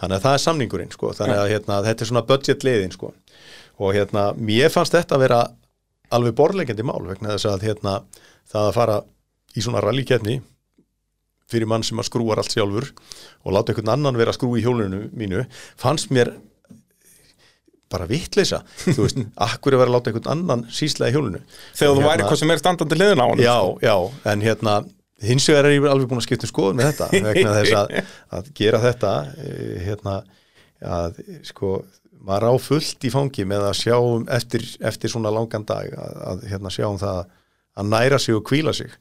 þannig 0.00 0.16
að 0.16 0.24
það 0.24 0.32
er 0.32 0.44
samningurinn 0.46 0.94
sko. 0.94 1.12
þannig 1.20 1.42
að 1.42 1.52
hérna, 1.52 1.80
þetta 1.88 2.04
er 2.04 2.12
svona 2.12 2.26
budget 2.32 2.64
leiðin 2.64 2.94
sko. 2.96 3.12
og 3.78 3.94
hérna, 3.98 4.28
mér 4.38 4.72
fannst 4.72 4.96
þetta 4.96 5.18
að 5.18 5.24
vera 5.26 5.42
alveg 6.16 6.38
borlegjandi 6.38 6.86
mál 6.86 7.02
vegna 7.04 7.34
þess 7.34 7.50
að 7.52 7.68
hérna, 7.68 7.98
það 8.48 8.70
að 8.70 8.76
fara 8.78 9.02
í 9.52 9.64
svona 9.64 9.82
rallykefni 9.84 10.40
fyrir 11.48 11.70
mann 11.70 11.86
sem 11.86 11.98
að 12.00 12.10
skrúar 12.10 12.42
allt 12.42 12.54
sjálfur 12.54 12.90
og 13.44 13.54
láta 13.56 13.72
einhvern 13.72 13.94
annan 13.96 14.18
vera 14.20 14.34
að 14.34 14.40
skrú 14.40 14.52
í 14.58 14.64
hjólinu 14.64 15.06
mínu 15.16 15.46
fannst 15.80 16.12
mér 16.14 16.34
bara 17.88 18.04
vittleisa, 18.08 18.60
þú 18.84 19.06
veist, 19.06 19.20
akkur 19.48 19.74
er 19.74 19.82
verið 19.82 19.94
að 19.94 19.96
láta 19.96 20.12
einhvern 20.12 20.32
annan 20.34 20.64
sísla 20.72 21.08
í 21.08 21.14
hjólinu? 21.16 21.40
Þegar 21.72 21.94
þú 21.94 22.02
Og 22.02 22.08
væri 22.10 22.26
hvað 22.28 22.40
sem 22.42 22.52
er 22.52 22.62
standandi 22.62 22.98
liðin 23.00 23.22
á 23.24 23.26
hann 23.26 23.44
Já, 23.44 23.56
já, 23.84 23.94
en 24.32 24.44
hérna 24.44 24.74
hins 25.24 25.46
vegar 25.50 25.66
er 25.66 25.76
ég 25.76 25.86
alveg 25.88 26.10
búin 26.10 26.20
að 26.20 26.28
skipta 26.28 26.46
um 26.46 26.52
skoðun 26.52 26.78
með 26.78 26.92
þetta 26.92 27.22
vegna 27.26 27.54
þess 27.56 27.78
að, 27.78 27.94
að 28.38 28.50
gera 28.60 28.82
þetta 28.84 29.14
eh, 29.42 29.72
hérna 29.86 30.18
að 30.78 31.16
sko, 31.48 31.72
maður 32.28 32.52
á 32.52 32.54
fullt 32.62 33.08
í 33.08 33.10
fangi 33.10 33.46
með 33.48 33.66
að 33.70 33.80
sjá 33.80 33.96
um 33.96 34.28
eftir, 34.36 34.66
eftir 34.92 35.10
svona 35.10 35.32
langan 35.34 35.66
dag 35.66 35.90
að, 35.90 36.20
að 36.32 36.44
hérna 36.52 36.74
sjá 36.74 36.86
um 36.86 37.00
það 37.00 37.24
að 37.78 37.90
næra 37.94 38.20
sig 38.22 38.36
og 38.38 38.46
kvíla 38.46 38.74
sig 38.76 38.94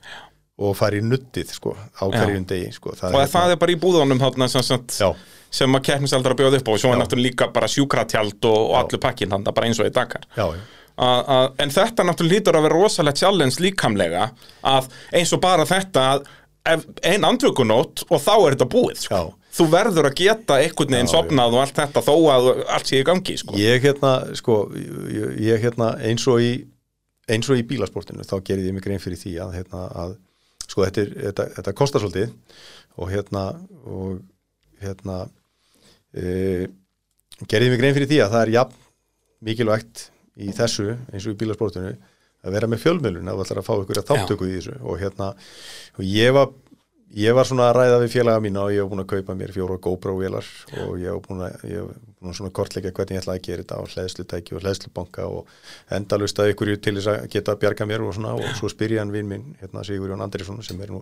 og 0.57 0.73
fara 0.77 0.97
í 0.97 1.03
nuttið 1.05 1.51
sko 1.53 1.75
á 1.77 2.03
hverjum 2.09 2.47
degi 2.49 2.71
sko, 2.73 2.95
og 2.95 3.19
það 3.29 3.53
er 3.53 3.59
bara 3.61 3.73
í 3.75 3.77
búðunum 3.81 4.21
þarna 4.21 4.47
sem, 4.49 4.63
sem, 4.65 5.77
að 5.77 5.85
keppnisaldar 5.91 6.34
að 6.34 6.41
bjóða 6.41 6.61
upp 6.61 6.71
á 6.71 6.73
og 6.73 6.81
svo 6.81 6.93
er 6.95 7.01
náttúrulega 7.03 7.29
líka 7.29 7.49
bara 7.53 7.69
sjúkratjald 7.69 8.49
og, 8.49 8.57
og 8.71 8.75
allur 8.81 9.03
pakkin 9.03 9.35
þannig 9.35 9.57
bara 9.59 9.69
eins 9.69 9.81
og 9.84 9.89
í 9.89 9.93
Dakar. 9.93 10.25
Já, 10.38 10.47
já, 10.57 10.65
A, 10.97 11.07
a, 11.29 11.35
en 11.61 11.69
þetta 11.69 12.01
náttúrulega 12.07 12.39
lítur 12.39 12.57
að 12.57 12.63
vera 12.65 12.77
rosalega 12.81 13.19
challenge 13.19 13.61
líkamlega 13.61 14.31
að 14.65 14.88
eins 15.13 15.34
og 15.35 15.43
bara 15.43 15.67
þetta 15.69 16.05
að 16.15 16.23
ef, 16.71 16.88
ein 17.05 17.27
andvökunót 17.27 18.01
og 18.07 18.23
þá 18.23 18.31
er 18.34 18.55
þetta 18.55 18.67
búið 18.73 19.03
sko. 19.03 19.19
Þú 19.57 19.67
verður 19.73 20.09
að 20.09 20.15
geta 20.17 20.57
einhvern 20.57 20.95
veginn 20.97 21.11
sopnað 21.11 21.53
og 21.53 21.61
allt 21.61 21.77
þetta 21.77 22.01
þó 22.05 22.15
að 22.34 22.49
allt 22.65 22.89
sé 22.89 23.03
í 23.03 23.05
gangi 23.05 23.38
sko. 23.38 23.53
Ég 23.61 23.85
hérna, 23.85 24.15
sko, 24.38 24.57
ég, 24.73 25.38
ég 25.51 25.61
hérna 25.67 25.91
eins 26.01 26.25
og 26.29 26.41
í 26.41 26.51
eins 27.27 27.49
og 27.51 27.59
í 27.59 27.65
bílasportinu, 27.67 28.25
þá 28.25 28.38
gerði 28.47 28.69
ég 28.69 28.75
mig 28.77 28.85
grein 28.85 29.01
fyrir 29.03 29.19
því 29.19 29.34
að, 29.43 29.55
hérna, 29.59 29.85
að 30.01 30.17
sko, 30.68 30.84
þetta, 30.85 31.03
er, 31.03 31.14
þetta, 31.27 31.48
þetta 31.57 31.76
kostar 31.77 32.03
svolítið 32.03 32.35
og 32.98 33.14
hérna 33.14 33.45
og 33.88 34.19
hérna 34.84 35.18
e, 36.14 36.68
gerði 37.45 37.69
ég 37.69 37.73
mig 37.73 37.81
grein 37.81 37.98
fyrir 37.98 38.11
því 38.11 38.22
að 38.23 38.35
það 38.35 38.44
er 38.44 38.53
jafn 38.57 38.85
mikilvægt 39.48 40.06
í 40.38 40.53
þessu 40.56 40.91
eins 40.94 41.26
og 41.26 41.34
í 41.34 41.39
bílasportinu 41.39 41.95
að 42.48 42.56
vera 42.56 42.69
með 42.69 42.84
fjölmiðlun 42.84 43.30
að 43.30 43.39
þú 43.39 43.45
ætlar 43.45 43.61
að 43.61 43.68
fá 43.68 43.73
ykkur 43.76 43.99
að 44.02 44.10
þáttöku 44.11 44.48
í 44.48 44.56
þessu. 44.56 44.76
Og 44.85 44.99
hérna, 45.02 45.30
og 45.98 46.06
ég 46.06 46.34
var 46.38 46.52
ég 47.15 47.31
var 47.34 47.47
svona 47.47 47.69
að 47.69 47.77
ræða 47.77 47.99
við 48.03 48.11
félaga 48.17 48.41
mína 48.43 48.63
og 48.65 48.73
ég 48.75 48.81
hef 48.84 48.89
búin 48.91 49.01
að 49.03 49.07
kaupa 49.13 49.34
mér 49.39 49.51
fjóra 49.55 49.77
GoPro-vélar 49.79 50.47
og 50.84 50.97
ég 50.99 51.07
hef 51.13 51.21
búin 51.27 51.43
að, 51.45 51.53
ég 51.69 51.77
hef 51.79 52.01
búin 52.19 52.34
að 52.34 52.38
svona 52.41 52.51
kortleika 52.57 52.91
hvernig 52.91 53.15
ég 53.15 53.21
ætla 53.23 53.35
að 53.38 53.45
gera 53.47 53.63
þetta 53.63 53.77
á 53.79 53.84
hlæðslutæki 53.93 54.55
og 54.57 54.61
hlæðslubanka 54.65 55.27
og 55.31 55.53
endalust 55.97 56.41
að 56.43 56.51
ykkur 56.51 56.73
til 56.84 56.93
þess 56.97 57.09
að 57.13 57.27
geta 57.38 57.53
að 57.55 57.61
bjarga 57.63 57.88
mér 57.88 58.03
og 58.03 58.13
svona 58.17 58.34
og 58.35 58.43
svo 58.59 58.69
spyr 58.73 58.97
ég 58.97 59.01
hann 59.01 59.13
vinn 59.15 59.29
minn, 59.31 59.45
hérna 59.61 59.85
Sigur 59.88 60.11
Jón 60.11 60.25
Andrisson 60.25 60.59
sem 60.67 60.81
er 60.84 60.91
nú 60.91 60.99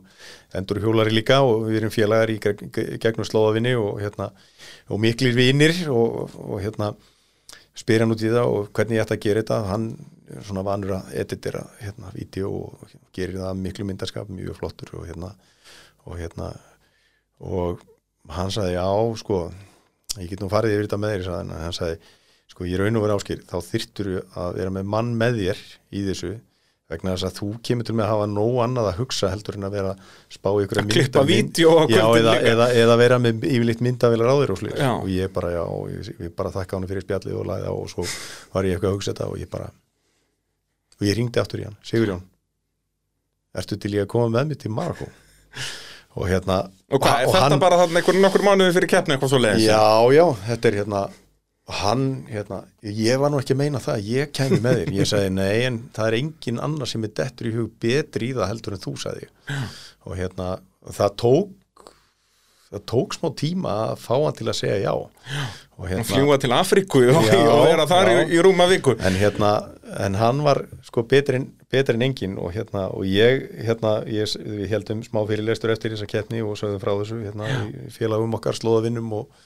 endur 0.53 0.79
hjólari 0.83 1.15
líka 1.15 1.41
og 1.41 1.65
við 1.71 1.81
erum 1.81 1.95
félagar 1.95 2.29
í 2.29 2.37
geg- 2.43 2.67
ge- 2.75 2.99
gegnum 3.01 3.25
slóðavinni 3.27 3.73
og 3.79 3.97
hérna, 4.03 4.29
og 4.93 5.01
miklir 5.01 5.33
vinnir 5.35 5.73
og, 5.89 6.29
og 6.37 6.61
hérna 6.61 6.93
spyr 7.75 8.05
hann 8.05 8.13
út 8.13 8.21
í 8.23 8.29
það 8.31 8.45
og 8.53 8.69
hvernig 8.77 8.99
ég 9.01 9.03
ætti 9.03 9.17
að 9.17 9.23
gera 9.25 9.41
þetta. 9.41 9.57
Hann 9.67 9.89
svona 10.45 10.61
vanur 10.63 10.93
að 10.99 11.09
editera 11.21 11.65
hérna 11.81 12.13
vídeo 12.15 12.53
og 12.61 12.93
gerir 13.13 13.35
það 13.41 13.59
miklu 13.65 13.85
myndarskap 13.89 14.29
mjög 14.31 14.55
flottur 14.61 14.93
og 15.01 15.09
hérna 15.09 15.33
og 16.05 16.19
hérna 16.19 16.51
og 17.45 17.83
hann 18.31 18.53
sagði 18.53 18.77
já 18.77 18.87
sko 19.21 19.39
ég 20.21 20.31
get 20.31 20.43
nú 20.43 20.49
farið 20.51 20.77
yfir 20.77 20.87
þetta 20.87 21.01
með 21.01 21.15
þér 21.15 21.25
sagði 21.27 21.59
hann, 21.61 21.75
sagði 21.75 21.99
sko 22.55 22.67
ég 22.69 22.81
raun 22.81 22.99
og 22.99 23.05
vera 23.05 23.15
áskil 23.19 23.39
þá 23.45 23.55
þyrftur 23.69 24.11
að 24.23 24.59
vera 24.59 24.73
með 24.75 24.91
mann 24.95 25.15
með 25.19 25.39
þér 25.41 25.63
í 25.91 26.03
þessu 26.09 26.35
vegna 26.85 27.15
þess 27.15 27.25
að 27.25 27.37
þú 27.39 27.47
kemur 27.65 27.87
til 27.87 27.95
með 27.97 28.05
að 28.05 28.11
hafa 28.11 28.25
nóg 28.29 28.57
annað 28.61 28.89
að 28.91 28.99
hugsa 28.99 29.29
heldur 29.31 29.55
en 29.57 29.65
að 29.65 29.77
vera 29.79 29.93
spá 30.35 30.49
ykkur 30.61 30.81
Að 30.83 30.91
klippa 30.93 31.23
kvöldin 31.25 31.47
eða, 32.19 32.35
eða, 32.51 32.67
eða 32.83 32.97
vera 33.01 33.17
með 33.23 33.47
yfirleitt 33.49 33.81
myndavilar 33.81 34.29
á 34.29 34.35
þér 34.37 34.53
og 34.53 34.61
og 34.91 35.09
ég 35.09 35.33
bara 35.33 35.49
já, 35.55 35.63
ég, 35.95 36.11
ég 36.27 36.35
bara 36.37 36.53
þakka 36.53 36.77
hann 36.77 36.87
fyrir 36.91 37.07
spjallið 37.07 37.39
og 37.41 37.49
á 37.49 37.71
og 37.73 37.89
svo 37.89 38.05
var 38.53 38.69
ég 38.69 38.77
eitthvað 38.77 38.91
að 38.91 38.99
hugsa 38.99 39.15
þetta 39.15 39.31
og 39.31 39.41
ég 39.41 39.49
bara 39.55 39.71
og 40.95 41.09
ég 41.09 41.17
ringdi 41.17 41.41
aftur 41.41 41.63
í 41.63 41.65
hann, 41.65 41.79
Sigurjón 41.81 42.21
ertu 43.57 43.79
til 43.81 43.95
ég 43.97 44.05
að 44.05 44.13
koma 44.13 44.29
með 44.37 44.53
mig 44.53 44.61
til 44.61 44.73
Marokko 44.75 45.09
og 46.15 46.29
hérna 46.31 46.57
og 46.91 47.01
hvað, 47.01 47.19
er 47.21 47.27
og 47.27 47.33
þetta 47.35 47.49
hann- 47.49 47.59
bara 47.65 47.77
þarna 47.81 47.99
einhvern 48.01 48.21
nokkur 48.23 48.43
mánuði 48.47 48.73
fyrir 48.77 48.91
keppni 48.95 49.15
eitthvað 49.17 49.33
svo 49.33 49.41
leiðis 49.43 49.65
Já, 49.67 49.83
já, 50.15 50.25
þetta 50.49 50.71
er 50.71 50.77
hérna 50.81 51.03
hann, 51.81 52.03
hérna, 52.29 52.59
ég 52.85 53.17
var 53.19 53.31
nú 53.33 53.39
ekki 53.41 53.55
að 53.55 53.61
meina 53.63 53.79
það 53.81 54.03
ég 54.05 54.31
kæmi 54.37 54.59
með 54.61 54.75
þér, 54.83 54.91
ég 54.99 55.07
sagði 55.09 55.31
nei 55.33 55.63
en 55.65 55.79
það 55.95 56.07
er 56.11 56.17
engin 56.19 56.59
annar 56.61 56.87
sem 56.91 57.03
er 57.07 57.13
dettur 57.17 57.49
í 57.49 57.53
hug 57.55 57.71
betri 57.81 58.29
í 58.29 58.35
það 58.37 58.51
heldur 58.51 58.75
en 58.77 58.83
þú 58.83 58.93
sagði 59.01 59.29
og 60.05 60.13
hérna, 60.19 60.49
það 60.93 61.15
tók 61.23 61.53
það 62.75 62.83
tók 62.91 63.15
smá 63.17 63.29
tíma 63.39 63.73
að 63.89 63.97
fá 64.03 64.13
hann 64.19 64.35
til 64.37 64.47
að 64.51 64.57
segja 64.59 64.77
já. 64.83 64.93
Og 65.75 65.89
Að 65.91 66.05
fljúga 66.07 66.37
til 66.41 66.53
Afríku 66.55 67.01
og, 67.11 67.25
Já, 67.27 67.35
og 67.51 67.65
vera 67.67 67.85
þar 67.89 68.09
í, 68.09 68.15
já. 68.15 68.23
í 68.31 68.41
rúma 68.45 68.65
viku. 68.71 68.93
En 69.05 69.15
hérna, 69.19 69.49
en 69.99 70.17
hann 70.19 70.41
var 70.45 70.61
sko 70.85 71.03
betri 71.07 71.39
en, 71.39 71.47
engin 72.03 72.37
og 72.41 72.53
hérna, 72.55 72.87
og 72.95 73.07
ég, 73.07 73.47
hérna, 73.65 73.97
ég, 74.09 74.29
við 74.39 74.69
heldum 74.71 75.01
smá 75.05 75.21
fyrirlestur 75.27 75.73
eftir 75.73 75.95
þessa 75.95 76.09
keppni 76.09 76.43
og 76.43 76.57
sögðum 76.59 76.83
frá 76.83 76.93
þessu, 76.99 77.19
hérna, 77.25 77.49
í 77.67 77.89
félagum 77.95 78.35
okkar, 78.37 78.57
slóðavinnum 78.59 79.11
og, 79.15 79.43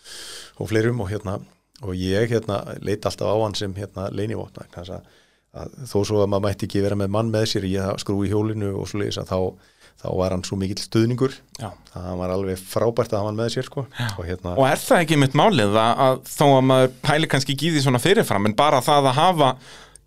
og 0.60 0.70
fleirum 0.72 1.02
og 1.04 1.10
hérna, 1.12 1.40
og 1.82 1.98
ég, 1.98 2.30
hérna, 2.34 2.62
leit 2.86 3.06
alltaf 3.06 3.30
á 3.30 3.38
hann 3.40 3.58
sem, 3.58 3.74
hérna, 3.78 4.10
leinivopna, 4.14 4.68
þannig 4.76 4.96
að, 5.00 5.18
að 5.60 5.76
þó 5.90 5.98
svo 6.04 6.22
að 6.24 6.32
maður 6.36 6.48
mætti 6.50 6.70
ekki 6.70 6.86
vera 6.86 7.00
með 7.00 7.12
mann 7.18 7.34
með 7.34 7.52
sér 7.54 7.68
í 7.70 7.76
að 7.82 8.00
skrúi 8.06 8.32
hjólinu 8.32 8.76
og 8.78 8.90
svo 8.90 9.02
leiðis 9.02 9.22
að 9.24 9.34
þá, 9.34 9.68
þá 10.00 10.08
var 10.22 10.36
hann 10.36 10.46
svo 10.48 10.60
mikill 10.62 10.80
stuðningur. 10.84 11.34
Já. 11.60 11.72
að 11.98 12.06
hann 12.06 12.22
var 12.22 12.34
alveg 12.36 12.62
frábært 12.62 13.14
að 13.14 13.24
hafa 13.24 13.32
hann 13.32 13.42
með 13.42 13.54
sér, 13.56 13.68
sko, 13.68 13.86
og 13.90 14.24
hérna, 14.28 14.56
Og 14.56 14.70
er 14.70 14.82
það 14.86 15.06
ekki 15.06 15.20
mitt 15.20 15.38
málið 15.38 15.78
að, 15.82 16.06
að 16.06 16.24
þó 16.30 16.48
að 16.52 16.66
maður 16.70 16.98
pæli 17.10 17.32
kannski 17.34 17.56
ekki 17.58 17.72
í 17.72 17.76
því 17.76 17.86
svona 17.88 18.04
fyrirfram 18.04 18.50
en 18.50 18.60
bara 18.60 18.84
það 18.86 19.10
að 19.10 19.24
hafa 19.24 19.54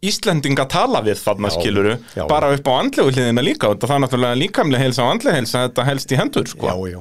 Íslendinga 0.02 0.64
tala 0.66 0.98
við 1.06 1.20
þarna 1.22 1.50
Já, 1.52 1.54
skiluru 1.60 1.92
já. 2.16 2.24
bara 2.30 2.48
upp 2.56 2.66
á 2.66 2.72
andlegu 2.80 3.12
hliðina 3.14 3.44
líka 3.46 3.68
og 3.70 3.78
það 3.84 3.94
er 3.96 4.02
náttúrulega 4.06 4.40
líkamlega 4.40 4.82
heilsa 4.82 5.04
og 5.06 5.12
andlega 5.14 5.36
heilsa 5.38 5.62
þetta 5.68 5.84
helst 5.86 6.10
í 6.14 6.18
hendur 6.18 6.48
sko. 6.50 6.66
Já, 6.72 6.96
já. 6.96 7.00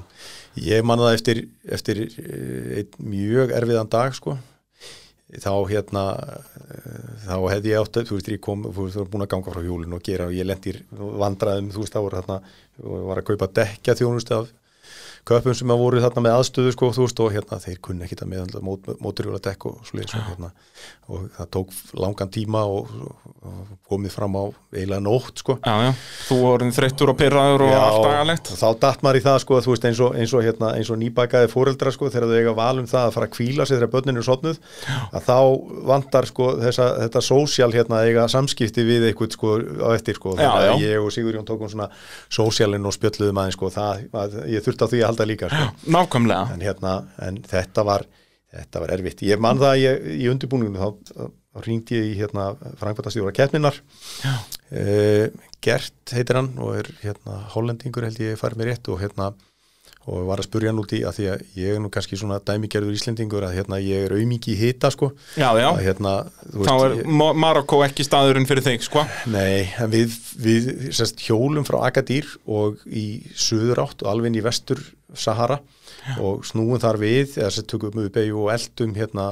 Ég 0.68 0.84
man 0.86 1.00
það 1.02 1.16
eftir, 1.18 1.42
eftir 1.72 2.02
eh, 2.06 2.80
einn 2.84 3.10
mjög 3.14 3.54
erfiðan 3.58 3.90
dag, 3.90 4.14
sko. 4.14 4.38
Þá 5.32 5.52
hérna, 5.72 6.02
eh, 6.76 7.12
þá 7.26 7.36
hefði 7.54 7.72
ég 7.72 7.80
átt, 7.82 7.98
að- 8.02 8.10
þú 8.10 8.18
veist, 8.20 8.30
ég 8.36 8.42
kom, 8.44 8.66
þú 8.68 8.84
veist, 8.86 8.98
þú 8.98 9.04
var 9.06 9.12
búin 9.14 9.24
að 9.26 9.30
ganga 9.32 9.54
frá 9.56 9.62
hjólinu 9.64 9.96
og 9.96 10.04
gera 10.04 10.26
og 10.28 10.36
ég 10.36 10.46
lendir 10.50 10.82
vandraðum, 10.92 11.70
þú 11.72 11.86
veist, 11.86 11.94
þá 11.96 12.02
voru 12.04 12.20
þarna, 12.22 12.40
og 12.84 13.06
var 13.08 13.22
að 13.24 13.30
kaupa 13.32 13.48
dekja 13.62 13.96
þjónust 14.02 14.34
af 14.36 14.52
köpum 15.28 15.56
sem 15.58 15.72
að 15.74 15.82
voru 15.84 16.02
þarna 16.04 16.24
með 16.26 16.38
aðstöðu, 16.40 16.74
sko, 16.76 16.92
þú 16.96 17.06
veist, 17.06 17.20
og 17.22 17.32
hérna, 17.36 17.60
þeir 17.62 17.80
kunni 17.86 18.06
ekki 18.08 18.18
það 18.20 18.32
með 18.32 18.56
mót, 18.66 18.88
móturjóla 19.04 19.42
dekk 19.44 19.68
og 19.70 19.82
svo 19.88 20.02
sko, 20.06 20.22
hérna, 20.30 20.50
og 21.12 21.28
það 21.36 21.50
tók 21.56 21.76
langan 22.02 22.32
tíma 22.34 22.64
og, 22.66 22.90
og 23.46 23.76
komið 23.92 24.16
fram 24.16 24.38
á 24.40 24.44
eiginlega 24.72 25.04
nótt, 25.04 25.42
sko. 25.44 25.58
Já, 25.62 25.76
já, 25.86 25.92
þú 26.30 26.38
voruð 26.42 26.72
þreyttur 26.78 27.12
og 27.14 27.18
pyrraður 27.20 27.66
og 27.68 27.74
allt 27.76 28.06
dagalegt. 28.08 28.52
og 28.54 28.62
þá 28.62 28.68
datt 28.86 29.06
maður 29.06 29.20
í 29.20 29.24
það 29.28 29.38
sko, 29.46 29.60
þú 29.66 29.74
veist, 29.76 29.88
eins 29.92 30.02
og, 30.02 30.16
eins 30.18 30.34
og, 30.38 30.46
hérna, 30.48 30.72
eins 30.80 30.92
og 30.94 31.00
nýbækaði 31.02 31.52
fóreldra 31.52 31.94
sko, 31.94 32.10
þegar 32.14 32.28
þau 32.32 32.38
eiga 32.40 32.56
val 32.58 32.82
um 32.82 32.90
það 32.90 33.08
að 33.10 33.16
fara 33.18 33.30
að 33.30 33.36
kvíla 33.36 33.68
sig 33.68 33.78
þegar 33.78 33.94
börninu 33.98 34.24
er 34.24 34.28
sopnuð 34.30 34.62
að 35.12 35.28
þá 35.28 35.38
vantar 35.92 36.30
sko, 36.32 36.50
þessa, 36.62 36.88
þetta 37.06 37.24
sósjál 37.28 37.72
hérna, 37.76 38.02
eiga 38.08 38.26
samskipti 38.32 38.86
við 38.88 39.08
eitthvað 39.12 39.36
sko, 39.38 39.56
á 39.86 39.90
eftir 39.94 40.18
sko, 40.18 40.36
Já, 40.40 40.50
já. 40.66 40.74
ég 40.82 41.04
og 41.04 41.12
Sigurjón 41.14 41.46
tókum 41.48 41.70
svona 41.70 41.90
sósjálinn 42.32 42.88
og 42.88 42.96
spjöldluðum 42.96 43.42
aðeins 43.44 43.58
sko, 43.60 43.70
það, 43.74 44.06
að, 44.24 44.38
ég 44.54 44.64
þurfti 44.66 44.88
á 44.88 44.92
því 44.92 45.02
að 45.06 45.11
halda 45.12 45.30
líka 45.30 45.52
sko. 45.52 45.92
Nákvæmlega. 45.92 46.56
En, 46.56 46.66
hérna, 46.66 46.96
en 47.28 47.44
þetta 47.52 47.86
var 47.88 48.08
þetta 48.52 48.82
var 48.84 48.96
erfitt, 48.98 49.24
ég 49.28 49.40
man 49.42 49.60
það 49.60 49.74
að 49.74 49.82
ég, 49.82 50.10
í 50.24 50.26
undirbúningum 50.32 50.80
þá, 50.80 51.30
ringdi 51.66 52.00
ég 52.00 52.10
í 52.10 52.18
hérna, 52.20 52.50
frangvæntastjóra 52.80 53.34
keppninar 53.36 53.78
uh, 54.26 55.26
Gert 55.62 56.16
heitir 56.16 56.40
hann 56.40 56.52
og 56.64 56.78
er 56.80 56.90
hérna 57.04 57.42
hollendingur 57.54 58.08
held 58.08 58.20
ég 58.24 58.40
fær 58.40 58.56
mér 58.60 58.72
rétt 58.72 58.88
og 58.92 59.02
hérna 59.04 59.32
og 60.10 60.24
var 60.26 60.42
að 60.42 60.48
spurja 60.48 60.72
hann 60.72 60.80
út 60.82 60.94
í 60.98 61.02
að 61.06 61.18
því 61.20 61.26
að 61.30 61.42
ég 61.62 61.76
er 61.76 61.82
nú 61.84 61.90
kannski 61.94 62.18
svona 62.18 62.40
dæmigerður 62.42 62.96
Íslendingur 62.96 63.46
að 63.46 63.60
hérna 63.60 63.78
ég 63.84 64.08
er 64.08 64.16
auðmiki 64.16 64.56
í 64.56 64.58
hita 64.58 64.90
sko. 64.94 65.12
Já, 65.38 65.52
já, 65.60 65.68
að 65.70 65.84
hérna 65.86 66.14
þá 66.50 66.72
er 66.74 66.96
ég, 66.98 67.12
Marokko 67.44 67.84
ekki 67.86 68.06
staðurinn 68.08 68.48
fyrir 68.50 68.66
þig, 68.66 68.88
sko. 68.88 69.04
Nei, 69.30 69.70
en 69.78 69.94
við, 69.94 70.16
við 70.42 70.72
sest, 70.98 71.22
hjólum 71.28 71.68
frá 71.68 71.84
Agadir 71.92 72.26
og 72.50 72.82
í 72.90 73.06
suður 73.38 73.84
átt 73.86 74.02
og 74.02 74.10
alveg 74.10 74.32
inn 74.32 74.42
í 74.42 74.46
vestur 74.46 74.82
Sahara 75.18 75.60
og 76.22 76.46
snúum 76.48 76.80
þar 76.82 77.00
við 77.02 77.38
eða 77.40 77.52
sett 77.54 77.70
tökum 77.70 77.94
við 78.00 78.12
beigju 78.16 78.44
og 78.46 78.52
eldum 78.56 78.94
hérna 78.98 79.28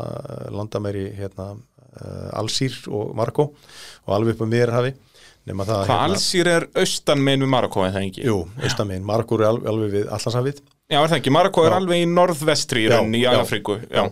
landamæri 0.54 1.10
hérna 1.18 1.54
uh, 1.56 2.40
Alsýr 2.40 2.76
og 2.92 3.14
Marokko 3.18 3.50
og 3.52 4.16
alveg 4.16 4.36
upp 4.36 4.46
á 4.46 5.66
það 5.66 5.86
Hvað 5.90 6.04
allsýr 6.06 6.52
er 6.52 6.68
austan 6.78 7.22
megin 7.26 7.46
við 7.46 7.52
Marokko, 7.56 7.86
er 7.86 7.94
það 7.96 8.08
ekki? 8.10 8.26
Jú, 8.28 8.40
austamegin, 8.62 9.06
Marokko 9.08 9.40
er 9.40 9.46
alveg, 9.50 9.70
alveg 9.72 9.94
við 9.96 10.10
Allandshafið 10.18 10.60
Já, 10.90 11.00
er 11.00 11.12
það 11.12 11.18
ekki? 11.20 11.34
Marokko 11.34 11.66
er 11.66 11.74
Já. 11.74 11.78
alveg 11.80 12.04
í 12.04 12.10
norðvestri 12.10 12.84
í 12.84 12.90
Já, 12.90 12.96
rauninni 12.96 13.22
í 13.22 13.26
já, 13.26 13.32
Afríku 13.40 13.80
Já, 13.88 14.04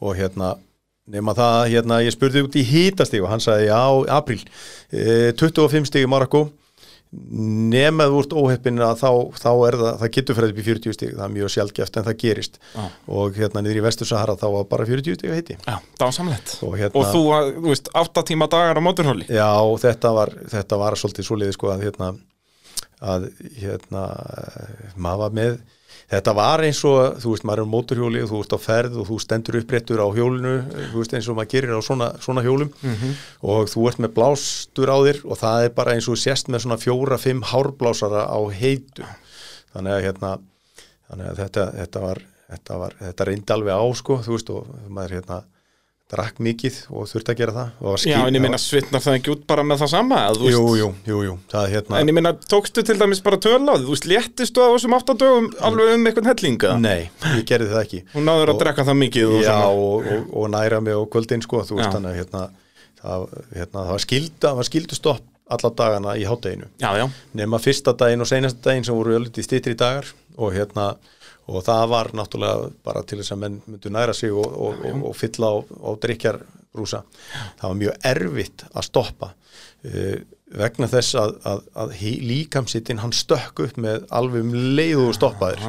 og 0.00 0.18
hérna 0.18 0.54
nema 1.14 1.34
það, 1.36 1.58
hérna, 1.74 2.00
ég 2.00 2.14
spurði 2.14 2.42
út 2.46 2.54
í 2.56 2.64
hitastig 2.64 3.22
og 3.22 3.28
hann 3.28 3.42
sagði, 3.44 3.68
já, 3.68 3.80
apríl 4.16 4.40
e, 4.88 5.32
25 5.36 5.90
stig 5.90 6.06
í 6.06 6.10
Marokko 6.10 6.46
nema 7.74 8.06
þú 8.10 8.18
ert 8.24 8.32
óheppin 8.40 8.80
að 8.84 8.94
þá, 9.00 9.10
þá 9.38 9.48
er 9.68 9.76
það, 9.80 9.90
það 10.02 10.12
getur 10.16 10.36
fyrir 10.38 10.52
upp 10.54 10.58
í 10.60 10.64
40 10.68 10.96
stig, 10.96 11.12
það 11.14 11.24
er 11.26 11.32
mjög 11.34 11.52
sjálfgeft 11.54 11.98
en 12.00 12.06
það 12.08 12.16
gerist. 12.24 12.58
Já. 12.74 12.84
og 13.18 13.38
hérna 13.38 13.62
niður 13.64 13.80
í 13.80 13.84
Vestur 13.86 14.08
Sahara 14.10 14.36
þá 14.40 14.46
var 14.56 14.66
bara 14.72 14.86
40 14.88 15.18
stig 15.18 15.30
að 15.30 15.38
heiti. 15.38 15.56
Já 15.64 15.76
það 15.78 16.04
var 16.06 16.14
samlegt. 16.18 16.54
Og 16.66 16.76
hérna- 16.80 17.00
Og 17.00 17.08
þú, 17.12 17.22
þú 17.60 17.68
veist, 17.70 17.90
átta 18.02 18.24
tíma 18.26 18.48
dagar 18.50 18.78
á 18.78 18.82
móturhóli 18.84 19.26
Já, 19.30 19.50
þetta 19.84 20.14
var, 20.16 20.34
þetta 20.54 20.80
var 20.84 20.98
svolítið 21.00 21.28
svoleiði 21.28 21.56
sko 21.58 21.72
að 21.74 21.86
hérna, 21.88 22.10
að 23.04 23.28
hérna, 23.60 24.04
maður 24.96 25.22
var 25.24 25.34
með, 25.40 25.58
þetta 26.14 26.34
var 26.36 26.62
eins 26.66 26.80
og, 26.88 27.18
þú 27.22 27.32
veist, 27.34 27.44
maður 27.48 27.62
er 27.62 27.68
á 27.68 27.72
móturhjóli 27.74 28.22
og 28.24 28.30
þú 28.30 28.40
ert 28.44 28.54
á 28.56 28.58
ferð 28.64 28.98
og 29.00 29.08
þú 29.08 29.18
stendur 29.22 29.58
uppréttur 29.60 30.02
á 30.02 30.08
hjólinu, 30.16 30.54
þú 30.92 31.00
veist, 31.00 31.14
eins 31.14 31.28
og 31.28 31.38
maður 31.38 31.52
gerir 31.54 31.74
á 31.76 31.80
svona, 31.84 32.08
svona 32.24 32.44
hjólum 32.44 32.70
og 33.42 33.70
þú 33.72 33.86
ert 33.90 34.02
með 34.04 34.14
blástur 34.18 34.92
á 34.92 34.98
þér 35.06 35.20
og 35.24 35.40
það 35.40 35.64
er 35.68 35.74
bara 35.78 35.94
eins 35.94 36.08
og 36.08 36.16
þú 36.16 36.22
sést 36.24 36.50
með 36.52 36.64
svona 36.66 36.80
fjóra, 36.80 37.18
fimm 37.18 37.42
hárblásara 37.42 38.26
á 38.28 38.38
heitu. 38.52 39.06
Þannig 39.74 39.92
að 39.96 40.04
hérna, 40.08 40.36
þannig 41.08 41.30
að 41.30 41.42
þetta, 41.42 41.66
þetta 41.80 42.04
var, 42.04 42.22
þetta 42.54 42.78
var, 42.84 42.96
þetta 43.00 43.28
reyndi 43.30 43.56
alveg 43.56 43.74
á 43.74 43.84
sko, 43.98 44.20
þú 44.24 44.36
veist, 44.36 44.54
og 44.54 44.70
maður 44.88 45.16
hérna, 45.18 45.40
drakk 46.14 46.40
mikið 46.46 46.78
og 46.94 47.08
þurfti 47.10 47.32
að 47.34 47.40
gera 47.40 47.54
það. 47.58 47.68
Og 47.80 47.88
var 47.90 47.98
Já, 47.98 48.02
skil- 48.04 48.28
en 48.28 48.38
ég 48.38 48.44
minna 48.44 48.60
svitnar 48.62 49.02
það 49.04 49.18
ekki 49.18 49.32
út 49.34 49.44
bara 49.50 49.64
með 49.66 49.82
það 49.84 49.90
sama 49.92 50.20
þú 50.38 50.50
Jú, 50.54 50.62
jú, 50.80 50.88
jú, 51.10 51.18
jú, 51.28 51.34
það 51.52 51.66
er 51.68 51.74
hérna 51.74 52.00
En 52.00 52.10
ég 52.12 52.16
minna, 52.18 52.32
tókstu 52.54 52.84
til 52.86 52.98
dæmis 53.00 53.22
bara 53.24 53.40
töl 53.42 53.58
á 53.66 53.74
því? 53.74 53.84
Þú 53.84 53.94
veist, 53.94 54.08
léttistu 54.10 54.64
á 54.64 54.68
þessum 54.74 54.96
átta 54.98 55.16
dögum 55.24 55.48
alveg 55.60 55.94
um 55.94 56.08
einhvern 56.10 56.30
hellinga 56.32 56.74
Nei, 56.80 57.10
ég 57.34 57.44
gerði 57.50 57.70
það 57.74 57.82
ekki. 57.84 58.02
Hún 58.14 58.28
náður 58.30 58.54
að 58.54 58.62
drekka 58.64 58.86
það 58.88 59.00
mikið 59.02 59.34
og 59.34 59.44
Já, 59.44 59.56
og, 59.68 60.08
og, 60.14 60.26
og 60.42 60.50
næra 60.54 60.80
mig 60.80 60.94
á 60.94 61.02
kvöldin 61.10 61.44
sko, 61.44 61.62
þú 61.66 61.78
veist 61.80 61.94
þannig 61.94 62.12
að 62.14 62.18
hérna, 62.22 62.44
það, 63.02 63.28
hérna, 63.54 63.78
það 63.84 63.94
var 63.94 64.04
skilda 64.08 64.48
það 64.48 64.60
var 64.60 64.70
skildu 64.70 64.98
stopp 64.98 65.30
alla 65.54 65.70
dagana 65.76 66.14
í 66.16 66.24
já, 66.80 67.04
nema 67.36 67.58
fyrsta 67.60 67.92
daginn 67.92 68.24
og 68.24 68.28
seinasta 68.30 68.70
daginn 68.70 68.86
sem 68.86 68.96
voru 68.96 69.18
dagar 69.76 70.08
og 71.50 71.64
það 71.66 71.88
var 71.92 72.12
náttúrulega 72.16 72.68
bara 72.86 73.02
til 73.04 73.18
þess 73.20 73.34
að 73.34 73.40
menn 73.44 73.58
myndu 73.68 73.90
næra 73.92 74.14
sig 74.16 74.32
og, 74.32 74.46
og, 74.48 74.78
og, 74.88 75.02
og 75.10 75.16
fylla 75.18 75.50
á, 75.52 75.56
á 75.60 75.90
drikjarbrúsa 76.04 77.02
það 77.60 77.66
var 77.68 77.76
mjög 77.82 78.06
erfitt 78.12 78.64
að 78.72 78.86
stoppa 78.88 79.28
uh, 79.34 80.16
vegna 80.54 80.88
þess 80.92 81.14
að, 81.20 81.34
að, 81.50 81.60
að 81.84 81.92
hí- 82.00 82.20
líkamsittin 82.30 83.02
hann 83.02 83.12
stökk 83.16 83.64
upp 83.66 83.76
með 83.80 84.04
alveg 84.14 84.44
um 84.46 84.52
leiðu 84.78 85.08
stoppaðir. 85.16 85.64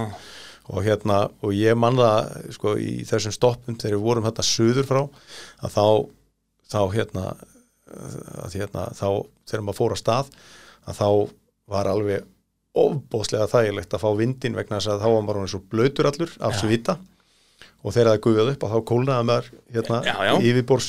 Og 0.65 0.81
hérna 0.81 1.17
og 1.45 1.51
ég 1.53 1.75
man 1.77 1.97
það 1.99 2.29
sko 2.55 2.71
í 2.81 3.03
þessum 3.05 3.33
stoppum 3.35 3.75
þegar 3.77 3.99
við 3.99 4.05
vorum 4.07 4.25
hérna 4.25 4.45
suður 4.45 4.87
frá 4.89 5.01
að 5.61 5.75
þá 5.75 5.83
þá 6.73 6.79
hérna, 6.95 7.25
að 8.41 8.55
hérna 8.57 8.85
þá 8.97 9.07
þegar 9.45 9.63
maður 9.67 9.77
fór 9.77 9.93
að 9.93 10.01
stað 10.01 10.31
að 10.89 10.97
þá 11.01 11.09
var 11.75 11.89
alveg 11.91 12.25
ofbóðslega 12.75 13.47
þægilegt 13.51 13.93
að 13.95 14.03
fá 14.03 14.09
vindin 14.19 14.55
vegna 14.57 14.79
þess 14.81 14.91
að 14.93 15.03
þá 15.05 15.09
var 15.13 15.21
maður 15.25 15.39
orðinn 15.41 15.53
svo 15.55 15.61
blöytur 15.71 16.09
allur 16.11 16.33
af 16.49 16.57
svita. 16.59 16.97
Og 17.85 17.93
þegar 17.93 18.09
það 18.15 18.21
guðið 18.25 18.47
upp 18.55 18.63
að 18.65 18.71
þá 18.73 18.79
kólnaði 18.89 19.25
maður 19.29 19.49
hérna 19.75 19.97
Já, 20.07 20.15
já. 20.25 20.31
yfirbórs 20.49 20.87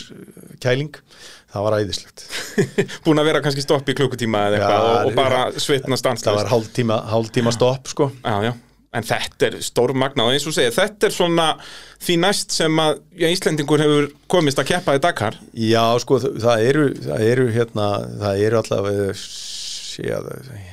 kæling 0.64 0.94
það 1.52 1.66
var 1.66 1.74
æðislegt. 1.82 2.22
Búin 3.04 3.20
að 3.20 3.28
vera 3.28 3.42
kannski 3.44 3.64
stopp 3.64 3.90
í 3.92 3.96
klukkutíma 3.98 4.46
eða 4.48 4.56
eitthvað 4.62 4.86
og, 4.86 5.10
og 5.10 5.18
bara 5.18 5.42
það- 5.50 5.58
svitna 5.66 5.92
það 5.94 6.00
stanslust 6.02 6.38
var 6.40 6.50
hálf 6.54 6.70
tíma, 6.78 6.96
hálf 7.12 7.28
tíma 7.36 7.52
stopp 7.54 7.90
sko. 7.92 8.08
Já, 8.24 8.36
já, 8.48 8.52
en 8.96 9.06
þetta 9.10 9.48
er 9.50 9.58
stór 9.68 9.92
magna 10.00 10.24
og 10.26 10.32
eins 10.32 10.46
og 10.48 10.56
segja, 10.56 10.72
þetta 10.78 11.10
er 11.10 11.14
svona 11.18 11.46
því 12.06 12.16
næst 12.24 12.56
sem 12.56 12.80
að 12.82 13.02
já, 13.20 13.28
Íslendingur 13.36 13.84
hefur 13.84 14.08
komist 14.32 14.62
að 14.64 14.70
keppa 14.72 14.96
í 14.96 15.02
Dakar. 15.04 15.36
Já, 15.52 15.84
sko, 16.02 16.18
það 16.24 16.40
það 16.46 16.64
eru, 16.72 16.86
það 17.10 17.26
eru 17.28 17.46
hérna, 17.60 17.90
það 18.24 18.42
eru 18.48 18.62
allavega 18.64 19.12
séð, 19.20 20.32
sennilega 20.32 20.72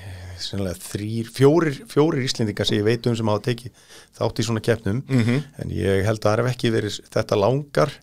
þrýr, 0.51 1.29
fjórir, 1.33 1.77
fjórir 1.91 2.23
Íslendingar 2.27 2.67
sem 2.69 2.77
ég 2.79 2.85
veit 2.87 3.07
um 3.09 3.15
sem 3.15 3.29
hafa 3.31 3.43
tekið 3.49 3.71
þátt 4.13 4.39
í 4.39 4.45
svona 4.45 4.61
keppnum, 4.61 4.99
en 5.09 5.71
ég 5.73 6.03
held 6.05 6.19
að 6.21 6.27
það 6.27 6.41
hef 6.43 6.49
ekki 6.53 6.71
verið 6.73 6.97
þetta 7.15 7.39
langar. 7.39 7.93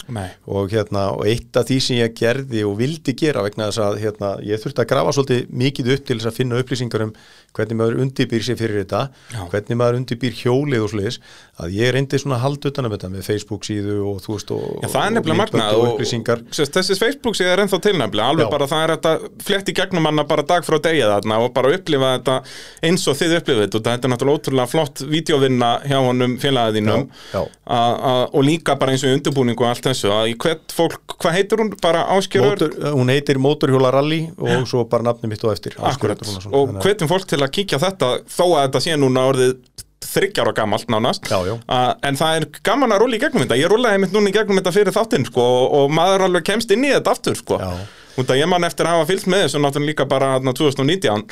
Og 0.46 0.72
hérna, 0.72 1.04
og 1.14 1.26
eitt 1.30 1.56
af 1.60 1.68
því 1.68 1.78
sem 1.86 2.00
ég 2.00 2.16
gerði 2.18 2.64
og 2.66 2.78
vildi 2.80 3.14
gera 3.14 3.44
vegna 3.46 3.68
þess 3.70 3.82
að 3.84 4.00
hérna, 4.02 4.32
ég 4.42 4.58
þurfti 4.62 4.82
að 4.82 4.90
grafa 4.90 5.12
svolítið 5.14 5.52
mikið 5.62 5.92
upp 5.94 6.06
til 6.08 6.18
þess 6.18 6.30
að 6.32 6.38
finna 6.40 6.58
upplýsingar 6.64 7.06
um 7.06 7.12
hvernig 7.54 7.78
maður 7.78 8.00
undirbýr 8.04 8.44
sér 8.46 8.58
fyrir 8.58 8.82
þetta, 8.84 9.04
Já. 9.34 9.40
hvernig 9.50 9.78
maður 9.78 9.98
undirbýr 10.00 10.34
hjólið 10.38 10.84
og 10.84 10.90
sliðis, 10.92 11.18
að 11.60 11.74
ég 11.74 11.94
reyndi 11.94 12.20
svona 12.20 12.36
að 12.38 12.44
halda 12.44 12.70
utan 12.70 12.86
um 12.86 12.94
þetta 12.94 13.10
með 13.10 13.26
Facebook 13.26 13.66
síðu 13.66 13.96
og 14.06 14.20
þú 14.22 14.36
veist 14.36 14.52
og, 14.54 14.66
Já, 14.84 14.88
það 14.92 15.06
er 15.06 15.14
nefnilega 15.16 15.40
magnað 15.40 15.80
og 15.80 15.88
og 15.90 16.54
sérst, 16.54 16.76
þessi 16.78 16.98
Facebook 17.00 17.38
síða 17.38 17.54
er 17.56 17.62
ennþá 17.64 17.80
tilnefnilega 17.86 18.34
alveg 18.34 18.46
Já. 18.46 18.50
bara 18.54 18.68
það 18.70 18.84
er 18.84 18.92
þetta 18.94 19.32
flett 19.48 19.72
í 19.72 19.76
gegnum 19.80 20.08
hana 20.10 20.26
bara 20.30 20.46
dag 20.46 20.66
frá 20.66 20.78
degi 20.86 21.02
þarna 21.02 21.40
og 21.44 21.50
bara 21.56 21.72
upplifa 21.74 22.12
þetta 22.16 22.29
þetta 22.30 22.88
eins 22.90 23.06
og 23.10 23.18
þið 23.20 23.34
upplifið 23.40 23.62
þetta, 23.66 23.82
þetta 23.88 24.08
er 24.08 24.12
náttúrulega 24.14 24.40
ótrúlega 24.40 24.72
flott 24.72 25.02
vídeovinna 25.10 25.70
hjá 25.86 25.98
honum 26.04 26.36
félagaðinum 26.42 27.06
Já, 27.32 27.40
já. 27.40 27.44
og 28.30 28.40
líka 28.46 28.76
bara 28.80 28.94
eins 28.94 29.04
og 29.06 29.14
undirbúningu 29.16 29.66
og 29.66 29.70
allt 29.72 29.90
þessu, 29.90 30.12
að 30.14 30.32
hvert 30.44 30.74
fólk, 30.76 31.16
hvað 31.20 31.36
heitir 31.38 31.62
hún, 31.62 31.74
bara 31.82 32.06
áskjörur 32.16 32.66
hún 32.96 33.12
heitir 33.12 33.40
Mótorhjóla 33.42 33.92
Rally 33.94 34.22
og 34.38 34.66
svo 34.70 34.86
bara 34.90 35.10
nafni 35.10 35.30
mitt 35.30 35.44
og 35.44 35.54
eftir 35.54 35.76
Akkurat, 35.80 36.20
og 36.50 36.74
hvetjum 36.82 37.10
fólk 37.10 37.28
til 37.30 37.40
að 37.42 37.54
kíkja 37.58 37.80
þetta 37.82 38.16
þó 38.30 38.44
að 38.48 38.64
þetta 38.66 38.84
sé 38.86 38.98
núna 39.00 39.28
orðið 39.30 39.56
þryggjar 40.10 40.50
og 40.50 40.56
gamalt 40.56 40.90
nánast. 40.90 41.28
Já, 41.30 41.38
já. 41.46 41.54
Uh, 41.68 41.92
en 42.08 42.18
það 42.18 42.36
er 42.38 42.46
gaman 42.66 42.94
að 42.94 43.02
rúlla 43.04 43.18
í 43.18 43.22
gegnum 43.22 43.44
þetta. 43.44 43.58
Ég 43.60 43.70
rúllaði 43.70 44.02
mitt 44.04 44.14
núna 44.16 44.30
í 44.30 44.34
gegnum 44.34 44.58
þetta 44.60 44.72
fyrir 44.74 44.96
þáttinn 44.96 45.26
sko, 45.28 45.44
og, 45.44 45.66
og 45.76 45.94
maður 45.94 46.26
alveg 46.26 46.46
kemst 46.48 46.72
inn 46.74 46.86
í 46.88 46.92
þetta 46.94 47.14
aftur 47.14 47.38
sko. 47.38 47.60
Já. 48.20 48.24
út 48.24 48.34
að 48.34 48.42
ég 48.42 48.50
man 48.50 48.66
eftir 48.68 48.88
að 48.88 48.98
hafa 48.98 49.08
fylgst 49.10 49.30
með 49.30 49.46
þessu 49.46 49.62
náttúrulega 49.64 49.90
líka 49.92 50.06
bara 50.10 50.34
þarna 50.36 50.54
2019 50.60 51.24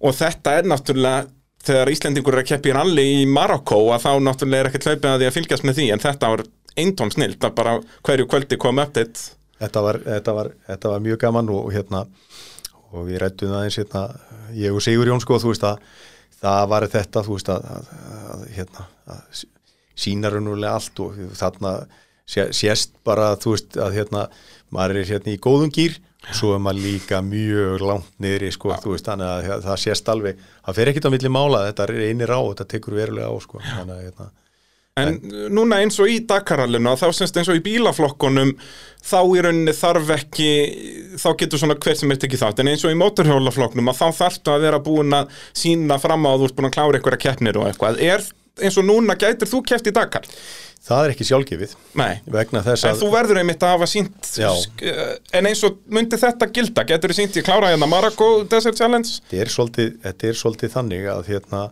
og 0.00 0.16
þetta 0.20 0.54
er 0.58 0.70
náttúrulega 0.72 1.26
þegar 1.66 1.90
Íslendingur 1.90 2.36
er 2.36 2.44
að 2.44 2.50
keppi 2.52 2.70
í 2.70 2.76
ralli 2.76 3.06
í 3.22 3.24
Marokko 3.30 3.80
að 3.94 4.04
þá 4.04 4.12
náttúrulega 4.28 4.64
er 4.64 4.70
ekkert 4.70 4.90
hlaupið 4.90 5.10
að 5.10 5.22
því 5.22 5.30
að 5.30 5.36
fylgjast 5.38 5.66
með 5.66 5.80
því 5.80 5.88
en 5.94 6.04
þetta 6.04 6.32
var 6.34 6.44
eintón 6.76 7.12
snilt 7.14 7.46
að 7.48 7.56
bara 7.56 7.74
hverju 8.06 8.28
kvöldi 8.30 8.60
kom 8.60 8.82
þetta 9.56 9.82
var, 9.82 10.00
þetta, 10.04 10.32
var, 10.36 10.52
þetta 10.68 10.92
var 10.92 11.04
mjög 11.04 11.20
gaman 11.22 11.50
og, 11.52 11.62
og 11.64 11.74
hérna 11.74 12.04
og 12.92 13.06
við 13.08 13.20
rættum 13.22 13.52
það 13.54 13.66
eins 13.66 13.78
hérna 13.80 14.02
ég 14.56 14.76
og 14.76 14.84
Sigur 14.84 15.08
Jón 15.08 15.22
sko 15.24 15.38
þú 15.40 15.52
veist 15.52 15.64
að 15.66 15.80
það 16.42 16.66
var 16.72 16.88
þetta 16.92 17.22
þú 17.24 17.36
veist 17.38 17.52
að, 17.52 17.70
að, 17.72 17.92
að 18.34 18.42
hérna 18.56 18.88
að 19.14 19.44
sína 19.96 20.32
raunulega 20.32 20.74
allt 20.76 21.00
og 21.00 21.16
þarna 21.38 21.72
sé, 22.28 22.48
sést 22.52 22.92
bara 23.06 23.32
þú 23.40 23.54
veist 23.56 23.78
að 23.80 23.96
hérna 23.96 24.26
maður 24.74 25.00
er 25.00 25.10
hérna 25.14 25.32
í 25.32 25.40
góðum 25.40 25.72
gýr 25.72 25.96
svo 26.34 26.54
er 26.56 26.62
maður 26.62 26.82
líka 26.86 27.20
mjög 27.22 27.84
langt 27.86 28.08
niðri 28.22 28.50
sko 28.54 28.74
þú 28.82 28.96
veist 28.96 29.06
þannig 29.06 29.28
að 29.30 29.44
það, 29.46 29.68
það 29.68 29.84
sést 29.84 30.10
alveg 30.14 30.40
það 30.56 30.80
fer 30.80 30.90
ekkit 30.92 31.06
á 31.06 31.14
milli 31.14 31.30
mála 31.36 31.62
þetta 31.68 31.86
er 31.86 31.94
einir 32.08 32.34
á 32.34 32.40
þetta 32.40 32.68
tekur 32.72 32.98
verulega 32.98 33.30
á 33.30 33.36
sko 33.44 33.62
þannig 33.62 33.94
að 33.94 34.02
hérna 34.08 34.32
En 34.96 35.18
núna 35.52 35.82
eins 35.84 35.98
og 36.00 36.08
í 36.08 36.22
Dakarallinu 36.24 36.94
þá 36.96 37.10
semst 37.12 37.36
eins 37.36 37.50
og 37.52 37.58
í 37.58 37.64
bílaflokkunum 37.66 38.54
þá 39.04 39.18
í 39.28 39.42
rauninni 39.44 39.74
þarf 39.76 40.12
ekki 40.14 40.46
þá 41.20 41.26
getur 41.42 41.60
svona 41.60 41.76
hver 41.76 41.98
sem 42.00 42.14
er 42.14 42.20
tekið 42.22 42.40
þátt. 42.40 42.62
En 42.62 42.70
eins 42.72 42.84
og 42.88 42.94
í 42.94 42.96
mótorhjólaflokknum 43.02 43.92
að 43.92 43.98
þá 44.00 44.22
þarftu 44.22 44.54
að 44.54 44.64
vera 44.64 44.80
búin 44.86 45.18
að 45.18 45.36
sína 45.52 46.00
fram 46.00 46.24
á 46.24 46.32
að 46.32 46.38
þú 46.40 46.48
ert 46.48 46.56
búin 46.56 46.68
að 46.70 46.74
klára 46.78 46.96
einhverja 47.00 47.22
keppnir 47.26 47.60
og 47.60 47.68
eitthvað. 47.68 48.00
Er 48.08 48.24
eins 48.64 48.80
og 48.80 48.88
núna 48.88 49.18
gætir 49.20 49.52
þú 49.52 49.60
keppt 49.68 49.92
í 49.92 49.94
Dakar? 50.00 50.24
Það 50.86 51.04
er 51.04 51.14
ekki 51.14 51.26
sjálfgefið 51.28 51.74
Nei 51.98 52.14
vegna 52.38 52.62
þess 52.66 52.86
En 52.86 52.94
að 52.94 53.02
þú 53.02 53.10
verður 53.14 53.40
einmitt 53.42 53.66
að 53.66 53.74
hafa 53.74 53.88
sínt 53.90 54.32
Já. 54.38 54.50
En 55.36 55.50
eins 55.50 55.62
og 55.66 55.78
myndi 55.92 56.18
þetta 56.22 56.50
gilda 56.54 56.86
Getur 56.88 57.14
þú 57.14 57.18
sínt 57.20 57.38
í 57.38 57.44
klára 57.46 57.72
hérna 57.74 57.90
Marokko 57.90 58.30
Desert 58.50 58.78
Challenge? 58.78 59.18
þetta 59.26 59.42
er 59.44 59.54
svolítið, 59.56 59.94
þetta 60.06 60.30
er 60.30 60.40
svolítið 60.42 60.74
þannig 60.76 61.08
að 61.14 61.30
hérna 61.34 61.62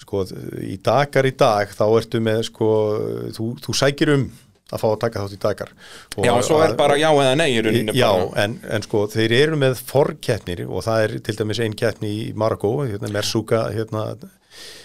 sko, 0.00 0.22
í 0.64 0.76
dagar 0.84 1.28
í 1.28 1.34
dag 1.36 1.74
þá 1.76 1.84
ertu 2.00 2.20
með 2.24 2.46
sko, 2.48 2.70
þú, 3.36 3.50
þú 3.60 3.76
sækir 3.82 4.14
um 4.16 4.30
að 4.70 4.78
fá 4.84 4.86
að 4.86 4.98
taka 5.02 5.22
þátt 5.24 5.34
í 5.34 5.40
dagar 5.42 5.70
og 6.14 6.26
Já, 6.28 6.32
svo 6.46 6.60
er 6.62 6.74
bara 6.78 6.96
já 7.00 7.08
eða 7.10 7.32
nei 7.40 7.48
í 7.50 7.62
rauninni 7.66 7.94
Já, 7.98 8.10
en, 8.38 8.52
en 8.70 8.84
sko 8.86 9.04
þeir 9.10 9.34
eru 9.40 9.58
með 9.58 9.80
forkeppnir 9.88 10.62
og 10.68 10.84
það 10.86 11.06
er 11.06 11.14
til 11.26 11.34
dæmis 11.40 11.60
ein 11.64 11.74
keppni 11.78 12.10
í 12.14 12.26
Marokko, 12.38 12.76
hérna 12.86 13.10
Mersuka 13.12 13.64
hérna, 13.74 14.12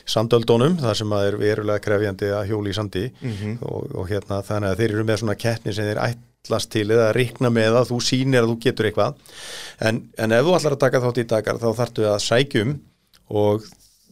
sandöldónum, 0.06 0.77
það 0.81 0.97
sem 1.02 1.14
að 1.18 1.27
er 1.30 1.38
verulega 1.41 1.84
krefjandi 1.85 2.31
að 2.38 2.47
hjóli 2.52 2.73
í 2.73 2.77
sandi. 2.77 3.06
Mhm. 3.22 3.57
og, 3.65 3.95
og 3.95 4.10
hérna 4.11 4.41
þannig 4.45 4.72
að 4.73 4.81
þeir 4.84 4.95
eru 4.95 5.06
með 5.10 5.22
svona 5.23 5.38
keppni 5.45 5.73
sem 5.73 5.89
þeir 5.89 6.02
ætlast 6.06 6.69
til 6.76 6.85
eða 6.93 7.07
reikna 7.18 7.49
með 7.49 7.80
að 7.81 7.89
þú 7.93 8.02
sýnir 8.10 8.43
að 8.43 8.52
þú 8.53 8.57
getur 8.68 8.89
eitthvað. 8.91 9.15
En, 9.81 10.03
en 10.18 10.31
ef 10.38 10.45
þú 10.45 10.56
ætlar 10.60 10.76
að 10.77 10.84
taka 10.85 11.02
þátt 11.06 11.23
í 11.23 11.27
dagar 11.35 11.61
þá 11.64 11.69
þarftu 11.81 12.06
að 12.11 12.19
sækjum 12.27 12.76
og 13.34 13.65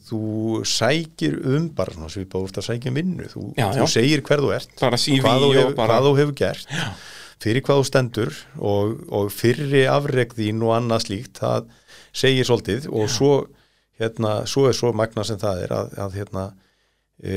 þú 0.03 0.21
sækir 0.67 1.37
um 1.47 1.69
bara 1.77 1.93
svona 1.95 2.09
svipað 2.11 2.43
úr 2.47 2.57
að 2.59 2.65
sækja 2.67 2.91
um 2.91 2.97
vinnu. 2.99 3.27
Þú, 3.31 3.43
Já, 3.57 3.67
þú 3.71 3.83
já. 3.85 3.91
segir 3.93 4.21
hver 4.25 4.41
þú 4.43 4.49
ert 4.57 4.73
hvað 4.81 4.97
þú 5.45 5.51
hefur, 5.55 5.75
bara- 5.77 5.93
hvað 5.93 6.07
þú 6.09 6.15
hefur 6.19 6.33
gert 6.41 6.67
fyrir 7.43 7.61
hvað 7.65 7.79
þú 7.81 7.85
stendur 7.89 8.33
og, 8.59 8.91
og 9.11 9.31
fyrri 9.35 9.81
afreg 9.91 10.31
þín 10.37 10.61
og 10.63 10.73
annað 10.77 11.01
slíkt 11.07 11.39
það 11.43 11.65
segir 12.15 12.45
svolítið. 12.47 12.85
Og 12.93 13.09
svo, 13.11 13.31
hérna, 14.01 14.35
svo 14.49 14.67
er 14.69 14.77
svo 14.77 14.93
magna 14.95 15.25
sem 15.27 15.39
það 15.41 15.65
er 15.65 15.73
að, 15.75 15.97
að 16.05 16.15
hérna, 16.19 16.45
e, 17.23 17.35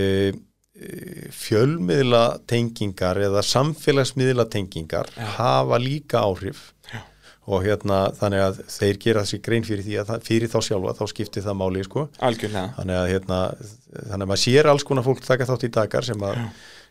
e, 0.76 0.92
fjölmiðla 1.34 2.22
tengingar 2.48 3.20
eða 3.26 3.44
samfélagsmiðla 3.46 4.48
tengingar 4.52 5.10
hafa 5.36 5.80
líka 5.82 6.24
áhrif 6.24 6.70
Já. 6.90 7.02
og 7.46 7.66
hérna 7.66 8.06
þannig 8.16 8.46
að 8.46 8.62
þeir 8.76 9.02
gera 9.04 9.26
þessi 9.26 9.42
grein 9.48 9.66
fyrir 9.68 9.86
því 9.86 9.98
að 10.02 10.12
það, 10.12 10.24
fyrir 10.30 10.52
þá 10.52 10.58
sjálfa 10.68 10.96
þá 11.00 11.04
skiptir 11.12 11.46
það 11.46 11.60
máli 11.62 11.84
sko. 11.86 12.08
Algjörlega. 12.30 12.72
Þannig 12.78 13.02
að 13.02 13.10
hérna 13.14 13.42
þannig 13.60 14.22
að 14.22 14.30
maður 14.32 14.44
sér 14.46 14.70
alls 14.72 14.86
konar 14.88 15.06
fólk 15.06 15.22
taka 15.24 15.48
þátt 15.48 15.68
í 15.68 15.72
dagar 15.76 16.08
sem 16.08 16.26
að, 16.28 16.40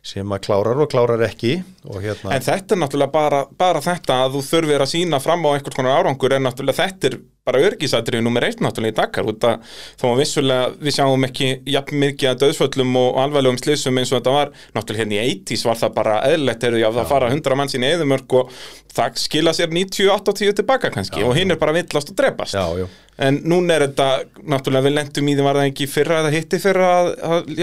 sem 0.06 0.34
að 0.36 0.44
klárar 0.46 0.82
og 0.84 0.90
klárar 0.92 1.24
ekki 1.26 1.56
og 1.90 2.04
hérna 2.04 2.36
En 2.36 2.44
þetta 2.46 2.76
er 2.76 2.82
náttúrulega 2.84 3.14
bara, 3.14 3.40
bara 3.58 3.82
þetta 3.82 4.20
að 4.26 4.36
þú 4.36 4.42
þurfir 4.52 4.84
að 4.86 4.92
sína 4.92 5.22
fram 5.24 5.46
á 5.46 5.50
einhvers 5.56 5.78
konar 5.78 5.98
árangur 5.98 6.36
en 6.36 6.46
náttúrulega 6.46 6.84
þetta 6.84 7.10
er 7.10 7.18
bara 7.46 7.62
örgisatriði 7.62 8.26
nummer 8.26 8.46
eitt 8.46 8.62
náttúrulega 8.64 8.94
í 8.94 8.98
Dakar. 8.98 9.28
Að 9.30 9.76
þó 10.02 10.06
að 10.10 10.22
vissulega 10.24 10.70
við 10.82 10.96
sjáum 10.98 11.28
ekki 11.28 11.50
jafn 11.70 12.00
mikið 12.02 12.32
að 12.32 12.40
döðsföllum 12.42 12.98
og 13.02 13.20
alvarlegum 13.22 13.60
slissum 13.62 14.02
eins 14.02 14.14
og 14.14 14.20
þetta 14.20 14.34
var. 14.34 14.54
Náttúrulega 14.78 15.04
hérna 15.04 15.20
í 15.20 15.36
80s 15.36 15.66
var 15.70 15.82
það 15.82 15.96
bara 16.00 16.16
eðlilegt 16.32 16.66
er 16.66 16.78
því 16.78 16.86
að 16.88 17.00
það 17.00 17.12
fara 17.14 17.32
100 17.34 17.60
manns 17.62 17.78
inn 17.78 17.86
í 17.86 17.92
eðumörk 17.94 18.38
og 18.40 18.56
það 18.96 19.20
skila 19.22 19.54
sér 19.54 19.74
90-80 19.76 20.58
tilbaka 20.62 20.94
kannski 20.94 21.26
og 21.26 21.36
hinn 21.38 21.54
er 21.54 21.62
bara 21.62 21.76
villast 21.76 22.14
og 22.14 22.18
drepast. 22.18 22.58
Já, 22.58 22.66
já, 22.82 22.88
En 23.26 23.38
núna 23.48 23.78
er 23.78 23.86
þetta, 23.86 24.08
náttúrulega 24.44 24.90
við 24.90 24.96
lendum 24.98 25.30
í 25.30 25.36
því 25.38 25.44
var 25.46 25.60
það 25.60 25.70
ekki 25.70 25.86
fyrra 25.88 26.18
eða 26.24 26.34
hitti 26.34 26.58
fyrra 26.60 26.90
að, 26.96 27.12
að 27.30 27.54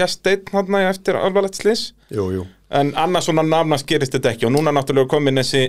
jú, 2.13 2.27
jú. 2.37 2.45
En 2.73 2.89
annars 2.97 3.27
svona 3.27 3.43
nafnast 3.45 3.85
gerist 3.89 4.15
þetta 4.15 4.31
ekki. 4.31 4.47
Og 4.47 4.53
núna 4.55 4.73
náttúrulega 4.73 5.11
komin 5.11 5.37
þessi 5.37 5.67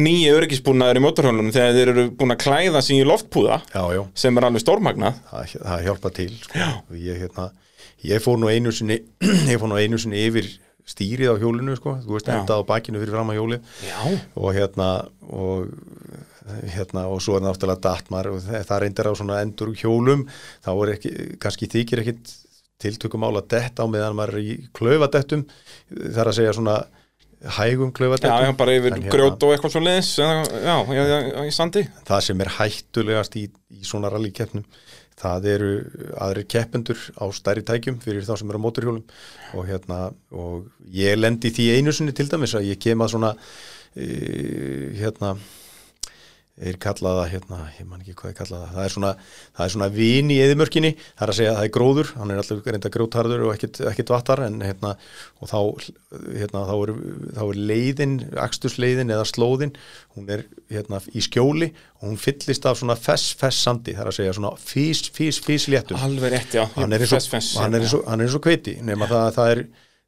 nýju 0.00 0.36
örgisbúnaður 0.38 1.00
í 1.00 1.02
mótorhjólunum 1.04 1.52
þegar 1.52 1.74
þeir 1.76 1.92
eru 1.92 2.04
búin 2.16 2.32
að 2.32 2.40
klæða 2.44 2.82
sig 2.84 3.02
í 3.02 3.08
loftpúða 3.08 3.58
já, 3.74 4.04
sem 4.16 4.40
er 4.40 4.48
alveg 4.48 4.64
stórmagnað. 4.64 5.18
það, 5.32 5.56
það 5.66 5.84
hjálpa 5.88 6.14
til 6.16 6.30
sko. 6.38 6.70
ég 6.96 7.20
hérna 7.24 7.50
ég 8.08 8.24
fór 8.24 8.40
nú 8.40 8.48
einu 8.48 8.72
sinni 8.72 9.02
ég 9.52 9.60
fór 9.60 9.68
nú 9.68 9.76
einu 9.76 10.00
sinni 10.00 10.24
yfir 10.28 10.48
stýrið 10.88 11.36
á 11.36 11.40
hjólinu 11.42 11.76
sko, 11.76 11.98
þú 12.00 12.16
veist, 12.16 12.30
endað 12.32 12.64
á 12.64 12.68
bakinu 12.70 13.02
fyrir 13.02 13.12
fram 13.12 13.28
á 13.28 13.36
hjóli 13.36 13.58
Já. 13.84 13.98
og 14.40 14.54
hérna 14.56 14.88
og 15.28 15.68
hérna 16.72 17.04
og 17.12 17.20
svo 17.20 17.36
er 17.36 17.44
náttúrulega 17.44 17.82
datmar 17.84 18.30
og 18.30 18.40
það 18.40 18.78
reyndir 18.84 19.10
á 19.10 19.12
svona 19.12 19.42
endur 19.44 19.74
hjólum. 19.76 20.24
Þá 20.64 20.70
er 20.72 20.92
ekki, 20.94 21.10
kannski 21.42 21.68
þykir 21.68 22.02
ekkit 22.04 22.32
tiltökum 22.82 23.26
ála 23.26 23.42
dett 23.42 23.80
á 23.80 23.84
meðan 23.90 24.16
maður 24.18 24.38
er 24.38 24.44
í 24.44 24.56
klaufadettum 24.76 25.44
það 25.90 26.22
er 26.22 26.30
að 26.32 26.38
segja 26.38 26.56
svona 26.58 26.76
hægum 27.58 27.90
Já, 27.92 27.96
klaufadettum 28.00 28.44
já, 28.48 28.52
bara 28.58 28.76
yfir 28.78 28.94
hérna- 28.96 29.14
grjót 29.14 29.44
og 29.46 29.54
eitthvað 29.54 29.74
svo 29.74 29.82
liðis, 29.84 30.12
já, 30.18 30.28
já, 30.66 30.76
já, 30.98 31.02
já, 31.06 31.42
í 31.46 31.52
sandi. 31.54 31.84
það 32.08 32.24
sem 32.28 32.40
er 32.44 32.54
hættulegast 32.58 33.36
í, 33.38 33.44
í 33.78 33.82
svona 33.86 34.10
rallikeppnum 34.10 34.64
það 35.18 35.46
eru 35.50 35.70
aðrir 36.22 36.46
keppendur 36.50 37.00
á 37.18 37.24
stærri 37.34 37.64
tækjum 37.66 37.98
fyrir 38.02 38.26
þá 38.26 38.36
sem 38.38 38.50
eru 38.50 38.60
á 38.62 38.64
móturhjólum 38.66 39.04
og 39.58 39.66
hérna 39.66 40.00
og 40.30 40.68
ég 40.94 41.18
lendi 41.18 41.50
í 41.50 41.54
því 41.56 41.66
einu 41.78 41.94
sinni 41.94 42.14
til 42.14 42.28
dæmis 42.30 42.54
að 42.58 42.68
ég 42.70 42.78
kem 42.82 43.02
að 43.02 43.14
svona 43.14 43.32
e, 43.98 44.06
hérna 44.98 45.34
er 46.58 46.78
kallaða 46.82 47.26
hérna, 47.30 47.58
ég 47.78 47.86
man 47.86 48.02
ekki 48.02 48.14
hvað 48.18 48.32
er 48.32 48.36
kallaða 48.40 48.68
það. 48.72 48.84
Er 48.84 48.94
svona, 48.94 49.10
það 49.56 49.64
er 49.64 49.72
svona 49.74 49.88
vin 49.94 50.32
í 50.34 50.38
eðimörkinni 50.42 50.92
það 50.98 51.24
er 51.24 51.32
að 51.32 51.38
segja 51.38 51.52
að 51.52 51.58
það 51.58 51.68
er 51.68 51.72
gróður, 51.76 52.12
hann 52.18 52.32
er 52.32 52.42
alltaf 52.42 52.68
reynda 52.68 52.92
grótharður 52.94 53.44
og 53.46 53.54
ekkit, 53.54 53.80
ekkit 53.92 54.12
vattar 54.14 54.44
en 54.46 54.60
hérna, 54.64 54.94
og 55.38 55.52
þá 55.52 55.58
hérna, 56.38 56.64
þá 56.68 56.74
er, 56.76 56.94
þá 57.38 57.42
er 57.46 57.60
leiðin, 57.72 58.16
akstusleiðin 58.46 59.14
eða 59.14 59.26
slóðin, 59.28 59.74
hún 60.16 60.30
er 60.34 60.46
hérna 60.72 61.02
í 61.14 61.24
skjóli 61.24 61.72
og 61.98 62.08
hún 62.10 62.20
fyllist 62.20 62.66
af 62.68 62.80
svona 62.80 62.98
fess, 62.98 63.32
fess 63.38 63.64
sandi, 63.66 63.94
það 63.96 64.06
er 64.06 64.12
að 64.12 64.18
segja 64.20 64.38
svona 64.38 64.54
fís, 64.62 65.04
fís, 65.14 65.42
fís 65.44 65.68
léttum. 65.70 65.98
Alveg 66.02 66.34
rétt, 66.34 66.58
já. 66.58 66.66
hann 66.76 66.94
er 66.94 67.04
eins 67.04 67.12
og, 67.14 67.18
Fess, 67.22 67.32
fess, 67.32 67.58
hann 67.62 67.74
er 67.74 67.84
eins 67.84 67.94
já. 67.94 68.00
og, 68.00 68.08
hann 68.10 68.22
er 68.22 68.28
eins 68.28 68.38
og 68.38 68.44
kveiti 68.46 68.78
nema 68.86 69.10
það, 69.10 69.30
það 69.38 69.54
er 69.54 69.62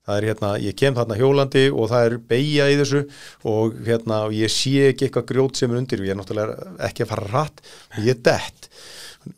það 0.06 0.16
er 0.16 0.26
hérna, 0.30 0.50
ég 0.62 0.76
kem 0.78 0.96
þarna 0.96 1.18
hjólandi 1.18 1.64
og 1.70 1.90
það 1.92 2.06
er 2.06 2.16
beigja 2.32 2.68
í 2.72 2.78
þessu 2.80 3.02
og 3.50 3.76
hérna, 3.86 4.22
ég 4.34 4.52
sé 4.52 4.88
ekki 4.90 5.08
eitthvað 5.08 5.28
grjót 5.32 5.60
sem 5.60 5.72
er 5.72 5.80
undir 5.80 6.02
og 6.02 6.08
ég 6.08 6.14
er 6.14 6.20
náttúrulega 6.20 6.70
ekki 6.88 7.04
að 7.04 7.12
fara 7.12 7.28
rætt 7.34 7.62
og 7.66 8.00
ég 8.06 8.14
er 8.14 8.22
dett. 8.30 8.70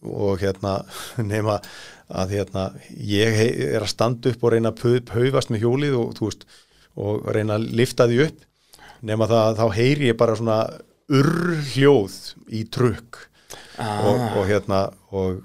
Og 0.06 0.38
hérna, 0.42 0.76
nema 1.32 1.58
að 2.12 2.36
hérna, 2.36 2.68
ég 2.92 3.42
er 3.72 3.82
að 3.82 3.90
standa 3.92 4.32
upp 4.32 4.46
og 4.46 4.54
reyna 4.54 4.72
að 4.74 5.02
paufast 5.08 5.52
með 5.52 5.66
hjólið 5.66 5.98
og 5.98 6.16
þú 6.18 6.30
veist, 6.30 6.48
og 7.02 7.28
reyna 7.34 7.58
að 7.58 7.68
lifta 7.80 8.08
því 8.08 8.24
upp. 8.28 8.48
Nema 9.02 9.26
það, 9.26 9.58
þá 9.58 9.66
heyri 9.80 10.10
ég 10.12 10.18
bara 10.20 10.38
svona 10.38 10.58
urhljóð 11.12 12.18
í 12.54 12.66
trukk. 12.70 13.26
Ah. 13.80 14.04
og, 14.04 14.20
og 14.36 14.48
hérna 14.48 14.82
og, 15.16 15.40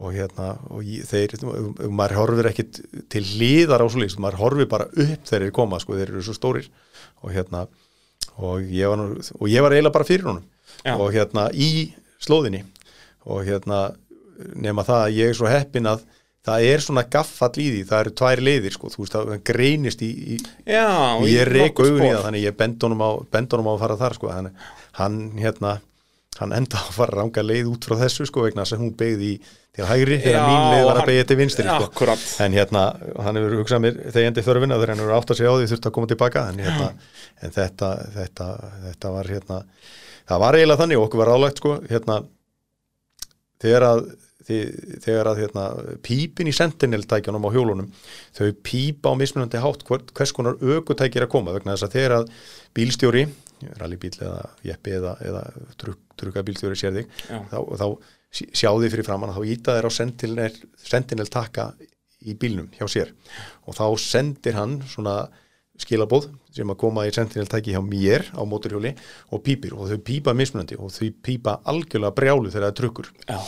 og 0.00 0.14
hérna 0.16 0.54
og 0.72 0.86
þeir, 1.10 1.34
maður 1.92 2.16
horfir 2.16 2.48
ekkit 2.50 2.80
til 3.12 3.24
hlýðar 3.34 3.84
á 3.84 3.86
svo 3.92 4.00
líst, 4.00 4.20
maður 4.22 4.40
horfir 4.40 4.68
bara 4.70 4.88
upp 4.88 5.26
þegar 5.28 5.44
þeir 5.46 5.56
koma, 5.56 5.80
sko, 5.82 5.98
þeir 5.98 6.14
eru 6.14 6.24
svo 6.24 6.36
stórir 6.36 6.70
og 7.20 7.34
hérna 7.34 7.66
og 8.40 8.70
ég 8.72 8.88
var, 8.88 9.02
og 9.36 9.50
ég 9.50 9.64
var 9.64 9.76
eiginlega 9.76 9.96
bara 9.98 10.08
fyrir 10.08 10.30
honum 10.30 10.46
Já. 10.86 10.94
og 10.96 11.10
hérna 11.12 11.50
í 11.52 11.90
slóðinni 12.22 12.62
og 13.28 13.44
hérna 13.44 13.90
nema 14.56 14.86
það 14.88 15.04
að 15.04 15.18
ég 15.18 15.30
er 15.32 15.36
svo 15.36 15.50
heppin 15.50 15.90
að 15.90 16.06
það 16.46 16.66
er 16.70 16.82
svona 16.84 17.04
gaffall 17.12 17.52
í 17.60 17.68
því, 17.68 17.84
það 17.90 18.02
eru 18.04 18.14
tvær 18.16 18.42
leiðir 18.46 18.76
sko, 18.76 18.90
þú 18.94 19.02
veist, 19.02 19.16
það 19.18 19.44
greinist 19.50 20.04
í, 20.04 20.08
í 20.08 20.38
Já, 20.64 21.20
ég 21.28 21.44
reik 21.50 21.76
augun 21.76 22.06
í 22.06 22.12
það 22.14 22.24
þannig 22.24 22.46
ég 22.46 22.56
bend 22.56 22.86
honum 22.86 23.04
á, 23.04 23.10
bend 23.36 23.52
honum 23.52 23.68
á 23.68 23.72
að 23.74 23.82
fara 23.84 24.00
þar 24.00 24.16
sko. 24.16 24.32
hann, 24.32 24.50
hann 24.96 25.18
hérna 25.36 25.76
hann 26.40 26.54
enda 26.56 26.80
að 26.80 26.94
fara 26.96 27.18
ranga 27.20 27.44
leið 27.44 27.68
út 27.74 27.84
frá 27.84 27.98
þessu 28.00 28.24
sko, 28.30 28.46
vegna 28.46 28.64
að 28.64 28.80
hún 28.80 28.94
beigði 28.96 29.34
í 29.34 29.40
til 29.76 29.86
hægri 29.86 30.18
þegar 30.24 30.46
mín 30.48 30.64
leið 30.74 30.86
var 30.88 31.00
að 31.00 31.10
beigja 31.10 31.26
til 31.30 31.38
vinstri 31.38 31.66
sko. 31.66 32.06
En 32.42 32.56
hérna, 32.56 32.84
hann 33.22 33.38
hefur 33.38 33.58
hugsað 33.60 33.84
mér 33.84 34.00
þegjandi 34.16 34.46
þörfina 34.46 34.78
þegar 34.80 34.94
hann 34.94 35.02
hefur 35.04 35.16
átt 35.18 35.34
að 35.34 35.40
segja 35.40 35.52
á 35.52 35.56
því 35.58 35.68
þurft 35.72 35.90
að 35.90 35.94
koma 35.98 36.10
tilbaka. 36.10 36.46
En, 36.50 36.64
hérna, 36.64 36.88
en 37.40 37.54
þetta, 37.54 37.90
þetta, 38.16 38.48
þetta 38.88 39.14
var 39.16 39.30
hérna, 39.34 39.60
það 40.30 40.42
var 40.44 40.58
eiginlega 40.58 40.82
þannig 40.82 41.00
og 41.00 41.06
okkur 41.06 41.22
var 41.22 41.32
ráðlagt 41.32 41.62
sko, 41.62 41.76
hérna 41.90 42.18
þegar 43.62 43.88
að 43.90 44.04
þegar 44.50 45.28
að 45.30 45.42
hérna, 45.44 45.64
pípin 46.02 46.48
í 46.50 46.54
Sentinel 46.56 47.04
tækjanum 47.06 47.44
á 47.46 47.54
hjólunum 47.54 47.90
þau 48.34 48.48
pípa 48.66 49.12
á 49.12 49.18
mismunandi 49.20 49.60
hátt 49.62 49.84
hvers, 49.86 50.32
konar 50.34 50.58
ökutæki 50.58 51.20
er 51.20 51.26
að 51.26 51.34
koma 51.36 51.54
vegna 51.54 51.76
þess 51.76 51.86
að 51.86 51.96
þegar 51.98 52.14
að 52.16 52.32
bílstjóri 52.74 53.26
rallybíl 53.78 54.14
eða 54.16 54.40
jeppi 54.64 54.96
eða, 54.96 55.12
eða 55.22 55.44
truk, 55.78 56.00
trukkabílstjóri 56.18 56.80
sér 56.80 56.96
þig 56.96 57.12
þá, 57.52 57.58
þá 57.76 57.86
sjá 58.30 58.70
þig 58.70 58.92
fyrir 58.94 59.06
framann 59.06 59.34
þá 59.34 59.40
íta 59.50 59.76
þér 59.76 59.88
á 59.88 59.92
Sentinel, 59.92 60.50
Sentinel 60.78 61.28
taka 61.30 61.72
í 62.20 62.34
bílnum 62.38 62.68
hjá 62.76 62.86
sér. 62.90 63.14
Og 63.66 63.76
þá 63.76 63.84
sendir 64.00 64.58
hann 64.58 64.80
svona 64.88 65.24
skilabóð 65.80 66.28
sem 66.54 66.68
að 66.68 66.80
koma 66.82 67.06
í 67.08 67.14
Sentinel 67.14 67.48
tæki 67.50 67.74
hjá 67.74 67.80
mér 67.84 68.26
á 68.36 68.42
móturhjóli 68.46 68.92
og 69.32 69.42
pípir. 69.46 69.74
Og 69.76 69.90
þau 69.90 70.02
pípa 70.04 70.34
mismunandi 70.36 70.78
og 70.78 70.92
þau 70.94 71.08
pípa 71.24 71.58
algjörlega 71.70 72.16
brjálu 72.16 72.52
þegar 72.52 72.68
það 72.68 72.76
trukkur. 72.82 73.10
Já, 73.26 73.38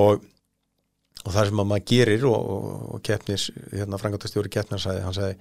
og, 0.00 0.24
og 1.24 1.34
það 1.34 1.50
sem 1.50 1.62
að 1.62 1.70
maður 1.72 1.86
gerir 1.92 2.26
og, 2.30 2.38
og, 2.56 2.72
og 2.96 3.04
keppnis, 3.06 3.50
hérna 3.74 4.00
frangatastjóri 4.00 4.52
keppnar 4.52 4.82
sagði, 4.82 5.04
hann 5.04 5.16
sagði 5.16 5.38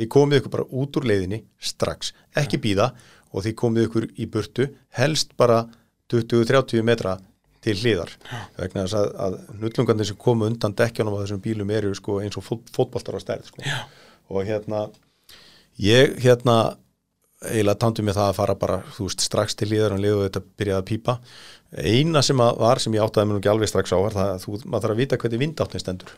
þið 0.00 0.12
komið 0.14 0.40
ykkur 0.40 0.54
bara 0.54 0.68
út 0.80 0.96
úr 0.96 1.08
leiðinni 1.10 1.42
strax, 1.60 2.14
ekki 2.38 2.60
býða 2.62 2.90
og 3.30 3.44
þið 3.44 3.56
komið 3.58 3.88
ykkur 3.88 4.06
í 4.16 4.28
burtu 4.30 4.66
helst 4.98 5.36
bara 5.38 5.64
20-30 6.10 6.82
metra 6.86 7.18
til 7.64 7.76
hliðar. 7.76 8.12
Vegna 8.58 8.84
þess 8.86 8.98
að, 8.98 9.08
að 9.26 9.38
nullungarnir 9.62 10.08
sem 10.08 10.18
komu 10.20 10.48
undan 10.48 10.76
dekkjanum 10.76 11.16
á 11.16 11.22
þessum 11.22 11.42
bílum 11.44 11.72
eru 11.76 11.92
sko, 11.96 12.20
eins 12.24 12.38
og 12.40 12.46
fót, 12.46 12.70
fótboltar 12.74 13.18
á 13.18 13.20
stærð 13.20 13.50
sko. 13.50 13.64
og 14.30 14.46
hérna 14.46 14.86
ég 15.80 16.16
hérna 16.22 16.76
eiginlega 17.40 17.80
tándu 17.80 18.04
mig 18.04 18.16
það 18.16 18.30
að 18.30 18.36
fara 18.36 18.56
bara 18.60 18.80
veist, 18.98 19.22
strax 19.24 19.56
til 19.56 19.70
hliðar 19.70 19.96
og 19.96 20.02
liðu 20.02 20.24
þetta 20.26 20.42
byrjaði 20.60 20.80
að 20.82 20.88
pípa. 20.90 21.14
Eina 21.70 22.22
sem 22.24 22.36
var 22.36 22.82
sem 22.82 22.96
ég 22.96 23.04
áttaði 23.04 23.28
mér 23.28 23.38
nú 23.38 23.40
ekki 23.40 23.52
alveg 23.52 23.70
strax 23.70 23.94
á 23.96 23.98
var 24.00 24.16
það 24.16 24.32
að 24.34 24.44
þú, 24.44 24.58
maður 24.66 24.84
þarf 24.84 24.94
að 24.94 25.00
vita 25.00 25.18
hvernig 25.22 25.42
vindáttin 25.44 25.82
stendur. 25.84 26.12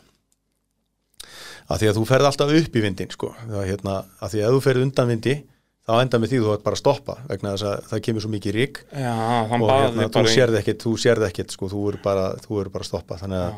Að 1.71 1.79
því 1.79 1.89
að 1.89 1.97
þú 1.99 2.05
ferð 2.09 2.27
alltaf 2.27 2.53
upp 2.59 2.75
í 2.75 2.83
vindin 2.83 3.13
sko. 3.13 3.31
það, 3.47 3.65
hérna, 3.69 3.97
að 4.19 4.33
því 4.33 4.43
að 4.43 4.55
þú 4.55 4.63
ferð 4.65 4.85
undan 4.87 5.11
vindi 5.13 5.35
þá 5.83 5.93
enda 5.99 6.19
með 6.23 6.31
því 6.31 6.37
þú 6.43 6.51
ætti 6.55 6.63
bara 6.69 6.77
að 6.77 6.83
stoppa 6.83 7.15
vegna 7.27 7.53
þess 7.57 7.65
að 7.69 7.87
það 7.91 8.03
kemur 8.07 8.23
svo 8.23 8.29
mikið 8.33 8.53
rík 8.55 8.77
já 8.95 9.13
og 9.13 9.63
hérna, 9.67 10.05
þú 10.07 10.11
bara 10.15 10.29
í- 10.29 10.35
sérð 10.37 10.59
ekkit, 10.61 10.83
þú 10.85 10.93
sérð 11.03 11.25
ekkit 11.27 11.55
sko, 11.57 11.67
þú 11.73 11.81
er 11.91 11.97
bara, 12.03 12.27
er 12.39 12.69
bara 12.71 12.85
að 12.85 12.91
stoppa. 12.93 13.17
Þannig 13.19 13.41
að, 13.43 13.57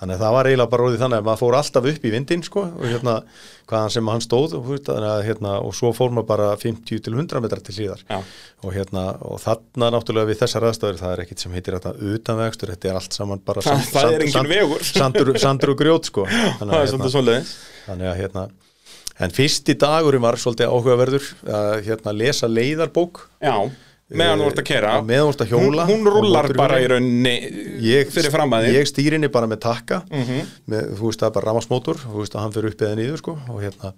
þannig 0.00 0.16
að 0.16 0.22
það 0.24 0.32
var 0.36 0.48
eiginlega 0.48 0.70
bara 0.72 0.86
orðið 0.86 1.02
þannig 1.04 1.20
að 1.20 1.26
maður 1.28 1.40
fór 1.42 1.56
alltaf 1.58 1.86
upp 1.92 2.02
í 2.08 2.12
vindin 2.14 2.42
sko, 2.48 2.62
og 2.64 2.84
hérna, 2.88 3.14
hvaðan 3.68 3.92
sem 3.96 4.08
hann 4.12 4.24
stóð 4.24 4.56
og, 4.56 4.66
þannig 4.88 5.08
að, 5.12 5.22
hérna, 5.28 5.52
og 5.68 5.76
svo 5.76 5.92
fór 5.96 6.12
maður 6.16 6.28
bara 6.32 6.48
50 6.64 7.00
til 7.06 7.12
100 7.16 7.40
metrar 7.44 7.60
til 7.68 7.76
hlýðar 7.76 8.02
og, 8.16 8.70
hérna, 8.76 9.04
og 9.20 9.40
þarna 9.44 9.90
náttúrulega 9.96 10.30
við 10.32 10.40
þessar 10.44 10.68
aðstæður 10.70 11.00
það 11.04 11.12
er 11.16 11.24
ekkit 11.26 11.44
sem 11.44 11.56
heitir 11.56 11.76
þetta 11.76 11.94
utanvegstur 12.16 12.72
þetta 12.72 12.88
er 12.92 13.00
allt 13.02 13.16
saman 13.20 13.44
bara 13.44 13.64
Það- 13.68 13.88
það 13.92 14.12
er 14.16 14.26
engin 14.30 14.48
vegur. 14.52 14.84
sandur, 14.92 15.32
sandur 15.44 15.72
og 15.76 15.80
grjót 15.80 16.08
sko. 16.12 16.24
þannig, 16.60 16.72
Það 16.72 18.06
er 18.06 18.32
að, 18.32 18.54
en 19.20 19.32
fyrsti 19.34 19.74
dagurinn 19.80 20.24
var 20.24 20.38
svolítið 20.40 20.72
áhugaverður 20.72 21.26
að 21.48 21.74
hérna, 21.86 22.12
lesa 22.16 22.48
leiðarbók. 22.50 23.22
Já, 23.40 23.54
meðan 24.12 24.42
þú 24.42 24.50
ert 24.50 24.60
að 24.62 24.68
kera 24.68 24.90
Já, 24.96 25.02
meðan 25.08 25.24
þú 25.26 25.32
ert 25.34 25.44
að 25.46 25.52
hjóla 25.54 25.86
Hún, 25.88 26.04
hún 26.04 26.28
mótorhjóli. 26.28 26.58
bara 26.60 26.80
í 26.82 26.90
rauninni 26.92 27.32
ég, 27.86 28.12
fyrir 28.14 28.30
fram 28.34 28.52
að 28.54 28.68
þig 28.68 28.76
ég 28.78 28.90
stýrinni 28.92 29.30
bara 29.32 29.48
með 29.50 29.62
takka. 29.64 30.02
Mhm. 30.12 30.52
með, 30.70 30.92
þú 31.00 31.08
veist 31.10 31.24
það 31.24 31.30
er 31.30 31.34
bara 31.38 31.50
ramasmótor 31.50 32.02
þú 32.04 32.20
veist 32.20 32.36
að 32.36 32.44
hann 32.44 32.54
fyrir 32.54 32.70
upp 32.70 32.84
eða 32.86 33.00
niður 33.00 33.18
sko 33.24 33.34
og, 33.48 33.58
hérna, 33.64 33.92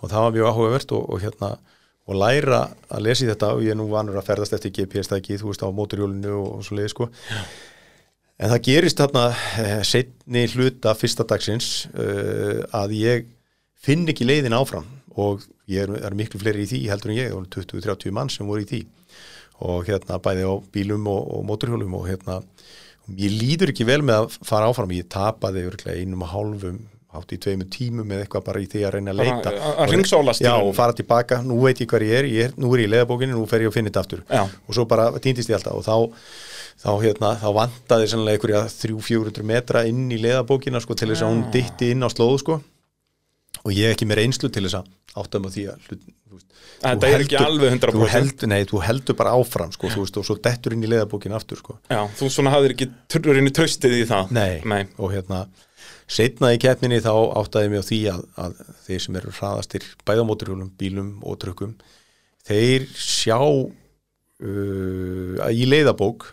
og 0.00 0.10
það 0.10 0.24
var 0.26 0.34
mjög 0.38 0.50
áhugavert 0.50 0.96
og, 0.98 1.06
og 1.14 1.22
hérna 1.22 1.52
og 2.04 2.18
læra 2.20 2.58
að 2.92 3.04
lesa 3.06 3.24
í 3.24 3.28
þetta 3.30 3.52
og 3.54 3.62
ég 3.64 3.72
er 3.72 3.78
nú 3.78 3.86
vanur 3.88 4.18
að 4.20 4.26
ferðast 4.26 4.52
eftir 4.58 4.74
GPS-tæki 4.76 5.38
þú 5.40 5.52
veist 5.52 5.62
á 5.64 5.68
mótorjólinu 5.72 6.34
og, 6.36 6.50
og 6.58 6.66
svo 6.66 6.76
leiði 6.76 6.90
sko 6.92 7.06
en 8.42 8.50
það 8.50 8.60
gerist 8.66 9.00
þarna 9.00 9.22
eh, 9.62 9.78
setni 9.86 10.42
hluta 10.52 10.92
fyrsta 10.98 11.24
dagsins 11.30 11.86
uh, 11.94 12.60
að 12.76 12.96
ég 12.98 13.30
finn 13.84 14.06
ekki 14.10 14.26
leiðin 14.28 14.56
áfram. 14.56 14.86
Og 15.20 15.44
ég 15.70 15.84
er, 15.86 15.92
er 16.08 16.16
miklu 16.18 16.40
fleiri 16.42 16.64
í 16.64 16.70
því 16.70 16.80
heldur 16.90 17.12
en 17.12 17.18
ég, 17.20 17.28
það 17.30 17.36
voru 17.38 17.50
20-30 17.54 18.14
mann 18.16 18.32
sem 18.32 18.48
voru 18.48 18.64
í 18.64 18.70
því. 18.70 18.80
Og 19.64 19.84
hérna 19.86 20.18
bæði 20.22 20.48
á 20.50 20.54
bílum 20.74 21.06
og, 21.12 21.28
og 21.36 21.44
mótorhjólum 21.46 21.94
og 22.00 22.08
hérna 22.10 22.40
ég 23.20 23.36
líður 23.38 23.70
ekki 23.74 23.86
vel 23.86 24.00
með 24.02 24.24
að 24.24 24.40
fara 24.48 24.70
áfram. 24.72 24.90
Ég 24.96 25.06
tapaði 25.12 25.62
örugglega 25.68 26.00
einum 26.02 26.24
og 26.26 26.32
hálfum 26.34 26.80
hátt 27.14 27.30
í 27.30 27.38
tveimur 27.38 27.68
tímum 27.70 28.08
með 28.10 28.24
eitthvað 28.24 28.42
bara 28.48 28.58
í 28.58 28.66
því 28.66 28.80
að 28.88 28.92
reyna 28.96 29.12
að 29.14 29.20
leita. 29.20 29.50
að- 29.54 29.76
í 30.42 30.48
já 30.48 30.54
og 30.66 30.74
fara 30.74 30.96
tilbaka, 30.98 31.36
nú 31.46 31.60
veit 31.62 31.78
ég 31.78 31.86
hver 31.92 32.02
ég 32.02 32.16
er, 32.18 32.24
ég 32.26 32.48
er 32.48 32.56
nú 32.58 32.72
er 32.74 32.82
ég 32.82 32.88
í 32.88 32.90
leðabókinni, 32.90 33.36
nú 33.38 33.46
fer 33.46 33.62
ég 33.62 33.70
að 33.70 33.76
finna 33.76 33.92
þetta 33.92 34.02
aftur. 34.02 34.24
Já. 34.26 34.42
og 34.42 34.74
svo 34.74 34.84
bara 34.90 35.12
týndist 35.22 35.48
ég 35.48 35.54
alltaf. 35.54 35.78
Og 35.78 35.84
þá 35.86 35.94
þá, 36.82 36.90
hérna, 37.04 37.30
þá 37.38 37.48
vantaði 37.54 38.08
sannlega 38.10 38.34
einhverja 38.40 38.64
300-400 38.66 39.46
metra 39.46 39.84
inn 39.86 40.08
í 40.10 40.18
leðabókina 40.18 40.82
sko, 40.82 40.96
til 40.98 41.12
þess 41.12 41.22
að 41.22 41.30
hún 41.30 41.44
dytti 41.54 41.92
inn 41.94 42.02
á 42.02 42.10
slóðu 42.10 42.40
sko. 42.42 42.60
Og 43.64 43.72
ég 43.74 43.88
er 43.88 43.94
ekki 43.96 44.08
með 44.08 44.20
reynslu 44.22 44.50
til 44.52 44.64
þess 44.66 44.78
að 44.80 44.92
átta 45.22 45.40
mig 45.40 45.50
á 45.50 45.54
því 45.54 45.64
að 45.72 45.88
hlut, 45.88 46.06
þú 46.30 46.40
þú 46.84 47.08
er 47.08 47.22
ekki 47.24 47.38
alveg 47.40 47.76
100%. 47.76 47.94
þú 47.94 48.08
heldur, 48.12 48.50
nei, 48.50 48.62
þú 48.68 48.80
heldur 48.84 49.16
bara 49.18 49.34
áfram 49.38 49.70
sko, 49.72 49.90
veist, 49.94 50.18
og 50.20 50.26
svo 50.26 50.36
dettur 50.44 50.74
inn 50.74 50.84
í 50.84 50.90
leðabókina 50.90 51.38
aftur 51.38 51.60
sko. 51.60 51.78
Já, 51.88 52.02
þú 52.18 52.30
svona 52.34 52.52
hafðir 52.54 52.74
ekki 52.74 52.88
trurrinni 53.14 53.52
tröstið 53.54 53.94
í 54.02 54.08
það 54.10 54.34
Nei, 54.34 54.58
Nei. 54.68 54.82
og 54.98 55.14
hérna 55.14 55.44
setna 56.10 56.50
í 56.52 56.58
keppninni 56.60 56.98
þá 57.00 57.12
áttaði 57.40 57.70
mig 57.72 57.80
á 57.80 57.88
því 57.88 58.00
að, 58.12 58.24
að 58.44 58.58
þeir 58.84 59.04
sem 59.06 59.16
eru 59.22 59.32
hraðastir 59.38 59.86
bæðamóturhjólum, 60.04 60.72
bílum 60.80 61.10
og 61.24 61.38
trukkum 61.40 61.72
þeir 62.44 62.84
sjá 62.98 63.38
uh, 64.44 65.48
í 65.54 65.64
leiðabók 65.70 66.28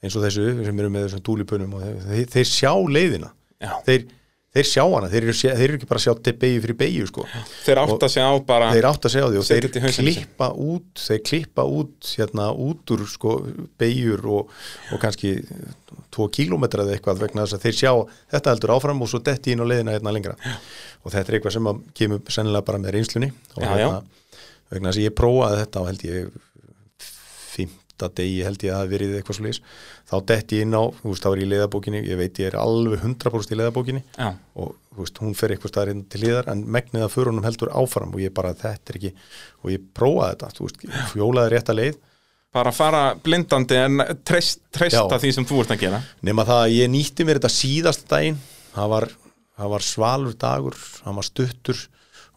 eins 0.00 0.16
og 0.16 0.24
þessu 0.24 0.46
sem 0.64 0.78
eru 0.80 0.92
með 0.92 1.08
þessum 1.08 1.24
túlipunum 1.26 1.74
og 1.76 1.84
þeir, 2.06 2.28
þeir 2.32 2.48
sjá 2.48 2.72
leiðina 2.88 3.32
Já. 3.60 3.72
þeir, 3.88 4.06
þeir 4.50 4.66
sjá 4.66 4.82
hana, 4.82 5.08
þeir 5.10 5.26
eru, 5.28 5.34
þeir 5.38 5.64
eru 5.64 5.76
ekki 5.78 5.88
bara 5.90 6.00
að 6.00 6.04
sjá 6.06 6.22
til 6.26 6.34
beigju 6.42 6.62
fyrir 6.64 6.78
beigju 6.80 7.06
sko. 7.06 7.26
Þeir 7.62 7.80
átt 7.84 8.06
að 8.06 8.12
segja 8.14 8.26
á 8.26 8.34
bara 8.48 8.70
þeir 8.74 8.88
átt 8.88 9.06
að 9.06 9.14
segja 9.14 9.26
á 9.26 9.30
því 9.30 9.40
og 9.40 9.46
þeir 9.50 9.68
klippa 10.00 10.48
út 10.66 11.04
þeir 11.04 11.22
klippa 11.30 11.66
út 11.78 12.10
hérna 12.18 12.48
út 12.66 12.94
úr 12.96 13.04
sko 13.10 13.36
beigjur 13.80 14.26
og, 14.26 14.54
og 14.90 15.02
kannski 15.02 15.36
tvo 16.10 16.26
kílómetra 16.34 16.82
eða 16.82 16.96
eitthvað 16.98 17.22
vegna 17.22 17.46
þess 17.46 17.60
að 17.60 17.66
þeir 17.68 17.78
sjá 17.78 17.92
þetta 18.34 18.54
heldur 18.56 18.74
áfram 18.74 19.04
og 19.06 19.12
svo 19.12 19.22
detti 19.30 19.54
inn 19.54 19.62
á 19.62 19.70
leiðina 19.70 19.94
hérna 19.94 20.14
lengra. 20.16 20.38
Og 21.04 21.14
þetta 21.14 21.30
er 21.30 21.38
eitthvað 21.38 21.56
sem 21.56 21.72
kemur 22.02 22.34
sennilega 22.34 22.66
bara 22.66 22.82
með 22.82 22.96
reynslunni 22.98 23.30
og 23.54 23.62
Já, 23.62 23.70
hérna, 23.70 24.00
vegna 24.74 24.90
þess 24.90 25.00
að 25.00 25.06
ég 25.06 25.18
prófaði 25.22 25.62
þetta 25.62 25.84
og 25.84 25.92
held 25.92 26.08
ég 26.10 26.40
degi 28.20 28.42
held 28.46 28.64
ég 28.64 28.70
að 28.70 28.76
það 28.76 28.80
hafi 28.80 28.92
verið 28.94 29.14
eitthvað 29.18 29.40
leis 29.46 29.60
þá 30.10 30.14
detti 30.30 30.56
ég 30.58 30.66
inn 30.66 30.76
á, 30.76 30.82
þú 31.00 31.12
veist, 31.12 31.24
þá 31.24 31.30
er 31.30 31.40
ég 31.40 31.46
í 31.46 31.50
leiðabókinni 31.50 32.02
ég 32.06 32.20
veit 32.20 32.40
ég 32.40 32.50
er 32.50 32.58
alveg 32.60 33.04
100% 33.04 33.54
í 33.54 33.58
leiðabókinni 33.60 34.02
Já, 34.16 34.28
og 34.56 34.76
þú 34.90 35.04
veist, 35.04 35.20
hún 35.22 35.34
fer 35.38 35.54
eitthvað 35.54 35.72
staðar 35.74 35.92
inn 35.94 36.04
til 36.10 36.20
hliðar 36.24 36.50
en 36.52 36.64
megnið 36.76 37.06
að 37.06 37.14
förunum 37.14 37.46
heldur 37.46 37.72
áfram 37.76 38.14
og 38.14 38.22
ég 38.24 38.34
bara 38.36 38.54
þetta 38.58 38.94
er 38.94 39.00
ekki, 39.00 39.12
og 39.62 39.74
ég 39.74 39.84
prófaði 39.96 40.32
þetta 40.36 40.52
þú 40.56 40.68
veist, 40.68 40.86
fjólaði 41.12 41.52
rétta 41.54 41.76
leið. 41.76 42.00
Bara 42.50 42.72
fara 42.74 43.02
blindandi 43.14 43.76
en 43.78 44.02
treyst, 44.26 44.64
treysta 44.74 45.06
Já. 45.06 45.20
því 45.22 45.28
sem 45.36 45.44
þú 45.46 45.60
ert 45.62 45.74
að 45.76 45.84
gera. 45.84 46.00
Nema 46.26 46.42
það 46.48 46.64
að 46.64 46.72
ég 46.74 46.88
nýtti 46.90 47.26
mér 47.28 47.38
þetta 47.38 47.52
síðast 47.54 48.08
daginn 48.10 48.40
það 48.74 48.90
var, 48.94 49.06
það 49.54 49.72
var 49.76 49.86
svalur 49.86 50.36
dagur 50.40 50.78
hann 51.04 51.18
var 51.20 51.28
stuttur 51.28 51.84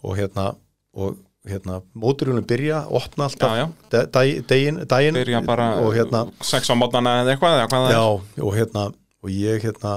og 0.03 0.17
hérna, 0.19 0.51
og 0.93 1.17
hérna 1.49 1.81
móturjólum 1.99 2.45
byrja, 2.47 2.83
opna 2.89 3.25
alltaf 3.27 3.51
Já, 3.51 3.57
já. 3.65 3.65
dag- 4.11 4.45
daginn, 4.47 4.77
daginn 4.87 5.17
Byrja 5.19 5.41
bara 5.45 5.65
og 5.81 5.91
hérna, 5.95 6.21
sex 6.41 6.69
á 6.71 6.75
mótnana 6.79 7.17
eða 7.23 7.33
eitthvað 7.35 7.57
eða 7.57 7.67
hvað 7.71 7.87
það 7.87 7.97
já, 7.97 8.43
og 8.47 8.53
hérna 8.55 8.85
og 9.23 9.29
ég 9.29 9.65
hérna 9.67 9.95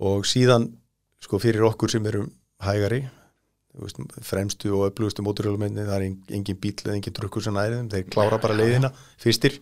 og 0.00 0.24
síðan, 0.24 0.70
sko 1.20 1.38
fyrir 1.38 1.66
okkur 1.68 1.90
sem 1.92 2.06
erum 2.06 2.30
hægari 2.64 3.02
veist, 3.74 3.98
fremstu 4.22 4.70
og 4.78 4.86
öflugustu 4.92 5.20
móturhjólumenni 5.26 5.84
það 5.84 5.96
er 5.98 6.02
en- 6.06 6.24
engin 6.38 6.56
bíl 6.62 6.72
eða 6.78 6.94
engin 6.94 7.12
drukkur 7.16 7.42
sem 7.42 7.52
næri 7.56 7.74
þeim 7.80 7.88
þeir 7.90 8.08
klára 8.14 8.38
bara 8.40 8.54
leiðina 8.54 8.90
fyrstir 9.20 9.58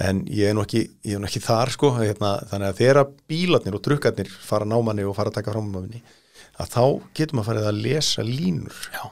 en 0.00 0.24
ég 0.26 0.48
er 0.50 0.54
nú 0.56 0.64
ekki, 0.64 0.82
ég 1.04 1.14
er 1.14 1.20
nú 1.22 1.28
ekki 1.28 1.42
þar 1.44 1.70
sko, 1.76 1.90
hérna, 1.98 2.38
þannig 2.50 2.72
að 2.72 2.78
þegar 2.80 3.10
bílarnir 3.28 3.74
og 3.78 3.82
drukkarnir 3.86 4.30
fara 4.32 4.64
námanni 4.64 5.04
og 5.06 5.14
fara 5.14 5.30
að 5.30 5.34
taka 5.38 5.52
fram 5.52 5.70
að 5.74 6.68
þá 6.70 6.84
getur 7.14 7.36
maður 7.38 7.50
farið 7.52 7.68
að 7.70 7.82
lesa 7.84 8.22
línur 8.22 8.80
Já. 8.94 9.10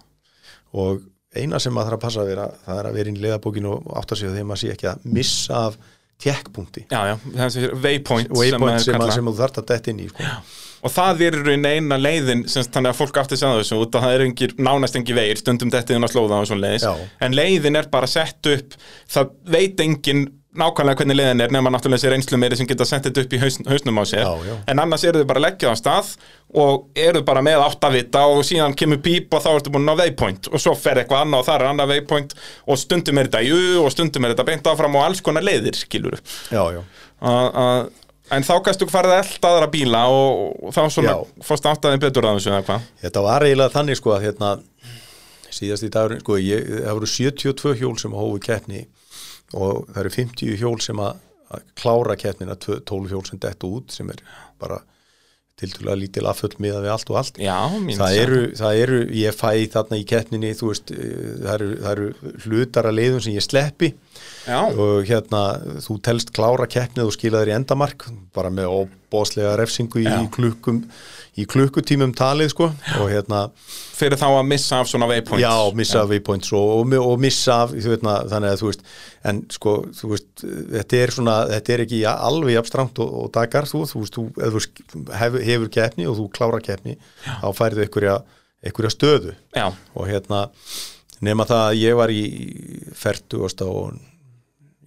og 0.73 1.03
eina 1.37 1.61
sem 1.63 1.75
maður 1.75 1.93
þarf 1.93 1.99
að 1.99 2.05
passa 2.07 2.23
að 2.23 2.31
vera 2.33 2.47
það 2.67 2.81
er 2.81 2.89
að 2.89 2.99
vera 2.99 3.13
inn 3.13 3.19
í 3.19 3.25
leiðabókinu 3.27 3.75
og 3.77 3.93
átta 4.01 4.19
sig 4.19 4.29
á 4.29 4.33
því 4.33 4.43
að 4.43 4.49
maður 4.51 4.63
sé 4.63 4.73
ekki 4.75 4.91
að 4.91 5.07
missa 5.19 5.63
af 5.69 5.79
tjekkpunkti 6.23 6.85
Já, 6.91 7.01
já, 7.09 7.15
þessi 7.39 7.71
waypoint, 7.83 8.35
sem, 8.37 8.67
sem, 8.85 8.99
að, 9.01 9.15
sem 9.17 9.31
þú 9.31 9.39
þarft 9.41 9.63
að 9.63 9.71
detta 9.73 9.93
inn 9.93 10.03
í 10.05 10.11
sko. 10.11 10.35
Og 10.83 10.91
það 10.91 11.25
er 11.29 11.37
eina 11.71 11.99
leiðin 11.99 12.45
sem, 12.51 12.67
þannig 12.75 12.91
að 12.91 12.99
fólk 12.99 13.19
að 13.23 13.33
segja 13.37 13.51
þessu 13.61 13.81
út 13.85 13.97
að 13.99 14.07
það 14.07 14.15
er 14.17 14.25
engir, 14.27 14.55
nánast 14.59 14.99
engir 14.99 15.19
vegir, 15.19 15.39
stundum 15.39 15.71
dettiðin 15.73 16.07
að 16.07 16.15
slóða 16.15 16.41
en 17.23 17.37
leiðin 17.39 17.79
er 17.79 17.91
bara 17.91 18.11
sett 18.11 18.51
upp, 18.51 18.75
það 19.11 19.35
veit 19.55 19.83
engin 19.87 20.25
nákvæmlega 20.59 21.01
hvernig 21.01 21.17
leiðin 21.17 21.41
er 21.45 21.53
nema 21.55 21.71
náttúrulega 21.73 22.03
sér 22.03 22.15
einslu 22.17 22.37
meiri 22.41 22.59
sem 22.59 22.69
geta 22.69 22.85
sett 22.89 23.07
þetta 23.07 23.23
upp 23.25 23.33
í 23.33 23.41
haus, 23.41 23.57
hausnum 23.69 24.01
á 24.01 24.05
sér. 24.09 24.27
Já, 24.27 24.49
já. 24.51 24.57
en 24.69 24.83
annars 24.83 25.05
eru 25.09 25.23
þau 25.23 25.29
bara 25.31 25.45
leggjað 25.47 25.73
á 25.73 25.77
stað 25.81 26.11
og 26.63 27.01
eru 27.07 27.23
bara 27.25 27.43
með 27.45 27.65
áttavita 27.65 28.27
og 28.29 28.43
síðan 28.45 28.77
kemur 28.77 29.01
píp 29.05 29.33
og 29.33 29.45
þá 29.45 29.49
ertu 29.55 29.73
búin 29.73 29.89
á 29.89 29.97
waypoint 29.97 30.51
og 30.53 30.61
svo 30.61 30.75
fer 30.77 31.01
eitthvað 31.01 31.25
annað 31.25 31.41
og 31.41 31.49
það 31.49 31.57
er 31.57 31.67
annað 31.71 31.95
waypoint 31.95 32.37
og 32.67 32.81
stundum 32.81 33.21
er 33.23 33.31
þetta 33.31 33.43
í 33.47 33.53
U 33.57 33.85
og 33.87 33.91
stundum 33.95 34.29
er 34.29 34.35
þetta 34.35 34.49
beint 34.51 34.71
áfram 34.75 34.99
og 35.01 35.07
alls 35.07 35.25
konar 35.25 35.47
leiðir 35.47 35.79
skilur 35.79 36.19
já, 36.53 36.63
já, 36.77 36.83
en 38.37 38.47
þá 38.47 38.55
kannstu 38.67 38.89
farið 38.93 39.17
að 39.17 39.23
elda 39.25 39.53
aðra 39.55 39.71
bíla 39.73 40.03
og, 40.13 40.53
og 40.61 40.77
þá 40.77 40.83
svona 40.93 41.17
fórst 41.45 41.69
áttaðin 41.73 42.03
betur 42.05 42.29
að 42.29 42.41
þessu 42.41 42.53
eða 42.53 42.67
hvað? 42.69 42.91
Þetta 43.07 43.25
var 43.25 43.47
eiginlega 43.49 43.75
þannig 43.79 44.01
sko 44.01 44.13
að 44.17 44.27
hérna 44.29 44.53
síðast 45.53 45.85
í 45.89 45.93
dagur, 45.93 46.21
sko, 46.21 46.39
ég, 46.41 46.69
og 49.53 49.85
það 49.91 50.01
eru 50.05 50.15
50 50.17 50.57
hjól 50.61 50.79
sem 50.85 51.03
að, 51.03 51.21
að 51.53 51.69
klára 51.79 52.17
keppnina, 52.21 52.57
12 52.57 53.13
hjól 53.13 53.25
sem 53.29 53.41
dett 53.43 53.69
út 53.69 53.95
sem 53.95 54.11
er 54.13 54.23
bara 54.63 54.83
tiltúlega 55.63 55.99
lítil 56.01 56.27
afföll 56.31 56.55
miða 56.63 56.81
við 56.83 56.93
allt 56.95 57.11
og 57.13 57.19
allt. 57.21 57.41
Já, 57.43 57.59
það 57.99 58.19
eru, 58.23 58.41
það 58.59 58.81
eru, 58.85 59.01
ég 59.21 59.37
fæ 59.37 59.51
þarna 59.75 59.99
í 60.01 60.07
keppninni, 60.09 60.53
þú 60.59 60.71
veist, 60.73 60.93
eh, 60.95 61.35
það 61.43 61.53
eru, 61.55 61.69
það 61.83 61.93
eru 61.93 62.37
hlutar 62.47 62.89
að 62.89 62.99
leiðum 62.99 63.25
sem 63.27 63.37
ég 63.37 63.47
sleppi 63.47 63.93
Já, 64.49 64.59
og 64.75 65.05
hérna, 65.07 65.41
þú 65.85 65.97
telst 66.03 66.33
klára 66.35 66.67
keppnið 66.67 67.07
og 67.09 67.15
skila 67.15 67.43
þér 67.45 67.51
í 67.53 67.57
endamark 67.61 68.07
bara 68.35 68.51
með 68.51 68.73
óbóðslega 68.75 69.53
refsingu 69.61 70.01
í 70.03 70.07
Já. 70.09 70.17
klukkum 70.35 70.81
í 71.41 71.47
klukkutímum 71.49 72.11
talið 72.13 72.51
sko. 72.53 72.67
Og 73.01 73.07
hérna, 73.09 73.47
fyrir 73.97 74.19
þá 74.21 74.27
að 74.35 74.49
missa 74.51 74.81
af 74.83 74.91
svona 74.91 75.07
waypoints. 75.09 75.41
Já, 75.45 75.53
missa 75.79 76.03
af 76.03 76.11
waypoints 76.11 76.51
og, 76.59 76.73
og, 76.83 76.93
og 77.01 77.23
missa 77.23 77.61
af, 77.65 77.73
veitna, 77.73 78.19
þannig 78.29 78.53
að 78.53 78.61
þú 78.61 78.69
veist 78.73 78.85
en 79.31 79.41
sko, 79.55 79.75
þú 79.97 80.11
veist, 80.13 80.45
þetta 80.75 81.01
er 81.07 81.15
svona 81.17 81.37
þetta 81.55 81.73
er 81.77 81.85
ekki 81.87 82.03
alveg 82.13 82.59
abstrakt 82.61 83.01
og, 83.01 83.15
og 83.23 83.33
dagar 83.39 83.71
þú, 83.71 83.85
þú 83.95 84.03
veist, 84.05 84.19
þú, 84.19 84.27
ef 84.43 84.57
þú 84.59 84.65
sk- 84.67 85.17
hefur, 85.23 85.73
keppni 85.79 86.09
og 86.11 86.19
þú 86.21 86.29
klára 86.37 86.61
keppni 86.67 86.99
þá 87.31 87.49
færðu 87.63 87.87
einhverja, 87.87 88.19
einhverja 88.67 88.93
stöðu. 88.99 89.37
Já, 89.57 89.69
og 89.95 90.11
hérna 90.11 90.45
nema 91.23 91.47
það 91.49 91.65
að 91.71 91.81
ég 91.81 91.97
var 92.03 92.11
í 92.13 92.23
40 92.99 93.45
og 93.47 94.01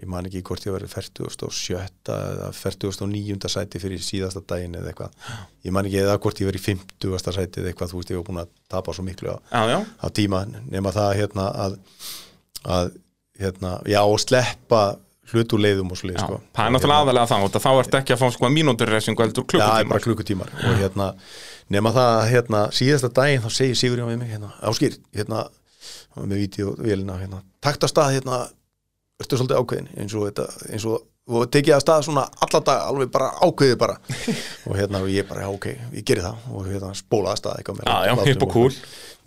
ég 0.02 0.10
man 0.12 0.28
ekki 0.28 0.42
hvort 0.46 0.66
ég 0.68 0.76
var 0.76 0.84
í 0.84 0.90
47 0.92 1.78
eða 2.12 2.50
49. 2.56 3.50
sæti 3.52 3.80
fyrir 3.80 4.04
síðasta 4.04 4.44
daginn 4.48 4.76
eða 4.76 4.92
eitthvað 4.92 5.16
ég 5.68 5.76
man 5.76 5.88
ekki 5.88 6.02
eða 6.02 6.18
hvort 6.24 6.42
ég 6.42 6.50
var 6.50 6.60
í 6.60 6.64
50. 6.66 7.32
sæti 7.38 7.62
eða 7.62 7.72
eitthvað 7.72 7.94
þú 7.94 8.02
veist 8.02 8.12
ég 8.12 8.20
var 8.20 8.28
búin 8.28 8.44
að 8.44 8.52
tapa 8.72 8.96
svo 8.96 9.06
miklu 9.08 9.32
á, 9.32 9.38
já, 9.40 9.62
já, 9.72 9.80
á 9.86 10.08
tíma 10.20 10.44
nema 10.68 10.94
það 10.96 11.16
hérna 11.22 11.48
að, 11.66 11.80
að 12.66 12.94
hérna, 13.40 13.74
já 13.90 14.02
og 14.04 14.20
sleppa 14.24 14.84
hlutuleiðum 15.32 15.92
og 15.92 16.00
svo 16.00 16.10
leið 16.10 16.20
já. 16.20 16.26
sko. 16.28 16.40
Það 16.56 16.68
er 16.68 16.74
náttúrulega 16.76 17.06
aðalega 17.06 17.30
það 17.32 17.44
þá 17.64 17.70
ertu 17.74 18.00
ekki 18.00 18.16
að 18.16 18.22
fá 18.22 18.28
sko 18.36 18.50
mínútur 18.54 18.92
resingu 18.94 19.24
heldur 19.26 19.48
Já, 19.64 19.72
það 19.72 19.80
er 19.82 19.90
klukkutíma 19.90 19.94
bara 19.94 20.06
klukkutímar 20.06 20.52
og 20.60 20.82
hérna, 20.82 21.08
nema 21.74 21.94
það 21.96 22.10
að 22.12 22.28
hérna, 22.34 22.62
síðasta 22.78 23.12
daginn 23.16 23.42
þá 23.42 23.50
segir 23.56 23.80
Sigurjón 23.80 24.12
við 24.12 24.20
mig 24.22 24.36
hérna, 24.36 24.52
Áskýr, 24.70 25.00
hérna 25.18 25.48
með 26.16 26.44
hérna, 27.24 27.42
að 27.88 27.92
stað 27.92 28.14
hérna, 28.20 28.44
ertu 29.22 29.40
svolítið 29.40 29.62
ákveðin 29.62 29.92
eins 29.96 30.16
og 30.18 30.26
þetta, 30.30 30.48
eins 30.72 30.88
og 30.90 31.04
og 31.26 31.48
tekið 31.50 31.76
að 31.76 31.82
stað 31.82 32.04
svona 32.06 32.24
alla 32.46 32.60
dag, 32.68 32.82
alveg 32.86 33.12
bara 33.14 33.32
ákveðið 33.42 33.78
bara. 33.82 33.96
Og 34.70 34.78
hérna, 34.78 35.02
og 35.02 35.10
ég 35.10 35.28
bara, 35.30 35.46
já, 35.46 35.52
ok, 35.54 35.68
ég 35.98 36.06
geri 36.06 36.26
það. 36.26 36.44
Og 36.54 36.68
hérna, 36.70 36.92
spólaði 36.98 37.34
að 37.34 37.40
stað 37.42 37.62
eitthvað 37.62 37.80
cool. 38.54 38.76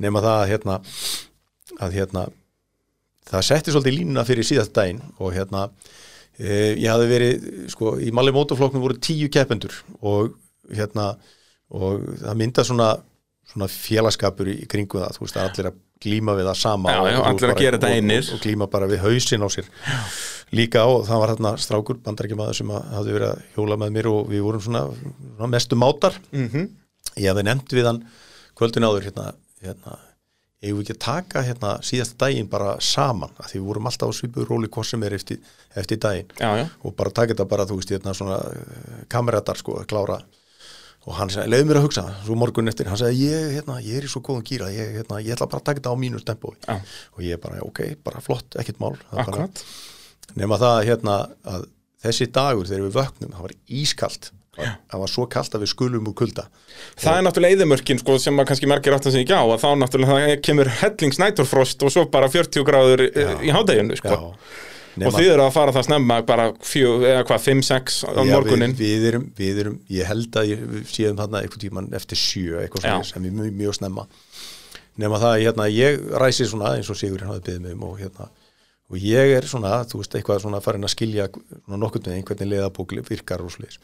nema 0.04 0.22
það 0.22 0.42
að 0.42 0.52
hérna, 0.52 0.76
að 1.78 1.96
hérna 1.98 2.26
það 3.28 3.48
setti 3.48 3.74
svolítið 3.74 3.96
línuna 3.96 4.26
fyrir 4.28 4.46
síðast 4.46 4.74
daginn. 4.78 5.02
Og 5.18 5.34
hérna 5.34 5.64
e, 6.38 6.76
ég 6.78 6.86
hafði 6.92 7.10
verið, 7.10 7.50
sko, 7.74 7.96
í 7.98 8.14
Malli 8.14 8.34
mótoflokknum 8.36 8.86
voru 8.86 8.98
tíu 9.02 9.30
keppendur. 9.34 9.74
Og 9.98 10.36
hérna, 10.70 11.10
og 11.74 12.06
það 12.22 12.40
mynda 12.44 12.66
svona, 12.66 12.92
svona 13.50 13.70
félagskapur 13.74 14.54
í 14.54 14.60
kringu 14.70 15.02
það, 15.02 15.18
þú 15.18 15.26
veist, 15.26 15.42
allir 15.42 15.72
að 15.72 15.82
glíma 16.02 16.34
við 16.38 16.46
það 16.50 16.56
sama 16.62 16.90
Já, 16.94 16.98
já, 17.10 17.18
og 17.18 17.26
bara- 17.52 17.60
og- 18.00 18.08
og, 18.34 18.40
glíma 18.44 18.70
bara 18.70 18.86
við 18.90 19.00
hausinn 19.04 19.42
á 19.42 19.48
sér. 19.50 19.66
Líka 20.52 20.84
og 20.88 21.04
það 21.06 21.18
var 21.20 21.28
hérna 21.34 21.52
strákur 21.60 21.98
bandarækjamaður 22.04 22.54
sem 22.56 22.68
hafði 22.72 23.12
verið 23.18 23.30
að 23.34 23.42
hjóla 23.56 23.76
með 23.82 23.90
mér 23.98 24.06
og 24.12 24.28
við 24.30 24.40
vorum 24.46 24.60
svona, 24.64 24.82
svona 25.36 25.50
mestu 25.52 25.76
mátar. 25.76 26.14
Mhm. 26.32 26.68
ég 27.18 27.28
hafði 27.32 27.42
nefnt 27.44 27.72
við 27.74 27.84
hann 27.86 28.04
kvöldin 28.56 28.84
áður 28.86 29.02
hérna, 29.08 29.32
hérna 29.62 29.98
eigum 30.62 30.78
við 30.80 30.84
ekki 30.88 30.94
að 30.94 30.98
taka 31.04 31.42
hérna 31.42 31.70
síðasta 31.82 32.16
daginn 32.18 32.48
bara 32.50 32.76
saman, 32.80 33.30
af 33.38 33.46
því 33.50 33.58
við 33.60 33.66
vorum 33.66 33.86
alltaf 33.90 34.08
á 34.10 34.12
svipuð 34.14 34.46
róli 34.48 34.68
hvað 34.68 34.84
sem 34.86 35.02
er 35.02 35.14
eftir, 35.14 35.38
eftir 35.76 35.98
daginn. 35.98 36.26
Já, 36.38 36.50
já, 36.62 36.68
og 36.84 36.96
bara 36.96 37.10
taka 37.10 37.34
þetta 37.34 37.48
bara, 37.48 37.64
þú 37.66 37.76
veist, 37.78 37.90
hérna 37.90 38.14
svona 38.14 38.38
eh, 38.54 39.04
kameratar 39.08 39.56
sko, 39.56 39.80
að 39.82 39.86
klára 39.86 40.20
og 41.08 41.16
hann 41.16 41.30
sagði, 41.32 41.52
leiði 41.54 41.68
mér 41.70 41.80
að 41.80 41.86
hugsa, 41.86 42.04
svo 42.26 42.36
morgun 42.36 42.68
eftir 42.68 42.90
hann 42.90 43.00
sagði, 43.00 43.28
ég, 43.30 43.46
hérna, 43.56 43.78
ég 43.84 44.00
er 44.00 44.06
í 44.06 44.10
svo 44.12 44.20
góðum 44.26 44.44
gýra 44.44 44.68
ég, 44.74 44.90
hérna, 44.98 45.20
ég 45.24 45.32
ætla 45.36 45.48
bara 45.48 45.62
að 45.62 45.68
taka 45.70 45.80
þetta 45.80 45.94
á 45.96 46.02
mínu 46.04 46.20
tempói. 46.28 46.56
Já. 46.66 46.74
og 47.16 47.24
ég 47.24 47.40
bara, 47.40 47.60
ok, 47.64 47.80
bara 48.04 48.20
flott, 48.24 48.58
ekkert 48.60 48.82
mál. 48.82 48.92
Nema 50.36 50.58
það 50.60 50.82
hérna 50.90 51.14
að 51.48 51.68
þessi 52.04 52.28
dagur 52.36 52.68
þegar 52.68 52.84
við 52.84 52.98
vöknum, 52.98 53.32
það 53.32 53.46
var 53.48 53.56
ískalt. 53.80 54.30
Það 54.58 55.02
var 55.04 55.10
svo 55.12 55.24
kalt 55.30 55.54
að 55.54 55.62
við 55.62 55.70
skulum 55.70 56.08
úr 56.10 56.14
kulda. 56.18 56.48
Það 56.98 57.18
er 57.20 57.24
náttúrulega 57.24 57.56
eðimörkin 57.56 58.00
sko, 58.02 58.16
sem 58.18 58.40
að 58.42 58.48
kannski 58.50 58.68
margir 58.70 58.96
áttan 58.96 59.14
sig 59.14 59.22
ekki 59.22 59.36
á 59.38 59.46
að 59.46 59.60
þá 59.62 59.68
náttúrulega 59.84 60.38
kemur 60.42 60.70
hellings 60.80 61.20
næturfrost 61.22 61.84
og 61.86 61.94
svo 61.94 62.04
bara 62.10 62.26
40 62.32 62.66
gráður 62.66 63.04
í, 63.06 63.08
í 63.46 63.54
hádeginu 63.54 63.98
sko. 64.00 64.16
Já, 65.00 65.08
og 65.08 65.16
þið 65.16 65.30
eru 65.34 65.44
að 65.44 65.54
fara 65.54 65.74
það 65.76 65.86
snemma 65.88 66.18
bara 66.28 66.48
fjö, 66.64 66.90
eða 67.06 67.24
hvað, 67.28 67.44
5-6 67.46 68.00
á 68.08 68.22
morgunin 68.28 68.74
við, 68.78 68.94
við, 68.94 69.06
erum, 69.12 69.28
við 69.38 69.62
erum, 69.64 69.78
ég 69.94 70.10
held 70.10 70.40
að 70.40 70.50
ég, 70.52 70.66
séum 70.90 71.18
þarna 71.20 71.42
eitthvað 71.44 71.64
tíman 71.66 71.88
eftir 71.98 72.20
sjö 72.20 72.62
eitthvað 72.62 72.88
Já. 72.88 72.90
svona 72.90 73.10
sem 73.12 73.28
er 73.28 73.38
mjög, 73.38 73.54
mjög 73.62 73.78
snemma. 73.78 74.06
Nema 74.98 75.22
það 75.22 75.34
að 75.36 75.44
hérna, 75.46 75.70
ég 75.70 76.04
ræsi 76.24 76.48
svona 76.50 76.74
eins 76.74 76.90
og 76.90 76.98
Sigurinn 76.98 77.30
hafði 77.30 77.44
byggðið 77.46 77.64
mig 77.66 77.76
um 77.78 77.86
og 77.88 77.98
hérna 78.02 78.30
og 78.88 78.96
ég 79.04 79.34
er 79.36 79.44
svona, 79.48 79.82
þú 79.84 80.00
veist, 80.00 80.14
eitthvað 80.16 80.42
svona 80.46 80.62
farin 80.64 80.86
að 80.88 80.94
skilja 80.94 81.28
svona 81.34 81.80
nokkurn 81.82 82.08
veginn 82.08 82.24
hvernig 82.28 82.52
leiðabók 82.54 82.94
virkar 83.10 83.44
og 83.44 83.52
sliðis 83.52 83.76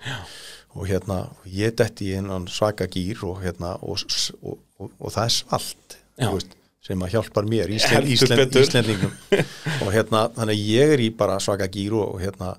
og 0.75 0.89
hérna, 0.89 1.21
ég 1.47 1.75
detti 1.79 2.09
í 2.11 2.15
hennan 2.19 2.49
svaka 2.51 2.89
gýr 2.91 3.21
og 3.29 3.43
hérna, 3.45 3.75
og, 3.85 4.01
og, 4.41 4.57
og, 4.81 4.91
og 4.99 5.13
það 5.15 5.29
er 5.29 5.35
svalt 5.37 5.97
Já. 6.17 6.25
þú 6.25 6.33
veist, 6.39 6.57
sem 6.85 7.01
að 7.05 7.15
hjálpar 7.17 7.49
mér 7.49 7.73
Íslen, 7.77 8.41
betur. 8.43 8.65
Íslendingum. 8.65 9.15
Og 9.85 9.91
hérna, 9.95 10.27
þannig 10.37 10.59
að 10.59 10.69
ég 10.75 10.95
er 10.97 11.05
í 11.05 11.11
bara 11.17 11.41
svaka 11.43 11.69
gýr 11.73 11.97
og, 11.97 12.17
og 12.17 12.23
hérna 12.23 12.55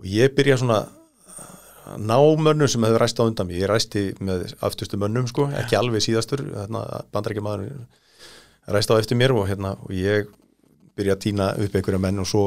og 0.00 0.08
ég 0.08 0.32
byrja 0.36 0.56
svona 0.60 0.80
að 1.90 2.04
ná 2.06 2.16
mönnum 2.38 2.68
sem 2.70 2.84
hefur 2.86 3.02
ræst 3.02 3.20
á 3.20 3.24
undan 3.26 3.48
mig 3.48 3.60
ég 3.60 3.68
ræsti 3.68 4.02
með 4.22 4.52
aftustu 4.64 4.98
mönnum 5.00 5.26
sko 5.28 5.48
ekki 5.58 5.76
alveg 5.78 6.04
síðastur, 6.04 6.42
hérna, 6.54 6.84
bandarækjamaður 7.12 7.72
ræst 8.70 8.92
á 8.92 9.00
eftir 9.00 9.18
mér 9.18 9.34
og 9.34 9.48
hérna 9.50 9.74
og 9.80 9.92
ég 9.96 10.30
byrja 10.96 11.16
að 11.16 11.24
týna 11.24 11.48
upp 11.56 11.74
einhverja 11.74 12.02
menn 12.02 12.22
og 12.22 12.28
svo, 12.28 12.44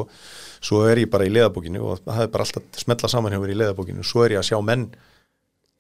svo 0.64 0.84
er 0.88 1.04
ég 1.04 1.12
bara 1.12 1.28
í 1.28 1.34
leðabókinu 1.34 1.82
og 1.84 2.04
það 2.06 2.24
er 2.26 2.32
bara 2.34 2.48
alltaf 2.48 2.80
smetla 2.84 3.12
saman 3.12 3.34
hjá 3.34 3.42
mér 3.42 3.54
í 3.56 3.60
leðabókinu 3.62 4.06
svo 4.08 4.24
er 4.26 4.38
ég 4.38 4.44
að 4.44 4.50
sjá 4.52 4.60
menn 4.64 4.88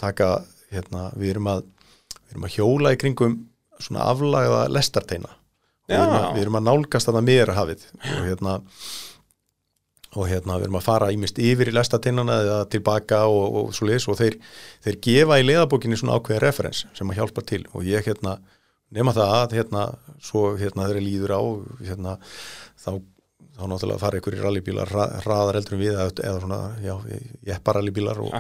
taka, 0.02 0.44
hérna, 0.74 1.10
við 1.16 1.36
erum 1.36 1.50
að 1.54 1.66
við 1.66 2.36
erum 2.36 2.48
að 2.50 2.56
hjóla 2.58 2.94
í 2.94 3.00
kringum 3.00 3.40
svona 3.82 4.10
aflagða 4.12 4.68
lestarteina. 4.74 5.32
Og 5.84 5.92
við 5.92 6.00
erum, 6.00 6.14
að, 6.16 6.28
við 6.36 6.46
erum 6.46 6.60
að 6.60 6.68
nálgast 6.70 7.10
þarna 7.10 7.22
meira 7.28 7.56
hafið 7.58 7.82
og 7.92 8.22
hérna 8.24 8.54
og 10.14 10.28
hérna 10.30 10.58
við 10.60 10.68
erum 10.68 10.78
að 10.78 10.86
fara 10.86 11.12
ímist 11.14 11.40
yfir 11.42 11.72
í 11.72 11.74
lestateinana 11.74 12.36
eða 12.44 12.58
tilbaka 12.72 13.24
og, 13.30 13.56
og 13.60 13.72
svo 13.76 13.88
leis 13.90 14.06
og 14.10 14.20
þeir, 14.20 14.38
þeir 14.86 15.00
gefa 15.08 15.40
í 15.42 15.48
leðabókinni 15.48 15.98
svona 16.00 16.18
ákveðin 16.20 16.44
referens 16.44 16.84
sem 16.98 17.10
að 17.10 17.20
hjálpa 17.22 17.46
til. 17.50 17.64
Og 17.74 17.88
ég 17.88 18.06
hérna 18.06 18.38
nema 18.94 19.16
það 19.16 19.34
að 19.40 19.56
hérna 19.58 19.88
svo 20.24 20.52
hérna 20.60 20.90
þeir 20.92 21.02
líður 21.02 21.34
á 21.34 21.42
hérna 21.88 22.14
þá, 22.78 22.92
þá 23.58 23.64
náttúrulega 23.72 24.04
fara 24.04 24.22
ykkur 24.22 24.38
í 24.38 24.44
rallybílar 24.44 24.94
hra, 24.94 25.08
hraðar 25.26 25.60
eldur 25.60 25.78
en 25.80 25.84
við 25.84 25.96
eða, 25.96 26.14
eða 26.30 26.44
svona, 26.46 26.62
já, 26.84 27.58
bara 27.58 27.82
rallybílar 27.82 28.22
og, 28.22 28.38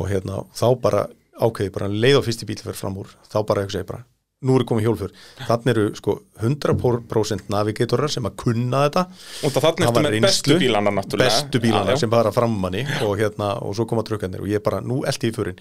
og 0.00 0.10
hérna 0.10 0.42
þá 0.56 0.68
bara 0.82 1.06
ákveði 1.36 1.74
bara 1.74 1.92
leið 1.92 2.18
á 2.18 2.26
fyrsti 2.26 2.48
bíl 2.48 2.58
fyrir 2.58 2.78
fram 2.78 2.98
úr. 2.98 3.14
Þá 3.30 3.38
bara 3.46 3.62
eitthvað 3.62 3.78
segi 3.78 3.90
bara 3.92 4.04
nú 4.44 4.56
er 4.60 4.64
komið 4.68 4.84
hjólfur 4.84 5.12
þannig 5.46 5.70
eru 5.72 5.84
sko 5.96 6.14
100% 6.44 7.48
navigatorar 7.52 8.12
sem 8.12 8.26
að 8.28 8.34
kunna 8.42 8.82
þetta 8.86 9.04
Og 9.48 9.54
þannig 9.56 9.86
eftir 9.86 9.96
var 9.96 10.06
með 10.10 10.26
bestu 10.26 10.58
bílana 10.60 10.92
náttúrulega 10.92 11.32
bestu 11.32 11.60
bílana 11.62 11.94
Já, 11.94 11.96
já. 11.96 12.00
sem 12.04 12.12
bara 12.12 12.32
fram 12.36 12.56
manni 12.60 12.82
og, 13.00 13.14
hérna, 13.16 13.54
og 13.64 13.72
svo 13.78 13.86
koma 13.88 14.04
trukkanir 14.06 14.44
og 14.44 14.50
ég 14.52 14.60
bara, 14.64 14.82
nú 14.84 15.00
eldi 15.08 15.30
ég 15.30 15.36
fyrir 15.38 15.56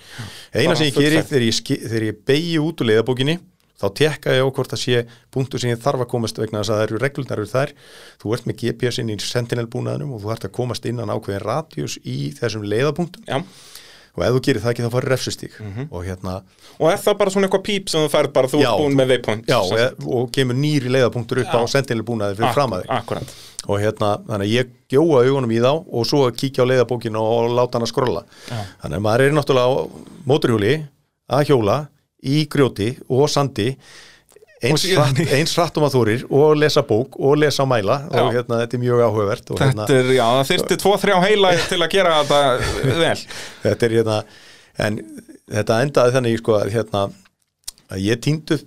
eina 0.52 0.76
sem 0.76 0.90
ég 0.90 0.98
full 0.98 1.06
geri 1.08 1.22
ferð. 1.22 1.30
þegar 1.32 1.46
ég, 1.48 1.62
þegar 1.86 2.08
ég 2.10 2.20
beigi 2.28 2.58
út 2.66 2.84
úr 2.84 2.90
leiðabókinni 2.92 3.38
þá 3.80 3.88
tekka 4.00 4.36
ég 4.36 4.44
á 4.44 4.50
hvort 4.56 4.72
það 4.72 4.82
sé 4.84 5.00
punktu 5.36 5.60
sem 5.60 5.72
ég 5.72 5.80
þarf 5.84 6.04
að 6.06 6.12
komast 6.12 6.38
vegna 6.40 6.62
þess 6.62 6.72
að 6.72 6.78
það 6.80 6.86
eru 6.90 7.00
reglurnar 7.04 7.42
eru 7.44 7.52
þær, 7.52 7.74
þú 8.24 8.36
ert 8.38 8.46
með 8.48 8.60
GPS 8.62 9.00
inn 9.02 9.12
í 9.12 9.18
Sentinel 9.24 9.68
búnaðinum 9.72 10.14
og 10.16 10.24
þú 10.24 10.32
ert 10.36 10.48
að 10.48 10.54
komast 10.56 10.88
innan 10.88 11.12
ákveðin 11.12 11.44
radius 11.44 11.98
í 12.04 12.32
þessum 12.38 12.64
leiðapunktum 12.72 13.28
Já. 13.28 13.42
Og 14.16 14.24
ef 14.24 14.32
þú 14.36 14.42
gerir 14.48 14.62
það 14.64 14.72
ekki 14.74 14.84
þá 14.86 14.92
farið 14.96 15.12
refsustík 15.12 15.56
og 15.92 16.06
hérna, 16.08 16.36
Og 16.80 16.90
er 16.92 16.98
það 17.00 17.18
bara 17.20 17.32
svona 17.32 17.48
eitthvað 17.48 17.64
píp 17.68 17.90
sem 17.92 18.04
þú 18.06 18.10
færð 18.12 18.32
bara 18.36 18.48
þú 18.52 18.60
Já, 18.62 18.68
ert 18.72 18.82
búin 18.84 18.96
með 19.00 19.12
waypoint 19.14 19.46
já, 19.52 19.58
sem 19.68 19.78
sagt. 19.82 20.00
og, 20.04 20.14
og 20.20 20.32
kemur 20.36 20.58
nýri 20.60 20.92
leiðapunktur 20.92 21.42
upp 21.44 21.54
á 21.56 21.60
Já. 21.64 21.68
Sentinel 21.76 22.04
búnaði 22.08 22.38
fyrir 22.40 22.56
fram 22.56 22.76
að 22.76 22.84
þig. 22.86 22.92
Akkurat. 22.98 23.36
Og 23.66 23.80
hérna, 23.82 24.10
þannig 24.28 24.46
að 24.46 24.54
ég 24.56 24.74
gjóa 24.94 25.22
augunum 25.26 25.52
í 25.56 25.60
þá 25.64 25.72
og 25.74 26.06
svo 26.08 26.24
kíkja 26.32 26.64
á 26.68 26.70
leiðabókinu 26.72 27.22
og 27.22 27.54
láta 27.58 27.80
hann 27.80 27.88
að 27.88 27.92
skrolla 27.94 28.26
þannig 28.52 28.98
að 29.00 29.06
maður 29.08 29.24
er 29.26 29.36
náttúrulega 29.40 29.72
á 29.72 29.74
móturhjóli 30.30 30.74
að 31.36 31.48
hjóla 31.50 31.78
í 32.26 32.44
grjóti 32.52 32.92
og 33.10 33.26
sandi 33.32 33.72
eins, 34.66 34.86
Og 34.86 34.98
hratt, 34.98 35.22
eins 35.38 35.56
hratt 35.58 35.78
um 35.80 35.86
að 35.88 35.96
þórir 35.98 36.26
og 36.30 36.56
lesa 36.60 36.84
bók 36.88 37.18
og 37.20 37.38
lesa 37.42 37.66
mæla 37.70 37.98
og 38.10 38.18
Já. 38.18 38.26
hérna, 38.38 38.60
þetta 38.64 38.78
er 38.78 38.84
mjög 38.84 39.04
áhugavert 39.08 39.54
og 39.54 39.62
hérna, 39.64 39.86
Þetta 39.88 40.00
er, 40.02 40.12
já, 40.18 40.26
það 40.36 40.52
þyrfti 40.52 40.80
tvo, 40.84 40.94
þrjá 41.06 41.16
heila 41.26 41.54
til 41.70 41.80
að 41.82 41.94
gera 41.96 42.18
þetta 42.22 42.42
vel 43.04 43.16
þetta 43.66 43.90
er 43.90 43.98
hérna 44.00 44.20
en 44.86 45.00
þetta 45.56 45.80
endaði 45.86 46.16
þannig 46.18 46.42
sko 46.42 46.58
að 46.60 46.74
hérna 46.76 47.06
að 47.94 48.06
ég 48.06 48.22
týndu 48.26 48.60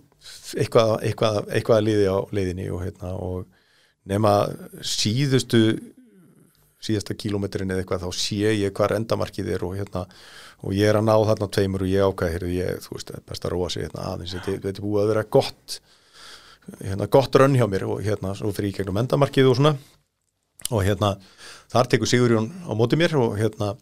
eitthvað, 0.58 0.94
eitthvað, 1.04 1.38
eitthvað 1.52 1.80
að 1.80 1.86
liði 1.90 2.08
á 2.08 2.18
leiðinni 2.38 2.68
og 2.72 2.84
hérna 2.86 3.14
og 3.18 3.46
nema 4.08 4.34
síðustu 4.80 5.62
síðasta 6.84 7.16
kílómetrin 7.18 7.70
eða 7.74 7.82
eitthvað 7.82 8.04
þá 8.06 8.20
sé 8.22 8.52
ég 8.54 8.74
hvar 8.76 8.94
endamarkið 8.96 9.50
er 9.56 9.64
og 9.66 9.74
hérna 9.76 10.04
og 10.62 10.74
ég 10.74 10.90
er 10.90 10.98
að 10.98 11.06
ná 11.06 11.14
þarna 11.14 11.48
tveimur 11.54 11.84
og 11.84 11.90
ég 11.92 12.08
ákvæði 12.08 12.34
heyrðu, 12.34 12.50
ég, 12.56 12.80
þú 12.82 12.96
veist, 12.96 13.12
best 13.28 13.46
að 13.46 13.54
róa 13.54 13.70
sig 13.70 13.86
hérna 13.86 14.06
aðeins. 14.12 14.34
Þetta, 14.34 14.72
er 14.72 14.82
búið 14.82 15.04
að 15.04 15.12
vera 15.12 15.26
gott 15.38 15.78
hérna 16.82 17.08
gott 17.08 17.36
rönn 17.38 17.56
hjá 17.56 17.66
mér 17.70 17.86
og 17.88 18.02
hérna 18.04 18.34
svo 18.36 18.50
fyrir 18.52 18.72
ég 18.72 18.80
gegnum 18.80 19.00
endamarkið 19.00 19.50
og 19.50 19.58
svona. 19.58 19.74
Og 20.68 20.82
hérna 20.84 21.14
þar 21.72 21.88
tekur 21.88 22.10
Sigurjón 22.10 22.50
á 22.68 22.72
móti 22.76 22.98
mér 22.98 23.16
og 23.20 23.38
hérna 23.38 23.76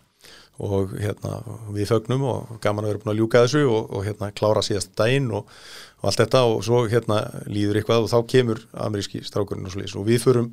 og 0.57 0.95
hérna 0.97 1.43
við 1.75 1.91
fögnum 1.91 2.23
og 2.25 2.55
gaman 2.65 2.87
að 2.87 2.93
vera 2.93 3.03
búin 3.03 3.13
að 3.13 3.19
ljúka 3.21 3.43
þessu 3.45 3.65
og, 3.69 3.91
og 3.93 4.07
hérna 4.07 4.31
klára 4.33 4.63
síðast 4.65 4.95
daginn 4.97 5.29
og, 5.35 5.51
og 6.01 6.11
allt 6.11 6.23
þetta. 6.23 6.45
Og 6.53 6.65
svo 6.65 6.85
hérna 6.89 7.23
líður 7.51 7.81
eitthvað 7.81 8.07
og 8.07 8.13
þá 8.13 8.19
kemur 8.33 8.65
ameríski 8.87 9.25
strákurinn 9.27 9.69
og 9.69 9.75
svo 9.77 10.03
og 10.03 10.09
við 10.09 10.25
förum 10.25 10.53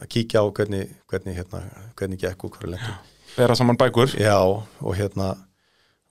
að 0.00 0.12
kíkja 0.16 0.44
á 0.44 0.46
hvernig, 0.48 0.92
hvernig 1.10 1.40
hérna, 1.40 1.64
hvernig 1.98 2.22
gekk 2.22 2.46
og 2.48 2.56
hverju 2.56 2.76
lendum 2.76 3.09
Vera 3.36 3.56
saman 3.58 3.78
bækur. 3.80 4.16
Já, 4.18 4.38
og 4.40 4.96
hérna 4.98 5.34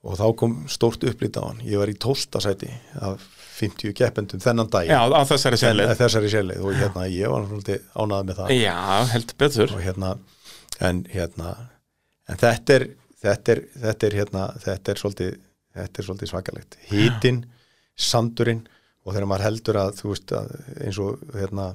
og 0.04 0.16
þá 0.16 0.26
kom 0.40 0.56
stórt 0.72 1.04
upplýtt 1.04 1.38
á 1.40 1.44
hann. 1.44 1.60
Ég 1.68 1.82
var 1.82 1.92
í 1.92 1.98
tólstasæti 2.00 2.70
af 3.04 3.26
50 3.60 3.92
keppendum 3.98 4.40
þennan 4.40 4.70
dag 4.72 4.88
Já, 4.88 5.02
á 5.04 5.22
þessari 5.28 5.60
þessari 5.60 6.32
sérleið 6.32 6.64
og 6.64 6.78
hérna 6.80 7.04
ég 7.12 7.28
var 7.32 7.44
náttúrulega 7.44 7.82
ánað 8.00 8.30
með 8.30 8.40
það. 8.40 8.54
Já, 8.56 8.78
held 9.12 9.34
betur. 9.44 9.76
Og 9.76 9.84
hérna 9.84 10.14
en 10.80 11.04
hérna 11.12 11.52
en 12.30 12.40
þetta 12.40 12.78
er 12.78 12.88
þetta 13.20 13.56
er, 13.56 13.64
þetta 13.84 14.08
er 14.08 14.18
hérna 14.22 14.46
þetta 14.64 14.94
er 14.94 15.02
svolítið, 15.02 15.38
þetta 15.76 16.02
er 16.02 16.08
svolítið 16.08 16.32
svakalegt. 16.32 16.80
Hítinn, 16.88 17.44
sandurinn 18.00 18.64
og 19.04 19.14
þegar 19.14 19.30
maður 19.32 19.48
heldur 19.50 19.82
að 19.82 19.96
þú 20.00 20.14
veist 20.14 20.36
að 20.40 20.54
eins 20.86 21.02
og 21.04 21.24
hérna 21.36 21.70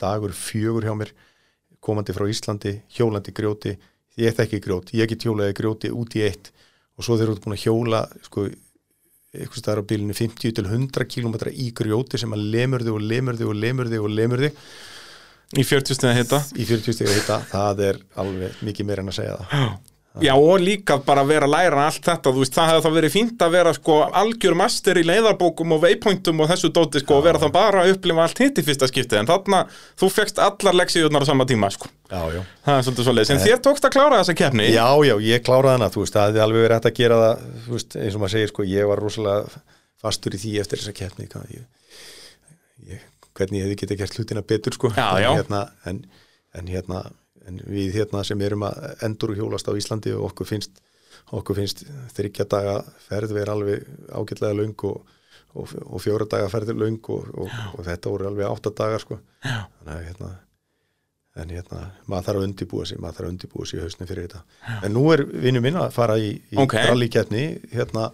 dagur 0.00 0.34
fjögur 0.34 0.88
hjá 0.88 0.94
mér 0.98 1.14
komandi 1.80 2.14
frá 2.16 2.26
Íslandi, 2.28 2.74
hjólandi 2.96 3.32
grjóti 3.36 3.76
ég 4.20 4.36
þekki 4.36 4.60
grjót, 4.64 4.92
ég 4.96 5.10
get 5.10 5.26
hjólaði 5.26 5.56
grjóti 5.56 5.92
út 5.92 6.16
í 6.18 6.24
eitt 6.26 6.52
og 6.98 7.06
svo 7.06 7.16
þeir 7.16 7.30
eru 7.30 7.42
búin 7.44 7.56
að 7.56 7.64
hjóla 7.64 8.02
sko 8.26 8.46
eitthvað 9.30 9.60
staðar 9.62 9.82
á 9.86 9.88
bílinu 9.90 10.16
50 10.16 10.56
til 10.56 10.66
100 10.66 11.06
km 11.10 11.36
í 11.52 11.68
grjóti 11.76 12.18
sem 12.18 12.32
að 12.34 12.48
lemur 12.54 12.82
þig 12.82 12.96
og 12.96 13.04
lemur 13.12 13.38
þig 13.38 13.52
og 13.52 13.60
lemur 13.62 13.92
þig 13.92 14.06
og 14.06 14.16
lemur 14.16 14.42
þig. 14.46 14.64
Í 15.50 15.64
40 15.66 15.98
stiða 15.98 16.16
hitta 16.18 16.40
í 16.54 16.66
40 16.66 16.94
stiga 16.94 17.14
hita, 17.14 17.38
það 17.50 17.80
er 17.88 17.96
alveg 18.22 18.60
mikið 18.66 18.86
meira 18.86 19.04
en 19.04 19.10
að 19.10 19.16
segja 19.20 19.38
það 19.38 19.72
Já, 20.18 20.32
og 20.34 20.58
líka 20.58 20.96
bara 21.06 21.22
vera 21.22 21.46
að 21.46 21.52
læra 21.52 21.82
allt 21.86 22.02
þetta, 22.02 22.32
þú 22.34 22.40
veist, 22.42 22.54
það 22.56 22.66
hefði 22.66 22.82
þá 22.82 22.94
verið 22.96 23.12
fínt 23.14 23.42
að 23.46 23.52
vera 23.54 23.72
sko 23.76 23.98
algjör 24.18 24.56
master 24.58 24.98
í 24.98 25.04
leiðarbókum 25.06 25.74
og 25.76 25.84
waypointum 25.84 26.42
og 26.42 26.48
þessu 26.50 26.70
dóti 26.74 26.98
sko 27.04 27.20
og 27.20 27.28
vera 27.28 27.38
þá 27.38 27.46
bara 27.54 27.84
að 27.84 27.92
upplifa 27.94 28.24
allt 28.24 28.42
hitt 28.42 28.58
í 28.58 28.64
fyrsta 28.66 28.88
skiptið, 28.90 29.20
en 29.20 29.28
þarna 29.30 29.60
þú 30.02 30.08
fegst 30.10 30.42
allar 30.42 30.74
leksíðunar 30.80 31.22
á 31.22 31.30
sama 31.30 31.46
tíma, 31.46 31.70
sko. 31.70 31.86
Já, 32.10 32.24
já. 32.34 32.42
Það 32.66 32.80
er 32.80 32.86
svolítið 32.88 33.06
svoleiðis, 33.06 33.30
en 33.36 33.42
þér 33.44 33.62
tókst 33.68 33.86
að 33.86 33.94
klára 33.94 34.18
þessa 34.18 34.36
keppni. 34.42 34.66
Já, 34.74 34.88
já, 35.06 35.14
ég 35.30 35.46
kláraði 35.46 35.78
hana, 35.78 35.90
þú 35.94 36.02
veist, 36.02 36.18
það 36.18 36.26
hefði 36.32 36.44
alveg 36.48 36.66
verið 36.66 36.76
hægt 36.80 36.90
að 36.90 36.98
gera 36.98 37.20
það, 37.22 37.46
þú 37.68 37.76
veist, 37.78 37.98
eins 38.02 38.18
og 38.18 38.24
maður 38.24 38.34
segir, 38.34 38.50
sko, 38.50 38.66
ég 38.74 38.90
var 38.90 39.04
rosalega 39.06 39.62
fastur 40.02 40.34
í 40.34 40.42
því 40.42 40.56
eftir 40.64 40.82
þessa 40.82 40.96
keppni, 41.04 41.30
hvað, 41.30 41.54
ég, 41.54 41.64
ég, 42.90 43.06
hvernig 43.38 43.62
ég 43.62 43.68
hefði 43.68 43.80
getið 43.84 44.02
gert 44.02 44.18
hlutina 44.18 44.42
betur, 44.42 44.74
sko, 44.74 44.90
Já, 44.98 45.06
en, 45.14 45.22
já. 45.22 45.30
Hérna, 45.38 45.62
en, 45.86 46.02
en 46.58 46.74
hérna, 46.74 47.04
en 47.48 47.60
við 47.66 47.94
hérna 47.98 48.24
sem 48.26 48.40
erum 48.44 48.66
að 48.68 49.04
endur 49.06 49.34
hjólast 49.38 49.68
á 49.70 49.72
Íslandi 49.78 50.12
og 50.16 50.30
okkur 50.30 50.48
finnst, 50.50 50.82
okkur 51.32 51.58
finnst 51.60 51.84
þryggja 52.16 52.46
daga 52.50 52.76
ferð 53.06 53.34
verið 53.36 53.54
alveg 53.54 53.88
ágætlega 54.12 54.58
löng 54.60 54.84
og, 54.90 55.16
og, 55.54 55.74
og 55.86 56.04
fjóra 56.04 56.28
daga 56.30 56.50
ferð 56.52 56.74
löng 56.76 57.00
og, 57.08 57.32
og, 57.34 57.50
og 57.78 57.82
þetta 57.88 58.12
voru 58.12 58.30
alveg 58.30 58.50
átta 58.50 58.74
dagar, 58.82 59.04
sko, 59.04 59.20
Já. 59.44 59.64
þannig 59.80 59.96
að 59.96 60.06
hérna, 60.10 60.30
en 61.40 61.52
hérna, 61.54 61.82
maður 62.10 62.26
þarf 62.28 62.40
að 62.40 62.46
undibúa 62.48 62.86
sig 62.90 62.98
maður 63.00 63.20
þarf 63.20 63.28
að 63.28 63.34
undibúa 63.34 63.66
sig 63.70 63.78
í 63.78 63.84
hausnum 63.84 64.08
fyrir 64.10 64.26
þetta 64.28 64.80
en 64.86 64.96
nú 64.96 65.04
er 65.14 65.22
vinnu 65.30 65.62
minn 65.64 65.78
að 65.78 65.92
fara 65.94 66.16
í, 66.18 66.32
í 66.50 66.58
Ok. 66.58 66.74
rallyketni 66.90 67.44
hérna 67.72 68.10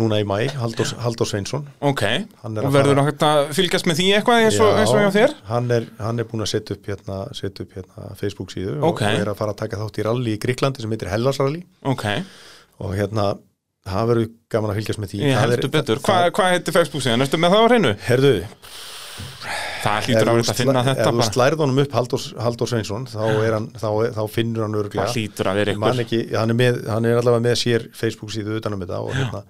núna 0.00 0.18
í 0.18 0.24
mæ, 0.26 0.48
Halldór 0.58 1.28
Sveinsson 1.30 1.66
Ok, 1.80 2.02
og 2.42 2.56
verður 2.56 2.72
fara- 2.72 2.96
náttúrulega 2.98 3.28
að 3.30 3.52
fylgjast 3.54 3.86
með 3.86 3.98
því 4.00 4.06
eitthvað 4.18 4.44
eins 4.48 4.58
og, 4.60 4.72
eins 4.80 4.90
og 4.94 5.00
hjá 5.04 5.10
þér? 5.14 5.34
hann 5.52 5.70
er, 5.70 5.86
hann 6.00 6.18
er 6.18 6.24
búin 6.30 6.42
að 6.42 6.50
setja 6.50 6.74
upp 6.76 6.86
hérna, 6.90 7.18
setja 7.32 7.62
upp 7.66 7.76
hérna 7.78 8.08
Facebook 8.18 8.50
síðu 8.50 8.76
Ok. 8.82 9.02
og, 9.06 9.20
er 9.22 9.30
að 9.30 9.36
fara 9.38 9.54
að 9.54 9.60
taka 9.62 9.76
þátt 9.84 10.00
í 10.02 10.06
rally 10.08 10.34
í 10.34 10.40
Gríklandi 10.42 10.82
sem 10.82 10.90
heitir 10.90 11.12
Hellasrally 11.14 11.62
Ok, 11.84 12.04
og 12.80 12.94
hérna, 12.98 13.28
það 13.86 14.08
verður 14.10 14.30
gaman 14.50 14.70
að 14.74 14.80
fylgjast 14.82 14.98
með 15.04 15.12
því 15.14 15.22
ég 15.22 15.34
Það 15.38 15.50
heldur 15.54 15.70
betur. 15.78 15.98
það- 16.02 16.10
Hvað 16.10 16.30
hva 16.40 16.50
heitir 16.56 16.72
Facebook 16.80 17.02
síðan? 17.06 17.22
Ertu 17.28 17.38
með 17.38 17.54
það 17.54 17.62
á 17.62 17.68
hreinu? 17.70 17.94
Herðu, 18.08 18.34
Það 19.84 20.06
hlýtur 20.08 20.28
að 20.30 20.36
vera 20.38 20.44
að 20.48 20.58
finna 20.58 20.82
þetta 20.86 21.04
ef 21.10 21.14
þú 21.18 21.24
slærið 21.28 21.60
honum 21.60 21.80
upp 21.82 21.92
Halldór 21.94 22.70
Sveinsson 22.70 23.04
þá, 23.06 23.18
hann, 23.52 23.66
þá, 23.76 23.88
þá 24.16 24.22
finnur 24.32 24.64
hann 24.64 24.76
örglega 24.80 25.04
Það 25.04 25.18
hlýtur 25.18 25.50
að 25.50 25.58
vera 25.60 25.74
ykkur. 25.74 26.00
ekki, 26.04 26.20
hann 26.34 26.50
er, 26.54 26.56
með, 26.58 26.78
hann 26.88 27.04
er 27.10 27.20
allavega 27.20 27.44
með 27.44 27.58
sér 27.60 27.84
Facebook 27.94 28.32
síðu 28.34 28.56
utanum 28.58 28.80
þetta 28.82 29.02
og 29.04 29.12
hérna, 29.14 29.42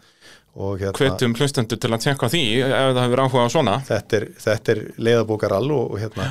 hérna 0.54 0.94
Hvetum 0.98 1.34
hlustendur 1.38 1.80
til 1.82 1.90
að 1.92 2.02
tjekka 2.06 2.30
því 2.32 2.42
ef 2.62 2.74
það 2.94 3.02
hefur 3.04 3.22
áhuga 3.26 3.44
á 3.46 3.54
svona. 3.54 3.76
þetta 3.88 4.18
er, 4.20 4.26
þetta 4.46 4.74
er 4.76 4.82
leiðabókarall 5.08 5.70
og, 5.74 5.94
og 5.94 6.02
hérna 6.04 6.28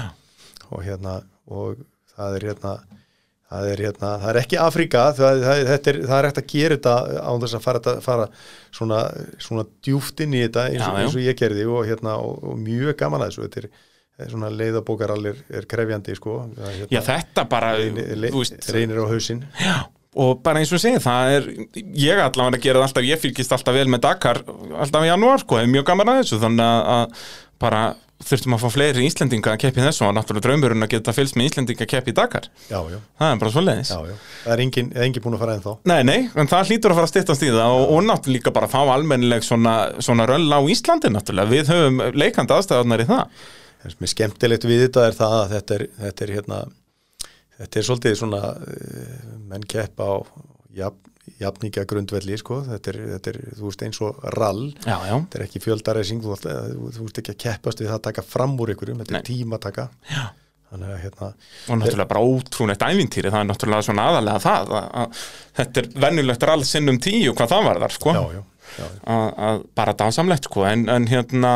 og 0.71 0.83
hérna 0.87 1.15
og 1.51 1.81
það 2.15 2.37
er 2.39 2.47
hérna 2.51 2.75
það 3.53 3.69
er 3.69 3.81
hérna, 3.85 4.09
það 4.21 4.29
er 4.31 4.37
ekki 4.41 4.57
Afríka 4.63 5.01
það, 5.13 5.41
það, 5.43 5.59
er, 5.73 5.97
það 6.09 6.17
er 6.17 6.27
hægt 6.29 6.39
að 6.41 6.47
gera 6.53 6.77
þetta 6.77 6.93
án 7.21 7.43
þess 7.43 7.57
að 7.57 7.65
fara, 7.67 7.95
fara 8.01 8.27
svona, 8.73 8.99
svona 9.45 9.65
djúft 9.85 10.23
inn 10.25 10.33
í 10.33 10.43
þetta 10.47 10.63
eins, 10.71 10.85
og- 10.87 10.95
já. 10.97 11.01
eins 11.03 11.17
og 11.19 11.25
ég 11.27 11.37
gerði 11.37 11.65
og, 11.69 11.81
hérna, 11.89 12.15
og, 12.17 12.39
mjög 12.57 12.95
gaman 12.97 13.21
að 13.25 13.29
þessu. 13.33 13.43
Þetta 13.45 13.61
er, 13.61 14.29
svona 14.31 14.49
leiðabókarall 14.53 15.29
er, 15.29 15.43
krefjandi 15.69 16.15
sko. 16.17 16.39
Er, 16.57 16.81
Já, 16.93 17.01
þetta 17.05 17.45
bara, 17.49 17.75
reynir, 17.77 18.09
þú 18.33 18.41
veist, 18.41 18.69
reynir 18.73 19.01
á 19.01 19.05
hausinn. 19.09 19.45
Já, 19.61 19.75
og 20.13 20.43
bara 20.45 20.61
eins 20.61 20.71
og 20.73 20.81
segið, 20.81 21.01
það 21.03 21.33
er 21.37 21.49
ég 21.97 22.21
allavega 22.21 22.59
að 22.59 22.63
gera 22.67 22.81
það 22.81 22.87
alltaf, 22.89 23.09
ég 23.09 23.21
fylgist 23.21 23.55
alltaf 23.55 23.77
vel 23.77 23.89
með 23.91 24.05
Dakar, 24.05 24.43
alltaf 24.77 25.05
í 25.05 25.09
janúar, 25.09 25.43
sko, 25.43 25.59
hef 25.61 25.69
mjög 25.71 25.89
gaman 25.89 26.13
að 26.13 26.19
þessu, 26.21 26.41
þannig 26.43 26.65
að, 26.67 26.89
að 26.93 27.29
bara 27.63 27.83
þurftum 28.23 28.55
að 28.55 28.61
fá 28.61 28.69
fleiri 28.71 29.03
Íslendinga 29.03 29.51
að 29.51 29.61
keppi 29.65 29.83
þessu 29.83 30.05
og 30.07 30.13
náttúrulega 30.15 30.45
draumurinn 30.45 30.85
að 30.85 30.91
geta 30.93 31.13
fylgst 31.15 31.35
með 31.39 31.49
Íslendinga 31.49 31.83
að 31.83 31.89
keppi 31.91 32.13
í 32.13 32.15
Dakar, 32.15 32.45
já, 32.69 32.77
já, 32.77 32.99
það 33.19 33.33
er 33.33 33.41
bara 33.41 33.51
svo 33.55 33.63
leiðis 33.65 33.91
það 33.91 34.53
er 34.53 34.63
engin, 34.63 34.91
engin 35.05 35.25
búin 35.25 35.35
að 35.35 35.43
fara 35.43 35.57
ennþá? 35.57 35.73
Nei, 35.91 35.97
nei, 36.07 36.19
en 36.39 36.51
það 36.51 36.71
hlýtur 36.71 36.93
að 36.93 36.99
fara 37.01 37.09
að 37.09 37.11
styttast 37.11 37.43
í 37.43 37.49
það 37.51 37.79
og, 37.79 37.83
og 37.97 38.07
náttúrulega 38.07 38.53
bara 38.55 38.69
að 38.69 38.75
fá 38.77 38.93
almennileg 38.95 39.43
svona, 39.43 39.75
svona 39.99 40.29
röll 40.29 40.47
á 40.55 40.59
Íslandi 40.75 41.11
náttúrulega, 41.11 41.51
við 41.51 41.73
höfum 41.73 41.99
leikandi 42.15 42.55
aðstæðarnar 42.55 43.03
í 43.03 43.09
það. 43.11 43.43
Það 43.83 43.95
sem 43.97 44.07
er 44.07 44.13
skemmtilegt 44.13 44.69
við 44.69 44.85
þetta 44.85 45.05
er 45.09 45.19
það 45.19 45.37
að 45.41 45.53
þetta 45.57 45.75
er, 45.75 45.85
þetta 46.05 46.23
er 46.23 46.33
hérna 46.37 46.61
þetta 47.61 47.79
er 47.79 47.87
svolítið 47.87 48.19
svona 48.19 48.43
uh, 48.57 49.31
menn 49.49 49.65
keppa 49.69 50.09
á 50.09 50.15
jafn, 50.73 51.11
jafninga 51.39 51.85
grundvelli 51.89 52.37
sko. 52.39 52.61
þetta, 52.67 52.93
er, 52.93 53.01
þetta 53.15 53.33
er, 53.33 53.41
þú 53.57 53.67
veist, 53.69 53.83
eins 53.87 53.99
og 54.03 54.23
rall. 54.35 54.63
Já, 54.83 54.95
já, 55.07 55.15
þetta 55.15 55.39
er 55.39 55.45
ekki 55.47 55.63
fjöldaræsing 55.63 56.23
þú, 56.23 56.37
þú, 56.43 56.93
þú 56.97 57.07
veist 57.07 57.19
ekki 57.23 57.35
að 57.35 57.41
keppast 57.45 57.83
við 57.83 57.91
það 57.91 57.99
að 57.99 58.07
taka 58.09 58.25
fram 58.27 58.55
úr 58.59 58.73
ykkurum, 58.75 59.03
þetta 59.03 59.15
Nei. 59.15 59.21
er 59.21 59.29
tímataka 59.29 59.89
já. 60.11 60.25
Þannig 60.73 61.03
hérna 61.03 61.27
og 61.69 61.77
náttúrulega 61.77 62.09
bara 62.09 62.21
ótrúneitt 62.25 62.81
ævintýri 62.81 63.29
það 63.29 63.43
er 63.43 63.49
náttúrulega 63.51 63.85
svona 63.85 64.05
aðalega 64.09 64.41
það 64.41 64.71
að, 64.73 64.87
að 65.03 65.19
þetta 65.59 65.81
er 65.83 65.89
vennulegt 66.01 66.45
rall 66.49 66.63
sinnum 66.65 66.97
tíu 67.03 67.35
hvað 67.37 67.51
það 67.51 67.67
var 67.67 67.81
þar 67.83 67.93
sko. 67.93 68.15
Já, 68.15 68.39
að 69.45 69.61
bara 69.77 69.93
dásamlegt 69.99 70.49
sko. 70.49 70.65
En, 70.65 70.87
en 70.89 71.05
hérna 71.11 71.51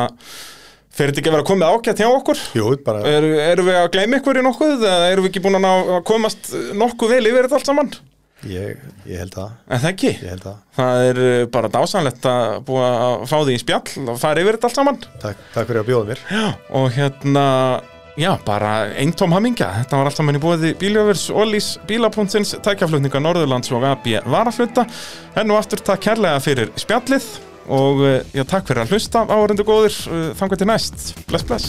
fer 0.97 1.11
þetta 1.11 1.21
ekki 1.23 1.31
að 1.31 1.37
vera 1.37 1.47
komið 1.51 1.71
ágætt 1.71 2.01
hjá 2.03 2.09
okkur? 2.09 2.43
Jú, 2.57 2.67
bara, 2.85 3.01
Eru, 3.07 3.31
erum 3.43 3.67
við 3.69 3.79
að 3.83 3.89
gleyma 3.95 4.19
ykkur 4.21 4.39
í 4.41 4.45
nokkuð 4.47 4.85
eða 4.91 5.09
erum 5.13 5.25
við 5.27 5.31
ekki 5.31 5.43
búin 5.47 5.59
að 5.59 5.65
ná- 5.67 5.89
að 5.97 6.05
komast 6.09 6.51
nokkuð 6.83 7.13
vel 7.15 7.25
yfir 7.31 7.47
þetta 7.47 7.59
allt 7.61 7.71
saman? 7.71 7.91
Ég, 8.47 8.77
ég 9.09 9.17
held 9.17 9.33
það, 9.33 9.53
En 9.73 9.79
það 9.81 9.91
ekki? 9.95 10.09
ég 10.13 10.29
held 10.29 10.43
það. 10.45 10.57
Það 10.77 11.03
er 11.09 11.19
uh, 11.25 11.45
bara 11.57 11.71
dásanlegt 11.73 12.27
að 12.29 12.57
búa 12.67 12.89
að 12.93 13.23
fá 13.31 13.37
því 13.47 13.55
í 13.57 13.61
spjall 13.63 14.03
og 14.13 14.19
fara 14.21 14.43
yfir 14.43 14.57
þetta 14.59 14.69
allt 14.69 14.77
saman. 14.77 14.99
Takk, 15.23 15.39
takk 15.55 15.69
fyrir 15.71 15.81
að 15.81 15.87
bjóða 15.89 16.09
mér. 16.11 16.21
Já, 16.29 16.43
og 16.81 16.89
hérna 16.97 17.45
Já, 18.17 18.31
bara 18.45 18.69
eintóm 18.97 19.29
hamingja. 19.35 19.67
Þetta 19.83 19.97
var 19.99 20.07
allt 20.09 20.17
saman 20.17 20.37
í 20.39 20.41
bóði 20.41 20.71
Bíljöfurs, 20.81 21.27
Ólís, 21.37 21.67
Bílapunktins, 21.85 22.55
tækjaflutninga 22.65 23.19
Norðurlands 23.21 23.69
og 23.77 23.83
AB 23.85 24.07
Varafluta 24.25 24.87
Enn 25.37 25.53
og 25.53 25.59
aftur 25.59 25.83
takk 25.85 26.01
kærlega 26.07 26.39
fyrir 26.41 26.71
spjallið 26.81 27.27
og 27.67 28.03
uh, 28.03 28.19
já, 28.35 28.43
takk 28.47 28.69
fyrir 28.69 28.83
að 28.83 28.95
hlusta 28.95 29.25
áhörundu 29.27 29.65
góðir, 29.67 29.95
uh, 30.11 30.29
þangar 30.39 30.61
til 30.61 30.69
næst. 30.71 31.13
Bless, 31.27 31.45
bless 31.47 31.65